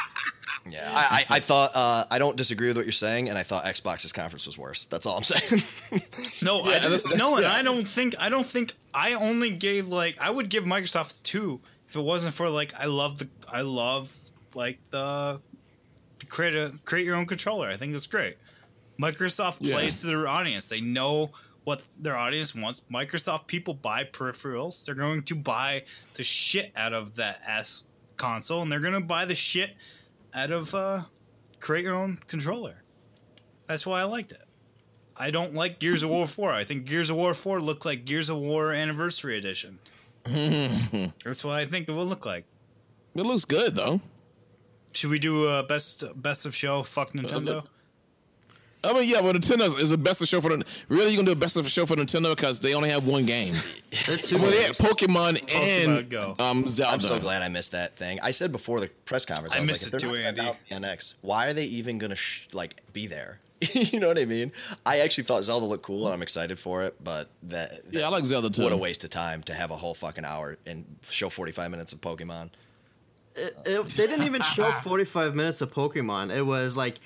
Yeah, 0.69 0.91
I, 0.93 1.25
I, 1.31 1.37
I 1.37 1.41
thought 1.41 1.71
uh, 1.77 2.07
I 2.11 2.19
don't 2.19 2.37
disagree 2.37 2.67
with 2.69 2.77
what 2.77 2.87
you're 2.87 2.93
saying, 2.93 3.29
and 3.29 3.39
I 3.39 3.45
thought 3.45 3.65
Xbox's 3.65 4.13
conference 4.13 4.47
was 4.47 4.59
worse. 4.59 4.87
That's 4.87 5.07
all 5.07 5.17
I'm 5.17 5.23
saying. 5.23 5.63
No, 6.43 6.59
Yeah, 6.65 6.71
I, 6.71 6.79
that's- 6.81 7.03
that's- 7.05 7.19
no, 7.19 7.37
and. 7.37 7.47
I 7.47 7.63
don't 7.63 7.87
think 7.87 8.15
I 8.19 8.29
don't 8.29 8.47
think 8.47 8.75
I 8.93 9.15
only 9.15 9.51
gave 9.53 9.87
like 9.87 10.17
I 10.21 10.31
would 10.31 10.49
give 10.49 10.65
Microsoft 10.65 11.23
two 11.23 11.61
if 11.89 11.95
it 11.95 12.01
wasn't 12.01 12.35
for 12.35 12.49
like 12.51 12.75
I 12.79 12.87
love 12.87 13.19
the 13.19 13.29
I 13.49 13.61
love 13.61 14.13
like 14.55 14.79
the, 14.91 15.41
the 16.19 16.27
create 16.27 16.55
a 16.57 16.73
create 16.85 17.05
your 17.07 17.15
own 17.15 17.27
controller. 17.27 17.69
I 17.69 17.77
think 17.77 17.95
it's 17.95 18.09
great. 18.09 18.37
Microsoft 18.99 19.57
Yeah. 19.61 19.75
plays 19.75 20.01
to 20.01 20.07
their 20.07 20.27
audience. 20.29 20.67
They 20.67 20.81
know 20.81 21.31
what 21.65 21.83
their 21.99 22.17
audience 22.17 22.55
wants. 22.55 22.83
Microsoft 22.91 23.47
people 23.47 23.75
buy 23.75 24.05
peripherals. 24.05 24.85
They're 24.85 24.95
going 24.95 25.23
to 25.25 25.35
buy 25.35 25.85
the 26.15 26.23
shit 26.25 26.73
out 26.77 26.93
of 26.93 27.17
that 27.17 27.43
S 27.47 27.85
console, 28.17 28.63
and 28.63 28.71
they're 28.71 28.81
going 28.81 28.95
to 28.95 29.01
buy 29.01 29.25
the 29.25 29.35
shit 29.35 29.73
out 30.33 30.51
of 30.51 30.75
uh, 30.75 31.03
create 31.61 31.85
your 31.85 31.95
own 31.95 32.19
controller. 32.29 32.83
That's 33.67 33.85
why 33.85 34.01
I 34.01 34.05
liked 34.05 34.33
it. 34.33 34.43
I 35.17 35.31
don't 35.31 35.55
like 35.55 35.79
Gears 35.79 36.03
of 36.03 36.11
War 36.11 36.27
4. 36.27 36.53
I 36.53 36.65
think 36.65 36.85
Gears 36.85 37.11
of 37.11 37.17
War 37.17 37.33
4 37.35 37.61
looked 37.61 37.85
like 37.87 38.05
Gears 38.05 38.29
of 38.29 38.37
War 38.37 38.73
Anniversary 38.73 39.37
Edition. 39.39 39.79
That's 40.27 41.45
what 41.45 41.55
I 41.57 41.67
think 41.67 41.89
it 41.89 41.93
will 41.93 42.07
look 42.07 42.27
like. 42.27 42.45
It 43.15 43.23
looks 43.23 43.45
good 43.45 43.75
though. 43.77 44.01
Should 44.93 45.11
we 45.11 45.19
do 45.19 45.47
a 45.47 45.63
best 45.63 46.05
best 46.21 46.45
of 46.47 46.55
show? 46.55 46.83
Fuck 46.83 47.13
Nintendo. 47.13 47.65
Look- 48.87 48.97
I 48.97 49.01
mean, 49.01 49.09
yeah, 49.09 49.21
but 49.21 49.37
Nintendo 49.37 49.79
is 49.79 49.91
the 49.91 49.99
best 49.99 50.23
of 50.23 50.29
show 50.29 50.41
for 50.41 50.57
the. 50.57 50.65
Really, 50.89 51.11
you 51.11 51.17
gonna 51.17 51.27
do 51.27 51.33
a 51.33 51.37
best 51.37 51.57
of 51.57 51.69
show 51.71 51.87
for 51.87 51.97
Nintendo 51.97 52.35
because 52.37 52.61
they 52.61 52.75
only 52.75 52.91
have 52.91 53.07
one 53.07 53.27
game. 53.27 53.57
They're 54.07 54.17
two 54.17 54.39
Well, 54.39 54.51
they 54.51 54.63
had. 54.63 54.73
Pokemon, 54.73 55.39
Pokemon 55.49 55.55
and 55.55 56.11
Go. 56.11 56.35
um, 56.39 56.69
Zelda. 56.69 56.93
I'm 56.95 57.01
so 57.01 57.19
glad 57.19 57.43
I 57.43 57.49
missed 57.49 57.73
that 57.73 57.97
thing. 57.97 58.19
I 58.23 58.31
said 58.31 58.53
before 58.53 58.81
the 58.81 58.89
press 59.05 59.25
conference, 59.25 59.55
I, 59.55 59.59
I 59.59 59.61
was 59.61 59.71
missed 59.71 59.83
like, 59.85 59.89
if 59.89 60.03
it 60.03 60.07
they're 60.13 60.33
too, 60.33 60.43
not 60.43 60.63
Andy. 60.71 60.87
NX, 60.87 61.15
why 61.23 61.47
are 61.49 61.53
they 61.53 61.65
even 61.67 61.99
gonna 61.99 62.17
sh- 62.17 62.49
like 62.53 62.81
be 62.93 63.07
there? 63.07 63.41
you 63.73 63.99
know 64.01 64.09
what 64.09 64.19
I 64.19 64.27
mean? 64.27 64.53
I 64.85 64.99
actually 65.01 65.25
thought 65.25 65.43
Zelda 65.43 65.65
looked 65.65 65.83
cool, 65.85 66.05
and 66.07 66.13
I'm 66.15 66.21
excited 66.21 66.59
for 66.59 66.83
it. 66.85 66.95
But 67.03 67.29
that, 67.45 67.81
Yeah, 67.91 68.05
I 68.07 68.09
like 68.11 68.25
Zelda 68.27 68.51
too. 68.51 68.63
What 68.65 68.73
a 68.73 68.77
waste 68.77 69.03
of 69.05 69.09
time 69.11 69.43
to 69.45 69.55
have 69.55 69.71
a 69.71 69.77
whole 69.77 69.95
fucking 69.95 70.27
hour 70.27 70.59
and 70.67 70.85
show 71.09 71.31
45 71.31 71.71
minutes 71.71 71.93
of 71.95 72.01
Pokemon. 72.03 72.51
It- 73.35 73.57
it- 73.65 73.89
they 73.97 74.07
didn't 74.07 74.27
even 74.27 74.43
show 74.43 74.71
45 74.83 75.35
minutes 75.35 75.61
of 75.63 75.73
Pokemon. 75.73 76.35
It 76.37 76.43
was 76.43 76.77
like 76.77 76.97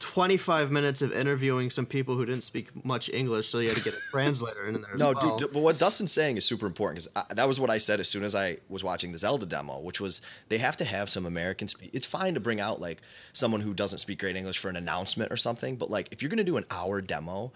25 0.00 0.70
minutes 0.70 1.02
of 1.02 1.12
interviewing 1.12 1.70
some 1.70 1.86
people 1.86 2.14
who 2.14 2.24
didn't 2.24 2.44
speak 2.44 2.84
much 2.84 3.10
English, 3.10 3.48
so 3.48 3.58
you 3.58 3.68
had 3.68 3.76
to 3.76 3.82
get 3.82 3.94
a 3.94 4.00
translator 4.10 4.66
in 4.66 4.74
there. 4.74 4.94
As 4.94 4.98
No, 4.98 5.12
well. 5.12 5.36
dude, 5.36 5.52
but 5.52 5.60
what 5.60 5.78
Dustin's 5.78 6.12
saying 6.12 6.36
is 6.36 6.44
super 6.44 6.66
important 6.66 7.04
because 7.04 7.36
that 7.36 7.48
was 7.48 7.58
what 7.58 7.70
I 7.70 7.78
said 7.78 8.00
as 8.00 8.08
soon 8.08 8.22
as 8.22 8.34
I 8.34 8.58
was 8.68 8.84
watching 8.84 9.12
the 9.12 9.18
Zelda 9.18 9.46
demo, 9.46 9.80
which 9.80 10.00
was 10.00 10.20
they 10.48 10.58
have 10.58 10.76
to 10.78 10.84
have 10.84 11.08
some 11.08 11.26
American 11.26 11.68
speak. 11.68 11.90
It's 11.92 12.06
fine 12.06 12.34
to 12.34 12.40
bring 12.40 12.60
out 12.60 12.80
like 12.80 13.00
someone 13.32 13.60
who 13.60 13.74
doesn't 13.74 13.98
speak 13.98 14.20
great 14.20 14.36
English 14.36 14.58
for 14.58 14.68
an 14.68 14.76
announcement 14.76 15.32
or 15.32 15.36
something, 15.36 15.76
but 15.76 15.90
like 15.90 16.08
if 16.12 16.22
you're 16.22 16.30
going 16.30 16.38
to 16.38 16.44
do 16.44 16.56
an 16.56 16.64
hour 16.70 17.00
demo, 17.00 17.52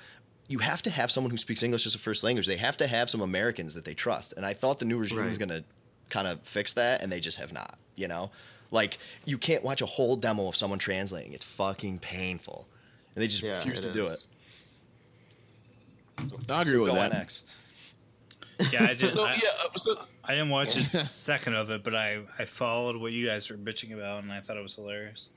you 0.49 0.59
have 0.59 0.83
to 0.83 0.91
have 0.91 1.11
someone 1.11 1.31
who 1.31 1.37
speaks 1.37 1.63
English 1.63 1.87
as 1.87 1.95
a 1.95 1.99
first 1.99 2.25
language. 2.25 2.47
They 2.47 2.57
have 2.57 2.77
to 2.79 2.87
have 2.87 3.09
some 3.09 3.21
Americans 3.21 3.75
that 3.75 3.85
they 3.85 3.95
trust. 3.95 4.35
And 4.37 4.45
I 4.45 4.53
thought 4.55 4.79
the 4.79 4.85
new 4.85 4.99
regime 4.99 5.27
was 5.27 5.39
going 5.39 5.49
to 5.49 5.65
kind 6.11 6.27
of 6.29 6.41
fix 6.43 6.75
that, 6.75 7.03
and 7.03 7.11
they 7.11 7.21
just 7.21 7.39
have 7.39 7.53
not, 7.53 7.79
you 7.97 8.09
know? 8.09 8.31
Like 8.73 8.99
you 9.25 9.39
can't 9.39 9.63
watch 9.63 9.81
a 9.83 9.87
whole 9.87 10.17
demo 10.17 10.49
of 10.49 10.57
someone 10.57 10.81
translating. 10.81 11.33
It's 11.33 11.45
fucking 11.45 12.01
painful. 12.01 12.67
And 13.15 13.23
they 13.23 13.29
just 13.29 13.43
Yeah, 13.43 13.59
refuse 13.59 13.79
it 13.79 13.83
to 13.83 13.93
do 13.93 14.03
it. 14.03 14.09
is. 14.09 14.27
I 16.49 16.63
agree 16.63 16.79
with 16.79 16.91
Go 16.91 16.95
that. 16.97 17.13
NX. 17.13 17.45
Yeah, 18.73 18.85
I 18.91 18.95
just 18.95 19.15
So, 19.15 19.25
I, 19.25 19.33
yeah, 19.35 19.49
uh, 19.65 19.79
so, 19.79 20.05
I 20.25 20.33
didn't 20.33 20.51
watch 20.51 20.77
a 20.77 21.07
second 21.07 21.55
of 21.55 21.71
it, 21.71 21.83
but 21.85 21.95
I 21.95 22.21
I 22.39 22.45
followed 22.45 22.97
what 22.97 23.13
you 23.13 23.27
guys 23.27 23.49
were 23.51 23.57
bitching 23.57 23.93
about, 23.93 24.23
and 24.23 24.33
I 24.33 24.41
thought 24.41 24.57
it 24.57 24.63
was 24.63 24.77
hilarious. 24.77 25.31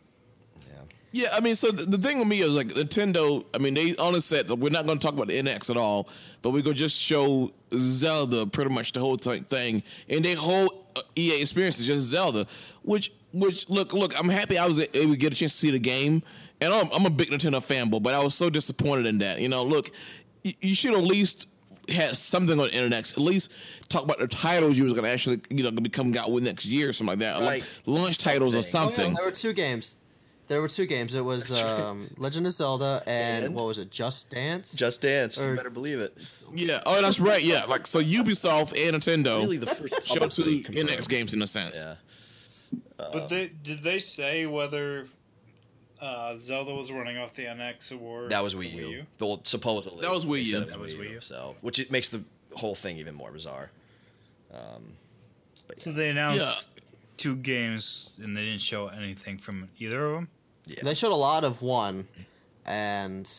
Yeah. 0.72 0.82
Yeah. 1.16 1.30
I 1.34 1.40
mean, 1.40 1.56
so 1.56 1.72
the, 1.72 1.84
the 1.86 1.98
thing 1.98 2.20
with 2.20 2.28
me 2.28 2.42
is 2.42 2.52
like 2.52 2.68
Nintendo. 2.68 3.46
I 3.54 3.58
mean, 3.58 3.74
they 3.74 3.96
only 3.96 4.20
said 4.22 4.48
that 4.50 4.56
we're 4.56 4.70
not 4.70 4.86
going 4.86 5.00
to 5.00 5.06
talk 5.06 5.14
about 5.16 5.28
the 5.28 5.40
NX 5.42 5.70
at 5.70 5.78
all, 5.78 6.10
but 6.42 6.50
we're 6.52 6.62
going 6.62 6.76
to 6.76 6.80
just 6.80 7.00
show 7.00 7.52
Zelda 7.74 8.46
pretty 8.46 8.74
much 8.74 8.92
the 8.92 9.00
whole 9.00 9.18
t- 9.18 9.40
thing, 9.40 9.82
and 10.10 10.24
their 10.26 10.36
whole 10.36 10.86
uh, 10.96 11.02
EA 11.16 11.42
experience 11.42 11.80
is 11.80 11.88
just 11.88 12.02
Zelda. 12.08 12.46
Which, 12.84 13.12
which 13.34 13.70
look, 13.70 13.94
look, 13.94 14.18
I'm 14.20 14.30
happy 14.30 14.58
I 14.58 14.66
was 14.68 14.80
able 14.80 15.12
to 15.14 15.18
get 15.18 15.32
a 15.34 15.36
chance 15.36 15.54
to 15.54 15.58
see 15.58 15.72
the 15.72 15.80
game, 15.80 16.22
and 16.62 16.74
I'm, 16.74 16.88
I'm 16.94 17.06
a 17.06 17.10
big 17.10 17.30
Nintendo 17.30 17.64
fanboy, 17.66 18.04
but 18.04 18.14
I 18.14 18.22
was 18.24 18.36
so 18.36 18.50
disappointed 18.50 19.06
in 19.06 19.18
that. 19.20 19.40
You 19.40 19.50
know, 19.50 19.64
look, 19.64 19.92
you, 20.44 20.54
you 20.62 20.76
should 20.76 20.94
at 20.94 21.04
least 21.04 21.48
had 21.90 22.18
something 22.18 22.60
on 22.60 22.68
the 22.68 22.74
internet. 22.74 23.12
At 23.12 23.18
least 23.20 23.52
talk 23.90 24.04
about 24.04 24.20
the 24.20 24.28
titles 24.28 24.78
you 24.78 24.84
was 24.86 24.94
gonna 24.94 25.08
actually, 25.08 25.40
you 25.50 25.64
know, 25.64 25.72
be 25.72 25.90
coming 25.90 26.18
out 26.18 26.32
with 26.32 26.44
next 26.44 26.66
year 26.66 26.90
or 26.90 26.94
something 26.94 27.12
like 27.12 27.20
that. 27.20 27.42
Like 27.42 27.62
Right. 27.62 27.80
launch 27.86 28.18
titles 28.18 28.56
or 28.56 28.64
Something. 28.64 28.88
Oh, 28.88 28.90
yeah, 28.90 28.96
something. 28.96 29.14
there 29.16 29.26
were 29.26 29.32
two 29.32 29.54
games. 29.54 29.98
There 30.48 30.62
were 30.62 30.68
two 30.68 30.86
games. 30.86 31.16
It 31.16 31.22
was 31.26 31.52
um, 31.52 32.10
Legend 32.18 32.46
of 32.46 32.54
Zelda 32.54 33.02
and, 33.08 33.46
And? 33.46 33.56
what 33.56 33.66
was 33.66 33.78
it? 33.80 33.90
Just 33.90 34.30
Dance. 34.30 34.74
Just 34.76 35.02
Dance. 35.02 35.42
Or- 35.44 35.52
you 35.52 35.56
better 35.56 35.70
believe 35.72 36.00
it. 36.00 36.16
Yeah. 36.54 36.82
Oh, 36.86 37.02
that's 37.02 37.20
right. 37.20 37.44
Yeah. 37.44 37.66
Like 37.66 37.88
so, 37.88 38.00
Ubisoft 38.02 38.74
and 38.78 38.96
Nintendo 39.02 39.40
Really, 39.42 39.58
the 39.58 39.66
first 39.68 40.06
show 40.06 40.28
two. 40.28 40.62
NX 40.62 41.08
games 41.10 41.34
in 41.34 41.42
a 41.42 41.48
sense. 41.48 41.80
Yeah. 41.82 41.96
But 42.98 43.28
they 43.28 43.52
did 43.64 43.84
they 43.84 44.00
say 44.00 44.46
whether 44.46 45.08
uh, 46.00 46.38
Zelda 46.38 46.74
was 46.74 46.92
running 46.92 47.18
off 47.18 47.34
the 47.34 47.46
NX 47.46 48.00
or 48.02 48.30
That 48.30 48.44
was 48.44 48.54
Wii 48.56 48.72
U. 48.74 49.06
Well, 49.20 49.42
supposedly. 49.44 50.02
That 50.02 50.12
was 50.12 50.26
Wii 50.26 50.46
U. 50.46 50.62
it 50.62 50.70
That 50.70 50.80
was 50.80 50.94
Wii 50.94 51.12
U. 51.12 51.22
So, 51.22 51.56
which 51.62 51.80
it 51.80 51.92
makes 51.92 52.10
the 52.10 52.24
whole 52.54 52.76
thing 52.76 52.98
even 52.98 53.16
more 53.16 53.32
bizarre. 53.32 53.72
Um, 54.54 54.94
but 55.68 55.80
So 55.80 55.92
they 55.92 56.10
announced 56.10 56.70
two 57.18 57.36
games, 57.38 58.20
and 58.24 58.36
they 58.36 58.46
didn't 58.46 58.62
show 58.62 58.88
anything 58.88 59.38
from 59.38 59.70
either 59.80 60.06
of 60.06 60.14
them. 60.14 60.28
Yeah. 60.68 60.80
They 60.84 60.94
showed 60.94 61.12
a 61.12 61.16
lot 61.16 61.44
of 61.44 61.62
one, 61.62 62.08
and 62.66 63.32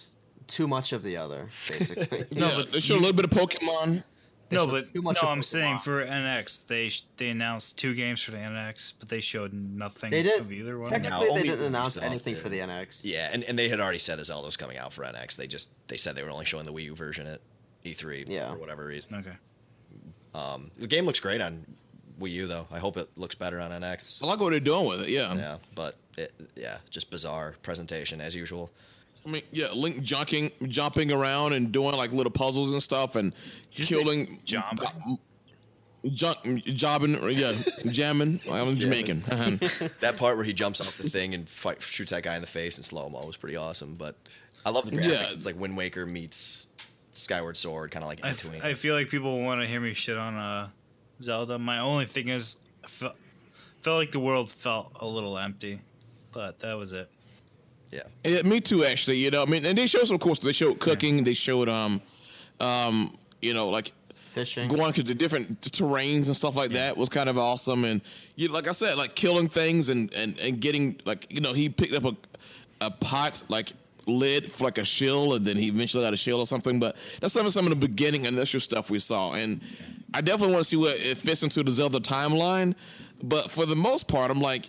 too 0.47 0.69
much 0.69 0.93
of 0.93 1.03
the 1.03 1.17
other, 1.17 1.49
basically. 1.69 2.25
No, 2.31 2.49
Yeah, 2.49 2.57
but 2.57 2.71
they 2.71 2.81
showed 2.81 2.95
you- 2.95 3.01
a 3.01 3.03
little 3.03 3.17
bit 3.17 3.25
of 3.25 3.31
Pokemon. 3.31 4.05
They 4.49 4.55
no, 4.55 4.69
but 4.69 4.95
too 4.95 5.03
much 5.03 5.21
no, 5.21 5.29
I'm 5.29 5.43
saying 5.43 5.79
for 5.81 6.07
NX, 6.07 6.69
they 6.69 6.89
sh- 6.89 7.03
they 7.17 7.31
announced 7.31 7.79
two 7.79 7.95
games 7.95 8.23
for 8.23 8.31
the 8.31 8.37
NX, 8.37 8.93
but 9.01 9.09
they 9.09 9.19
showed 9.21 9.53
nothing 9.53 10.13
They 10.13 10.23
did. 10.23 10.41
of 10.41 10.53
either 10.53 10.79
one. 10.79 10.89
Technically, 10.89 11.29
only 11.29 11.43
they 11.43 11.49
didn't 11.49 11.65
announce 11.65 11.99
anything 11.99 12.35
did. 12.35 12.43
for 12.43 12.49
the 12.49 12.61
NX. 12.61 13.01
yeah, 13.05 13.29
and, 13.33 13.43
and 13.43 13.59
they 13.59 13.69
had 13.69 13.81
already 13.81 13.99
said 13.99 14.21
the 14.21 14.25
Zelda 14.25 14.47
was 14.47 14.57
coming 14.57 14.79
out 14.79 14.93
for 14.93 15.03
NX. 15.03 15.35
They 15.35 15.49
just 15.49 15.71
they 15.89 15.97
said 15.97 16.15
they 16.15 16.23
were 16.23 16.31
only 16.31 16.45
showing 16.45 16.65
the 16.65 16.73
Wii 16.73 16.85
U 16.85 16.95
version 16.95 17.27
at 17.27 17.41
E3 17.85 18.27
Yeah. 18.29 18.53
for 18.53 18.59
whatever 18.59 18.85
reason. 18.87 19.17
Okay. 19.17 19.37
Um, 20.33 20.71
the 20.79 20.87
game 20.87 21.07
looks 21.07 21.19
great 21.19 21.41
on 21.41 21.67
Wii 22.21 22.31
U 22.33 22.47
though. 22.47 22.69
I 22.71 22.79
hope 22.79 22.97
it 22.99 23.09
looks 23.17 23.35
better 23.35 23.59
on 23.61 23.73
NX. 23.73 24.23
I 24.23 24.27
like 24.27 24.39
what 24.39 24.51
they're 24.51 24.61
doing 24.61 24.87
with 24.87 25.01
it. 25.03 25.09
Yeah. 25.09 25.35
Yeah, 25.35 25.57
but 25.75 25.97
it, 26.17 26.33
yeah, 26.57 26.79
just 26.91 27.11
bizarre 27.11 27.55
presentation 27.63 28.21
as 28.21 28.35
usual. 28.35 28.71
I 29.25 29.29
mean, 29.29 29.43
yeah, 29.51 29.67
Link 29.73 30.03
jumping, 30.03 30.53
jumping 30.69 31.11
around 31.11 31.53
and 31.53 31.73
doing 31.73 31.95
like 31.97 32.13
little 32.13 32.31
puzzles 32.31 32.73
and 32.73 32.83
stuff, 32.83 33.17
and 33.17 33.33
Did 33.73 33.79
you 33.79 33.85
say 33.85 33.95
killing, 33.97 34.41
jump? 34.45 34.81
jump, 36.13 36.39
jobbing, 36.65 37.19
yeah, 37.33 37.53
jamming. 37.91 38.41
I'm 38.51 38.77
Jamaican. 38.77 39.25
Uh-huh. 39.29 39.89
That 40.01 40.17
part 40.17 40.37
where 40.37 40.45
he 40.45 40.53
jumps 40.53 40.81
off 40.81 40.97
the 40.97 41.09
thing 41.11 41.35
and 41.35 41.49
fight, 41.49 41.83
shoots 41.83 42.11
that 42.13 42.23
guy 42.23 42.37
in 42.37 42.41
the 42.41 42.47
face 42.47 42.79
in 42.79 42.85
slow 42.85 43.09
mo 43.09 43.27
was 43.27 43.37
pretty 43.37 43.57
awesome. 43.57 43.95
But 43.97 44.17
I 44.65 44.71
love 44.71 44.85
the 44.89 44.93
graphics. 44.97 45.09
Yeah. 45.11 45.23
It's 45.31 45.47
like 45.47 45.59
Wind 45.59 45.77
Waker 45.77 46.07
meets 46.07 46.69
Skyward 47.13 47.57
Sword, 47.57 47.91
kind 47.91 48.05
of 48.05 48.09
like 48.09 48.21
in 48.21 48.31
between. 48.33 48.63
I 48.63 48.75
feel 48.75 48.95
like 48.95 49.09
people 49.09 49.41
want 49.43 49.61
to 49.61 49.67
hear 49.67 49.81
me 49.81 49.93
shit 49.95 50.17
on 50.17 50.37
uh, 50.37 50.69
Zelda. 51.21 51.59
My 51.59 51.79
only 51.79 52.05
thing 52.07 52.29
is, 52.29 52.57
I 52.85 52.89
felt, 52.89 53.17
felt 53.81 53.99
like 53.99 54.13
the 54.13 54.21
world 54.21 54.51
felt 54.51 54.93
a 55.01 55.07
little 55.07 55.37
empty, 55.39 55.81
but 56.37 56.59
that 56.59 56.75
was 56.75 56.93
it. 56.93 57.09
yeah, 57.91 58.03
Yeah, 58.23 58.43
me 58.43 58.61
too. 58.61 58.85
Actually, 58.85 59.17
you 59.17 59.31
know, 59.31 59.43
I 59.43 59.47
mean, 59.47 59.65
and 59.65 59.77
they 59.77 59.87
showed 59.87 60.07
some, 60.07 60.17
of 60.17 60.21
course, 60.21 60.39
they 60.39 60.53
showed 60.53 60.79
cooking. 60.79 61.25
They 61.25 61.33
showed, 61.33 61.67
um, 61.67 62.03
um, 62.61 63.17
you 63.41 63.55
know, 63.55 63.71
like 63.71 63.95
Fishing. 64.29 64.69
going 64.69 64.93
to 64.93 65.03
the 65.03 65.15
different 65.15 65.63
terrains 65.63 66.27
and 66.27 66.37
stuff 66.37 66.55
like 66.55 66.73
that 66.73 66.95
was 66.95 67.09
kind 67.09 67.31
of 67.31 67.39
awesome. 67.39 67.87
And 67.87 68.03
you, 68.35 68.49
like 68.49 68.69
I 68.69 68.73
said, 68.73 68.99
like 68.99 69.15
killing 69.15 69.49
things 69.49 69.89
and 69.89 70.13
and 70.13 70.39
and 70.39 70.61
getting 70.61 71.01
like 71.07 71.27
you 71.33 71.41
know 71.41 71.55
he 71.55 71.71
picked 71.71 71.95
up 71.95 72.05
a 72.05 72.15
a 72.83 72.91
pot 72.91 73.43
like 73.49 73.73
lid 74.07 74.53
for 74.53 74.65
like 74.65 74.77
a 74.77 74.85
shield, 74.85 75.33
and 75.37 75.47
then 75.47 75.57
he 75.57 75.69
eventually 75.69 76.05
got 76.05 76.13
a 76.13 76.19
shield 76.19 76.41
or 76.41 76.47
something. 76.47 76.79
But 76.79 76.97
that's 77.23 77.33
some 77.33 77.47
of 77.47 77.53
some 77.55 77.65
of 77.65 77.71
the 77.71 77.89
beginning 77.89 78.27
initial 78.27 78.61
stuff 78.61 78.91
we 78.91 78.99
saw, 78.99 79.33
and 79.33 79.63
I 80.13 80.21
definitely 80.21 80.53
want 80.53 80.65
to 80.65 80.69
see 80.69 80.77
what 80.77 80.97
it 80.97 81.17
fits 81.17 81.43
into 81.43 81.63
the 81.63 81.73
Zelda 81.73 81.99
timeline. 81.99 82.75
But 83.23 83.51
for 83.51 83.65
the 83.67 83.77
most 83.77 84.09
part, 84.09 84.31
I'm 84.31 84.41
like, 84.43 84.69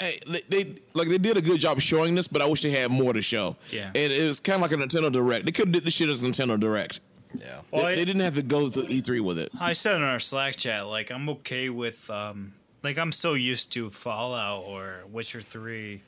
hey, 0.00 0.18
they, 0.26 0.40
they 0.48 0.74
like 0.94 1.08
they 1.08 1.18
did 1.18 1.36
a 1.36 1.42
good 1.42 1.60
job 1.60 1.80
showing 1.80 2.14
this, 2.14 2.26
but 2.26 2.40
I 2.40 2.46
wish 2.46 2.62
they 2.62 2.70
had 2.70 2.90
more 2.90 3.12
to 3.12 3.20
show. 3.22 3.56
Yeah. 3.70 3.90
and 3.94 4.12
it 4.12 4.24
was 4.26 4.40
kind 4.40 4.56
of 4.64 4.70
like 4.70 4.72
a 4.72 4.82
Nintendo 4.82 5.12
Direct. 5.12 5.44
They 5.44 5.52
could 5.52 5.66
have 5.66 5.72
did 5.72 5.84
this 5.84 5.94
shit 5.94 6.08
as 6.08 6.22
a 6.22 6.26
Nintendo 6.26 6.58
Direct. 6.58 7.00
yeah. 7.38 7.60
Well, 7.70 7.82
they, 7.84 7.92
I- 7.92 7.96
they 7.96 8.04
didn't 8.06 8.22
have 8.22 8.34
to 8.36 8.42
go 8.42 8.66
to 8.68 8.80
E3 8.80 9.20
with 9.20 9.38
it. 9.38 9.50
I 9.60 9.74
said 9.74 9.96
in 9.96 10.02
our 10.02 10.20
Slack 10.20 10.56
chat, 10.56 10.86
like 10.86 11.10
I'm 11.10 11.28
okay 11.28 11.68
with, 11.68 12.08
um, 12.08 12.54
like 12.82 12.96
I'm 12.96 13.12
so 13.12 13.34
used 13.34 13.72
to 13.72 13.90
Fallout 13.90 14.64
or 14.64 15.00
Witcher 15.10 15.40
Three. 15.42 16.00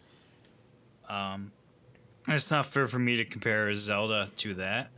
Um, 1.08 1.52
it's 2.26 2.50
not 2.50 2.66
fair 2.66 2.86
for 2.86 2.98
me 2.98 3.16
to 3.16 3.24
compare 3.26 3.72
Zelda 3.74 4.30
to 4.38 4.54
that, 4.54 4.88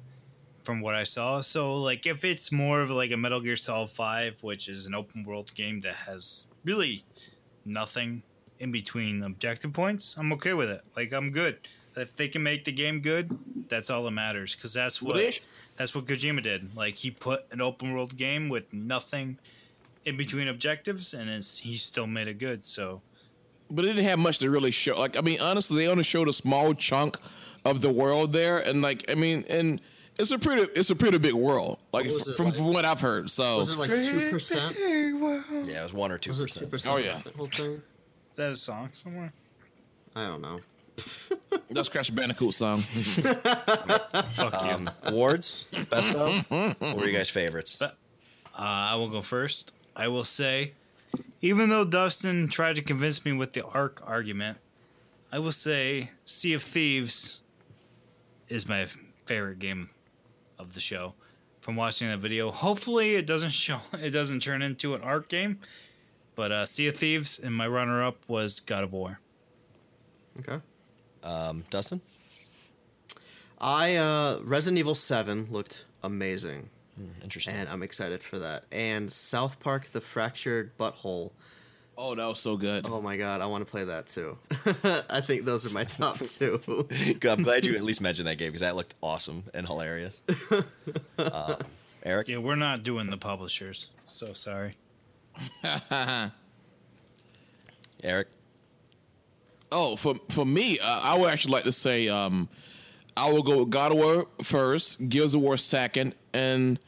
from 0.63 0.81
what 0.81 0.95
I 0.95 1.03
saw. 1.05 1.41
So 1.41 1.75
like, 1.77 2.07
if 2.07 2.25
it's 2.25 2.53
more 2.53 2.81
of 2.81 2.91
like 2.91 3.11
a 3.11 3.17
Metal 3.17 3.41
Gear 3.41 3.57
Solid 3.57 3.91
Five, 3.91 4.43
which 4.43 4.69
is 4.69 4.87
an 4.87 4.95
open 4.95 5.25
world 5.25 5.53
game 5.55 5.81
that 5.81 5.95
has 5.97 6.47
really 6.67 7.05
nothing 7.65 8.23
in 8.59 8.73
between 8.73 9.23
objective 9.23 9.73
points, 9.73 10.17
I'm 10.19 10.33
okay 10.35 10.53
with 10.53 10.69
it. 10.69 10.83
Like 10.95 11.13
I'm 11.13 11.31
good. 11.31 11.59
If 11.97 12.15
they 12.17 12.29
can 12.29 12.43
make 12.43 12.65
the 12.65 12.73
game 12.73 13.01
good, 13.01 13.39
that's 13.69 13.89
all 13.89 14.05
that 14.05 14.11
matters. 14.11 14.55
Because 14.55 14.75
that's 14.75 15.01
what 15.01 15.41
that's 15.77 15.95
what 15.95 16.07
Kojima 16.07 16.43
did. 16.43 16.77
Like 16.77 16.97
he 16.97 17.11
put 17.11 17.47
an 17.51 17.61
open 17.61 17.95
world 17.95 18.17
game 18.17 18.49
with 18.49 18.73
nothing 18.73 19.39
in 20.05 20.17
between 20.17 20.47
objectives, 20.47 21.15
and 21.15 21.31
it's, 21.31 21.59
he 21.59 21.77
still 21.77 22.07
made 22.07 22.29
it 22.29 22.39
good. 22.39 22.65
So 22.65 23.01
but 23.71 23.85
it 23.85 23.89
didn't 23.89 24.05
have 24.05 24.19
much 24.19 24.39
to 24.39 24.51
really 24.51 24.71
show. 24.71 24.99
Like, 24.99 25.17
I 25.17 25.21
mean, 25.21 25.41
honestly, 25.41 25.85
they 25.85 25.89
only 25.91 26.05
showed 26.05 26.29
a 26.29 26.33
small 26.33 26.75
chunk 26.75 27.19
of 27.65 27.81
the 27.81 27.91
world 27.91 28.33
there, 28.33 28.59
and 28.59 28.83
like, 28.83 29.05
I 29.11 29.15
mean, 29.15 29.45
and 29.51 29.81
it's 30.19 30.31
a 30.31 30.39
pretty, 30.39 30.63
it's 30.75 30.91
a 30.91 30.97
pretty 30.97 31.19
big 31.19 31.35
world. 31.35 31.79
Like 31.93 32.07
What 32.11 32.37
from, 32.37 32.47
like? 32.47 32.55
from 32.57 32.73
what 32.73 32.85
I've 32.85 33.01
heard. 33.01 33.31
So 33.31 33.59
Was 33.59 33.69
it 33.75 33.79
like 33.79 33.91
two 33.91 34.31
percent? 34.31 34.77
Yeah, 34.79 35.81
it 35.81 35.83
was 35.83 35.93
one 35.93 36.13
or 36.13 36.19
two 36.19 36.31
Was 36.31 36.41
it 36.41 36.53
two 36.53 36.67
percent. 36.67 36.71
percent? 36.71 36.95
Oh, 36.95 36.99
yeah. 36.99 37.21
The 37.25 37.31
whole 37.37 37.47
thing. 37.47 37.83
that 38.37 38.51
a 38.51 38.55
song 38.55 38.91
somewhere. 38.93 39.33
I 40.15 40.27
don't 40.27 40.41
know. 40.41 40.61
that's 41.71 41.89
Crash 41.91 42.09
Bandicoot 42.11 42.55
song. 42.55 42.81
Fuck 42.83 44.63
you. 44.63 44.71
Um, 44.71 44.91
awards, 45.03 45.67
best 45.91 46.15
of. 46.15 46.51
what 46.51 46.81
were 46.97 47.05
you 47.07 47.13
guys' 47.17 47.29
favorites? 47.29 47.81
Uh, 47.83 47.91
I 48.55 48.95
will 48.95 49.11
go 49.11 49.21
first. 49.21 49.73
I 49.95 50.09
will 50.09 50.25
say, 50.25 50.73
even 51.43 51.69
though 51.69 51.85
Dustin 51.85 52.49
tried 52.49 52.77
to 52.77 52.83
convince 52.83 53.25
me 53.27 53.33
with 53.33 53.53
the 53.53 53.63
arc 53.67 54.03
argument, 54.07 54.57
I 55.31 55.39
will 55.39 55.53
say 55.53 56.13
Sea 56.25 56.55
of 56.55 56.63
Thieves 56.63 57.41
is 58.49 58.67
my 58.67 58.87
favorite 59.27 59.59
game 59.59 59.91
of 60.59 60.75
the 60.75 60.81
show. 60.81 61.15
From 61.61 61.75
watching 61.75 62.09
that 62.09 62.19
video, 62.19 62.53
hopefully 62.53 63.17
it 63.17 63.27
doesn't 63.27 63.51
show, 63.65 63.81
it 64.01 64.11
doesn't 64.11 64.41
turn 64.41 64.63
into 64.63 64.95
an 64.95 65.03
ARK 65.03 65.29
game. 65.29 65.61
But 66.35 66.53
uh, 66.53 66.67
Sea 66.67 66.89
of 66.89 66.97
Thieves 66.97 67.39
and 67.39 67.55
my 67.55 67.67
runner-up 67.67 68.29
was 68.29 68.61
God 68.61 68.85
of 68.85 68.93
War. 68.93 69.21
Okay. 70.41 70.61
Um, 71.25 71.65
Dustin. 71.71 72.01
I 73.59 73.97
uh 73.97 74.39
Resident 74.43 74.79
Evil 74.79 74.95
7 74.95 75.49
looked 75.51 75.87
amazing 76.03 76.69
Interesting. 77.23 77.55
and 77.55 77.69
I'm 77.69 77.83
excited 77.83 78.23
for 78.23 78.39
that. 78.39 78.65
And 78.71 79.13
South 79.13 79.61
Park 79.61 79.91
the 79.93 80.01
Fractured 80.01 80.73
But 80.77 80.93
Whole. 80.95 81.33
Oh, 81.99 82.15
that 82.15 82.27
was 82.27 82.39
so 82.39 82.57
good. 82.57 82.87
Oh 82.91 83.01
my 83.01 83.17
god, 83.17 83.41
I 83.41 83.47
want 83.47 83.65
to 83.65 83.71
play 83.71 83.85
that 83.85 84.07
too. 84.07 84.37
I 85.09 85.21
think 85.21 85.45
those 85.45 85.65
are 85.65 85.71
my 85.71 85.85
top 85.85 86.19
two. 86.27 86.61
I'm 87.23 87.43
glad 87.43 87.65
you 87.65 87.75
at 87.75 87.83
least 87.83 88.01
mentioned 88.01 88.29
that 88.29 88.37
game 88.37 88.49
because 88.49 88.61
that 88.61 88.77
looked 88.77 88.95
awesome 89.03 89.45
and 89.55 89.67
hilarious. 89.67 90.21
um, 91.19 91.57
Eric. 92.03 92.29
Yeah, 92.29 92.39
we're 92.39 92.55
not 92.55 92.83
doing 92.83 93.09
the 93.09 93.17
publishers, 93.17 93.89
so 94.07 94.33
sorry. 94.35 94.77
Eric. 98.03 98.29
Oh, 99.73 99.97
for 99.97 100.15
for 100.31 100.45
me, 100.45 100.79
uh, 100.79 101.01
I 101.03 101.19
would 101.19 101.31
actually 101.31 101.53
like 101.53 101.65
to 101.65 101.73
say 101.73 102.09
um, 102.09 102.49
I 103.17 103.31
will 103.33 103.43
go 103.43 103.61
with 103.61 103.71
God 103.71 103.93
of 103.93 103.99
War 103.99 104.27
first, 104.43 105.09
Gears 105.09 105.35
of 105.35 105.41
War 105.41 105.57
second, 105.57 106.15
and 106.35 106.79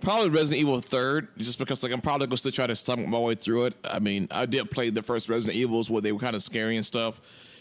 probably 0.00 0.30
Resident 0.30 0.60
Evil 0.60 0.80
third, 0.80 1.28
just 1.38 1.58
because 1.58 1.82
like 1.82 1.92
I'm 1.92 2.00
probably 2.00 2.26
going 2.26 2.30
to 2.32 2.36
still 2.38 2.52
try 2.52 2.66
to 2.66 2.76
stomach 2.76 3.06
my 3.08 3.18
way 3.18 3.34
through 3.34 3.66
it. 3.66 3.74
I 3.84 3.98
mean, 3.98 4.28
I 4.30 4.46
did 4.46 4.70
play 4.70 4.90
the 4.90 5.02
first 5.02 5.28
Resident 5.28 5.56
Evils 5.56 5.90
where 5.90 6.02
they 6.02 6.12
were 6.12 6.20
kind 6.20 6.36
of 6.36 6.42
scary 6.42 6.76
and 6.76 6.84
stuff, 6.86 7.20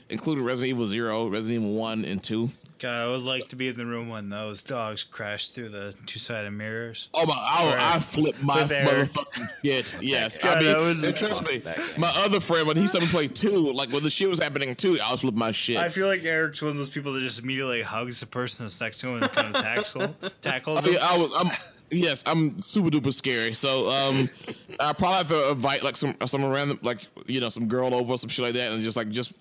including 0.10 0.44
Resident 0.44 0.70
Evil 0.76 0.88
Zero, 0.88 1.28
Resident 1.28 1.64
Evil 1.64 1.76
one 1.76 2.06
and 2.06 2.22
two. 2.24 2.52
God, 2.80 2.96
I 2.96 3.08
would 3.08 3.24
like 3.24 3.50
to 3.50 3.58
be 3.58 3.68
in 3.68 3.76
the 3.76 3.86
room 3.86 4.08
when 4.08 4.30
those 4.30 4.64
dogs 4.64 5.04
crash 5.04 5.50
through 5.50 5.68
the 5.68 5.94
two-sided 6.06 6.52
mirrors. 6.52 7.10
Oh 7.14 7.26
my! 7.26 7.34
I. 7.36 7.96
I 7.96 8.00
flipped 8.00 8.42
my 8.42 8.64
motherfucking 8.64 9.50
shit. 9.66 9.96
Yes, 10.02 10.40
God, 10.40 10.64
I 10.64 10.94
mean, 10.94 11.04
and 11.04 11.16
trust 11.16 11.44
me, 11.44 11.62
my 11.98 12.10
other 12.16 12.40
friend 12.40 12.66
when 12.68 12.78
he 12.78 12.88
started 12.88 13.08
to 13.08 13.12
play 13.12 13.28
two, 13.28 13.74
like 13.74 13.92
when 13.92 14.04
the 14.04 14.10
shit 14.10 14.30
was 14.30 14.40
happening 14.40 14.74
too, 14.76 14.98
I 15.04 15.12
was 15.12 15.20
flipping 15.20 15.40
my 15.40 15.52
shit. 15.52 15.76
I 15.76 15.90
feel 15.90 16.08
like 16.08 16.24
Eric's 16.24 16.62
one 16.62 16.72
of 16.72 16.78
those 16.78 16.88
people 16.88 17.12
that 17.14 17.20
just 17.20 17.42
immediately 17.44 17.82
hugs 17.82 18.22
the 18.22 18.28
person 18.28 18.64
that's 18.66 18.80
next 18.80 19.00
to 19.02 19.10
him 19.10 19.24
and 19.24 19.32
kind 19.34 19.54
of 19.54 19.62
tackle, 19.62 20.16
tackles 20.42 20.80
I, 20.80 20.88
mean. 20.88 20.98
I 21.02 21.18
was. 21.18 21.34
I'm. 21.36 21.50
Yes, 21.92 22.24
I'm 22.26 22.60
super 22.62 22.90
duper 22.90 23.14
scary. 23.14 23.54
So 23.54 23.90
um, 23.90 24.30
I 24.80 24.94
probably 24.94 25.18
have 25.18 25.28
to 25.30 25.52
invite 25.52 25.84
like 25.84 25.96
some 25.98 26.16
some 26.26 26.46
random 26.46 26.80
like 26.84 27.08
you 27.26 27.40
know 27.40 27.50
some 27.50 27.68
girl 27.68 27.94
over 27.94 28.18
some 28.18 28.30
shit 28.30 28.44
like 28.46 28.54
that, 28.56 28.72
and 28.72 28.84
just 28.84 28.98
like 28.98 29.10
just 29.10 29.34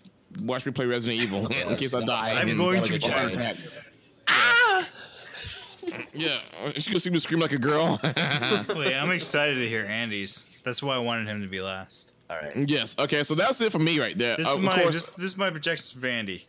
watch 0.43 0.65
me 0.66 0.73
play 0.73 0.87
Resident 0.87 1.20
Evil 1.23 1.47
in 1.53 1.77
case 1.77 1.95
I 1.95 2.05
die. 2.05 2.41
I'm 2.41 2.57
going 2.57 2.83
to 2.83 2.93
like, 2.93 3.03
a 3.05 3.11
heart 3.12 3.33
die. 3.35 3.41
attack. 3.41 3.57
Yeah, 6.12 6.41
she's 6.75 6.87
gonna 6.89 7.01
see 7.01 7.09
me 7.11 7.19
scream 7.19 7.41
like 7.41 7.53
a 7.53 7.59
girl. 7.59 7.99
Wait, 8.05 8.95
I'm 8.95 9.11
excited 9.11 9.55
to 9.55 9.66
hear 9.69 9.87
Andy's. 9.87 10.47
That's 10.62 10.83
why 10.83 10.95
I 10.95 10.99
wanted 10.99 11.27
him 11.29 11.41
to 11.41 11.49
be 11.49 11.61
last. 11.62 12.12
All 12.29 12.37
right. 12.37 12.53
yes. 12.69 12.95
Okay, 12.99 13.23
so 13.23 13.35
that's 13.35 13.59
it 13.62 13.73
for 13.73 13.79
me 13.79 13.99
right 13.99 14.16
there. 14.19 14.37
This 14.37 14.47
Uh, 14.47 14.51
is 14.53 14.59
of 14.59 14.65
my 14.65 14.75
course, 14.83 14.95
this, 14.95 15.15
this 15.15 15.33
is 15.33 15.39
my 15.39 15.49
projections 15.49 15.91
for 15.93 16.07
Andy. 16.07 16.45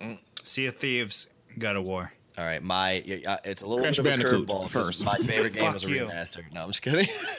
Mm. 0.00 0.18
Sea 0.42 0.66
of 0.66 0.76
Thieves, 0.76 1.28
God 1.58 1.76
of 1.76 1.84
War. 1.84 2.12
All 2.36 2.44
right. 2.44 2.62
My 2.62 2.98
uh, 3.26 3.36
it's 3.44 3.62
a 3.62 3.66
little 3.66 3.84
Crash 3.84 3.96
bit 3.98 4.00
of 4.00 4.06
a 4.06 4.08
Bandicoot 4.10 4.48
curveball. 4.48 4.60
'cause 4.62 4.70
first. 4.72 5.04
My 5.04 5.16
favorite 5.18 5.52
game 5.54 5.64
Fuck 5.64 5.74
was 5.74 5.84
a 5.84 5.86
remaster. 5.86 6.42
No, 6.52 6.62
I'm 6.62 6.68
just 6.70 6.82
kidding. 6.82 7.06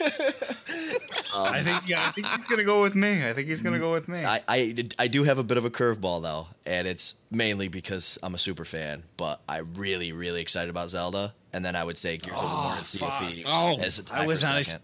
I 1.34 1.62
think 1.62 1.86
yeah, 1.86 2.06
I 2.06 2.10
think 2.12 2.26
he's 2.26 2.46
gonna 2.46 2.64
go 2.64 2.80
with 2.82 2.94
me. 2.94 3.28
I 3.28 3.32
think 3.34 3.48
he's 3.48 3.60
gonna 3.60 3.78
go 3.78 3.92
with 3.92 4.08
me. 4.08 4.24
I, 4.24 4.42
I 4.48 4.88
I 4.98 5.06
do 5.08 5.24
have 5.24 5.36
a 5.38 5.42
bit 5.44 5.58
of 5.58 5.64
a 5.66 5.70
curveball 5.70 6.22
though, 6.22 6.46
and 6.64 6.88
it's 6.88 7.14
mainly 7.30 7.68
because 7.68 8.18
I'm 8.22 8.34
a 8.34 8.38
super 8.38 8.64
fan. 8.64 9.02
But 9.18 9.40
I'm 9.48 9.74
really 9.74 10.12
really 10.12 10.40
excited 10.40 10.70
about 10.70 10.88
Zelda, 10.88 11.34
and 11.52 11.62
then 11.64 11.76
I 11.76 11.84
would 11.84 11.98
say 11.98 12.16
Gears 12.16 12.36
of 12.38 12.42
War 12.42 12.72
and 12.78 12.86
Sea 12.86 13.04
of. 13.04 13.18
Thieves 13.18 13.48
Oh, 13.52 13.78
as 13.80 13.98
a 13.98 14.02
tie 14.04 14.22
I 14.22 14.26
was 14.26 14.40
for 14.40 14.46
not 14.48 14.58
ex- 14.58 14.68
second. 14.68 14.82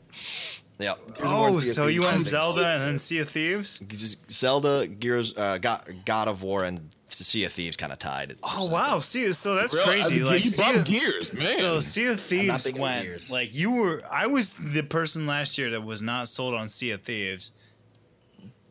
Yeah. 0.79 0.95
Gears 1.07 1.19
of 1.19 1.25
War 1.25 1.47
and 1.49 1.57
oh, 1.57 1.59
of 1.59 1.65
so 1.65 1.87
you 1.87 2.01
Thieves. 2.01 2.13
went 2.13 2.23
Zelda 2.25 2.67
and 2.67 2.83
then 2.83 2.99
Sea 2.99 3.19
of 3.21 3.31
Thieves? 3.31 3.79
Just 3.89 4.31
Zelda, 4.31 4.87
Gears, 4.87 5.35
uh, 5.37 5.57
God, 5.59 5.91
God 6.05 6.29
of 6.29 6.43
War, 6.43 6.65
and 6.65 6.91
Sea 7.15 7.45
of 7.45 7.53
Thieves 7.53 7.77
kind 7.77 7.93
of 7.93 7.99
tied. 7.99 8.37
Oh 8.43 8.67
wow, 8.69 8.99
see, 9.01 9.33
so 9.33 9.55
that's 9.55 9.75
Real- 9.75 9.85
crazy. 9.85 10.23
uh, 10.23 10.27
Like 10.27 10.45
you 10.45 10.51
Sea 10.51 10.63
brought 10.63 10.75
of- 10.77 10.85
gears, 10.85 11.33
man. 11.33 11.59
So 11.59 11.81
Sea 11.81 12.07
of 12.07 12.21
Thieves 12.21 12.65
thinking 12.65 12.81
of 12.81 12.85
went 12.85 13.03
Gears. 13.05 13.31
like 13.31 13.55
you 13.55 13.71
were. 13.73 14.03
I 14.11 14.27
was 14.27 14.55
the 14.55 14.83
person 14.83 15.27
last 15.27 15.59
year 15.59 15.71
that 15.71 15.83
was 15.83 16.03
not 16.03 16.29
sold 16.29 16.55
on 16.55 16.69
Sea 16.69 16.91
of 16.93 17.03
Thieves. 17.03 17.53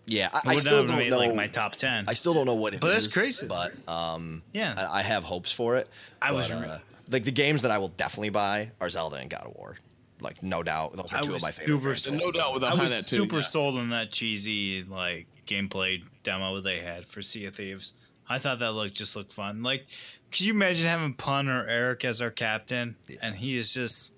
Yeah, 0.08 0.30
I, 0.34 0.38
I 0.38 0.42
I 0.46 0.54
would 0.56 0.62
still 0.62 0.72
not 0.74 0.80
have 0.82 0.88
don't 0.90 0.98
made 0.98 1.10
know. 1.12 1.18
like 1.20 1.36
my 1.36 1.48
top 1.48 1.76
ten. 1.76 2.06
I 2.08 2.14
still 2.14 2.34
don't 2.34 2.46
know 2.46 2.56
what 2.56 2.74
it 2.74 2.78
is. 2.78 2.82
But 2.82 2.90
that's 2.92 3.08
crazy. 3.14 3.46
But 3.48 3.72
um, 3.88 4.42
Yeah. 4.54 4.74
I, 4.92 5.00
I 5.00 5.02
have 5.04 5.24
hopes 5.24 5.52
for 5.52 5.78
it. 5.78 5.88
I 6.22 6.32
was 6.32 6.50
But, 6.50 6.62
re- 6.62 6.68
uh, 6.68 6.80
like 7.10 7.24
the 7.24 7.32
games 7.32 7.62
that 7.62 7.72
I 7.72 7.78
will 7.78 7.90
definitely 7.90 8.30
buy 8.30 8.72
are 8.82 8.90
Zelda 8.90 9.18
and 9.18 9.30
God 9.30 9.46
of 9.46 9.56
War. 9.56 9.78
Like 10.20 10.42
no 10.44 10.64
doubt, 10.64 10.96
those 10.98 11.14
are 11.14 11.18
I 11.18 11.22
two 11.22 11.36
of 11.36 11.42
my 11.42 11.52
favorite. 11.52 11.98
super 11.98 12.18
no 12.18 12.32
doubt 12.32 12.54
with 12.54 12.64
I 12.64 12.74
was 12.76 12.90
that 12.90 13.08
too. 13.08 13.18
super 13.18 13.38
yeah. 13.38 13.42
sold 13.44 13.76
on 13.78 13.90
that 13.90 14.12
cheesy 14.12 14.84
like 14.84 15.28
gameplay 15.48 16.04
demo 16.24 16.60
they 16.60 16.80
had 16.80 17.06
for 17.06 17.22
Sea 17.22 17.46
of 17.46 17.56
Thieves. 17.56 17.94
I 18.32 18.40
thought 18.40 18.60
that 18.60 18.72
looked 18.72 18.96
just 18.96 19.16
looked 19.16 19.34
fun. 19.34 19.62
Like, 19.62 19.86
could 20.32 20.42
you 20.42 20.54
imagine 20.54 20.88
having 20.88 21.14
Pun 21.14 21.50
or 21.50 21.66
Eric 21.68 22.06
as 22.06 22.22
our 22.22 22.32
captain, 22.32 22.96
and 23.22 23.36
he 23.36 23.58
is 23.58 23.74
just 23.74 24.14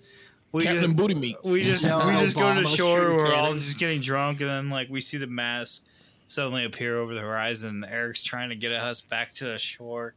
we 0.52 0.64
Captain 0.64 0.84
just, 0.84 0.96
Booty 0.96 1.16
Meats. 1.16 1.40
we 1.44 1.64
just 1.64 1.84
Yeah, 1.84 2.06
we 2.06 2.14
just 2.24 2.36
go 2.36 2.54
to 2.54 2.62
the 2.62 2.68
shore. 2.68 3.00
shooting 3.00 3.18
We're 3.18 3.34
all 3.36 3.54
just 3.56 3.80
getting 3.80 4.02
drunk, 4.02 4.40
and 4.42 4.50
then 4.50 4.70
like 4.70 4.90
we 4.90 5.02
see 5.02 5.18
the 5.18 5.26
mask 5.28 5.86
suddenly 6.28 6.64
appear 6.66 6.98
over 7.00 7.14
the 7.16 7.22
horizon. 7.22 7.84
Eric's 7.84 8.24
trying 8.24 8.50
to 8.50 8.56
get 8.56 8.72
us 8.72 9.02
back 9.02 9.34
to 9.36 9.46
the 9.46 9.58
shore. 9.58 10.14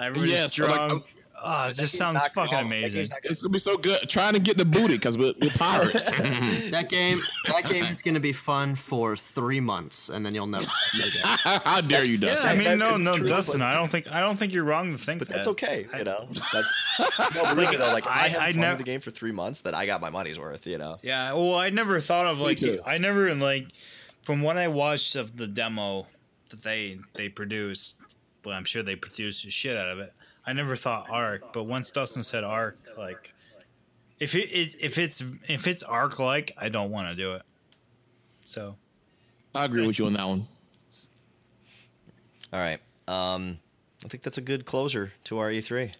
Everybody's 0.00 0.32
Yes, 0.32 0.58
like, 0.58 0.74
drunk. 0.74 0.92
I'm- 0.92 1.02
oh, 1.42 1.68
it 1.68 1.74
just 1.74 1.96
sounds 1.96 2.26
fucking 2.28 2.58
amazing. 2.58 3.08
It's 3.24 3.42
gonna 3.42 3.52
be 3.52 3.58
so 3.58 3.76
good. 3.76 4.08
Trying 4.08 4.34
to 4.34 4.38
get 4.40 4.56
the 4.58 4.64
booty 4.64 4.94
because 4.94 5.16
we're, 5.18 5.32
we're 5.40 5.50
pirates. 5.50 6.04
that 6.70 6.86
game, 6.88 7.20
that 7.46 7.64
game 7.68 7.84
is 7.84 8.02
going 8.02 8.14
to 8.14 8.20
be 8.20 8.32
fun 8.32 8.74
for 8.76 9.16
three 9.16 9.60
months, 9.60 10.08
and 10.08 10.24
then 10.24 10.34
you'll 10.34 10.46
never. 10.46 10.66
How 11.22 11.80
dare 11.80 12.04
you, 12.04 12.14
Yeah, 12.18 12.30
Dustin? 12.30 12.48
I 12.48 12.54
mean, 12.54 12.64
that- 12.64 12.78
no, 12.78 12.96
no, 12.96 13.16
true, 13.16 13.28
Dustin. 13.28 13.60
but- 13.60 13.66
I 13.66 13.74
don't 13.74 13.88
think 13.90 14.10
I 14.10 14.20
don't 14.20 14.36
think 14.36 14.52
you're 14.52 14.64
wrong 14.64 14.92
to 14.92 14.98
think 14.98 15.18
But 15.20 15.28
that. 15.28 15.34
that's 15.34 15.46
okay, 15.48 15.86
I- 15.92 15.98
you 15.98 16.04
know. 16.04 16.28
That's 16.52 16.72
no, 16.98 17.06
but 17.34 17.56
really 17.56 17.76
though. 17.76 17.92
Like 17.92 18.06
I, 18.06 18.24
I- 18.24 18.28
had 18.28 18.40
I 18.40 18.52
fun 18.52 18.60
nev- 18.60 18.70
with 18.78 18.78
the 18.86 18.90
game 18.92 19.00
for 19.00 19.10
three 19.10 19.32
months. 19.32 19.60
That 19.62 19.74
I 19.74 19.86
got 19.86 20.00
my 20.00 20.10
money's 20.10 20.38
worth. 20.38 20.66
You 20.66 20.78
know. 20.78 20.98
Yeah, 21.02 21.32
well, 21.34 21.54
I 21.56 21.70
never 21.70 22.00
thought 22.00 22.26
of 22.26 22.38
like. 22.38 22.62
I 22.86 22.98
never 22.98 23.34
like 23.34 23.68
from 24.22 24.42
what 24.42 24.56
I 24.56 24.68
watched 24.68 25.14
of 25.16 25.36
the 25.36 25.46
demo 25.46 26.06
that 26.50 26.62
they 26.62 26.98
they 27.14 27.28
produced. 27.28 27.96
Well, 28.44 28.54
I'm 28.54 28.64
sure 28.64 28.82
they 28.82 28.94
produced 28.96 29.44
the 29.44 29.50
shit 29.50 29.76
out 29.76 29.88
of 29.88 29.98
it. 29.98 30.12
I 30.46 30.52
never 30.52 30.76
thought 30.76 31.10
ARK, 31.10 31.52
but 31.52 31.64
once 31.64 31.90
Dustin 31.90 32.22
said 32.22 32.44
ARK, 32.44 32.76
like 32.96 33.34
if 34.20 34.34
it, 34.34 34.48
it 34.52 34.76
if 34.80 34.96
it's 34.98 35.22
if 35.48 35.66
it's 35.66 35.82
ARK 35.82 36.18
like, 36.18 36.52
I 36.58 36.68
don't 36.68 36.90
want 36.90 37.08
to 37.08 37.14
do 37.14 37.34
it. 37.34 37.42
So 38.46 38.76
I 39.54 39.64
agree 39.64 39.86
with 39.86 39.98
you 39.98 40.06
on 40.06 40.12
that 40.14 40.26
one. 40.26 40.46
All 42.52 42.60
right. 42.60 42.78
Um, 43.08 43.58
I 44.04 44.08
think 44.08 44.22
that's 44.22 44.38
a 44.38 44.42
good 44.42 44.64
closer 44.64 45.12
to 45.24 45.38
our 45.38 45.50
E3. 45.50 45.92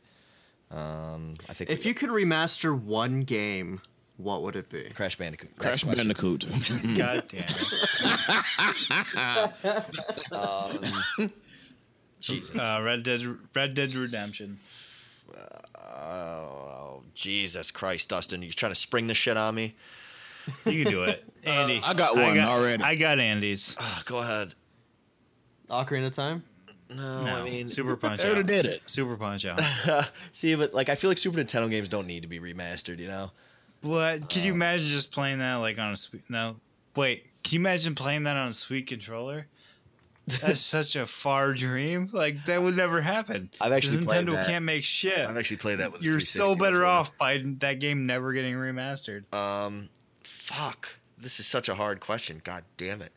Um, 0.70 1.34
I 1.48 1.52
think 1.52 1.70
If 1.70 1.84
you 1.86 1.94
could 1.94 2.10
remaster 2.10 2.78
one 2.78 3.22
game, 3.22 3.80
what 4.16 4.42
would 4.42 4.56
it 4.56 4.68
be? 4.68 4.90
Crash 4.94 5.16
Bandicoot. 5.16 5.50
Next 5.50 5.60
Crash 5.60 5.84
question. 5.84 6.08
Bandicoot. 6.08 6.96
God 6.96 7.24
damn 7.28 7.44
it. 11.22 11.32
Jesus. 12.34 12.60
Uh, 12.60 12.80
Red 12.84 13.02
Dead 13.02 13.20
Red 13.54 13.74
Dead 13.74 13.94
Redemption. 13.94 14.58
oh, 15.78 17.02
Jesus 17.14 17.70
Christ, 17.70 18.08
Dustin! 18.08 18.42
You 18.42 18.52
trying 18.52 18.72
to 18.72 18.78
spring 18.78 19.06
this 19.06 19.16
shit 19.16 19.36
on 19.36 19.54
me? 19.54 19.74
You 20.64 20.84
can 20.84 20.92
do 20.92 21.02
it, 21.04 21.24
Andy. 21.44 21.80
I 21.84 21.94
got 21.94 22.14
one 22.16 22.38
already. 22.38 22.82
I 22.82 22.94
got 22.94 23.18
Andy's. 23.18 23.76
Oh, 23.80 24.02
go 24.04 24.18
ahead. 24.18 24.54
Ocarina 25.68 26.06
of 26.06 26.12
Time. 26.12 26.44
No, 26.88 27.24
No, 27.24 27.36
I 27.36 27.42
mean, 27.42 27.68
Super 27.68 27.96
Punch 27.96 28.20
They 28.22 28.26
already 28.28 28.40
Out. 28.42 28.46
did 28.46 28.66
it. 28.66 28.82
Super 28.86 29.16
Punch 29.16 29.44
Out. 29.44 29.60
see, 30.32 30.54
but 30.54 30.72
like 30.72 30.88
I 30.88 30.94
feel 30.94 31.10
like 31.10 31.18
Super 31.18 31.38
Nintendo 31.38 31.68
games 31.68 31.88
don't 31.88 32.06
need 32.06 32.22
to 32.22 32.28
be 32.28 32.38
remastered. 32.38 32.98
You 33.00 33.08
know, 33.08 33.30
But 33.82 34.30
can 34.30 34.44
you 34.44 34.52
Um, 34.52 34.58
imagine 34.58 34.86
just 34.86 35.10
playing 35.10 35.40
that 35.40 35.54
like 35.56 35.78
on 35.78 35.92
a 35.92 35.96
sweet? 35.96 36.22
No, 36.28 36.56
wait. 36.94 37.24
Can 37.42 37.54
you 37.54 37.60
imagine 37.60 37.94
playing 37.96 38.22
that 38.24 38.36
on 38.36 38.48
a 38.48 38.52
sweet 38.52 38.86
controller? 38.86 39.46
That's 40.26 40.60
such 40.60 40.96
a 40.96 41.06
far 41.06 41.54
dream. 41.54 42.10
Like 42.12 42.44
that 42.46 42.62
would 42.62 42.76
never 42.76 43.00
happen. 43.00 43.50
I've 43.60 43.72
actually 43.72 44.04
Nintendo 44.04 44.32
that. 44.32 44.46
can't 44.46 44.64
make 44.64 44.82
shit. 44.84 45.18
I've 45.18 45.36
actually 45.36 45.58
played 45.58 45.78
that 45.78 45.92
with. 45.92 46.02
You're 46.02 46.20
so 46.20 46.56
better 46.56 46.78
before. 46.80 46.86
off 46.86 47.16
by 47.16 47.42
that 47.58 47.74
game 47.74 48.06
never 48.06 48.32
getting 48.32 48.54
remastered. 48.54 49.32
Um, 49.32 49.88
fuck. 50.24 50.88
This 51.18 51.40
is 51.40 51.46
such 51.46 51.68
a 51.68 51.74
hard 51.74 52.00
question. 52.00 52.42
God 52.44 52.64
damn 52.76 53.02
it. 53.02 53.12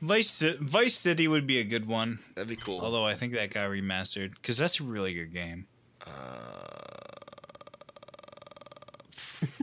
Vice 0.00 0.42
Vice 0.60 0.94
City 0.94 1.28
would 1.28 1.46
be 1.46 1.58
a 1.58 1.64
good 1.64 1.86
one. 1.86 2.20
That'd 2.34 2.48
be 2.48 2.56
cool. 2.56 2.80
Although 2.80 3.04
I 3.04 3.14
think 3.14 3.32
that 3.34 3.52
got 3.52 3.68
remastered 3.68 4.34
because 4.34 4.56
that's 4.56 4.80
a 4.80 4.84
really 4.84 5.12
good 5.12 5.32
game. 5.32 5.66
Uh... 6.06 6.60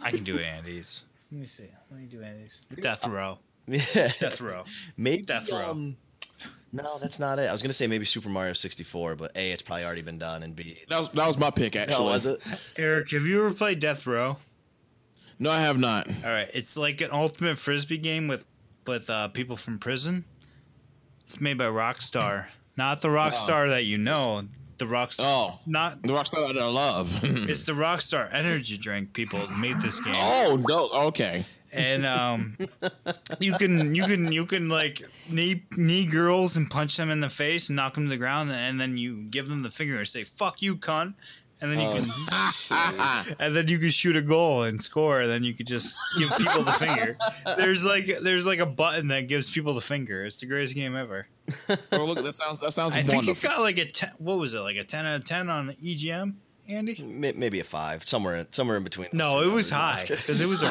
I 0.01 0.11
can 0.11 0.23
do 0.23 0.37
Andy's. 0.37 1.03
Let 1.31 1.41
me 1.41 1.47
see. 1.47 1.69
Let 1.91 1.99
me 1.99 2.05
do 2.05 2.21
Andy's. 2.21 2.61
Death 2.79 3.07
Row. 3.07 3.39
yeah, 3.67 4.11
Death 4.19 4.41
Row. 4.41 4.63
maybe 4.95 5.23
Death 5.23 5.51
Row. 5.51 5.71
Um, 5.71 5.97
no, 6.71 6.97
that's 6.99 7.19
not 7.19 7.39
it. 7.39 7.49
I 7.49 7.51
was 7.51 7.61
gonna 7.61 7.73
say 7.73 7.87
maybe 7.87 8.05
Super 8.05 8.29
Mario 8.29 8.53
64, 8.53 9.15
but 9.15 9.31
a, 9.35 9.51
it's 9.51 9.61
probably 9.61 9.85
already 9.85 10.01
been 10.01 10.17
done, 10.17 10.43
and 10.43 10.55
b, 10.55 10.79
That 10.89 10.99
was 10.99 11.09
that 11.09 11.27
was 11.27 11.37
my 11.37 11.49
pick 11.51 11.75
actually. 11.75 11.97
no, 12.05 12.11
was 12.11 12.25
it? 12.25 12.41
Eric, 12.77 13.11
have 13.11 13.23
you 13.23 13.39
ever 13.45 13.53
played 13.53 13.79
Death 13.79 14.05
Row? 14.05 14.37
No, 15.39 15.51
I 15.51 15.59
have 15.61 15.77
not. 15.77 16.07
All 16.23 16.31
right, 16.31 16.49
it's 16.53 16.75
like 16.77 16.99
an 17.01 17.09
ultimate 17.11 17.57
frisbee 17.59 17.97
game 17.99 18.27
with 18.27 18.45
with 18.85 19.09
uh, 19.09 19.27
people 19.29 19.55
from 19.57 19.79
prison. 19.79 20.25
It's 21.25 21.39
made 21.41 21.57
by 21.57 21.65
Rockstar, 21.65 22.47
not 22.77 23.01
the 23.01 23.09
Rockstar 23.09 23.67
that 23.69 23.83
you 23.85 23.97
know. 23.97 24.43
The 24.77 24.85
Rockstar, 24.85 25.23
Oh. 25.23 25.59
not 25.65 26.03
The 26.03 26.09
Rockstar 26.13 26.47
that 26.53 26.61
I 26.61 26.65
love. 26.67 27.19
it's 27.23 27.65
the 27.65 27.71
Rockstar 27.73 28.31
energy 28.31 28.77
drink 28.77 29.11
people 29.13 29.45
made 29.47 29.81
this 29.81 29.99
game. 29.99 30.13
oh 30.15 30.61
no, 30.69 30.89
okay. 31.07 31.45
And 31.77 32.05
um, 32.05 32.57
you 33.39 33.53
can 33.53 33.95
you 33.95 34.03
can 34.03 34.31
you 34.31 34.45
can 34.45 34.69
like 34.69 35.01
knee 35.29 35.63
knee 35.77 36.05
girls 36.05 36.57
and 36.57 36.69
punch 36.69 36.97
them 36.97 37.09
in 37.09 37.21
the 37.21 37.29
face 37.29 37.69
and 37.69 37.75
knock 37.75 37.93
them 37.95 38.05
to 38.05 38.09
the 38.09 38.17
ground, 38.17 38.51
and 38.51 38.79
then 38.81 38.97
you 38.97 39.23
give 39.29 39.47
them 39.47 39.63
the 39.63 39.71
finger 39.71 39.97
and 39.97 40.07
say 40.07 40.23
"fuck 40.23 40.61
you, 40.61 40.75
cunt," 40.75 41.13
and 41.61 41.71
then 41.71 41.79
you 41.79 41.89
can 41.89 43.35
and 43.39 43.55
then 43.55 43.67
you 43.67 43.79
can 43.79 43.89
shoot 43.89 44.15
a 44.15 44.21
goal 44.21 44.63
and 44.63 44.81
score. 44.81 45.21
And 45.21 45.31
then 45.31 45.43
you 45.43 45.53
could 45.53 45.67
just 45.67 45.99
give 46.17 46.29
people 46.37 46.63
the 46.63 46.73
finger. 46.73 47.17
There's 47.57 47.85
like 47.85 48.07
there's 48.21 48.45
like 48.47 48.59
a 48.59 48.65
button 48.65 49.07
that 49.09 49.27
gives 49.27 49.49
people 49.49 49.73
the 49.73 49.81
finger. 49.81 50.25
It's 50.25 50.39
the 50.39 50.45
greatest 50.47 50.75
game 50.75 50.95
ever. 50.95 51.27
Oh, 51.91 52.05
look, 52.05 52.23
that 52.23 52.33
sounds 52.33 52.59
that 52.59 52.73
sounds 52.73 52.95
I 52.95 53.03
think 53.03 53.27
it 53.27 53.41
got 53.41 53.59
like 53.61 53.77
a 53.77 53.85
ten, 53.85 54.11
what 54.17 54.37
was 54.37 54.53
it 54.53 54.59
like 54.59 54.77
a 54.77 54.83
ten 54.83 55.05
out 55.05 55.15
of 55.15 55.25
ten 55.25 55.49
on 55.49 55.69
EGM, 55.83 56.33
Andy? 56.69 57.01
Maybe 57.01 57.59
a 57.59 57.63
five, 57.63 58.07
somewhere 58.07 58.35
in, 58.37 58.47
somewhere 58.51 58.77
in 58.77 58.83
between. 58.83 59.09
No, 59.13 59.41
it 59.41 59.47
was 59.51 59.69
high 59.69 60.05
because 60.07 60.41
it 60.45 60.47
was 60.47 60.63
a 60.63 60.69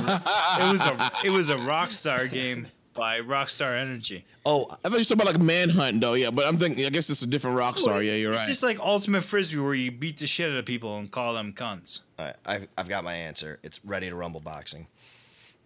it 0.61 0.71
was 0.73 0.81
a 0.83 1.13
it 1.25 1.31
was 1.31 1.51
a 1.51 1.57
Rockstar 1.57 2.31
game 2.31 2.67
by 2.95 3.21
Rockstar 3.21 3.77
Energy. 3.79 4.25
Oh, 4.45 4.67
I 4.71 4.89
thought 4.89 4.93
you 4.93 4.99
were 4.99 5.05
talking 5.05 5.21
about 5.23 5.27
like 5.35 5.41
Manhunt 5.43 6.01
though, 6.01 6.15
yeah. 6.15 6.31
But 6.31 6.47
I'm 6.47 6.59
thinking, 6.59 6.87
I 6.87 6.91
guess 6.91 7.11
it's 7.11 7.23
a 7.23 7.27
different 7.27 7.59
Rockstar. 7.59 8.05
Yeah, 8.05 8.15
you're 8.15 8.33
it's 8.33 8.41
right. 8.41 8.49
It's 8.49 8.61
just 8.61 8.63
like 8.63 8.79
ultimate 8.81 9.23
frisbee 9.25 9.59
where 9.59 9.75
you 9.75 9.91
beat 9.91 10.19
the 10.19 10.27
shit 10.27 10.51
out 10.51 10.57
of 10.59 10.65
people 10.65 10.97
and 10.99 11.11
call 11.11 11.35
them 11.35 11.53
cunts. 11.53 12.01
all 12.19 12.27
right, 12.27 12.37
I've, 12.47 12.69
I've 12.79 12.89
got 12.89 13.05
my 13.05 13.15
answer. 13.15 13.59
It's 13.63 13.85
Ready 13.85 14.09
to 14.09 14.17
Rumble 14.17 14.41
boxing. 14.41 14.87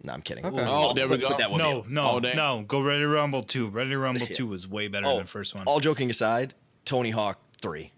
No, 0.03 0.13
I'm 0.13 0.21
kidding. 0.23 0.43
Okay. 0.45 0.65
Oh, 0.67 0.93
there 0.93 1.07
we 1.07 1.17
But- 1.17 1.21
but 1.21 1.29
go. 1.31 1.37
that 1.37 1.51
would 1.51 1.57
No, 1.59 1.85
no, 1.87 2.09
Oh, 2.13 2.19
no. 2.19 2.63
Go 2.67 2.81
Ready 2.81 3.01
to 3.01 3.07
Rumble 3.07 3.43
2. 3.43 3.67
Ready 3.67 3.91
to 3.91 3.97
Rumble 3.99 4.25
2 4.25 4.47
was 4.47 4.67
way 4.67 4.87
better 4.87 5.05
Oh, 5.05 5.09
than 5.17 5.25
the 5.25 5.29
first 5.29 5.53
one. 5.53 5.63
All 5.67 5.79
joking 5.79 6.09
aside, 6.09 6.55
Tony 6.85 7.11
Hawk 7.11 7.39
3. 7.61 7.91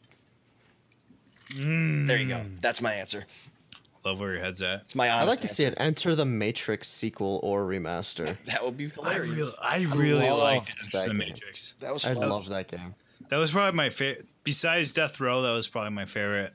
Mm. 1.56 2.08
There 2.08 2.18
you 2.18 2.28
go. 2.28 2.42
That's 2.62 2.82
my 2.82 2.94
answer. 2.94 3.26
Love 4.06 4.20
where 4.20 4.34
your 4.34 4.42
head's 4.44 4.62
at. 4.62 4.82
It's 4.82 4.96
my 4.96 5.10
honest 5.10 5.24
I'd 5.28 5.30
like 5.30 5.42
to 5.42 5.48
see 5.48 5.66
answer. 5.66 5.78
an 5.80 5.86
Enter 5.88 6.16
the 6.16 6.26
Matrix 6.26 6.90
sequel 6.90 7.40
or 7.44 7.64
remaster. 7.66 8.36
That 8.48 8.64
would 8.66 8.76
be 8.78 8.88
I 9.02 9.14
hilarious. 9.14 9.36
really, 9.38 9.52
I 9.62 9.78
really 9.96 10.30
loved 10.30 10.42
liked 10.44 10.92
that 10.92 11.04
The 11.04 11.08
game. 11.10 11.18
Matrix. 11.18 11.76
that 11.80 11.94
was 11.94 12.04
I 12.06 12.14
fun. 12.14 12.28
love 12.30 12.50
that 12.50 12.68
game. 12.68 12.96
That 13.30 13.38
was 13.38 13.52
probably 13.52 13.76
my 13.78 13.90
favorite. 13.90 14.28
Besides 14.44 14.92
Death 14.92 15.20
Row, 15.22 15.42
that 15.44 15.52
was 15.52 15.70
probably 15.70 15.92
my 15.92 16.04
favorite 16.06 16.54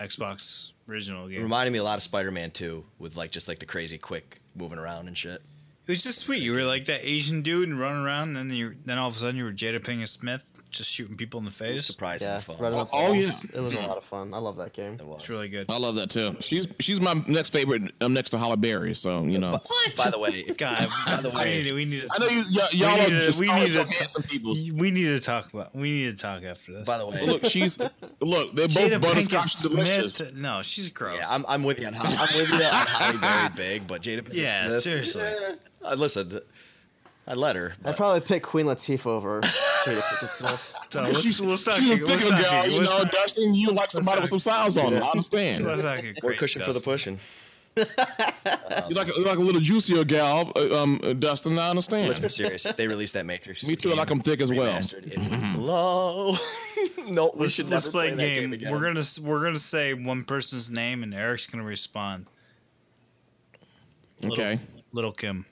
Xbox 0.00 0.72
original 0.88 1.26
It 1.26 1.32
game. 1.32 1.42
reminded 1.42 1.72
me 1.72 1.78
a 1.78 1.84
lot 1.84 1.96
of 1.96 2.02
Spider-Man 2.02 2.50
2 2.52 2.84
with 2.98 3.16
like 3.16 3.30
just 3.30 3.48
like 3.48 3.58
the 3.58 3.66
crazy 3.66 3.98
quick 3.98 4.40
moving 4.54 4.78
around 4.78 5.08
and 5.08 5.16
shit. 5.18 5.42
It 5.86 5.92
was 5.92 6.02
just 6.02 6.18
sweet. 6.18 6.42
You 6.42 6.52
were 6.52 6.62
like 6.64 6.86
that 6.86 7.00
Asian 7.04 7.42
dude 7.42 7.68
and 7.68 7.78
running 7.78 8.04
around, 8.04 8.36
and 8.36 8.50
then 8.50 8.56
you, 8.56 8.74
then 8.84 8.98
all 8.98 9.08
of 9.08 9.16
a 9.16 9.18
sudden 9.18 9.36
you 9.36 9.44
were 9.44 9.52
Jada 9.52 9.80
Pinkett 9.80 10.08
Smith 10.08 10.55
just 10.70 10.90
shooting 10.90 11.16
people 11.16 11.38
in 11.38 11.44
the 11.46 11.50
face. 11.50 11.86
Surprisingly 11.86 12.34
Yeah, 12.34 12.40
fun. 12.40 12.56
running 12.58 12.78
up 12.78 12.90
Oh, 12.92 13.12
walls. 13.12 13.16
yeah. 13.16 13.32
it 13.54 13.60
was 13.60 13.74
a 13.74 13.80
lot 13.80 13.96
of 13.96 14.04
fun. 14.04 14.34
I 14.34 14.38
love 14.38 14.56
that 14.56 14.72
game. 14.72 14.94
It 14.94 15.06
was. 15.06 15.20
It's 15.20 15.28
really 15.28 15.48
good. 15.48 15.66
I 15.70 15.78
love 15.78 15.94
that 15.94 16.10
too. 16.10 16.36
She's 16.40 16.66
she's 16.80 17.00
my 17.00 17.14
next 17.26 17.50
favorite. 17.50 17.92
I'm 18.00 18.12
next 18.12 18.30
to 18.30 18.38
Halle 18.38 18.56
Berry, 18.56 18.94
so 18.94 19.22
you 19.24 19.38
know. 19.38 19.52
What? 19.52 19.96
By 19.96 20.10
the 20.10 20.18
way, 20.18 20.42
God, 20.58 20.86
by 21.06 21.20
the 21.22 21.30
we 21.30 21.36
way, 21.36 21.44
need 21.58 21.64
to, 21.64 21.72
we 21.74 21.84
need 21.84 22.00
to, 22.02 22.08
I 22.12 22.18
know 22.18 22.26
you 22.28 22.44
y- 22.54 22.68
y'all 22.72 23.00
are 23.00 23.20
just 23.20 23.40
we 23.40 23.48
we 23.48 23.54
need 23.54 23.72
to- 23.72 23.84
handsome 23.84 24.22
people. 24.24 24.54
we 24.74 24.90
need 24.90 25.04
to 25.06 25.20
talk 25.20 25.52
about. 25.52 25.74
We 25.74 25.90
need 25.90 26.16
to 26.16 26.22
talk 26.22 26.42
after 26.42 26.72
this. 26.72 26.84
by 26.84 26.98
the 26.98 27.06
way, 27.06 27.24
Look, 27.26 27.44
she's 27.46 27.78
look. 28.20 28.52
They're 28.54 28.68
both 28.68 28.76
Jada 28.76 29.00
butterscotch 29.00 29.56
Pinkett 29.56 29.62
delicious. 29.62 30.22
No, 30.34 30.62
she's 30.62 30.88
gross. 30.90 31.18
yeah, 31.18 31.26
I'm, 31.30 31.44
I'm 31.48 31.62
with 31.64 31.78
you 31.80 31.86
on 31.86 31.92
how 31.94 32.04
I'm 32.04 32.36
with 32.38 32.48
you 32.50 32.54
on 32.56 32.60
Halle 32.86 33.18
Berry 33.18 33.48
big, 33.56 33.86
but 33.86 34.02
Jada 34.02 34.22
Pinkett 34.22 34.34
Yeah, 34.34 34.68
Smith. 34.68 34.82
seriously. 34.82 35.22
eh, 35.22 35.54
I 35.84 35.94
listened. 35.94 36.40
I 37.28 37.34
let 37.34 37.56
her. 37.56 37.74
I'd 37.84 37.96
probably 37.96 38.20
pick 38.20 38.42
Queen 38.44 38.66
Latifah 38.66 39.06
over 39.06 39.40
Jada 39.84 40.00
Pinkett 40.00 40.30
Smith. 40.30 40.74
So 40.90 41.12
She's, 41.14 41.40
let's 41.40 41.66
not 41.66 41.74
she's 41.74 41.90
a 41.90 41.96
get- 41.98 42.06
let's 42.06 42.22
thicker 42.24 42.42
girl, 42.42 42.66
you 42.68 42.82
know, 42.82 43.04
Dustin. 43.10 43.52
You 43.54 43.72
like 43.72 43.90
somebody 43.90 44.20
with 44.20 44.30
some 44.30 44.38
size 44.38 44.76
on 44.76 44.92
them. 44.92 45.02
I 45.02 45.08
understand. 45.08 45.64
let's 45.66 45.82
not 45.82 46.00
get 46.02 46.22
More 46.22 46.30
crazy, 46.32 46.38
cushion 46.38 46.62
for 46.62 46.72
the 46.72 46.80
pushing. 46.80 47.18
You 47.76 47.84
like 48.94 49.08
a, 49.08 49.12
you 49.18 49.24
like 49.24 49.36
a 49.38 49.42
little 49.42 49.60
juicier 49.60 50.02
gal, 50.04 50.50
uh, 50.56 50.82
um, 50.82 50.98
uh, 51.02 51.12
Dustin. 51.12 51.58
I 51.58 51.68
understand. 51.68 52.06
Let's 52.06 52.18
be 52.20 52.28
serious. 52.28 52.64
If 52.64 52.76
they 52.76 52.86
release 52.88 53.12
that 53.12 53.26
Matrix, 53.26 53.66
Me 53.66 53.74
too, 53.76 53.88
like 53.90 53.98
I 53.98 54.04
game 54.04 54.08
like 54.08 54.10
'em 54.12 54.20
thick 54.20 54.40
as 54.40 54.50
well. 54.52 54.72
remastered, 54.72 55.06
it 55.12 55.58
low. 55.58 56.36
no, 57.08 57.32
we 57.34 57.40
Let's, 57.42 57.52
should 57.52 57.68
let's 57.68 57.84
never 57.86 57.92
play 57.92 58.08
play, 58.08 58.12
a 58.12 58.16
that 58.16 58.22
game. 58.22 58.42
game 58.44 58.52
again. 58.54 58.72
we're 58.72 58.80
gonna 58.80 59.04
we're 59.22 59.42
gonna 59.42 59.58
say 59.58 59.92
one 59.94 60.24
person's 60.24 60.70
name 60.70 61.02
and 61.02 61.12
Eric's 61.12 61.46
gonna 61.46 61.64
respond. 61.64 62.26
okay, 64.24 64.58
Little 64.92 65.12
Kim. 65.12 65.44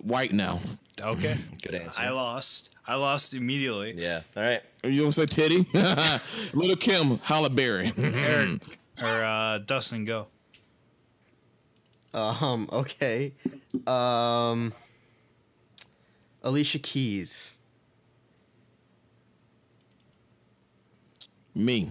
White 0.00 0.32
now. 0.32 0.60
Okay. 1.00 1.36
Good 1.62 1.74
answer. 1.74 2.00
I 2.00 2.10
lost. 2.10 2.70
I 2.86 2.96
lost 2.96 3.34
immediately. 3.34 3.94
yeah. 3.96 4.22
All 4.36 4.42
right. 4.42 4.60
You 4.84 5.00
gonna 5.00 5.12
say 5.12 5.26
titty? 5.26 5.66
Little 6.52 6.76
Kim 6.76 7.18
Halle 7.18 7.48
Berry. 7.48 7.92
Eric 7.98 8.60
or 9.00 9.06
uh, 9.24 9.58
Dustin, 9.58 10.04
go. 10.04 10.26
Um, 12.12 12.68
okay. 12.72 13.32
Um, 13.86 14.72
Alicia 16.42 16.78
Keys. 16.80 17.54
Me. 21.54 21.88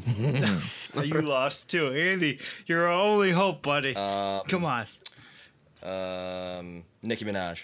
you 1.03 1.21
lost 1.21 1.69
too, 1.69 1.87
Andy. 1.89 2.39
You're 2.65 2.87
our 2.87 2.93
only 2.93 3.31
hope, 3.31 3.61
buddy. 3.61 3.95
Um, 3.95 4.41
Come 4.47 4.65
on. 4.65 4.85
Um, 5.83 6.83
Nicki 7.03 7.25
Minaj. 7.25 7.59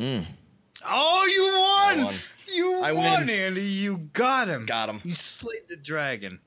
Mm. 0.00 0.24
Oh, 0.86 1.26
you 1.26 1.42
I 1.42 1.94
won! 1.96 2.04
won. 2.06 2.14
You 2.52 2.82
I 2.82 2.92
won, 2.92 3.20
win. 3.26 3.30
Andy. 3.30 3.62
You 3.62 3.98
got 4.12 4.48
him. 4.48 4.66
Got 4.66 4.88
him. 4.88 5.00
You 5.04 5.12
slayed 5.12 5.68
the 5.68 5.76
dragon. 5.76 6.40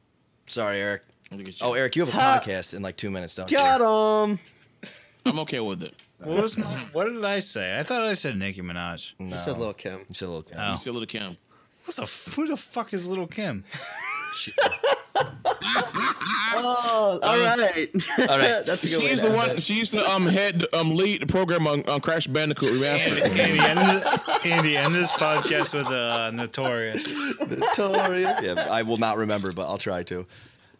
Sorry, 0.47 0.79
Eric. 0.81 1.03
Look 1.31 1.41
at 1.47 1.47
you. 1.61 1.65
Oh, 1.65 1.73
Eric, 1.73 1.95
you 1.95 2.03
have 2.05 2.09
a 2.13 2.17
Ha. 2.19 2.41
podcast 2.43 2.73
in 2.73 2.81
like 2.81 2.97
two 2.97 3.09
minutes, 3.11 3.35
don't 3.35 3.49
Got 3.49 3.79
you? 3.79 4.33
him. 4.33 4.39
I'm 5.25 5.39
okay 5.39 5.59
with 5.59 5.81
it. 5.83 5.93
What 6.19 6.41
was 6.41 6.57
my, 6.57 6.65
what 6.93 7.05
did 7.05 7.23
I 7.23 7.39
say? 7.39 7.77
I 7.79 7.83
thought 7.83 8.03
I 8.03 8.13
said 8.13 8.37
Nicki 8.37 8.61
Minaj. 8.61 9.13
No. 9.19 9.35
You 9.35 9.39
said 9.39 9.57
Lil 9.57 9.73
Kim. 9.73 9.99
You 10.07 10.13
said 10.13 10.29
Lil 10.29 10.43
Kim. 10.43 10.57
Oh. 10.59 10.71
You 10.71 10.77
see 10.77 10.89
Little 10.89 11.05
Kim. 11.05 11.37
What 11.85 11.95
the 11.97 12.05
who 12.31 12.47
the 12.47 12.57
fuck 12.57 12.93
is 12.93 13.05
Little 13.07 13.27
Kim? 13.27 13.63
Oh, 16.55 17.19
all 17.21 17.39
right. 17.57 17.89
All 18.29 18.37
right. 18.39 18.65
That's 18.65 18.83
a 18.83 18.87
good 18.89 18.99
way 18.99 19.09
She's 19.09 19.21
to 19.21 19.29
the 19.29 19.35
one. 19.35 19.49
it. 19.51 19.63
She 19.63 19.73
used 19.73 19.93
to 19.93 20.09
um 20.09 20.25
head 20.27 20.63
um 20.73 20.95
lead 20.95 21.21
the 21.21 21.25
program 21.27 21.67
on, 21.67 21.87
on 21.89 21.99
Crash 21.99 22.27
Bandicoot 22.27 22.81
Andy, 22.81 23.21
Remastered. 23.21 23.37
Andy, 23.37 23.59
end, 23.59 24.21
Andy, 24.45 24.77
end 24.77 24.95
this 24.95 25.11
podcast 25.11 25.73
with 25.73 25.87
uh, 25.87 26.29
Notorious. 26.31 27.07
Notorious. 27.39 28.39
yeah, 28.41 28.67
I 28.69 28.83
will 28.83 28.97
not 28.97 29.17
remember, 29.17 29.51
but 29.51 29.67
I'll 29.67 29.77
try 29.77 30.03
to. 30.03 30.25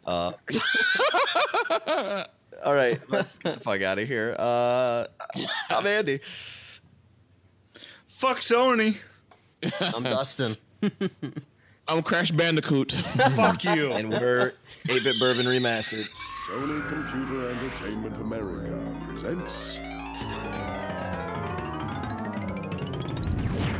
Uh, 0.05 0.33
all 2.63 2.73
right, 2.73 2.99
let's 3.09 3.37
get 3.39 3.55
the 3.55 3.59
fuck 3.59 3.81
out 3.81 3.97
of 3.97 4.07
here. 4.07 4.35
Uh, 4.37 5.05
I'm 5.69 5.87
Andy. 5.87 6.19
Fuck 8.07 8.39
Sony. 8.39 8.97
I'm 9.81 10.03
Dustin. 10.03 10.55
I'm 11.87 12.01
Crash 12.01 12.31
Bandicoot. 12.31 12.91
Fuck 13.35 13.65
you. 13.65 13.91
And 13.91 14.09
we're 14.09 14.53
8 14.89 15.03
Bit 15.03 15.19
Bourbon 15.19 15.45
Remastered. 15.45 16.07
Sony 16.47 16.87
Computer 16.87 17.49
Entertainment 17.49 18.15
America 18.21 18.79
presents 19.07 19.79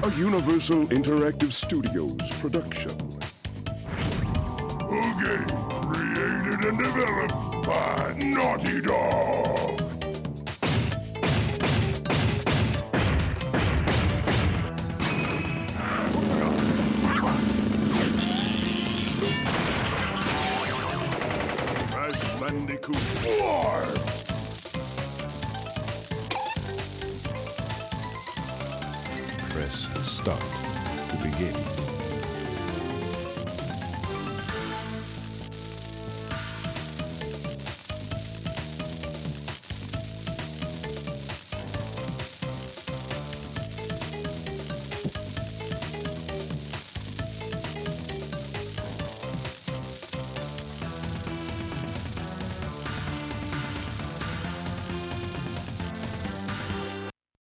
a 0.03 0.11
Universal 0.17 0.87
Interactive 0.87 1.53
Studios 1.53 2.19
production. 2.41 2.91
A 3.69 5.01
game 5.23 5.47
created 5.69 6.65
and 6.65 6.77
developed 6.77 7.65
by 7.65 8.13
Naughty 8.17 8.81
Dog. 8.81 9.92
Bandicoot 22.53 22.95
4! 22.95 23.41
Press 29.49 29.87
start 30.07 30.39
to 31.09 31.17
begin. 31.23 31.92